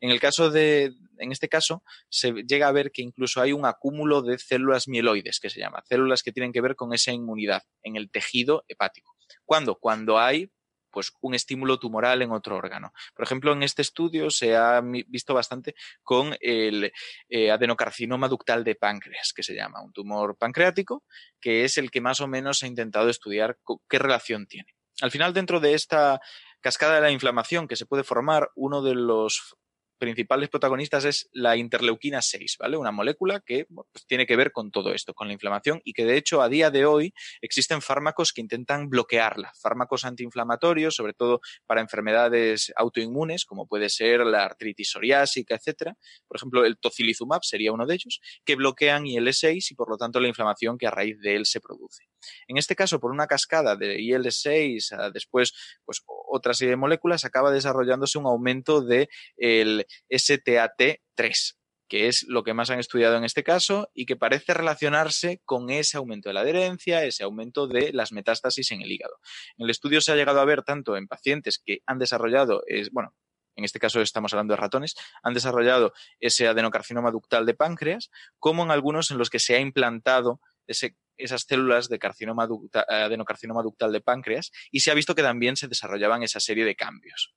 En 0.00 0.10
el 0.10 0.20
caso 0.20 0.50
de, 0.50 0.92
en 1.18 1.32
este 1.32 1.48
caso, 1.48 1.82
se 2.08 2.32
llega 2.46 2.68
a 2.68 2.72
ver 2.72 2.90
que 2.90 3.02
incluso 3.02 3.40
hay 3.40 3.52
un 3.52 3.66
acúmulo 3.66 4.22
de 4.22 4.38
células 4.38 4.88
mieloides, 4.88 5.38
que 5.40 5.50
se 5.50 5.60
llama, 5.60 5.82
células 5.88 6.22
que 6.22 6.32
tienen 6.32 6.52
que 6.52 6.60
ver 6.60 6.76
con 6.76 6.92
esa 6.94 7.12
inmunidad 7.12 7.62
en 7.82 7.96
el 7.96 8.10
tejido 8.10 8.64
hepático. 8.68 9.14
¿Cuándo? 9.44 9.76
Cuando 9.76 10.18
hay 10.18 10.50
pues 10.94 11.12
un 11.20 11.34
estímulo 11.34 11.80
tumoral 11.80 12.22
en 12.22 12.30
otro 12.30 12.56
órgano. 12.56 12.92
Por 13.14 13.24
ejemplo, 13.24 13.52
en 13.52 13.64
este 13.64 13.82
estudio 13.82 14.30
se 14.30 14.54
ha 14.54 14.80
visto 14.80 15.34
bastante 15.34 15.74
con 16.04 16.36
el 16.40 16.92
eh, 17.28 17.50
adenocarcinoma 17.50 18.28
ductal 18.28 18.62
de 18.62 18.76
páncreas, 18.76 19.32
que 19.34 19.42
se 19.42 19.54
llama 19.54 19.82
un 19.82 19.92
tumor 19.92 20.36
pancreático, 20.38 21.02
que 21.40 21.64
es 21.64 21.76
el 21.76 21.90
que 21.90 22.00
más 22.00 22.20
o 22.20 22.28
menos 22.28 22.62
ha 22.62 22.68
intentado 22.68 23.10
estudiar 23.10 23.58
qué 23.88 23.98
relación 23.98 24.46
tiene. 24.46 24.76
Al 25.00 25.10
final, 25.10 25.34
dentro 25.34 25.58
de 25.58 25.74
esta 25.74 26.20
cascada 26.60 26.94
de 26.94 27.00
la 27.00 27.10
inflamación 27.10 27.66
que 27.66 27.76
se 27.76 27.86
puede 27.86 28.04
formar, 28.04 28.50
uno 28.54 28.80
de 28.80 28.94
los 28.94 29.56
principales 29.98 30.48
protagonistas 30.48 31.04
es 31.04 31.28
la 31.32 31.56
interleuquina 31.56 32.22
6, 32.22 32.56
¿vale? 32.58 32.76
Una 32.76 32.90
molécula 32.90 33.40
que 33.40 33.66
pues, 33.66 34.06
tiene 34.06 34.26
que 34.26 34.36
ver 34.36 34.52
con 34.52 34.70
todo 34.70 34.92
esto, 34.92 35.14
con 35.14 35.28
la 35.28 35.32
inflamación 35.32 35.80
y 35.84 35.92
que 35.92 36.04
de 36.04 36.16
hecho 36.16 36.42
a 36.42 36.48
día 36.48 36.70
de 36.70 36.86
hoy 36.86 37.14
existen 37.40 37.82
fármacos 37.82 38.32
que 38.32 38.40
intentan 38.40 38.88
bloquearla, 38.88 39.52
fármacos 39.60 40.04
antiinflamatorios, 40.04 40.94
sobre 40.94 41.14
todo 41.14 41.40
para 41.66 41.80
enfermedades 41.80 42.72
autoinmunes, 42.76 43.44
como 43.44 43.66
puede 43.66 43.88
ser 43.88 44.20
la 44.20 44.44
artritis 44.44 44.90
psoriásica, 44.90 45.54
etcétera. 45.54 45.96
Por 46.26 46.36
ejemplo, 46.36 46.64
el 46.64 46.78
tocilizumab 46.78 47.42
sería 47.42 47.72
uno 47.72 47.86
de 47.86 47.94
ellos, 47.94 48.20
que 48.44 48.56
bloquean 48.56 49.06
IL-6 49.06 49.70
y 49.70 49.74
por 49.74 49.90
lo 49.90 49.96
tanto 49.96 50.20
la 50.20 50.28
inflamación 50.28 50.78
que 50.78 50.86
a 50.86 50.90
raíz 50.90 51.18
de 51.20 51.36
él 51.36 51.46
se 51.46 51.60
produce. 51.60 52.04
En 52.48 52.56
este 52.56 52.76
caso, 52.76 53.00
por 53.00 53.10
una 53.10 53.26
cascada 53.26 53.76
de 53.76 54.00
IL-6, 54.00 55.12
después, 55.12 55.52
pues 55.84 56.02
otra 56.06 56.54
serie 56.54 56.70
de 56.70 56.76
moléculas, 56.76 57.24
acaba 57.24 57.50
desarrollándose 57.50 58.18
un 58.18 58.26
aumento 58.26 58.80
de 58.80 59.08
el 59.36 59.86
STAT3 60.10 61.56
que 61.88 62.08
es 62.08 62.24
lo 62.26 62.42
que 62.42 62.54
más 62.54 62.70
han 62.70 62.80
estudiado 62.80 63.16
en 63.16 63.24
este 63.24 63.44
caso 63.44 63.90
y 63.94 64.06
que 64.06 64.16
parece 64.16 64.54
relacionarse 64.54 65.42
con 65.44 65.70
ese 65.70 65.96
aumento 65.96 66.28
de 66.28 66.32
la 66.32 66.40
adherencia, 66.40 67.04
ese 67.04 67.24
aumento 67.24 67.66
de 67.66 67.92
las 67.92 68.10
metástasis 68.10 68.72
en 68.72 68.82
el 68.82 68.90
hígado. 68.90 69.20
En 69.58 69.64
el 69.64 69.70
estudio 69.70 70.00
se 70.00 70.10
ha 70.10 70.16
llegado 70.16 70.40
a 70.40 70.44
ver 70.44 70.62
tanto 70.62 70.96
en 70.96 71.06
pacientes 71.06 71.62
que 71.64 71.82
han 71.86 71.98
desarrollado, 71.98 72.62
bueno, 72.90 73.14
en 73.56 73.64
este 73.64 73.78
caso 73.78 74.00
estamos 74.00 74.32
hablando 74.32 74.54
de 74.54 74.60
ratones, 74.60 74.94
han 75.22 75.34
desarrollado 75.34 75.92
ese 76.18 76.48
adenocarcinoma 76.48 77.10
ductal 77.10 77.46
de 77.46 77.54
páncreas, 77.54 78.10
como 78.38 78.64
en 78.64 78.70
algunos 78.70 79.10
en 79.10 79.18
los 79.18 79.30
que 79.30 79.38
se 79.38 79.54
ha 79.54 79.60
implantado 79.60 80.40
ese 80.66 80.96
esas 81.16 81.42
células 81.42 81.88
de 81.88 81.98
carcinoma 81.98 82.48
adenocarcinoma 82.88 83.62
ductal 83.62 83.92
de 83.92 84.00
páncreas 84.00 84.50
y 84.70 84.80
se 84.80 84.90
ha 84.90 84.94
visto 84.94 85.14
que 85.14 85.22
también 85.22 85.56
se 85.56 85.68
desarrollaban 85.68 86.22
esa 86.22 86.40
serie 86.40 86.64
de 86.64 86.74
cambios. 86.74 87.34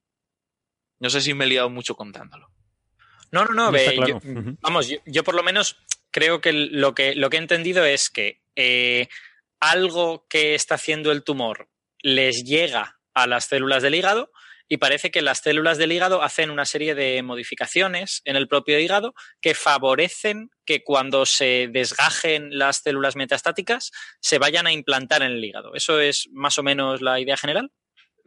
No 0.99 1.09
sé 1.09 1.21
si 1.21 1.33
me 1.33 1.45
he 1.45 1.47
liado 1.47 1.69
mucho 1.69 1.95
contándolo. 1.95 2.51
No, 3.31 3.45
no, 3.45 3.53
no. 3.53 3.71
vamos, 4.61 4.87
yo, 5.05 5.23
por 5.23 5.35
lo 5.35 5.43
menos 5.43 5.77
creo 6.11 6.41
que 6.41 6.53
lo 6.53 6.95
que, 6.95 7.13
lo 7.13 7.29
que 7.29 7.37
he 7.37 7.41
entendido 7.41 7.85
es 7.85 8.09
que 8.09 8.41
eh, 8.55 9.09
algo 9.59 10.25
que 10.27 10.55
está 10.55 10.75
haciendo 10.75 11.11
el 11.11 11.23
tumor 11.23 11.69
les 11.99 12.43
llega 12.43 12.99
a 13.13 13.27
las 13.27 13.45
células 13.45 13.83
del 13.83 13.95
hígado 13.95 14.31
y 14.67 14.77
parece 14.77 15.11
que 15.11 15.21
las 15.21 15.39
células 15.39 15.77
del 15.77 15.91
hígado 15.91 16.21
hacen 16.21 16.49
una 16.49 16.65
serie 16.65 16.95
de 16.95 17.21
modificaciones 17.23 18.21
en 18.25 18.35
el 18.35 18.47
propio 18.47 18.79
hígado 18.79 19.13
que 19.41 19.53
favorecen 19.53 20.49
que 20.65 20.83
cuando 20.83 21.25
se 21.25 21.69
desgajen 21.71 22.57
las 22.57 22.77
células 22.77 23.15
metastáticas 23.15 23.91
se 24.19 24.39
vayan 24.39 24.67
a 24.67 24.73
implantar 24.73 25.21
en 25.21 25.31
el 25.31 25.43
hígado. 25.43 25.73
¿Eso 25.75 25.99
es 25.99 26.27
más 26.31 26.57
o 26.57 26.63
menos 26.63 27.01
la 27.01 27.19
idea 27.19 27.37
general? 27.37 27.71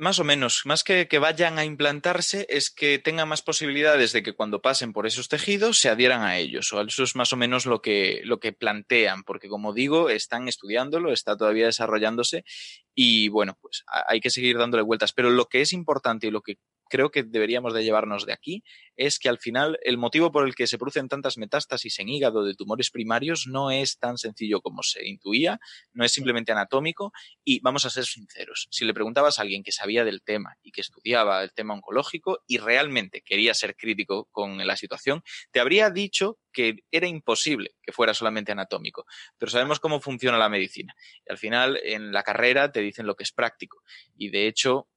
Más 0.01 0.19
o 0.19 0.25
menos, 0.25 0.63
más 0.65 0.83
que 0.83 1.09
que 1.09 1.19
vayan 1.19 1.59
a 1.59 1.67
implantarse, 1.67 2.47
es 2.49 2.71
que 2.71 2.99
tengan 2.99 3.29
más 3.29 3.43
posibilidades 3.43 4.13
de 4.13 4.23
que 4.23 4.33
cuando 4.33 4.63
pasen 4.63 4.95
por 4.95 5.07
esos 5.07 5.29
tejidos 5.29 5.79
se 5.79 5.91
adhieran 5.91 6.23
a 6.23 6.39
ellos. 6.39 6.73
O 6.73 6.81
eso 6.81 7.03
es 7.03 7.17
más 7.17 7.35
o 7.35 7.37
menos 7.37 7.67
lo 7.67 7.83
que, 7.83 8.23
lo 8.25 8.41
que 8.41 8.55
plantean, 8.55 9.25
porque 9.25 9.49
como 9.51 9.75
digo, 9.75 10.09
están 10.09 10.49
estudiándolo, 10.49 11.13
está 11.13 11.37
todavía 11.37 11.67
desarrollándose 11.67 12.45
y 12.95 13.29
bueno, 13.29 13.59
pues 13.61 13.85
hay 14.09 14.21
que 14.21 14.31
seguir 14.31 14.57
dándole 14.57 14.83
vueltas. 14.85 15.13
Pero 15.13 15.29
lo 15.29 15.45
que 15.45 15.61
es 15.61 15.75
importante 15.75 16.29
y 16.29 16.31
lo 16.31 16.41
que 16.41 16.57
creo 16.91 17.11
que 17.11 17.23
deberíamos 17.23 17.73
de 17.73 17.83
llevarnos 17.83 18.27
de 18.27 18.35
aquí 18.35 18.63
es 18.97 19.19
que 19.19 19.31
al 19.31 19.39
final 19.39 19.79
el 19.83 19.97
motivo 19.97 20.31
por 20.31 20.47
el 20.47 20.55
que 20.55 20.67
se 20.67 20.77
producen 20.77 21.09
tantas 21.09 21.39
metástasis 21.39 21.99
en 22.01 22.11
hígado 22.11 22.45
de 22.45 22.55
tumores 22.55 22.91
primarios 22.91 23.47
no 23.47 23.71
es 23.71 23.99
tan 23.99 24.19
sencillo 24.19 24.61
como 24.61 24.83
se 24.83 25.09
intuía, 25.09 25.59
no 25.95 26.05
es 26.05 26.13
simplemente 26.13 26.53
anatómico 26.53 27.13
y 27.43 27.61
vamos 27.61 27.87
a 27.87 27.91
ser 27.91 28.05
sinceros, 28.05 28.69
si 28.71 28.85
le 28.85 28.93
preguntabas 28.93 29.39
a 29.39 29.43
alguien 29.43 29.63
que 29.63 29.73
sabía 29.73 30.05
del 30.05 30.23
tema 30.23 30.57
y 30.63 30.73
que 30.73 30.83
estudiaba 30.83 31.43
el 31.43 31.53
tema 31.53 31.73
oncológico 31.73 32.45
y 32.47 32.59
realmente 32.59 33.23
quería 33.23 33.55
ser 33.55 33.77
crítico 33.77 34.29
con 34.33 34.59
la 34.67 34.77
situación, 34.77 35.23
te 35.51 35.61
habría 35.61 35.89
dicho 35.89 36.39
que 36.53 36.85
era 36.91 37.07
imposible 37.07 37.77
que 37.83 37.93
fuera 37.93 38.13
solamente 38.13 38.53
anatómico, 38.53 39.07
pero 39.39 39.51
sabemos 39.51 39.79
cómo 39.79 40.01
funciona 40.01 40.37
la 40.37 40.49
medicina. 40.49 40.95
Y 41.25 41.31
al 41.31 41.39
final 41.39 41.81
en 41.85 42.13
la 42.13 42.25
carrera 42.25 42.73
te 42.73 42.81
dicen 42.81 43.07
lo 43.07 43.15
que 43.15 43.23
es 43.23 43.33
práctico 43.33 43.83
y 44.17 44.31
de 44.31 44.49
hecho 44.49 44.89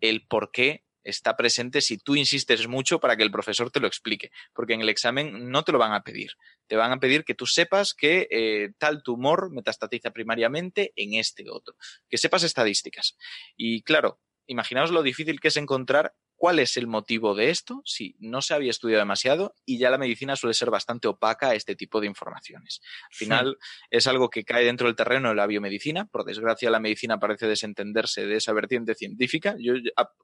el 0.00 0.26
por 0.26 0.50
qué 0.52 0.84
está 1.04 1.36
presente 1.36 1.80
si 1.80 1.98
tú 1.98 2.16
insistes 2.16 2.66
mucho 2.66 3.00
para 3.00 3.16
que 3.16 3.22
el 3.22 3.30
profesor 3.30 3.70
te 3.70 3.80
lo 3.80 3.86
explique, 3.86 4.30
porque 4.52 4.74
en 4.74 4.80
el 4.80 4.88
examen 4.88 5.50
no 5.50 5.64
te 5.64 5.72
lo 5.72 5.78
van 5.78 5.92
a 5.92 6.02
pedir. 6.02 6.32
Te 6.66 6.76
van 6.76 6.92
a 6.92 7.00
pedir 7.00 7.24
que 7.24 7.34
tú 7.34 7.46
sepas 7.46 7.94
que 7.94 8.28
eh, 8.30 8.70
tal 8.78 9.02
tumor 9.02 9.50
metastatiza 9.50 10.10
primariamente 10.10 10.92
en 10.96 11.14
este 11.14 11.44
otro, 11.50 11.74
que 12.08 12.18
sepas 12.18 12.42
estadísticas. 12.42 13.16
Y 13.56 13.82
claro, 13.82 14.20
imaginaos 14.46 14.90
lo 14.90 15.02
difícil 15.02 15.40
que 15.40 15.48
es 15.48 15.56
encontrar 15.56 16.14
cuál 16.38 16.60
es 16.60 16.76
el 16.76 16.86
motivo 16.86 17.34
de 17.34 17.50
esto, 17.50 17.82
si 17.84 18.14
no 18.20 18.40
se 18.40 18.54
había 18.54 18.70
estudiado 18.70 19.00
demasiado 19.00 19.54
y 19.66 19.76
ya 19.78 19.90
la 19.90 19.98
medicina 19.98 20.36
suele 20.36 20.54
ser 20.54 20.70
bastante 20.70 21.08
opaca 21.08 21.48
a 21.48 21.54
este 21.54 21.74
tipo 21.74 22.00
de 22.00 22.06
informaciones. 22.06 22.80
Al 23.10 23.14
final 23.14 23.58
es 23.90 24.06
algo 24.06 24.30
que 24.30 24.44
cae 24.44 24.64
dentro 24.64 24.86
del 24.86 24.94
terreno 24.94 25.30
de 25.30 25.34
la 25.34 25.48
biomedicina. 25.48 26.06
Por 26.06 26.24
desgracia, 26.24 26.70
la 26.70 26.78
medicina 26.78 27.18
parece 27.18 27.48
desentenderse 27.48 28.24
de 28.24 28.36
esa 28.36 28.52
vertiente 28.52 28.94
científica. 28.94 29.56
Yo, 29.58 29.74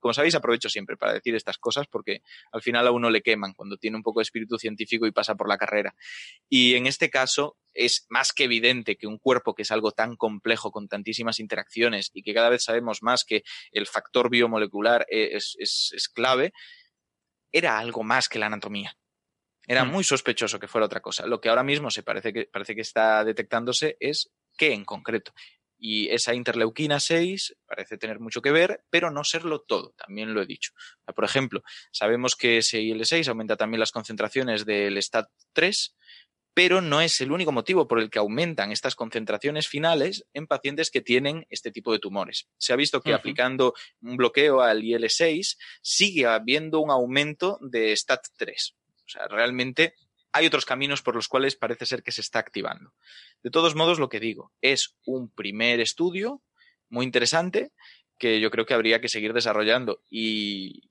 como 0.00 0.14
sabéis, 0.14 0.36
aprovecho 0.36 0.68
siempre 0.68 0.96
para 0.96 1.12
decir 1.12 1.34
estas 1.34 1.58
cosas 1.58 1.88
porque 1.88 2.22
al 2.52 2.62
final 2.62 2.86
a 2.86 2.92
uno 2.92 3.10
le 3.10 3.20
queman 3.20 3.52
cuando 3.52 3.76
tiene 3.76 3.96
un 3.96 4.04
poco 4.04 4.20
de 4.20 4.22
espíritu 4.22 4.56
científico 4.56 5.06
y 5.06 5.10
pasa 5.10 5.34
por 5.34 5.48
la 5.48 5.58
carrera. 5.58 5.96
Y 6.48 6.76
en 6.76 6.86
este 6.86 7.10
caso, 7.10 7.56
es 7.74 8.06
más 8.08 8.32
que 8.32 8.44
evidente 8.44 8.96
que 8.96 9.06
un 9.06 9.18
cuerpo 9.18 9.54
que 9.54 9.62
es 9.62 9.70
algo 9.70 9.92
tan 9.92 10.16
complejo, 10.16 10.70
con 10.70 10.88
tantísimas 10.88 11.40
interacciones 11.40 12.10
y 12.14 12.22
que 12.22 12.34
cada 12.34 12.48
vez 12.48 12.64
sabemos 12.64 13.02
más 13.02 13.24
que 13.24 13.42
el 13.72 13.86
factor 13.86 14.30
biomolecular 14.30 15.06
es, 15.08 15.56
clave, 16.14 16.52
era 17.52 17.78
algo 17.78 18.02
más 18.02 18.28
que 18.28 18.38
la 18.38 18.46
anatomía. 18.46 18.96
Era 19.66 19.84
hmm. 19.84 19.90
muy 19.90 20.04
sospechoso 20.04 20.58
que 20.58 20.68
fuera 20.68 20.86
otra 20.86 21.00
cosa. 21.00 21.26
Lo 21.26 21.40
que 21.40 21.48
ahora 21.48 21.62
mismo 21.62 21.90
se 21.90 22.02
parece 22.02 22.32
que, 22.32 22.46
parece 22.46 22.74
que 22.74 22.82
está 22.82 23.24
detectándose 23.24 23.96
es 24.00 24.30
qué 24.56 24.72
en 24.72 24.84
concreto. 24.84 25.32
Y 25.86 26.08
esa 26.08 26.34
interleuquina 26.34 27.00
6 27.00 27.56
parece 27.66 27.98
tener 27.98 28.20
mucho 28.20 28.40
que 28.40 28.52
ver, 28.52 28.84
pero 28.90 29.10
no 29.10 29.24
serlo 29.24 29.60
todo, 29.60 29.92
también 29.96 30.32
lo 30.32 30.40
he 30.40 30.46
dicho. 30.46 30.72
Por 31.14 31.24
ejemplo, 31.24 31.62
sabemos 31.92 32.36
que 32.36 32.58
ese 32.58 32.80
IL6 32.80 33.28
aumenta 33.28 33.56
también 33.56 33.80
las 33.80 33.92
concentraciones 33.92 34.64
del 34.64 34.96
STAT3, 34.96 35.94
pero 36.54 36.80
no 36.80 37.00
es 37.00 37.20
el 37.20 37.32
único 37.32 37.50
motivo 37.50 37.88
por 37.88 37.98
el 37.98 38.08
que 38.08 38.20
aumentan 38.20 38.70
estas 38.70 38.94
concentraciones 38.94 39.66
finales 39.68 40.24
en 40.32 40.46
pacientes 40.46 40.90
que 40.90 41.00
tienen 41.00 41.46
este 41.50 41.72
tipo 41.72 41.92
de 41.92 41.98
tumores. 41.98 42.48
Se 42.58 42.72
ha 42.72 42.76
visto 42.76 43.00
que 43.02 43.12
aplicando 43.12 43.74
un 44.00 44.16
bloqueo 44.16 44.60
al 44.60 44.82
IL-6 44.84 45.58
sigue 45.82 46.26
habiendo 46.26 46.80
un 46.80 46.92
aumento 46.92 47.58
de 47.60 47.92
STAT3. 47.92 48.74
O 49.04 49.08
sea, 49.08 49.26
realmente 49.26 49.94
hay 50.32 50.46
otros 50.46 50.64
caminos 50.64 51.02
por 51.02 51.16
los 51.16 51.28
cuales 51.28 51.56
parece 51.56 51.86
ser 51.86 52.02
que 52.02 52.12
se 52.12 52.20
está 52.20 52.38
activando. 52.38 52.94
De 53.42 53.50
todos 53.50 53.74
modos, 53.74 53.98
lo 53.98 54.08
que 54.08 54.20
digo, 54.20 54.52
es 54.60 54.96
un 55.04 55.30
primer 55.30 55.80
estudio 55.80 56.40
muy 56.88 57.04
interesante 57.04 57.72
que 58.16 58.40
yo 58.40 58.50
creo 58.50 58.64
que 58.64 58.74
habría 58.74 59.00
que 59.00 59.08
seguir 59.08 59.32
desarrollando 59.32 60.02
y, 60.08 60.88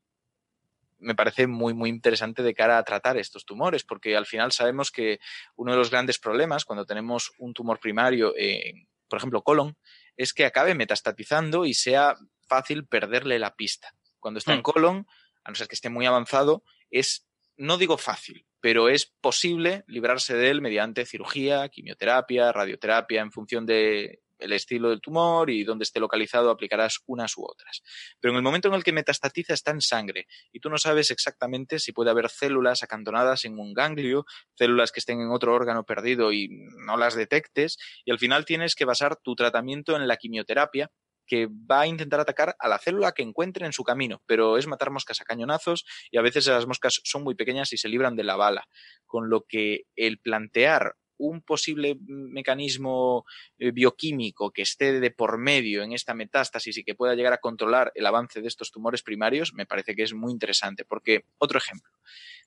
me 1.03 1.15
parece 1.15 1.47
muy, 1.47 1.73
muy 1.73 1.89
interesante 1.89 2.41
de 2.41 2.53
cara 2.53 2.77
a 2.77 2.83
tratar 2.83 3.17
estos 3.17 3.45
tumores, 3.45 3.83
porque 3.83 4.15
al 4.15 4.25
final 4.25 4.51
sabemos 4.51 4.91
que 4.91 5.19
uno 5.55 5.71
de 5.71 5.77
los 5.77 5.91
grandes 5.91 6.17
problemas 6.17 6.65
cuando 6.65 6.85
tenemos 6.85 7.31
un 7.37 7.53
tumor 7.53 7.79
primario, 7.79 8.33
en, 8.35 8.87
por 9.07 9.17
ejemplo, 9.17 9.43
colon, 9.43 9.77
es 10.17 10.33
que 10.33 10.45
acabe 10.45 10.75
metastatizando 10.75 11.65
y 11.65 11.73
sea 11.73 12.15
fácil 12.47 12.87
perderle 12.87 13.39
la 13.39 13.55
pista. 13.55 13.95
Cuando 14.19 14.39
está 14.39 14.53
en 14.53 14.59
hmm. 14.59 14.63
colon, 14.63 15.07
a 15.43 15.51
no 15.51 15.55
ser 15.55 15.67
que 15.67 15.75
esté 15.75 15.89
muy 15.89 16.05
avanzado, 16.05 16.63
es, 16.89 17.27
no 17.57 17.77
digo 17.77 17.97
fácil, 17.97 18.45
pero 18.59 18.89
es 18.89 19.05
posible 19.05 19.83
librarse 19.87 20.35
de 20.35 20.49
él 20.49 20.61
mediante 20.61 21.05
cirugía, 21.05 21.67
quimioterapia, 21.69 22.51
radioterapia, 22.51 23.21
en 23.21 23.31
función 23.31 23.65
de 23.65 24.22
el 24.39 24.53
estilo 24.53 24.89
del 24.89 25.01
tumor 25.01 25.49
y 25.49 25.63
dónde 25.63 25.83
esté 25.83 25.99
localizado 25.99 26.49
aplicarás 26.49 26.99
unas 27.05 27.37
u 27.37 27.45
otras. 27.45 27.81
Pero 28.19 28.31
en 28.31 28.37
el 28.37 28.43
momento 28.43 28.67
en 28.67 28.73
el 28.73 28.83
que 28.83 28.91
metastatiza 28.91 29.53
está 29.53 29.71
en 29.71 29.81
sangre 29.81 30.27
y 30.51 30.59
tú 30.59 30.69
no 30.69 30.77
sabes 30.77 31.11
exactamente 31.11 31.79
si 31.79 31.91
puede 31.91 32.09
haber 32.09 32.29
células 32.29 32.83
acantonadas 32.83 33.45
en 33.45 33.59
un 33.59 33.73
ganglio, 33.73 34.25
células 34.55 34.91
que 34.91 34.99
estén 34.99 35.21
en 35.21 35.31
otro 35.31 35.53
órgano 35.53 35.85
perdido 35.85 36.31
y 36.31 36.49
no 36.85 36.97
las 36.97 37.15
detectes 37.15 37.77
y 38.05 38.11
al 38.11 38.19
final 38.19 38.45
tienes 38.45 38.75
que 38.75 38.85
basar 38.85 39.17
tu 39.17 39.35
tratamiento 39.35 39.95
en 39.95 40.07
la 40.07 40.17
quimioterapia 40.17 40.91
que 41.25 41.47
va 41.47 41.81
a 41.81 41.87
intentar 41.87 42.19
atacar 42.19 42.55
a 42.59 42.67
la 42.67 42.79
célula 42.79 43.13
que 43.13 43.23
encuentre 43.23 43.65
en 43.65 43.73
su 43.73 43.83
camino, 43.83 44.21
pero 44.25 44.57
es 44.57 44.67
matar 44.67 44.91
moscas 44.91 45.21
a 45.21 45.25
cañonazos 45.25 45.85
y 46.11 46.17
a 46.17 46.21
veces 46.21 46.47
las 46.47 46.67
moscas 46.67 47.01
son 47.03 47.23
muy 47.23 47.35
pequeñas 47.35 47.71
y 47.73 47.77
se 47.77 47.89
libran 47.89 48.15
de 48.15 48.23
la 48.23 48.35
bala, 48.35 48.67
con 49.05 49.29
lo 49.29 49.45
que 49.47 49.83
el 49.95 50.19
plantear 50.19 50.95
un 51.27 51.41
posible 51.41 51.97
mecanismo 51.99 53.25
eh, 53.57 53.71
bioquímico 53.71 54.51
que 54.51 54.61
esté 54.61 54.99
de 54.99 55.11
por 55.11 55.37
medio 55.37 55.83
en 55.83 55.93
esta 55.93 56.13
metástasis 56.13 56.77
y 56.77 56.83
que 56.83 56.95
pueda 56.95 57.15
llegar 57.15 57.33
a 57.33 57.39
controlar 57.39 57.91
el 57.95 58.05
avance 58.05 58.41
de 58.41 58.47
estos 58.47 58.71
tumores 58.71 59.03
primarios, 59.03 59.53
me 59.53 59.65
parece 59.65 59.95
que 59.95 60.03
es 60.03 60.13
muy 60.13 60.31
interesante. 60.31 60.85
Porque, 60.85 61.25
otro 61.37 61.57
ejemplo, 61.57 61.91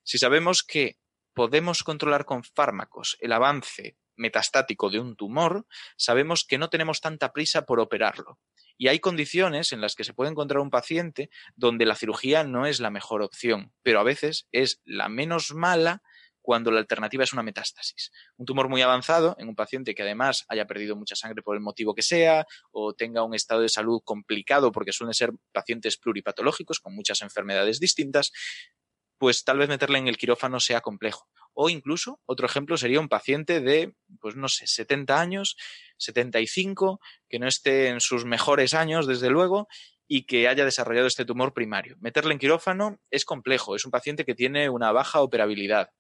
si 0.03 0.19
sabemos 0.19 0.63
que 0.63 0.97
podemos 1.35 1.83
controlar 1.83 2.25
con 2.25 2.45
fármacos 2.45 3.17
el 3.21 3.33
avance 3.33 3.97
metastático 4.17 4.91
de 4.91 4.99
un 4.99 5.17
tumor, 5.17 5.67
sabemos 5.97 6.45
que 6.45 6.59
no 6.59 6.71
tenemos 6.71 7.01
tanta 7.01 7.33
prisa 7.33 7.67
por 7.67 7.81
operarlo. 7.81 8.39
Y 8.79 8.89
hay 8.89 9.01
condiciones 9.01 9.73
en 9.73 9.81
las 9.81 9.95
que 9.95 10.05
se 10.05 10.13
puede 10.13 10.31
encontrar 10.31 10.61
un 10.61 10.71
paciente 10.71 11.31
donde 11.55 11.87
la 11.87 11.95
cirugía 11.95 12.45
no 12.45 12.67
es 12.67 12.81
la 12.81 12.91
mejor 12.91 13.23
opción, 13.23 13.73
pero 13.83 14.01
a 14.01 14.05
veces 14.05 14.49
es 14.53 14.81
la 14.85 15.09
menos 15.09 15.55
mala 15.55 16.03
cuando 16.47 16.71
la 16.71 16.79
alternativa 16.79 17.25
es 17.25 17.33
una 17.33 17.43
metástasis. 17.43 18.13
Un 18.37 18.47
tumor 18.47 18.69
muy 18.69 18.81
avanzado 18.81 19.35
en 19.41 19.49
un 19.49 19.57
paciente 19.57 19.97
que 19.97 20.03
además 20.03 20.45
haya 20.49 20.65
perdido 20.65 20.95
mucha 20.95 21.17
sangre 21.17 21.43
por 21.43 21.57
el 21.57 21.61
motivo 21.61 21.93
que 21.93 22.03
sea 22.03 22.47
o 22.71 22.95
tenga 22.95 23.25
un 23.25 23.35
estado 23.35 23.63
de 23.63 23.69
salud 23.69 24.01
complicado 24.05 24.71
porque 24.71 24.93
suelen 24.93 25.13
ser 25.13 25.33
pacientes 25.51 25.97
pluripatológicos 25.97 26.79
con 26.79 26.95
muchas 26.95 27.21
enfermedades 27.23 27.81
distintas, 27.81 28.31
pues 29.19 29.43
tal 29.43 29.59
vez 29.59 29.69
meterle 29.69 29.99
en 29.99 30.07
el 30.07 30.19
quirófano 30.19 30.61
sea 30.61 30.83
complejo. 30.83 31.29
O 31.53 31.69
incluso, 31.69 32.21
otro 32.27 32.47
ejemplo 32.47 32.77
sería 32.77 33.01
un 33.01 33.09
paciente 33.09 33.61
de, 33.61 33.97
pues 34.21 34.37
no 34.37 34.49
sé, 34.49 34.69
70 34.69 35.21
años, 35.21 35.57
75, 35.97 37.01
que 37.29 37.41
no 37.41 37.49
esté 37.49 37.89
en 37.89 38.01
sus 38.01 38.25
mejores 38.25 38.73
años, 38.73 39.09
desde 39.09 39.31
luego, 39.31 39.67
y 40.07 40.27
que 40.27 40.47
haya 40.47 40.65
desarrollado 40.65 41.09
este 41.09 41.25
tumor 41.25 41.55
primario. 41.55 41.97
Meterle 41.99 42.35
en 42.35 42.39
quirófano 42.39 43.01
es 43.11 43.25
complejo, 43.25 43.75
es 43.75 43.85
un 43.85 43.91
paciente 43.91 44.25
que 44.25 44.37
tiene 44.37 44.69
una 44.69 44.93
baja 44.93 45.23
operabilidad, 45.23 45.91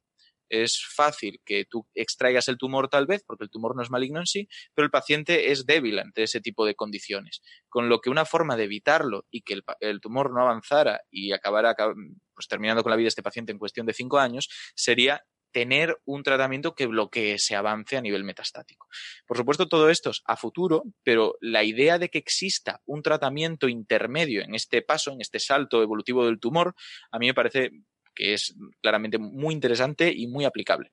es 0.48 0.84
fácil 0.94 1.40
que 1.44 1.64
tú 1.64 1.86
extraigas 1.94 2.48
el 2.48 2.58
tumor 2.58 2.88
tal 2.88 3.06
vez, 3.06 3.22
porque 3.26 3.44
el 3.44 3.50
tumor 3.50 3.76
no 3.76 3.82
es 3.82 3.90
maligno 3.90 4.20
en 4.20 4.26
sí, 4.26 4.48
pero 4.74 4.84
el 4.84 4.90
paciente 4.90 5.50
es 5.50 5.66
débil 5.66 5.98
ante 5.98 6.22
ese 6.22 6.40
tipo 6.40 6.66
de 6.66 6.74
condiciones. 6.74 7.42
Con 7.68 7.88
lo 7.88 8.00
que 8.00 8.10
una 8.10 8.24
forma 8.24 8.56
de 8.56 8.64
evitarlo 8.64 9.24
y 9.30 9.42
que 9.42 9.60
el, 9.80 10.00
tumor 10.00 10.32
no 10.32 10.42
avanzara 10.42 11.00
y 11.10 11.32
acabara 11.32 11.74
pues, 12.34 12.48
terminando 12.48 12.82
con 12.82 12.90
la 12.90 12.96
vida 12.96 13.06
de 13.06 13.08
este 13.08 13.22
paciente 13.22 13.52
en 13.52 13.58
cuestión 13.58 13.86
de 13.86 13.94
cinco 13.94 14.18
años 14.18 14.48
sería 14.74 15.22
tener 15.56 15.96
un 16.04 16.22
tratamiento 16.22 16.74
que 16.74 16.84
bloquee 16.86 17.32
ese 17.32 17.56
avance 17.56 17.96
a 17.96 18.02
nivel 18.02 18.24
metastático. 18.24 18.88
Por 19.26 19.38
supuesto, 19.38 19.68
todo 19.68 19.88
esto 19.88 20.10
es 20.10 20.20
a 20.26 20.36
futuro, 20.36 20.82
pero 21.02 21.36
la 21.40 21.64
idea 21.64 21.98
de 21.98 22.10
que 22.10 22.18
exista 22.18 22.82
un 22.84 23.00
tratamiento 23.00 23.66
intermedio 23.66 24.42
en 24.42 24.54
este 24.54 24.82
paso, 24.82 25.12
en 25.12 25.22
este 25.22 25.40
salto 25.40 25.82
evolutivo 25.82 26.26
del 26.26 26.40
tumor, 26.40 26.74
a 27.10 27.18
mí 27.18 27.28
me 27.28 27.32
parece 27.32 27.70
que 28.16 28.34
es 28.34 28.56
claramente 28.82 29.18
muy 29.18 29.54
interesante 29.54 30.12
y 30.12 30.26
muy 30.26 30.44
aplicable. 30.44 30.90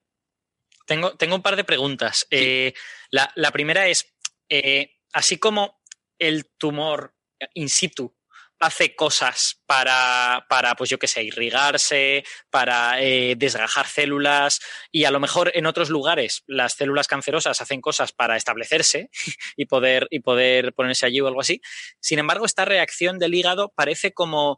Tengo, 0.86 1.16
tengo 1.16 1.34
un 1.34 1.42
par 1.42 1.56
de 1.56 1.64
preguntas. 1.64 2.26
Eh, 2.30 2.74
la, 3.10 3.50
primera 3.52 3.88
es, 3.88 4.14
eh, 4.48 4.96
así 5.12 5.38
como 5.38 5.80
el 6.18 6.46
tumor 6.58 7.14
in 7.54 7.68
situ 7.68 8.14
hace 8.60 8.94
cosas 8.94 9.60
para, 9.66 10.46
para 10.48 10.74
pues 10.74 10.88
yo 10.88 10.98
qué 10.98 11.06
sé, 11.06 11.22
irrigarse, 11.22 12.24
para 12.48 13.02
eh, 13.02 13.34
desgajar 13.36 13.86
células 13.86 14.60
y 14.90 15.04
a 15.04 15.10
lo 15.10 15.20
mejor 15.20 15.50
en 15.54 15.66
otros 15.66 15.90
lugares 15.90 16.44
las 16.46 16.74
células 16.74 17.06
cancerosas 17.06 17.60
hacen 17.60 17.82
cosas 17.82 18.12
para 18.12 18.36
establecerse 18.36 19.10
y 19.56 19.66
poder, 19.66 20.06
y 20.10 20.20
poder 20.20 20.72
ponerse 20.72 21.04
allí 21.04 21.20
o 21.20 21.26
algo 21.26 21.40
así. 21.40 21.60
Sin 22.00 22.18
embargo, 22.18 22.46
esta 22.46 22.64
reacción 22.64 23.18
del 23.18 23.34
hígado 23.34 23.72
parece 23.74 24.12
como 24.12 24.56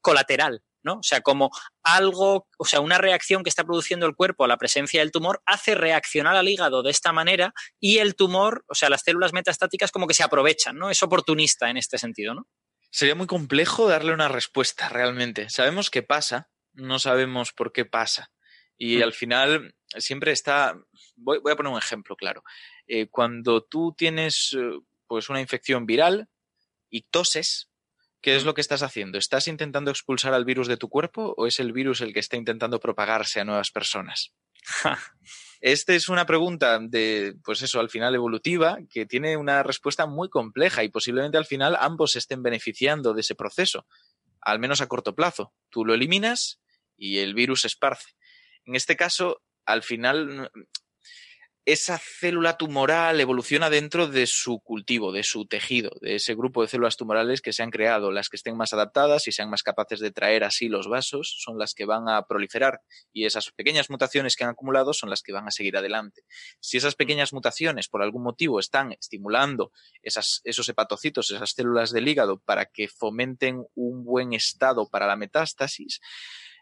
colateral 0.00 0.62
¿no? 0.84 0.98
O 0.98 1.02
sea, 1.02 1.22
como 1.22 1.50
algo, 1.82 2.46
o 2.58 2.64
sea, 2.64 2.80
una 2.80 2.98
reacción 2.98 3.42
que 3.42 3.48
está 3.48 3.64
produciendo 3.64 4.06
el 4.06 4.14
cuerpo 4.14 4.44
a 4.44 4.48
la 4.48 4.56
presencia 4.56 5.00
del 5.00 5.10
tumor 5.10 5.42
hace 5.46 5.74
reaccionar 5.74 6.36
al 6.36 6.48
hígado 6.48 6.82
de 6.82 6.90
esta 6.90 7.12
manera 7.12 7.52
y 7.80 7.98
el 7.98 8.14
tumor, 8.14 8.64
o 8.68 8.74
sea, 8.74 8.90
las 8.90 9.02
células 9.02 9.32
metastáticas 9.32 9.90
como 9.90 10.06
que 10.06 10.14
se 10.14 10.22
aprovechan, 10.22 10.76
¿no? 10.76 10.90
Es 10.90 11.02
oportunista 11.02 11.70
en 11.70 11.78
este 11.78 11.98
sentido, 11.98 12.34
¿no? 12.34 12.46
Sería 12.90 13.16
muy 13.16 13.26
complejo 13.26 13.88
darle 13.88 14.12
una 14.12 14.28
respuesta 14.28 14.88
realmente. 14.88 15.50
Sabemos 15.50 15.90
qué 15.90 16.02
pasa, 16.02 16.48
no 16.74 17.00
sabemos 17.00 17.52
por 17.52 17.72
qué 17.72 17.84
pasa. 17.84 18.30
Y 18.76 18.98
hmm. 18.98 19.02
al 19.02 19.12
final 19.12 19.74
siempre 19.98 20.32
está. 20.32 20.78
Voy, 21.16 21.38
a 21.38 21.56
poner 21.56 21.72
un 21.72 21.78
ejemplo 21.78 22.14
claro. 22.16 22.44
Eh, 22.86 23.08
cuando 23.08 23.62
tú 23.62 23.94
tienes 23.96 24.54
eh, 24.56 24.78
pues 25.06 25.28
una 25.28 25.40
infección 25.40 25.86
viral 25.86 26.28
y 26.90 27.02
toses, 27.02 27.70
¿Qué 28.24 28.36
es 28.36 28.46
lo 28.46 28.54
que 28.54 28.62
estás 28.62 28.82
haciendo? 28.82 29.18
¿Estás 29.18 29.48
intentando 29.48 29.90
expulsar 29.90 30.32
al 30.32 30.46
virus 30.46 30.66
de 30.66 30.78
tu 30.78 30.88
cuerpo 30.88 31.34
o 31.36 31.46
es 31.46 31.60
el 31.60 31.74
virus 31.74 32.00
el 32.00 32.14
que 32.14 32.20
está 32.20 32.38
intentando 32.38 32.80
propagarse 32.80 33.38
a 33.38 33.44
nuevas 33.44 33.70
personas? 33.70 34.32
Esta 35.60 35.92
es 35.92 36.08
una 36.08 36.24
pregunta 36.24 36.78
de, 36.80 37.34
pues 37.44 37.60
eso, 37.60 37.80
al 37.80 37.90
final 37.90 38.14
evolutiva, 38.14 38.78
que 38.88 39.04
tiene 39.04 39.36
una 39.36 39.62
respuesta 39.62 40.06
muy 40.06 40.30
compleja 40.30 40.82
y 40.82 40.88
posiblemente 40.88 41.36
al 41.36 41.44
final 41.44 41.76
ambos 41.78 42.16
estén 42.16 42.42
beneficiando 42.42 43.12
de 43.12 43.20
ese 43.20 43.34
proceso, 43.34 43.86
al 44.40 44.58
menos 44.58 44.80
a 44.80 44.86
corto 44.86 45.14
plazo. 45.14 45.52
Tú 45.68 45.84
lo 45.84 45.92
eliminas 45.92 46.62
y 46.96 47.18
el 47.18 47.34
virus 47.34 47.60
se 47.60 47.66
esparce. 47.66 48.14
En 48.64 48.74
este 48.74 48.96
caso, 48.96 49.42
al 49.66 49.82
final, 49.82 50.50
esa 51.66 51.98
célula 51.98 52.58
tumoral 52.58 53.20
evoluciona 53.20 53.70
dentro 53.70 54.06
de 54.06 54.26
su 54.26 54.60
cultivo, 54.60 55.12
de 55.12 55.22
su 55.22 55.46
tejido, 55.46 55.92
de 56.02 56.16
ese 56.16 56.34
grupo 56.34 56.60
de 56.60 56.68
células 56.68 56.96
tumorales 56.96 57.40
que 57.40 57.54
se 57.54 57.62
han 57.62 57.70
creado. 57.70 58.10
Las 58.10 58.28
que 58.28 58.36
estén 58.36 58.56
más 58.56 58.74
adaptadas 58.74 59.26
y 59.28 59.32
sean 59.32 59.48
más 59.48 59.62
capaces 59.62 60.00
de 60.00 60.10
traer 60.10 60.44
así 60.44 60.68
los 60.68 60.88
vasos 60.88 61.36
son 61.38 61.58
las 61.58 61.72
que 61.72 61.86
van 61.86 62.08
a 62.08 62.22
proliferar 62.26 62.80
y 63.12 63.24
esas 63.24 63.50
pequeñas 63.50 63.88
mutaciones 63.88 64.36
que 64.36 64.44
han 64.44 64.50
acumulado 64.50 64.92
son 64.92 65.08
las 65.08 65.22
que 65.22 65.32
van 65.32 65.48
a 65.48 65.50
seguir 65.50 65.76
adelante. 65.76 66.22
Si 66.60 66.76
esas 66.76 66.96
pequeñas 66.96 67.32
mutaciones 67.32 67.88
por 67.88 68.02
algún 68.02 68.22
motivo 68.22 68.60
están 68.60 68.92
estimulando 68.92 69.72
esas, 70.02 70.42
esos 70.44 70.68
hepatocitos, 70.68 71.30
esas 71.30 71.50
células 71.50 71.92
del 71.92 72.06
hígado 72.06 72.40
para 72.40 72.66
que 72.66 72.88
fomenten 72.88 73.64
un 73.74 74.04
buen 74.04 74.34
estado 74.34 74.86
para 74.90 75.06
la 75.06 75.16
metástasis, 75.16 76.00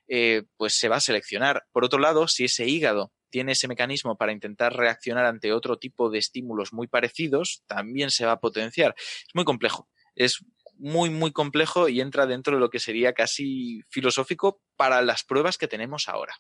eh, 0.06 0.44
pues 0.56 0.76
se 0.76 0.88
va 0.88 0.96
a 0.96 1.00
seleccionar. 1.00 1.64
Por 1.72 1.84
otro 1.84 1.98
lado, 1.98 2.28
si 2.28 2.44
ese 2.44 2.66
hígado 2.66 3.12
tiene 3.32 3.52
ese 3.52 3.66
mecanismo 3.66 4.16
para 4.16 4.30
intentar 4.30 4.76
reaccionar 4.76 5.24
ante 5.24 5.52
otro 5.52 5.78
tipo 5.78 6.10
de 6.10 6.18
estímulos 6.18 6.72
muy 6.72 6.86
parecidos, 6.86 7.64
también 7.66 8.10
se 8.10 8.26
va 8.26 8.32
a 8.32 8.40
potenciar. 8.40 8.94
Es 8.96 9.34
muy 9.34 9.44
complejo. 9.44 9.88
Es 10.14 10.44
muy, 10.76 11.10
muy 11.10 11.32
complejo 11.32 11.88
y 11.88 12.00
entra 12.00 12.26
dentro 12.26 12.54
de 12.54 12.60
lo 12.60 12.70
que 12.70 12.78
sería 12.78 13.14
casi 13.14 13.82
filosófico 13.88 14.62
para 14.76 15.00
las 15.00 15.24
pruebas 15.24 15.56
que 15.56 15.66
tenemos 15.66 16.08
ahora. 16.08 16.34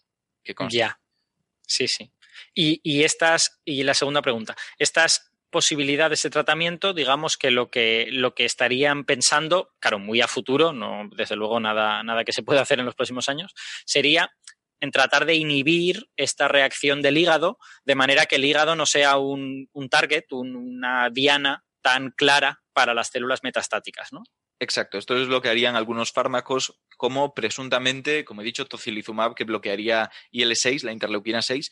Que 0.44 0.54
ya. 0.70 1.00
Sí, 1.66 1.88
sí. 1.88 2.12
Y, 2.54 2.80
y 2.82 3.04
estas, 3.04 3.60
y 3.64 3.82
la 3.84 3.94
segunda 3.94 4.20
pregunta, 4.20 4.54
estas 4.78 5.32
posibilidades 5.50 6.22
de 6.22 6.30
tratamiento, 6.30 6.92
digamos 6.92 7.36
que 7.36 7.50
lo 7.50 7.70
que 7.70 8.08
lo 8.10 8.34
que 8.34 8.44
estarían 8.44 9.04
pensando, 9.04 9.74
claro, 9.78 9.98
muy 9.98 10.20
a 10.20 10.26
futuro, 10.26 10.72
no 10.72 11.08
desde 11.14 11.36
luego 11.36 11.60
nada 11.60 12.02
nada 12.02 12.24
que 12.24 12.32
se 12.32 12.42
pueda 12.42 12.62
hacer 12.62 12.80
en 12.80 12.86
los 12.86 12.94
próximos 12.94 13.28
años, 13.28 13.54
sería 13.84 14.32
en 14.82 14.90
tratar 14.90 15.26
de 15.26 15.36
inhibir 15.36 16.10
esta 16.16 16.48
reacción 16.48 17.02
del 17.02 17.16
hígado 17.16 17.56
de 17.84 17.94
manera 17.94 18.26
que 18.26 18.34
el 18.34 18.44
hígado 18.44 18.74
no 18.74 18.84
sea 18.84 19.16
un, 19.16 19.68
target, 19.88 20.24
una 20.32 21.08
diana 21.08 21.64
tan 21.82 22.10
clara 22.10 22.62
para 22.72 22.92
las 22.92 23.08
células 23.08 23.44
metastáticas, 23.44 24.12
¿no? 24.12 24.24
Exacto, 24.58 24.98
esto 24.98 25.16
es 25.16 25.28
lo 25.28 25.40
que 25.40 25.48
harían 25.48 25.76
algunos 25.76 26.12
fármacos 26.12 26.80
como 26.96 27.32
presuntamente, 27.32 28.24
como 28.24 28.42
he 28.42 28.44
dicho, 28.44 28.66
tocilizumab 28.66 29.34
que 29.34 29.44
bloquearía 29.44 30.10
IL-6, 30.32 30.82
la 30.82 30.92
interleuquina 30.92 31.42
6, 31.42 31.70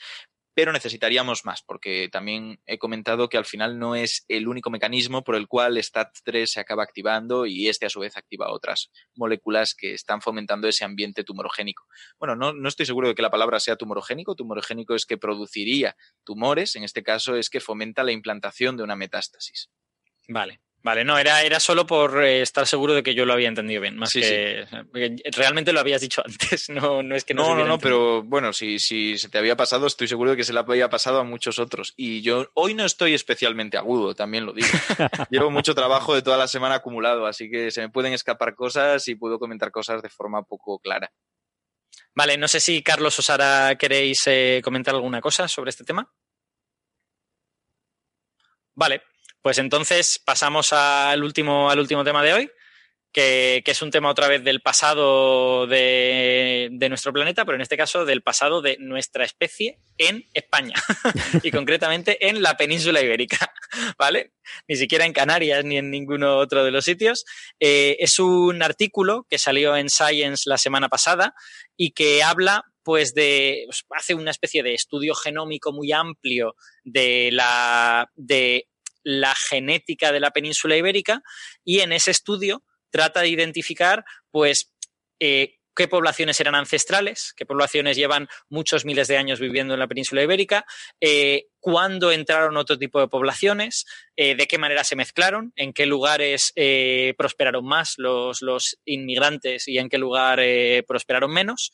pero 0.54 0.72
necesitaríamos 0.72 1.44
más, 1.44 1.62
porque 1.62 2.08
también 2.10 2.60
he 2.66 2.78
comentado 2.78 3.28
que 3.28 3.36
al 3.36 3.44
final 3.44 3.78
no 3.78 3.94
es 3.94 4.24
el 4.28 4.48
único 4.48 4.70
mecanismo 4.70 5.22
por 5.22 5.36
el 5.36 5.46
cual 5.46 5.76
STAT3 5.76 6.46
se 6.46 6.60
acaba 6.60 6.82
activando 6.82 7.46
y 7.46 7.68
este 7.68 7.86
a 7.86 7.90
su 7.90 8.00
vez 8.00 8.16
activa 8.16 8.52
otras 8.52 8.90
moléculas 9.14 9.74
que 9.74 9.94
están 9.94 10.20
fomentando 10.20 10.68
ese 10.68 10.84
ambiente 10.84 11.24
tumorogénico. 11.24 11.86
Bueno, 12.18 12.36
no, 12.36 12.52
no 12.52 12.68
estoy 12.68 12.86
seguro 12.86 13.08
de 13.08 13.14
que 13.14 13.22
la 13.22 13.30
palabra 13.30 13.60
sea 13.60 13.76
tumorogénico. 13.76 14.34
Tumorogénico 14.34 14.94
es 14.94 15.06
que 15.06 15.18
produciría 15.18 15.96
tumores, 16.24 16.76
en 16.76 16.84
este 16.84 17.02
caso 17.02 17.36
es 17.36 17.50
que 17.50 17.60
fomenta 17.60 18.02
la 18.02 18.12
implantación 18.12 18.76
de 18.76 18.82
una 18.82 18.96
metástasis. 18.96 19.70
Vale. 20.28 20.60
Vale, 20.82 21.04
no, 21.04 21.18
era, 21.18 21.42
era 21.42 21.60
solo 21.60 21.86
por 21.86 22.24
eh, 22.24 22.40
estar 22.40 22.66
seguro 22.66 22.94
de 22.94 23.02
que 23.02 23.14
yo 23.14 23.26
lo 23.26 23.34
había 23.34 23.48
entendido 23.48 23.82
bien, 23.82 23.98
más 23.98 24.10
que 24.12 24.64
realmente 25.36 25.74
lo 25.74 25.80
habías 25.80 26.00
dicho 26.00 26.22
antes, 26.26 26.70
no, 26.70 27.02
no 27.02 27.14
es 27.14 27.24
que 27.24 27.34
no 27.34 27.48
No, 27.48 27.54
no, 27.54 27.66
no, 27.66 27.78
pero 27.78 28.22
bueno, 28.22 28.54
si, 28.54 28.78
si 28.78 29.18
se 29.18 29.28
te 29.28 29.36
había 29.36 29.56
pasado, 29.56 29.86
estoy 29.86 30.08
seguro 30.08 30.30
de 30.30 30.36
que 30.38 30.44
se 30.44 30.54
le 30.54 30.60
había 30.60 30.88
pasado 30.88 31.20
a 31.20 31.24
muchos 31.24 31.58
otros. 31.58 31.92
Y 31.96 32.22
yo 32.22 32.50
hoy 32.54 32.72
no 32.72 32.86
estoy 32.86 33.12
especialmente 33.12 33.76
agudo, 33.76 34.14
también 34.14 34.46
lo 34.46 34.54
digo. 34.54 34.68
Llevo 35.30 35.50
mucho 35.50 35.74
trabajo 35.74 36.14
de 36.14 36.22
toda 36.22 36.38
la 36.38 36.48
semana 36.48 36.76
acumulado, 36.76 37.26
así 37.26 37.50
que 37.50 37.70
se 37.70 37.82
me 37.82 37.90
pueden 37.90 38.14
escapar 38.14 38.54
cosas 38.54 39.06
y 39.08 39.16
puedo 39.16 39.38
comentar 39.38 39.70
cosas 39.70 40.00
de 40.00 40.08
forma 40.08 40.44
poco 40.44 40.78
clara. 40.78 41.12
Vale, 42.14 42.38
no 42.38 42.48
sé 42.48 42.58
si 42.58 42.82
Carlos 42.82 43.18
o 43.18 43.22
Sara 43.22 43.76
queréis 43.76 44.22
eh, 44.26 44.60
comentar 44.64 44.94
alguna 44.94 45.20
cosa 45.20 45.46
sobre 45.46 45.70
este 45.70 45.84
tema. 45.84 46.10
Vale, 48.74 49.02
pues 49.42 49.58
entonces 49.58 50.20
pasamos 50.24 50.72
al 50.72 51.22
último, 51.22 51.70
al 51.70 51.80
último 51.80 52.04
tema 52.04 52.22
de 52.22 52.32
hoy, 52.32 52.50
que, 53.12 53.62
es 53.64 53.82
un 53.82 53.90
tema 53.90 54.10
otra 54.10 54.28
vez 54.28 54.44
del 54.44 54.60
pasado 54.60 55.66
de, 55.66 56.68
nuestro 56.88 57.12
planeta, 57.12 57.44
pero 57.44 57.56
en 57.56 57.62
este 57.62 57.76
caso 57.76 58.04
del 58.04 58.22
pasado 58.22 58.62
de 58.62 58.76
nuestra 58.78 59.24
especie 59.24 59.78
en 59.98 60.24
España 60.34 60.74
y 61.42 61.50
concretamente 61.50 62.28
en 62.28 62.42
la 62.42 62.56
península 62.56 63.00
ibérica, 63.00 63.52
¿vale? 63.98 64.32
Ni 64.68 64.76
siquiera 64.76 65.04
en 65.04 65.12
Canarias 65.12 65.64
ni 65.64 65.78
en 65.78 65.90
ninguno 65.90 66.38
otro 66.38 66.64
de 66.64 66.70
los 66.70 66.84
sitios. 66.84 67.24
Eh, 67.58 67.96
es 68.00 68.18
un 68.18 68.62
artículo 68.62 69.26
que 69.28 69.38
salió 69.38 69.76
en 69.76 69.88
Science 69.88 70.48
la 70.48 70.58
semana 70.58 70.88
pasada 70.88 71.34
y 71.76 71.92
que 71.92 72.22
habla 72.22 72.64
pues 72.82 73.12
de 73.14 73.66
hace 73.90 74.14
una 74.14 74.30
especie 74.30 74.62
de 74.62 74.74
estudio 74.74 75.14
genómico 75.14 75.70
muy 75.72 75.92
amplio 75.92 76.56
de 76.82 77.30
la 77.30 78.10
de 78.14 78.69
la 79.02 79.34
genética 79.48 80.12
de 80.12 80.20
la 80.20 80.30
península 80.30 80.76
ibérica 80.76 81.22
y 81.64 81.80
en 81.80 81.92
ese 81.92 82.10
estudio 82.10 82.62
trata 82.90 83.20
de 83.20 83.28
identificar, 83.28 84.04
pues, 84.30 84.72
eh, 85.20 85.56
qué 85.74 85.86
poblaciones 85.88 86.38
eran 86.40 86.56
ancestrales, 86.56 87.32
qué 87.36 87.46
poblaciones 87.46 87.96
llevan 87.96 88.28
muchos 88.50 88.84
miles 88.84 89.08
de 89.08 89.16
años 89.16 89.40
viviendo 89.40 89.72
en 89.72 89.80
la 89.80 89.86
península 89.86 90.22
ibérica, 90.22 90.66
eh, 91.00 91.46
cuándo 91.60 92.10
entraron 92.12 92.56
otro 92.56 92.76
tipo 92.76 93.00
de 93.00 93.08
poblaciones, 93.08 93.86
eh, 94.16 94.34
de 94.34 94.46
qué 94.46 94.58
manera 94.58 94.84
se 94.84 94.96
mezclaron, 94.96 95.52
en 95.56 95.72
qué 95.72 95.86
lugares 95.86 96.52
prosperaron 97.16 97.64
más 97.64 97.94
los, 97.96 98.42
los, 98.42 98.78
inmigrantes 98.84 99.68
y 99.68 99.78
en 99.78 99.88
qué 99.88 99.96
lugar 99.96 100.40
prosperaron 100.86 101.32
menos 101.32 101.70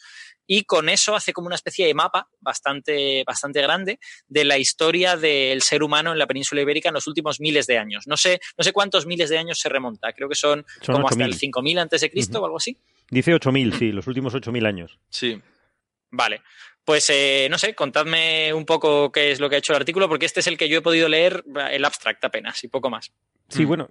y 0.47 0.65
con 0.65 0.89
eso 0.89 1.15
hace 1.15 1.33
como 1.33 1.47
una 1.47 1.57
especie 1.57 1.86
de 1.86 1.94
mapa 1.94 2.28
bastante, 2.41 3.25
bastante 3.25 3.60
grande 3.62 3.99
de 4.28 4.44
la 4.44 4.58
historia 4.58 5.16
del 5.16 5.62
ser 5.62 5.83
humano 5.83 6.12
en 6.12 6.18
la 6.18 6.26
península 6.26 6.62
ibérica 6.62 6.89
en 6.89 6.94
los 6.94 7.07
últimos 7.07 7.41
miles 7.41 7.66
de 7.66 7.78
años. 7.78 8.07
No 8.07 8.16
sé, 8.16 8.41
no 8.57 8.65
sé 8.65 8.73
cuántos 8.73 9.07
miles 9.07 9.28
de 9.31 9.39
años 9.39 9.58
se 9.60 9.68
remonta, 9.68 10.12
creo 10.12 10.28
que 10.28 10.34
son, 10.34 10.65
como 10.84 11.08
hasta 11.08 11.25
el 11.25 11.34
5000 11.34 11.78
antes 11.78 12.00
de 12.00 12.10
Cristo 12.10 12.41
o 12.41 12.44
algo 12.44 12.58
así. 12.58 12.76
Dice 13.10 13.34
8000, 13.34 13.73
sí, 13.75 13.92
los 13.92 14.07
últimos 14.07 14.34
8000 14.34 14.66
años. 14.66 14.99
Sí. 15.08 15.41
Vale. 16.10 16.42
Pues 16.84 17.10
eh, 17.10 17.49
no 17.50 17.58
sé, 17.58 17.75
contadme 17.75 18.55
un 18.55 18.65
poco 18.65 19.10
qué 19.10 19.33
es 19.33 19.41
lo 19.41 19.49
que 19.49 19.57
ha 19.57 19.58
hecho 19.58 19.73
el 19.73 19.81
artículo, 19.81 20.08
porque 20.08 20.26
este 20.26 20.39
es 20.39 20.47
el 20.47 20.57
que 20.57 20.68
yo 20.68 20.78
he 20.78 20.83
podido 20.83 21.08
leer, 21.08 21.44
el 21.73 21.84
abstract 21.84 22.25
apenas 22.25 22.62
y 22.62 22.68
poco 22.68 22.91
más. 22.91 23.12
Sí, 23.49 23.65
mm. 23.65 23.68
bueno, 23.68 23.91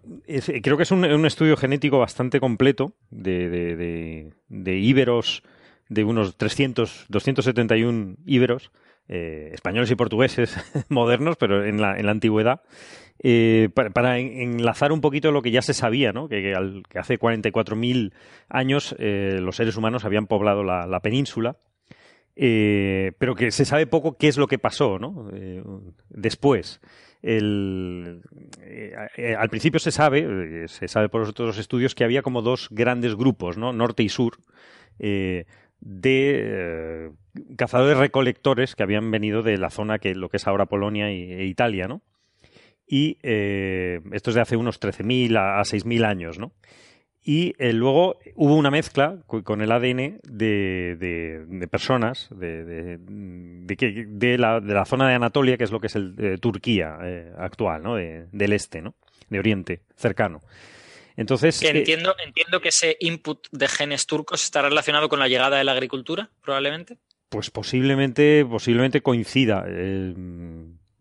creo 0.64 0.78
que 0.78 0.84
es 0.84 0.92
un, 0.92 1.26
estudio 1.26 1.58
genético 1.58 2.00
bastante 2.00 2.40
completo 2.40 2.94
de, 3.10 3.50
de, 3.50 3.76
de, 3.76 4.34
de 4.48 4.78
íberos 4.78 5.44
de 5.90 6.04
unos 6.04 6.38
300, 6.38 7.06
271 7.10 8.16
íberos, 8.26 8.72
eh, 9.08 9.52
españoles 9.54 9.92
y 9.92 9.96
portugueses 9.96 10.58
modernos, 10.90 11.38
pero 11.38 11.64
en 11.64 11.80
la, 11.80 11.96
en 11.96 12.08
la 12.08 12.12
antigüedad, 12.12 12.62
eh, 13.22 13.70
para, 13.94 14.18
enlazar 14.18 14.92
un 14.92 15.00
poquito 15.00 15.32
lo 15.32 15.44
que 15.44 15.52
ya 15.52 15.62
se 15.62 15.76
sabía, 15.76 16.12
¿no? 16.12 16.28
que, 16.28 16.42
que, 16.90 17.00
hace 17.00 17.20
44.000 17.20 18.14
años 18.50 18.96
eh, 18.98 19.38
los 19.42 19.58
seres 19.58 19.78
humanos 19.78 20.06
habían 20.06 20.26
poblado 20.26 20.64
la, 20.64 21.00
península, 21.02 21.58
pero 22.36 23.36
que 23.36 23.52
se 23.52 23.64
sabe 23.64 23.86
poco 23.86 24.18
qué 24.18 24.28
es 24.28 24.38
lo 24.38 24.48
que 24.48 24.58
pasó 24.58 24.98
¿no? 24.98 25.30
después. 26.10 26.82
El, 27.22 28.22
al 29.38 29.50
principio 29.50 29.80
se 29.80 29.92
sabe, 29.92 30.68
se 30.68 30.88
sabe 30.88 31.10
por 31.10 31.22
otros 31.22 31.60
estudios, 31.60 31.94
que 31.94 32.04
había 32.04 32.24
como 32.24 32.42
dos 32.42 32.70
grandes 32.72 33.16
grupos, 33.16 33.56
¿no? 33.56 33.72
norte 33.72 34.02
y 34.02 34.10
sur, 34.10 34.40
de 35.86 36.42
eh, 36.42 37.12
cazadores 37.56 37.98
recolectores 37.98 38.76
que 38.76 38.84
habían 38.84 39.12
venido 39.12 39.44
de 39.44 39.58
la 39.58 39.70
zona 39.70 40.00
que 40.00 40.16
lo 40.16 40.30
que 40.30 40.38
es 40.38 40.48
ahora 40.48 40.66
Polonia 40.66 41.10
e 41.10 41.46
Italia, 41.46 41.88
¿no? 41.88 42.02
Y 42.88 43.18
eh, 43.22 44.02
esto 44.12 44.32
es 44.32 44.36
de 44.36 44.42
hace 44.42 44.58
unos 44.58 44.82
13.000 44.82 45.38
a, 45.38 45.62
6.000 45.62 46.06
años, 46.06 46.40
¿no? 46.40 46.52
Y 47.24 47.54
eh, 47.58 47.74
luego 47.74 48.18
hubo 48.36 48.56
una 48.56 48.70
mezcla 48.70 49.18
con 49.26 49.62
el 49.62 49.72
ADN 49.72 50.20
de, 50.24 50.96
de, 51.50 51.68
personas 51.68 52.30
de, 52.32 52.64
de, 53.00 54.38
la, 54.38 54.60
de 54.60 54.74
la 54.74 54.86
zona 54.86 55.08
de 55.08 55.16
Anatolia, 55.16 55.58
que 55.58 55.64
es 55.64 55.72
lo 55.72 55.80
que 55.80 55.88
es 55.88 55.96
el, 55.96 56.40
Turquía 56.40 57.00
actual, 57.38 57.82
¿no? 57.82 57.96
del 57.96 58.54
este, 58.54 58.84
¿no? 58.84 58.94
De 59.30 59.40
Oriente, 59.40 59.82
cercano. 59.96 60.42
Entonces, 61.18 61.60
que 61.60 61.68
eh, 61.68 61.78
entiendo, 61.78 62.16
entiendo 62.24 62.62
que 62.62 62.70
ese 62.70 62.98
input 63.00 63.48
de 63.52 63.68
genes 63.68 64.06
turcos 64.06 64.44
está 64.44 64.62
relacionado 64.62 65.10
con 65.10 65.20
la 65.20 65.28
llegada 65.28 65.58
de 65.58 65.64
la 65.64 65.72
agricultura, 65.72 66.30
probablemente. 66.42 66.98
Pues 67.30 67.50
posiblemente, 67.50 68.46
posiblemente 68.46 69.02
coincida. 69.02 69.66
Eh, 69.68 70.14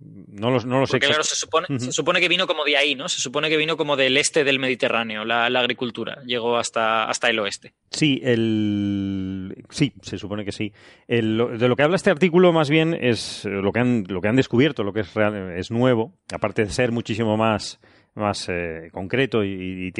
no 0.04 0.50
lo, 0.50 0.60
no 0.60 0.80
lo 0.80 0.86
sé. 0.86 0.98
claro, 0.98 1.22
se 1.22 1.36
supone, 1.36 1.66
se 1.78 1.92
supone 1.92 2.20
que 2.20 2.28
vino 2.28 2.46
como 2.46 2.64
de 2.64 2.76
ahí, 2.76 2.94
¿no? 2.94 3.08
Se 3.08 3.20
supone 3.20 3.48
que 3.48 3.56
vino 3.56 3.76
como 3.76 3.96
del 3.96 4.16
este 4.16 4.44
del 4.44 4.58
Mediterráneo, 4.58 5.24
la, 5.24 5.46
agricultura. 5.46 6.22
Llegó 6.26 6.56
hasta, 6.56 7.04
hasta 7.04 7.30
el 7.30 7.38
oeste. 7.38 7.74
Sí, 7.90 8.20
el... 8.22 9.64
sí, 9.70 9.92
se 10.02 10.18
supone 10.18 10.44
que 10.44 10.52
sí. 10.52 10.72
de 11.08 11.22
lo 11.22 11.76
que 11.76 11.82
habla 11.82 11.96
este 11.96 12.10
artículo 12.10 12.52
más 12.52 12.68
bien 12.68 12.94
es 12.94 13.44
lo 13.44 13.72
que 13.72 13.80
han, 13.80 14.04
lo 14.08 14.20
que 14.20 14.28
han 14.28 14.36
descubierto, 14.36 14.82
lo 14.82 14.92
que 14.92 15.00
es, 15.00 15.14
real, 15.14 15.52
es 15.56 15.70
nuevo, 15.70 16.12
aparte 16.32 16.64
de 16.64 16.70
ser 16.70 16.92
muchísimo 16.92 17.36
más 17.36 17.80
más 18.14 18.48
eh, 18.48 18.90
concreto 18.92 19.44
y, 19.44 19.92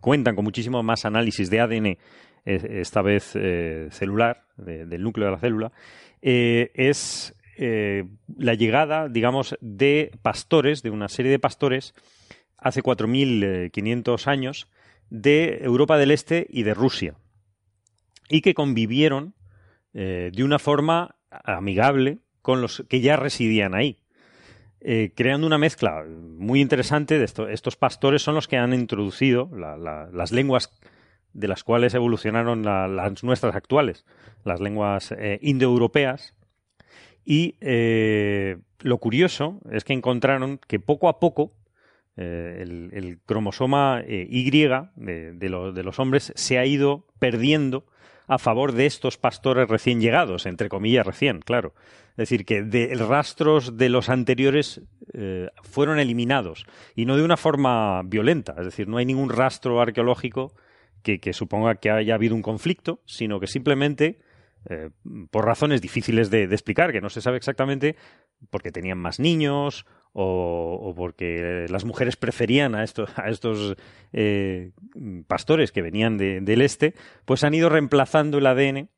cuentan 0.00 0.34
con 0.34 0.44
muchísimo 0.44 0.82
más 0.82 1.04
análisis 1.04 1.50
de 1.50 1.60
ADN, 1.60 1.86
eh, 1.86 1.98
esta 2.44 3.02
vez 3.02 3.32
eh, 3.34 3.88
celular, 3.90 4.44
del 4.56 5.02
núcleo 5.02 5.26
de 5.26 5.32
la 5.32 5.38
célula, 5.38 5.72
es 6.20 7.34
la 7.56 8.54
llegada, 8.54 9.08
digamos, 9.08 9.56
de 9.60 10.12
pastores, 10.22 10.82
de 10.82 10.90
una 10.90 11.08
serie 11.08 11.30
de 11.30 11.38
pastores, 11.38 11.94
hace 12.56 12.82
4.500 12.82 14.26
años, 14.26 14.68
de 15.10 15.58
Europa 15.62 15.96
del 15.96 16.10
Este 16.10 16.46
y 16.50 16.64
de 16.64 16.74
Rusia, 16.74 17.14
y 18.28 18.40
que 18.40 18.54
convivieron 18.54 19.34
de 19.92 20.42
una 20.42 20.58
forma 20.58 21.16
amigable 21.30 22.18
con 22.42 22.60
los 22.60 22.84
que 22.88 23.00
ya 23.00 23.16
residían 23.16 23.74
ahí. 23.74 23.98
Eh, 24.80 25.10
creando 25.16 25.46
una 25.46 25.58
mezcla 25.58 26.04
muy 26.06 26.60
interesante 26.60 27.18
de 27.18 27.24
esto. 27.24 27.48
Estos 27.48 27.76
pastores 27.76 28.22
son 28.22 28.34
los 28.36 28.46
que 28.46 28.56
han 28.56 28.72
introducido 28.72 29.50
las 29.56 30.30
lenguas 30.30 30.70
de 31.32 31.48
las 31.48 31.64
cuales 31.64 31.94
evolucionaron 31.94 32.62
las 32.62 33.24
nuestras 33.24 33.56
actuales, 33.56 34.06
las 34.44 34.60
lenguas 34.60 35.12
eh, 35.12 35.38
indoeuropeas. 35.42 36.34
Y 37.24 37.56
eh, 37.60 38.58
lo 38.80 38.98
curioso 38.98 39.60
es 39.70 39.84
que 39.84 39.92
encontraron 39.92 40.58
que 40.58 40.78
poco 40.78 41.08
a 41.08 41.18
poco 41.18 41.52
el, 42.16 43.20
cromosoma 43.26 44.02
Y 44.08 44.50
de 44.50 45.82
los 45.84 45.98
hombres 46.00 46.32
se 46.34 46.58
ha 46.58 46.66
ido 46.66 47.06
perdiendo 47.20 47.84
a 48.28 48.38
favor 48.38 48.72
de 48.72 48.86
estos 48.86 49.16
pastores 49.16 49.68
recién 49.68 50.00
llegados, 50.00 50.46
entre 50.46 50.68
comillas 50.68 51.06
recién, 51.06 51.40
claro. 51.40 51.74
Es 52.10 52.28
decir, 52.28 52.44
que 52.44 52.62
de 52.62 52.94
rastros 52.94 53.76
de 53.76 53.88
los 53.88 54.08
anteriores 54.08 54.82
eh, 55.14 55.48
fueron 55.62 55.98
eliminados 55.98 56.66
y 56.94 57.06
no 57.06 57.16
de 57.16 57.22
una 57.22 57.36
forma 57.36 58.02
violenta. 58.04 58.54
Es 58.58 58.64
decir, 58.64 58.88
no 58.88 58.98
hay 58.98 59.06
ningún 59.06 59.30
rastro 59.30 59.80
arqueológico 59.80 60.52
que, 61.02 61.32
suponga 61.32 61.76
que 61.76 61.90
haya 61.90 62.14
habido 62.14 62.34
un 62.34 62.42
conflicto, 62.42 63.00
sino 63.06 63.40
que 63.40 63.46
simplemente, 63.46 64.18
eh, 64.68 64.90
por 65.30 65.46
razones 65.46 65.80
difíciles 65.80 66.28
de, 66.28 66.42
explicar, 66.44 66.92
que 66.92 67.00
no 67.00 67.08
se 67.08 67.22
sabe 67.22 67.38
exactamente, 67.38 67.96
porque 68.50 68.72
tenían 68.72 68.98
más 68.98 69.18
niños 69.18 69.86
o, 70.20 70.94
porque 70.96 71.66
las 71.68 71.84
mujeres 71.84 72.16
preferían 72.16 72.74
a 72.74 72.82
estos, 72.82 73.76
eh, 74.12 74.72
pastores 75.28 75.70
que 75.70 75.82
venían 75.82 76.18
del 76.18 76.60
este, 76.60 76.94
pues 77.24 77.44
han 77.44 77.54
ido 77.54 77.68
reemplazando 77.68 78.38
el 78.38 78.46
ADN 78.46 78.88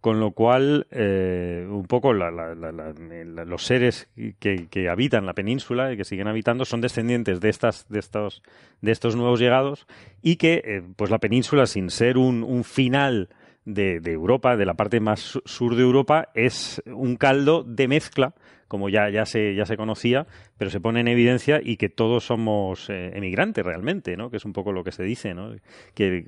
con 0.00 0.20
lo 0.20 0.30
cual 0.30 0.86
eh, 0.90 1.66
un 1.68 1.86
poco 1.86 2.12
los 2.12 3.64
seres 3.64 4.08
que, 4.38 4.88
habitan 4.88 5.26
la 5.26 5.32
península 5.32 5.92
y 5.92 5.96
que 5.96 6.04
siguen 6.04 6.28
habitando 6.28 6.64
son 6.64 6.82
descendientes 6.82 7.40
de 7.40 7.48
estos 7.48 9.16
nuevos 9.16 9.40
llegados 9.40 9.86
y 10.22 10.36
que 10.36 10.62
eh, 10.64 10.82
pues 10.94 11.10
la 11.10 11.18
península 11.18 11.66
sin 11.66 11.90
ser 11.90 12.18
un 12.18 12.64
final 12.64 13.30
de, 13.68 14.00
Europa 14.04 14.56
de 14.56 14.66
la 14.66 14.74
parte 14.74 15.00
más 15.00 15.38
sur 15.44 15.76
de 15.76 15.82
Europa 15.82 16.30
es 16.34 16.82
un 16.86 17.16
caldo 17.16 17.62
de 17.64 17.86
mezcla 17.86 18.34
como 18.66 18.90
ya, 18.90 19.08
ya, 19.08 19.24
se, 19.24 19.54
ya 19.54 19.64
se 19.64 19.78
conocía, 19.78 20.26
pero 20.58 20.70
se 20.70 20.78
pone 20.78 21.00
en 21.00 21.08
evidencia 21.08 21.58
y 21.62 21.78
que 21.78 21.88
todos 21.88 22.26
somos 22.26 22.90
eh, 22.90 23.12
emigrantes 23.14 23.64
realmente, 23.64 24.14
¿no? 24.14 24.30
que 24.30 24.36
es 24.36 24.44
un 24.44 24.52
poco 24.52 24.72
lo 24.72 24.84
que 24.84 24.92
se 24.92 25.02
dice. 25.04 25.32
¿no? 25.32 25.54
Que, 25.94 26.26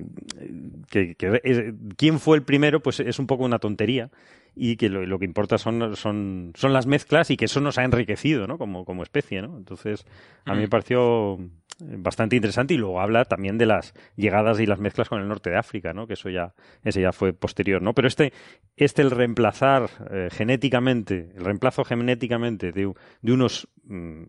que, 0.89 1.75
quién 1.97 2.19
fue 2.19 2.37
el 2.37 2.43
primero, 2.43 2.79
pues 2.79 2.99
es 2.99 3.19
un 3.19 3.27
poco 3.27 3.43
una 3.43 3.59
tontería 3.59 4.09
y 4.55 4.75
que 4.75 4.89
lo, 4.89 5.17
que 5.17 5.25
importa 5.25 5.57
son, 5.57 5.95
son, 5.95 6.51
son 6.55 6.73
las 6.73 6.85
mezclas 6.85 7.31
y 7.31 7.37
que 7.37 7.45
eso 7.45 7.61
nos 7.61 7.77
ha 7.77 7.83
enriquecido 7.83 8.47
¿no? 8.47 8.57
como, 8.57 8.85
como 8.85 9.03
especie. 9.03 9.41
¿no? 9.41 9.57
Entonces, 9.57 10.05
a 10.45 10.53
mí 10.53 10.61
me 10.61 10.67
pareció 10.67 11.37
bastante 11.79 12.35
interesante 12.35 12.73
y 12.73 12.77
luego 12.77 13.01
habla 13.01 13.25
también 13.25 13.57
de 13.57 13.65
las 13.65 13.93
llegadas 14.15 14.59
y 14.59 14.65
las 14.65 14.79
mezclas 14.79 15.09
con 15.09 15.21
el 15.21 15.27
norte 15.27 15.49
de 15.49 15.57
África, 15.57 15.93
¿no? 15.93 16.05
que 16.05 16.13
eso 16.13 16.29
ya, 16.29 16.53
ese 16.83 17.01
ya 17.01 17.11
fue 17.11 17.33
posterior. 17.33 17.81
¿no? 17.81 17.93
Pero 17.93 18.07
este, 18.07 18.33
este 18.75 19.01
el 19.01 19.11
reemplazar 19.11 19.89
eh, 20.11 20.27
genéticamente, 20.31 21.31
el 21.35 21.45
reemplazo 21.45 21.83
genéticamente 21.83 22.71
de, 22.71 22.93
de 23.21 23.31
unos 23.31 23.67
mm, 23.83 24.23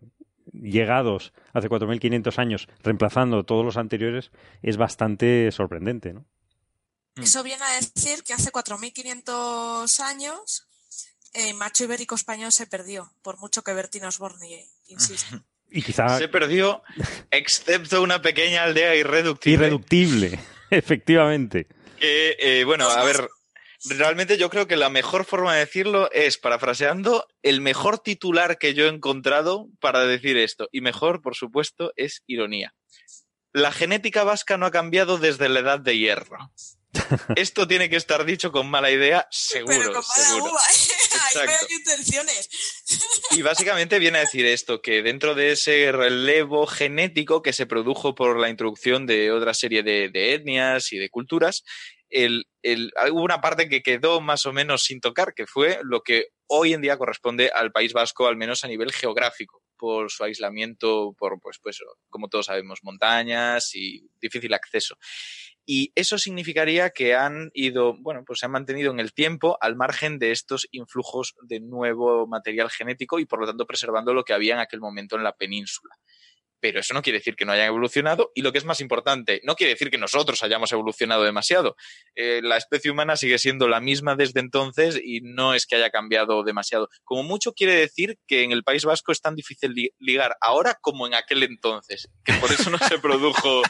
llegados 0.52 1.32
hace 1.52 1.68
4.500 1.68 2.38
años 2.38 2.68
reemplazando 2.82 3.44
todos 3.44 3.64
los 3.64 3.76
anteriores 3.76 4.30
es 4.62 4.76
bastante 4.76 5.50
sorprendente. 5.50 6.12
¿no? 6.12 6.26
Eso 7.16 7.42
viene 7.42 7.62
a 7.64 7.74
decir 7.74 8.22
que 8.24 8.32
hace 8.32 8.50
4.500 8.50 10.00
años 10.00 10.66
el 11.34 11.54
macho 11.54 11.84
ibérico 11.84 12.14
español 12.14 12.52
se 12.52 12.66
perdió, 12.66 13.12
por 13.22 13.38
mucho 13.38 13.62
que 13.62 13.72
Bertino 13.72 14.08
Osborne 14.08 14.68
insiste. 14.86 15.26
Y 15.74 15.80
quizá... 15.80 16.18
Se 16.18 16.28
perdió, 16.28 16.82
excepto 17.30 18.02
una 18.02 18.20
pequeña 18.20 18.64
aldea 18.64 18.94
irreductible. 18.94 19.68
Irreductible, 19.68 20.38
efectivamente. 20.70 21.66
Que, 21.98 22.36
eh, 22.38 22.64
bueno, 22.64 22.90
a 22.90 23.02
ver, 23.04 23.26
realmente 23.88 24.36
yo 24.36 24.50
creo 24.50 24.66
que 24.66 24.76
la 24.76 24.90
mejor 24.90 25.24
forma 25.24 25.54
de 25.54 25.60
decirlo 25.60 26.10
es, 26.12 26.36
parafraseando, 26.36 27.26
el 27.42 27.62
mejor 27.62 28.00
titular 28.00 28.58
que 28.58 28.74
yo 28.74 28.84
he 28.84 28.88
encontrado 28.88 29.68
para 29.80 30.04
decir 30.04 30.36
esto. 30.36 30.68
Y 30.72 30.82
mejor, 30.82 31.22
por 31.22 31.36
supuesto, 31.36 31.94
es 31.96 32.22
ironía. 32.26 32.74
La 33.52 33.72
genética 33.72 34.24
vasca 34.24 34.58
no 34.58 34.66
ha 34.66 34.70
cambiado 34.70 35.16
desde 35.16 35.48
la 35.48 35.60
edad 35.60 35.80
de 35.80 35.96
hierro. 35.96 36.52
Esto 37.36 37.66
tiene 37.66 37.88
que 37.88 37.96
estar 37.96 38.24
dicho 38.24 38.52
con 38.52 38.68
mala 38.68 38.90
idea, 38.90 39.26
seguro. 39.30 39.76
Pero 39.78 39.92
con 39.92 40.02
mala 40.02 40.24
seguro. 40.24 40.52
uva, 40.52 40.60
¿eh? 40.60 41.48
hay 41.48 41.74
intenciones. 41.76 42.48
Y 43.30 43.42
básicamente 43.42 43.98
viene 43.98 44.18
a 44.18 44.22
decir 44.22 44.44
esto, 44.44 44.82
que 44.82 45.02
dentro 45.02 45.34
de 45.34 45.52
ese 45.52 45.90
relevo 45.92 46.66
genético 46.66 47.42
que 47.42 47.52
se 47.52 47.66
produjo 47.66 48.14
por 48.14 48.38
la 48.38 48.50
introducción 48.50 49.06
de 49.06 49.32
otra 49.32 49.54
serie 49.54 49.82
de, 49.82 50.34
etnias 50.34 50.92
y 50.92 50.98
de 50.98 51.08
culturas, 51.08 51.64
el, 52.10 52.44
hubo 53.10 53.22
una 53.22 53.40
parte 53.40 53.70
que 53.70 53.82
quedó 53.82 54.20
más 54.20 54.44
o 54.44 54.52
menos 54.52 54.82
sin 54.82 55.00
tocar, 55.00 55.32
que 55.34 55.46
fue 55.46 55.78
lo 55.82 56.02
que 56.02 56.26
hoy 56.46 56.74
en 56.74 56.82
día 56.82 56.98
corresponde 56.98 57.50
al 57.54 57.72
País 57.72 57.94
Vasco, 57.94 58.26
al 58.26 58.36
menos 58.36 58.64
a 58.64 58.68
nivel 58.68 58.92
geográfico, 58.92 59.62
por 59.78 60.10
su 60.10 60.22
aislamiento, 60.24 61.14
por, 61.18 61.40
pues, 61.40 61.58
pues 61.62 61.78
como 62.10 62.28
todos 62.28 62.46
sabemos, 62.46 62.80
montañas 62.82 63.74
y 63.74 64.06
difícil 64.20 64.52
acceso 64.52 64.98
y 65.64 65.92
eso 65.94 66.18
significaría 66.18 66.90
que 66.90 67.14
han 67.14 67.50
ido, 67.54 67.94
bueno, 68.00 68.24
pues 68.26 68.40
se 68.40 68.46
han 68.46 68.52
mantenido 68.52 68.90
en 68.90 69.00
el 69.00 69.12
tiempo 69.12 69.58
al 69.60 69.76
margen 69.76 70.18
de 70.18 70.32
estos 70.32 70.66
influjos 70.72 71.34
de 71.42 71.60
nuevo 71.60 72.26
material 72.26 72.70
genético 72.70 73.18
y 73.18 73.26
por 73.26 73.40
lo 73.40 73.46
tanto 73.46 73.66
preservando 73.66 74.12
lo 74.12 74.24
que 74.24 74.32
había 74.32 74.54
en 74.54 74.60
aquel 74.60 74.80
momento 74.80 75.16
en 75.16 75.22
la 75.22 75.32
península. 75.32 75.94
Pero 76.58 76.78
eso 76.78 76.94
no 76.94 77.02
quiere 77.02 77.18
decir 77.18 77.34
que 77.34 77.44
no 77.44 77.52
hayan 77.52 77.66
evolucionado 77.66 78.30
y 78.36 78.42
lo 78.42 78.52
que 78.52 78.58
es 78.58 78.64
más 78.64 78.80
importante, 78.80 79.40
no 79.44 79.56
quiere 79.56 79.72
decir 79.72 79.90
que 79.90 79.98
nosotros 79.98 80.42
hayamos 80.44 80.70
evolucionado 80.70 81.24
demasiado. 81.24 81.76
Eh, 82.14 82.40
la 82.42 82.56
especie 82.56 82.90
humana 82.90 83.16
sigue 83.16 83.38
siendo 83.38 83.66
la 83.68 83.80
misma 83.80 84.14
desde 84.14 84.40
entonces 84.40 85.00
y 85.02 85.20
no 85.22 85.54
es 85.54 85.66
que 85.66 85.76
haya 85.76 85.90
cambiado 85.90 86.44
demasiado. 86.44 86.88
Como 87.02 87.24
mucho 87.24 87.52
quiere 87.52 87.74
decir 87.74 88.16
que 88.28 88.42
en 88.42 88.52
el 88.52 88.62
País 88.62 88.84
Vasco 88.84 89.10
es 89.10 89.20
tan 89.20 89.34
difícil 89.34 89.74
ligar 89.98 90.36
ahora 90.40 90.78
como 90.80 91.06
en 91.06 91.14
aquel 91.14 91.42
entonces, 91.42 92.08
que 92.24 92.32
por 92.34 92.52
eso 92.52 92.70
no 92.70 92.78
se 92.78 92.98
produjo 93.00 93.62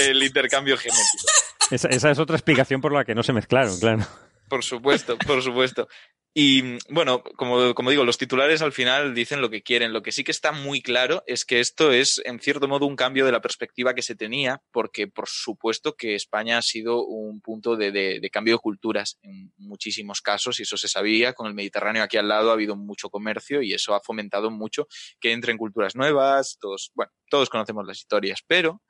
el 0.00 0.22
intercambio 0.22 0.76
genético. 0.76 1.28
Esa, 1.70 2.10
es 2.10 2.18
otra 2.18 2.36
explicación 2.36 2.80
por 2.80 2.92
la 2.92 3.04
que 3.04 3.14
no 3.14 3.22
se 3.22 3.32
mezclaron, 3.32 3.78
claro. 3.78 4.06
Por 4.48 4.62
supuesto, 4.62 5.16
por 5.18 5.42
supuesto. 5.42 5.88
Y 6.34 6.78
bueno, 6.88 7.22
como, 7.36 7.74
como, 7.74 7.90
digo, 7.90 8.04
los 8.04 8.16
titulares 8.16 8.62
al 8.62 8.72
final 8.72 9.14
dicen 9.14 9.42
lo 9.42 9.50
que 9.50 9.62
quieren. 9.62 9.92
Lo 9.92 10.02
que 10.02 10.12
sí 10.12 10.24
que 10.24 10.30
está 10.30 10.50
muy 10.50 10.80
claro 10.80 11.22
es 11.26 11.44
que 11.44 11.60
esto 11.60 11.92
es, 11.92 12.22
en 12.24 12.40
cierto 12.40 12.68
modo, 12.68 12.86
un 12.86 12.96
cambio 12.96 13.26
de 13.26 13.32
la 13.32 13.42
perspectiva 13.42 13.94
que 13.94 14.00
se 14.00 14.14
tenía, 14.14 14.62
porque 14.72 15.06
por 15.08 15.28
supuesto 15.28 15.94
que 15.94 16.14
España 16.14 16.56
ha 16.56 16.62
sido 16.62 17.04
un 17.04 17.42
punto 17.42 17.76
de, 17.76 17.92
de, 17.92 18.30
cambio 18.30 18.54
de 18.54 18.60
culturas 18.60 19.18
en 19.22 19.52
muchísimos 19.58 20.22
casos, 20.22 20.58
y 20.58 20.62
eso 20.62 20.78
se 20.78 20.88
sabía. 20.88 21.34
Con 21.34 21.48
el 21.48 21.54
Mediterráneo 21.54 22.02
aquí 22.02 22.16
al 22.16 22.28
lado 22.28 22.50
ha 22.50 22.54
habido 22.54 22.76
mucho 22.76 23.10
comercio 23.10 23.60
y 23.60 23.74
eso 23.74 23.94
ha 23.94 24.00
fomentado 24.00 24.50
mucho 24.50 24.86
que 25.20 25.32
entren 25.32 25.58
culturas 25.58 25.96
nuevas. 25.96 26.56
Todos, 26.58 26.92
bueno, 26.94 27.12
todos 27.28 27.50
conocemos 27.50 27.86
las 27.86 27.98
historias, 27.98 28.40
pero 28.46 28.80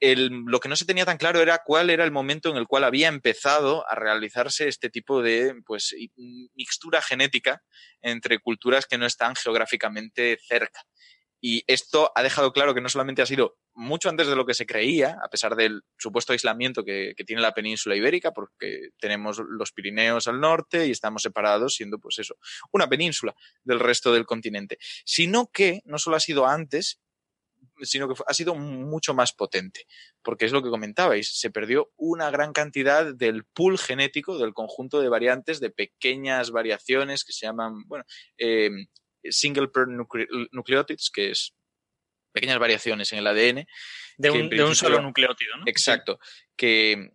lo 0.00 0.60
que 0.60 0.68
no 0.68 0.76
se 0.76 0.84
tenía 0.84 1.04
tan 1.04 1.18
claro 1.18 1.40
era 1.40 1.62
cuál 1.64 1.90
era 1.90 2.04
el 2.04 2.10
momento 2.10 2.50
en 2.50 2.56
el 2.56 2.66
cual 2.66 2.84
había 2.84 3.08
empezado 3.08 3.88
a 3.88 3.94
realizarse 3.94 4.68
este 4.68 4.90
tipo 4.90 5.22
de 5.22 5.54
pues, 5.66 5.94
mixtura 6.54 7.02
genética 7.02 7.62
entre 8.00 8.38
culturas 8.38 8.86
que 8.86 8.98
no 8.98 9.06
están 9.06 9.34
geográficamente 9.34 10.38
cerca. 10.46 10.82
Y 11.40 11.62
esto 11.68 12.10
ha 12.16 12.22
dejado 12.22 12.52
claro 12.52 12.74
que 12.74 12.80
no 12.80 12.88
solamente 12.88 13.22
ha 13.22 13.26
sido 13.26 13.58
mucho 13.72 14.08
antes 14.08 14.26
de 14.26 14.34
lo 14.34 14.44
que 14.44 14.54
se 14.54 14.66
creía, 14.66 15.16
a 15.24 15.28
pesar 15.28 15.54
del 15.54 15.82
supuesto 15.96 16.32
aislamiento 16.32 16.84
que, 16.84 17.14
que, 17.16 17.22
tiene 17.22 17.40
la 17.40 17.54
península 17.54 17.94
ibérica, 17.94 18.32
porque 18.32 18.88
tenemos 18.98 19.40
los 19.48 19.70
Pirineos 19.70 20.26
al 20.26 20.40
norte 20.40 20.86
y 20.86 20.90
estamos 20.90 21.22
separados, 21.22 21.76
siendo 21.76 22.00
pues 22.00 22.18
eso, 22.18 22.34
una 22.72 22.88
península 22.88 23.36
del 23.62 23.78
resto 23.78 24.12
del 24.12 24.26
continente, 24.26 24.78
sino 25.04 25.48
que 25.52 25.80
no 25.84 25.98
solo 25.98 26.16
ha 26.16 26.20
sido 26.20 26.44
antes, 26.44 27.00
sino 27.82 28.08
que 28.08 28.20
ha 28.26 28.34
sido 28.34 28.54
mucho 28.54 29.14
más 29.14 29.32
potente, 29.32 29.86
porque 30.22 30.46
es 30.46 30.52
lo 30.52 30.62
que 30.62 30.70
comentabais, 30.70 31.38
se 31.38 31.50
perdió 31.50 31.90
una 31.96 32.30
gran 32.30 32.52
cantidad 32.52 33.14
del 33.14 33.44
pool 33.44 33.78
genético, 33.78 34.38
del 34.38 34.54
conjunto 34.54 35.00
de 35.00 35.08
variantes, 35.08 35.60
de 35.60 35.70
pequeñas 35.70 36.50
variaciones 36.50 37.24
que 37.24 37.32
se 37.32 37.46
llaman, 37.46 37.84
bueno, 37.86 38.04
em, 38.36 38.86
single 39.24 39.68
per 39.68 39.86
nucleotides, 39.88 41.10
que 41.10 41.30
es 41.30 41.54
pequeñas 42.32 42.58
variaciones 42.58 43.12
en 43.12 43.18
el 43.18 43.26
ADN. 43.26 43.66
De 44.16 44.30
un, 44.30 44.74
solo 44.74 45.00
nucleótido, 45.00 45.56
¿no? 45.58 45.64
Exacto, 45.66 46.18
que 46.56 47.12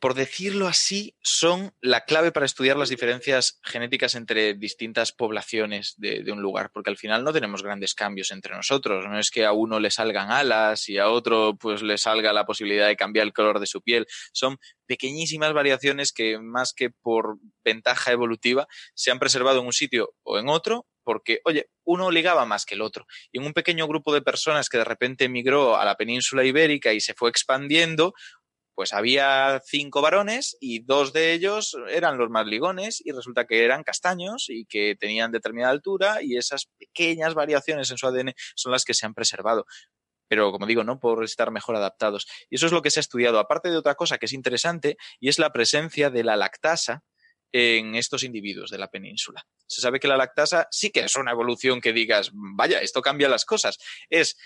por 0.00 0.14
decirlo 0.14 0.66
así, 0.66 1.14
son 1.22 1.72
la 1.80 2.04
clave 2.04 2.32
para 2.32 2.46
estudiar 2.46 2.76
las 2.76 2.88
diferencias 2.88 3.60
genéticas 3.62 4.14
entre 4.14 4.54
distintas 4.54 5.12
poblaciones 5.12 5.94
de, 5.96 6.24
un 6.30 6.42
lugar, 6.42 6.70
porque 6.72 6.90
al 6.90 6.96
final 6.96 7.24
no 7.24 7.32
tenemos 7.32 7.62
grandes 7.62 7.94
cambios 7.94 8.30
entre 8.30 8.54
nosotros. 8.54 9.06
No 9.06 9.18
es 9.18 9.30
que 9.30 9.44
a 9.44 9.52
uno 9.52 9.80
le 9.80 9.90
salgan 9.90 10.30
alas 10.30 10.88
y 10.88 10.98
a 10.98 11.08
otro 11.08 11.56
pues 11.58 11.82
le 11.82 11.98
salga 11.98 12.32
la 12.32 12.46
posibilidad 12.46 12.88
de 12.88 12.96
cambiar 12.96 13.26
el 13.26 13.32
color 13.32 13.60
de 13.60 13.66
su 13.66 13.82
piel. 13.82 14.06
Son 14.32 14.58
pequeñísimas 14.86 15.52
variaciones 15.52 16.12
que 16.12 16.38
más 16.38 16.72
que 16.72 16.90
por 16.90 17.38
ventaja 17.64 18.12
evolutiva 18.12 18.66
se 18.94 19.10
han 19.10 19.18
preservado 19.18 19.60
en 19.60 19.66
un 19.66 19.72
sitio 19.72 20.14
o 20.22 20.38
en 20.38 20.48
otro 20.48 20.86
porque, 21.06 21.38
oye, 21.44 21.68
uno 21.84 22.10
ligaba 22.10 22.46
más 22.46 22.66
que 22.66 22.74
el 22.74 22.82
otro. 22.82 23.06
Y 23.30 23.38
en 23.38 23.46
un 23.46 23.52
pequeño 23.52 23.86
grupo 23.86 24.12
de 24.12 24.22
personas 24.22 24.68
que 24.68 24.78
de 24.78 24.84
repente 24.84 25.26
emigró 25.26 25.76
a 25.76 25.84
la 25.84 25.94
península 25.94 26.42
ibérica 26.42 26.92
y 26.92 27.00
se 27.00 27.14
fue 27.14 27.30
expandiendo, 27.30 28.12
pues 28.76 28.92
había 28.92 29.62
cinco 29.64 30.02
varones 30.02 30.58
y 30.60 30.80
dos 30.80 31.14
de 31.14 31.32
ellos 31.32 31.74
eran 31.88 32.18
los 32.18 32.28
más 32.28 32.46
ligones 32.46 33.02
y 33.02 33.10
resulta 33.10 33.46
que 33.46 33.64
eran 33.64 33.82
castaños 33.82 34.50
y 34.50 34.66
que 34.66 34.94
tenían 35.00 35.32
determinada 35.32 35.72
altura 35.72 36.18
y 36.22 36.36
esas 36.36 36.66
pequeñas 36.78 37.32
variaciones 37.32 37.90
en 37.90 37.96
su 37.96 38.06
ADN 38.06 38.34
son 38.54 38.72
las 38.72 38.84
que 38.84 38.92
se 38.92 39.06
han 39.06 39.14
preservado. 39.14 39.64
Pero, 40.28 40.52
como 40.52 40.66
digo, 40.66 40.84
no 40.84 41.00
por 41.00 41.24
estar 41.24 41.50
mejor 41.50 41.76
adaptados. 41.76 42.26
Y 42.50 42.56
eso 42.56 42.66
es 42.66 42.72
lo 42.72 42.82
que 42.82 42.90
se 42.90 42.98
ha 42.98 43.00
estudiado, 43.00 43.38
aparte 43.38 43.70
de 43.70 43.78
otra 43.78 43.94
cosa 43.94 44.18
que 44.18 44.26
es 44.26 44.34
interesante, 44.34 44.98
y 45.20 45.30
es 45.30 45.38
la 45.38 45.52
presencia 45.54 46.10
de 46.10 46.24
la 46.24 46.36
lactasa 46.36 47.02
en 47.52 47.94
estos 47.94 48.24
individuos 48.24 48.70
de 48.70 48.76
la 48.76 48.90
península. 48.90 49.46
Se 49.66 49.80
sabe 49.80 50.00
que 50.00 50.08
la 50.08 50.18
lactasa 50.18 50.68
sí 50.70 50.90
que 50.90 51.00
es 51.00 51.16
una 51.16 51.30
evolución 51.30 51.80
que 51.80 51.94
digas, 51.94 52.30
vaya, 52.34 52.80
esto 52.80 53.00
cambia 53.00 53.30
las 53.30 53.46
cosas. 53.46 53.78
Es 54.10 54.36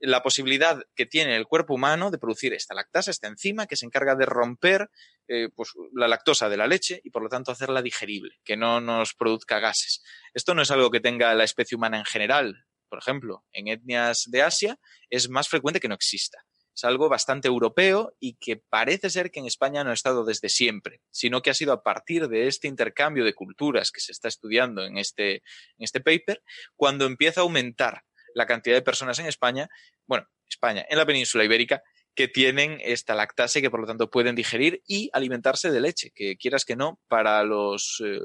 la 0.00 0.22
posibilidad 0.22 0.82
que 0.94 1.06
tiene 1.06 1.36
el 1.36 1.46
cuerpo 1.46 1.74
humano 1.74 2.10
de 2.10 2.18
producir 2.18 2.54
esta 2.54 2.74
lactasa, 2.74 3.10
esta 3.10 3.28
enzima 3.28 3.66
que 3.66 3.76
se 3.76 3.86
encarga 3.86 4.16
de 4.16 4.26
romper 4.26 4.90
eh, 5.28 5.48
pues, 5.54 5.72
la 5.92 6.08
lactosa 6.08 6.48
de 6.48 6.56
la 6.56 6.66
leche 6.66 7.00
y 7.04 7.10
por 7.10 7.22
lo 7.22 7.28
tanto 7.28 7.52
hacerla 7.52 7.82
digerible, 7.82 8.40
que 8.44 8.56
no 8.56 8.80
nos 8.80 9.14
produzca 9.14 9.60
gases. 9.60 10.02
Esto 10.34 10.54
no 10.54 10.62
es 10.62 10.70
algo 10.70 10.90
que 10.90 11.00
tenga 11.00 11.34
la 11.34 11.44
especie 11.44 11.76
humana 11.76 11.98
en 11.98 12.04
general. 12.04 12.64
Por 12.88 12.98
ejemplo, 12.98 13.44
en 13.52 13.68
etnias 13.68 14.24
de 14.30 14.42
Asia 14.42 14.78
es 15.10 15.28
más 15.28 15.48
frecuente 15.48 15.80
que 15.80 15.88
no 15.88 15.94
exista. 15.94 16.44
Es 16.74 16.84
algo 16.84 17.08
bastante 17.08 17.48
europeo 17.48 18.16
y 18.20 18.36
que 18.36 18.56
parece 18.56 19.10
ser 19.10 19.30
que 19.30 19.40
en 19.40 19.46
España 19.46 19.84
no 19.84 19.90
ha 19.90 19.94
estado 19.94 20.24
desde 20.24 20.48
siempre, 20.48 21.02
sino 21.10 21.42
que 21.42 21.50
ha 21.50 21.54
sido 21.54 21.72
a 21.72 21.82
partir 21.82 22.28
de 22.28 22.46
este 22.46 22.68
intercambio 22.68 23.24
de 23.24 23.34
culturas 23.34 23.90
que 23.90 24.00
se 24.00 24.12
está 24.12 24.28
estudiando 24.28 24.84
en 24.84 24.96
este, 24.96 25.34
en 25.34 25.42
este 25.80 26.00
paper, 26.00 26.42
cuando 26.76 27.06
empieza 27.06 27.40
a 27.40 27.42
aumentar 27.42 28.04
la 28.34 28.46
cantidad 28.46 28.76
de 28.76 28.82
personas 28.82 29.18
en 29.18 29.26
España, 29.26 29.68
bueno, 30.06 30.26
España, 30.48 30.84
en 30.88 30.98
la 30.98 31.06
península 31.06 31.44
ibérica, 31.44 31.82
que 32.14 32.28
tienen 32.28 32.78
esta 32.82 33.14
lactase 33.14 33.62
que 33.62 33.70
por 33.70 33.80
lo 33.80 33.86
tanto 33.86 34.10
pueden 34.10 34.34
digerir 34.34 34.82
y 34.86 35.10
alimentarse 35.12 35.70
de 35.70 35.80
leche, 35.80 36.10
que 36.14 36.36
quieras 36.36 36.64
que 36.64 36.76
no, 36.76 36.98
para 37.08 37.42
los, 37.44 38.02
eh, 38.04 38.20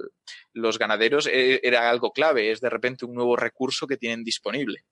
los 0.53 0.79
ganaderos 0.79 1.27
eh, 1.27 1.59
era 1.63 1.89
algo 1.89 2.11
clave, 2.11 2.51
es 2.51 2.61
de 2.61 2.69
repente 2.69 3.05
un 3.05 3.13
nuevo 3.13 3.35
recurso 3.35 3.87
que 3.87 3.97
tienen 3.97 4.23
disponible. 4.23 4.85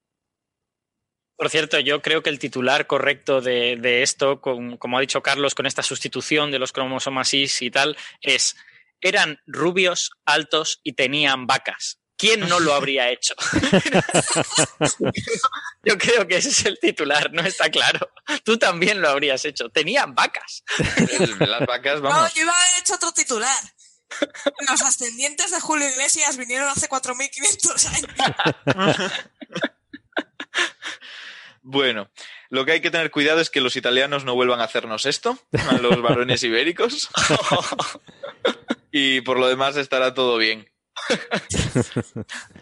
Por 1.36 1.50
cierto, 1.50 1.80
yo 1.80 2.02
creo 2.02 2.22
que 2.22 2.30
el 2.30 2.38
titular 2.38 2.86
correcto 2.86 3.42
de, 3.42 4.04
esto, 4.04 4.40
como 4.40 4.98
ha 4.98 5.02
dicho 5.02 5.24
Carlos, 5.24 5.56
con 5.56 5.66
esta 5.66 5.82
sustitución 5.82 6.52
de 6.52 6.60
los 6.60 6.72
cromosomas 6.72 7.34
Y 7.34 7.48
y 7.60 7.72
tal, 7.72 7.98
es 8.22 8.56
eran 9.02 9.40
rubios, 9.46 10.12
altos 10.26 10.80
y 10.84 10.94
tenían 10.94 11.48
vacas. 11.48 12.03
¿Quién 12.18 12.42
no 12.42 12.60
lo 12.60 12.74
habría 12.74 13.10
hecho? 13.10 13.34
Yo 15.84 15.98
creo 15.98 16.28
que 16.28 16.36
ese 16.38 16.50
es 16.50 16.66
el 16.66 16.78
titular, 16.80 17.32
no 17.34 17.42
está 17.42 17.70
claro. 17.70 18.10
Tú 18.44 18.58
también 18.58 19.02
lo 19.02 19.10
habrías 19.10 19.46
hecho. 19.46 19.70
Tenían 19.70 20.16
vacas. 20.16 20.64
Las 21.40 21.66
vacas, 21.66 22.02
vamos. 22.02 22.22
No, 22.22 22.30
yo 22.34 22.44
iba 22.44 22.54
a 22.54 22.56
haber 22.56 22.82
hecho 22.82 22.96
otro 22.96 23.12
titular. 23.12 23.58
Los 24.70 24.82
ascendientes 24.82 25.52
de 25.52 25.60
Julio 25.60 25.90
Iglesias 25.90 26.38
vinieron 26.38 26.70
hace 26.70 26.88
4.500 26.88 27.88
años. 27.88 28.08
Bueno, 31.64 32.10
lo 32.50 32.66
que 32.66 32.74
hay 32.74 32.82
que 32.82 32.92
tener 32.92 33.10
cuidado 33.10 33.40
es 33.40 33.50
que 33.50 33.62
los 33.62 33.78
italianos 33.78 34.26
no 34.26 34.36
vuelvan 34.36 34.60
a 34.60 34.66
hacernos 34.66 35.06
esto, 35.06 35.40
a 35.70 35.78
los 35.78 36.02
varones 36.02 36.44
ibéricos. 36.44 37.10
y 38.92 39.22
por 39.22 39.40
lo 39.40 39.48
demás 39.48 39.78
estará 39.78 40.14
todo 40.14 40.38
bien. 40.38 40.70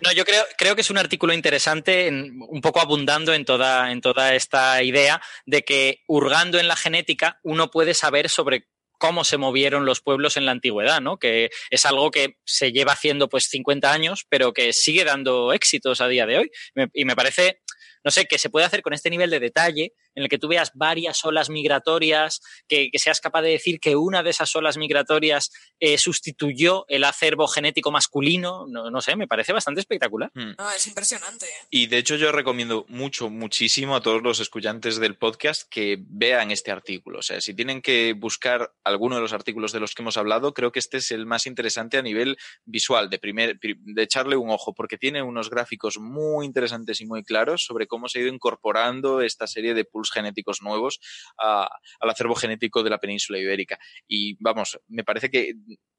No, 0.02 0.11
yo 0.14 0.26
creo, 0.26 0.44
creo 0.58 0.76
que 0.76 0.82
es 0.82 0.90
un 0.90 0.98
artículo 0.98 1.34
interesante, 1.34 2.10
un 2.10 2.61
poco 2.61 2.82
abundando 2.82 3.34
en 3.34 3.45
toda, 3.45 3.92
en 3.92 4.02
toda 4.02 4.36
esta 4.36 4.82
idea 4.84 5.22
de 5.45 5.64
que 5.64 6.02
hurgando 6.08 6.60
en 6.60 6.68
la 6.68 6.76
genética 6.76 7.40
uno 7.44 7.70
puede 7.70 7.94
saber 7.94 8.30
sobre 8.30 8.68
cómo 8.98 9.24
se 9.24 9.38
movieron 9.38 9.86
los 9.86 10.02
pueblos 10.02 10.38
en 10.38 10.45
la 10.45 10.52
antigüedad, 10.52 11.02
¿no? 11.02 11.18
Que 11.18 11.50
es 11.70 11.86
algo 11.86 12.11
que 12.11 12.38
se 12.45 12.72
lleva 12.72 12.94
haciendo 12.94 13.30
pues 13.30 13.45
50 13.50 13.92
años, 13.92 14.26
pero 14.30 14.53
que 14.53 14.74
sigue 14.74 15.03
dando 15.03 15.53
éxitos 15.53 16.02
a 16.02 16.08
día 16.08 16.26
de 16.26 16.38
hoy. 16.38 16.52
y 16.94 17.06
me 17.06 17.16
parece 17.16 17.61
no 18.03 18.11
sé, 18.11 18.26
que 18.26 18.38
se 18.38 18.50
puede 18.50 18.66
hacer 18.66 18.82
con 18.82 18.94
este 18.94 19.10
nivel 19.10 19.30
de 19.30 19.40
detalle 19.40 19.94
en 20.15 20.23
el 20.23 20.30
que 20.30 20.38
tú 20.38 20.48
veas 20.48 20.72
varias 20.73 21.23
olas 21.25 21.49
migratorias, 21.49 22.41
que, 22.67 22.90
seas 22.95 23.19
capaz 23.19 23.41
de 23.41 23.49
decir 23.49 23.80
que 23.80 23.95
una 23.95 24.23
de 24.23 24.30
esas 24.30 24.56
olas 24.56 24.77
migratorias 24.77 25.51
eh, 25.80 25.98
sustituyó 25.98 26.85
el 26.88 27.03
acervo 27.03 27.48
genético 27.48 27.91
masculino, 27.91 28.65
no, 28.67 29.01
sé, 29.01 29.15
me 29.15 29.27
parece 29.27 29.53
bastante 29.53 29.81
espectacular. 29.81 30.31
Hmm. 30.33 30.53
No, 30.57 30.72
es 30.72 30.85
impresionante. 30.88 31.45
¿eh? 31.45 31.67
Y 31.69 31.88
de 31.88 31.98
hecho 31.98 32.15
yo 32.15 32.31
recomiendo 32.31 32.85
mucho, 32.90 33.30
muchísimo 33.30 33.95
a 33.95 34.01
todos 34.01 34.22
los 34.22 34.40
escuchantes 34.40 34.98
del 34.98 35.17
podcast 35.17 35.67
que 35.69 35.98
vean 35.99 36.51
este 36.51 36.72
artículo. 36.72 37.19
O 37.19 37.22
sea, 37.22 37.41
si 37.41 37.53
tienen 37.53 37.81
que 37.81 38.14
buscar 38.14 38.73
alguno 38.83 39.15
de 39.15 39.22
los 39.22 39.33
artículos 39.33 39.72
de 39.72 39.80
los 39.80 39.95
que 39.95 40.01
hemos 40.03 40.17
hablado, 40.17 40.53
creo 40.53 40.72
que 40.72 40.80
este 40.80 40.98
es 40.98 41.11
el 41.11 41.25
más 41.25 41.48
interesante 41.48 41.98
a 41.98 42.01
nivel 42.01 42.38
visual, 42.65 43.09
de, 43.09 43.19
primer, 43.19 43.59
de 43.59 44.03
echarle 44.03 44.35
un 44.35 44.49
ojo, 44.49 44.73
porque 44.73 44.98
tiene 44.98 45.22
unos 45.22 45.49
gráficos 45.49 45.99
muy 45.99 46.45
interesantes 46.45 47.01
y 47.01 47.06
muy 47.06 47.23
claros 47.23 47.64
sobre 47.64 47.88
cómo 47.88 48.07
se 48.07 48.19
ha 48.19 48.22
ido 48.23 48.33
incorporando 48.33 49.22
esta 49.22 49.48
serie 49.48 49.73
de 49.73 49.85
pools 50.02 50.12
genéticos 50.12 50.62
nuevos 50.62 51.00
al 51.38 52.10
acervo 52.10 52.36
genético 52.36 52.84
de 52.84 52.90
la 52.90 53.00
península 53.00 53.40
ibérica. 53.40 53.78
Y 54.08 54.38
vamos, 54.44 54.80
me 54.88 55.04
parece 55.04 55.30
que 55.30 55.54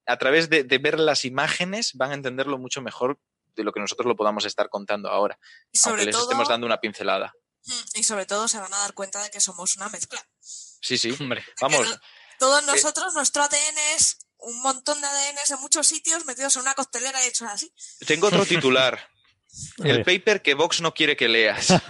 a 0.06 0.16
través 0.16 0.50
de, 0.50 0.64
ver 0.78 0.98
las 0.98 1.24
imágenes 1.24 1.92
van 1.94 2.10
a 2.10 2.14
entenderlo 2.14 2.58
mucho 2.58 2.82
mejor 2.82 3.20
de 3.54 3.64
lo 3.64 3.72
que 3.72 3.80
nosotros 3.80 4.06
lo 4.06 4.16
podamos 4.16 4.44
estar 4.46 4.68
contando 4.68 5.10
ahora, 5.10 5.38
aunque 5.84 6.06
les 6.06 6.16
estemos 6.16 6.48
dando 6.48 6.66
una 6.66 6.80
pincelada. 6.80 7.34
Y 7.94 8.02
sobre 8.02 8.26
todo 8.26 8.48
se 8.48 8.58
van 8.58 8.72
a 8.74 8.78
dar 8.78 8.94
cuenta 8.94 9.22
de 9.22 9.30
que 9.30 9.40
somos 9.40 9.76
una 9.76 9.88
mezcla. 9.88 10.20
Sí, 10.40 10.98
sí, 10.98 11.14
hombre, 11.20 11.44
vamos. 11.60 11.86
todos 12.38 12.62
eh, 12.62 12.66
nosotros, 12.66 13.14
nuestro 13.14 13.42
ADN 13.42 13.78
es 13.94 14.18
un 14.38 14.60
montón 14.62 15.00
de 15.00 15.06
ADN 15.06 15.38
en 15.48 15.60
muchos 15.60 15.86
sitios 15.86 16.24
metidos 16.26 16.56
en 16.56 16.62
una 16.62 16.74
costelera 16.74 17.24
y 17.24 17.28
hechos 17.28 17.48
así. 17.48 17.72
Tengo 18.06 18.26
otro 18.26 18.44
titular. 18.44 19.11
El 19.84 20.02
paper 20.04 20.42
que 20.42 20.54
Vox 20.54 20.80
no 20.80 20.94
quiere 20.94 21.16
que 21.16 21.28
leas. 21.28 21.68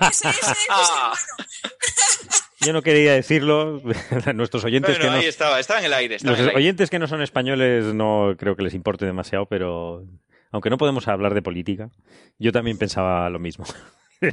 Yo 2.61 2.73
no 2.73 2.83
quería 2.83 3.13
decirlo. 3.13 3.83
Nuestros 4.35 4.65
oyentes 4.65 4.99
que 4.99 5.07
no. 5.07 5.13
Ahí 5.13 5.27
estaba, 5.27 5.61
estaba 5.61 5.81
en 5.81 5.87
el 5.87 5.95
aire. 5.95 6.17
Los 6.23 6.39
oyentes 6.55 6.91
que 6.91 6.99
no 6.99 7.07
son 7.07 7.23
españoles 7.23 7.85
no 7.87 8.35
creo 8.39 8.57
que 8.57 8.63
les 8.63 8.75
importe 8.75 9.05
demasiado, 9.05 9.47
pero 9.47 10.05
aunque 10.51 10.71
no 10.71 10.79
podemos 10.79 11.09
hablar 11.09 11.35
de 11.35 11.43
política, 11.43 11.91
yo 12.39 12.53
también 12.53 12.79
pensaba 12.79 13.29
lo 13.31 13.39
mismo. 13.39 13.65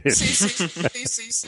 Sí, 0.06 0.28
sí, 0.28 0.48
sí, 1.06 1.32
sí. 1.32 1.48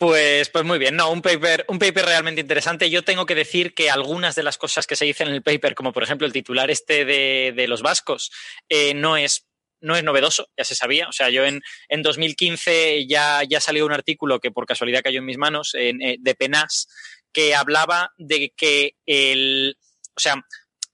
Pues, 0.00 0.48
pues 0.48 0.64
muy 0.64 0.78
bien, 0.78 0.96
no, 0.96 1.10
un 1.10 1.20
paper, 1.20 1.66
un 1.68 1.78
paper 1.78 2.06
realmente 2.06 2.40
interesante. 2.40 2.88
Yo 2.88 3.04
tengo 3.04 3.26
que 3.26 3.34
decir 3.34 3.74
que 3.74 3.90
algunas 3.90 4.34
de 4.34 4.42
las 4.42 4.56
cosas 4.56 4.86
que 4.86 4.96
se 4.96 5.04
dicen 5.04 5.28
en 5.28 5.34
el 5.34 5.42
paper, 5.42 5.74
como 5.74 5.92
por 5.92 6.02
ejemplo 6.02 6.26
el 6.26 6.32
titular 6.32 6.70
este 6.70 7.04
de, 7.04 7.66
los 7.68 7.82
vascos, 7.82 8.30
eh, 8.70 8.94
no 8.94 9.18
es 9.18 9.46
no 9.82 9.96
es 9.96 10.02
novedoso, 10.02 10.48
ya 10.56 10.64
se 10.64 10.74
sabía. 10.74 11.06
O 11.06 11.12
sea, 11.12 11.28
yo 11.28 11.44
en, 11.44 11.60
en 11.90 12.00
2015 12.00 13.06
ya, 13.08 13.42
ya 13.46 13.60
salió 13.60 13.84
un 13.84 13.92
artículo 13.92 14.40
que 14.40 14.50
por 14.50 14.64
casualidad 14.64 15.02
cayó 15.02 15.18
en 15.18 15.26
mis 15.26 15.36
manos, 15.36 15.74
en, 15.74 16.00
eh, 16.00 16.16
de 16.18 16.34
Penas, 16.34 16.88
que 17.30 17.54
hablaba 17.54 18.14
de 18.16 18.54
que 18.56 18.94
el. 19.04 19.76
O 20.16 20.20
sea, 20.20 20.42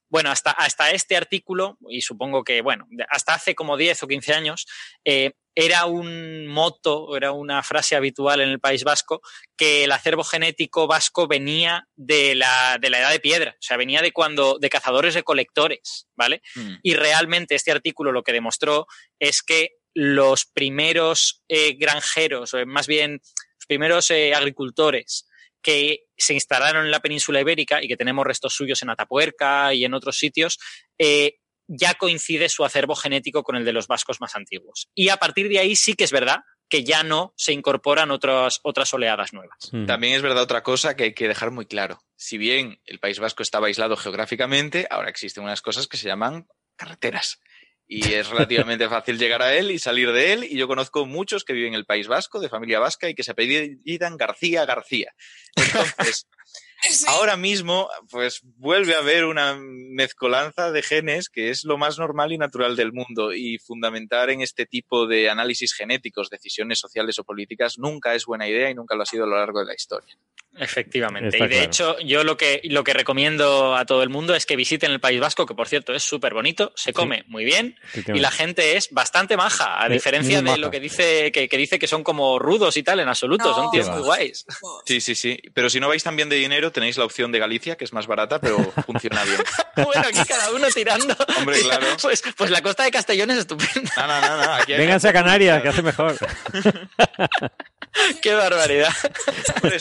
bueno, 0.09 0.31
hasta, 0.31 0.51
hasta 0.51 0.91
este 0.91 1.15
artículo, 1.15 1.77
y 1.89 2.01
supongo 2.01 2.43
que, 2.43 2.61
bueno, 2.61 2.85
hasta 3.07 3.35
hace 3.35 3.55
como 3.55 3.77
10 3.77 4.03
o 4.03 4.07
15 4.07 4.33
años, 4.33 4.67
eh, 5.05 5.31
era 5.59 5.87
un 5.87 6.45
moto, 6.45 7.17
era 7.17 7.31
una 7.31 7.63
frase 7.63 7.95
habitual 7.95 8.41
en 8.41 8.49
el 8.49 8.59
País 8.59 8.83
Vasco, 8.83 9.21
que 9.57 9.85
el 9.85 9.91
acervo 9.91 10.23
genético 10.23 10.85
vasco 10.85 11.27
venía 11.27 11.87
de 11.95 12.35
la, 12.35 12.77
de 12.79 12.91
la 12.91 12.99
edad 12.99 13.09
de 13.09 13.19
piedra, 13.19 13.55
o 13.59 13.61
sea, 13.61 13.75
venía 13.75 14.03
de 14.03 14.11
cuando, 14.11 14.59
de 14.59 14.69
cazadores 14.69 15.15
recolectores, 15.15 16.07
¿vale? 16.15 16.43
Mm. 16.53 16.75
Y 16.83 16.93
realmente 16.93 17.55
este 17.55 17.71
artículo 17.71 18.11
lo 18.11 18.21
que 18.21 18.33
demostró 18.33 18.85
es 19.17 19.41
que 19.41 19.71
los 19.95 20.45
primeros 20.45 21.43
eh, 21.47 21.73
granjeros, 21.73 22.53
o 22.53 22.63
más 22.67 22.85
bien 22.85 23.13
los 23.13 23.65
primeros 23.67 24.11
eh, 24.11 24.35
agricultores 24.35 25.27
que 25.63 26.03
se 26.15 26.35
instalaron 26.35 26.85
en 26.85 26.91
la 26.91 26.99
península 26.99 27.41
ibérica 27.41 27.81
y 27.81 27.87
que 27.87 27.97
tenemos 27.97 28.27
restos 28.27 28.53
suyos 28.53 28.83
en 28.83 28.91
Atapuerca 28.91 29.73
y 29.73 29.85
en 29.85 29.95
otros 29.95 30.19
sitios, 30.19 30.59
eh, 30.99 31.39
ya 31.67 31.95
coincide 31.95 32.49
su 32.49 32.65
acervo 32.65 32.95
genético 32.95 33.43
con 33.43 33.55
el 33.55 33.65
de 33.65 33.73
los 33.73 33.87
vascos 33.87 34.21
más 34.21 34.35
antiguos. 34.35 34.89
Y 34.95 35.09
a 35.09 35.17
partir 35.17 35.49
de 35.49 35.59
ahí 35.59 35.75
sí 35.75 35.93
que 35.93 36.03
es 36.03 36.11
verdad 36.11 36.39
que 36.69 36.83
ya 36.83 37.03
no 37.03 37.33
se 37.37 37.53
incorporan 37.53 38.11
otras, 38.11 38.59
otras 38.63 38.93
oleadas 38.93 39.33
nuevas. 39.33 39.57
También 39.85 40.13
es 40.13 40.21
verdad 40.21 40.43
otra 40.43 40.63
cosa 40.63 40.95
que 40.95 41.03
hay 41.03 41.13
que 41.13 41.27
dejar 41.27 41.51
muy 41.51 41.65
claro. 41.65 42.01
Si 42.15 42.37
bien 42.37 42.81
el 42.85 42.99
País 42.99 43.19
Vasco 43.19 43.43
estaba 43.43 43.67
aislado 43.67 43.95
geográficamente, 43.95 44.87
ahora 44.89 45.09
existen 45.09 45.43
unas 45.43 45.61
cosas 45.61 45.87
que 45.87 45.97
se 45.97 46.07
llaman 46.07 46.47
carreteras. 46.75 47.39
Y 47.87 48.13
es 48.13 48.27
relativamente 48.29 48.89
fácil 48.89 49.17
llegar 49.17 49.41
a 49.41 49.53
él 49.55 49.71
y 49.71 49.79
salir 49.79 50.11
de 50.11 50.33
él. 50.33 50.43
Y 50.43 50.57
yo 50.57 50.67
conozco 50.67 51.05
muchos 51.05 51.45
que 51.45 51.53
viven 51.53 51.73
en 51.73 51.79
el 51.79 51.85
País 51.85 52.07
Vasco, 52.07 52.39
de 52.39 52.49
familia 52.49 52.79
vasca, 52.79 53.09
y 53.09 53.15
que 53.15 53.23
se 53.23 53.31
apellidan 53.31 54.17
García 54.17 54.65
García. 54.65 55.13
Entonces, 55.55 56.27
Ahora 57.07 57.37
mismo, 57.37 57.89
pues 58.09 58.41
vuelve 58.43 58.95
a 58.95 58.99
haber 58.99 59.25
una 59.25 59.57
mezcolanza 59.57 60.71
de 60.71 60.81
genes 60.81 61.29
que 61.29 61.49
es 61.49 61.63
lo 61.63 61.77
más 61.77 61.97
normal 61.97 62.31
y 62.31 62.37
natural 62.37 62.75
del 62.75 62.93
mundo 62.93 63.33
y 63.33 63.57
fundamentar 63.59 64.29
en 64.29 64.41
este 64.41 64.65
tipo 64.65 65.07
de 65.07 65.29
análisis 65.29 65.73
genéticos 65.73 66.29
decisiones 66.29 66.79
sociales 66.79 67.17
o 67.19 67.23
políticas 67.23 67.77
nunca 67.77 68.15
es 68.15 68.25
buena 68.25 68.47
idea 68.47 68.69
y 68.69 68.75
nunca 68.75 68.95
lo 68.95 69.03
ha 69.03 69.05
sido 69.05 69.23
a 69.23 69.27
lo 69.27 69.37
largo 69.37 69.59
de 69.59 69.65
la 69.65 69.75
historia. 69.75 70.17
Efectivamente. 70.59 71.37
y 71.37 71.47
de 71.47 71.63
hecho, 71.63 71.99
yo 71.99 72.23
lo 72.23 72.35
que, 72.35 72.61
lo 72.63 72.83
que 72.83 72.93
recomiendo 72.93 73.75
a 73.75 73.85
todo 73.85 74.01
el 74.01 74.09
mundo 74.09 74.33
es 74.33 74.45
que 74.45 74.55
visiten 74.55 74.91
el 74.91 74.99
País 74.99 75.19
Vasco, 75.19 75.45
que 75.45 75.53
por 75.53 75.67
cierto 75.67 75.93
es 75.93 76.03
súper 76.03 76.33
bonito, 76.33 76.71
se 76.75 76.93
come 76.93 77.23
muy 77.27 77.45
bien 77.45 77.75
y 78.07 78.19
la 78.19 78.31
gente 78.31 78.75
es 78.75 78.89
bastante 78.91 79.37
maja, 79.37 79.81
a 79.81 79.87
eh, 79.87 79.93
diferencia 79.93 80.41
de 80.41 80.57
lo 80.57 80.71
que 80.71 80.79
dice 80.79 81.31
que, 81.31 81.47
dice 81.57 81.79
que 81.79 81.87
son 81.87 82.03
como 82.03 82.39
rudos 82.39 82.75
y 82.77 82.83
tal, 82.83 82.99
en 82.99 83.07
absoluto, 83.07 83.53
son 83.53 83.69
tíos 83.71 83.89
muy 83.89 84.01
guays. 84.01 84.45
Sí, 84.85 84.99
sí, 84.99 85.15
sí. 85.15 85.39
Pero 85.53 85.69
si 85.69 85.79
no 85.79 85.87
vais 85.87 86.03
también 86.03 86.29
de 86.29 86.37
dinero, 86.37 86.66
tenéis 86.71 86.97
la 86.97 87.05
opción 87.05 87.31
de 87.31 87.39
Galicia, 87.39 87.77
que 87.77 87.85
es 87.85 87.93
más 87.93 88.07
barata, 88.07 88.39
pero 88.39 88.57
funciona 88.85 89.23
bien. 89.23 89.41
bueno, 89.75 90.07
aquí 90.07 90.19
cada 90.27 90.51
uno 90.51 90.67
tirando. 90.73 91.15
Hombre, 91.37 91.61
claro. 91.61 91.87
Pues, 92.01 92.23
pues 92.35 92.49
la 92.49 92.61
costa 92.61 92.83
de 92.83 92.91
Castellón 92.91 93.31
es 93.31 93.39
estupenda. 93.39 93.91
No, 93.95 94.07
no, 94.07 94.21
no, 94.21 94.57
no. 94.57 94.65
Vénganse 94.67 95.09
a 95.09 95.13
Canarias, 95.13 95.61
que 95.61 95.69
hace 95.69 95.81
mejor. 95.81 96.17
Qué 98.21 98.33
barbaridad. 98.33 98.93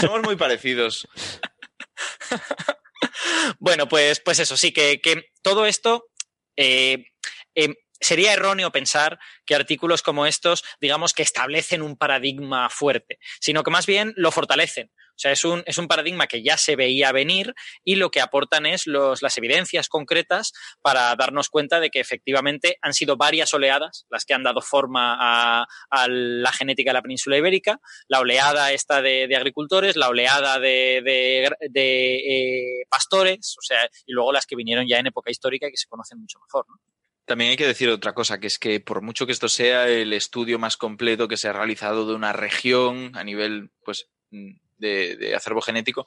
somos 0.00 0.23
muy 0.23 0.36
parecidos. 0.36 1.08
bueno, 3.58 3.89
pues, 3.89 4.20
pues 4.20 4.39
eso, 4.39 4.56
sí, 4.56 4.73
que, 4.73 5.00
todo 5.42 5.66
esto 5.66 6.06
eh, 6.56 7.06
em, 7.55 7.74
sería 8.00 8.32
erróneo 8.32 8.73
pensar 8.73 9.18
que 9.44 9.55
artículos 9.55 10.02
como 10.02 10.26
estos, 10.26 10.65
digamos, 10.81 11.12
que 11.12 11.23
establecen 11.23 11.82
un 11.82 11.97
paradigma 11.97 12.68
fuerte, 12.70 13.18
sino 13.40 13.62
que 13.62 13.70
más 13.70 13.86
bien 13.86 14.12
lo 14.16 14.31
fortalecen. 14.31 14.90
O 15.17 15.19
sea, 15.19 15.33
es 15.33 15.45
un, 15.45 15.62
es 15.65 15.78
un 15.78 15.89
paradigma 15.89 16.27
que 16.27 16.43
ya 16.43 16.59
se 16.59 16.77
veía 16.77 17.11
venir 17.11 17.55
y 17.83 17.95
lo 17.95 18.11
que 18.11 18.20
aportan 18.20 18.67
es 18.67 18.86
los, 18.86 19.23
las 19.23 19.39
evidencias 19.39 19.89
concretas 19.89 20.53
para 20.83 21.15
darnos 21.17 21.49
cuenta 21.49 21.81
de 21.81 21.89
que 21.89 22.01
efectivamente 22.01 22.77
han 22.83 22.93
sido 22.93 23.17
varias 23.17 23.55
oleadas 23.55 24.05
las 24.11 24.27
que 24.27 24.35
han 24.35 24.43
dado 24.43 24.61
forma 24.61 25.17
a, 25.19 25.67
la 26.09 26.53
genética 26.53 26.91
de 26.91 26.95
la 26.95 27.03
península 27.03 27.39
ibérica, 27.39 27.81
la 28.09 28.20
oleada 28.20 28.73
esta 28.73 29.01
de, 29.01 29.35
agricultores, 29.35 29.97
la 29.97 30.09
oleada 30.09 30.59
de, 30.59 31.01
de, 31.70 32.17
eh, 32.17 32.86
pastores, 32.91 33.57
o 33.59 33.62
sea, 33.62 33.89
y 34.05 34.12
luego 34.12 34.33
las 34.33 34.47
que 34.47 34.57
vinieron 34.57 34.86
ya 34.86 34.99
en 34.99 35.07
época 35.07 35.31
histórica 35.31 35.67
y 35.67 35.70
que 35.70 35.77
se 35.77 35.89
conocen 35.89 36.20
mucho 36.20 36.39
mejor. 36.41 36.67
También 37.25 37.51
hay 37.51 37.57
que 37.57 37.67
decir 37.67 37.89
otra 37.89 38.15
cosa, 38.15 38.39
que 38.39 38.47
es 38.47 38.59
que 38.59 38.78
por 38.78 39.03
mucho 39.03 39.27
que 39.27 39.33
esto 39.33 39.49
sea 39.49 39.89
el 39.89 40.12
estudio 40.12 40.59
más 40.59 40.77
completo 40.77 41.27
que 41.27 41.36
se 41.36 41.49
ha 41.49 41.53
realizado 41.53 42.07
de 42.07 42.15
una 42.15 42.33
región 42.33 43.11
a 43.15 43.25
nivel, 43.25 43.70
pues, 43.85 44.09
de, 44.79 45.35
acervo 45.35 45.61
genético, 45.61 46.07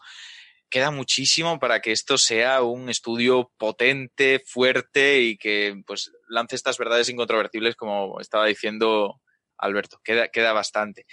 queda 0.70 0.92
muchísimo 0.92 1.60
para 1.60 1.82
que 1.82 1.92
esto 1.92 2.18
sea 2.18 2.62
un 2.62 2.90
estudio 2.90 3.52
potente, 3.58 4.42
fuerte 4.46 5.22
y 5.22 5.38
que 5.38 5.82
pues 5.86 6.12
lance 6.28 6.56
estas 6.56 6.78
verdades 6.78 7.10
incontrovertibles 7.10 7.76
como 7.76 8.20
estaba 8.20 8.46
diciendo 8.46 9.20
Alberto. 9.58 10.00
Queda, 10.04 10.30
queda 10.30 10.54
bastante. 10.54 11.06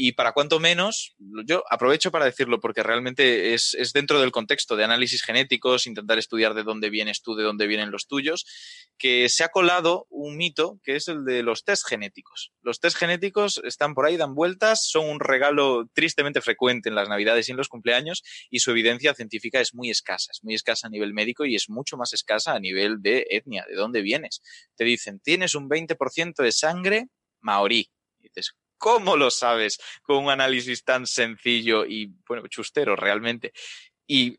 Y 0.00 0.12
para 0.12 0.30
cuanto 0.30 0.60
menos, 0.60 1.16
yo 1.44 1.64
aprovecho 1.68 2.12
para 2.12 2.24
decirlo 2.24 2.60
porque 2.60 2.84
realmente 2.84 3.52
es, 3.54 3.74
es, 3.74 3.92
dentro 3.92 4.20
del 4.20 4.30
contexto 4.30 4.76
de 4.76 4.84
análisis 4.84 5.24
genéticos, 5.24 5.88
intentar 5.88 6.18
estudiar 6.20 6.54
de 6.54 6.62
dónde 6.62 6.88
vienes 6.88 7.20
tú, 7.20 7.34
de 7.34 7.42
dónde 7.42 7.66
vienen 7.66 7.90
los 7.90 8.06
tuyos, 8.06 8.44
que 8.96 9.28
se 9.28 9.42
ha 9.42 9.48
colado 9.48 10.06
un 10.08 10.36
mito 10.36 10.78
que 10.84 10.94
es 10.94 11.08
el 11.08 11.24
de 11.24 11.42
los 11.42 11.64
test 11.64 11.84
genéticos. 11.84 12.52
Los 12.62 12.78
test 12.78 12.96
genéticos 12.96 13.60
están 13.64 13.94
por 13.94 14.06
ahí, 14.06 14.16
dan 14.16 14.36
vueltas, 14.36 14.86
son 14.88 15.08
un 15.08 15.18
regalo 15.18 15.88
tristemente 15.92 16.42
frecuente 16.42 16.88
en 16.88 16.94
las 16.94 17.08
navidades 17.08 17.48
y 17.48 17.50
en 17.50 17.58
los 17.58 17.68
cumpleaños 17.68 18.22
y 18.50 18.60
su 18.60 18.70
evidencia 18.70 19.14
científica 19.14 19.60
es 19.60 19.74
muy 19.74 19.90
escasa, 19.90 20.30
es 20.30 20.44
muy 20.44 20.54
escasa 20.54 20.86
a 20.86 20.90
nivel 20.90 21.12
médico 21.12 21.44
y 21.44 21.56
es 21.56 21.68
mucho 21.68 21.96
más 21.96 22.12
escasa 22.12 22.54
a 22.54 22.60
nivel 22.60 23.02
de 23.02 23.26
etnia, 23.30 23.64
de 23.68 23.74
dónde 23.74 24.02
vienes. 24.02 24.42
Te 24.76 24.84
dicen, 24.84 25.18
tienes 25.18 25.56
un 25.56 25.68
20% 25.68 26.40
de 26.40 26.52
sangre 26.52 27.08
maorí. 27.40 27.90
Y 28.20 28.28
dices, 28.28 28.54
¿Cómo 28.78 29.16
lo 29.16 29.30
sabes 29.30 29.78
con 30.02 30.24
un 30.24 30.30
análisis 30.30 30.84
tan 30.84 31.06
sencillo 31.06 31.84
y, 31.84 32.14
bueno, 32.26 32.46
chustero 32.48 32.96
realmente? 32.96 33.52
Y 34.06 34.38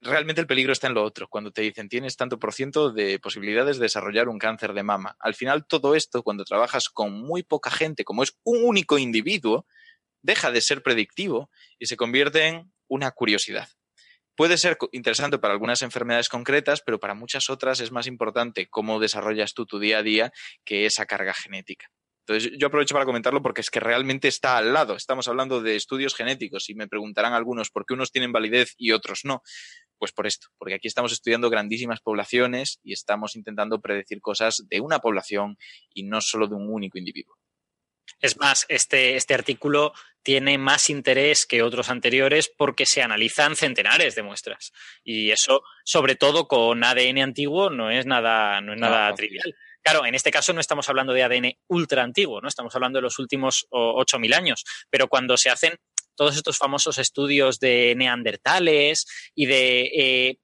realmente 0.00 0.40
el 0.40 0.46
peligro 0.46 0.72
está 0.72 0.86
en 0.86 0.94
lo 0.94 1.04
otro, 1.04 1.28
cuando 1.28 1.50
te 1.50 1.62
dicen 1.62 1.88
tienes 1.88 2.16
tanto 2.16 2.38
por 2.38 2.52
ciento 2.52 2.90
de 2.90 3.18
posibilidades 3.18 3.78
de 3.78 3.84
desarrollar 3.84 4.28
un 4.28 4.38
cáncer 4.38 4.72
de 4.72 4.82
mama. 4.82 5.16
Al 5.20 5.34
final 5.34 5.66
todo 5.66 5.94
esto, 5.94 6.22
cuando 6.22 6.44
trabajas 6.44 6.88
con 6.88 7.12
muy 7.12 7.42
poca 7.42 7.70
gente, 7.70 8.04
como 8.04 8.22
es 8.22 8.38
un 8.44 8.64
único 8.64 8.98
individuo, 8.98 9.66
deja 10.22 10.50
de 10.50 10.60
ser 10.60 10.82
predictivo 10.82 11.50
y 11.78 11.86
se 11.86 11.96
convierte 11.96 12.46
en 12.46 12.72
una 12.88 13.10
curiosidad. 13.10 13.68
Puede 14.34 14.56
ser 14.56 14.78
interesante 14.92 15.38
para 15.38 15.52
algunas 15.52 15.82
enfermedades 15.82 16.28
concretas, 16.28 16.80
pero 16.80 17.00
para 17.00 17.14
muchas 17.14 17.50
otras 17.50 17.80
es 17.80 17.90
más 17.90 18.06
importante 18.06 18.68
cómo 18.68 19.00
desarrollas 19.00 19.52
tú 19.52 19.66
tu 19.66 19.80
día 19.80 19.98
a 19.98 20.02
día 20.02 20.32
que 20.64 20.86
esa 20.86 21.06
carga 21.06 21.34
genética. 21.34 21.90
Entonces, 22.28 22.58
yo 22.58 22.66
aprovecho 22.66 22.94
para 22.94 23.06
comentarlo 23.06 23.40
porque 23.40 23.62
es 23.62 23.70
que 23.70 23.80
realmente 23.80 24.28
está 24.28 24.58
al 24.58 24.74
lado. 24.74 24.94
Estamos 24.96 25.28
hablando 25.28 25.62
de 25.62 25.76
estudios 25.76 26.14
genéticos 26.14 26.68
y 26.68 26.74
me 26.74 26.86
preguntarán 26.86 27.32
algunos 27.32 27.70
por 27.70 27.86
qué 27.86 27.94
unos 27.94 28.12
tienen 28.12 28.32
validez 28.32 28.74
y 28.76 28.92
otros 28.92 29.20
no. 29.24 29.42
Pues 29.96 30.12
por 30.12 30.26
esto, 30.26 30.48
porque 30.58 30.74
aquí 30.74 30.88
estamos 30.88 31.10
estudiando 31.12 31.48
grandísimas 31.48 32.00
poblaciones 32.00 32.80
y 32.82 32.92
estamos 32.92 33.34
intentando 33.34 33.80
predecir 33.80 34.20
cosas 34.20 34.62
de 34.68 34.80
una 34.80 34.98
población 34.98 35.56
y 35.94 36.02
no 36.02 36.20
solo 36.20 36.46
de 36.48 36.54
un 36.54 36.70
único 36.70 36.98
individuo. 36.98 37.38
Es 38.20 38.36
más, 38.36 38.66
este, 38.68 39.16
este 39.16 39.32
artículo 39.32 39.94
tiene 40.22 40.58
más 40.58 40.90
interés 40.90 41.46
que 41.46 41.62
otros 41.62 41.88
anteriores 41.88 42.52
porque 42.54 42.84
se 42.84 43.00
analizan 43.00 43.56
centenares 43.56 44.14
de 44.14 44.22
muestras. 44.22 44.72
Y 45.02 45.30
eso, 45.30 45.62
sobre 45.84 46.14
todo 46.14 46.46
con 46.46 46.84
ADN 46.84 47.20
antiguo, 47.20 47.70
no 47.70 47.90
es 47.90 48.04
nada, 48.04 48.60
no 48.60 48.74
es 48.74 48.80
nada 48.80 49.14
trivial. 49.14 49.54
Claro, 49.82 50.04
en 50.04 50.14
este 50.14 50.30
caso 50.30 50.52
no 50.52 50.60
estamos 50.60 50.88
hablando 50.88 51.12
de 51.12 51.22
ADN 51.22 51.52
ultra 51.68 52.02
antiguo, 52.02 52.40
no 52.40 52.48
estamos 52.48 52.74
hablando 52.74 52.98
de 52.98 53.02
los 53.02 53.18
últimos 53.18 53.66
8.000 53.70 54.34
años, 54.34 54.64
pero 54.90 55.08
cuando 55.08 55.36
se 55.36 55.50
hacen 55.50 55.78
todos 56.14 56.36
estos 56.36 56.58
famosos 56.58 56.98
estudios 56.98 57.60
de 57.60 57.94
neandertales 57.96 59.06
y 59.34 59.46
de 59.46 59.80
eh, 59.94 60.38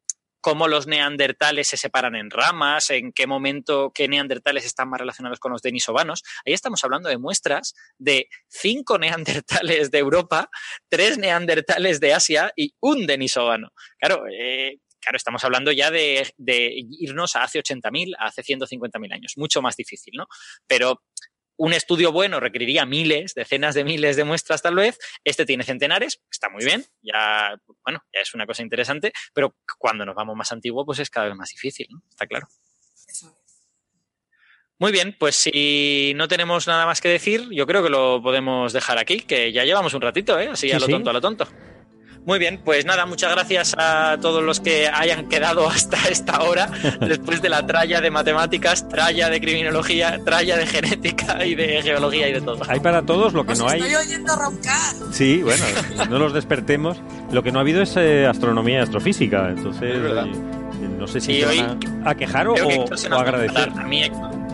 cómo 0.44 0.68
los 0.68 0.86
neandertales 0.86 1.68
se 1.68 1.78
separan 1.78 2.14
en 2.14 2.30
ramas, 2.30 2.90
en 2.90 3.12
qué 3.12 3.26
momento 3.26 3.92
qué 3.94 4.08
neandertales 4.08 4.66
están 4.66 4.90
más 4.90 5.00
relacionados 5.00 5.40
con 5.40 5.52
los 5.52 5.62
denisovanos. 5.62 6.22
Ahí 6.44 6.52
estamos 6.52 6.84
hablando 6.84 7.08
de 7.08 7.16
muestras 7.16 7.74
de 7.96 8.28
cinco 8.48 8.98
neandertales 9.00 9.90
de 9.90 9.98
Europa, 9.98 10.50
tres 10.90 11.16
neandertales 11.16 11.98
de 11.98 12.12
Asia 12.12 12.52
y 12.54 12.74
un 12.80 13.06
denisovano. 13.06 13.72
Claro, 13.98 14.24
eh, 14.30 14.80
claro, 15.04 15.16
estamos 15.16 15.44
hablando 15.44 15.70
ya 15.70 15.90
de, 15.90 16.32
irnos 16.98 17.36
a 17.36 17.44
hace 17.44 17.60
80.000, 17.60 18.14
a 18.18 18.26
hace 18.26 18.42
150.000 18.42 19.12
años, 19.12 19.34
mucho 19.36 19.62
más 19.62 19.76
difícil, 19.76 20.14
¿no? 20.16 20.26
Pero 20.66 21.02
un 21.56 21.72
estudio 21.72 22.10
bueno 22.10 22.40
requeriría 22.40 22.84
miles, 22.84 23.34
decenas 23.34 23.74
de 23.74 23.84
miles 23.84 24.16
de 24.16 24.24
muestras 24.24 24.62
tal 24.62 24.74
vez. 24.74 24.98
Este 25.22 25.46
tiene 25.46 25.62
centenares, 25.62 26.20
está 26.30 26.48
muy 26.48 26.64
bien, 26.64 26.84
ya, 27.02 27.56
bueno, 27.84 28.02
ya 28.12 28.20
es 28.20 28.34
una 28.34 28.46
cosa 28.46 28.62
interesante, 28.62 29.12
pero 29.32 29.54
cuando 29.78 30.04
nos 30.04 30.14
vamos 30.14 30.36
más 30.36 30.50
antiguo, 30.50 30.84
pues 30.84 30.98
es 30.98 31.10
cada 31.10 31.26
vez 31.26 31.36
más 31.36 31.50
difícil, 31.50 31.86
¿no? 31.90 32.02
Está 32.10 32.26
claro. 32.26 32.48
Muy 34.78 34.90
bien, 34.90 35.14
pues 35.18 35.36
si 35.36 36.12
no 36.16 36.26
tenemos 36.26 36.66
nada 36.66 36.84
más 36.84 37.00
que 37.00 37.08
decir, 37.08 37.48
yo 37.52 37.66
creo 37.66 37.82
que 37.82 37.90
lo 37.90 38.20
podemos 38.20 38.72
dejar 38.72 38.98
aquí, 38.98 39.20
que 39.20 39.52
ya 39.52 39.64
llevamos 39.64 39.94
un 39.94 40.00
ratito, 40.00 40.38
¿eh? 40.40 40.48
Así 40.48 40.72
a 40.72 40.80
lo 40.80 40.88
tonto, 40.88 41.10
a 41.10 41.12
lo 41.12 41.20
tonto. 41.20 41.46
Muy 42.26 42.38
bien, 42.38 42.60
pues 42.64 42.86
nada, 42.86 43.04
muchas 43.04 43.30
gracias 43.30 43.74
a 43.76 44.16
todos 44.20 44.42
los 44.42 44.60
que 44.60 44.88
hayan 44.88 45.28
quedado 45.28 45.68
hasta 45.68 45.96
esta 46.08 46.42
hora, 46.42 46.70
después 47.00 47.42
de 47.42 47.48
la 47.48 47.66
tralla 47.66 48.00
de 48.00 48.10
matemáticas, 48.10 48.88
tralla 48.88 49.28
de 49.28 49.40
criminología, 49.40 50.18
tralla 50.24 50.56
de 50.56 50.66
genética 50.66 51.44
y 51.44 51.54
de 51.54 51.82
geología 51.82 52.28
y 52.28 52.32
de 52.32 52.40
todo. 52.40 52.62
Hay 52.68 52.80
para 52.80 53.02
todos 53.02 53.34
lo 53.34 53.44
que 53.44 53.54
no 53.54 53.68
hay. 53.68 53.80
Estoy 53.80 53.94
oyendo 53.94 54.36
roncar. 54.36 54.94
Sí, 55.12 55.42
bueno, 55.42 55.64
no 56.08 56.18
los 56.18 56.32
despertemos. 56.32 56.98
Lo 57.30 57.42
que 57.42 57.52
no 57.52 57.58
ha 57.58 57.62
habido 57.62 57.82
es 57.82 57.94
eh, 57.96 58.26
astronomía 58.26 58.78
y 58.78 58.82
astrofísica, 58.82 59.50
entonces 59.50 59.96
no 60.88 61.06
sé 61.06 61.20
si 61.20 61.42
hoy, 61.42 61.64
a 62.04 62.14
quejar 62.14 62.48
o, 62.48 62.54
o 62.54 63.14
agradecer. 63.14 63.70
A 63.70 63.84
mí 63.84 64.02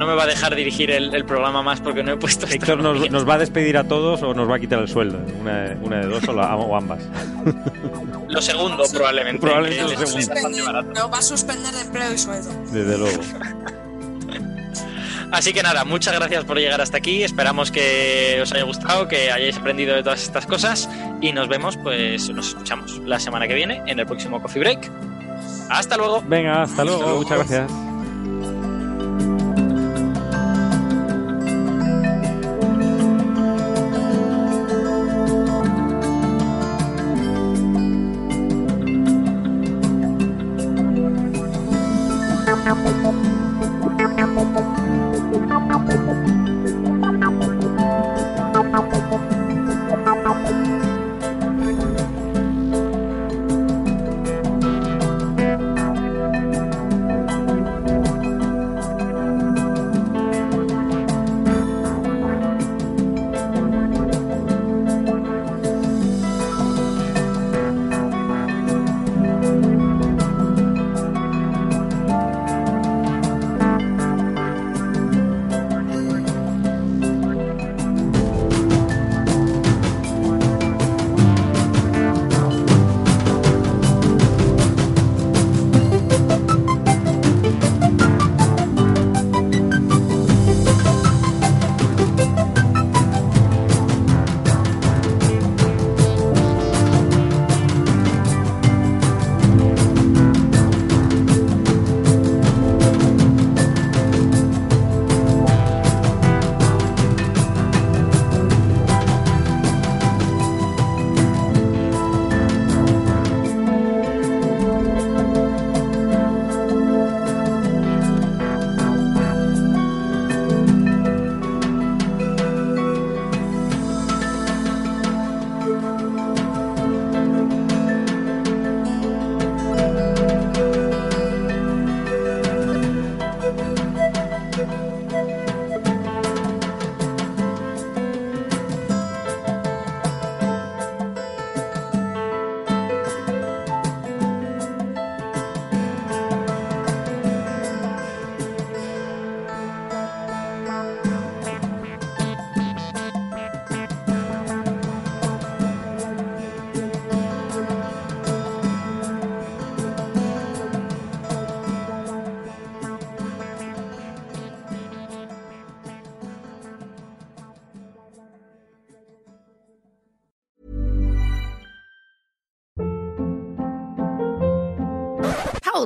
no 0.01 0.07
me 0.07 0.15
va 0.15 0.23
a 0.23 0.27
dejar 0.27 0.57
dirigir 0.57 0.91
el, 0.91 1.25
programa 1.27 1.63
más 1.63 1.81
porque 1.81 2.03
no 2.03 2.13
he 2.13 2.17
puesto. 2.17 2.47
Héctor 2.47 2.83
nos, 2.83 3.11
nos, 3.11 3.29
va 3.29 3.35
a 3.35 3.39
despedir 3.39 3.77
a 3.77 3.85
todos 3.85 4.23
o 4.23 4.33
nos 4.33 4.49
va 4.49 4.57
a 4.57 4.59
quitar 4.59 4.79
el 4.79 4.89
sueldo. 4.89 5.19
Una, 5.39 5.77
una 5.83 6.01
de 6.01 6.07
dos 6.07 6.27
o, 6.27 6.33
o, 6.33 6.77
ambas. 6.77 7.01
Lo 8.29 8.41
segundo, 8.41 8.83
probablemente. 8.93 9.41
Probablemente 9.41 9.97
lo 9.97 10.07
segundo. 10.07 10.83
No 10.95 11.11
va 11.11 11.19
a 11.19 11.23
suspender 11.23 11.75
empleo 11.75 12.15
y 12.15 12.19
sueldo. 12.19 12.51
Desde 12.73 12.97
luego. 12.97 13.21
Así 15.33 15.53
que 15.53 15.63
nada, 15.63 15.85
muchas 15.85 16.15
gracias 16.15 16.45
por 16.45 16.59
llegar 16.59 16.81
hasta 16.81 16.97
aquí. 16.97 17.23
Esperamos 17.23 17.71
que 17.71 18.39
os 18.43 18.53
haya 18.53 18.65
gustado, 18.65 19.07
que 19.07 19.31
hayáis 19.31 19.59
aprendido 19.59 19.95
de 19.95 20.03
todas 20.03 20.23
estas 20.23 20.47
cosas 20.47 20.89
y 21.21 21.33
nos 21.33 21.49
vemos, 21.49 21.77
pues 21.77 22.31
nos 22.31 22.49
escuchamos 22.49 22.99
la 23.05 23.21
semana 23.21 23.47
que 23.47 23.55
viene 23.55 23.83
en 23.87 24.01
el 24.01 24.07
próximo 24.07 24.41
Coffee 24.43 24.61
Break. 24.61 24.91
Hasta 25.71 25.97
luego. 25.97 26.23
Venga, 26.27 26.63
hasta 26.63 26.85
luego. 26.85 27.17
Muchas 27.17 27.39
gracias. 27.39 27.90